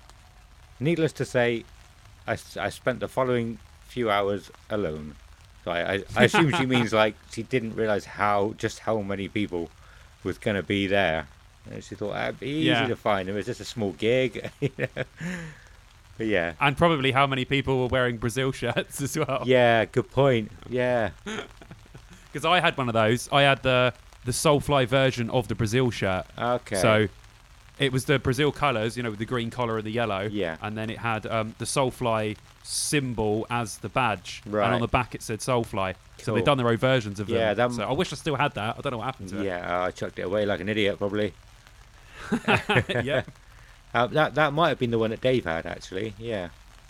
Needless 0.79 1.11
to 1.13 1.25
say, 1.25 1.65
I, 2.25 2.37
I 2.57 2.69
spent 2.69 3.01
the 3.01 3.09
following 3.09 3.59
few 3.87 4.09
hours 4.09 4.49
alone. 4.69 5.15
So 5.65 5.71
I, 5.71 5.95
I, 5.95 6.03
I 6.15 6.23
assume 6.23 6.53
she 6.53 6.65
means 6.65 6.93
like 7.03 7.15
she 7.31 7.43
didn't 7.43 7.75
realize 7.75 8.05
how 8.05 8.53
just 8.57 8.79
how 8.79 9.01
many 9.01 9.27
people 9.27 9.69
was 10.23 10.37
going 10.37 10.55
to 10.55 10.63
be 10.63 10.87
there. 10.87 11.27
And 11.69 11.83
she 11.83 11.95
thought 11.95 12.15
it'd 12.15 12.39
be 12.39 12.47
easy 12.47 12.67
Yeah. 12.67 12.87
to 12.87 12.95
find. 12.95 13.27
It 13.27 13.33
was 13.33 13.45
just 13.45 13.59
a 13.59 13.65
small 13.65 13.91
gig. 13.93 14.49
you 14.61 14.69
know. 14.77 14.87
But 16.17 16.27
yeah. 16.27 16.53
and 16.61 16.77
probably 16.77 17.11
how 17.11 17.27
many 17.27 17.43
people 17.43 17.79
were 17.81 17.87
wearing 17.87 18.17
Brazil 18.17 18.53
shirts 18.53 19.01
as 19.01 19.17
well. 19.17 19.43
Yeah, 19.45 19.83
good 19.85 20.09
point. 20.11 20.51
Yeah. 20.69 21.09
Because 22.31 22.45
I 22.45 22.59
had 22.59 22.77
one 22.77 22.87
of 22.87 22.93
those. 22.93 23.29
I 23.31 23.43
had 23.43 23.63
the 23.63 23.93
the 24.25 24.31
Soulfly 24.31 24.85
version 24.87 25.29
of 25.29 25.47
the 25.47 25.55
Brazil 25.55 25.89
shirt. 25.91 26.25
Okay. 26.37 26.75
So 26.75 27.07
it 27.79 27.93
was 27.93 28.05
the 28.05 28.19
Brazil 28.19 28.51
colours, 28.51 28.97
you 28.97 29.03
know, 29.03 29.09
with 29.11 29.19
the 29.19 29.25
green 29.25 29.49
collar 29.49 29.77
and 29.77 29.85
the 29.85 29.91
yellow. 29.91 30.27
Yeah. 30.29 30.57
And 30.61 30.77
then 30.77 30.89
it 30.89 30.97
had 30.97 31.25
um, 31.27 31.55
the 31.59 31.65
Soulfly 31.65 32.35
symbol 32.63 33.47
as 33.49 33.77
the 33.77 33.87
badge. 33.89 34.41
Right. 34.45 34.65
And 34.65 34.75
on 34.75 34.81
the 34.81 34.87
back 34.87 35.15
it 35.15 35.21
said 35.21 35.39
Soulfly. 35.39 35.93
So 36.17 36.25
Cool. 36.25 36.35
they've 36.35 36.43
done 36.43 36.57
their 36.57 36.67
own 36.67 36.77
versions 36.77 37.19
of 37.19 37.27
them. 37.27 37.37
Yeah, 37.37 37.53
that- 37.53 37.71
So 37.71 37.83
I 37.83 37.91
wish 37.93 38.11
I 38.11 38.15
still 38.15 38.35
had 38.35 38.53
that. 38.55 38.75
I 38.77 38.81
don't 38.81 38.91
know 38.91 38.97
what 38.97 39.05
happened 39.05 39.29
to 39.29 39.39
it. 39.41 39.45
Yeah, 39.45 39.83
I 39.83 39.91
chucked 39.91 40.19
it 40.19 40.23
away 40.23 40.45
like 40.45 40.59
an 40.59 40.67
idiot, 40.69 40.97
probably. 40.97 41.33
it. 42.31 43.05
yeah. 43.05 43.23
Uh, 43.93 44.07
that 44.07 44.35
that 44.35 44.51
might 44.53 44.69
have 44.69 44.79
been 44.79 44.91
the 44.91 44.99
one 44.99 45.11
that 45.11 45.21
Dave 45.21 45.45
had, 45.45 45.65
actually. 45.65 46.13
Yeah. 46.17 46.49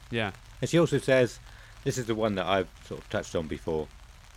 Yeah. 0.10 0.32
And 0.62 0.70
she 0.70 0.80
also 0.80 0.98
says, 0.98 1.40
this 1.84 1.98
is 1.98 2.06
the 2.06 2.16
one 2.16 2.36
that 2.36 2.46
I've 2.48 2.68
sort 2.86 3.02
of 3.02 3.10
touched 3.10 3.36
on 3.36 3.48
before, 3.48 3.88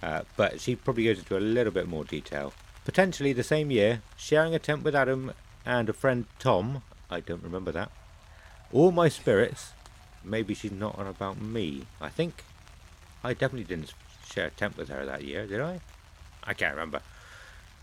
uh, 0.02 0.22
but 0.36 0.60
she 0.60 0.76
probably 0.76 1.04
goes 1.04 1.18
into 1.18 1.36
a 1.36 1.40
little 1.40 1.72
bit 1.72 1.88
more 1.88 2.04
detail. 2.04 2.52
Potentially 2.84 3.32
the 3.32 3.42
same 3.42 3.70
year, 3.70 4.02
sharing 4.16 4.54
a 4.54 4.58
tent 4.58 4.82
with 4.82 4.94
Adam 4.94 5.32
and 5.66 5.88
a 5.88 5.92
friend 5.92 6.26
Tom. 6.38 6.82
I 7.10 7.20
don't 7.20 7.42
remember 7.42 7.72
that. 7.72 7.90
All 8.72 8.92
my 8.92 9.08
spirits. 9.08 9.72
Maybe 10.24 10.54
she's 10.54 10.72
not 10.72 10.98
on 10.98 11.06
about 11.06 11.40
me. 11.40 11.86
I 12.00 12.08
think 12.08 12.44
I 13.24 13.32
definitely 13.32 13.64
didn't 13.64 13.92
share 14.30 14.46
a 14.46 14.50
tent 14.50 14.76
with 14.76 14.88
her 14.88 15.04
that 15.04 15.24
year, 15.24 15.46
did 15.46 15.60
I? 15.60 15.80
I 16.44 16.54
can't 16.54 16.74
remember. 16.74 17.02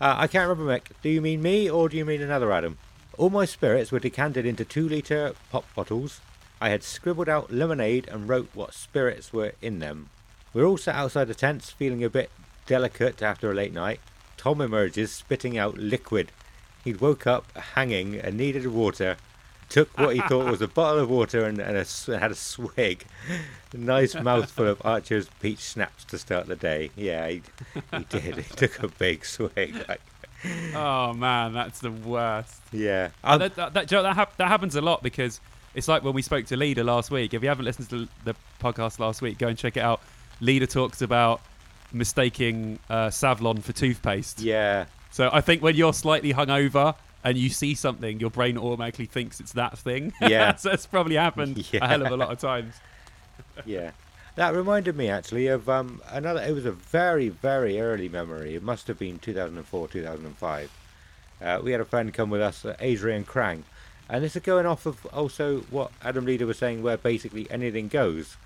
Uh, 0.00 0.14
I 0.18 0.26
can't 0.26 0.48
remember, 0.48 0.72
Mick. 0.72 0.92
Do 1.02 1.08
you 1.08 1.20
mean 1.20 1.42
me 1.42 1.68
or 1.68 1.88
do 1.88 1.96
you 1.96 2.04
mean 2.04 2.22
another 2.22 2.52
Adam? 2.52 2.78
All 3.16 3.30
my 3.30 3.44
spirits 3.44 3.90
were 3.90 3.98
decanted 3.98 4.46
into 4.46 4.64
two 4.64 4.88
litre 4.88 5.34
pop 5.50 5.64
bottles. 5.74 6.20
I 6.60 6.70
had 6.70 6.82
scribbled 6.82 7.28
out 7.28 7.52
lemonade 7.52 8.08
and 8.08 8.28
wrote 8.28 8.48
what 8.54 8.74
spirits 8.74 9.32
were 9.32 9.52
in 9.60 9.78
them. 9.78 10.10
We're 10.54 10.64
all 10.64 10.78
sat 10.78 10.94
outside 10.96 11.26
the 11.28 11.34
tents, 11.34 11.70
feeling 11.70 12.02
a 12.04 12.10
bit 12.10 12.30
delicate 12.66 13.22
after 13.22 13.50
a 13.50 13.54
late 13.54 13.72
night. 13.72 14.00
Tom 14.36 14.60
emerges, 14.60 15.10
spitting 15.12 15.58
out 15.58 15.76
liquid. 15.76 16.30
he'd 16.84 17.00
woke 17.00 17.26
up 17.26 17.50
hanging 17.56 18.16
and 18.16 18.36
needed 18.36 18.66
water. 18.66 19.16
Took 19.68 19.98
what 19.98 20.14
he 20.14 20.22
thought 20.22 20.50
was 20.50 20.62
a 20.62 20.68
bottle 20.80 21.00
of 21.00 21.10
water 21.10 21.44
and, 21.44 21.58
and 21.58 21.76
a, 21.76 22.18
had 22.18 22.30
a 22.30 22.34
swig. 22.34 23.04
A 23.74 23.76
nice 23.76 24.14
mouthful 24.14 24.66
of 24.66 24.80
Archer's 24.84 25.28
peach 25.40 25.58
schnapps 25.60 26.04
to 26.04 26.16
start 26.18 26.46
the 26.46 26.56
day. 26.56 26.90
Yeah, 26.96 27.28
he, 27.28 27.42
he 27.92 28.04
did. 28.08 28.36
He 28.36 28.54
took 28.54 28.82
a 28.82 28.88
big 28.88 29.26
swig. 29.26 29.74
Like, 29.88 30.00
Oh 30.74 31.12
man, 31.12 31.52
that's 31.52 31.80
the 31.80 31.90
worst. 31.90 32.62
yeah. 32.72 33.10
Um, 33.24 33.40
that, 33.40 33.56
that, 33.56 33.74
that, 33.74 33.88
Joe, 33.88 34.02
that, 34.02 34.14
hap- 34.14 34.36
that 34.38 34.48
happens 34.48 34.74
a 34.76 34.80
lot 34.80 35.02
because 35.02 35.40
it's 35.74 35.88
like 35.88 36.02
when 36.02 36.14
we 36.14 36.22
spoke 36.22 36.46
to 36.46 36.56
Leader 36.56 36.84
last 36.84 37.10
week. 37.10 37.34
If 37.34 37.42
you 37.42 37.48
haven't 37.50 37.64
listened 37.66 37.90
to 37.90 38.08
the 38.24 38.34
podcast 38.62 38.98
last 39.00 39.20
week, 39.20 39.36
go 39.36 39.48
and 39.48 39.58
check 39.58 39.76
it 39.76 39.80
out. 39.80 40.00
Leader 40.40 40.66
talks 40.66 41.02
about 41.02 41.40
mistaking 41.92 42.78
uh, 42.90 43.08
Savlon 43.08 43.62
for 43.62 43.72
toothpaste. 43.72 44.40
yeah. 44.40 44.86
So 45.10 45.30
I 45.32 45.40
think 45.40 45.62
when 45.62 45.74
you're 45.74 45.94
slightly 45.94 46.34
hungover 46.34 46.94
and 47.24 47.36
you 47.38 47.48
see 47.48 47.74
something, 47.74 48.20
your 48.20 48.30
brain 48.30 48.58
automatically 48.58 49.06
thinks 49.06 49.40
it's 49.40 49.52
that 49.54 49.78
thing. 49.78 50.12
Yeah. 50.20 50.54
so 50.56 50.70
it's 50.70 50.86
probably 50.86 51.16
happened 51.16 51.66
Yeah. 51.72 51.84
a 51.84 51.88
hell 51.88 52.02
of 52.06 52.12
a 52.12 52.16
lot 52.16 52.30
of 52.30 52.38
times. 52.38 52.74
Yeah. 53.64 53.92
That 54.36 54.54
reminded 54.54 54.96
me 54.96 55.08
actually 55.08 55.48
of 55.48 55.68
um, 55.68 56.00
another. 56.10 56.40
It 56.42 56.52
was 56.54 56.64
a 56.66 56.70
very, 56.72 57.28
very 57.28 57.80
early 57.80 58.08
memory. 58.08 58.54
It 58.54 58.62
must 58.62 58.86
have 58.86 58.98
been 58.98 59.18
2004, 59.18 59.88
2005. 59.88 60.70
Uh, 61.40 61.60
we 61.62 61.72
had 61.72 61.80
a 61.80 61.84
friend 61.84 62.12
come 62.14 62.30
with 62.30 62.40
us, 62.40 62.64
uh, 62.64 62.76
Adrian 62.78 63.24
Krang, 63.24 63.62
and 64.08 64.22
this 64.22 64.36
is 64.36 64.42
going 64.42 64.66
off 64.66 64.86
of 64.86 65.04
also 65.06 65.60
what 65.70 65.90
Adam 66.02 66.24
Leader 66.24 66.46
was 66.46 66.58
saying, 66.58 66.82
where 66.82 66.96
basically 66.96 67.50
anything 67.50 67.88
goes. 67.88 68.36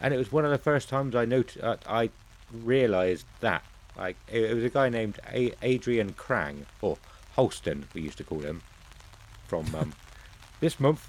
And 0.00 0.12
it 0.12 0.16
was 0.18 0.30
one 0.30 0.44
of 0.44 0.50
the 0.50 0.58
first 0.58 0.88
times 0.88 1.14
I 1.14 1.24
noticed, 1.24 1.62
uh, 1.62 1.76
I 1.88 2.10
realised 2.52 3.26
that. 3.40 3.62
Like 3.96 4.16
it, 4.30 4.42
it 4.50 4.54
was 4.54 4.64
a 4.64 4.68
guy 4.70 4.88
named 4.88 5.18
a- 5.32 5.54
Adrian 5.62 6.12
Krang, 6.12 6.66
or 6.82 6.98
Holsten, 7.36 7.84
we 7.94 8.02
used 8.02 8.18
to 8.18 8.24
call 8.24 8.40
him, 8.40 8.62
from 9.48 9.74
um, 9.74 9.92
this 10.60 10.78
month. 10.78 11.08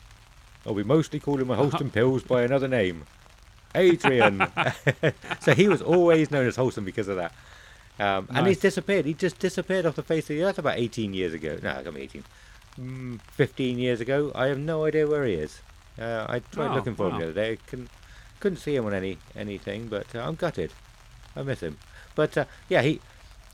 Or 0.66 0.74
we 0.74 0.84
mostly 0.84 1.20
call 1.20 1.40
him 1.40 1.50
a 1.50 1.56
Holsten 1.56 1.92
Pils 1.92 2.26
by 2.28 2.44
another 2.44 2.68
name. 2.68 3.04
Adrian. 3.76 4.46
so 5.40 5.54
he 5.54 5.68
was 5.68 5.82
always 5.82 6.32
known 6.32 6.48
as 6.48 6.56
Holsten 6.58 6.84
because 6.86 7.08
of 7.08 7.18
that. 7.18 7.34
Um, 8.00 8.28
And 8.34 8.48
he's 8.48 8.60
disappeared. 8.60 9.06
He 9.06 9.14
just 9.14 9.40
disappeared 9.40 9.86
off 9.86 9.96
the 9.96 10.04
face 10.04 10.26
of 10.30 10.36
the 10.36 10.44
earth 10.44 10.60
about 10.60 10.78
18 10.78 11.14
years 11.14 11.34
ago. 11.34 11.58
No, 11.62 11.72
I 11.72 11.84
mean 11.90 12.04
18. 12.04 12.24
Mm, 12.80 13.22
15 13.32 13.80
years 13.80 14.02
ago. 14.02 14.32
I 14.36 14.48
have 14.48 14.60
no 14.60 14.86
idea 14.86 15.08
where 15.08 15.26
he 15.26 15.34
is. 15.34 15.62
Uh, 16.00 16.26
I 16.30 16.40
tried 16.40 16.72
Oh, 16.72 16.76
looking 16.76 16.96
for 16.96 17.10
him 17.10 17.18
the 17.18 17.24
other 17.26 17.34
day. 17.34 17.58
Couldn't, 17.68 17.90
couldn't 18.40 18.58
see 18.60 18.76
him 18.76 18.86
on 18.86 18.94
any 18.94 19.18
anything, 19.36 19.88
but 19.88 20.14
uh, 20.16 20.20
I'm 20.20 20.36
gutted. 20.36 20.72
I 21.36 21.44
miss 21.44 21.60
him. 21.62 21.78
But 22.16 22.38
uh, 22.38 22.46
yeah, 22.70 22.82
he 22.82 23.00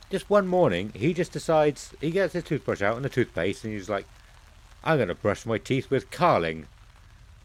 just 0.10 0.30
one 0.30 0.48
morning 0.48 0.92
he 0.96 1.14
just 1.14 1.32
decides 1.32 1.94
he 2.00 2.12
gets 2.12 2.34
his 2.34 2.44
toothbrush 2.44 2.82
out 2.82 2.96
and 2.96 3.04
the 3.06 3.10
toothpaste, 3.10 3.64
and 3.64 3.74
he's 3.74 3.90
like, 3.90 4.06
"I'm 4.84 4.98
going 4.98 5.08
to 5.10 5.16
brush 5.16 5.46
my 5.46 5.58
teeth 5.58 5.90
with 5.90 6.12
Carling." 6.12 6.68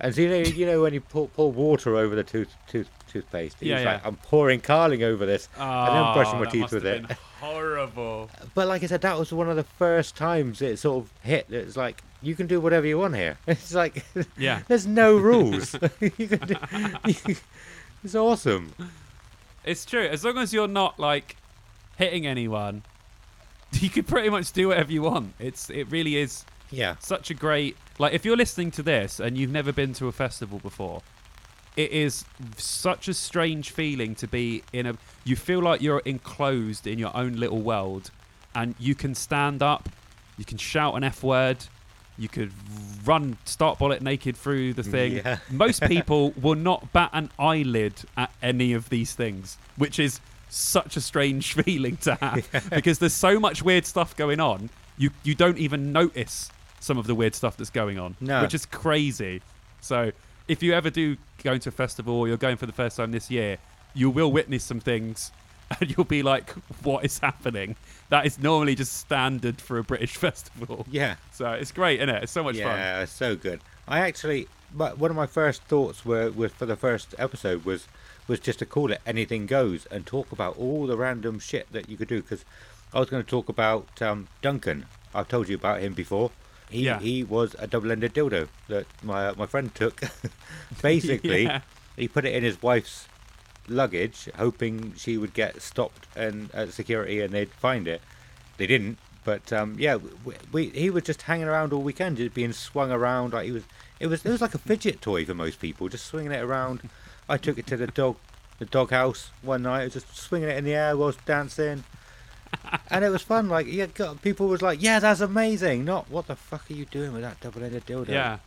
And 0.00 0.14
so 0.14 0.20
you 0.20 0.28
know, 0.28 0.36
you 0.36 0.66
know 0.66 0.82
when 0.82 0.94
you 0.94 1.00
pour, 1.00 1.26
pour 1.28 1.50
water 1.50 1.96
over 1.96 2.14
the 2.14 2.22
tooth 2.22 2.54
tooth 2.68 2.88
toothpaste, 3.08 3.56
he's 3.60 3.68
Yeah, 3.70 3.94
like, 3.94 4.06
"I'm 4.06 4.16
pouring 4.16 4.60
Carling 4.60 5.02
over 5.02 5.26
this," 5.26 5.48
and 5.56 5.94
then 5.94 6.12
brushing 6.14 6.34
Oh, 6.34 6.38
my 6.38 6.44
that 6.44 6.52
teeth 6.52 6.70
with 6.72 6.86
it. 6.86 7.04
been 7.86 7.94
Horrible. 7.94 8.30
But 8.54 8.68
like 8.68 8.82
I 8.82 8.86
said, 8.86 9.00
that 9.02 9.18
was 9.18 9.32
one 9.32 9.48
of 9.48 9.56
the 9.56 9.64
first 9.64 10.16
times 10.16 10.60
it 10.62 10.78
sort 10.78 11.04
of 11.04 11.12
hit. 11.22 11.46
It's 11.50 11.76
like 11.76 12.02
you 12.22 12.34
can 12.34 12.46
do 12.46 12.60
whatever 12.60 12.86
you 12.86 12.98
want 12.98 13.14
here. 13.16 13.38
It's 13.46 13.74
like 13.74 14.04
Yeah. 14.36 14.62
there's 14.68 14.86
no 14.86 15.16
rules. 15.16 15.74
you 16.00 16.28
can 16.28 16.38
do, 16.46 16.56
it's 18.04 18.14
awesome. 18.14 18.74
It's 19.64 19.84
true. 19.84 20.06
As 20.06 20.24
long 20.24 20.38
as 20.38 20.52
you're 20.52 20.68
not 20.68 20.98
like 20.98 21.36
hitting 21.96 22.26
anyone, 22.26 22.82
you 23.72 23.90
can 23.90 24.04
pretty 24.04 24.30
much 24.30 24.52
do 24.52 24.68
whatever 24.68 24.92
you 24.92 25.02
want. 25.02 25.34
It's 25.38 25.68
it 25.70 25.90
really 25.90 26.16
is 26.16 26.44
Yeah. 26.70 26.96
such 27.00 27.30
a 27.30 27.34
great 27.34 27.76
like 27.98 28.14
if 28.14 28.24
you're 28.24 28.36
listening 28.36 28.70
to 28.72 28.82
this 28.82 29.20
and 29.20 29.36
you've 29.36 29.50
never 29.50 29.72
been 29.72 29.92
to 29.94 30.06
a 30.06 30.12
festival 30.12 30.58
before 30.60 31.02
it 31.78 31.92
is 31.92 32.24
such 32.56 33.06
a 33.08 33.14
strange 33.14 33.70
feeling 33.70 34.14
to 34.16 34.26
be 34.26 34.62
in 34.72 34.84
a 34.86 34.94
you 35.24 35.36
feel 35.36 35.60
like 35.60 35.80
you're 35.80 36.02
enclosed 36.04 36.86
in 36.86 36.98
your 36.98 37.16
own 37.16 37.36
little 37.36 37.60
world 37.62 38.10
and 38.54 38.74
you 38.78 38.94
can 38.94 39.14
stand 39.14 39.62
up 39.62 39.88
you 40.36 40.44
can 40.44 40.58
shout 40.58 40.94
an 40.96 41.04
f 41.04 41.22
word 41.22 41.58
you 42.18 42.28
could 42.28 42.50
run 43.04 43.36
start 43.44 43.78
bullet 43.78 44.02
naked 44.02 44.36
through 44.36 44.74
the 44.74 44.82
mm, 44.82 44.90
thing 44.90 45.12
Yeah. 45.18 45.38
most 45.50 45.82
people 45.84 46.32
will 46.32 46.56
not 46.56 46.92
bat 46.92 47.10
an 47.12 47.30
eyelid 47.38 47.94
at 48.16 48.30
any 48.42 48.72
of 48.72 48.88
these 48.88 49.14
things 49.14 49.56
which 49.76 49.98
is 50.00 50.20
such 50.48 50.96
a 50.96 51.00
strange 51.00 51.52
feeling 51.62 51.96
to 51.98 52.14
have 52.16 52.48
because 52.70 52.98
there's 52.98 53.12
so 53.14 53.38
much 53.38 53.62
weird 53.62 53.86
stuff 53.86 54.16
going 54.16 54.40
on 54.40 54.68
you 54.96 55.10
you 55.22 55.36
don't 55.36 55.58
even 55.58 55.92
notice 55.92 56.50
some 56.80 56.98
of 56.98 57.06
the 57.06 57.14
weird 57.14 57.34
stuff 57.36 57.56
that's 57.56 57.70
going 57.70 57.98
on 58.00 58.16
No. 58.20 58.42
which 58.42 58.54
is 58.54 58.66
crazy 58.66 59.42
so 59.80 60.10
if 60.48 60.62
you 60.62 60.72
ever 60.72 60.90
do 60.90 61.16
go 61.44 61.56
to 61.58 61.68
a 61.68 61.72
festival 61.72 62.14
or 62.14 62.26
you're 62.28 62.36
going 62.36 62.56
for 62.56 62.66
the 62.66 62.72
first 62.72 62.96
time 62.96 63.12
this 63.12 63.30
year 63.30 63.58
you 63.94 64.10
will 64.10 64.32
witness 64.32 64.64
some 64.64 64.80
things 64.80 65.30
and 65.80 65.94
you'll 65.96 66.04
be 66.04 66.22
like 66.22 66.50
what 66.82 67.04
is 67.04 67.18
happening 67.18 67.76
that 68.08 68.24
is 68.26 68.38
normally 68.38 68.74
just 68.74 68.94
standard 68.94 69.60
for 69.60 69.78
a 69.78 69.82
british 69.84 70.16
festival 70.26 70.86
Yeah. 70.90 71.16
so 71.32 71.50
it's 71.52 71.70
great 71.72 72.00
isn't 72.00 72.08
it 72.08 72.22
it's 72.24 72.32
so 72.32 72.42
much 72.42 72.56
fun 72.56 72.78
yeah, 72.78 73.04
so 73.04 73.36
good. 73.36 73.60
I 73.86 74.00
actually, 74.00 74.48
but 74.74 74.98
one 74.98 75.10
of 75.10 75.16
my 75.16 75.26
first 75.26 75.62
thoughts 75.62 76.04
were, 76.04 76.30
was 76.30 76.52
for 76.52 76.66
the 76.66 76.76
first 76.76 77.14
episode 77.18 77.64
was 77.64 77.86
was 78.26 78.38
just 78.38 78.58
to 78.58 78.66
call 78.66 78.92
it 78.92 79.00
anything 79.06 79.46
goes 79.46 79.86
and 79.86 80.04
talk 80.04 80.30
about 80.30 80.58
all 80.58 80.86
the 80.86 80.94
random 80.98 81.38
shit 81.38 81.72
that 81.72 81.88
you 81.88 81.96
could 81.96 82.08
do 82.08 82.20
because 82.20 82.44
I 82.92 82.98
was 83.00 83.08
going 83.08 83.22
to 83.22 83.28
talk 83.30 83.48
about 83.48 84.02
um, 84.02 84.28
Duncan. 84.42 84.84
I've 85.14 85.28
told 85.28 85.48
you 85.48 85.54
about 85.56 85.80
him 85.80 85.94
before. 85.94 86.30
He 86.70 86.82
Yeah. 86.84 86.98
he 87.00 87.24
was 87.24 87.54
a 87.58 87.66
double-ended 87.66 88.12
dildo 88.14 88.48
that 88.68 88.86
my 89.02 89.32
my 89.32 89.46
friend 89.46 89.74
took. 89.74 90.00
Basically, 90.82 91.44
Yeah. 91.44 91.60
he 91.96 92.08
put 92.08 92.24
it 92.24 92.34
in 92.34 92.42
his 92.42 92.60
wife's 92.62 93.08
luggage, 93.68 94.28
hoping 94.36 94.94
she 94.96 95.18
would 95.18 95.34
get 95.34 95.60
stopped 95.62 96.06
and 96.16 96.50
at 96.54 96.72
security 96.72 97.20
and 97.20 97.32
they'd 97.32 97.50
find 97.50 97.86
it. 97.88 98.00
They 98.56 98.66
didn't, 98.66 98.98
but 99.24 99.52
um, 99.52 99.76
yeah, 99.78 99.96
we, 99.96 100.34
we, 100.52 100.66
he 100.70 100.90
was 100.90 101.04
just 101.04 101.22
hanging 101.22 101.46
around 101.48 101.72
all 101.72 101.82
weekend, 101.82 102.16
just 102.16 102.34
being 102.34 102.52
swung 102.52 102.90
around 102.90 103.32
like 103.32 103.46
he 103.46 103.52
was. 103.52 103.64
It 104.00 104.06
was 104.06 104.24
it 104.24 104.30
was 104.30 104.40
like 104.40 104.54
a 104.54 104.58
fidget 104.58 105.00
toy 105.00 105.24
for 105.24 105.34
most 105.34 105.60
people, 105.60 105.88
just 105.88 106.06
swinging 106.06 106.32
it 106.32 106.42
around. 106.42 106.88
I 107.28 107.36
took 107.36 107.58
it 107.58 107.66
to 107.68 107.76
the 107.76 107.86
dog, 107.88 108.16
the 108.58 108.64
dog 108.64 108.90
house 108.90 109.30
one 109.42 109.62
night, 109.62 109.82
it 109.82 109.94
was 109.94 110.04
just 110.04 110.16
swinging 110.16 110.48
it 110.48 110.56
in 110.56 110.64
the 110.64 110.74
air 110.74 110.96
whilst 110.96 111.24
dancing, 111.26 111.84
and 112.90 113.04
it 113.04 113.08
was 113.10 113.22
fun. 113.22 113.48
Like 113.48 113.66
yeah, 113.66 113.86
got, 113.86 114.20
people 114.22 114.48
was 114.48 114.62
like, 114.62 114.82
"Yeah, 114.82 114.98
that's 115.00 115.20
amazing." 115.20 115.84
Not 115.84 116.10
what 116.10 116.26
the 116.26 116.36
fuck 116.36 116.70
are 116.70 116.74
you 116.74 116.84
doing 116.86 117.12
with 117.12 117.22
that 117.22 117.40
double-ended 117.40 117.86
dildo? 117.86 118.08
yeah 118.08 118.38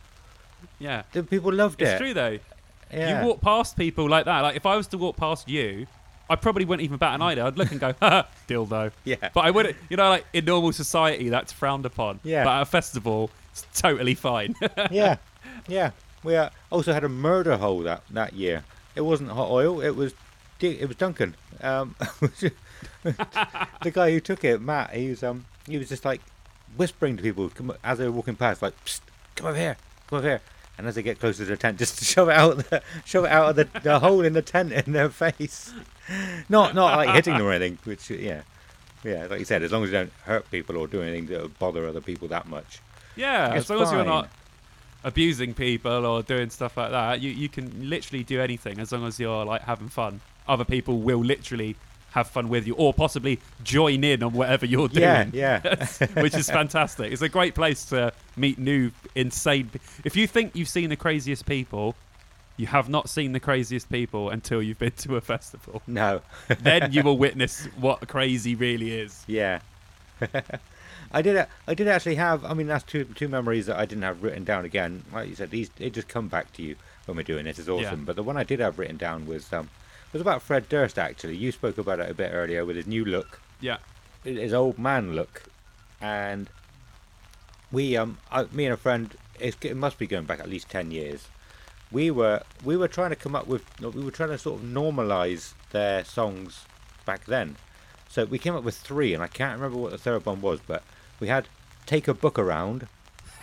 yeah 0.78 1.02
The 1.12 1.24
people 1.24 1.52
loved 1.52 1.82
it's 1.82 1.90
it. 1.92 1.98
true 1.98 2.14
though 2.14 2.38
Yeah. 2.92 3.20
you 3.22 3.26
walk 3.26 3.40
past 3.40 3.76
people 3.76 4.08
like 4.08 4.26
that 4.26 4.40
like 4.42 4.54
if 4.54 4.64
i 4.64 4.76
was 4.76 4.86
to 4.88 4.98
walk 4.98 5.16
past 5.16 5.48
you 5.48 5.86
I 6.30 6.36
probably 6.36 6.64
wouldn't 6.64 6.84
even 6.84 6.96
bat 6.96 7.14
an 7.16 7.20
eye. 7.20 7.44
I'd 7.46 7.58
look 7.58 7.70
and 7.72 7.80
go, 7.80 7.92
"Ha, 8.00 8.26
dildo." 8.48 8.92
Yeah. 9.04 9.16
But 9.34 9.40
I 9.44 9.50
wouldn't, 9.50 9.76
you 9.90 9.98
know, 9.98 10.08
like 10.08 10.24
in 10.32 10.46
normal 10.46 10.72
society, 10.72 11.28
that's 11.28 11.52
frowned 11.52 11.84
upon. 11.84 12.20
Yeah. 12.22 12.44
But 12.44 12.50
at 12.52 12.62
a 12.62 12.64
festival, 12.64 13.30
it's 13.50 13.66
totally 13.74 14.14
fine. 14.14 14.54
yeah, 14.90 15.16
yeah. 15.68 15.90
We 16.22 16.36
uh, 16.36 16.48
also 16.70 16.94
had 16.94 17.04
a 17.04 17.08
murder 17.08 17.58
hole 17.58 17.80
that, 17.80 18.04
that 18.12 18.32
year. 18.32 18.64
It 18.94 19.02
wasn't 19.02 19.30
hot 19.30 19.50
oil. 19.50 19.82
It 19.82 19.94
was 19.94 20.14
it 20.60 20.86
was 20.88 20.96
Duncan. 20.96 21.34
Um, 21.60 21.96
the 23.02 23.90
guy 23.92 24.10
who 24.10 24.20
took 24.20 24.44
it, 24.44 24.60
Matt. 24.60 24.94
He 24.94 25.10
was 25.10 25.22
um 25.22 25.44
he 25.66 25.78
was 25.78 25.88
just 25.88 26.04
like 26.04 26.20
whispering 26.76 27.16
to 27.16 27.22
people 27.22 27.48
come, 27.50 27.72
as 27.84 27.98
they 27.98 28.04
were 28.04 28.12
walking 28.12 28.36
past, 28.36 28.62
like, 28.62 28.74
Psst, 28.84 29.00
"Come 29.36 29.48
over 29.48 29.58
here, 29.58 29.76
come 30.08 30.18
over 30.18 30.28
here." 30.28 30.40
And 30.78 30.86
as 30.86 30.94
they 30.94 31.02
get 31.02 31.20
closer 31.20 31.44
to 31.44 31.50
the 31.50 31.56
tent, 31.56 31.78
just 31.78 31.98
to 31.98 32.04
shove 32.12 32.28
it 32.28 32.36
out, 32.36 32.56
the, 32.70 32.82
shove 33.04 33.24
it 33.24 33.30
out 33.30 33.50
of 33.50 33.56
the, 33.56 33.80
the 33.80 33.98
hole 33.98 34.24
in 34.24 34.32
the 34.32 34.42
tent 34.42 34.72
in 34.72 34.92
their 34.92 35.10
face. 35.10 35.72
Not 36.48 36.74
not 36.74 36.96
like 36.96 37.14
hitting 37.14 37.34
them 37.34 37.46
or 37.46 37.52
anything. 37.52 37.78
Which 37.84 38.10
yeah, 38.10 38.42
yeah. 39.04 39.26
Like 39.28 39.38
you 39.38 39.44
said, 39.44 39.62
as 39.62 39.72
long 39.72 39.84
as 39.84 39.90
you 39.90 39.94
don't 39.94 40.12
hurt 40.24 40.50
people 40.50 40.76
or 40.76 40.86
do 40.86 41.02
anything 41.02 41.26
that 41.26 41.58
bother 41.58 41.86
other 41.86 42.00
people 42.00 42.28
that 42.28 42.48
much. 42.48 42.80
yeah, 43.16 43.52
as 43.52 43.68
long 43.68 43.82
as 43.82 43.92
you're 43.92 44.04
not 44.04 44.30
abusing 45.04 45.52
people 45.54 46.06
or 46.06 46.22
doing 46.22 46.50
stuff 46.50 46.76
like 46.76 46.90
that, 46.90 47.20
you, 47.20 47.30
you 47.30 47.48
can 47.48 47.88
literally 47.88 48.22
do 48.24 48.40
anything 48.40 48.78
as 48.78 48.92
long 48.92 49.06
as 49.06 49.18
you're 49.18 49.44
like 49.44 49.62
having 49.62 49.88
fun. 49.88 50.20
Other 50.48 50.64
people 50.64 50.98
will 51.00 51.24
literally 51.24 51.76
have 52.12 52.28
fun 52.28 52.48
with 52.48 52.66
you 52.66 52.74
or 52.74 52.94
possibly 52.94 53.40
join 53.64 54.04
in 54.04 54.22
on 54.22 54.32
whatever 54.32 54.66
you're 54.66 54.88
doing. 54.88 55.30
Yeah, 55.32 55.60
yeah. 55.64 56.06
which 56.22 56.34
is 56.34 56.48
fantastic. 56.48 57.12
It's 57.12 57.22
a 57.22 57.28
great 57.28 57.54
place 57.54 57.84
to 57.86 58.12
meet 58.36 58.58
new 58.58 58.90
insane. 59.14 59.70
If 60.04 60.14
you 60.16 60.26
think 60.26 60.54
you've 60.54 60.68
seen 60.68 60.90
the 60.90 60.96
craziest 60.96 61.46
people, 61.46 61.96
you 62.56 62.66
have 62.66 62.88
not 62.88 63.08
seen 63.08 63.32
the 63.32 63.40
craziest 63.40 63.90
people 63.90 64.30
until 64.30 64.62
you've 64.62 64.78
been 64.78 64.92
to 64.92 65.16
a 65.16 65.20
festival. 65.20 65.82
No. 65.86 66.20
then 66.60 66.92
you 66.92 67.02
will 67.02 67.18
witness 67.26 67.66
what 67.78 68.06
crazy 68.08 68.54
really 68.54 68.92
is. 68.92 69.24
Yeah. 69.26 69.60
I 71.14 71.20
did. 71.22 71.46
I 71.66 71.74
did 71.74 71.88
actually 71.88 72.14
have. 72.14 72.44
I 72.44 72.54
mean, 72.54 72.66
that's 72.66 72.84
two 72.84 73.04
two 73.04 73.28
memories 73.28 73.66
that 73.66 73.78
I 73.78 73.84
didn't 73.84 74.02
have 74.02 74.22
written 74.22 74.44
down 74.44 74.64
again. 74.64 75.04
Like 75.12 75.28
you 75.28 75.34
said, 75.34 75.50
these 75.50 75.68
they 75.70 75.90
just 75.90 76.08
come 76.08 76.28
back 76.28 76.52
to 76.54 76.62
you 76.62 76.76
when 77.06 77.16
we're 77.16 77.22
doing 77.22 77.44
this. 77.44 77.58
It's 77.58 77.68
awesome. 77.68 78.00
Yeah. 78.00 78.06
But 78.06 78.16
the 78.16 78.22
one 78.22 78.36
I 78.36 78.44
did 78.44 78.60
have 78.60 78.78
written 78.78 78.96
down 78.96 79.26
was 79.26 79.52
um 79.52 79.68
was 80.12 80.20
about 80.22 80.42
Fred 80.42 80.68
Durst. 80.68 80.98
Actually, 80.98 81.36
you 81.36 81.52
spoke 81.52 81.78
about 81.78 82.00
it 82.00 82.10
a 82.10 82.14
bit 82.14 82.30
earlier 82.32 82.64
with 82.64 82.76
his 82.76 82.86
new 82.86 83.04
look, 83.04 83.40
Yeah. 83.60 83.78
his 84.24 84.52
old 84.52 84.78
man 84.78 85.14
look, 85.14 85.44
and 86.00 86.48
we 87.70 87.96
um, 87.96 88.18
I, 88.30 88.44
me 88.52 88.66
and 88.66 88.74
a 88.74 88.76
friend, 88.76 89.14
it's, 89.40 89.56
it 89.62 89.76
must 89.76 89.98
be 89.98 90.06
going 90.06 90.24
back 90.24 90.40
at 90.40 90.48
least 90.48 90.68
ten 90.68 90.90
years. 90.90 91.28
We 91.90 92.10
were 92.10 92.42
we 92.64 92.76
were 92.76 92.88
trying 92.88 93.10
to 93.10 93.16
come 93.16 93.34
up 93.34 93.46
with 93.46 93.64
we 93.80 94.02
were 94.04 94.10
trying 94.10 94.30
to 94.30 94.38
sort 94.38 94.60
of 94.62 94.66
normalize 94.66 95.54
their 95.70 96.04
songs 96.04 96.64
back 97.04 97.24
then. 97.26 97.56
So 98.08 98.24
we 98.26 98.38
came 98.38 98.54
up 98.54 98.64
with 98.64 98.76
three, 98.76 99.14
and 99.14 99.22
I 99.22 99.26
can't 99.26 99.56
remember 99.58 99.78
what 99.78 99.92
the 99.92 99.98
third 99.98 100.26
one 100.26 100.40
was, 100.42 100.60
but 100.66 100.82
we 101.20 101.28
had 101.28 101.48
take 101.86 102.08
a 102.08 102.14
book 102.14 102.38
around. 102.38 102.86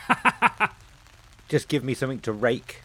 Just 1.49 1.67
give 1.67 1.83
me 1.83 1.93
something 1.95 2.19
to 2.19 2.31
rake. 2.31 2.81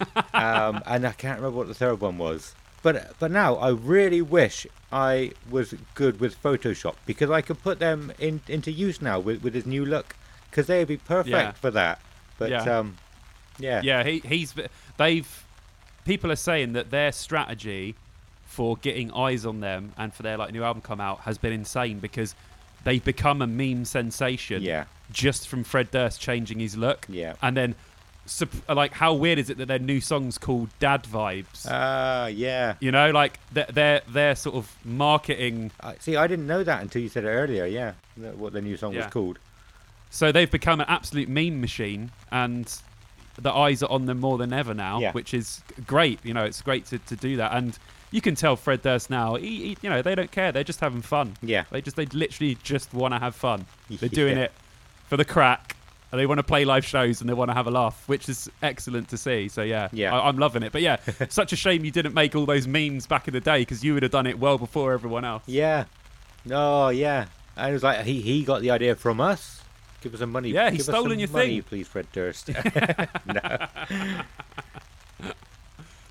um, 0.34 0.82
and 0.86 1.06
I 1.06 1.12
can't 1.12 1.38
remember 1.38 1.56
what 1.58 1.68
the 1.68 1.74
third 1.74 2.00
one 2.00 2.18
was. 2.18 2.54
But 2.86 3.18
but 3.18 3.32
now 3.32 3.56
I 3.56 3.70
really 3.70 4.22
wish 4.22 4.64
I 4.92 5.32
was 5.50 5.74
good 5.96 6.20
with 6.20 6.40
Photoshop 6.40 6.94
because 7.04 7.30
I 7.30 7.40
could 7.40 7.60
put 7.60 7.80
them 7.80 8.12
in 8.20 8.42
into 8.46 8.70
use 8.70 9.02
now 9.02 9.18
with 9.18 9.42
with 9.42 9.54
his 9.54 9.66
new 9.66 9.84
look 9.84 10.14
because 10.48 10.68
they 10.68 10.78
would 10.78 10.86
be 10.86 10.96
perfect 10.96 11.30
Yeah. 11.32 11.50
for 11.50 11.72
that. 11.72 12.00
But 12.38 12.50
Yeah. 12.50 12.62
um, 12.78 12.96
yeah, 13.58 13.80
Yeah, 13.82 14.04
he, 14.04 14.20
he's 14.20 14.54
they've 14.98 15.44
people 16.04 16.30
are 16.30 16.36
saying 16.36 16.74
that 16.74 16.90
their 16.92 17.10
strategy 17.10 17.96
for 18.44 18.76
getting 18.76 19.10
eyes 19.12 19.44
on 19.44 19.58
them 19.58 19.92
and 19.98 20.14
for 20.14 20.22
their 20.22 20.36
like 20.36 20.52
new 20.52 20.62
album 20.62 20.80
come 20.80 21.00
out 21.00 21.18
has 21.22 21.38
been 21.38 21.52
insane 21.52 21.98
because 21.98 22.36
they've 22.84 23.04
become 23.04 23.42
a 23.42 23.48
meme 23.48 23.84
sensation 23.84 24.62
yeah, 24.62 24.84
just 25.10 25.48
from 25.48 25.64
Fred 25.64 25.90
Durst 25.90 26.20
changing 26.20 26.60
his 26.60 26.76
look. 26.76 27.04
yeah. 27.08 27.34
And 27.42 27.56
then 27.56 27.74
like 28.68 28.92
how 28.92 29.14
weird 29.14 29.38
is 29.38 29.50
it 29.50 29.58
that 29.58 29.66
their 29.68 29.78
new 29.78 30.00
song's 30.00 30.38
called 30.38 30.68
Dad 30.78 31.04
Vibes? 31.04 31.66
Ah, 31.70 32.26
yeah. 32.26 32.74
you 32.80 32.90
know, 32.92 33.10
like 33.10 33.38
their 33.52 33.66
their, 33.66 34.00
their 34.08 34.34
sort 34.36 34.56
of 34.56 34.76
marketing 34.84 35.70
I, 35.80 35.94
see, 35.98 36.16
I 36.16 36.26
didn't 36.26 36.46
know 36.46 36.64
that 36.64 36.82
until 36.82 37.02
you 37.02 37.08
said 37.08 37.24
it 37.24 37.28
earlier. 37.28 37.66
Yeah, 37.66 37.92
what 38.36 38.52
the 38.52 38.60
new 38.60 38.76
song 38.76 38.92
Yeah. 38.94 39.04
was 39.04 39.12
called. 39.12 39.38
So 40.10 40.32
they've 40.32 40.50
become 40.50 40.80
an 40.80 40.86
absolute 40.88 41.28
meme 41.28 41.60
machine, 41.60 42.10
and 42.30 42.72
the 43.38 43.52
eyes 43.52 43.82
are 43.82 43.90
on 43.90 44.06
them 44.06 44.20
more 44.20 44.38
than 44.38 44.52
ever 44.52 44.72
now, 44.72 44.98
Yeah. 45.00 45.12
which 45.12 45.34
is 45.34 45.60
great. 45.86 46.20
You 46.24 46.32
know, 46.32 46.44
it's 46.44 46.62
great 46.62 46.86
to, 46.86 46.98
to 46.98 47.16
do 47.16 47.36
that, 47.36 47.52
and 47.52 47.78
you 48.12 48.20
can 48.20 48.34
tell 48.34 48.56
Fred 48.56 48.82
Durst 48.82 49.10
now. 49.10 49.34
He, 49.34 49.58
he, 49.68 49.76
you 49.82 49.90
know, 49.90 50.00
they 50.02 50.14
don't 50.14 50.30
care; 50.30 50.52
they're 50.52 50.64
just 50.64 50.80
having 50.80 51.02
fun. 51.02 51.36
Yeah, 51.42 51.64
They 51.70 51.80
just, 51.82 51.96
they 51.96 52.06
literally 52.06 52.56
just 52.62 52.94
want 52.94 53.14
to 53.14 53.20
have 53.20 53.34
fun. 53.34 53.66
They're 53.90 54.08
doing 54.22 54.38
Yeah. 54.38 54.44
it 54.44 54.52
for 55.08 55.16
the 55.16 55.24
crack. 55.24 55.75
And 56.12 56.20
they 56.20 56.26
want 56.26 56.38
to 56.38 56.44
play 56.44 56.64
live 56.64 56.84
shows 56.84 57.20
and 57.20 57.28
they 57.28 57.34
want 57.34 57.50
to 57.50 57.54
have 57.54 57.66
a 57.66 57.70
laugh, 57.70 58.04
which 58.08 58.28
is 58.28 58.48
excellent 58.62 59.08
to 59.08 59.16
see. 59.16 59.48
So 59.48 59.62
yeah, 59.62 59.88
Yeah. 59.92 60.14
I, 60.16 60.28
I'm 60.28 60.38
loving 60.38 60.62
it. 60.62 60.70
But 60.72 60.82
yeah, 60.82 60.98
such 61.28 61.52
a 61.52 61.56
shame 61.56 61.84
you 61.84 61.90
didn't 61.90 62.14
make 62.14 62.34
all 62.36 62.46
those 62.46 62.66
memes 62.68 63.06
back 63.06 63.26
in 63.28 63.34
the 63.34 63.40
day 63.40 63.60
because 63.62 63.82
you 63.84 63.94
would 63.94 64.02
have 64.04 64.12
done 64.12 64.26
it 64.26 64.38
well 64.38 64.56
before 64.56 64.92
everyone 64.92 65.24
else. 65.24 65.42
yeah. 65.46 65.84
Oh, 66.50 66.90
yeah. 66.90 67.26
And 67.56 67.70
it 67.70 67.72
was 67.72 67.82
like 67.82 68.04
he 68.04 68.20
he 68.20 68.44
got 68.44 68.60
the 68.62 68.70
idea 68.70 68.94
from 68.94 69.20
us. 69.20 69.62
Give 70.00 70.12
us 70.14 70.20
some 70.20 70.30
money. 70.30 70.50
Yeah, 70.50 70.70
he's 70.70 70.84
stolen 70.84 71.10
some 71.12 71.18
your 71.18 71.28
money, 71.30 71.60
thing. 71.60 71.62
please, 71.62 71.88
Fred 71.88 72.06
Durst. 72.12 72.48
no. 73.26 73.66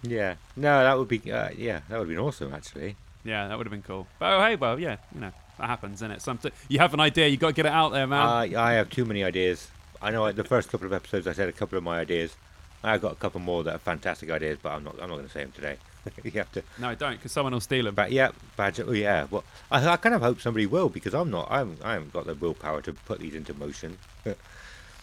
Yeah, 0.03 0.35
no, 0.55 0.83
that 0.83 0.97
would 0.97 1.07
be 1.07 1.19
uh, 1.31 1.49
yeah, 1.57 1.79
that 1.89 1.97
would 1.97 2.07
have 2.07 2.07
been 2.09 2.19
awesome 2.19 2.53
actually. 2.53 2.95
Yeah, 3.23 3.47
that 3.47 3.57
would 3.57 3.65
have 3.65 3.71
been 3.71 3.81
cool. 3.81 4.07
But 4.19 4.33
oh, 4.33 4.41
hey, 4.43 4.55
well, 4.55 4.79
yeah, 4.79 4.97
you 5.13 5.21
know, 5.21 5.31
that 5.57 5.67
happens, 5.67 5.95
isn't 5.99 6.11
it? 6.11 6.21
Something 6.21 6.51
you 6.67 6.79
have 6.79 6.93
an 6.93 6.99
idea, 6.99 7.27
you 7.27 7.37
got 7.37 7.47
to 7.47 7.53
get 7.53 7.65
it 7.65 7.71
out 7.71 7.89
there, 7.91 8.05
man. 8.05 8.25
I 8.25 8.53
I 8.55 8.73
have 8.73 8.89
too 8.89 9.05
many 9.05 9.23
ideas. 9.23 9.69
I 10.05 10.11
know 10.11 10.21
like, 10.21 10.35
the 10.35 10.43
first 10.43 10.69
couple 10.69 10.85
of 10.85 10.93
episodes 10.93 11.25
I 11.27 11.33
said 11.33 11.49
a 11.49 11.51
couple 11.51 11.77
of 11.77 11.83
my 11.83 11.99
ideas. 11.99 12.35
I've 12.83 13.01
got 13.01 13.13
a 13.13 13.15
couple 13.15 13.39
more 13.41 13.63
that 13.63 13.73
are 13.75 13.79
fantastic 13.79 14.29
ideas, 14.29 14.59
but 14.61 14.71
I'm 14.73 14.83
not 14.83 14.93
I'm 15.01 15.09
not 15.09 15.15
going 15.15 15.25
to 15.25 15.31
say 15.31 15.41
them 15.41 15.51
today. 15.51 15.77
you 16.23 16.29
have 16.31 16.51
to. 16.51 16.61
no, 16.77 16.93
don't, 16.93 17.13
because 17.13 17.31
someone 17.31 17.53
will 17.53 17.59
steal 17.59 17.85
them. 17.85 17.95
But 17.95 18.11
yeah, 18.11 18.29
badger. 18.55 18.85
Oh 18.87 18.91
yeah. 18.91 19.25
Well, 19.31 19.43
I, 19.71 19.85
I 19.87 19.97
kind 19.97 20.13
of 20.13 20.21
hope 20.21 20.39
somebody 20.39 20.67
will 20.67 20.89
because 20.89 21.15
I'm 21.15 21.31
not. 21.31 21.47
I 21.49 21.57
haven't, 21.59 21.83
I 21.83 21.93
haven't 21.93 22.13
got 22.13 22.27
the 22.27 22.35
willpower 22.35 22.81
to 22.83 22.93
put 22.93 23.19
these 23.19 23.35
into 23.35 23.53
motion. 23.53 23.97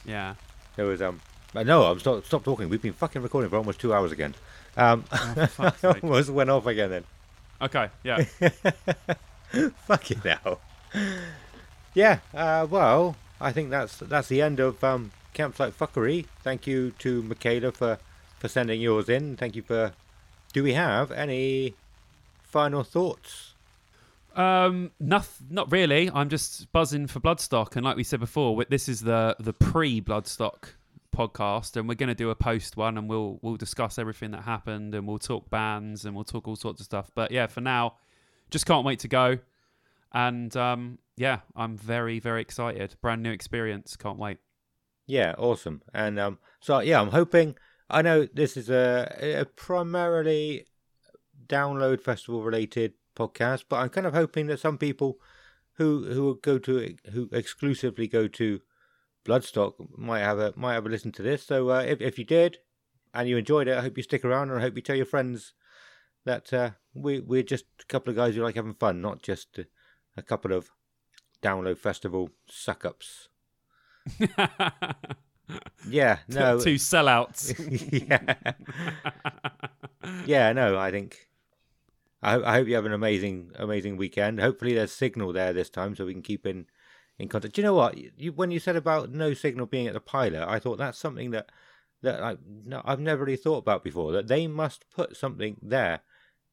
Yeah. 0.04 0.34
There 0.74 0.84
was 0.86 1.00
um. 1.00 1.20
uh, 1.54 1.62
No, 1.62 1.84
I'm 1.84 2.00
stop 2.00 2.24
stop 2.24 2.42
talking. 2.42 2.68
We've 2.68 2.82
been 2.82 2.92
fucking 2.92 3.22
recording 3.22 3.50
for 3.50 3.56
almost 3.56 3.80
two 3.80 3.94
hours 3.94 4.10
again. 4.10 4.34
Um, 4.76 5.04
Oh, 5.12 5.48
I 5.60 5.72
almost 6.02 6.30
went 6.30 6.50
off 6.50 6.66
again 6.66 6.90
then. 6.90 7.04
Okay. 7.60 7.88
Yeah. 8.02 8.24
Fucking 9.86 10.20
hell. 10.24 10.60
Yeah. 11.94 12.18
Uh, 12.34 12.66
well, 12.68 13.14
I 13.43 13.52
think 13.52 13.70
that's 13.70 13.98
that's 13.98 14.28
the 14.28 14.40
end 14.40 14.60
of 14.60 14.82
um, 14.85 15.10
campsite 15.35 15.77
fuckery. 15.78 16.27
Thank 16.43 16.66
you 16.66 16.93
to 17.01 17.23
Michaela 17.23 17.73
for 17.73 17.98
for 18.39 18.48
sending 18.48 18.81
yours 18.81 19.09
in. 19.09 19.36
Thank 19.36 19.56
you 19.56 19.62
for. 19.62 19.93
Do 20.52 20.62
we 20.62 20.74
have 20.74 21.10
any 21.10 21.74
final 22.44 22.82
thoughts? 22.85 23.55
Um, 24.36 24.93
not 25.01 25.27
not 25.51 25.70
really. 25.73 26.10
I'm 26.10 26.28
just 26.28 26.70
buzzing 26.73 27.06
for 27.06 27.20
Bloodstock, 27.20 27.77
and 27.77 27.85
like 27.85 27.97
we 27.97 28.05
said 28.05 28.20
before, 28.20 28.64
this 28.69 28.89
is 28.89 29.01
the 29.01 29.36
the 29.39 29.52
pre 29.52 30.01
Bloodstock 30.01 30.74
podcast, 31.14 31.77
and 31.77 31.89
we're 31.89 31.94
going 31.94 32.09
to 32.09 32.14
do 32.14 32.31
a 32.31 32.35
post 32.35 32.77
one, 32.77 32.97
and 32.97 33.09
we'll 33.09 33.39
we'll 33.43 33.56
discuss 33.56 33.98
everything 33.98 34.31
that 34.31 34.43
happened, 34.43 34.94
and 34.94 35.06
we'll 35.06 35.19
talk 35.19 35.51
bands, 35.51 36.05
and 36.05 36.14
we'll 36.14 36.24
talk 36.24 36.47
all 36.48 36.56
sorts 36.56 36.81
of 36.81 36.85
stuff. 36.85 37.10
But 37.14 37.31
yeah, 37.31 37.47
for 37.47 37.60
now, 37.60 37.97
just 38.51 38.66
can't 38.66 38.85
wait 38.86 39.01
to 39.01 39.09
go, 39.09 39.39
and 40.12 40.56
um, 40.56 40.98
yeah, 41.16 41.40
I'm 41.56 41.76
very 41.76 42.18
very 42.20 42.40
excited. 42.40 42.97
Brand 43.01 43.22
new 43.22 43.32
experience. 43.32 43.97
Can't 43.97 44.18
wait. 44.18 44.39
Yeah, 45.06 45.34
awesome. 45.39 45.82
And 45.93 46.18
um, 46.18 46.39
so 46.60 46.80
yeah, 46.80 47.01
I'm 47.01 47.10
hoping. 47.10 47.56
I 47.90 48.01
know 48.01 48.26
this 48.32 48.56
is 48.56 48.70
a, 48.70 49.40
a 49.40 49.44
primarily 49.44 50.66
download 51.47 52.01
festival 52.01 52.43
related 52.43 52.94
podcast, 53.14 53.64
but 53.68 53.76
I'm 53.76 53.90
kind 53.90 54.06
of 54.06 54.14
hoping 54.14 54.47
that 54.47 54.60
some 54.60 54.78
people 54.78 55.18
who 55.74 56.05
who 56.12 56.39
go 56.43 56.59
to 56.59 56.97
who 57.12 57.28
exclusively 57.32 58.09
go 58.09 58.28
to 58.28 58.60
Bloodstock 59.24 59.74
might 59.97 60.20
have 60.20 60.39
a 60.39 60.52
might 60.56 60.74
have 60.74 60.86
a 60.86 60.89
listen 60.89 61.12
to 61.12 61.22
this. 61.22 61.44
So 61.44 61.70
uh, 61.70 61.82
if 61.82 62.01
if 62.01 62.18
you 62.18 62.24
did 62.24 62.59
and 63.14 63.28
you 63.28 63.36
enjoyed 63.36 63.68
it, 63.68 63.76
I 63.76 63.82
hope 63.82 63.97
you 63.97 64.02
stick 64.02 64.24
around, 64.24 64.51
and 64.51 64.59
I 64.59 64.62
hope 64.62 64.76
you 64.76 64.82
tell 64.82 64.97
your 64.97 65.06
friends 65.06 65.55
that 66.24 66.52
uh, 66.52 66.70
we 66.94 67.20
we're 67.20 67.43
just 67.43 67.64
a 67.80 67.84
couple 67.86 68.10
of 68.10 68.16
guys 68.16 68.34
who 68.34 68.43
like 68.43 68.56
having 68.56 68.74
fun, 68.74 69.01
not 69.01 69.22
just 69.22 69.59
a, 69.59 69.66
a 70.16 70.22
couple 70.22 70.52
of 70.52 70.70
download 71.43 71.78
festival 71.78 72.30
suck 72.48 72.84
ups. 72.84 73.28
Yeah, 75.89 76.18
no, 76.28 76.60
Two 76.60 76.76
sellouts. 76.76 77.52
yeah, 78.09 78.34
yeah. 80.26 80.52
No, 80.52 80.78
I 80.78 80.90
think. 80.90 81.28
I, 82.22 82.40
I 82.40 82.52
hope 82.55 82.68
you 82.68 82.76
have 82.76 82.86
an 82.86 82.93
amazing, 82.93 83.51
amazing 83.56 83.97
weekend. 83.97 84.40
Hopefully, 84.40 84.74
there's 84.74 84.93
signal 84.93 85.32
there 85.32 85.52
this 85.52 85.70
time, 85.70 85.97
so 85.97 86.06
we 86.06 86.12
can 86.12 86.22
keep 86.22 86.47
in 86.47 86.66
in 87.18 87.28
contact. 87.28 87.55
Do 87.55 87.60
you 87.60 87.66
know 87.66 87.74
what? 87.74 87.97
You, 88.18 88.32
when 88.32 88.51
you 88.51 88.60
said 88.60 88.76
about 88.76 89.10
no 89.10 89.34
signal 89.34 89.66
being 89.66 89.89
at 89.89 89.94
the 89.94 90.01
pilot, 90.01 90.47
I 90.47 90.59
thought 90.59 90.78
that's 90.78 90.98
something 90.98 91.32
that 91.32 91.51
that 92.02 92.22
I 92.22 92.36
no, 92.64 92.80
I've 92.84 93.01
never 93.01 93.24
really 93.24 93.36
thought 93.36 93.59
about 93.59 93.84
before. 93.84 94.12
That 94.12 94.28
they 94.28 94.47
must 94.47 94.89
put 94.90 95.16
something 95.16 95.56
there 95.60 96.01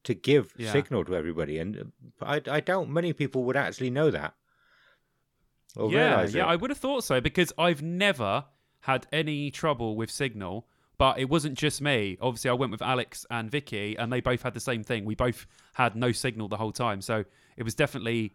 to 0.04 0.14
give 0.14 0.54
Yeah. 0.56 0.72
signal 0.72 1.04
to 1.04 1.14
everybody, 1.16 1.58
and 1.58 1.92
uh, 2.20 2.24
I, 2.24 2.42
I 2.50 2.60
doubt 2.60 2.88
many 2.88 3.12
people 3.12 3.44
would 3.44 3.56
actually 3.56 3.90
know 3.90 4.10
that. 4.10 4.34
Or 5.76 5.90
yeah, 5.90 6.26
yeah, 6.26 6.44
it. 6.44 6.48
I 6.48 6.56
would 6.56 6.70
have 6.70 6.78
thought 6.78 7.04
so 7.04 7.20
because 7.20 7.52
I've 7.56 7.82
never 7.82 8.44
had 8.80 9.06
any 9.12 9.50
trouble 9.50 9.94
with 9.94 10.10
Signal, 10.10 10.66
but 10.98 11.18
it 11.18 11.28
wasn't 11.28 11.56
just 11.56 11.80
me. 11.80 12.18
Obviously, 12.20 12.50
I 12.50 12.54
went 12.54 12.72
with 12.72 12.82
Alex 12.82 13.24
and 13.30 13.50
Vicky, 13.50 13.96
and 13.96 14.12
they 14.12 14.20
both 14.20 14.42
had 14.42 14.54
the 14.54 14.60
same 14.60 14.82
thing. 14.82 15.04
We 15.04 15.14
both 15.14 15.46
had 15.74 15.94
no 15.94 16.12
signal 16.12 16.48
the 16.48 16.56
whole 16.56 16.72
time, 16.72 17.00
so 17.00 17.24
it 17.56 17.62
was 17.62 17.74
definitely 17.74 18.34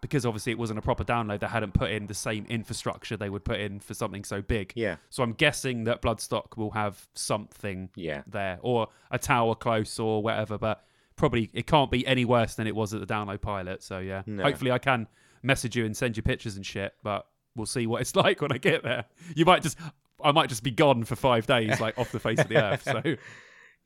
because 0.00 0.24
obviously 0.24 0.50
it 0.50 0.58
wasn't 0.58 0.78
a 0.78 0.82
proper 0.82 1.04
download. 1.04 1.40
They 1.40 1.46
hadn't 1.46 1.74
put 1.74 1.90
in 1.90 2.06
the 2.06 2.14
same 2.14 2.46
infrastructure 2.48 3.18
they 3.18 3.28
would 3.28 3.44
put 3.44 3.60
in 3.60 3.80
for 3.80 3.92
something 3.92 4.24
so 4.24 4.40
big. 4.40 4.72
Yeah, 4.74 4.96
So 5.10 5.22
I'm 5.22 5.34
guessing 5.34 5.84
that 5.84 6.00
Bloodstock 6.00 6.56
will 6.56 6.70
have 6.70 7.06
something 7.14 7.90
yeah. 7.96 8.22
there, 8.26 8.58
or 8.62 8.88
a 9.10 9.18
tower 9.18 9.54
close, 9.54 9.98
or 9.98 10.22
whatever. 10.22 10.56
But 10.56 10.82
probably 11.20 11.48
it 11.54 11.66
can't 11.68 11.90
be 11.90 12.04
any 12.06 12.24
worse 12.24 12.56
than 12.56 12.66
it 12.66 12.74
was 12.74 12.92
at 12.92 13.00
the 13.00 13.06
download 13.06 13.40
pilot. 13.40 13.82
So 13.84 14.00
yeah, 14.00 14.22
No. 14.26 14.42
hopefully 14.42 14.72
I 14.72 14.78
can 14.78 15.06
message 15.42 15.76
you 15.76 15.84
and 15.86 15.96
send 15.96 16.16
you 16.16 16.22
pictures 16.24 16.56
and 16.56 16.66
shit. 16.66 16.94
But 17.04 17.26
we'll 17.54 17.66
see 17.66 17.86
what 17.86 18.00
it's 18.00 18.16
like 18.24 18.40
when 18.40 18.50
I 18.52 18.58
get 18.58 18.82
there. 18.82 19.04
You 19.36 19.44
might 19.44 19.62
just, 19.62 19.78
I 20.24 20.32
might 20.32 20.48
just 20.48 20.62
be 20.64 20.70
gone 20.72 21.04
for 21.04 21.14
five 21.16 21.46
days, 21.46 21.78
like 21.80 21.96
off 21.98 22.10
the 22.10 22.18
face 22.20 22.40
of 22.40 22.48
the 22.48 22.56
earth. 22.62 22.82
So 22.82 23.02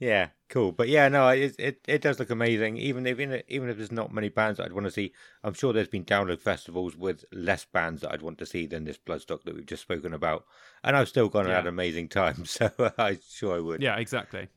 Yeah, 0.01 0.31
cool. 0.49 0.73
But 0.73 0.89
yeah, 0.89 1.07
no, 1.09 1.29
it 1.29 1.55
it, 1.57 1.81
it 1.87 2.03
does 2.03 2.19
look 2.19 2.31
amazing. 2.31 2.77
Even 2.79 3.07
if 3.07 3.21
even 3.49 3.69
if 3.69 3.77
there's 3.77 3.93
not 3.93 4.13
many 4.13 4.29
bands 4.29 4.59
that 4.59 4.65
I'd 4.65 4.73
want 4.73 4.87
to 4.87 4.91
see, 4.91 5.13
I'm 5.45 5.55
sure 5.55 5.73
there's 5.73 5.87
been 5.87 6.05
download 6.05 6.41
festivals 6.41 6.97
with 6.97 7.25
less 7.33 7.65
bands 7.65 8.03
that 8.03 8.11
I'd 8.13 8.21
want 8.23 8.39
to 8.39 8.47
see 8.47 8.67
than 8.67 8.85
this 8.85 8.99
Bloodstock 8.99 9.45
that 9.45 9.55
we've 9.55 9.65
just 9.65 9.83
spoken 9.83 10.13
about, 10.13 10.47
and 10.83 10.97
I've 10.97 11.09
still 11.09 11.29
gone 11.29 11.43
and 11.43 11.51
Yeah. 11.51 11.57
had 11.57 11.65
an 11.65 11.69
amazing 11.69 12.09
time. 12.09 12.45
So 12.55 12.71
I'm 12.99 13.19
sure 13.29 13.57
I 13.57 13.61
would. 13.61 13.83
yeah, 13.83 13.97
exactly. 13.97 14.49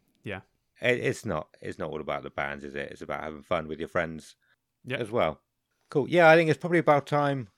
It's 0.81 1.25
not 1.25 1.47
it's 1.61 1.79
not 1.79 1.89
all 1.89 2.01
about 2.01 2.23
the 2.23 2.29
bands, 2.29 2.63
is 2.63 2.75
it? 2.75 2.91
It's 2.91 3.01
about 3.01 3.23
having 3.23 3.43
fun 3.43 3.67
with 3.67 3.79
your 3.79 3.87
friends 3.89 4.35
Yeah. 4.85 4.97
as 4.97 5.09
well. 5.11 5.41
Cool. 5.89 6.07
Yeah, 6.09 6.29
I 6.29 6.35
think 6.35 6.49
it's 6.49 6.59
probably 6.59 6.79
about 6.79 7.07
time 7.07 7.49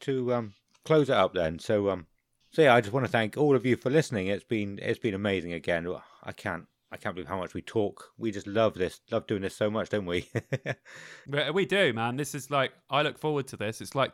to 0.00 0.34
um 0.34 0.52
close 0.84 1.08
it 1.08 1.16
up 1.16 1.34
then. 1.34 1.58
So 1.58 1.90
um 1.90 2.06
so 2.50 2.62
yeah, 2.62 2.74
I 2.74 2.80
just 2.80 2.92
want 2.92 3.04
to 3.06 3.12
thank 3.12 3.36
all 3.36 3.54
of 3.56 3.66
you 3.66 3.76
for 3.76 3.90
listening. 3.90 4.26
It's 4.28 4.44
been 4.44 4.78
it's 4.82 4.98
been 4.98 5.14
amazing 5.14 5.52
again. 5.52 5.86
I 6.22 6.32
can't 6.32 6.66
I 6.90 6.96
can't 6.96 7.14
believe 7.14 7.28
how 7.28 7.38
much 7.38 7.52
we 7.54 7.60
talk. 7.62 8.12
We 8.16 8.30
just 8.30 8.46
love 8.46 8.74
this, 8.74 9.00
love 9.10 9.26
doing 9.26 9.42
this 9.42 9.54
so 9.56 9.70
much, 9.70 9.90
don't 9.90 10.06
we? 10.06 10.28
We 11.52 11.66
do, 11.66 11.92
man. 11.92 12.16
This 12.16 12.34
is 12.34 12.50
like 12.50 12.72
I 12.90 13.02
look 13.02 13.18
forward 13.18 13.46
to 13.48 13.56
this. 13.56 13.80
It's 13.80 13.94
like 13.94 14.12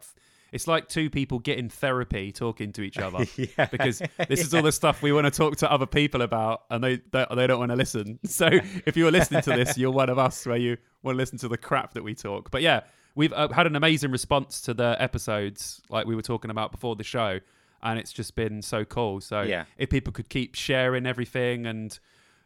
It's 0.55 0.69
like 0.69 0.89
two 0.89 1.11
people 1.11 1.41
getting 1.41 1.69
therapy 1.69 2.31
talking 2.31 2.73
to 2.75 2.83
each 2.83 2.97
other 2.97 3.27
yeah. 3.37 3.67
because 3.67 4.01
this 4.29 4.41
is 4.41 4.55
all 4.55 4.63
the 4.71 4.71
stuff 4.71 5.03
we 5.03 5.11
want 5.13 5.25
to 5.27 5.31
talk 5.33 5.57
to 5.59 5.71
other 5.71 5.85
people 5.87 6.23
about, 6.23 6.63
and 6.71 6.83
they 6.83 7.01
they, 7.11 7.27
they 7.35 7.47
don't 7.49 7.59
want 7.59 7.73
to 7.73 7.77
listen. 7.77 8.21
So 8.27 8.49
if 8.87 8.97
you're 8.97 9.11
listening 9.11 9.43
to 9.43 9.51
this, 9.51 9.77
you're 9.77 9.91
one 9.91 10.09
of 10.09 10.19
us 10.19 10.47
where 10.47 10.57
you 10.57 10.77
want 11.03 11.17
to 11.17 11.19
listen 11.19 11.39
to 11.39 11.49
the 11.49 11.59
crap 11.59 11.95
that 11.95 12.05
we 12.05 12.15
talk. 12.15 12.53
But 12.53 12.63
yeah, 12.63 12.83
we've 13.17 13.33
uh, 13.33 13.49
had 13.49 13.67
an 13.67 13.75
amazing 13.75 14.13
response 14.13 14.61
to 14.63 14.75
the 14.75 14.97
episodes, 15.01 15.83
like 15.91 16.07
we 16.07 16.15
were 16.15 16.23
talking 16.23 16.51
about 16.53 16.71
before 16.71 16.95
the 16.95 17.05
show, 17.05 17.41
and 17.83 17.99
it's 17.99 18.13
just 18.13 18.37
been 18.37 18.63
so 18.63 18.85
cool. 18.85 19.21
So 19.21 19.43
Yeah. 19.43 19.65
if 19.77 19.91
people 19.91 20.13
could 20.13 20.29
keep 20.29 20.55
sharing 20.55 21.05
everything 21.05 21.67
and 21.67 21.99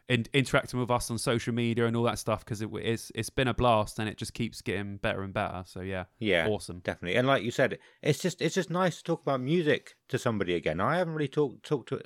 in, 0.09 0.25
interacting 0.33 0.81
with 0.81 0.91
us 0.91 1.11
on 1.11 1.19
social 1.19 1.53
media 1.53 1.87
and 1.87 1.97
all 1.97 2.05
that 2.05 2.19
stuff, 2.19 2.45
because 2.45 2.63
it, 2.63 2.71
it's 2.75 3.13
it's 3.15 3.31
been 3.31 3.49
a 3.49 3.55
blast 3.55 3.99
and 3.99 4.09
it 4.09 4.17
just 4.17 4.35
keeps 4.35 4.63
getting 4.63 4.97
better 4.97 5.23
and 5.23 5.35
better. 5.35 5.63
So 5.67 5.81
yeah, 5.81 6.05
Yeah, 6.19 6.49
awesome. 6.49 6.81
definitely. 6.81 7.17
And 7.17 7.27
like 7.27 7.43
you 7.43 7.51
said, 7.51 7.79
it's 8.03 8.19
just 8.19 8.41
it's 8.41 8.55
just 8.55 8.71
nice 8.71 8.99
to 8.99 9.05
talk 9.05 9.23
about 9.23 9.41
music 9.41 9.97
to 10.09 10.19
somebody 10.19 10.55
again. 10.55 10.81
I 10.81 10.97
haven't 10.97 11.15
really 11.15 11.29
talked 11.29 11.65
talked 11.65 11.91
to 11.91 12.01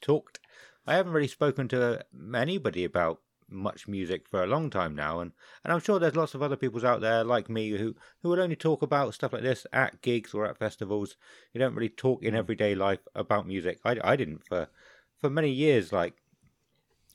talked. 0.00 0.40
I 0.86 0.94
haven't 0.94 1.12
really 1.12 1.28
spoken 1.28 1.68
to 1.68 2.00
uh, 2.00 2.36
anybody 2.36 2.84
about 2.84 3.20
much 3.50 3.88
music 3.88 4.28
for 4.28 4.42
a 4.42 4.46
long 4.46 4.68
time 4.68 4.94
now, 4.94 5.20
and 5.20 5.32
and 5.64 5.72
I'm 5.72 5.80
sure 5.80 5.98
there's 5.98 6.16
lots 6.16 6.34
of 6.34 6.42
other 6.42 6.56
peoples 6.56 6.84
out 6.84 7.00
there 7.00 7.24
like 7.24 7.48
me 7.48 7.70
who 7.70 7.94
who 8.22 8.28
will 8.28 8.40
only 8.40 8.56
talk 8.56 8.82
about 8.82 9.14
stuff 9.14 9.32
like 9.32 9.42
this 9.42 9.66
at 9.72 10.02
gigs 10.02 10.34
or 10.34 10.44
at 10.46 10.58
festivals. 10.58 11.16
You 11.54 11.60
don't 11.60 11.74
really 11.74 11.88
talk 11.88 12.22
in 12.22 12.34
everyday 12.34 12.74
life 12.74 13.00
about 13.14 13.46
music. 13.46 13.80
I 13.84 13.98
I 14.04 14.16
didn't 14.16 14.44
for 14.46 14.68
for 15.18 15.30
many 15.30 15.50
years, 15.50 15.92
like 15.92 16.14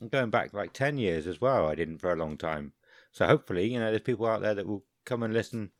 going 0.08 0.30
back 0.30 0.52
like 0.54 0.72
ten 0.72 0.98
years 0.98 1.26
as 1.26 1.40
well. 1.40 1.66
I 1.68 1.74
didn't 1.74 1.98
for 1.98 2.12
a 2.12 2.16
long 2.16 2.36
time. 2.36 2.72
So 3.12 3.26
hopefully, 3.26 3.72
you 3.72 3.78
know, 3.78 3.90
there's 3.90 4.02
people 4.02 4.26
out 4.26 4.40
there 4.42 4.54
that 4.54 4.66
will 4.66 4.84
come 5.04 5.22
and 5.22 5.32
listen 5.34 5.70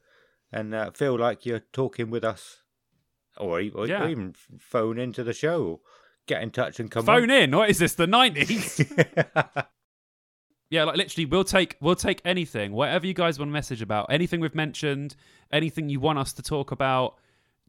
and 0.52 0.74
uh, 0.74 0.90
feel 0.92 1.18
like 1.18 1.44
you're 1.44 1.64
talking 1.72 2.10
with 2.10 2.22
us, 2.24 2.62
or, 3.36 3.60
or, 3.74 3.86
Yeah. 3.88 4.04
or 4.04 4.08
even 4.08 4.34
phone 4.60 4.98
into 4.98 5.24
the 5.24 5.32
show, 5.32 5.80
get 6.26 6.42
in 6.42 6.50
touch 6.50 6.78
and 6.78 6.90
come 6.90 7.04
Phone 7.06 7.30
in. 7.30 7.50
What 7.56 7.70
is 7.70 7.78
this? 7.78 7.94
The 7.94 8.06
nineties? 8.06 8.80
Yeah, 10.70 10.84
like 10.84 10.96
literally, 10.96 11.26
we'll 11.26 11.44
take 11.44 11.76
we'll 11.80 11.94
take 11.94 12.20
anything, 12.24 12.72
whatever 12.72 13.06
you 13.06 13.14
guys 13.14 13.38
want 13.38 13.48
to 13.50 13.52
message 13.52 13.82
about, 13.82 14.06
anything 14.10 14.40
we've 14.40 14.54
mentioned, 14.54 15.14
anything 15.52 15.88
you 15.88 16.00
want 16.00 16.18
us 16.18 16.32
to 16.32 16.42
talk 16.42 16.72
about. 16.72 17.16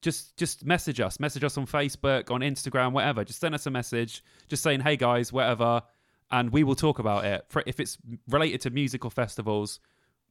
Just 0.02 0.38
just 0.38 0.66
message 0.66 1.00
us, 1.00 1.20
message 1.20 1.44
us 1.44 1.58
on 1.58 1.68
Facebook, 1.68 2.32
on 2.32 2.42
Instagram, 2.42 2.94
whatever. 2.94 3.24
Just 3.24 3.40
send 3.42 3.54
us 3.54 3.66
a 3.68 3.72
message, 3.72 4.24
just 4.48 4.64
saying, 4.64 4.80
"Hey 4.80 4.96
guys, 4.96 5.32
whatever," 5.32 5.82
and 6.32 6.52
we 6.52 6.64
will 6.64 6.76
talk 6.76 7.00
about 7.00 7.26
it. 7.26 7.46
For, 7.50 7.64
if 7.66 7.80
it's 7.80 7.98
related 8.30 8.62
to 8.62 8.70
musical 8.70 9.10
festivals, 9.10 9.80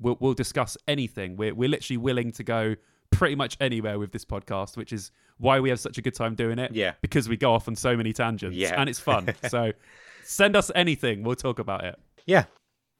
we'll 0.00 0.16
we'll 0.20 0.34
discuss 0.34 0.76
anything. 0.88 1.36
We're 1.36 1.54
we're 1.54 1.68
literally 1.68 1.98
willing 1.98 2.32
to 2.32 2.42
go 2.44 2.74
pretty 3.10 3.34
much 3.36 3.56
anywhere 3.60 3.98
with 3.98 4.12
this 4.12 4.24
podcast, 4.24 4.76
which 4.76 4.92
is 4.92 5.10
why 5.38 5.60
we 5.60 5.68
have 5.68 5.78
such 5.80 5.98
a 5.98 6.02
good 6.02 6.14
time 6.14 6.34
doing 6.34 6.58
it. 6.58 6.72
Yeah. 6.74 6.92
because 7.00 7.28
we 7.28 7.36
go 7.36 7.52
off 7.52 7.68
on 7.68 7.76
so 7.76 7.96
many 7.96 8.12
tangents, 8.12 8.56
Yeah. 8.56 8.80
and 8.80 8.88
it's 8.88 9.00
fun. 9.00 9.32
so 9.48 9.72
send 10.24 10.56
us 10.56 10.70
anything, 10.74 11.22
we'll 11.22 11.36
talk 11.36 11.58
about 11.58 11.84
it. 11.84 11.96
yeah, 12.26 12.44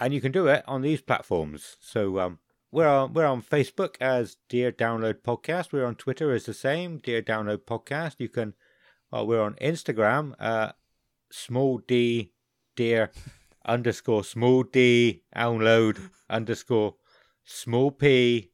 and 0.00 0.12
you 0.14 0.20
can 0.20 0.30
do 0.32 0.46
it 0.48 0.62
on 0.68 0.82
these 0.82 1.00
platforms. 1.00 1.76
So 1.80 2.18
um, 2.20 2.38
we're 2.70 2.86
on 2.88 3.12
we're 3.12 3.26
on 3.26 3.42
Facebook 3.42 3.96
as 4.00 4.36
Dear 4.48 4.70
Download 4.72 5.14
Podcast. 5.22 5.72
We're 5.72 5.86
on 5.86 5.94
Twitter 5.96 6.32
as 6.32 6.44
the 6.46 6.54
same 6.54 6.98
Dear 6.98 7.22
Download 7.22 7.58
Podcast. 7.58 8.16
You 8.18 8.28
can. 8.28 8.54
Well, 9.10 9.26
we're 9.26 9.42
on 9.42 9.54
Instagram. 9.54 10.34
Uh, 10.40 10.72
small 11.30 11.78
d 11.78 12.32
dear 12.76 13.10
underscore 13.64 14.22
small 14.24 14.62
d 14.62 15.22
download 15.34 16.10
underscore 16.28 16.96
small 17.44 17.90
p 17.90 18.50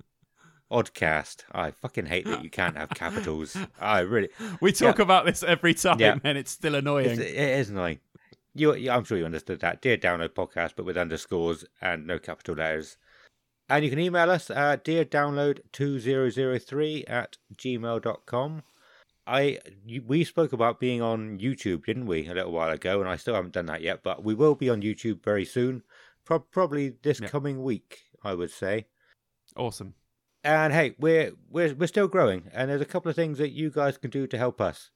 oddcast. 0.71 1.43
I 1.53 1.73
fucking 1.73 2.07
hate 2.07 2.27
that 2.27 2.45
you 2.45 2.51
can't 2.51 2.77
have 2.77 2.91
capitals. 2.91 3.57
I 3.81 4.01
really. 4.01 4.29
We 4.61 4.71
talk 4.73 4.99
about 5.01 5.27
this 5.27 5.43
every 5.43 5.75
time, 5.75 5.99
Yeah. 5.99 6.19
and 6.23 6.39
it's 6.39 6.53
still 6.53 6.77
annoying. 6.77 7.11
It's, 7.11 7.19
it 7.21 7.35
is 7.35 7.71
annoying. 7.71 7.99
You, 8.55 8.75
you- 8.75 8.91
I'm 8.91 9.05
sure 9.05 9.17
you 9.19 9.25
understood 9.25 9.61
that. 9.61 9.81
Dear 9.83 9.97
Download 9.97 10.29
Podcast, 10.31 10.73
but 10.77 10.85
with 10.85 10.97
underscores 10.97 11.65
and 11.81 12.05
no 12.07 12.19
capital 12.19 12.55
letters. 12.57 12.97
And 13.69 13.85
you 13.85 13.91
can 13.91 14.01
email 14.01 14.29
us 14.31 14.51
at 14.51 14.85
deardownload2003 14.85 17.05
at 17.09 17.37
gmail.com. 17.57 18.63
I 19.31 19.59
we 20.09 20.25
spoke 20.25 20.53
about 20.53 20.81
being 20.81 21.01
on 21.03 21.39
YouTube, 21.39 21.85
didn't 21.87 22.07
we, 22.07 22.27
a 22.27 22.35
little 22.35 22.53
while 22.53 22.71
ago, 22.71 23.01
and 23.01 23.09
I 23.09 23.17
still 23.17 23.35
haven't 23.35 23.55
done 23.55 23.67
that 23.67 23.81
yet, 23.83 24.03
but 24.03 24.25
we 24.25 24.35
will 24.35 24.55
be 24.57 24.69
on 24.69 24.83
YouTube 24.83 25.23
very 25.23 25.45
soon, 25.45 25.83
Pro- 26.25 26.41
probably 26.41 26.91
this 27.03 27.21
Yeah. 27.21 27.29
coming 27.29 27.63
week, 27.63 28.01
I 28.23 28.35
would 28.35 28.51
say. 28.51 28.87
awesome. 29.57 29.95
And 30.43 30.73
hey, 30.73 30.95
we're 30.99 31.33
we're 31.51 31.75
we're 31.75 31.87
still 31.87 32.09
growing, 32.09 32.51
and 32.53 32.71
there's 32.71 32.81
a 32.81 32.87
couple 32.87 33.11
of 33.11 33.17
things 33.17 33.39
that 33.39 33.51
you 33.51 33.71
guys 33.71 33.99
can 33.99 34.11
do 34.11 34.27
to 34.27 34.39
help 34.39 34.61
us. 34.61 34.91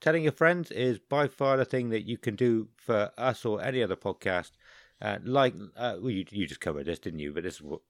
Telling 0.00 0.22
your 0.22 0.32
friends 0.32 0.70
is 0.70 0.98
by 0.98 1.26
far 1.28 1.56
the 1.56 1.64
thing 1.64 1.88
that 1.90 2.06
you 2.06 2.18
can 2.18 2.36
do 2.36 2.68
for 2.76 3.10
us 3.16 3.44
or 3.44 3.62
any 3.62 3.82
other 3.82 3.96
podcast. 3.96 4.52
Uh, 5.00 5.18
like, 5.24 5.54
uh, 5.76 5.96
well, 6.00 6.10
you 6.10 6.24
you 6.30 6.46
just 6.46 6.60
covered 6.60 6.86
this, 6.86 6.98
didn't 6.98 7.20
you? 7.20 7.32
But 7.32 7.44
this 7.44 7.54
is 7.54 7.62
what, 7.62 7.80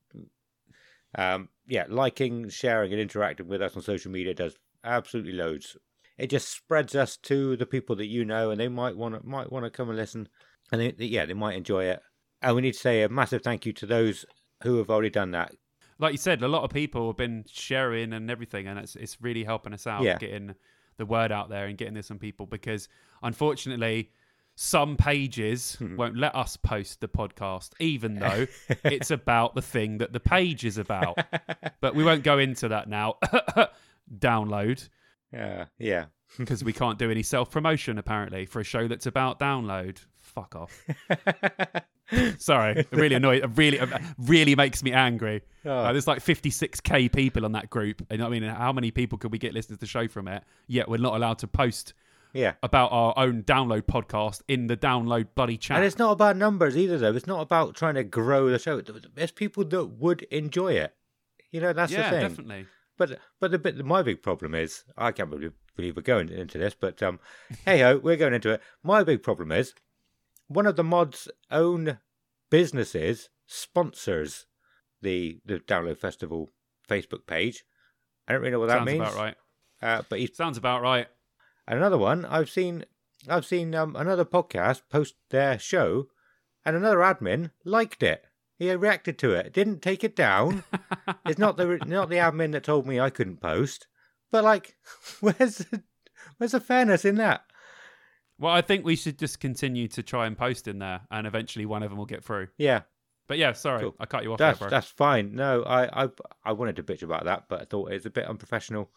um, 1.15 1.49
yeah, 1.67 1.87
liking, 1.89 2.49
sharing, 2.51 2.93
and 2.93 3.01
interacting 3.01 3.49
with 3.49 3.63
us 3.63 3.77
on 3.77 3.83
social 3.83 4.11
media 4.11 4.35
does 4.35 4.57
absolutely 4.85 5.33
loads. 5.33 5.77
It 6.19 6.31
just 6.31 6.49
spreads 6.51 6.95
us 6.97 7.17
to 7.19 7.57
the 7.57 7.67
people 7.67 7.95
that 7.97 8.07
you 8.07 8.25
know, 8.25 8.51
and 8.51 8.61
they 8.61 8.69
might 8.69 8.97
want 8.97 9.15
to 9.15 9.25
might 9.27 9.51
want 9.53 9.65
to 9.65 9.71
come 9.71 9.89
and 9.89 9.97
listen, 9.99 10.29
and 10.73 10.81
they, 10.81 11.05
yeah, 11.07 11.25
they 11.27 11.35
might 11.35 11.57
enjoy 11.57 11.85
it. 11.85 12.01
And 12.43 12.55
we 12.57 12.63
need 12.63 12.75
to 12.75 12.79
say 12.79 13.03
a 13.03 13.09
massive 13.09 13.43
thank 13.43 13.65
you 13.67 13.73
to 13.75 13.87
those 13.87 14.25
who 14.63 14.79
have 14.79 14.91
already 14.91 15.11
done 15.11 15.31
that. 15.33 15.55
Like 16.01 16.13
you 16.13 16.19
said, 16.19 16.43
a 16.43 16.49
lot 16.49 16.63
of 16.65 16.71
people 16.71 17.09
have 17.09 17.17
been 17.17 17.45
sharing 17.51 18.13
and 18.13 18.31
everything, 18.31 18.67
and 18.67 18.79
it's 18.79 18.97
it's 18.97 19.17
really 19.21 19.45
helping 19.45 19.73
us 19.73 19.87
out, 19.87 20.03
Yeah. 20.03 20.19
getting 20.19 20.55
the 20.97 21.07
word 21.07 21.31
out 21.33 21.49
there 21.49 21.67
and 21.67 21.79
getting 21.79 21.95
this 21.95 22.11
on 22.11 22.19
people. 22.19 22.47
Because 22.47 22.89
unfortunately, 23.23 24.11
some 24.57 24.97
pages 24.97 25.77
Hmm. 25.77 25.95
won't 25.97 26.17
let 26.17 26.35
us 26.35 26.57
post 26.57 27.01
the 27.01 27.07
podcast, 27.09 27.71
even 27.79 28.15
though 28.19 28.47
it's 28.85 29.13
about 29.13 29.55
the 29.55 29.63
thing 29.63 29.99
that 29.99 30.13
the 30.13 30.19
page 30.21 30.65
is 30.65 30.79
about. 30.79 31.17
but 31.81 31.95
we 31.95 32.03
won't 32.03 32.25
go 32.25 32.39
into 32.39 32.67
that 32.69 32.89
now. 32.89 33.15
Download. 34.19 34.89
Yeah, 35.33 35.67
yeah. 35.79 36.07
because 36.39 36.65
we 36.65 36.73
can't 36.73 36.99
do 36.99 37.11
any 37.11 37.23
self 37.23 37.51
promotion 37.51 37.99
apparently 37.99 38.47
for 38.47 38.61
a 38.61 38.65
show 38.65 38.89
that's 38.89 39.07
about 39.07 39.39
download. 39.39 39.99
Fuck 40.17 40.55
off. 40.57 40.85
Sorry, 42.39 42.79
it 42.81 42.89
really 42.91 43.15
annoyed. 43.17 43.45
It 43.45 43.51
really, 43.57 43.79
it 43.79 43.89
really 44.19 44.55
makes 44.55 44.83
me 44.83 44.93
angry. 44.93 45.43
Oh. 45.67 45.71
Uh, 45.71 45.93
there's 45.93 46.07
like 46.07 46.21
56k 46.25 47.13
people 47.13 47.45
on 47.45 47.53
that 47.53 47.69
group, 47.69 48.07
and 48.11 48.23
I 48.23 48.29
mean, 48.31 48.43
how 48.43 48.73
many 48.73 48.91
people 48.91 49.19
could 49.19 49.31
we 49.33 49.39
get 49.39 49.53
listeners 49.53 49.77
to 49.79 49.81
the 49.81 49.87
show 49.87 50.09
from 50.09 50.29
it? 50.29 50.43
Yet 50.67 50.89
we're 50.89 50.97
not 50.97 51.15
allowed 51.17 51.39
to 51.41 51.47
post 51.47 51.93
Yeah. 52.33 52.55
about 52.63 52.93
our 52.93 53.13
own 53.19 53.43
download 53.43 53.83
podcast 53.83 54.41
in 54.49 54.69
the 54.69 54.77
download 54.77 55.29
bloody 55.35 55.59
chat. 55.59 55.77
And 55.77 55.85
it's 55.87 55.99
not 55.99 56.13
about 56.13 56.37
numbers 56.39 56.79
either, 56.79 56.97
though. 56.97 57.15
It's 57.15 57.27
not 57.27 57.43
about 57.43 57.75
trying 57.75 57.95
to 57.97 58.05
grow 58.05 58.49
the 58.49 58.59
show. 58.59 58.81
There's 58.81 59.31
people 59.33 59.65
that 59.67 59.85
would 59.85 60.23
enjoy 60.31 60.75
it. 60.75 60.95
You 61.51 61.61
know, 61.61 61.73
that's 61.75 61.93
yeah, 61.93 62.05
the 62.05 62.11
thing. 62.11 62.29
definitely. 62.29 62.67
But 62.99 63.19
but 63.41 63.51
the 63.53 63.59
bit 63.59 63.83
my 63.85 64.03
big 64.03 64.23
problem 64.23 64.55
is 64.55 64.85
I 64.97 65.13
can't 65.13 65.31
believe, 65.31 65.53
believe 65.77 65.97
we're 65.97 66.03
going 66.03 66.29
into 66.29 66.59
this, 66.59 66.75
but 66.75 67.03
um, 67.03 67.21
hey 67.65 67.81
ho, 67.81 67.99
we're 67.99 68.17
going 68.17 68.35
into 68.35 68.51
it. 68.51 68.61
My 68.83 69.05
big 69.05 69.23
problem 69.23 69.53
is 69.53 69.73
one 70.49 70.67
of 70.67 70.77
the 70.77 70.85
mod's 70.85 71.29
own 71.51 71.99
businesses 72.51 73.31
sponsors 73.47 74.47
the 75.01 75.41
the 75.47 75.61
Download 75.61 75.97
Festival 75.97 76.51
Facebook 76.89 77.27
page. 77.27 77.65
I 78.27 78.33
don't 78.33 78.43
really 78.43 78.53
know 78.53 78.61
what 78.61 78.69
that 78.69 78.79
Sounds 78.79 78.87
means. 78.87 79.01
about 79.01 79.15
right. 79.15 79.37
Uh, 79.81 80.03
but 80.09 80.19
he's 80.19 80.37
Sounds 80.37 80.59
about 80.59 80.83
right. 80.83 81.07
And 81.67 81.79
another 81.79 81.99
one, 81.99 82.25
I've 82.25 82.51
seen, 82.51 82.85
I've 83.29 83.47
seen 83.47 83.75
um, 83.75 83.95
another 83.95 84.25
podcast 84.25 84.83
post 84.91 85.15
their 85.31 85.59
show, 85.59 86.09
and 86.65 86.75
another 86.75 86.99
admin 86.99 87.51
liked 87.65 88.03
it. 88.03 88.25
He 88.59 88.75
reacted 88.75 89.19
to 89.21 89.33
it, 89.33 89.53
didn't 89.53 89.83
take 89.83 90.03
it 90.03 90.17
down. 90.17 90.65
it's 91.27 91.39
not 91.39 91.57
the 91.57 91.79
not 91.87 92.09
the 92.09 92.17
admin 92.17 92.53
that 92.53 92.65
told 92.65 92.87
me 92.87 92.99
I 92.99 93.11
couldn't 93.11 93.41
post, 93.41 93.87
but 94.33 94.43
like, 94.45 94.77
where's 95.21 95.59
the, 95.59 95.83
where's 96.39 96.53
the 96.53 96.61
fairness 96.61 97.05
in 97.05 97.17
that? 97.17 97.43
Well, 98.41 98.53
I 98.53 98.61
think 98.63 98.85
we 98.85 98.97
should 98.97 99.19
just 99.19 99.41
continue 99.41 99.89
to 99.89 100.03
try 100.03 100.27
and 100.27 100.37
post 100.37 100.69
in 100.69 100.79
there, 100.79 101.01
and 101.11 101.27
eventually 101.27 101.67
one 101.67 101.83
of 101.83 101.91
them 101.91 101.99
will 101.99 102.07
get 102.07 102.25
through. 102.25 102.49
Yeah, 102.57 102.83
But 103.29 103.39
yeah, 103.39 103.53
sorry, 103.53 103.81
Cool. 103.83 103.97
I 103.99 104.07
cut 104.07 104.23
you 104.23 104.33
off 104.33 104.39
that's 104.39 104.59
there, 104.59 104.69
bro. 104.69 104.77
that's 104.77 104.87
fine. 104.89 105.35
No, 105.35 105.63
I, 105.65 106.05
I 106.05 106.09
I 106.45 106.53
wanted 106.53 106.77
to 106.77 106.83
bitch 106.83 107.03
about 107.03 107.25
that, 107.25 107.45
but 107.49 107.61
I 107.63 107.65
thought 107.65 107.91
it 107.91 107.95
was 107.95 108.07
a 108.07 108.11
bit 108.11 108.27
unprofessional 108.27 108.91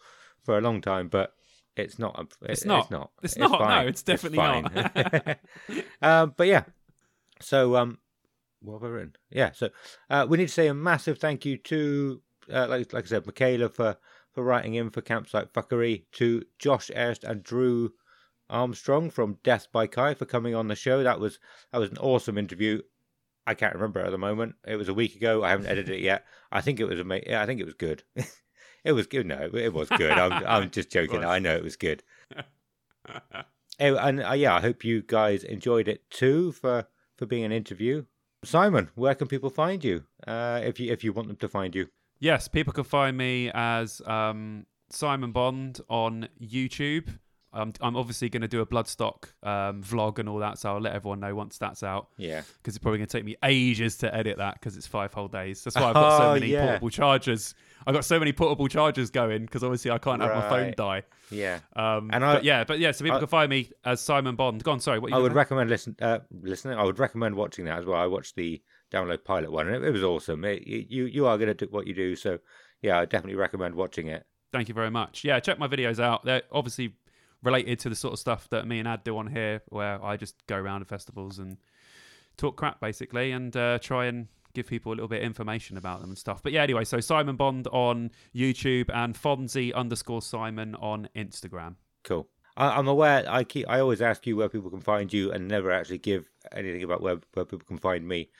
for 0.44 0.58
a 0.58 0.60
long 0.60 0.80
time. 0.80 1.08
But 1.08 1.32
it's 1.76 1.98
not. 1.98 2.18
un- 2.18 2.28
It's 2.42 2.64
not. 2.64 2.82
It's 2.82 2.90
not. 2.90 3.10
It's 3.22 3.36
not. 3.36 3.60
No, 3.60 3.86
it's 3.88 4.02
definitely 4.02 4.38
fine. 4.38 4.64
not. 4.74 5.38
um, 6.02 6.34
but 6.36 6.46
yeah. 6.48 6.64
So 7.40 7.74
um, 7.76 7.98
what 8.62 8.82
have 8.82 8.90
I 8.90 8.94
written? 8.94 9.16
Yeah. 9.30 9.52
So 9.52 9.70
uh, 10.10 10.26
we 10.28 10.38
need 10.38 10.48
to 10.48 10.52
say 10.54 10.68
a 10.68 10.74
massive 10.74 11.18
thank 11.18 11.44
you 11.44 11.56
to, 11.58 12.22
uh, 12.52 12.66
like 12.68 12.92
like 12.92 13.04
I 13.04 13.08
said, 13.08 13.26
Michaela 13.26 13.68
for 13.68 13.96
for 14.32 14.42
writing 14.42 14.74
in 14.74 14.90
for 14.90 15.02
campsite 15.02 15.52
fuckery. 15.52 16.04
To 16.12 16.42
Josh 16.58 16.90
Erst 16.94 17.24
and 17.24 17.42
Drew 17.42 17.92
Armstrong 18.48 19.10
from 19.10 19.38
Death 19.42 19.68
by 19.72 19.86
Kai 19.86 20.14
for 20.14 20.24
coming 20.24 20.54
on 20.54 20.68
the 20.68 20.76
show. 20.76 21.02
That 21.02 21.20
was 21.20 21.38
that 21.72 21.78
was 21.78 21.90
an 21.90 21.98
awesome 21.98 22.38
interview. 22.38 22.80
I 23.46 23.54
can't 23.54 23.74
remember 23.74 24.00
at 24.00 24.10
the 24.10 24.18
moment. 24.18 24.54
It 24.66 24.76
was 24.76 24.88
a 24.88 24.94
week 24.94 25.16
ago. 25.16 25.42
I 25.42 25.50
haven't 25.50 25.66
edited 25.66 25.96
it 25.96 26.00
yet. 26.00 26.24
I 26.52 26.60
think 26.60 26.78
it 26.78 26.84
was 26.84 27.00
amazing. 27.00 27.30
Yeah, 27.30 27.42
I 27.42 27.46
think 27.46 27.60
it 27.60 27.66
was 27.66 27.74
good. 27.74 28.02
It 28.84 28.92
was 28.92 29.06
good. 29.06 29.26
No, 29.26 29.48
it 29.54 29.72
was 29.72 29.88
good. 29.90 30.10
I'm, 30.10 30.32
I'm 30.44 30.70
just 30.70 30.90
joking. 30.98 31.24
I 31.24 31.38
know 31.38 31.54
it 31.54 31.62
was 31.62 31.76
good. 31.76 32.02
And 33.78 34.22
uh, 34.22 34.32
yeah, 34.32 34.54
I 34.54 34.60
hope 34.60 34.84
you 34.84 35.02
guys 35.02 35.42
enjoyed 35.44 35.88
it 35.88 36.08
too 36.10 36.52
for 36.52 36.86
for 37.16 37.26
being 37.26 37.44
an 37.44 37.52
interview. 37.52 38.04
Simon, 38.44 38.90
where 38.94 39.14
can 39.14 39.28
people 39.28 39.50
find 39.50 39.82
you 39.84 40.04
uh, 40.26 40.60
if 40.64 40.80
you 40.80 40.92
if 40.92 41.04
you 41.04 41.12
want 41.12 41.28
them 41.28 41.36
to 41.36 41.48
find 41.48 41.74
you? 41.74 41.88
Yes, 42.18 42.48
people 42.48 42.72
can 42.72 42.84
find 42.84 43.16
me 43.16 43.50
as 43.54 44.00
um, 44.06 44.66
Simon 44.90 45.32
Bond 45.32 45.80
on 45.88 46.28
YouTube. 46.40 47.08
I'm, 47.54 47.72
I'm 47.82 47.96
obviously 47.96 48.30
going 48.30 48.40
to 48.40 48.48
do 48.48 48.62
a 48.62 48.66
Bloodstock 48.66 49.24
um, 49.42 49.82
vlog 49.82 50.18
and 50.18 50.26
all 50.28 50.38
that, 50.38 50.56
so 50.58 50.72
I'll 50.72 50.80
let 50.80 50.94
everyone 50.94 51.20
know 51.20 51.34
once 51.34 51.58
that's 51.58 51.82
out 51.82 52.08
Yeah, 52.16 52.40
because 52.56 52.74
it's 52.76 52.82
probably 52.82 52.98
going 52.98 53.08
to 53.08 53.12
take 53.18 53.26
me 53.26 53.36
ages 53.44 53.98
to 53.98 54.14
edit 54.14 54.38
that 54.38 54.54
because 54.54 54.76
it's 54.76 54.86
five 54.86 55.12
whole 55.12 55.28
days. 55.28 55.62
That's 55.62 55.76
why 55.76 55.88
I've 55.88 55.94
got 55.94 56.16
so 56.16 56.30
Oh, 56.30 56.34
many 56.34 56.46
yeah. 56.46 56.64
portable 56.64 56.88
chargers. 56.88 57.54
I've 57.86 57.94
got 57.94 58.04
so 58.04 58.18
many 58.18 58.32
portable 58.32 58.68
chargers 58.68 59.10
going 59.10 59.42
because 59.46 59.62
obviously 59.64 59.90
I 59.90 59.98
can't 59.98 60.20
have 60.22 60.34
my 60.34 60.48
phone 60.48 60.74
die. 60.76 61.02
yeah. 61.30 61.60
Um, 61.74 62.10
And 62.12 62.24
I- 62.24 62.34
but 62.34 62.44
yeah, 62.44 62.64
but 62.64 62.78
yeah, 62.78 62.92
so 62.92 63.04
people 63.04 63.16
I- 63.16 63.20
can 63.20 63.28
find 63.28 63.50
me 63.50 63.70
as 63.84 64.00
Simon 64.00 64.36
Bond. 64.36 64.62
Go 64.64 64.72
on, 64.72 64.80
sorry. 64.80 64.98
What 64.98 65.10
you 65.10 65.16
I 65.16 65.18
would 65.20 65.28
gonna- 65.28 65.36
recommend 65.38 65.70
listen 65.70 65.96
uh, 66.00 66.18
listening. 66.42 66.78
I 66.78 66.84
would 66.84 66.98
recommend 66.98 67.34
watching 67.34 67.64
that 67.66 67.78
as 67.78 67.84
well. 67.86 68.00
I 68.00 68.06
watched 68.06 68.36
the 68.36 68.62
download 68.90 69.24
pilot 69.24 69.50
one, 69.50 69.66
and 69.68 69.76
it, 69.76 69.84
it 69.88 69.90
was 69.90 70.02
awesome. 70.02 70.44
It, 70.44 70.66
you 70.66 71.06
you 71.06 71.26
are 71.26 71.36
going 71.38 71.48
to 71.48 71.54
do 71.54 71.66
what 71.70 71.86
you 71.86 71.94
do, 71.94 72.14
so 72.16 72.38
yeah, 72.82 72.98
I 72.98 73.04
definitely 73.04 73.36
recommend 73.36 73.74
watching 73.74 74.08
it. 74.08 74.26
Thank 74.52 74.68
you 74.68 74.74
very 74.74 74.90
much. 74.90 75.24
Yeah, 75.24 75.40
check 75.40 75.58
my 75.58 75.66
videos 75.68 75.98
out. 75.98 76.24
They're 76.24 76.42
obviously 76.52 76.94
related 77.42 77.78
to 77.80 77.88
the 77.88 77.96
sort 77.96 78.12
of 78.12 78.18
stuff 78.20 78.48
that 78.50 78.66
me 78.66 78.78
and 78.78 78.86
Ad 78.86 79.02
do 79.02 79.16
on 79.18 79.26
here, 79.28 79.62
where 79.68 80.04
I 80.04 80.16
just 80.16 80.46
go 80.46 80.56
around 80.56 80.80
to 80.80 80.84
festivals 80.84 81.38
and 81.38 81.56
talk 82.36 82.56
crap 82.56 82.80
basically, 82.80 83.32
and 83.32 83.56
uh, 83.56 83.78
try 83.78 84.06
and 84.06 84.28
give 84.54 84.66
people 84.66 84.92
a 84.92 84.94
little 84.94 85.08
bit 85.08 85.20
of 85.20 85.26
information 85.26 85.76
about 85.76 86.00
them 86.00 86.10
and 86.10 86.18
stuff. 86.18 86.42
But 86.42 86.52
yeah, 86.52 86.62
anyway, 86.62 86.84
so 86.84 87.00
Simon 87.00 87.36
Bond 87.36 87.66
on 87.68 88.10
YouTube 88.34 88.90
and 88.92 89.14
Fonzie 89.14 89.74
underscore 89.74 90.22
Simon 90.22 90.74
on 90.76 91.08
Instagram. 91.16 91.76
Cool. 92.04 92.28
I, 92.56 92.68
I'm 92.70 92.88
aware. 92.88 93.24
I 93.28 93.44
keep. 93.44 93.68
I 93.68 93.80
always 93.80 94.02
ask 94.02 94.26
you 94.26 94.36
where 94.36 94.48
people 94.48 94.70
can 94.70 94.80
find 94.80 95.12
you, 95.12 95.32
and 95.32 95.48
never 95.48 95.70
actually 95.70 95.98
give 95.98 96.30
anything 96.52 96.82
about 96.82 97.02
where 97.02 97.18
where 97.34 97.44
people 97.44 97.66
can 97.66 97.78
find 97.78 98.06
me. 98.06 98.30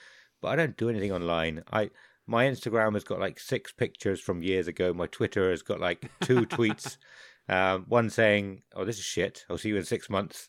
But 0.41 0.49
I 0.49 0.57
don't 0.57 0.77
do 0.77 0.89
anything 0.89 1.13
online. 1.13 1.63
I 1.73 1.91
my 2.27 2.45
Instagram 2.45 2.95
has 2.95 3.05
got 3.05 3.21
like 3.21 3.41
six 3.41 3.73
pictures 3.73 4.21
from 4.21 4.43
years 4.43 4.69
ago. 4.69 4.93
My 4.93 5.07
Twitter 5.07 5.51
has 5.51 5.63
got 5.63 5.81
like 5.81 6.11
two 6.21 6.47
tweets. 6.47 6.97
Um, 7.49 7.85
one 7.89 8.11
saying, 8.11 8.63
"Oh, 8.75 8.85
this 8.85 8.99
is 8.99 9.05
shit. 9.05 9.45
I'll 9.49 9.59
see 9.59 9.71
you 9.71 9.77
in 9.77 9.85
six 9.85 10.11
months," 10.11 10.49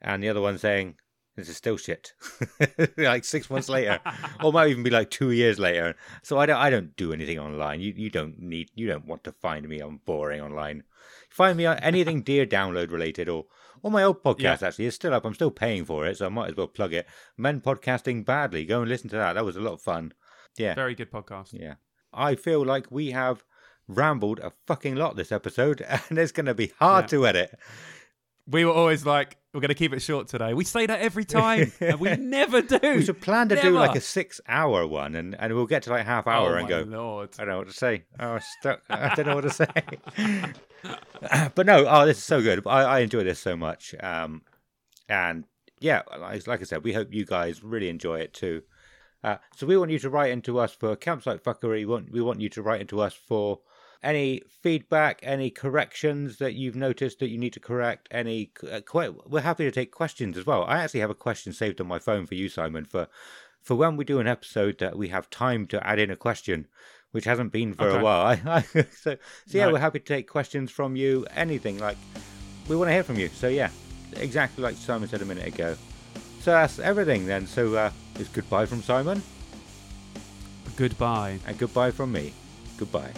and 0.00 0.22
the 0.22 0.28
other 0.28 0.40
one 0.40 0.58
saying, 0.58 0.96
"This 1.36 1.48
is 1.48 1.56
still 1.56 1.76
shit." 1.76 2.12
like 2.96 3.24
six 3.24 3.50
months 3.50 3.68
later, 3.68 4.00
or 4.42 4.52
might 4.52 4.70
even 4.70 4.82
be 4.82 4.90
like 4.90 5.10
two 5.10 5.30
years 5.30 5.58
later. 5.58 5.94
So 6.22 6.38
I 6.38 6.46
don't. 6.46 6.56
I 6.56 6.70
don't 6.70 6.96
do 6.96 7.12
anything 7.12 7.38
online. 7.38 7.80
You 7.80 7.92
you 7.96 8.10
don't 8.10 8.38
need. 8.38 8.70
You 8.74 8.86
don't 8.86 9.06
want 9.06 9.24
to 9.24 9.32
find 9.32 9.68
me 9.68 9.80
on 9.80 10.00
boring 10.04 10.40
online. 10.40 10.84
Find 11.30 11.56
me 11.56 11.66
on 11.66 11.78
anything 11.78 12.22
Dear 12.30 12.46
Download 12.46 12.90
related 12.90 13.28
or 13.28 13.46
or 13.82 13.90
my 13.90 14.02
old 14.02 14.22
podcast 14.22 14.62
actually 14.62 14.86
is 14.86 14.94
still 14.94 15.12
up. 15.12 15.24
I'm 15.24 15.34
still 15.34 15.50
paying 15.50 15.84
for 15.84 16.06
it, 16.06 16.18
so 16.18 16.26
I 16.26 16.28
might 16.30 16.50
as 16.50 16.56
well 16.56 16.68
plug 16.68 16.92
it. 16.94 17.06
Men 17.36 17.60
podcasting 17.60 18.24
badly. 18.24 18.64
Go 18.64 18.80
and 18.80 18.88
listen 18.88 19.10
to 19.10 19.16
that. 19.16 19.34
That 19.34 19.44
was 19.44 19.56
a 19.56 19.60
lot 19.60 19.74
of 19.74 19.82
fun. 19.82 20.12
Yeah. 20.56 20.74
Very 20.74 20.94
good 20.94 21.10
podcast. 21.10 21.48
Yeah. 21.52 21.74
I 22.12 22.36
feel 22.36 22.64
like 22.64 22.86
we 22.90 23.10
have 23.10 23.44
rambled 23.88 24.38
a 24.38 24.52
fucking 24.66 24.94
lot 24.94 25.16
this 25.16 25.32
episode, 25.32 25.80
and 26.08 26.16
it's 26.18 26.32
going 26.32 26.46
to 26.46 26.54
be 26.54 26.72
hard 26.78 27.04
Yeah. 27.04 27.08
to 27.08 27.26
edit. 27.26 27.58
We 28.46 28.64
were 28.64 28.72
always 28.72 29.04
like, 29.04 29.36
we're 29.54 29.60
going 29.60 29.68
to 29.68 29.74
keep 29.74 29.92
it 29.92 30.00
short 30.00 30.26
today. 30.26 30.52
We 30.52 30.64
say 30.64 30.84
that 30.86 31.00
every 31.00 31.24
time, 31.24 31.72
and 31.80 32.00
we 32.00 32.16
never 32.16 32.60
do. 32.60 32.78
We 32.82 33.04
should 33.04 33.20
plan 33.20 33.48
to 33.50 33.60
do 33.60 33.70
like 33.70 33.94
a 33.94 34.00
six-hour 34.00 34.88
one, 34.88 35.14
and, 35.14 35.36
and 35.38 35.54
we'll 35.54 35.66
get 35.66 35.84
to 35.84 35.90
like 35.90 36.04
half 36.04 36.26
hour 36.26 36.54
oh, 36.54 36.58
and 36.58 36.64
my 36.64 36.68
go. 36.68 36.82
Lord. 36.82 37.30
I 37.38 37.44
don't 37.44 37.48
know 37.48 37.58
what 37.58 37.68
to 37.68 37.72
say. 37.72 38.02
Oh, 38.18 38.30
I'm 38.32 38.40
stuck. 38.58 38.82
I 38.90 39.14
don't 39.14 39.26
know 39.26 39.36
what 39.36 39.42
to 39.42 39.50
say. 39.50 39.66
but 41.54 41.66
no, 41.66 41.86
oh, 41.86 42.04
this 42.04 42.18
is 42.18 42.24
so 42.24 42.42
good. 42.42 42.66
I, 42.66 42.82
I 42.82 42.98
enjoy 43.00 43.22
this 43.22 43.38
so 43.38 43.56
much. 43.56 43.94
Um, 44.00 44.42
and 45.08 45.44
yeah, 45.78 46.02
like, 46.18 46.46
like 46.48 46.60
I 46.60 46.64
said, 46.64 46.82
we 46.82 46.92
hope 46.92 47.14
you 47.14 47.24
guys 47.24 47.62
really 47.62 47.88
enjoy 47.88 48.18
it 48.18 48.34
too. 48.34 48.62
Uh, 49.22 49.36
so 49.56 49.66
we 49.66 49.76
want 49.76 49.92
you 49.92 50.00
to 50.00 50.10
write 50.10 50.32
into 50.32 50.58
us 50.58 50.74
for 50.74 50.96
campsite 50.96 51.44
fuckery. 51.44 51.78
We 51.78 51.86
want, 51.86 52.10
we 52.10 52.20
want 52.20 52.40
you 52.40 52.48
to 52.50 52.62
write 52.62 52.80
into 52.80 53.00
us 53.00 53.14
for 53.14 53.60
any 54.04 54.42
feedback, 54.62 55.18
any 55.22 55.50
corrections 55.50 56.36
that 56.38 56.54
you've 56.54 56.76
noticed 56.76 57.18
that 57.18 57.28
you 57.30 57.38
need 57.38 57.54
to 57.54 57.60
correct. 57.60 58.06
Any, 58.10 58.52
uh, 58.70 58.80
we're 59.26 59.40
happy 59.40 59.64
to 59.64 59.70
take 59.72 59.90
questions 59.90 60.36
as 60.38 60.46
well. 60.46 60.64
I 60.64 60.78
actually 60.78 61.00
have 61.00 61.10
a 61.10 61.14
question 61.14 61.52
saved 61.52 61.80
on 61.80 61.86
my 61.88 61.98
phone 61.98 62.26
for 62.26 62.34
you, 62.34 62.48
Simon, 62.48 62.84
for 62.84 63.08
for 63.62 63.74
when 63.76 63.96
we 63.96 64.04
do 64.04 64.20
an 64.20 64.26
episode 64.26 64.78
that 64.78 64.98
we 64.98 65.08
have 65.08 65.30
time 65.30 65.66
to 65.68 65.84
add 65.86 65.98
in 65.98 66.10
a 66.10 66.16
question, 66.16 66.66
which 67.12 67.24
hasn't 67.24 67.50
been 67.50 67.72
for 67.72 67.88
Okay. 67.88 67.98
a 67.98 68.02
while. 68.04 68.26
I, 68.46 68.58
I, 68.58 68.60
so, 68.60 68.84
so 69.46 69.58
yeah, 69.58 69.66
No. 69.66 69.72
we're 69.72 69.78
happy 69.78 70.00
to 70.00 70.04
take 70.04 70.28
questions 70.28 70.70
from 70.70 70.96
you. 70.96 71.26
Anything 71.34 71.78
like 71.78 71.96
we 72.68 72.76
want 72.76 72.88
to 72.90 72.92
hear 72.92 73.02
from 73.04 73.18
you. 73.18 73.28
So 73.28 73.48
yeah, 73.48 73.70
exactly 74.16 74.62
like 74.62 74.76
Simon 74.76 75.08
said 75.08 75.22
a 75.22 75.24
minute 75.24 75.46
ago. 75.46 75.76
So 76.40 76.50
that's 76.50 76.78
everything 76.78 77.24
then. 77.26 77.46
So 77.46 77.74
uh, 77.74 77.90
it's 78.20 78.28
goodbye 78.28 78.66
from 78.66 78.82
Simon 78.82 79.22
Goodbye. 80.76 81.38
and 81.46 81.56
goodbye 81.56 81.90
from 81.90 82.12
me. 82.12 82.34
Goodbye. 82.76 83.12